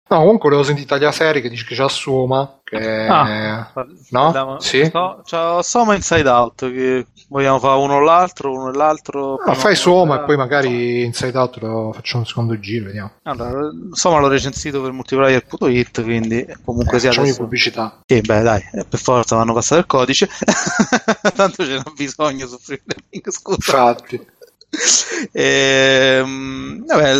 No, 0.06 0.18
comunque 0.18 0.50
volevo 0.50 0.62
sentire 0.62 0.86
Tagliaferri 0.86 1.40
che 1.40 1.48
dice 1.48 1.64
che 1.64 1.74
c'ha 1.74 1.88
Soma, 1.88 2.60
che... 2.62 3.06
Ah, 3.06 3.72
no? 4.10 4.58
Sì? 4.60 4.84
So, 4.92 5.22
c'ho 5.24 5.62
Soma 5.62 5.94
Inside 5.94 6.28
Out, 6.28 6.70
che 6.70 7.06
vogliamo 7.28 7.58
fare 7.58 7.80
uno 7.80 7.94
o 7.94 8.00
l'altro, 8.00 8.52
uno 8.52 8.68
e 8.68 8.76
l'altro. 8.76 9.36
Ah, 9.36 9.54
fai 9.54 9.74
Soma 9.74 10.20
e 10.20 10.24
poi 10.26 10.36
magari 10.36 11.04
Inside 11.04 11.38
Out 11.38 11.56
lo 11.58 11.92
facciamo 11.94 12.20
un 12.20 12.28
secondo 12.28 12.60
giro, 12.60 12.84
vediamo. 12.84 13.12
Allora, 13.22 13.70
Soma 13.92 14.18
l'ho 14.18 14.28
recensito 14.28 14.82
per 14.82 14.92
multiplayer.it, 14.92 16.02
quindi 16.02 16.46
comunque 16.62 16.98
eh, 16.98 17.00
sia 17.00 17.10
adesso... 17.10 17.36
pubblicità. 17.38 18.00
Sì, 18.04 18.20
beh, 18.20 18.42
dai, 18.42 18.60
eh, 18.72 18.84
per 18.84 19.00
forza 19.00 19.36
vanno 19.36 19.54
passato 19.54 19.80
il 19.80 19.86
codice. 19.86 20.28
Tanto 21.34 21.64
ce 21.64 21.76
n'ha 21.76 21.92
bisogno 21.96 22.46
su 22.46 22.58
Freelink, 22.58 23.32
scusa. 23.32 23.56
Infatti. 23.56 24.32
E, 25.32 26.18
ehm, 26.22 26.84
vabbè, 26.86 27.12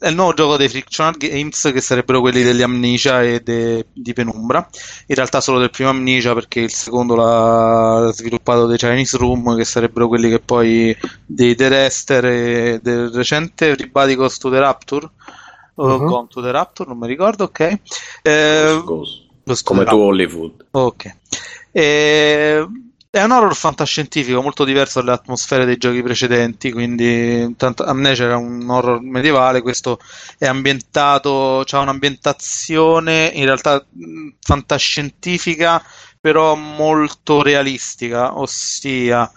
è 0.00 0.08
il 0.08 0.14
nuovo 0.14 0.32
gioco 0.32 0.56
dei 0.56 0.68
Frictional 0.68 1.16
Games 1.16 1.70
che 1.72 1.80
sarebbero 1.80 2.20
quelli 2.20 2.42
degli 2.42 2.62
Amnesia 2.62 3.22
e 3.22 3.40
de, 3.40 3.86
di 3.92 4.12
Penumbra. 4.12 4.66
In 5.06 5.14
realtà 5.14 5.40
solo 5.40 5.58
del 5.58 5.70
primo 5.70 5.90
Amnesia 5.90 6.34
perché 6.34 6.60
il 6.60 6.72
secondo 6.72 7.16
l'ha 7.16 8.10
sviluppato 8.12 8.66
dei 8.66 8.76
Chinese 8.76 9.16
Room 9.16 9.56
che 9.56 9.64
sarebbero 9.64 10.06
quelli 10.06 10.30
che 10.30 10.38
poi 10.38 10.96
dei 11.26 11.54
The 11.56 11.68
Rester 11.68 12.24
e 12.26 12.80
del 12.80 13.10
recente 13.10 13.70
Everybody 13.70 14.14
Goes 14.14 14.38
to 14.38 14.50
the 14.50 14.60
Rapture. 14.60 15.08
O 15.74 15.86
uh-huh. 15.86 16.04
Gone 16.04 16.26
to 16.28 16.42
the 16.42 16.50
Rapture 16.50 16.88
non 16.88 16.98
mi 16.98 17.06
ricordo 17.06 17.44
ok. 17.44 17.78
Eh, 18.22 18.82
come 19.64 19.84
tu 19.84 19.96
Hollywood. 19.96 20.66
Ok. 20.70 21.16
Eh, 21.72 22.66
è 23.10 23.22
un 23.22 23.30
horror 23.30 23.54
fantascientifico 23.54 24.42
molto 24.42 24.64
diverso 24.64 25.00
dalle 25.00 25.12
atmosfere 25.12 25.64
dei 25.64 25.78
giochi 25.78 26.02
precedenti, 26.02 26.70
quindi 26.72 27.54
tanto, 27.56 27.84
Amnesia 27.84 28.26
era 28.26 28.36
un 28.36 28.68
horror 28.68 29.00
medievale, 29.00 29.62
questo 29.62 29.98
è 30.36 30.46
ambientato, 30.46 31.60
ha 31.60 31.78
un'ambientazione 31.80 33.30
in 33.34 33.44
realtà 33.46 33.84
fantascientifica, 34.40 35.82
però 36.20 36.54
molto 36.54 37.40
realistica, 37.42 38.38
ossia 38.38 39.30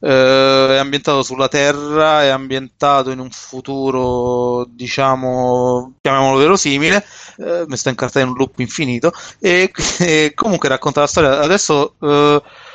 eh, 0.00 0.68
è 0.70 0.76
ambientato 0.76 1.22
sulla 1.22 1.48
Terra, 1.48 2.22
è 2.22 2.28
ambientato 2.28 3.10
in 3.10 3.18
un 3.18 3.30
futuro, 3.30 4.66
diciamo, 4.70 5.94
chiamiamolo 6.00 6.38
verosimile, 6.38 7.04
eh, 7.38 7.64
mi 7.66 7.76
sto 7.76 7.88
incartando 7.88 8.28
in 8.28 8.34
un 8.34 8.38
loop 8.38 8.58
infinito, 8.60 9.12
e, 9.40 9.70
e 9.98 10.32
comunque 10.34 10.68
racconta 10.68 11.00
la 11.00 11.06
storia. 11.06 11.40
Adesso... 11.40 11.94
Eh, 12.00 12.42
Mm, 12.42 12.65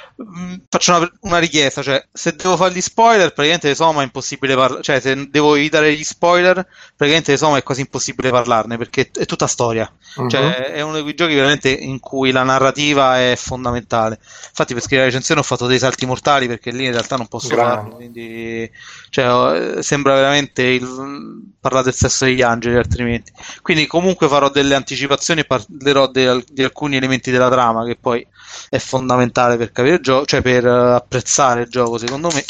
faccio 0.69 0.95
una, 0.95 1.11
una, 1.21 1.37
richiesta, 1.37 1.81
cioè 1.81 2.05
se 2.11 2.35
devo 2.35 2.57
fare 2.57 2.73
gli 2.73 2.81
spoiler, 2.81 3.33
praticamente 3.33 3.69
di 3.69 3.75
Soma 3.75 4.01
è 4.01 4.03
impossibile 4.03 4.55
parlare, 4.55 4.81
cioè 4.81 4.99
se 4.99 5.29
devo 5.29 5.55
evitare 5.55 5.93
gli 5.93 6.03
spoiler, 6.03 6.65
praticamente 6.95 7.31
di 7.31 7.37
Soma 7.37 7.57
è 7.57 7.63
quasi 7.63 7.81
impossibile 7.81 8.29
parlarne 8.29 8.77
perché 8.77 9.09
è 9.13 9.25
tutta 9.25 9.47
storia. 9.47 9.91
Uh-huh. 10.15 10.29
Cioè 10.29 10.71
è 10.71 10.81
uno 10.81 10.95
di 10.97 11.01
quei 11.01 11.13
giochi 11.15 11.35
veramente 11.35 11.69
in 11.69 11.99
cui 11.99 12.31
la 12.31 12.43
narrativa 12.43 13.19
è 13.19 13.35
fondamentale. 13.35 14.19
Infatti 14.21 14.73
per 14.73 14.83
scrivere 14.83 15.07
la 15.07 15.11
recensione 15.11 15.41
ho 15.41 15.43
fatto 15.43 15.67
dei 15.67 15.79
salti 15.79 16.05
mortali 16.05 16.47
perché 16.47 16.71
lì 16.71 16.85
in 16.85 16.91
realtà 16.91 17.15
non 17.15 17.27
posso 17.27 17.47
Grande. 17.47 17.75
farlo, 17.75 17.95
quindi 17.95 18.69
cioè, 19.09 19.81
sembra 19.81 20.15
veramente 20.15 20.63
il, 20.63 21.53
parlare 21.59 21.85
del 21.85 21.93
sesso 21.93 22.25
degli 22.25 22.41
angeli 22.41 22.75
altrimenti. 22.75 23.31
Quindi 23.61 23.87
comunque 23.87 24.27
farò 24.27 24.49
delle 24.49 24.75
anticipazioni 24.75 25.41
e 25.41 25.45
parlerò 25.45 26.07
de, 26.07 26.43
di 26.49 26.63
alcuni 26.63 26.97
elementi 26.97 27.31
della 27.31 27.49
trama 27.49 27.85
che 27.85 27.97
poi 27.99 28.25
è 28.69 28.77
fondamentale 28.77 29.57
per 29.57 29.71
capire 29.71 29.95
il 29.95 30.01
gioco, 30.01 30.25
cioè 30.25 30.41
per 30.41 30.65
uh, 30.65 30.93
apprezzare 30.95 31.61
il 31.61 31.69
gioco, 31.69 31.97
secondo 31.97 32.29
me. 32.33 32.43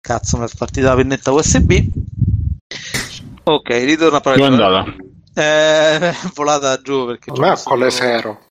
Cazzo, 0.00 0.38
mi 0.38 0.46
è 0.46 0.48
partita 0.56 0.88
la 0.88 0.96
pennetta 0.96 1.32
USB. 1.32 1.72
Ok, 3.44 3.68
ritorno 3.68 4.16
a 4.16 4.20
parlare. 4.20 4.50
Dove 4.50 4.62
è 4.62 4.66
andata? 4.66 4.96
Eh, 5.34 6.14
volata 6.34 6.80
giù 6.80 7.06
perché. 7.06 7.30
A 7.30 7.38
me 7.38 7.60
con 7.62 7.78
le 7.78 7.90
zero. 7.90 8.48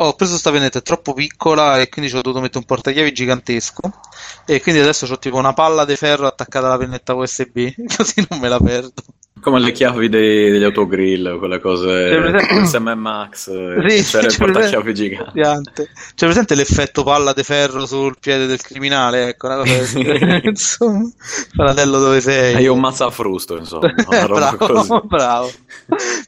Ho 0.00 0.14
preso 0.14 0.32
questa 0.32 0.52
pennetta, 0.52 0.78
è 0.78 0.82
troppo 0.82 1.12
piccola 1.12 1.80
e 1.80 1.88
quindi 1.88 2.08
ci 2.08 2.16
ho 2.16 2.22
dovuto 2.22 2.40
mettere 2.40 2.60
un 2.60 2.66
portachiavi 2.66 3.12
gigantesco. 3.12 3.90
E 4.46 4.60
quindi 4.60 4.80
adesso 4.80 5.12
ho 5.12 5.18
tipo 5.18 5.36
una 5.36 5.54
palla 5.54 5.84
di 5.84 5.96
ferro 5.96 6.26
attaccata 6.26 6.66
alla 6.66 6.78
pennetta 6.78 7.14
USB, 7.14 7.72
così 7.96 8.24
non 8.28 8.38
me 8.38 8.48
la 8.48 8.60
perdo. 8.60 9.02
Come 9.40 9.60
le 9.60 9.72
chiavi 9.72 10.08
dei, 10.08 10.50
degli 10.50 10.64
autogrill, 10.64 11.38
quelle 11.38 11.60
cose 11.60 12.64
SM 12.64 12.92
Max, 12.96 13.50
sì, 13.86 14.02
c'era 14.02 14.26
il 14.26 14.36
portachiavi 14.36 14.94
gigante. 14.94 15.30
gigante. 15.32 15.90
C'è 16.14 16.26
presente 16.26 16.54
l'effetto 16.54 17.04
palla 17.04 17.32
di 17.32 17.42
ferro 17.44 17.86
sul 17.86 18.16
piede 18.18 18.46
del 18.46 18.60
criminale? 18.60 19.28
Ecco, 19.28 19.46
una 19.46 19.56
cosa 19.56 19.98
insomma, 20.42 21.08
fratello 21.54 21.98
dove 21.98 22.20
sei? 22.20 22.54
Hai 22.54 22.66
un 22.66 22.80
mazza 22.80 23.10
frusto, 23.10 23.56
insomma. 23.56 23.92
bravo, 24.26 25.02
bravo. 25.06 25.50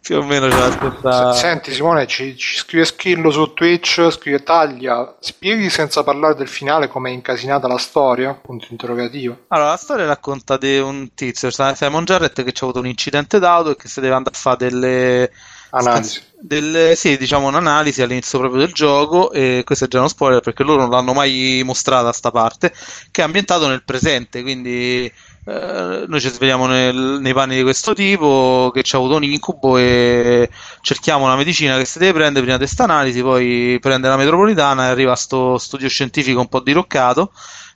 Più 0.00 0.16
o 0.16 0.22
meno 0.22 0.50
ce 0.50 0.56
la 0.56 0.70
stessa... 0.70 1.32
Senti 1.32 1.72
Simone, 1.72 2.06
ci, 2.06 2.36
ci 2.36 2.56
scrive 2.56 2.84
Schillo 2.84 3.30
su 3.30 3.52
Twitch, 3.52 4.08
scrive 4.10 4.42
taglia, 4.42 5.16
spieghi 5.20 5.68
senza 5.68 6.02
parlare 6.02 6.34
del 6.36 6.48
finale 6.48 6.88
come 6.88 7.10
è 7.10 7.12
incasinata 7.12 7.66
la 7.66 7.78
storia? 7.78 8.34
Punto 8.34 8.68
interrogativo. 8.70 9.36
Allora, 9.48 9.70
la 9.70 9.76
storia 9.76 10.06
racconta 10.06 10.56
di 10.56 10.78
un 10.78 11.10
tizio, 11.14 11.50
Simon 11.50 12.04
Jarrett, 12.04 12.42
che 12.42 12.52
ci 12.52 12.62
ha 12.62 12.66
avuto 12.66 12.78
un 12.78 12.86
incidente 12.86 12.99
d'auto 13.08 13.70
e 13.70 13.76
che 13.76 13.88
si 13.88 14.00
deve 14.00 14.14
andare 14.14 14.36
a 14.36 14.38
fare 14.38 14.56
delle 14.68 15.30
analisi. 15.70 16.22
Delle, 16.42 16.94
sì, 16.96 17.16
diciamo 17.16 17.48
un'analisi 17.48 18.02
all'inizio 18.02 18.38
proprio 18.38 18.60
del 18.60 18.72
gioco, 18.72 19.30
e 19.30 19.62
questo 19.64 19.84
è 19.84 19.88
già 19.88 19.98
uno 19.98 20.08
spoiler 20.08 20.40
perché 20.40 20.62
loro 20.62 20.82
non 20.82 20.90
l'hanno 20.90 21.12
mai 21.12 21.62
mostrata 21.64 22.12
sta 22.12 22.30
parte, 22.30 22.72
che 23.10 23.20
è 23.20 23.24
ambientato 23.24 23.68
nel 23.68 23.84
presente, 23.84 24.42
quindi 24.42 25.10
eh, 25.46 26.04
noi 26.06 26.20
ci 26.20 26.28
svegliamo 26.28 26.66
nel, 26.66 27.18
nei 27.20 27.32
panni 27.34 27.56
di 27.56 27.62
questo 27.62 27.94
tipo 27.94 28.70
che 28.72 28.82
ci 28.82 28.94
ha 28.94 28.98
avuto 28.98 29.16
un 29.16 29.24
incubo 29.24 29.76
e 29.76 30.48
cerchiamo 30.80 31.24
una 31.24 31.36
medicina 31.36 31.76
che 31.76 31.84
si 31.84 31.98
deve 31.98 32.12
prendere 32.12 32.40
prima 32.40 32.58
di 32.58 32.64
questa 32.64 32.84
analisi, 32.84 33.20
poi 33.20 33.78
prende 33.80 34.08
la 34.08 34.16
metropolitana 34.16 34.86
e 34.86 34.90
arriva 34.90 35.10
a 35.10 35.14
questo 35.14 35.58
studio 35.58 35.88
scientifico 35.88 36.40
un 36.40 36.48
po' 36.48 36.60
diroccato 36.60 37.32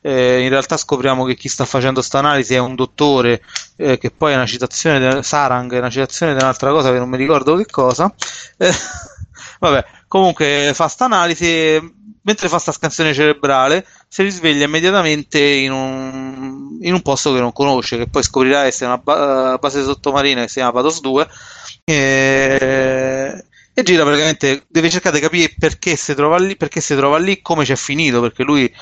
eh, 0.06 0.43
in 0.43 0.51
realtà 0.51 0.76
scopriamo 0.76 1.24
che 1.24 1.35
chi 1.35 1.48
sta 1.48 1.64
facendo 1.64 2.01
questa 2.01 2.18
analisi 2.18 2.52
è 2.52 2.59
un 2.59 2.74
dottore 2.74 3.43
eh, 3.76 3.97
che 3.97 4.10
poi 4.10 4.32
è 4.32 4.36
una 4.36 4.44
citazione 4.44 4.98
di 4.98 5.22
Sarang, 5.22 5.72
è 5.72 5.78
una 5.78 5.89
citazione 5.89 6.35
di 6.35 6.43
un'altra 6.43 6.70
cosa 6.72 6.93
che 6.93 6.98
non 6.98 7.09
mi 7.09 7.16
ricordo 7.16 7.56
che 7.56 7.64
cosa. 7.64 8.12
Eh, 8.59 8.70
vabbè, 9.60 9.85
comunque 10.06 10.72
fa 10.74 10.85
questa 10.85 11.06
analisi 11.06 12.02
mentre 12.20 12.48
fa 12.48 12.55
questa 12.55 12.72
scansione 12.72 13.14
cerebrale 13.14 13.86
si 14.06 14.22
risveglia 14.22 14.66
immediatamente 14.66 15.40
in 15.40 15.72
un, 15.72 16.78
in 16.82 16.93
un, 16.93 17.01
posto 17.01 17.32
che 17.32 17.40
non 17.40 17.52
conosce, 17.52 17.97
che 17.97 18.06
poi 18.06 18.22
scoprirà 18.22 18.64
essere 18.64 18.86
una 18.86 18.98
ba- 18.98 19.56
base 19.59 19.82
sottomarina 19.82 20.43
che 20.43 20.48
si 20.48 20.55
chiama 20.55 20.72
Patos 20.72 21.01
2 21.01 21.28
e, 21.85 23.44
e 23.72 23.82
gira 23.82 24.05
praticamente, 24.05 24.64
deve 24.68 24.90
cercare 24.90 25.16
di 25.16 25.22
capire 25.22 25.55
perché 25.59 25.97
si 25.97 26.14
trova 26.14 26.39
lì, 26.39 26.56
perché 26.56 26.82
si 26.82 26.94
trova 26.94 27.18
lì, 27.18 27.40
come 27.40 27.64
c'è 27.64 27.76
finito, 27.76 28.20
perché 28.20 28.43
lui 28.43 28.72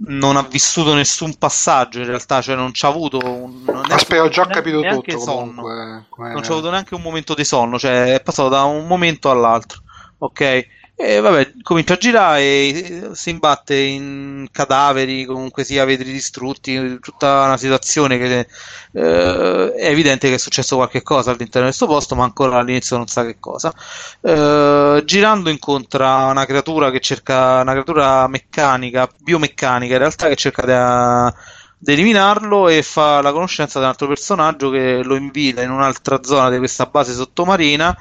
non 0.00 0.36
ha 0.36 0.42
vissuto 0.42 0.94
nessun 0.94 1.34
passaggio 1.36 1.98
in 1.98 2.06
realtà, 2.06 2.40
cioè 2.40 2.54
non 2.54 2.72
ci 2.72 2.84
ha 2.84 2.88
avuto 2.88 3.18
un, 3.18 3.64
Aspetta, 3.88 4.22
ho 4.22 4.28
già 4.28 4.46
capito 4.46 4.80
tutto. 4.80 5.18
Comunque, 5.18 6.06
non 6.16 6.42
ci 6.42 6.50
ha 6.50 6.54
avuto 6.54 6.70
neanche 6.70 6.94
un 6.94 7.02
momento 7.02 7.34
di 7.34 7.44
sonno, 7.44 7.78
cioè 7.78 8.14
è 8.14 8.22
passato 8.22 8.48
da 8.48 8.62
un 8.64 8.86
momento 8.86 9.30
all'altro. 9.30 9.82
Ok? 10.18 10.66
E 11.00 11.20
vabbè, 11.20 11.52
comincia 11.62 11.94
a 11.94 11.96
girare 11.96 12.42
e 12.42 13.10
si 13.12 13.30
imbatte 13.30 13.76
in 13.76 14.48
cadaveri, 14.50 15.24
comunque 15.26 15.62
sia 15.62 15.84
vetri 15.84 16.10
distrutti, 16.10 16.98
tutta 16.98 17.44
una 17.44 17.56
situazione 17.56 18.18
che 18.18 18.48
eh, 18.94 19.72
è 19.74 19.86
evidente 19.90 20.28
che 20.28 20.34
è 20.34 20.38
successo 20.38 20.74
qualche 20.74 21.04
cosa 21.04 21.30
all'interno 21.30 21.68
di 21.68 21.76
questo 21.76 21.86
posto, 21.86 22.16
ma 22.16 22.24
ancora 22.24 22.58
all'inizio 22.58 22.96
non 22.96 23.06
sa 23.06 23.24
che 23.24 23.36
cosa. 23.38 23.72
Eh, 24.20 25.02
girando 25.04 25.50
incontra 25.50 26.26
una 26.26 26.44
creatura 26.46 26.90
che 26.90 26.98
cerca, 26.98 27.60
una 27.60 27.72
creatura 27.72 28.26
meccanica, 28.26 29.08
biomeccanica 29.18 29.92
in 29.92 29.98
realtà, 30.00 30.26
che 30.26 30.34
cerca 30.36 31.32
di 31.78 31.92
eliminarlo 31.92 32.68
e 32.68 32.82
fa 32.82 33.22
la 33.22 33.30
conoscenza 33.30 33.78
di 33.78 33.84
un 33.84 33.90
altro 33.90 34.08
personaggio 34.08 34.68
che 34.70 35.02
lo 35.04 35.14
invita 35.14 35.62
in 35.62 35.70
un'altra 35.70 36.24
zona 36.24 36.50
di 36.50 36.58
questa 36.58 36.86
base 36.86 37.12
sottomarina 37.12 37.96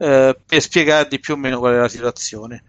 eh, 0.00 0.34
per 0.46 0.60
spiegargli 0.62 1.20
più 1.20 1.34
o 1.34 1.36
meno 1.36 1.58
qual 1.58 1.74
è 1.74 1.78
la 1.78 1.88
situazione. 1.88 2.64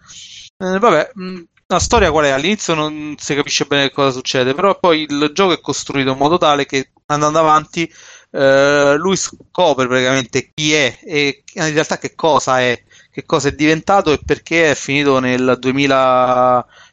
Eh, 0.58 0.78
vabbè, 0.78 1.12
mm, 1.18 1.42
la 1.68 1.80
storia 1.80 2.12
qual 2.12 2.26
è? 2.26 2.30
All'inizio 2.30 2.74
non 2.74 3.16
si 3.18 3.34
capisce 3.34 3.66
bene 3.66 3.90
cosa 3.92 4.12
succede, 4.12 4.54
però 4.54 4.78
poi 4.78 5.04
il 5.10 5.32
gioco 5.34 5.54
è 5.54 5.62
costruito 5.62 6.12
in 6.12 6.18
modo 6.18 6.38
tale 6.38 6.66
che 6.66 6.92
andando 7.06 7.40
avanti 7.40 7.92
eh, 8.32 8.96
lui 8.98 9.16
scopre 9.16 9.88
praticamente 9.88 10.52
chi 10.54 10.74
è 10.74 11.00
e 11.04 11.44
in 11.54 11.74
realtà 11.74 11.98
che 11.98 12.16
cosa 12.16 12.62
è 12.62 12.82
che 13.12 13.26
cosa 13.26 13.50
è 13.50 13.52
diventato 13.52 14.14
e 14.14 14.20
perché 14.24 14.72
è 14.72 14.76
finito 14.76 15.20
nel 15.20 15.58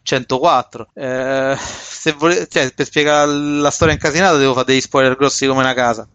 2104. 0.08 0.88
Eh, 0.94 1.56
se 1.58 2.12
vole- 2.12 2.46
cioè, 2.48 2.72
per 2.72 2.86
spiegare 2.86 3.30
la 3.32 3.70
storia 3.70 3.94
incasinata 3.94 4.36
devo 4.36 4.54
fare 4.54 4.66
degli 4.66 4.80
spoiler 4.80 5.16
grossi 5.16 5.46
come 5.46 5.60
una 5.60 5.74
casa. 5.74 6.08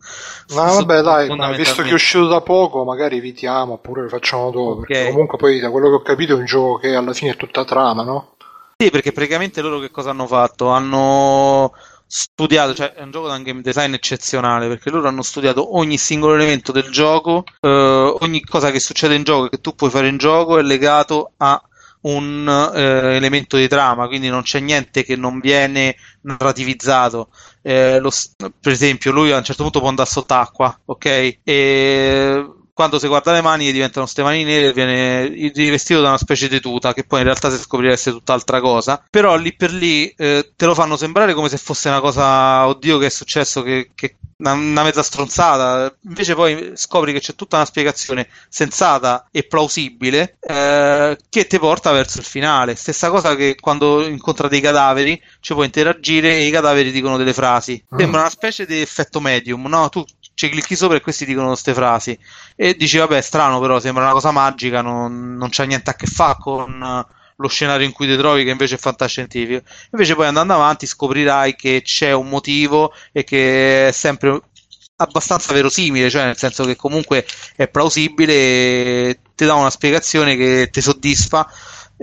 Ma 0.56 0.66
vabbè, 0.66 1.02
dai, 1.02 1.36
ma 1.36 1.52
visto 1.52 1.84
che 1.84 1.90
è 1.90 1.94
uscito 1.94 2.28
da 2.28 2.42
poco, 2.42 2.84
magari 2.84 3.18
evitiamo 3.18 3.74
oppure 3.74 4.04
lo 4.04 4.10
facciamo 4.10 4.52
dopo. 4.52 4.82
Okay. 4.82 4.86
Perché 4.86 5.12
comunque 5.12 5.38
poi 5.38 5.60
da 5.60 5.70
quello 5.70 5.90
che 5.90 5.96
ho 5.96 6.02
capito 6.02 6.34
è 6.34 6.36
un 6.36 6.46
gioco 6.46 6.78
che 6.78 6.96
alla 6.96 7.14
fine 7.14 7.32
è 7.32 7.38
tutta 7.38 7.64
trama, 7.64 8.04
no? 8.04 8.36
Sì, 8.78 8.90
perché 8.90 9.12
praticamente 9.12 9.62
loro 9.62 9.80
che 9.80 9.92
cosa 9.92 10.10
hanno 10.10 10.28
fatto? 10.28 10.68
Hanno 10.70 11.72
studiato, 12.06 12.76
cioè 12.76 12.94
è 12.94 13.02
un 13.02 13.12
gioco 13.12 13.28
da 13.28 13.36
un 13.36 13.44
game 13.44 13.62
design 13.62 13.94
eccezionale 13.94 14.68
perché 14.68 14.92
loro 14.92 15.08
hanno 15.08 15.24
studiato 15.24 15.78
ogni 15.78 15.98
singolo 15.98 16.36
elemento 16.36 16.72
del 16.72 16.92
gioco, 16.92 17.44
eh, 17.60 18.16
ogni 18.20 18.42
cosa 18.42 18.70
che 18.70 18.80
succede 18.80 19.16
in 19.16 19.24
gioco 19.24 19.48
che 19.50 19.62
tu 19.62 19.74
puoi 19.74 19.90
fare 19.90 20.08
in 20.10 20.18
gioco 20.18 20.60
è 20.60 20.62
legato 20.62 21.32
a 21.38 21.60
un 22.04 22.72
eh, 22.76 23.16
elemento 23.16 23.58
di 23.58 23.68
trama, 23.68 24.08
quindi 24.08 24.30
non 24.30 24.42
c'è 24.44 24.60
niente 24.60 25.04
che 25.04 25.16
non 25.16 25.40
viene 25.40 25.96
narrativizzato. 26.22 27.30
Eh, 27.62 28.00
lo, 28.00 28.12
per 28.60 28.72
esempio, 28.72 29.12
lui 29.12 29.32
a 29.32 29.38
un 29.38 29.44
certo 29.44 29.64
punto 29.64 29.80
può 29.80 29.90
andare 29.90 30.10
sott'acqua, 30.10 30.80
ok? 30.86 31.38
E 31.44 32.46
quando 32.74 32.98
si 32.98 33.08
guarda 33.08 33.32
le 33.32 33.42
mani 33.42 33.72
diventano 33.72 34.06
queste 34.06 34.24
mani 34.24 34.44
nere 34.44 34.74
viene 34.74 35.28
rivestito 35.28 36.02
da 36.02 36.10
una 36.10 36.18
specie 36.18 36.50
di 36.50 36.60
tuta 36.60 36.94
che 36.94 37.04
poi 37.04 37.20
in 37.20 37.26
realtà 37.26 37.52
si 37.52 37.58
scoprirà 37.58 37.94
essere 37.94 38.16
tutt'altra 38.16 38.60
cosa 38.60 39.04
però 39.10 39.36
lì 39.36 39.54
per 39.56 39.72
lì 39.72 40.08
eh, 40.18 40.52
te 40.56 40.66
lo 40.66 40.74
fanno 40.74 40.98
sembrare 40.98 41.34
come 41.34 41.50
se 41.50 41.58
fosse 41.58 41.90
una 41.90 42.02
cosa 42.02 42.68
oddio 42.68 42.98
che 42.98 43.06
è 43.06 43.10
successo 43.10 43.62
che, 43.62 43.92
che 43.94 44.16
una, 44.38 44.54
una, 44.54 44.84
mezza 44.84 45.04
stronzata 45.04 45.96
invece 46.02 46.34
poi 46.34 46.72
scopri 46.74 47.14
che 47.14 47.20
c'è 47.20 47.36
tutta 47.36 47.58
una 47.58 47.66
spiegazione 47.66 48.28
sensata 48.50 49.28
e 49.32 49.44
plausibile 49.44 50.38
eh, 50.40 51.18
che 51.30 51.48
ti 51.48 51.60
porta 51.60 51.92
verso 51.92 52.18
il 52.18 52.26
finale 52.26 52.76
stessa 52.76 53.12
cosa 53.12 53.36
che 53.36 53.56
quando 53.60 54.04
incontra 54.04 54.48
dei 54.48 54.62
cadaveri 54.62 55.22
ci 55.40 55.54
puoi 55.54 55.66
interagire 55.66 56.38
e 56.38 56.48
i 56.48 56.52
cadaveri 56.52 56.92
dicono 56.92 57.18
delle 57.18 57.34
frasi 57.34 57.84
mm. 57.94 58.00
sembra 58.00 58.22
una 58.22 58.30
specie 58.30 58.66
di 58.66 58.82
effetto 58.82 59.20
medium 59.20 59.68
no? 59.68 59.90
tu 59.90 60.04
ci 60.34 60.50
clicchi 60.50 60.76
sopra 60.76 60.98
e 60.98 61.02
questi 61.02 61.26
dicono 61.26 61.48
queste 61.48 61.74
frasi. 61.74 62.18
E 62.56 62.76
dici 62.76 62.98
vabbè 62.98 63.22
strano 63.22 63.60
però 63.60 63.80
sembra 63.80 64.04
una 64.04 64.14
cosa 64.14 64.32
magica 64.32 64.82
non, 64.82 65.36
non 65.36 65.50
c'ha 65.52 65.64
niente 65.64 65.90
a 65.90 65.96
che 65.96 66.08
fare 66.08 66.38
con 66.40 67.06
lo 67.36 67.48
scenario 67.48 67.86
in 67.86 67.92
cui 67.92 68.08
ti 68.08 68.16
trovi 68.16 68.44
che 68.44 68.52
invece 68.52 68.76
è 68.76 68.78
fantascientifico. 68.78 69.64
Invece 69.92 70.16
poi 70.16 70.28
andando 70.28 70.54
avanti 70.54 70.86
scoprirai 70.86 71.56
che 71.56 71.82
c'è 71.84 72.12
un 72.12 72.30
motivo 72.30 72.94
e 73.12 73.24
che 73.24 73.88
è 73.88 73.92
sempre 73.92 74.42
abbastanza 74.96 75.54
verosimile 75.54 76.10
cioè 76.10 76.26
nel 76.26 76.38
senso 76.38 76.64
che 76.66 76.76
comunque 76.76 77.26
è 77.56 77.68
plausibile 77.68 79.20
ti 79.36 79.46
dà 79.46 79.56
una 79.56 79.72
spiegazione 79.72 80.36
che 80.36 80.70
ti 80.72 80.82
soddisfa 80.82 81.50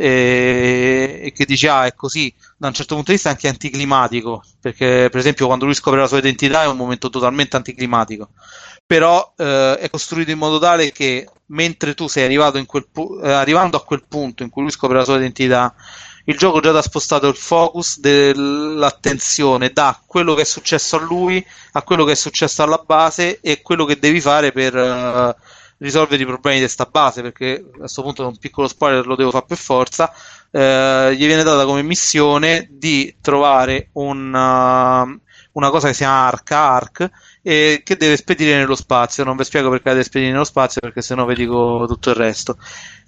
e, 0.00 1.20
e 1.24 1.32
che 1.32 1.44
dici 1.44 1.66
ah 1.66 1.84
è 1.84 1.94
così. 1.94 2.32
Da 2.56 2.68
un 2.68 2.74
certo 2.74 2.94
punto 2.94 3.10
di 3.10 3.16
vista 3.16 3.30
anche 3.30 3.48
anticlimatico, 3.48 4.42
perché 4.58 5.08
per 5.10 5.20
esempio 5.20 5.46
quando 5.46 5.66
lui 5.66 5.74
scopre 5.74 6.00
la 6.00 6.06
sua 6.06 6.18
identità 6.18 6.62
è 6.62 6.66
un 6.66 6.76
momento 6.76 7.10
totalmente 7.10 7.56
anticlimatico, 7.56 8.30
però 8.86 9.34
eh, 9.36 9.76
è 9.78 9.90
costruito 9.90 10.30
in 10.30 10.38
modo 10.38 10.58
tale 10.58 10.90
che 10.92 11.28
mentre 11.46 11.94
tu 11.94 12.06
sei 12.08 12.24
arrivato 12.24 12.64
pu- 12.90 13.20
eh, 13.22 13.30
arrivando 13.30 13.76
a 13.76 13.84
quel 13.84 14.04
punto 14.08 14.42
in 14.42 14.50
cui 14.50 14.62
lui 14.62 14.70
scopre 14.70 14.96
la 14.96 15.04
sua 15.04 15.16
identità, 15.16 15.74
il 16.24 16.36
gioco 16.36 16.60
già 16.60 16.70
ti 16.70 16.78
ha 16.78 16.82
spostato 16.82 17.28
il 17.28 17.36
focus 17.36 17.98
dell'attenzione 17.98 19.70
da 19.70 20.00
quello 20.06 20.34
che 20.34 20.42
è 20.42 20.44
successo 20.44 20.96
a 20.96 21.00
lui 21.00 21.44
a 21.72 21.82
quello 21.82 22.04
che 22.04 22.12
è 22.12 22.14
successo 22.14 22.62
alla 22.62 22.82
base 22.84 23.40
e 23.40 23.62
quello 23.62 23.84
che 23.84 23.98
devi 23.98 24.20
fare 24.20 24.52
per 24.52 24.74
uh, 24.74 25.34
risolvere 25.81 26.23
i 26.23 26.26
problemi 26.26 26.59
di 26.59 26.65
questa 26.65 26.86
base, 26.86 27.20
perché 27.20 27.65
a 27.75 27.78
questo 27.78 28.02
punto 28.02 28.26
un 28.26 28.39
piccolo 28.39 28.68
spoiler 28.68 29.07
lo 29.07 29.17
devo 29.17 29.31
fare 29.31 29.47
per 29.47 29.59
forza 29.59 30.12
eh, 30.50 31.15
gli 31.17 31.26
viene 31.26 31.42
data 31.42 31.65
come 31.65 31.83
missione 31.83 32.68
di 32.70 33.17
trovare 33.20 33.91
una, 33.92 35.02
uh, 35.02 35.20
una 35.52 35.70
cosa 35.70 35.89
che 35.89 35.92
si 35.92 36.00
chiama 36.00 36.26
Arca, 36.26 36.59
Arc, 36.59 37.10
e 37.42 37.83
che 37.84 37.97
deve 37.97 38.17
spedire 38.17 38.57
nello 38.57 38.75
spazio. 38.75 39.25
Non 39.25 39.36
vi 39.36 39.44
spiego 39.44 39.70
perché 39.70 39.91
deve 39.91 40.02
spedire 40.05 40.33
nello 40.33 40.44
spazio, 40.44 40.81
perché 40.81 41.02
sennò 41.02 41.25
vi 41.25 41.34
dico 41.34 41.84
tutto 41.86 42.10
il 42.10 42.17
resto. 42.17 42.59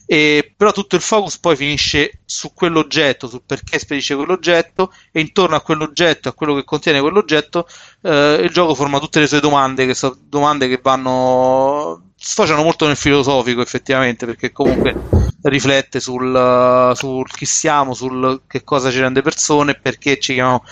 E, 0.05 0.53
però 0.57 0.73
tutto 0.73 0.97
il 0.97 1.01
focus 1.01 1.39
poi 1.39 1.57
finisce 1.57 2.21
su 2.25 2.53
quell'oggetto, 2.53 3.29
sul 3.29 3.43
perché 3.47 3.79
spedisce 3.79 4.15
quell'oggetto 4.15 4.93
e 5.11 5.21
intorno 5.21 5.57
a 5.57 5.63
quell'oggetto, 5.63 6.29
a 6.29 6.35
quello 6.35 6.55
che 6.55 6.65
contiene 6.65 7.01
quell'oggetto, 7.01 7.67
eh, 8.03 8.41
il 8.43 8.51
gioco 8.51 8.75
forma 8.75 8.99
tutte 8.99 9.21
le 9.21 9.27
sue 9.27 9.41
domande, 9.41 9.87
che 9.87 9.95
sono 9.95 10.17
domande 10.21 10.69
che 10.69 10.81
vanno 10.83 12.12
sfociano 12.23 12.63
molto 12.63 12.87
nel 12.87 12.97
filosofico 12.97 13.61
effettivamente, 13.61 14.27
perché 14.27 14.53
comunque 14.53 14.95
riflette 15.43 15.99
sul, 15.99 16.93
sul 16.95 17.29
chi 17.31 17.45
siamo, 17.47 17.95
sul 17.95 18.43
che 18.47 18.63
cosa 18.63 18.91
ci 18.91 19.01
rende 19.01 19.23
persone, 19.23 19.75
perché 19.75 20.19
ci 20.19 20.35
chiamiamo 20.35 20.63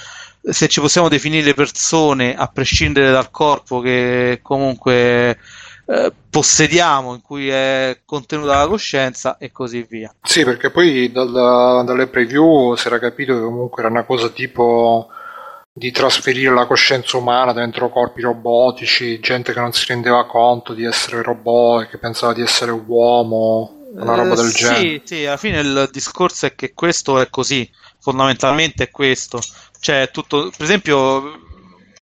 se 0.42 0.68
ci 0.68 0.80
possiamo 0.80 1.08
definire 1.08 1.52
persone 1.52 2.34
a 2.34 2.46
prescindere 2.46 3.10
dal 3.10 3.30
corpo 3.30 3.80
che 3.80 4.38
comunque 4.42 5.38
eh, 5.84 6.12
possediamo, 6.30 7.14
in 7.14 7.20
cui 7.20 7.48
è 7.48 8.00
contenuta 8.06 8.56
la 8.56 8.68
coscienza 8.68 9.36
e 9.36 9.50
così 9.50 9.84
via. 9.88 10.14
Sì, 10.22 10.44
perché 10.44 10.70
poi 10.70 11.10
dal, 11.10 11.30
dalle 11.84 12.06
preview 12.06 12.74
si 12.76 12.86
era 12.86 12.98
capito 12.98 13.34
che 13.34 13.40
comunque 13.40 13.82
era 13.82 13.90
una 13.90 14.04
cosa 14.04 14.28
tipo 14.28 15.08
di 15.72 15.90
trasferire 15.92 16.52
la 16.52 16.66
coscienza 16.66 17.16
umana 17.16 17.52
dentro 17.52 17.90
corpi 17.90 18.22
robotici, 18.22 19.20
gente 19.20 19.52
che 19.52 19.60
non 19.60 19.72
si 19.72 19.86
rendeva 19.86 20.26
conto 20.26 20.74
di 20.74 20.84
essere 20.84 21.22
robot 21.22 21.82
e 21.82 21.88
che 21.88 21.98
pensava 21.98 22.32
di 22.32 22.42
essere 22.42 22.72
uomo 22.72 23.80
una 23.92 24.14
roba 24.14 24.34
del 24.34 24.48
eh, 24.48 24.52
genere. 24.52 24.80
Sì, 24.80 25.02
sì, 25.04 25.26
alla 25.26 25.36
fine 25.36 25.60
il 25.60 25.88
discorso 25.92 26.46
è 26.46 26.54
che 26.54 26.72
questo 26.74 27.20
è 27.20 27.28
così, 27.28 27.68
fondamentalmente 27.98 28.84
è 28.84 28.90
questo. 28.90 29.40
Cioè, 29.78 30.10
tutto, 30.12 30.50
per 30.50 30.64
esempio, 30.64 31.40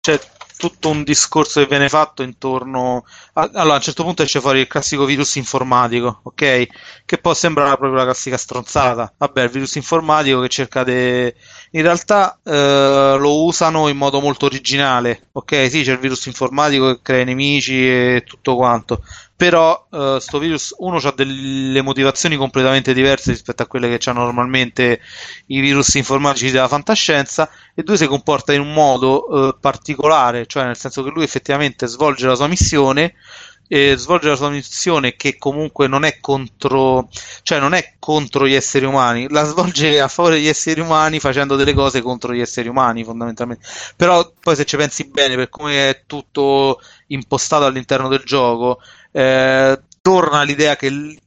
c'è 0.00 0.18
tutto 0.56 0.88
un 0.88 1.04
discorso 1.04 1.60
che 1.60 1.66
viene 1.66 1.88
fatto 1.88 2.22
intorno 2.22 3.04
allora 3.36 3.74
a 3.74 3.76
un 3.76 3.82
certo 3.82 4.02
punto 4.02 4.22
esce 4.22 4.40
fuori 4.40 4.60
il 4.60 4.66
classico 4.66 5.04
virus 5.04 5.34
informatico 5.36 6.20
ok? 6.22 6.66
Che 7.04 7.18
può 7.18 7.34
sembrare 7.34 7.76
proprio 7.76 7.98
la 7.98 8.04
classica 8.04 8.36
stronzata. 8.38 9.12
Vabbè 9.16 9.42
il 9.42 9.50
virus 9.50 9.74
informatico 9.74 10.40
che 10.40 10.48
cerca 10.48 10.84
di 10.84 10.92
in 10.92 11.82
realtà 11.82 12.38
eh, 12.42 13.16
lo 13.18 13.44
usano 13.44 13.88
in 13.88 13.96
modo 13.96 14.20
molto 14.20 14.46
originale 14.46 15.28
ok? 15.32 15.68
Sì 15.70 15.82
c'è 15.82 15.92
il 15.92 15.98
virus 15.98 16.24
informatico 16.26 16.94
che 16.94 17.00
crea 17.02 17.24
nemici 17.24 17.86
e 17.86 18.22
tutto 18.26 18.56
quanto 18.56 19.02
però 19.36 19.86
sto 20.18 20.38
virus 20.38 20.74
uno 20.78 20.96
ha 20.96 21.12
delle 21.14 21.82
motivazioni 21.82 22.36
completamente 22.36 22.94
diverse 22.94 23.32
rispetto 23.32 23.62
a 23.62 23.66
quelle 23.66 23.94
che 23.94 24.08
hanno 24.08 24.24
normalmente 24.24 25.00
i 25.48 25.60
virus 25.60 25.94
informatici 25.94 26.50
della 26.50 26.68
fantascienza 26.68 27.50
e 27.74 27.82
due 27.82 27.98
si 27.98 28.06
comporta 28.06 28.54
in 28.54 28.62
un 28.62 28.72
modo 28.72 29.26
uh, 29.28 29.60
particolare 29.60 30.46
cioè 30.46 30.64
nel 30.64 30.76
senso 30.76 31.02
che 31.02 31.10
lui 31.10 31.22
effettivamente 31.22 31.86
svolge 31.86 32.26
la 32.26 32.34
sua 32.34 32.46
missione 32.46 33.14
e 33.68 33.96
svolge 33.96 34.28
la 34.28 34.36
sua 34.36 34.50
missione 34.50 35.16
che 35.16 35.36
comunque 35.38 35.88
non 35.88 36.04
è 36.04 36.18
contro 36.20 37.08
cioè 37.42 37.58
non 37.58 37.74
è 37.74 37.94
contro 37.98 38.46
gli 38.46 38.54
esseri 38.54 38.84
umani 38.84 39.28
la 39.28 39.44
svolge 39.44 40.00
a 40.00 40.08
favore 40.08 40.36
degli 40.36 40.48
esseri 40.48 40.80
umani 40.80 41.18
facendo 41.18 41.56
delle 41.56 41.74
cose 41.74 42.02
contro 42.02 42.32
gli 42.32 42.40
esseri 42.40 42.68
umani 42.68 43.04
fondamentalmente 43.04 43.66
però 43.96 44.32
poi 44.40 44.54
se 44.56 44.64
ci 44.64 44.76
pensi 44.76 45.08
bene 45.08 45.34
per 45.34 45.48
come 45.48 45.90
è 45.90 46.02
tutto 46.06 46.80
impostato 47.08 47.64
all'interno 47.64 48.08
del 48.08 48.22
gioco 48.24 48.80
eh, 49.10 49.80
torna 50.06 50.44
l'idea 50.44 50.76
che 50.76 51.18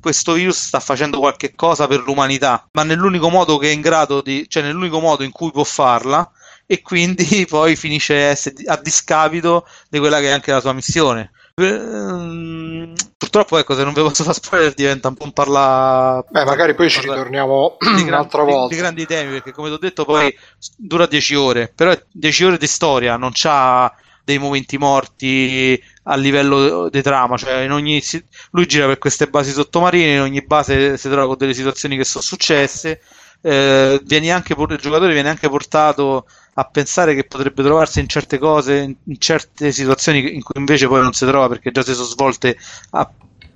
questo 0.00 0.34
virus 0.34 0.66
sta 0.66 0.78
facendo 0.78 1.18
qualche 1.18 1.56
cosa 1.56 1.88
per 1.88 2.02
l'umanità, 2.02 2.68
ma 2.74 2.84
nell'unico 2.84 3.30
modo 3.30 3.58
che 3.58 3.68
è 3.68 3.72
in 3.72 3.80
grado 3.80 4.20
di, 4.20 4.46
cioè 4.48 4.62
nell'unico 4.62 5.00
modo 5.00 5.24
in 5.24 5.32
cui 5.32 5.50
può 5.50 5.64
farla, 5.64 6.30
e 6.64 6.80
quindi 6.80 7.46
poi 7.50 7.74
finisce 7.74 8.38
a 8.66 8.76
discapito 8.76 9.66
di 9.88 9.98
quella 9.98 10.20
che 10.20 10.26
è 10.26 10.30
anche 10.30 10.52
la 10.52 10.60
sua 10.60 10.72
missione. 10.72 11.32
Ehm, 11.58 12.94
purtroppo, 13.16 13.58
ecco, 13.58 13.74
se 13.74 13.82
non 13.82 13.92
vi 13.92 14.00
posso 14.00 14.22
fare 14.22 14.34
spoiler, 14.34 14.74
diventa 14.74 15.08
un 15.08 15.14
po' 15.14 15.24
un 15.24 15.32
parla. 15.32 16.24
Beh, 16.28 16.44
magari 16.44 16.74
poi 16.74 16.88
ci 16.88 17.00
ritorniamo 17.00 17.76
di 17.96 18.02
un'altra 18.02 18.42
gran, 18.42 18.54
volta. 18.54 18.68
Di, 18.68 18.74
di, 18.74 18.80
grandi 18.80 19.06
temi, 19.06 19.32
perché 19.32 19.52
come 19.52 19.68
ti 19.68 19.74
ho 19.74 19.78
detto, 19.78 20.04
poi 20.04 20.32
dura 20.76 21.06
10 21.06 21.34
ore, 21.34 21.72
però 21.74 21.92
10 22.12 22.44
ore 22.44 22.58
di 22.58 22.66
storia, 22.66 23.16
non 23.16 23.30
c'ha 23.34 23.92
dei 24.22 24.38
momenti 24.38 24.76
morti 24.76 25.82
a 26.04 26.14
livello 26.16 26.90
di 26.90 27.00
trama, 27.00 27.38
cioè 27.38 27.62
in 27.62 27.72
ogni, 27.72 28.02
lui 28.50 28.66
gira 28.66 28.86
per 28.86 28.98
queste 28.98 29.26
basi 29.26 29.52
sottomarine, 29.52 30.14
in 30.14 30.20
ogni 30.20 30.42
base 30.42 30.98
si 30.98 31.08
trova 31.08 31.26
con 31.26 31.38
delle 31.38 31.54
situazioni 31.54 31.96
che 31.96 32.04
sono 32.04 32.22
successe, 32.22 33.00
eh, 33.40 34.30
anche, 34.30 34.54
il 34.58 34.78
giocatore 34.78 35.12
viene 35.12 35.28
anche 35.28 35.48
portato 35.48 36.26
a 36.54 36.64
pensare 36.64 37.14
che 37.14 37.24
potrebbe 37.24 37.62
trovarsi 37.62 38.00
in 38.00 38.08
certe 38.08 38.38
cose, 38.38 38.96
in 39.02 39.18
certe 39.18 39.70
situazioni 39.70 40.34
in 40.34 40.42
cui 40.42 40.58
invece 40.58 40.88
poi 40.88 41.02
non 41.02 41.12
si 41.12 41.24
trova 41.24 41.48
perché 41.48 41.70
già 41.70 41.82
si 41.82 41.94
sono 41.94 42.06
svolte 42.06 42.58
a, 42.90 43.10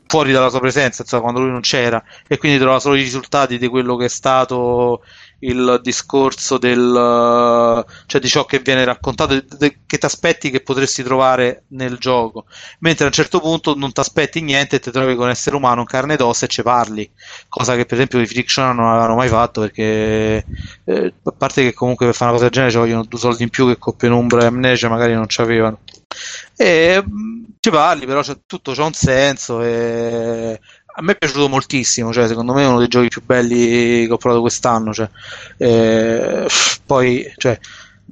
fuori 0.07 0.31
dalla 0.31 0.51
sua 0.51 0.61
presenza, 0.61 1.03
insomma, 1.03 1.23
quando 1.23 1.41
lui 1.41 1.51
non 1.51 1.63
c'era, 1.63 2.03
e 2.29 2.37
quindi 2.37 2.59
trova 2.59 2.79
solo 2.79 2.97
i 2.97 3.03
risultati 3.03 3.59
di 3.59 3.67
quello 3.67 3.97
che 3.97 4.05
è 4.05 4.09
stato 4.09 5.03
il 5.45 5.81
discorso 5.83 6.59
del, 6.59 7.85
cioè 8.07 8.21
di 8.21 8.29
ciò 8.29 8.45
che 8.45 8.61
viene 8.61 8.85
raccontato, 8.85 9.43
che 9.59 9.99
ti 9.99 10.07
aspetti 10.07 10.51
che 10.51 10.61
potresti 10.61 11.03
trovare 11.03 11.65
nel 11.69 11.97
gioco, 11.99 12.45
mentre 12.81 13.05
a 13.05 13.09
un 13.09 13.13
certo 13.13 13.41
punto 13.41 13.75
non 13.75 13.93
ti 13.93 14.01
aspetti 14.01 14.41
niente 14.41 14.77
e 14.77 14.81
ti 14.81 14.91
trovi 14.91 15.15
con 15.15 15.25
un 15.25 15.31
essere 15.31 15.57
umano 15.57 15.81
in 15.81 15.87
carne 15.87 16.15
ed 16.15 16.21
ossa 16.21 16.47
e 16.47 16.49
ci 16.49 16.63
parli, 16.63 17.11
cosa 17.49 17.75
che 17.75 17.85
per 17.85 17.95
esempio 17.95 18.21
i 18.21 18.27
Friction 18.27 18.77
non 18.77 18.87
avevano 18.87 19.17
mai 19.17 19.29
fatto 19.29 19.63
perché 19.63 20.45
eh, 20.85 21.15
a 21.23 21.33
parte 21.33 21.63
che 21.63 21.73
comunque 21.73 22.07
per 22.07 22.15
fare 22.15 22.31
una 22.31 22.39
cosa 22.39 22.49
del 22.49 22.55
genere 22.55 22.73
ci 22.73 22.79
vogliono 22.79 23.05
due 23.05 23.19
soldi 23.19 23.43
in 23.43 23.51
più 23.51 23.67
che 23.67 23.79
Coppia 23.79 24.15
Umbra 24.15 24.43
e 24.43 24.47
Amnesia 24.47 24.89
magari 24.89 25.15
non 25.15 25.29
ci 25.29 25.41
avevano. 25.41 25.81
E 26.57 27.03
mm, 27.05 27.45
ci 27.59 27.71
parli, 27.71 28.07
però 28.07 28.23
c'è, 28.23 28.39
tutto 28.47 28.73
c'ha 28.73 28.85
un 28.85 28.93
senso 28.93 29.63
e 29.63 30.61
a 30.95 31.03
me 31.03 31.13
è 31.13 31.17
piaciuto 31.17 31.49
moltissimo, 31.49 32.13
cioè, 32.13 32.29
secondo 32.29 32.53
me 32.53 32.63
è 32.63 32.67
uno 32.67 32.79
dei 32.79 32.89
giochi 32.89 33.09
più 33.09 33.23
belli 33.25 34.07
che 34.07 34.13
ho 34.13 34.19
provato 34.19 34.41
quest'anno. 34.43 34.93
Cioè, 34.93 35.09
eh, 35.57 36.47
poi, 36.85 37.33
cioè, 37.37 37.59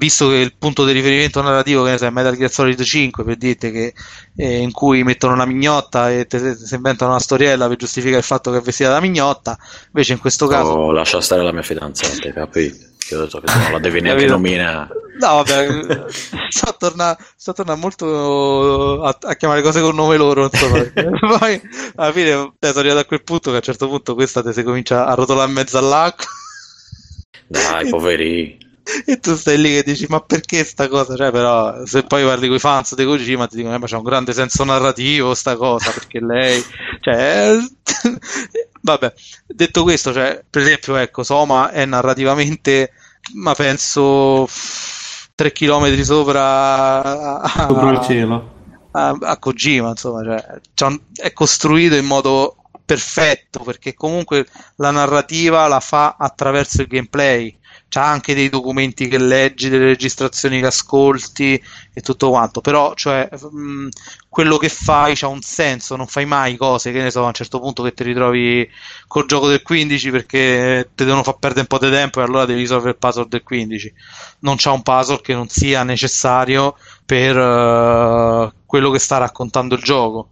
visto 0.01 0.29
che 0.29 0.37
il 0.37 0.55
punto 0.57 0.87
di 0.87 0.93
riferimento 0.93 1.43
narrativo 1.43 1.85
che 1.85 1.95
è 1.95 2.11
Metal 2.11 2.37
Gear 2.37 2.51
Solid 2.51 2.81
5 2.81 3.23
per 3.23 3.37
dirti 3.37 3.71
che 3.71 3.93
eh, 4.37 4.59
in 4.59 4.73
cui 4.73 5.03
mettono 5.03 5.35
una 5.35 5.45
mignotta 5.45 6.11
e 6.11 6.27
si 6.29 6.75
inventano 6.75 7.11
una 7.11 7.21
storiella 7.21 7.69
per 7.69 7.77
giustificare 7.77 8.19
il 8.19 8.25
fatto 8.25 8.51
che 8.51 8.59
è 8.59 8.61
vestita 8.63 8.89
da 8.89 9.01
mignotta 9.01 9.59
invece 9.89 10.15
in 10.15 10.19
questo 10.19 10.47
caso 10.47 10.71
oh, 10.71 10.93
lascia 10.93 11.21
stare 11.21 11.43
la 11.43 11.53
mia 11.53 11.63
fidanzata 11.63 12.33
capito 12.33 12.90
che 13.11 13.17
ho 13.17 13.25
detto 13.25 13.41
che 13.41 13.53
non 13.53 13.73
la 13.73 13.79
devi 13.79 14.01
neanche 14.03 14.27
nominare 14.27 14.89
no 15.19 15.43
vabbè 15.43 16.07
sto 16.49 16.69
a 16.69 16.73
tornare 16.79 17.19
torna 17.53 17.75
molto 17.75 19.03
a, 19.03 19.17
a, 19.21 19.35
chiamare 19.35 19.63
cose 19.63 19.81
con 19.81 19.95
nome 19.95 20.17
loro 20.17 20.45
insomma 20.45 20.83
poi 21.39 21.61
alla 21.97 22.13
fine 22.13 22.31
sono 22.31 22.55
arrivato 22.61 23.01
a 23.01 23.05
quel 23.05 23.23
punto 23.23 23.51
che 23.51 23.57
a 23.57 23.59
un 23.59 23.65
certo 23.65 23.89
punto 23.89 24.15
questa 24.15 24.43
te 24.43 24.53
si 24.53 24.63
comincia 24.63 25.07
a 25.07 25.15
rotolare 25.15 25.49
in 25.49 25.55
mezzo 25.55 25.79
all'acqua. 25.79 26.27
Dai 27.47 27.89
poveri. 27.89 28.59
E 29.07 29.19
tu 29.21 29.37
stai 29.37 29.59
lì 29.59 29.75
che 29.75 29.83
dici 29.83 30.07
ma 30.09 30.21
perché 30.21 30.65
sta 30.65 30.89
cosa? 30.89 31.17
Cioè 31.17 31.31
però 31.31 31.85
se 31.85 32.03
poi 32.03 32.25
parli 32.25 32.47
con 32.47 32.57
i 32.57 32.61
fans 32.61 32.95
di 32.95 33.05
Kojima 33.05 33.47
ti 33.47 33.57
dicono 33.57 33.75
eh, 33.75 33.79
ma 33.79 33.87
c'è 33.87 33.97
un 33.97 34.03
grande 34.03 34.33
senso 34.33 34.65
narrativo 34.65 35.35
sta 35.35 35.57
cosa 35.57 35.91
perché 35.91 36.21
lei 36.21 36.63
cioè 37.01 37.57
vabbè 38.83 39.13
detto 39.47 39.83
questo 39.83 40.13
cioè 40.13 40.43
per 40.49 40.63
esempio 40.63 40.97
ecco 40.97 41.23
Soma 41.23 41.71
è 41.71 41.85
narrativamente 41.85 42.93
ma 43.35 43.55
penso 43.55 44.49
3 45.35 45.53
km 45.53 46.01
sopra 46.03 47.41
a, 47.41 47.67
sopra 47.69 47.91
il 47.91 48.01
cielo. 48.03 48.53
a, 48.93 49.17
a 49.21 49.39
Kojima 49.39 49.91
insomma 49.91 50.43
cioè, 50.75 51.01
è 51.15 51.33
costruito 51.33 51.97
in 51.97 52.07
modo 52.07 52.57
perfetto 52.85 53.61
perché 53.61 53.95
comunque 53.95 54.47
la 54.77 54.91
narrativa 54.91 55.67
la 55.69 55.81
fa 55.81 56.17
attraverso 56.19 56.81
il 56.81 56.89
gameplay 56.89 57.57
c'ha 57.91 58.07
anche 58.07 58.35
dei 58.35 58.49
documenti 58.49 59.09
che 59.09 59.19
leggi, 59.19 59.69
delle 59.69 59.87
registrazioni 59.87 60.61
che 60.61 60.67
ascolti 60.67 61.61
e 61.93 62.01
tutto 62.01 62.31
quanto, 62.31 62.61
però 62.61 62.95
cioè, 62.95 63.29
mh, 63.31 63.89
quello 64.29 64.57
che 64.59 64.69
fai 64.69 65.17
ha 65.21 65.27
un 65.27 65.43
senso, 65.43 65.97
non 65.97 66.07
fai 66.07 66.25
mai 66.25 66.57
cose 66.57 66.93
che 66.93 67.03
ne 67.03 67.11
so, 67.11 67.25
a 67.25 67.27
un 67.27 67.33
certo 67.35 67.59
punto 67.59 67.83
che 67.83 67.93
ti 67.93 68.05
ritrovi 68.05 68.69
col 69.09 69.27
gioco 69.27 69.49
del 69.49 69.63
15 69.63 70.11
perché 70.11 70.91
ti 70.95 71.05
devono 71.05 71.25
far 71.25 71.39
perdere 71.39 71.63
un 71.63 71.67
po' 71.67 71.85
di 71.85 71.91
tempo 71.91 72.21
e 72.21 72.23
allora 72.23 72.45
devi 72.47 72.61
risolvere 72.61 72.91
il 72.91 72.99
puzzle 72.99 73.27
del 73.29 73.43
15. 73.43 73.93
Non 74.41 74.55
c'è 74.57 74.71
un 74.71 74.83
puzzle 74.83 75.21
che 75.21 75.35
non 75.35 75.49
sia 75.49 75.83
necessario 75.83 76.77
per 77.05 77.37
uh, 77.37 78.53
quello 78.67 78.91
che 78.91 78.99
sta 79.01 79.19
raccontando 79.19 79.75
il 79.75 79.83
gioco 79.83 80.31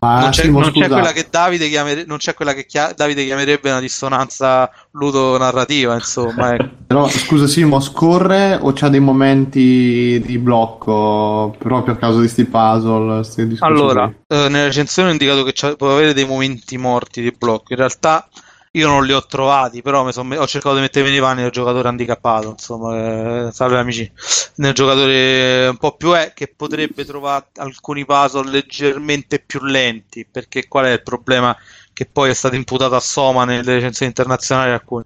non, 0.00 0.30
c'è, 0.30 0.46
non 0.48 0.70
c'è, 0.70 0.88
quella 0.88 1.12
che 1.12 1.26
Davide, 1.28 1.68
chiamere, 1.68 2.04
non 2.06 2.16
c'è 2.16 2.32
quella 2.32 2.54
che 2.54 2.64
chia- 2.64 2.92
Davide 2.96 3.24
chiamerebbe 3.24 3.70
una 3.70 3.80
dissonanza 3.80 4.70
ludonarrativa, 4.92 5.94
insomma. 5.94 6.54
Ecco. 6.54 6.68
Però 6.88 7.06
scusa 7.08 7.46
Simo, 7.46 7.80
scorre 7.80 8.58
o 8.60 8.72
c'ha 8.72 8.88
dei 8.88 9.00
momenti 9.00 10.20
di 10.24 10.38
blocco 10.38 11.54
proprio 11.58 11.94
a 11.94 11.96
causa 11.98 12.20
di 12.20 12.28
sti 12.28 12.46
puzzle? 12.46 13.22
allora, 13.58 14.06
eh, 14.26 14.48
nella 14.48 14.64
recensione 14.64 15.10
ho 15.10 15.12
indicato 15.12 15.44
che 15.44 15.76
può 15.76 15.92
avere 15.92 16.14
dei 16.14 16.26
momenti 16.26 16.78
morti 16.78 17.20
di 17.20 17.34
blocco. 17.36 17.66
In 17.68 17.76
realtà 17.76 18.26
io 18.72 18.86
non 18.86 19.04
li 19.04 19.12
ho 19.12 19.24
trovati, 19.26 19.82
però 19.82 20.08
son, 20.12 20.30
ho 20.32 20.46
cercato 20.46 20.76
di 20.76 20.80
mettermi 20.82 21.10
nei 21.10 21.18
panni 21.20 21.42
del 21.42 21.50
giocatore 21.50 21.88
handicappato. 21.88 22.50
Insomma, 22.50 23.48
eh, 23.48 23.52
salve 23.52 23.78
amici. 23.78 24.10
Nel 24.56 24.74
giocatore 24.74 25.66
un 25.68 25.76
po' 25.76 25.96
più 25.96 26.12
è 26.12 26.32
che 26.34 26.52
potrebbe 26.54 27.04
trovare 27.04 27.46
alcuni 27.56 28.04
puzzle 28.04 28.48
leggermente 28.48 29.40
più 29.40 29.60
lenti. 29.64 30.24
Perché 30.24 30.68
qual 30.68 30.84
è 30.86 30.92
il 30.92 31.02
problema 31.02 31.56
che 31.92 32.06
poi 32.06 32.30
è 32.30 32.34
stato 32.34 32.54
imputato 32.54 32.94
a 32.94 33.00
Soma 33.00 33.44
nelle 33.44 33.74
recensioni 33.74 34.12
internazionali? 34.12 34.70
Alcuni 34.72 35.04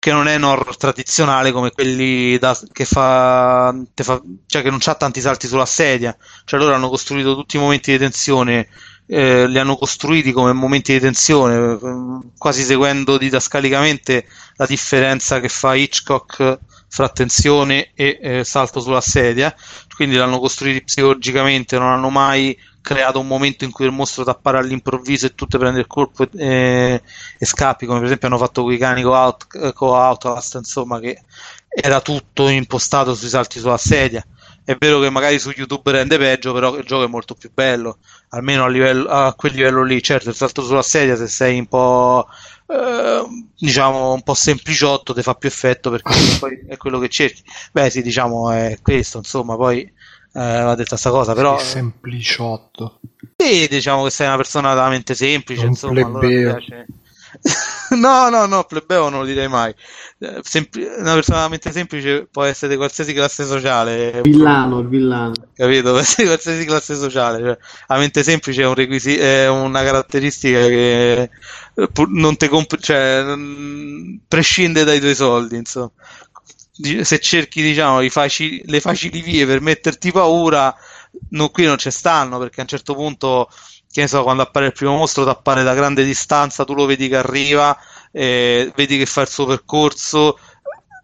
che 0.00 0.12
non 0.12 0.28
è 0.28 0.36
un 0.36 0.44
horror 0.44 0.76
tradizionale 0.76 1.50
come 1.50 1.72
quelli 1.72 2.38
da, 2.38 2.56
che 2.72 2.84
fa, 2.84 3.74
fa, 3.94 4.22
cioè 4.46 4.62
che 4.62 4.70
non 4.70 4.78
ha 4.84 4.94
tanti 4.94 5.20
salti 5.20 5.48
sulla 5.48 5.66
sedia. 5.66 6.16
Cioè 6.44 6.60
loro 6.60 6.74
hanno 6.74 6.88
costruito 6.88 7.34
tutti 7.34 7.56
i 7.56 7.58
momenti 7.60 7.90
di 7.90 7.98
tensione 7.98 8.68
eh, 9.10 9.46
li 9.48 9.58
hanno 9.58 9.76
costruiti 9.76 10.32
come 10.32 10.52
momenti 10.52 10.92
di 10.92 11.00
tensione, 11.00 11.78
quasi 12.36 12.62
seguendo 12.62 13.16
didascalicamente 13.16 14.26
la 14.56 14.66
differenza 14.66 15.40
che 15.40 15.48
fa 15.48 15.74
Hitchcock 15.74 16.58
fra 16.88 17.08
tensione 17.08 17.90
e 17.94 18.18
eh, 18.20 18.44
salto 18.44 18.80
sulla 18.80 19.00
sedia, 19.00 19.54
quindi 19.96 20.16
l'hanno 20.16 20.38
costruiti 20.38 20.84
psicologicamente, 20.84 21.78
non 21.78 21.88
hanno 21.88 22.10
mai 22.10 22.56
creato 22.80 23.18
un 23.20 23.26
momento 23.26 23.64
in 23.64 23.70
cui 23.70 23.86
il 23.86 23.92
mostro 23.92 24.24
ti 24.24 24.30
appare 24.30 24.58
all'improvviso 24.58 25.26
e 25.26 25.34
tu 25.34 25.46
ti 25.46 25.58
prendi 25.58 25.80
il 25.80 25.86
colpo 25.86 26.22
e, 26.24 26.28
e, 26.36 27.02
e 27.38 27.46
scappi, 27.46 27.86
come 27.86 27.98
per 27.98 28.06
esempio 28.06 28.28
hanno 28.28 28.38
fatto 28.38 28.62
con 28.62 28.72
i 28.72 28.78
cani 28.78 29.02
con, 29.02 29.12
Out, 29.12 29.72
con 29.72 29.88
Outlast, 29.90 30.54
insomma, 30.56 30.98
che 31.00 31.20
era 31.68 32.00
tutto 32.00 32.48
impostato 32.48 33.14
sui 33.14 33.28
salti 33.28 33.58
sulla 33.58 33.76
sedia. 33.78 34.24
È 34.68 34.76
vero 34.78 35.00
che 35.00 35.08
magari 35.08 35.38
su 35.38 35.50
YouTube 35.56 35.92
rende 35.92 36.18
peggio, 36.18 36.52
però 36.52 36.76
il 36.76 36.84
gioco 36.84 37.04
è 37.04 37.08
molto 37.08 37.34
più 37.34 37.50
bello 37.50 38.00
almeno 38.28 38.64
a, 38.64 38.68
livello, 38.68 39.08
a 39.08 39.32
quel 39.32 39.54
livello 39.54 39.82
lì. 39.82 40.02
Certo, 40.02 40.28
il 40.28 40.34
salto 40.34 40.62
sulla 40.62 40.82
sedia, 40.82 41.16
se 41.16 41.26
sei 41.26 41.58
un 41.58 41.66
po'. 41.68 42.28
Eh, 42.66 43.22
diciamo 43.56 44.12
un 44.12 44.20
po' 44.20 44.34
sempliciotto 44.34 45.14
ti 45.14 45.22
fa 45.22 45.32
più 45.36 45.48
effetto 45.48 45.88
perché 45.90 46.12
poi 46.38 46.66
è 46.68 46.76
quello 46.76 46.98
che 46.98 47.08
cerchi 47.08 47.42
beh 47.72 47.88
sì 47.88 48.02
diciamo 48.02 48.50
è 48.50 48.76
questo 48.82 49.16
insomma 49.16 49.56
poi 49.56 49.80
eh, 49.80 49.90
va 50.32 50.74
detta 50.74 50.90
questa 50.90 51.08
cosa 51.08 51.32
però 51.32 51.58
sempliciotto 51.58 53.00
sì 53.38 53.66
diciamo 53.68 54.04
che 54.04 54.10
sei 54.10 54.26
una 54.26 54.36
persona 54.36 54.74
veramente 54.74 55.14
semplice 55.14 55.62
un 55.62 55.68
insomma 55.68 56.04
allora 56.04 56.26
piace 56.26 56.86
no, 57.96 58.28
no, 58.28 58.46
no, 58.46 58.64
plebeo 58.64 59.08
non 59.08 59.20
lo 59.20 59.26
direi 59.26 59.48
mai. 59.48 59.74
Eh, 60.18 60.40
sempli- 60.42 60.84
una 60.84 61.14
persona 61.14 61.38
veramente 61.38 61.72
semplice 61.72 62.26
può 62.30 62.42
essere 62.44 62.72
di 62.72 62.76
qualsiasi 62.76 63.12
classe 63.12 63.44
sociale. 63.44 64.20
Villano, 64.22 64.80
il 64.80 64.88
villano. 64.88 65.32
Capito? 65.54 65.90
Può 65.92 66.00
essere 66.00 66.22
di 66.22 66.28
qualsiasi 66.28 66.64
classe 66.64 66.94
sociale. 66.94 67.38
Cioè, 67.38 67.58
la 67.86 67.96
mente 67.98 68.22
semplice 68.22 68.62
è, 68.62 68.66
un 68.66 68.74
requisi- 68.74 69.16
è 69.16 69.48
una 69.48 69.82
caratteristica 69.82 70.58
che 70.66 71.30
non 72.08 72.36
te 72.36 72.48
comp- 72.48 72.78
cioè, 72.78 73.24
prescinde 74.26 74.84
dai 74.84 75.00
tuoi 75.00 75.14
soldi, 75.14 75.56
insomma. 75.56 75.90
Se 77.02 77.18
cerchi, 77.18 77.60
diciamo, 77.62 78.00
facili- 78.08 78.62
le 78.66 78.80
facili 78.80 79.20
vie 79.20 79.46
per 79.46 79.60
metterti 79.60 80.12
paura, 80.12 80.74
no, 81.30 81.48
qui 81.48 81.64
non 81.64 81.76
ci 81.78 81.90
stanno 81.90 82.38
perché 82.38 82.60
a 82.60 82.62
un 82.62 82.68
certo 82.68 82.94
punto 82.94 83.48
che 83.98 84.04
ne 84.04 84.08
so, 84.08 84.22
quando 84.22 84.42
appare 84.42 84.66
il 84.66 84.72
primo 84.72 84.96
mostro, 84.96 85.24
ti 85.24 85.30
appare 85.30 85.64
da 85.64 85.74
grande 85.74 86.04
distanza, 86.04 86.64
tu 86.64 86.74
lo 86.74 86.86
vedi 86.86 87.08
che 87.08 87.16
arriva, 87.16 87.76
eh, 88.12 88.72
vedi 88.76 88.96
che 88.96 89.06
fa 89.06 89.22
il 89.22 89.28
suo 89.28 89.44
percorso, 89.44 90.38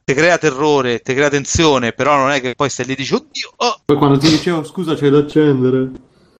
ti 0.05 0.15
crea 0.15 0.39
terrore, 0.39 1.01
ti 1.01 1.13
crea 1.13 1.29
tensione, 1.29 1.93
però 1.93 2.17
non 2.17 2.31
è 2.31 2.41
che 2.41 2.55
poi 2.55 2.71
stai 2.71 2.87
lì 2.87 2.93
e 2.93 2.97
dici, 2.97 3.15
oddio, 3.15 3.53
oh. 3.57 3.81
Poi 3.85 3.97
quando 3.97 4.19
ti 4.19 4.29
dicevo, 4.29 4.63
scusa, 4.63 4.95
c'è 4.95 5.09
da 5.11 5.19
accendere. 5.19 5.91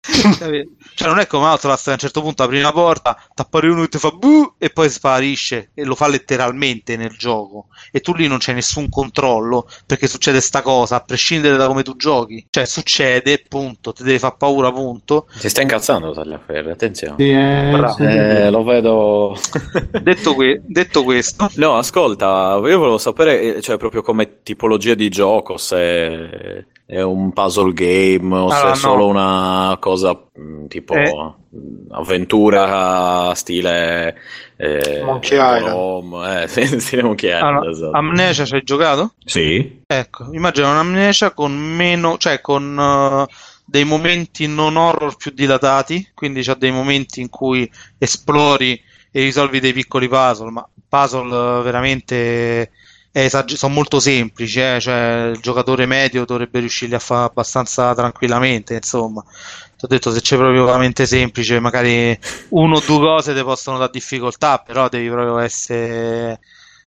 cioè 0.95 1.09
non 1.09 1.19
è 1.19 1.27
come 1.27 1.45
Outlast 1.45 1.89
a 1.89 1.91
un 1.91 1.97
certo 1.97 2.21
punto 2.21 2.43
apri 2.43 2.59
una 2.59 2.71
porta 2.71 3.21
tappare 3.33 3.67
uno 3.67 3.83
e 3.83 3.89
ti 3.89 3.97
fa 3.97 4.11
buh 4.11 4.55
e 4.57 4.69
poi 4.69 4.89
sparisce 4.89 5.71
e 5.73 5.83
lo 5.83 5.93
fa 5.93 6.07
letteralmente 6.07 6.95
nel 6.95 7.15
gioco. 7.17 7.67
E 7.91 7.99
tu 7.99 8.13
lì 8.13 8.27
non 8.27 8.37
c'è 8.37 8.53
nessun 8.53 8.89
controllo 8.89 9.67
perché 9.85 10.07
succede 10.07 10.39
sta 10.39 10.61
cosa 10.61 10.95
a 10.95 11.01
prescindere 11.01 11.57
da 11.57 11.67
come 11.67 11.83
tu 11.83 11.95
giochi. 11.97 12.47
Cioè 12.49 12.65
succede 12.65 13.43
punto 13.47 13.91
ti 13.91 14.03
deve 14.03 14.19
far 14.19 14.37
paura 14.37 14.71
punto. 14.71 15.27
Si 15.35 15.49
sta 15.49 15.61
incazzando 15.61 16.13
Tagliaferri 16.13 16.71
attenzione. 16.71 17.15
Sì, 17.17 17.29
eh, 17.29 17.93
sì. 17.95 18.03
Eh, 18.03 18.49
lo 18.49 18.63
vedo. 18.63 19.37
Detto, 20.01 20.33
que- 20.33 20.61
detto, 20.65 21.03
questo. 21.03 21.49
No 21.55 21.77
ascolta 21.77 22.53
io 22.63 22.77
volevo 22.77 22.97
sapere 22.97 23.57
eh, 23.57 23.61
cioè 23.61 23.77
proprio 23.77 24.01
come 24.01 24.41
tipologia 24.43 24.93
di 24.93 25.09
gioco 25.09 25.57
se 25.57 26.65
è 26.87 27.01
un 27.01 27.33
puzzle 27.33 27.73
game 27.73 28.35
o 28.35 28.43
allora, 28.43 28.57
se 28.57 28.71
è 28.71 28.75
solo 28.75 29.07
una 29.07 29.75
cosa 29.79 30.15
mm, 30.39 30.67
tipo 30.67 30.93
eh. 30.93 31.33
avventura 31.89 33.33
stile 33.33 34.15
eh, 34.55 35.01
Monkey 35.03 35.35
Island 35.35 36.43
eh, 36.43 36.47
stile 36.79 37.01
Monkey 37.01 37.29
Island 37.31 37.55
allora, 37.55 37.71
esatto. 37.71 37.97
Amnesia 37.97 38.45
ci 38.45 38.53
hai 38.53 38.63
giocato? 38.63 39.13
sì 39.25 39.81
ecco 39.87 40.27
immagino 40.31 40.69
un'amnesia 40.69 41.31
con 41.31 41.53
meno 41.53 42.17
cioè 42.17 42.39
con 42.39 42.77
uh, 42.77 43.33
dei 43.65 43.83
momenti 43.83 44.47
non 44.47 44.75
horror 44.75 45.15
più 45.17 45.31
dilatati 45.31 46.11
quindi 46.13 46.43
c'ha 46.43 46.53
dei 46.53 46.71
momenti 46.71 47.19
in 47.19 47.29
cui 47.29 47.69
esplori 47.97 48.79
e 49.09 49.21
risolvi 49.21 49.59
dei 49.59 49.73
piccoli 49.73 50.07
puzzle 50.07 50.51
ma 50.51 50.69
puzzle 50.87 51.63
veramente 51.63 52.69
esag- 53.23 53.53
sono 53.53 53.73
molto 53.73 53.99
semplici, 53.99 54.59
eh? 54.59 54.79
cioè 54.79 55.31
il 55.33 55.39
giocatore 55.39 55.85
medio 55.85 56.25
dovrebbe 56.25 56.59
riuscirli 56.59 56.95
a 56.95 56.99
fare 56.99 57.25
abbastanza 57.25 57.93
tranquillamente, 57.95 58.75
insomma. 58.75 59.23
Ti 59.77 59.85
ho 59.85 59.87
detto 59.87 60.11
se 60.11 60.21
c'è 60.21 60.35
proprio 60.37 60.65
veramente 60.65 61.05
semplice, 61.05 61.59
magari 61.59 62.17
uno 62.49 62.75
o 62.77 62.83
due 62.85 62.99
cose 62.99 63.33
ti 63.33 63.43
possono 63.43 63.77
dare 63.77 63.91
difficoltà, 63.91 64.57
però 64.59 64.89
devi 64.89 65.07
proprio 65.09 65.37
essere 65.39 66.39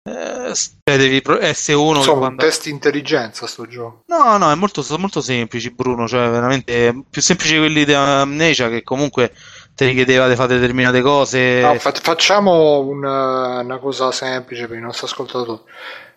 eh, 0.08 0.54
cioè 0.54 0.96
devi 0.96 1.22
essere 1.40 1.76
uno 1.76 1.98
Insomma, 1.98 2.18
quando... 2.18 2.42
un 2.42 2.48
test 2.48 2.66
intelligenza 2.66 3.46
sto 3.46 3.66
gioco. 3.66 4.04
No, 4.06 4.36
no, 4.38 4.50
è 4.50 4.54
molto, 4.54 4.82
sono 4.82 5.00
molto 5.00 5.20
semplici, 5.20 5.70
Bruno, 5.70 6.08
cioè 6.08 6.28
veramente 6.30 7.04
più 7.08 7.20
semplici 7.20 7.56
quelli 7.58 7.84
di 7.84 7.92
Amnesia 7.92 8.68
che 8.68 8.82
comunque 8.82 9.32
ti 9.74 9.84
richiedeva 9.84 10.28
di 10.28 10.34
fare 10.34 10.54
determinate 10.54 11.00
cose. 11.02 11.60
No, 11.60 11.74
fa- 11.74 11.92
facciamo 11.92 12.80
una, 12.80 13.60
una, 13.60 13.78
cosa 13.78 14.10
semplice 14.10 14.66
per 14.66 14.78
i 14.78 14.80
nostri 14.80 15.06
ascoltatori. 15.06 15.60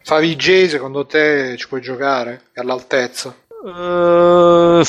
Favij, 0.04 0.68
secondo 0.68 1.06
te 1.06 1.56
ci 1.58 1.68
puoi 1.68 1.82
giocare? 1.82 2.42
È 2.52 2.60
all'altezza? 2.60 3.34
Uh, 3.64 4.82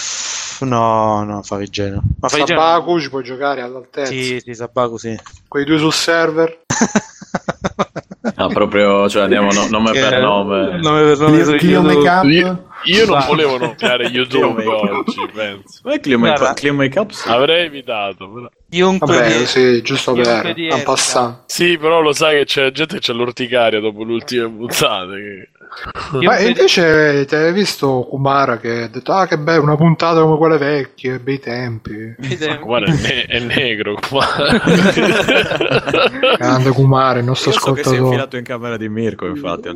no, 0.64 1.24
no, 1.24 1.42
Favij 1.42 1.78
no. 1.90 2.02
Ma 2.20 2.28
Sabaku 2.28 2.98
ci 3.00 3.10
puoi 3.10 3.22
giocare 3.22 3.60
all'altezza? 3.60 4.10
Sì, 4.10 4.40
sì, 4.40 4.54
Sabaku 4.54 4.96
sì. 4.96 5.18
Quei 5.48 5.64
due 5.64 5.78
sul 5.78 5.92
server? 5.92 6.60
Ah, 8.36 8.46
proprio, 8.48 9.08
cioè 9.08 9.22
andiamo 9.22 9.50
no, 9.52 9.66
nome 9.68 9.92
per 9.92 10.20
nome. 10.20 10.78
Nome 10.80 11.02
per 11.02 11.18
nome. 11.18 11.42
Clio, 11.42 11.56
Clio 11.56 11.82
Make 11.82 12.26
Io, 12.28 12.64
io 12.84 13.06
non 13.06 13.24
volevo 13.26 13.58
nominare 13.58 14.06
YouTube 14.10 14.64
oggi, 14.64 15.28
penso. 15.32 15.80
Ma 15.82 15.94
è 15.94 16.00
Clio 16.00 16.18
Clio 16.54 16.74
make 16.74 16.98
Up? 16.98 17.10
Sì. 17.10 17.28
Avrei 17.28 17.66
evitato, 17.66 18.30
però. 18.30 18.48
Chiunque 18.72 19.18
Vabbè, 19.18 19.36
di... 19.36 19.46
sì, 19.46 19.82
giusto 19.82 20.14
per 20.14 20.54
un 20.56 20.82
passante. 20.82 21.42
Sì, 21.44 21.76
però 21.76 22.00
lo 22.00 22.14
sai 22.14 22.38
che 22.38 22.44
c'è 22.46 22.70
gente 22.70 22.94
che 22.94 23.00
c'è 23.00 23.12
l'orticaria 23.12 23.80
dopo 23.80 24.02
l'ultima 24.02 24.48
puntata. 24.48 25.12
Che... 25.12 25.50
Ma 26.22 26.38
invece 26.38 27.24
ti 27.24 27.34
hai 27.34 27.52
visto 27.52 28.06
Kumara 28.08 28.58
che 28.58 28.82
ha 28.82 28.88
detto 28.88 29.12
ah 29.12 29.26
che 29.26 29.38
bello 29.38 29.62
una 29.62 29.76
puntata 29.76 30.20
come 30.20 30.36
quelle 30.36 30.58
vecchie, 30.58 31.18
bei 31.18 31.38
tempi. 31.38 32.14
Guarda, 32.60 32.92
è, 32.92 32.96
ne- 33.00 33.24
è 33.24 33.38
negro 33.40 33.96
Kumara. 34.06 34.60
Grande 36.36 36.70
Kumara, 36.70 37.18
il 37.18 37.24
nostro 37.24 37.50
Io 37.50 37.58
so 37.58 37.70
ascoltatore. 37.70 37.82
che 37.82 37.88
si 37.88 37.94
è 37.94 37.98
infilato 37.98 38.36
in 38.36 38.44
camera 38.44 38.76
di 38.76 38.88
Mirko, 38.88 39.26
infatti. 39.26 39.68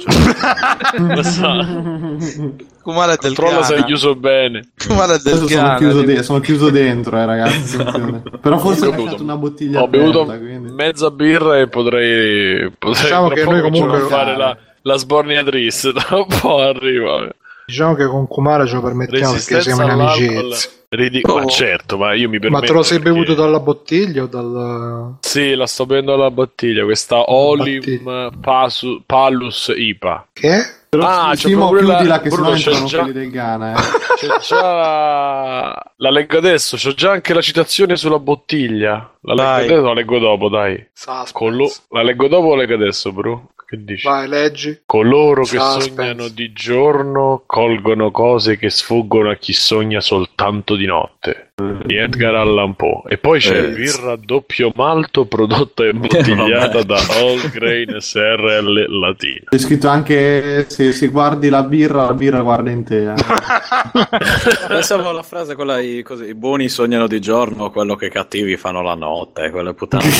lo 0.98 1.22
so. 1.22 2.64
Kumara 2.86 3.14
è 3.14 3.16
del 3.20 3.34
Controlla 3.34 3.64
se 3.64 3.74
è 3.74 3.84
chiuso 3.84 4.14
bene. 4.14 4.68
Kumara 4.86 5.14
è 5.14 5.18
del 5.18 5.38
sono, 5.38 5.74
chiuso 5.76 6.02
de- 6.02 6.22
sono 6.22 6.38
chiuso 6.38 6.70
dentro, 6.70 7.18
eh, 7.18 7.24
ragazzi. 7.24 7.76
Però 8.40 8.58
forse 8.58 8.86
ho 8.86 8.92
bevuto, 8.92 9.22
una 9.24 9.36
bottiglia 9.36 9.82
ho 9.82 9.88
bevuto 9.88 10.20
aperta, 10.20 10.44
quindi... 10.44 10.70
mezza 10.70 11.10
birra 11.10 11.58
e 11.58 11.66
potrei, 11.66 12.70
potrei 12.78 13.02
diciamo 13.02 13.28
che 13.28 13.44
noi 13.44 13.60
comunque 13.60 13.98
fare 14.02 14.36
la, 14.36 14.56
la 14.86 14.96
sborniatrice 14.96 15.92
tra 15.92 16.16
un 16.16 16.26
po' 16.40 16.58
arriva 16.58 17.28
diciamo 17.66 17.94
che 17.94 18.06
con 18.06 18.26
Kumara 18.28 18.64
ce 18.64 18.74
lo 18.74 18.82
permettiamo 18.82 19.32
perché 19.32 19.60
siamo 19.60 19.82
in 19.82 19.90
amicizia 19.90 20.74
Ridico- 20.88 21.32
oh. 21.32 21.40
Ma 21.40 21.46
certo, 21.46 21.98
ma 21.98 22.14
io 22.14 22.28
mi 22.28 22.38
permetto. 22.38 22.60
Ma 22.62 22.66
te 22.66 22.72
lo 22.72 22.82
sei 22.84 23.00
perché... 23.00 23.12
bevuto 23.12 23.34
dalla 23.34 23.58
bottiglia 23.58 24.22
o 24.22 24.26
dal. 24.26 25.16
Sì, 25.20 25.54
la 25.56 25.66
sto 25.66 25.84
bevendo 25.84 26.12
dalla 26.12 26.30
bottiglia. 26.30 26.84
Questa 26.84 27.28
Olim 27.30 28.30
Pasu- 28.40 29.02
Palus 29.04 29.72
IPA. 29.76 30.28
Che? 30.32 30.74
Però 30.88 31.04
ah, 31.04 31.34
c'è 31.34 31.50
proprio 31.50 31.82
la... 31.82 31.94
chiudila 31.96 32.20
che 32.20 32.28
Bruno, 32.28 32.52
entrano 32.52 32.86
già... 32.86 32.98
quelli 33.00 33.12
del 33.12 33.30
Ghana. 33.30 33.74
Eh. 33.74 33.82
C'è 34.16 34.28
già 34.40 35.92
la... 35.96 36.10
leggo 36.10 36.38
adesso. 36.38 36.76
C'ho 36.76 36.94
già 36.94 37.10
anche 37.10 37.34
la 37.34 37.42
citazione 37.42 37.96
sulla 37.96 38.20
bottiglia. 38.20 39.12
La 39.22 39.34
leggo 39.34 39.42
Dai. 39.42 39.64
adesso 39.64 39.82
la 39.82 39.92
leggo 39.92 40.18
dopo, 40.18 40.48
dai. 40.48 40.86
Collo- 41.32 41.72
La 41.90 42.02
leggo 42.02 42.28
dopo 42.28 42.46
o 42.46 42.54
la 42.54 42.62
leggo 42.62 42.74
adesso, 42.74 43.12
bro? 43.12 43.48
Che 43.66 43.82
dici? 43.82 44.06
Vai, 44.06 44.28
leggi. 44.28 44.82
Coloro 44.86 45.42
che 45.42 45.58
Suspense. 45.58 45.90
sognano 45.90 46.28
di 46.28 46.52
giorno 46.52 47.42
colgono 47.46 48.12
cose 48.12 48.56
che 48.56 48.70
sfuggono 48.70 49.30
a 49.30 49.34
chi 49.34 49.52
sogna 49.52 50.00
soltanto 50.00 50.76
di 50.76 50.86
notte. 50.86 51.45
Di 51.58 51.96
Edgar 51.96 52.34
Allan 52.34 52.74
Poe. 52.76 53.00
E 53.08 53.16
poi 53.16 53.40
c'è 53.40 53.56
Eh. 53.56 53.70
birra 53.70 54.14
doppio 54.16 54.72
malto 54.74 55.24
prodotta 55.24 55.84
e 55.84 55.88
imbottigliata 55.96 56.82
da 56.82 56.96
All 57.18 57.48
Grain 57.50 57.96
SRL 57.98 58.98
Latino. 59.00 59.44
C'è 59.48 59.56
scritto 59.56 59.88
anche 59.88 60.66
se, 60.68 60.92
se 60.92 61.06
guardi 61.08 61.48
la 61.48 61.62
birra, 61.62 62.04
la 62.04 62.12
birra 62.12 62.42
guarda 62.42 62.68
in 62.70 62.84
te. 62.84 63.10
eh. 63.10 63.14
Pensavo 64.68 65.08
alla 65.08 65.22
frase 65.22 65.54
quella 65.54 65.80
i, 65.80 66.02
così, 66.02 66.24
i 66.26 66.34
buoni 66.34 66.68
sognano 66.68 67.06
di 67.06 67.20
giorno, 67.22 67.70
quello 67.70 67.94
che 67.94 68.06
i 68.06 68.10
cattivi 68.10 68.58
fanno 68.58 68.82
la 68.82 68.94
notte, 68.94 69.48
quelle 69.50 69.72
puttane. 69.72 70.04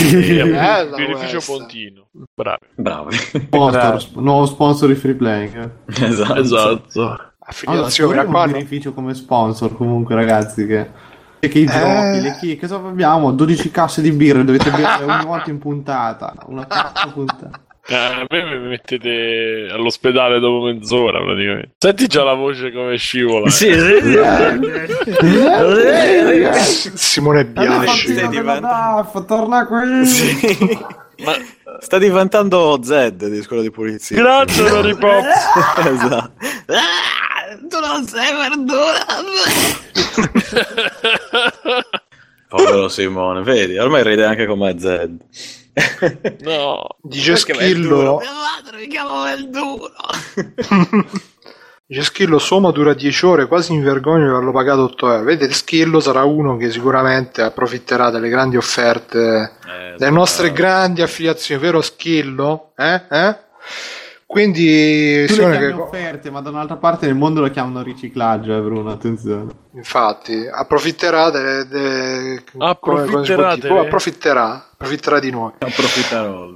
Birrificio 0.97 1.33
questa. 1.33 1.53
Pontino. 1.53 2.07
Bravi. 2.35 2.65
Bravi. 2.77 3.15
Sponsor, 3.15 4.01
sp- 4.01 4.17
nuovo 4.21 4.47
sponsor 4.47 4.89
di 4.89 4.95
Free 4.95 5.15
Playing. 5.15 5.71
esatto. 6.01 6.41
Esatto. 6.41 6.89
Allora, 6.99 7.31
Affiliazione 7.49 7.91
ci 7.91 8.19
a 8.19 8.25
un 8.25 8.53
beneficio 8.53 8.93
come 8.93 9.15
sponsor 9.15 9.77
comunque 9.77 10.15
ragazzi 10.17 10.67
che, 10.67 10.91
che 11.39 11.59
i 11.59 11.67
giochi, 11.67 11.77
Eh. 11.79 12.21
le 12.21 12.37
chi, 12.41 12.57
cosa 12.59 12.77
abbiamo? 12.77 13.31
12 13.33 13.71
casse 13.71 14.03
di 14.03 14.11
birra, 14.13 14.43
dovete 14.43 14.71
bere 14.71 15.05
ogni 15.05 15.25
volta 15.25 15.51
in 15.51 15.59
puntata, 15.59 16.35
una 16.47 16.67
cazzo 16.67 17.13
puntata. 17.13 17.61
Eh, 17.89 17.95
a 17.95 18.27
me 18.29 18.43
mi 18.59 18.67
mettete 18.67 19.69
all'ospedale 19.71 20.41
dopo 20.41 20.65
mezz'ora 20.65 21.21
praticamente. 21.23 21.75
Senti 21.79 22.09
già 22.09 22.25
la 22.25 22.35
voce 22.35 22.73
come 22.73 22.97
scivola. 22.97 23.47
eh. 23.47 23.51
Sì, 23.51 23.73
sì, 26.59 26.91
Simone 26.95 27.45
Biasci. 27.47 28.13
Stai 28.13 28.29
diventando- 28.29 29.25
torna 29.27 29.67
qui! 29.67 30.05
sì. 30.07 30.79
Ma 31.25 31.33
sta 31.81 31.99
diventando 31.99 32.79
Zed 32.83 33.27
di 33.29 33.41
scuola 33.43 33.63
di 33.63 33.71
pulizia. 33.71 34.17
Grazie 34.17 34.69
Lollipop. 34.69 35.23
esatto. 35.87 36.33
Tu 37.69 37.79
non 37.81 38.07
sei 38.07 38.33
verdura. 38.35 39.05
Povero 42.49 42.89
Simone, 42.89 43.43
vedi, 43.43 43.77
ormai 43.77 44.05
ride 44.05 44.25
anche 44.25 44.47
come 44.47 44.79
Zed. 44.79 45.21
No. 46.41 46.87
Dice 47.03 47.37
Schillo. 47.37 48.21
madre 48.23 48.79
mi 48.79 48.87
chiamo 48.87 49.25
Verduro. 49.25 49.93
Dice 51.87 52.03
Schillo, 52.03 52.39
Soma 52.39 52.71
dura 52.71 52.95
10 52.95 53.27
ore, 53.27 53.47
quasi 53.47 53.75
mi 53.75 53.83
vergogno 53.83 54.25
di 54.25 54.31
averlo 54.31 54.53
pagato 54.53 54.85
8 54.85 55.13
euro. 55.13 55.25
Vedete, 55.25 55.53
Schillo 55.53 56.01
sarà 56.01 56.25
uno 56.25 56.57
che 56.57 56.71
sicuramente 56.71 57.43
approfitterà 57.43 58.11
delle 58.11 58.29
grandi 58.29 58.57
offerte, 58.57 59.53
delle 59.99 60.11
nostre 60.11 60.53
grandi 60.53 61.03
affiliazioni, 61.03 61.61
vero 61.61 61.81
Schillo? 61.83 62.73
Eh? 62.77 63.03
Eh? 63.11 63.37
Quindi, 64.27 65.25
Tu 65.27 65.37
le 65.37 65.57
che- 65.59 65.73
offerte, 65.73 66.31
ma 66.31 66.41
da 66.41 66.51
un'altra 66.51 66.77
parte 66.77 67.07
nel 67.07 67.15
mondo 67.15 67.41
lo 67.41 67.49
chiamano 67.49 67.81
riciclaggio, 67.83 68.57
eh, 68.57 68.61
Bruno, 68.61 68.91
attenzione. 68.91 69.53
infatti, 69.75 70.49
approfitterà 70.53 71.31
delle... 71.31 71.67
delle- 71.69 72.43
Approfitterà 72.59 73.55
delle- 73.57 73.79
approfitterà, 73.79 74.67
approfitterà 74.73 75.19
di 75.21 75.31
noi. 75.31 75.53
Approfitterò. 75.59 76.49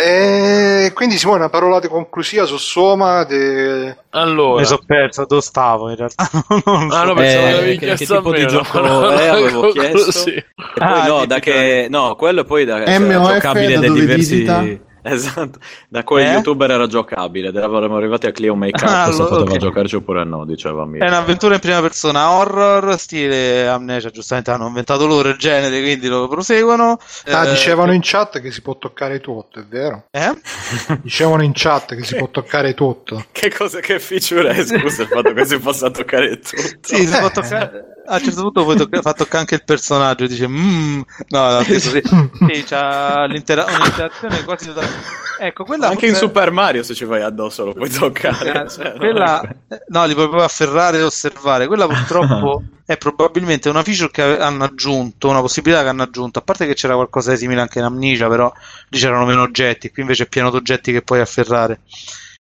E 0.00 0.92
quindi 0.94 1.16
Simone, 1.18 1.38
una 1.40 1.48
parola 1.48 1.80
di 1.80 1.88
conclusiva 1.88 2.44
su 2.44 2.56
Soma. 2.56 3.24
De... 3.24 3.96
Allora. 4.10 4.60
Mi 4.60 4.66
sono 4.66 4.82
perso 4.86 5.24
dove 5.26 5.40
stavo 5.42 5.90
in 5.90 5.96
realtà. 5.96 6.30
Non 6.64 6.88
Ah, 6.92 7.02
no, 7.02 7.08
so. 7.08 7.14
pensavo 7.14 7.46
Eh, 7.46 7.50
che 7.50 7.56
avevi 7.56 7.78
che- 7.78 7.86
chiesto 7.96 8.14
che 8.14 8.18
tipo 8.20 8.32
di 8.36 8.42
no? 8.42 8.48
gioco 8.48 9.08
è? 9.10 9.26
Avevo 9.26 9.72
chiesto. 9.72 10.12
Sì. 10.12 10.34
E 10.34 10.44
poi 10.54 10.86
Ah, 10.88 11.06
no, 11.08 11.26
da 11.26 11.40
che 11.40 11.88
no, 11.90 12.14
quello 12.14 12.44
poi 12.44 12.64
da 12.64 12.76
MOF 12.78 13.32
giocabile 13.32 13.74
da 13.74 13.80
da 13.80 13.86
dove 13.88 14.00
diversi 14.00 14.34
digita? 14.34 14.64
Esatto, 15.08 15.58
da 15.88 16.02
quei 16.04 16.26
Eh? 16.26 16.32
youtuber 16.32 16.70
era 16.70 16.86
giocabile, 16.86 17.48
eravamo 17.48 17.96
arrivati 17.96 18.26
a 18.26 18.32
Clio 18.32 18.54
Make 18.54 18.84
Up, 18.84 18.90
Ah, 18.90 19.04
se 19.04 19.10
allora, 19.22 19.28
poteva 19.36 19.52
ok. 19.52 19.58
giocarci 19.58 19.96
oppure 19.96 20.24
no, 20.24 20.44
diceva 20.44 20.84
Mirko. 20.84 21.04
È 21.04 21.08
un'avventura 21.08 21.54
in 21.54 21.60
prima 21.60 21.80
persona 21.80 22.30
horror, 22.32 22.98
stile 22.98 23.66
Amnesia, 23.68 24.10
giustamente 24.10 24.50
hanno 24.50 24.66
inventato 24.66 25.06
loro 25.06 25.28
il 25.28 25.36
genere, 25.36 25.80
quindi 25.80 26.08
lo 26.08 26.26
proseguono. 26.28 26.98
Ah, 27.26 27.46
Eh, 27.46 27.50
dicevano 27.50 27.92
in 27.92 28.00
chat 28.02 28.40
che 28.40 28.50
si 28.50 28.60
può 28.60 28.76
toccare 28.76 29.20
tutto, 29.20 29.60
è 29.60 29.64
vero? 29.64 30.06
Eh? 30.10 30.32
Dicevano 31.02 31.42
in 31.42 31.52
chat 31.54 31.94
che 31.94 32.02
si 32.04 32.16
può 32.16 32.28
toccare 32.28 32.74
tutto. 32.74 33.24
Che 33.30 33.54
cosa, 33.54 33.80
che 33.80 33.98
feature 34.00 34.50
è, 34.50 34.64
scusa, 34.64 35.02
il 35.02 35.08
fatto 35.08 35.32
che 35.32 35.44
si 35.44 35.58
possa 35.58 35.90
toccare 35.90 36.38
tutto? 36.38 36.62
Sì, 36.80 37.06
si 37.06 37.18
può 37.18 37.30
toccare. 37.30 37.96
A 38.10 38.16
un 38.16 38.22
certo 38.22 38.40
punto 38.40 38.64
puoi 38.64 38.76
tocca- 38.76 39.02
fa 39.02 39.12
toccare 39.12 39.38
anche 39.40 39.54
il 39.56 39.64
personaggio, 39.64 40.26
dice 40.26 40.48
mm. 40.48 41.00
no, 41.28 41.50
no, 41.50 41.62
scherzo, 41.62 41.90
sì, 42.48 42.64
c'ha 42.66 43.26
un'interazione 43.28 44.44
quasi 44.44 44.66
totale. 44.66 44.88
Ecco, 45.40 45.64
quella 45.64 45.88
Anche 45.88 46.06
in 46.06 46.14
Super 46.14 46.50
Mario 46.50 46.82
se 46.82 46.94
ci 46.94 47.04
vai 47.04 47.22
addosso 47.22 47.66
lo 47.66 47.72
puoi 47.72 47.90
toccare. 47.90 48.64
Eh, 48.64 48.68
cioè, 48.68 48.94
quella, 48.96 49.40
eh, 49.42 49.84
no, 49.88 50.04
li 50.06 50.14
puoi 50.14 50.26
proprio 50.26 50.44
afferrare 50.44 50.98
e 50.98 51.02
osservare. 51.02 51.66
Quella 51.66 51.86
purtroppo 51.86 52.62
è 52.84 52.96
probabilmente 52.96 53.68
una 53.68 53.82
feature 53.82 54.10
che 54.10 54.38
hanno 54.38 54.64
aggiunto, 54.64 55.28
una 55.28 55.40
possibilità 55.40 55.82
che 55.82 55.88
hanno 55.88 56.02
aggiunto. 56.02 56.38
A 56.38 56.42
parte 56.42 56.66
che 56.66 56.74
c'era 56.74 56.94
qualcosa 56.94 57.30
di 57.32 57.36
simile 57.36 57.60
anche 57.60 57.78
in 57.78 57.84
Amnesia, 57.84 58.28
però 58.28 58.52
lì 58.88 58.98
c'erano 58.98 59.26
meno 59.26 59.42
oggetti, 59.42 59.90
qui 59.90 60.02
invece 60.02 60.24
è 60.24 60.28
pieno 60.28 60.50
di 60.50 60.56
oggetti 60.56 60.92
che 60.92 61.02
puoi 61.02 61.20
afferrare. 61.20 61.80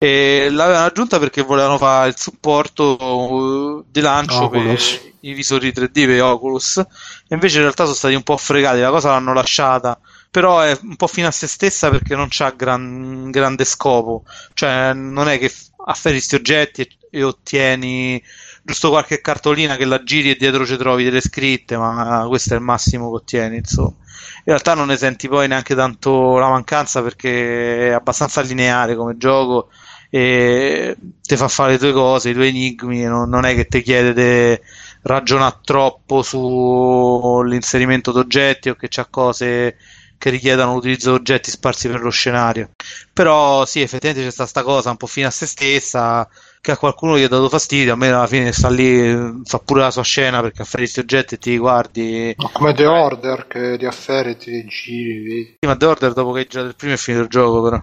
E 0.03 0.47
l'avevano 0.49 0.85
aggiunta 0.85 1.19
perché 1.19 1.43
volevano 1.43 1.77
fare 1.77 2.09
il 2.09 2.17
supporto 2.17 2.97
uh, 2.99 3.85
di 3.87 4.01
lancio 4.01 4.45
Oculus. 4.45 4.97
per 4.97 5.11
i 5.19 5.33
visori 5.33 5.69
3D 5.69 6.07
per 6.07 6.23
Oculus, 6.23 6.77
e 6.77 6.85
invece 7.29 7.57
in 7.57 7.61
realtà 7.61 7.83
sono 7.83 7.95
stati 7.95 8.15
un 8.15 8.23
po' 8.23 8.35
fregati. 8.35 8.79
La 8.79 8.89
cosa 8.89 9.09
l'hanno 9.09 9.33
lasciata 9.33 9.99
però 10.31 10.61
è 10.61 10.79
un 10.81 10.95
po' 10.95 11.07
fine 11.07 11.27
a 11.27 11.31
se 11.31 11.45
stessa 11.45 11.89
perché 11.89 12.15
non 12.15 12.29
ha 12.37 12.49
gran, 12.51 13.29
grande 13.31 13.65
scopo, 13.65 14.23
cioè 14.53 14.93
non 14.93 15.27
è 15.27 15.37
che 15.37 15.51
afferri 15.85 16.15
questi 16.15 16.35
oggetti 16.35 16.81
e, 16.81 16.89
e, 17.11 17.23
ottieni 17.23 18.23
giusto 18.63 18.89
qualche 18.89 19.19
cartolina 19.19 19.75
che 19.75 19.83
la 19.83 20.01
giri 20.03 20.31
e 20.31 20.35
dietro 20.37 20.65
ci 20.65 20.77
trovi 20.77 21.03
delle 21.03 21.19
scritte, 21.19 21.75
ma 21.75 22.25
questo 22.29 22.53
è 22.53 22.57
il 22.57 22.63
massimo 22.63 23.09
che 23.09 23.15
ottieni, 23.17 23.57
insomma. 23.57 23.93
In 24.37 24.43
realtà 24.45 24.73
non 24.73 24.87
ne 24.87 24.97
senti 24.97 25.27
poi 25.27 25.47
neanche 25.49 25.75
tanto 25.75 26.37
la 26.37 26.47
mancanza 26.47 27.01
perché 27.01 27.89
è 27.89 27.91
abbastanza 27.91 28.41
lineare 28.41 28.95
come 28.95 29.17
gioco 29.17 29.69
e 30.13 30.97
ti 31.21 31.37
fa 31.37 31.47
fare 31.47 31.71
le 31.71 31.77
tue 31.77 31.93
cose, 31.93 32.31
i 32.31 32.33
tuoi 32.33 32.49
enigmi, 32.49 33.03
non, 33.03 33.29
non 33.29 33.45
è 33.45 33.55
che 33.55 33.65
ti 33.67 33.81
chiede 33.81 34.13
di 34.13 34.61
ragionare 35.03 35.59
troppo 35.63 36.21
sull'inserimento 36.21 38.11
d'oggetti 38.11 38.69
o 38.69 38.75
che 38.75 38.87
c'ha 38.89 39.07
cose 39.09 39.77
che 40.17 40.29
richiedano 40.29 40.73
l'utilizzo 40.73 41.11
di 41.11 41.17
oggetti 41.17 41.49
sparsi 41.49 41.87
per 41.87 42.01
lo 42.01 42.11
scenario. 42.11 42.71
Però 43.13 43.65
sì, 43.65 43.81
effettivamente 43.81 44.27
c'è 44.27 44.31
stata 44.31 44.51
questa 44.51 44.73
cosa 44.73 44.89
un 44.91 44.97
po' 44.97 45.07
fine 45.07 45.27
a 45.27 45.31
se 45.31 45.47
stessa, 45.47 46.29
che 46.61 46.71
a 46.71 46.77
qualcuno 46.77 47.17
gli 47.17 47.23
ha 47.23 47.27
dato 47.27 47.49
fastidio, 47.49 47.93
a 47.93 47.95
me 47.95 48.09
alla 48.09 48.27
fine 48.27 48.51
sta 48.51 48.69
lì, 48.69 49.41
fa 49.45 49.57
pure 49.57 49.81
la 49.81 49.89
sua 49.89 50.03
scena 50.03 50.41
perché 50.41 50.61
affari 50.61 50.83
questi 50.83 50.99
oggetti 50.99 51.33
e 51.33 51.37
ti 51.39 51.57
guardi. 51.57 52.35
Ma 52.37 52.49
come 52.49 52.73
The 52.73 52.85
Order 52.85 53.47
che 53.47 53.77
ti 53.79 53.85
affari 53.85 54.31
e 54.31 54.37
ti 54.37 54.63
giri. 54.65 55.55
Sì, 55.59 55.65
ma 55.65 55.75
The 55.75 55.85
Order 55.85 56.13
dopo 56.13 56.33
che 56.33 56.39
hai 56.41 56.47
girato 56.47 56.67
il 56.67 56.75
primo 56.75 56.93
è 56.93 56.97
finito 56.97 57.23
il 57.23 57.29
gioco 57.29 57.61
però. 57.63 57.81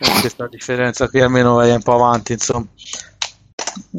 Questa 0.00 0.48
differenza 0.48 1.08
qui 1.08 1.20
almeno 1.20 1.56
vai 1.56 1.72
un 1.72 1.82
po' 1.82 1.94
avanti, 1.94 2.32
insomma. 2.32 2.66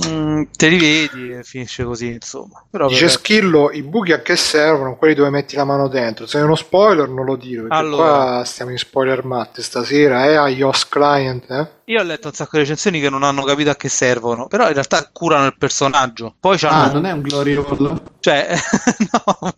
Mm, 0.08 0.44
te 0.56 0.68
li 0.68 0.78
vedi 0.78 1.32
e 1.34 1.44
finisce 1.44 1.84
così 1.84 2.08
insomma. 2.08 2.66
Però 2.70 2.88
dice 2.88 3.06
per... 3.06 3.10
Schillo 3.12 3.72
i 3.72 3.84
buchi 3.84 4.14
a 4.14 4.22
che 4.22 4.36
servono? 4.36 4.96
Quelli 4.96 5.14
dove 5.14 5.30
metti 5.30 5.56
la 5.56 5.64
mano 5.64 5.88
dentro. 5.88 6.26
Se 6.26 6.40
è 6.40 6.44
uno 6.44 6.56
spoiler 6.56 7.10
non 7.10 7.26
lo 7.26 7.36
dire 7.36 7.62
perché 7.62 7.76
allora... 7.76 8.04
qua 8.04 8.44
stiamo 8.46 8.72
in 8.72 8.78
spoiler 8.78 9.24
matte 9.24 9.62
stasera 9.62 10.26
è 10.26 10.44
eh, 10.44 10.52
iOS 10.52 10.88
client 10.88 11.50
eh? 11.50 11.68
io 11.92 12.00
ho 12.00 12.04
letto 12.04 12.28
un 12.28 12.34
sacco 12.34 12.52
di 12.54 12.60
recensioni 12.60 13.00
che 13.02 13.10
non 13.10 13.24
hanno 13.24 13.44
capito 13.44 13.70
a 13.70 13.76
che 13.76 13.90
servono 13.90 14.48
però 14.48 14.68
in 14.68 14.74
realtà 14.74 15.10
curano 15.12 15.46
il 15.46 15.58
personaggio. 15.58 16.36
Poi 16.40 16.58
ah 16.62 16.92
non 16.92 17.06
è 17.06 17.12
un 17.12 17.22
glory 17.22 17.56
hole? 17.56 18.02
Cioè 18.20 18.56
no. 19.12 19.54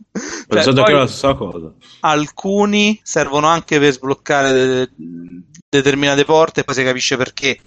Cioè, 0.47 0.73
che 0.83 0.91
la 0.91 1.07
stessa 1.07 1.35
cosa. 1.35 1.71
alcuni 2.01 2.99
servono 3.03 3.47
anche 3.47 3.79
per 3.79 3.91
sbloccare 3.91 4.53
de- 4.53 4.89
determinate 5.69 6.25
porte 6.25 6.61
e 6.61 6.63
poi 6.63 6.75
si 6.75 6.83
capisce 6.83 7.17
perché 7.17 7.59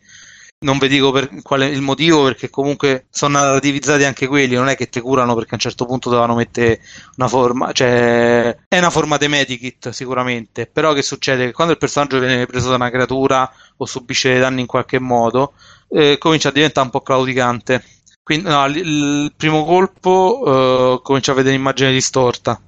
non 0.59 0.79
vi 0.79 0.89
dico 0.89 1.13
per 1.13 1.43
qual 1.43 1.61
è 1.61 1.67
il 1.67 1.83
motivo 1.83 2.25
perché 2.25 2.49
comunque 2.49 3.07
sono 3.11 3.39
narrativizzati 3.39 4.05
anche 4.05 4.27
quelli 4.27 4.55
non 4.55 4.69
è 4.69 4.77
che 4.77 4.89
ti 4.89 5.01
curano 5.01 5.35
perché 5.35 5.51
a 5.51 5.55
un 5.55 5.61
certo 5.61 5.85
punto 5.85 6.09
dovevano 6.09 6.35
mettere 6.35 6.81
una 7.17 7.29
forma 7.29 7.73
cioè 7.73 8.57
è 8.67 8.79
una 8.79 8.91
forma 8.91 9.17
di 9.19 9.29
medikit 9.29 9.91
sicuramente. 9.91 10.67
Però 10.67 10.93
che 10.93 11.03
succede? 11.03 11.47
Che 11.47 11.53
quando 11.53 11.73
il 11.75 11.79
personaggio 11.79 12.19
viene 12.19 12.47
preso 12.47 12.71
da 12.71 12.77
una 12.77 12.91
creatura 12.91 13.51
o 13.77 13.87
subisce 13.87 14.39
danni 14.39 14.63
in 14.63 14.67
qualche 14.67 14.99
modo 14.99 15.55
eh, 15.89 16.17
comincia 16.19 16.49
a 16.49 16.53
diventare 16.53 16.87
un 16.87 16.93
po' 16.93 17.01
claudicante. 17.03 17.85
Quindi 18.23 18.49
no, 18.49 18.67
il 18.67 19.33
primo 19.37 19.65
colpo 19.65 20.97
eh, 20.97 21.01
comincia 21.03 21.33
a 21.33 21.35
vedere 21.35 21.55
un'immagine 21.55 21.93
distorta 21.93 22.61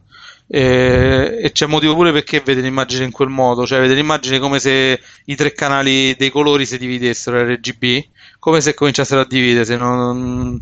e, 0.51 1.39
e 1.43 1.52
c'è 1.52 1.67
motivo 1.67 1.94
pure 1.94 2.10
perché 2.10 2.41
vede 2.41 2.62
l'immagine 2.62 3.05
in 3.05 3.10
quel 3.10 3.28
modo, 3.28 3.67
cioè 3.67 3.81
vede 3.81 3.94
l'immagine 3.94 4.39
come 4.39 4.59
se 4.59 4.99
i 5.27 5.36
tre 5.36 5.52
canali 5.52 6.15
dei 6.17 6.31
colori 6.31 6.65
si 6.65 6.78
dividessero 6.78 7.43
RGB, 7.43 8.05
come 8.39 8.62
se 8.62 8.73
cominciassero 8.73 9.20
a 9.20 9.27
dividersi, 9.27 9.77
non, 9.77 10.59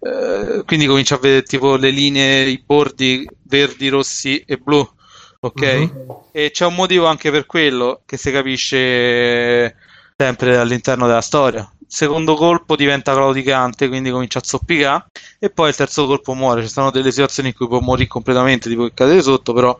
eh, 0.00 0.62
quindi 0.66 0.86
comincia 0.86 1.14
a 1.14 1.18
vedere 1.18 1.42
tipo 1.42 1.76
le 1.76 1.90
linee, 1.90 2.48
i 2.48 2.62
bordi 2.64 3.26
verdi, 3.44 3.88
rossi 3.88 4.42
e 4.44 4.56
blu, 4.56 4.86
ok? 5.40 5.90
Uh-huh. 5.92 6.24
E 6.32 6.50
c'è 6.50 6.66
un 6.66 6.74
motivo 6.74 7.06
anche 7.06 7.30
per 7.30 7.46
quello 7.46 8.02
che 8.04 8.16
si 8.16 8.32
capisce 8.32 9.76
sempre 10.16 10.56
all'interno 10.56 11.06
della 11.06 11.20
storia 11.20 11.70
secondo 11.88 12.34
colpo 12.36 12.76
diventa 12.76 13.14
claudicante, 13.14 13.88
quindi 13.88 14.10
comincia 14.10 14.38
a 14.38 14.44
zoppicare, 14.44 15.06
e 15.40 15.50
poi 15.50 15.70
il 15.70 15.76
terzo 15.76 16.06
colpo 16.06 16.34
muore. 16.34 16.62
Ci 16.62 16.68
sono 16.68 16.90
delle 16.90 17.10
situazioni 17.10 17.48
in 17.48 17.54
cui 17.54 17.66
può 17.66 17.80
morire 17.80 18.06
completamente, 18.06 18.68
tipo 18.68 18.84
che 18.84 18.94
cadere 18.94 19.22
sotto, 19.22 19.52
però 19.52 19.76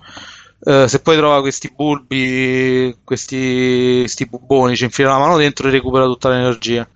eh, 0.61 0.89
se 0.89 1.01
poi 1.01 1.17
trova 1.17 1.41
questi 1.41 1.71
bulbi, 1.75 2.97
questi, 3.05 3.99
questi 4.01 4.27
buboni, 4.27 4.77
ci 4.77 4.85
infila 4.85 5.11
la 5.11 5.19
mano 5.19 5.37
dentro 5.37 5.69
e 5.69 5.71
recupera 5.71 6.05
tutta 6.07 6.31
l'energia. 6.31 6.89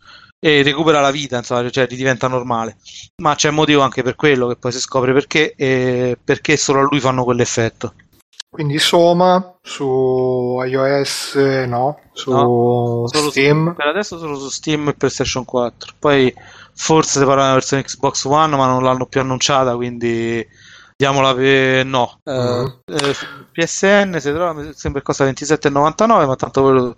E 0.45 0.63
recupera 0.65 1.01
la 1.01 1.13
vita, 1.13 1.37
insomma, 1.37 1.71
cioè 1.71 1.87
diventa 1.87 2.27
normale. 2.27 2.77
Ma 3.23 3.37
c'è 3.37 3.51
motivo 3.51 3.83
anche 3.83 4.03
per 4.03 4.17
quello 4.17 4.49
che 4.49 4.57
poi 4.57 4.73
si 4.73 4.81
scopre 4.81 5.13
perché, 5.13 5.55
e 5.57 6.19
perché 6.23 6.57
solo 6.57 6.81
a 6.81 6.83
lui 6.83 6.99
fanno 6.99 7.23
quell'effetto. 7.23 7.95
Quindi 8.53 8.79
Soma 8.79 9.57
su 9.63 10.61
iOS 10.63 11.37
no, 11.67 11.99
su 12.13 12.31
no, 12.31 13.07
Steam. 13.09 13.69
Su, 13.69 13.75
per 13.75 13.87
adesso 13.87 14.19
solo 14.19 14.39
su 14.39 14.51
Steam 14.51 14.89
e 14.89 14.93
PlayStation 14.93 15.47
4. 15.47 15.95
Poi 15.99 16.35
forse 16.75 17.19
si 17.19 17.25
parla 17.25 17.45
della 17.45 17.55
versione 17.55 17.83
Xbox 17.83 18.25
One, 18.25 18.55
ma 18.55 18.67
non 18.67 18.83
l'hanno 18.83 19.07
più 19.07 19.21
annunciata, 19.21 19.75
quindi 19.75 20.47
diamola 20.95 21.35
per 21.35 21.87
no. 21.87 22.21
Uh-huh. 22.23 22.83
Eh, 22.85 23.15
PSN 23.53 24.19
si 24.21 24.31
trova, 24.31 24.71
sembra 24.75 25.01
costa 25.01 25.25
27,99, 25.25 26.27
ma 26.27 26.37
tanto 26.37 26.61
voi 26.61 26.75
lo 26.75 26.97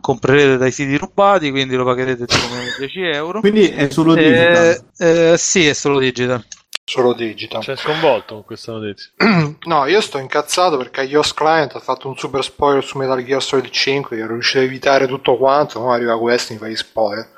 comprerete 0.00 0.56
dai 0.56 0.70
siti 0.70 0.96
rubati, 0.96 1.50
quindi 1.50 1.74
lo 1.74 1.84
pagherete 1.84 2.26
tipo 2.26 2.46
10 2.78 3.00
euro. 3.00 3.40
Quindi 3.40 3.68
è 3.70 3.90
solo 3.90 4.14
eh, 4.14 4.22
digital? 4.22 4.84
Eh, 4.98 5.36
sì, 5.36 5.66
è 5.66 5.72
solo 5.72 5.98
digital 5.98 6.44
solo 6.84 7.12
digital. 7.12 7.62
Cioè, 7.62 7.76
sconvolto 7.76 8.34
con 8.34 8.44
questa 8.44 8.72
notizia. 8.72 9.10
no, 9.64 9.86
io 9.86 10.00
sto 10.00 10.18
incazzato 10.18 10.76
perché 10.76 11.02
iOS 11.02 11.32
Client 11.34 11.74
ha 11.74 11.80
fatto 11.80 12.08
un 12.08 12.16
super 12.16 12.42
spoiler 12.42 12.84
su 12.84 12.98
Metal 12.98 13.22
Gear 13.24 13.42
Solid 13.42 13.70
5 13.70 14.16
che 14.16 14.26
riuscito 14.26 14.58
a 14.58 14.62
evitare 14.62 15.06
tutto 15.06 15.36
quanto, 15.36 15.80
ma 15.80 15.94
arriva 15.94 16.18
questo 16.18 16.52
e 16.52 16.56
mi 16.56 16.60
fa 16.60 16.68
gli 16.68 16.76
spoiler. 16.76 17.28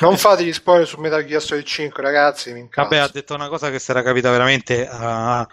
Non 0.00 0.16
fate 0.18 0.44
gli 0.44 0.52
spoiler 0.52 0.86
su 0.86 1.00
Metal 1.00 1.24
Gear 1.24 1.40
Solid 1.40 1.64
5, 1.64 2.02
ragazzi, 2.02 2.52
mi 2.52 2.60
incazzo. 2.60 2.88
Vabbè, 2.88 3.02
ha 3.02 3.10
detto 3.12 3.34
una 3.34 3.48
cosa 3.48 3.70
che 3.70 3.78
si 3.78 3.90
era 3.90 4.02
capita 4.02 4.30
veramente 4.30 4.88
a... 4.88 5.46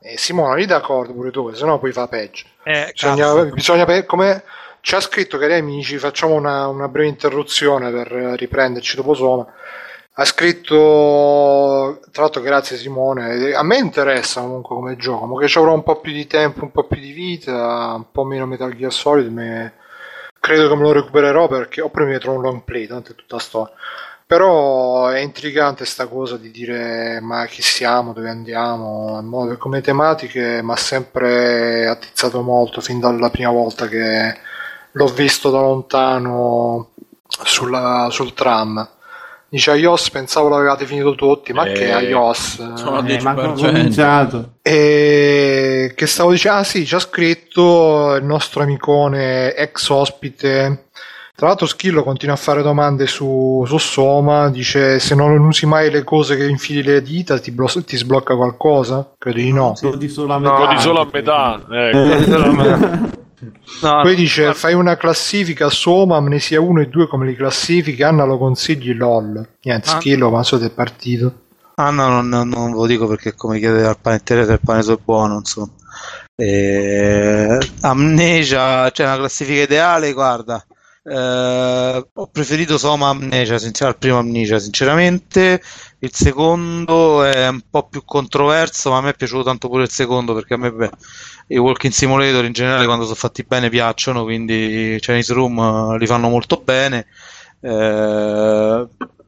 Eh, 0.00 0.16
Simone, 0.18 0.56
lì 0.56 0.66
d'accordo 0.66 1.12
pure 1.12 1.30
tu, 1.30 1.52
se 1.52 1.64
no 1.64 1.78
poi 1.78 1.92
fa 1.92 2.06
peggio. 2.06 2.44
Eh, 2.62 2.90
bisogna, 2.92 3.44
bisogna 3.46 4.04
come 4.04 4.44
ci 4.80 4.94
ha 4.94 5.00
scritto, 5.00 5.36
cari 5.36 5.54
amici, 5.54 5.98
facciamo 5.98 6.34
una, 6.34 6.68
una 6.68 6.86
breve 6.86 7.08
interruzione 7.08 7.90
per 7.90 8.06
riprenderci 8.06 8.94
dopo 8.94 9.14
Soma 9.14 9.52
ha 10.18 10.24
scritto, 10.24 12.00
tra 12.10 12.22
l'altro 12.22 12.40
grazie 12.40 12.78
Simone, 12.78 13.52
a 13.52 13.62
me 13.62 13.76
interessa 13.76 14.40
comunque 14.40 14.74
come 14.74 14.96
gioco, 14.96 15.26
ma 15.26 15.38
che 15.38 15.46
ci 15.46 15.58
avrò 15.58 15.74
un 15.74 15.82
po' 15.82 16.00
più 16.00 16.12
di 16.12 16.26
tempo, 16.26 16.64
un 16.64 16.72
po' 16.72 16.84
più 16.84 16.98
di 16.98 17.12
vita, 17.12 17.92
un 17.96 18.06
po' 18.10 18.24
meno 18.24 18.46
Metal 18.46 18.74
Gear 18.74 18.90
Solid, 18.92 19.30
me... 19.30 19.74
credo 20.40 20.68
che 20.68 20.74
me 20.74 20.82
lo 20.82 20.92
recupererò 20.92 21.48
perché 21.48 21.82
ho 21.82 21.90
trovo 21.90 22.36
un 22.36 22.42
long 22.42 22.62
play, 22.64 22.86
tanto 22.86 23.12
è 23.12 23.14
tutta 23.14 23.38
storia. 23.38 23.74
Però 24.26 25.08
è 25.08 25.20
intrigante 25.20 25.84
sta 25.84 26.06
cosa 26.06 26.36
di 26.38 26.50
dire 26.50 27.20
ma 27.20 27.44
chi 27.46 27.62
siamo, 27.62 28.12
dove 28.14 28.30
andiamo, 28.30 29.22
come 29.58 29.82
tematiche 29.82 30.60
mi 30.62 30.72
ha 30.72 30.76
sempre 30.76 31.86
attizzato 31.86 32.40
molto 32.42 32.80
fin 32.80 33.00
dalla 33.00 33.30
prima 33.30 33.50
volta 33.50 33.86
che 33.86 34.36
l'ho 34.92 35.06
visto 35.08 35.50
da 35.50 35.60
lontano 35.60 36.92
sulla, 37.28 38.08
sul 38.10 38.32
tram 38.34 38.94
Dice 39.48 39.76
iOS 39.76 40.10
pensavo 40.10 40.48
l'avevate 40.48 40.86
finito 40.86 41.14
tutti, 41.14 41.52
ma 41.52 41.64
eh, 41.64 41.72
che 41.72 41.84
iOS? 41.84 42.74
Sono 42.74 43.06
eh, 43.06 43.20
ma 43.22 43.34
cominciato. 43.34 44.54
E 44.60 45.92
che 45.94 46.06
stavo 46.06 46.32
dicendo? 46.32 46.58
Ah 46.58 46.64
sì, 46.64 46.84
ci 46.84 46.94
ha 46.96 46.98
scritto 46.98 48.16
il 48.16 48.24
nostro 48.24 48.62
amicone 48.62 49.54
ex 49.54 49.88
ospite. 49.88 50.88
Tra 51.36 51.48
l'altro 51.48 51.66
Schillo 51.66 52.02
continua 52.02 52.34
a 52.34 52.38
fare 52.38 52.62
domande 52.62 53.06
su, 53.06 53.62
su 53.66 53.76
Soma, 53.76 54.48
dice 54.48 54.98
se 54.98 55.14
non 55.14 55.38
usi 55.38 55.66
mai 55.66 55.90
le 55.90 56.02
cose 56.02 56.34
che 56.34 56.46
infili 56.46 56.82
le 56.82 57.02
dita 57.02 57.38
ti, 57.38 57.50
blo- 57.50 57.84
ti 57.84 57.96
sblocca 57.96 58.34
qualcosa? 58.34 59.12
Credo 59.18 59.36
di 59.36 59.52
no. 59.52 59.74
Lo 59.82 59.96
di 59.96 60.08
solo 60.08 60.32
a 60.32 60.38
metà. 60.38 60.58
No, 60.58 60.66
di 60.66 60.80
solo 60.80 61.00
a 61.00 61.08
metà. 61.12 61.60
Ecco. 61.70 63.24
No, 63.82 64.02
Poi 64.02 64.14
dice: 64.14 64.46
no. 64.46 64.54
Fai 64.54 64.74
una 64.74 64.96
classifica 64.96 65.68
Soma, 65.68 66.16
Amnesia 66.16 66.60
1 66.60 66.80
e 66.80 66.88
2 66.88 67.06
come 67.08 67.26
le 67.26 67.34
classifiche. 67.34 68.04
Anna 68.04 68.24
lo 68.24 68.38
consigli 68.38 68.94
LOL. 68.94 69.46
Niente, 69.62 69.90
ah. 69.90 70.28
ma 70.28 70.42
so 70.42 70.56
del 70.58 70.72
partito. 70.72 71.44
Ah, 71.76 71.90
no, 71.90 72.08
non, 72.08 72.28
non, 72.28 72.48
non, 72.48 72.70
ve 72.70 72.76
lo 72.76 72.86
dico 72.86 73.06
perché, 73.06 73.34
come 73.34 73.58
chiede 73.58 73.84
al 73.84 73.98
panettiere, 74.00 74.46
se 74.46 74.52
il 74.52 74.60
pane 74.64 74.80
è 74.80 74.98
buono, 75.04 75.36
insomma. 75.36 75.72
E... 76.34 77.58
Amnesia, 77.82 78.90
cioè 78.90 79.06
una 79.06 79.16
classifica 79.16 79.62
ideale, 79.62 80.12
guarda. 80.12 80.64
Eh, 81.02 82.06
ho 82.12 82.26
preferito 82.28 82.78
Soma 82.78 83.10
Amnesia 83.10 83.58
al 83.86 83.96
primo 83.96 84.18
Amnesia, 84.18 84.58
sinceramente. 84.58 85.62
Il 85.98 86.12
secondo 86.12 87.22
è 87.24 87.48
un 87.48 87.62
po' 87.70 87.88
più 87.88 88.04
controverso, 88.04 88.90
ma 88.90 88.98
a 88.98 89.00
me 89.00 89.10
è 89.10 89.14
piaciuto 89.14 89.42
tanto 89.44 89.68
pure 89.68 89.84
il 89.84 89.90
secondo 89.90 90.34
perché 90.34 90.54
a 90.54 90.58
me 90.58 90.70
beh, 90.70 90.90
i 91.48 91.56
walking 91.56 91.92
simulator 91.92 92.44
in 92.44 92.52
generale 92.52 92.84
quando 92.84 93.04
sono 93.04 93.16
fatti 93.16 93.44
bene 93.44 93.70
piacciono, 93.70 94.24
quindi 94.24 94.98
Chinese 95.00 95.32
Room 95.32 95.94
eh, 95.94 95.98
li 95.98 96.06
fanno 96.06 96.28
molto 96.28 96.60
bene. 96.62 97.06
Eh, 97.60 97.68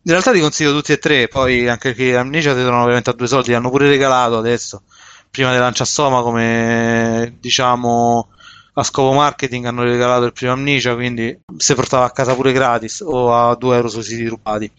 in 0.02 0.14
realtà 0.14 0.30
li 0.30 0.40
consiglio 0.40 0.72
tutti 0.72 0.92
e 0.92 0.98
tre, 0.98 1.28
poi 1.28 1.68
anche 1.68 1.94
che 1.94 2.16
Amnesia 2.16 2.54
ti 2.54 2.60
trovano 2.60 2.84
veramente 2.84 3.10
a 3.10 3.14
due 3.14 3.26
soldi, 3.26 3.48
li 3.48 3.54
hanno 3.54 3.70
pure 3.70 3.88
regalato 3.88 4.36
adesso, 4.36 4.82
prima 5.30 5.52
di 5.52 5.58
lancia 5.58 5.84
Soma 5.84 6.22
come 6.22 7.36
diciamo 7.40 8.28
a 8.74 8.82
scopo 8.84 9.12
marketing 9.12 9.64
hanno 9.64 9.82
regalato 9.82 10.24
il 10.24 10.32
primo 10.32 10.52
Amnesia, 10.52 10.94
quindi 10.94 11.36
si 11.56 11.74
portava 11.74 12.04
a 12.04 12.10
casa 12.10 12.34
pure 12.34 12.52
gratis 12.52 13.00
o 13.00 13.34
a 13.34 13.54
2 13.56 13.76
euro 13.76 13.88
sui 13.88 14.02
siti 14.02 14.26
rubati. 14.26 14.70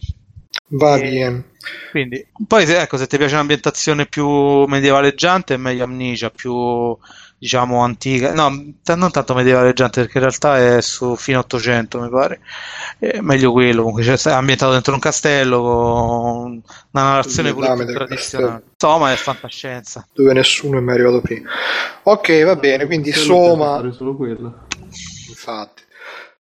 Va 0.69 0.98
bene. 0.98 1.49
Quindi, 1.92 2.26
poi 2.48 2.64
ecco, 2.64 2.98
se 2.98 3.08
ti 3.08 3.18
piace 3.18 3.34
un'ambientazione 3.34 4.06
più 4.06 4.28
medievaleggiante 4.66 5.56
è 5.56 5.58
meglio 5.58 5.84
Amnesia, 5.84 6.30
più 6.30 6.98
diciamo 7.38 7.80
antica, 7.80 8.34
no, 8.34 8.74
t- 8.84 8.96
non 8.96 9.12
tanto 9.12 9.34
medievaleggiante 9.34 10.02
perché 10.02 10.18
in 10.18 10.24
realtà 10.26 10.76
è 10.76 10.82
su 10.82 11.16
fine 11.16 11.38
800 11.38 12.02
mi 12.02 12.10
pare, 12.10 12.42
è 13.00 13.22
meglio 13.22 13.54
quello, 13.54 13.84
comunque 13.84 14.04
cioè, 14.04 14.32
è 14.32 14.34
ambientato 14.34 14.74
dentro 14.74 14.94
un 14.94 15.00
castello 15.00 15.62
con 15.62 16.62
una 16.92 17.04
narrazione 17.04 17.54
pure 17.54 17.74
più 17.76 17.94
tradizionale. 17.94 18.64
Insomma, 18.74 19.14
è 19.14 19.16
fantascienza. 19.16 20.06
Dove 20.14 20.34
nessuno 20.34 20.78
è 20.78 20.82
mai 20.82 20.96
arrivato 20.96 21.22
prima. 21.22 21.50
Ok, 22.04 22.44
va 22.44 22.56
bene, 22.56 22.86
quindi 22.86 23.12
Soma... 23.14 23.82
Solo 23.92 24.16
quello. 24.16 24.68
Infatti. 25.30 25.88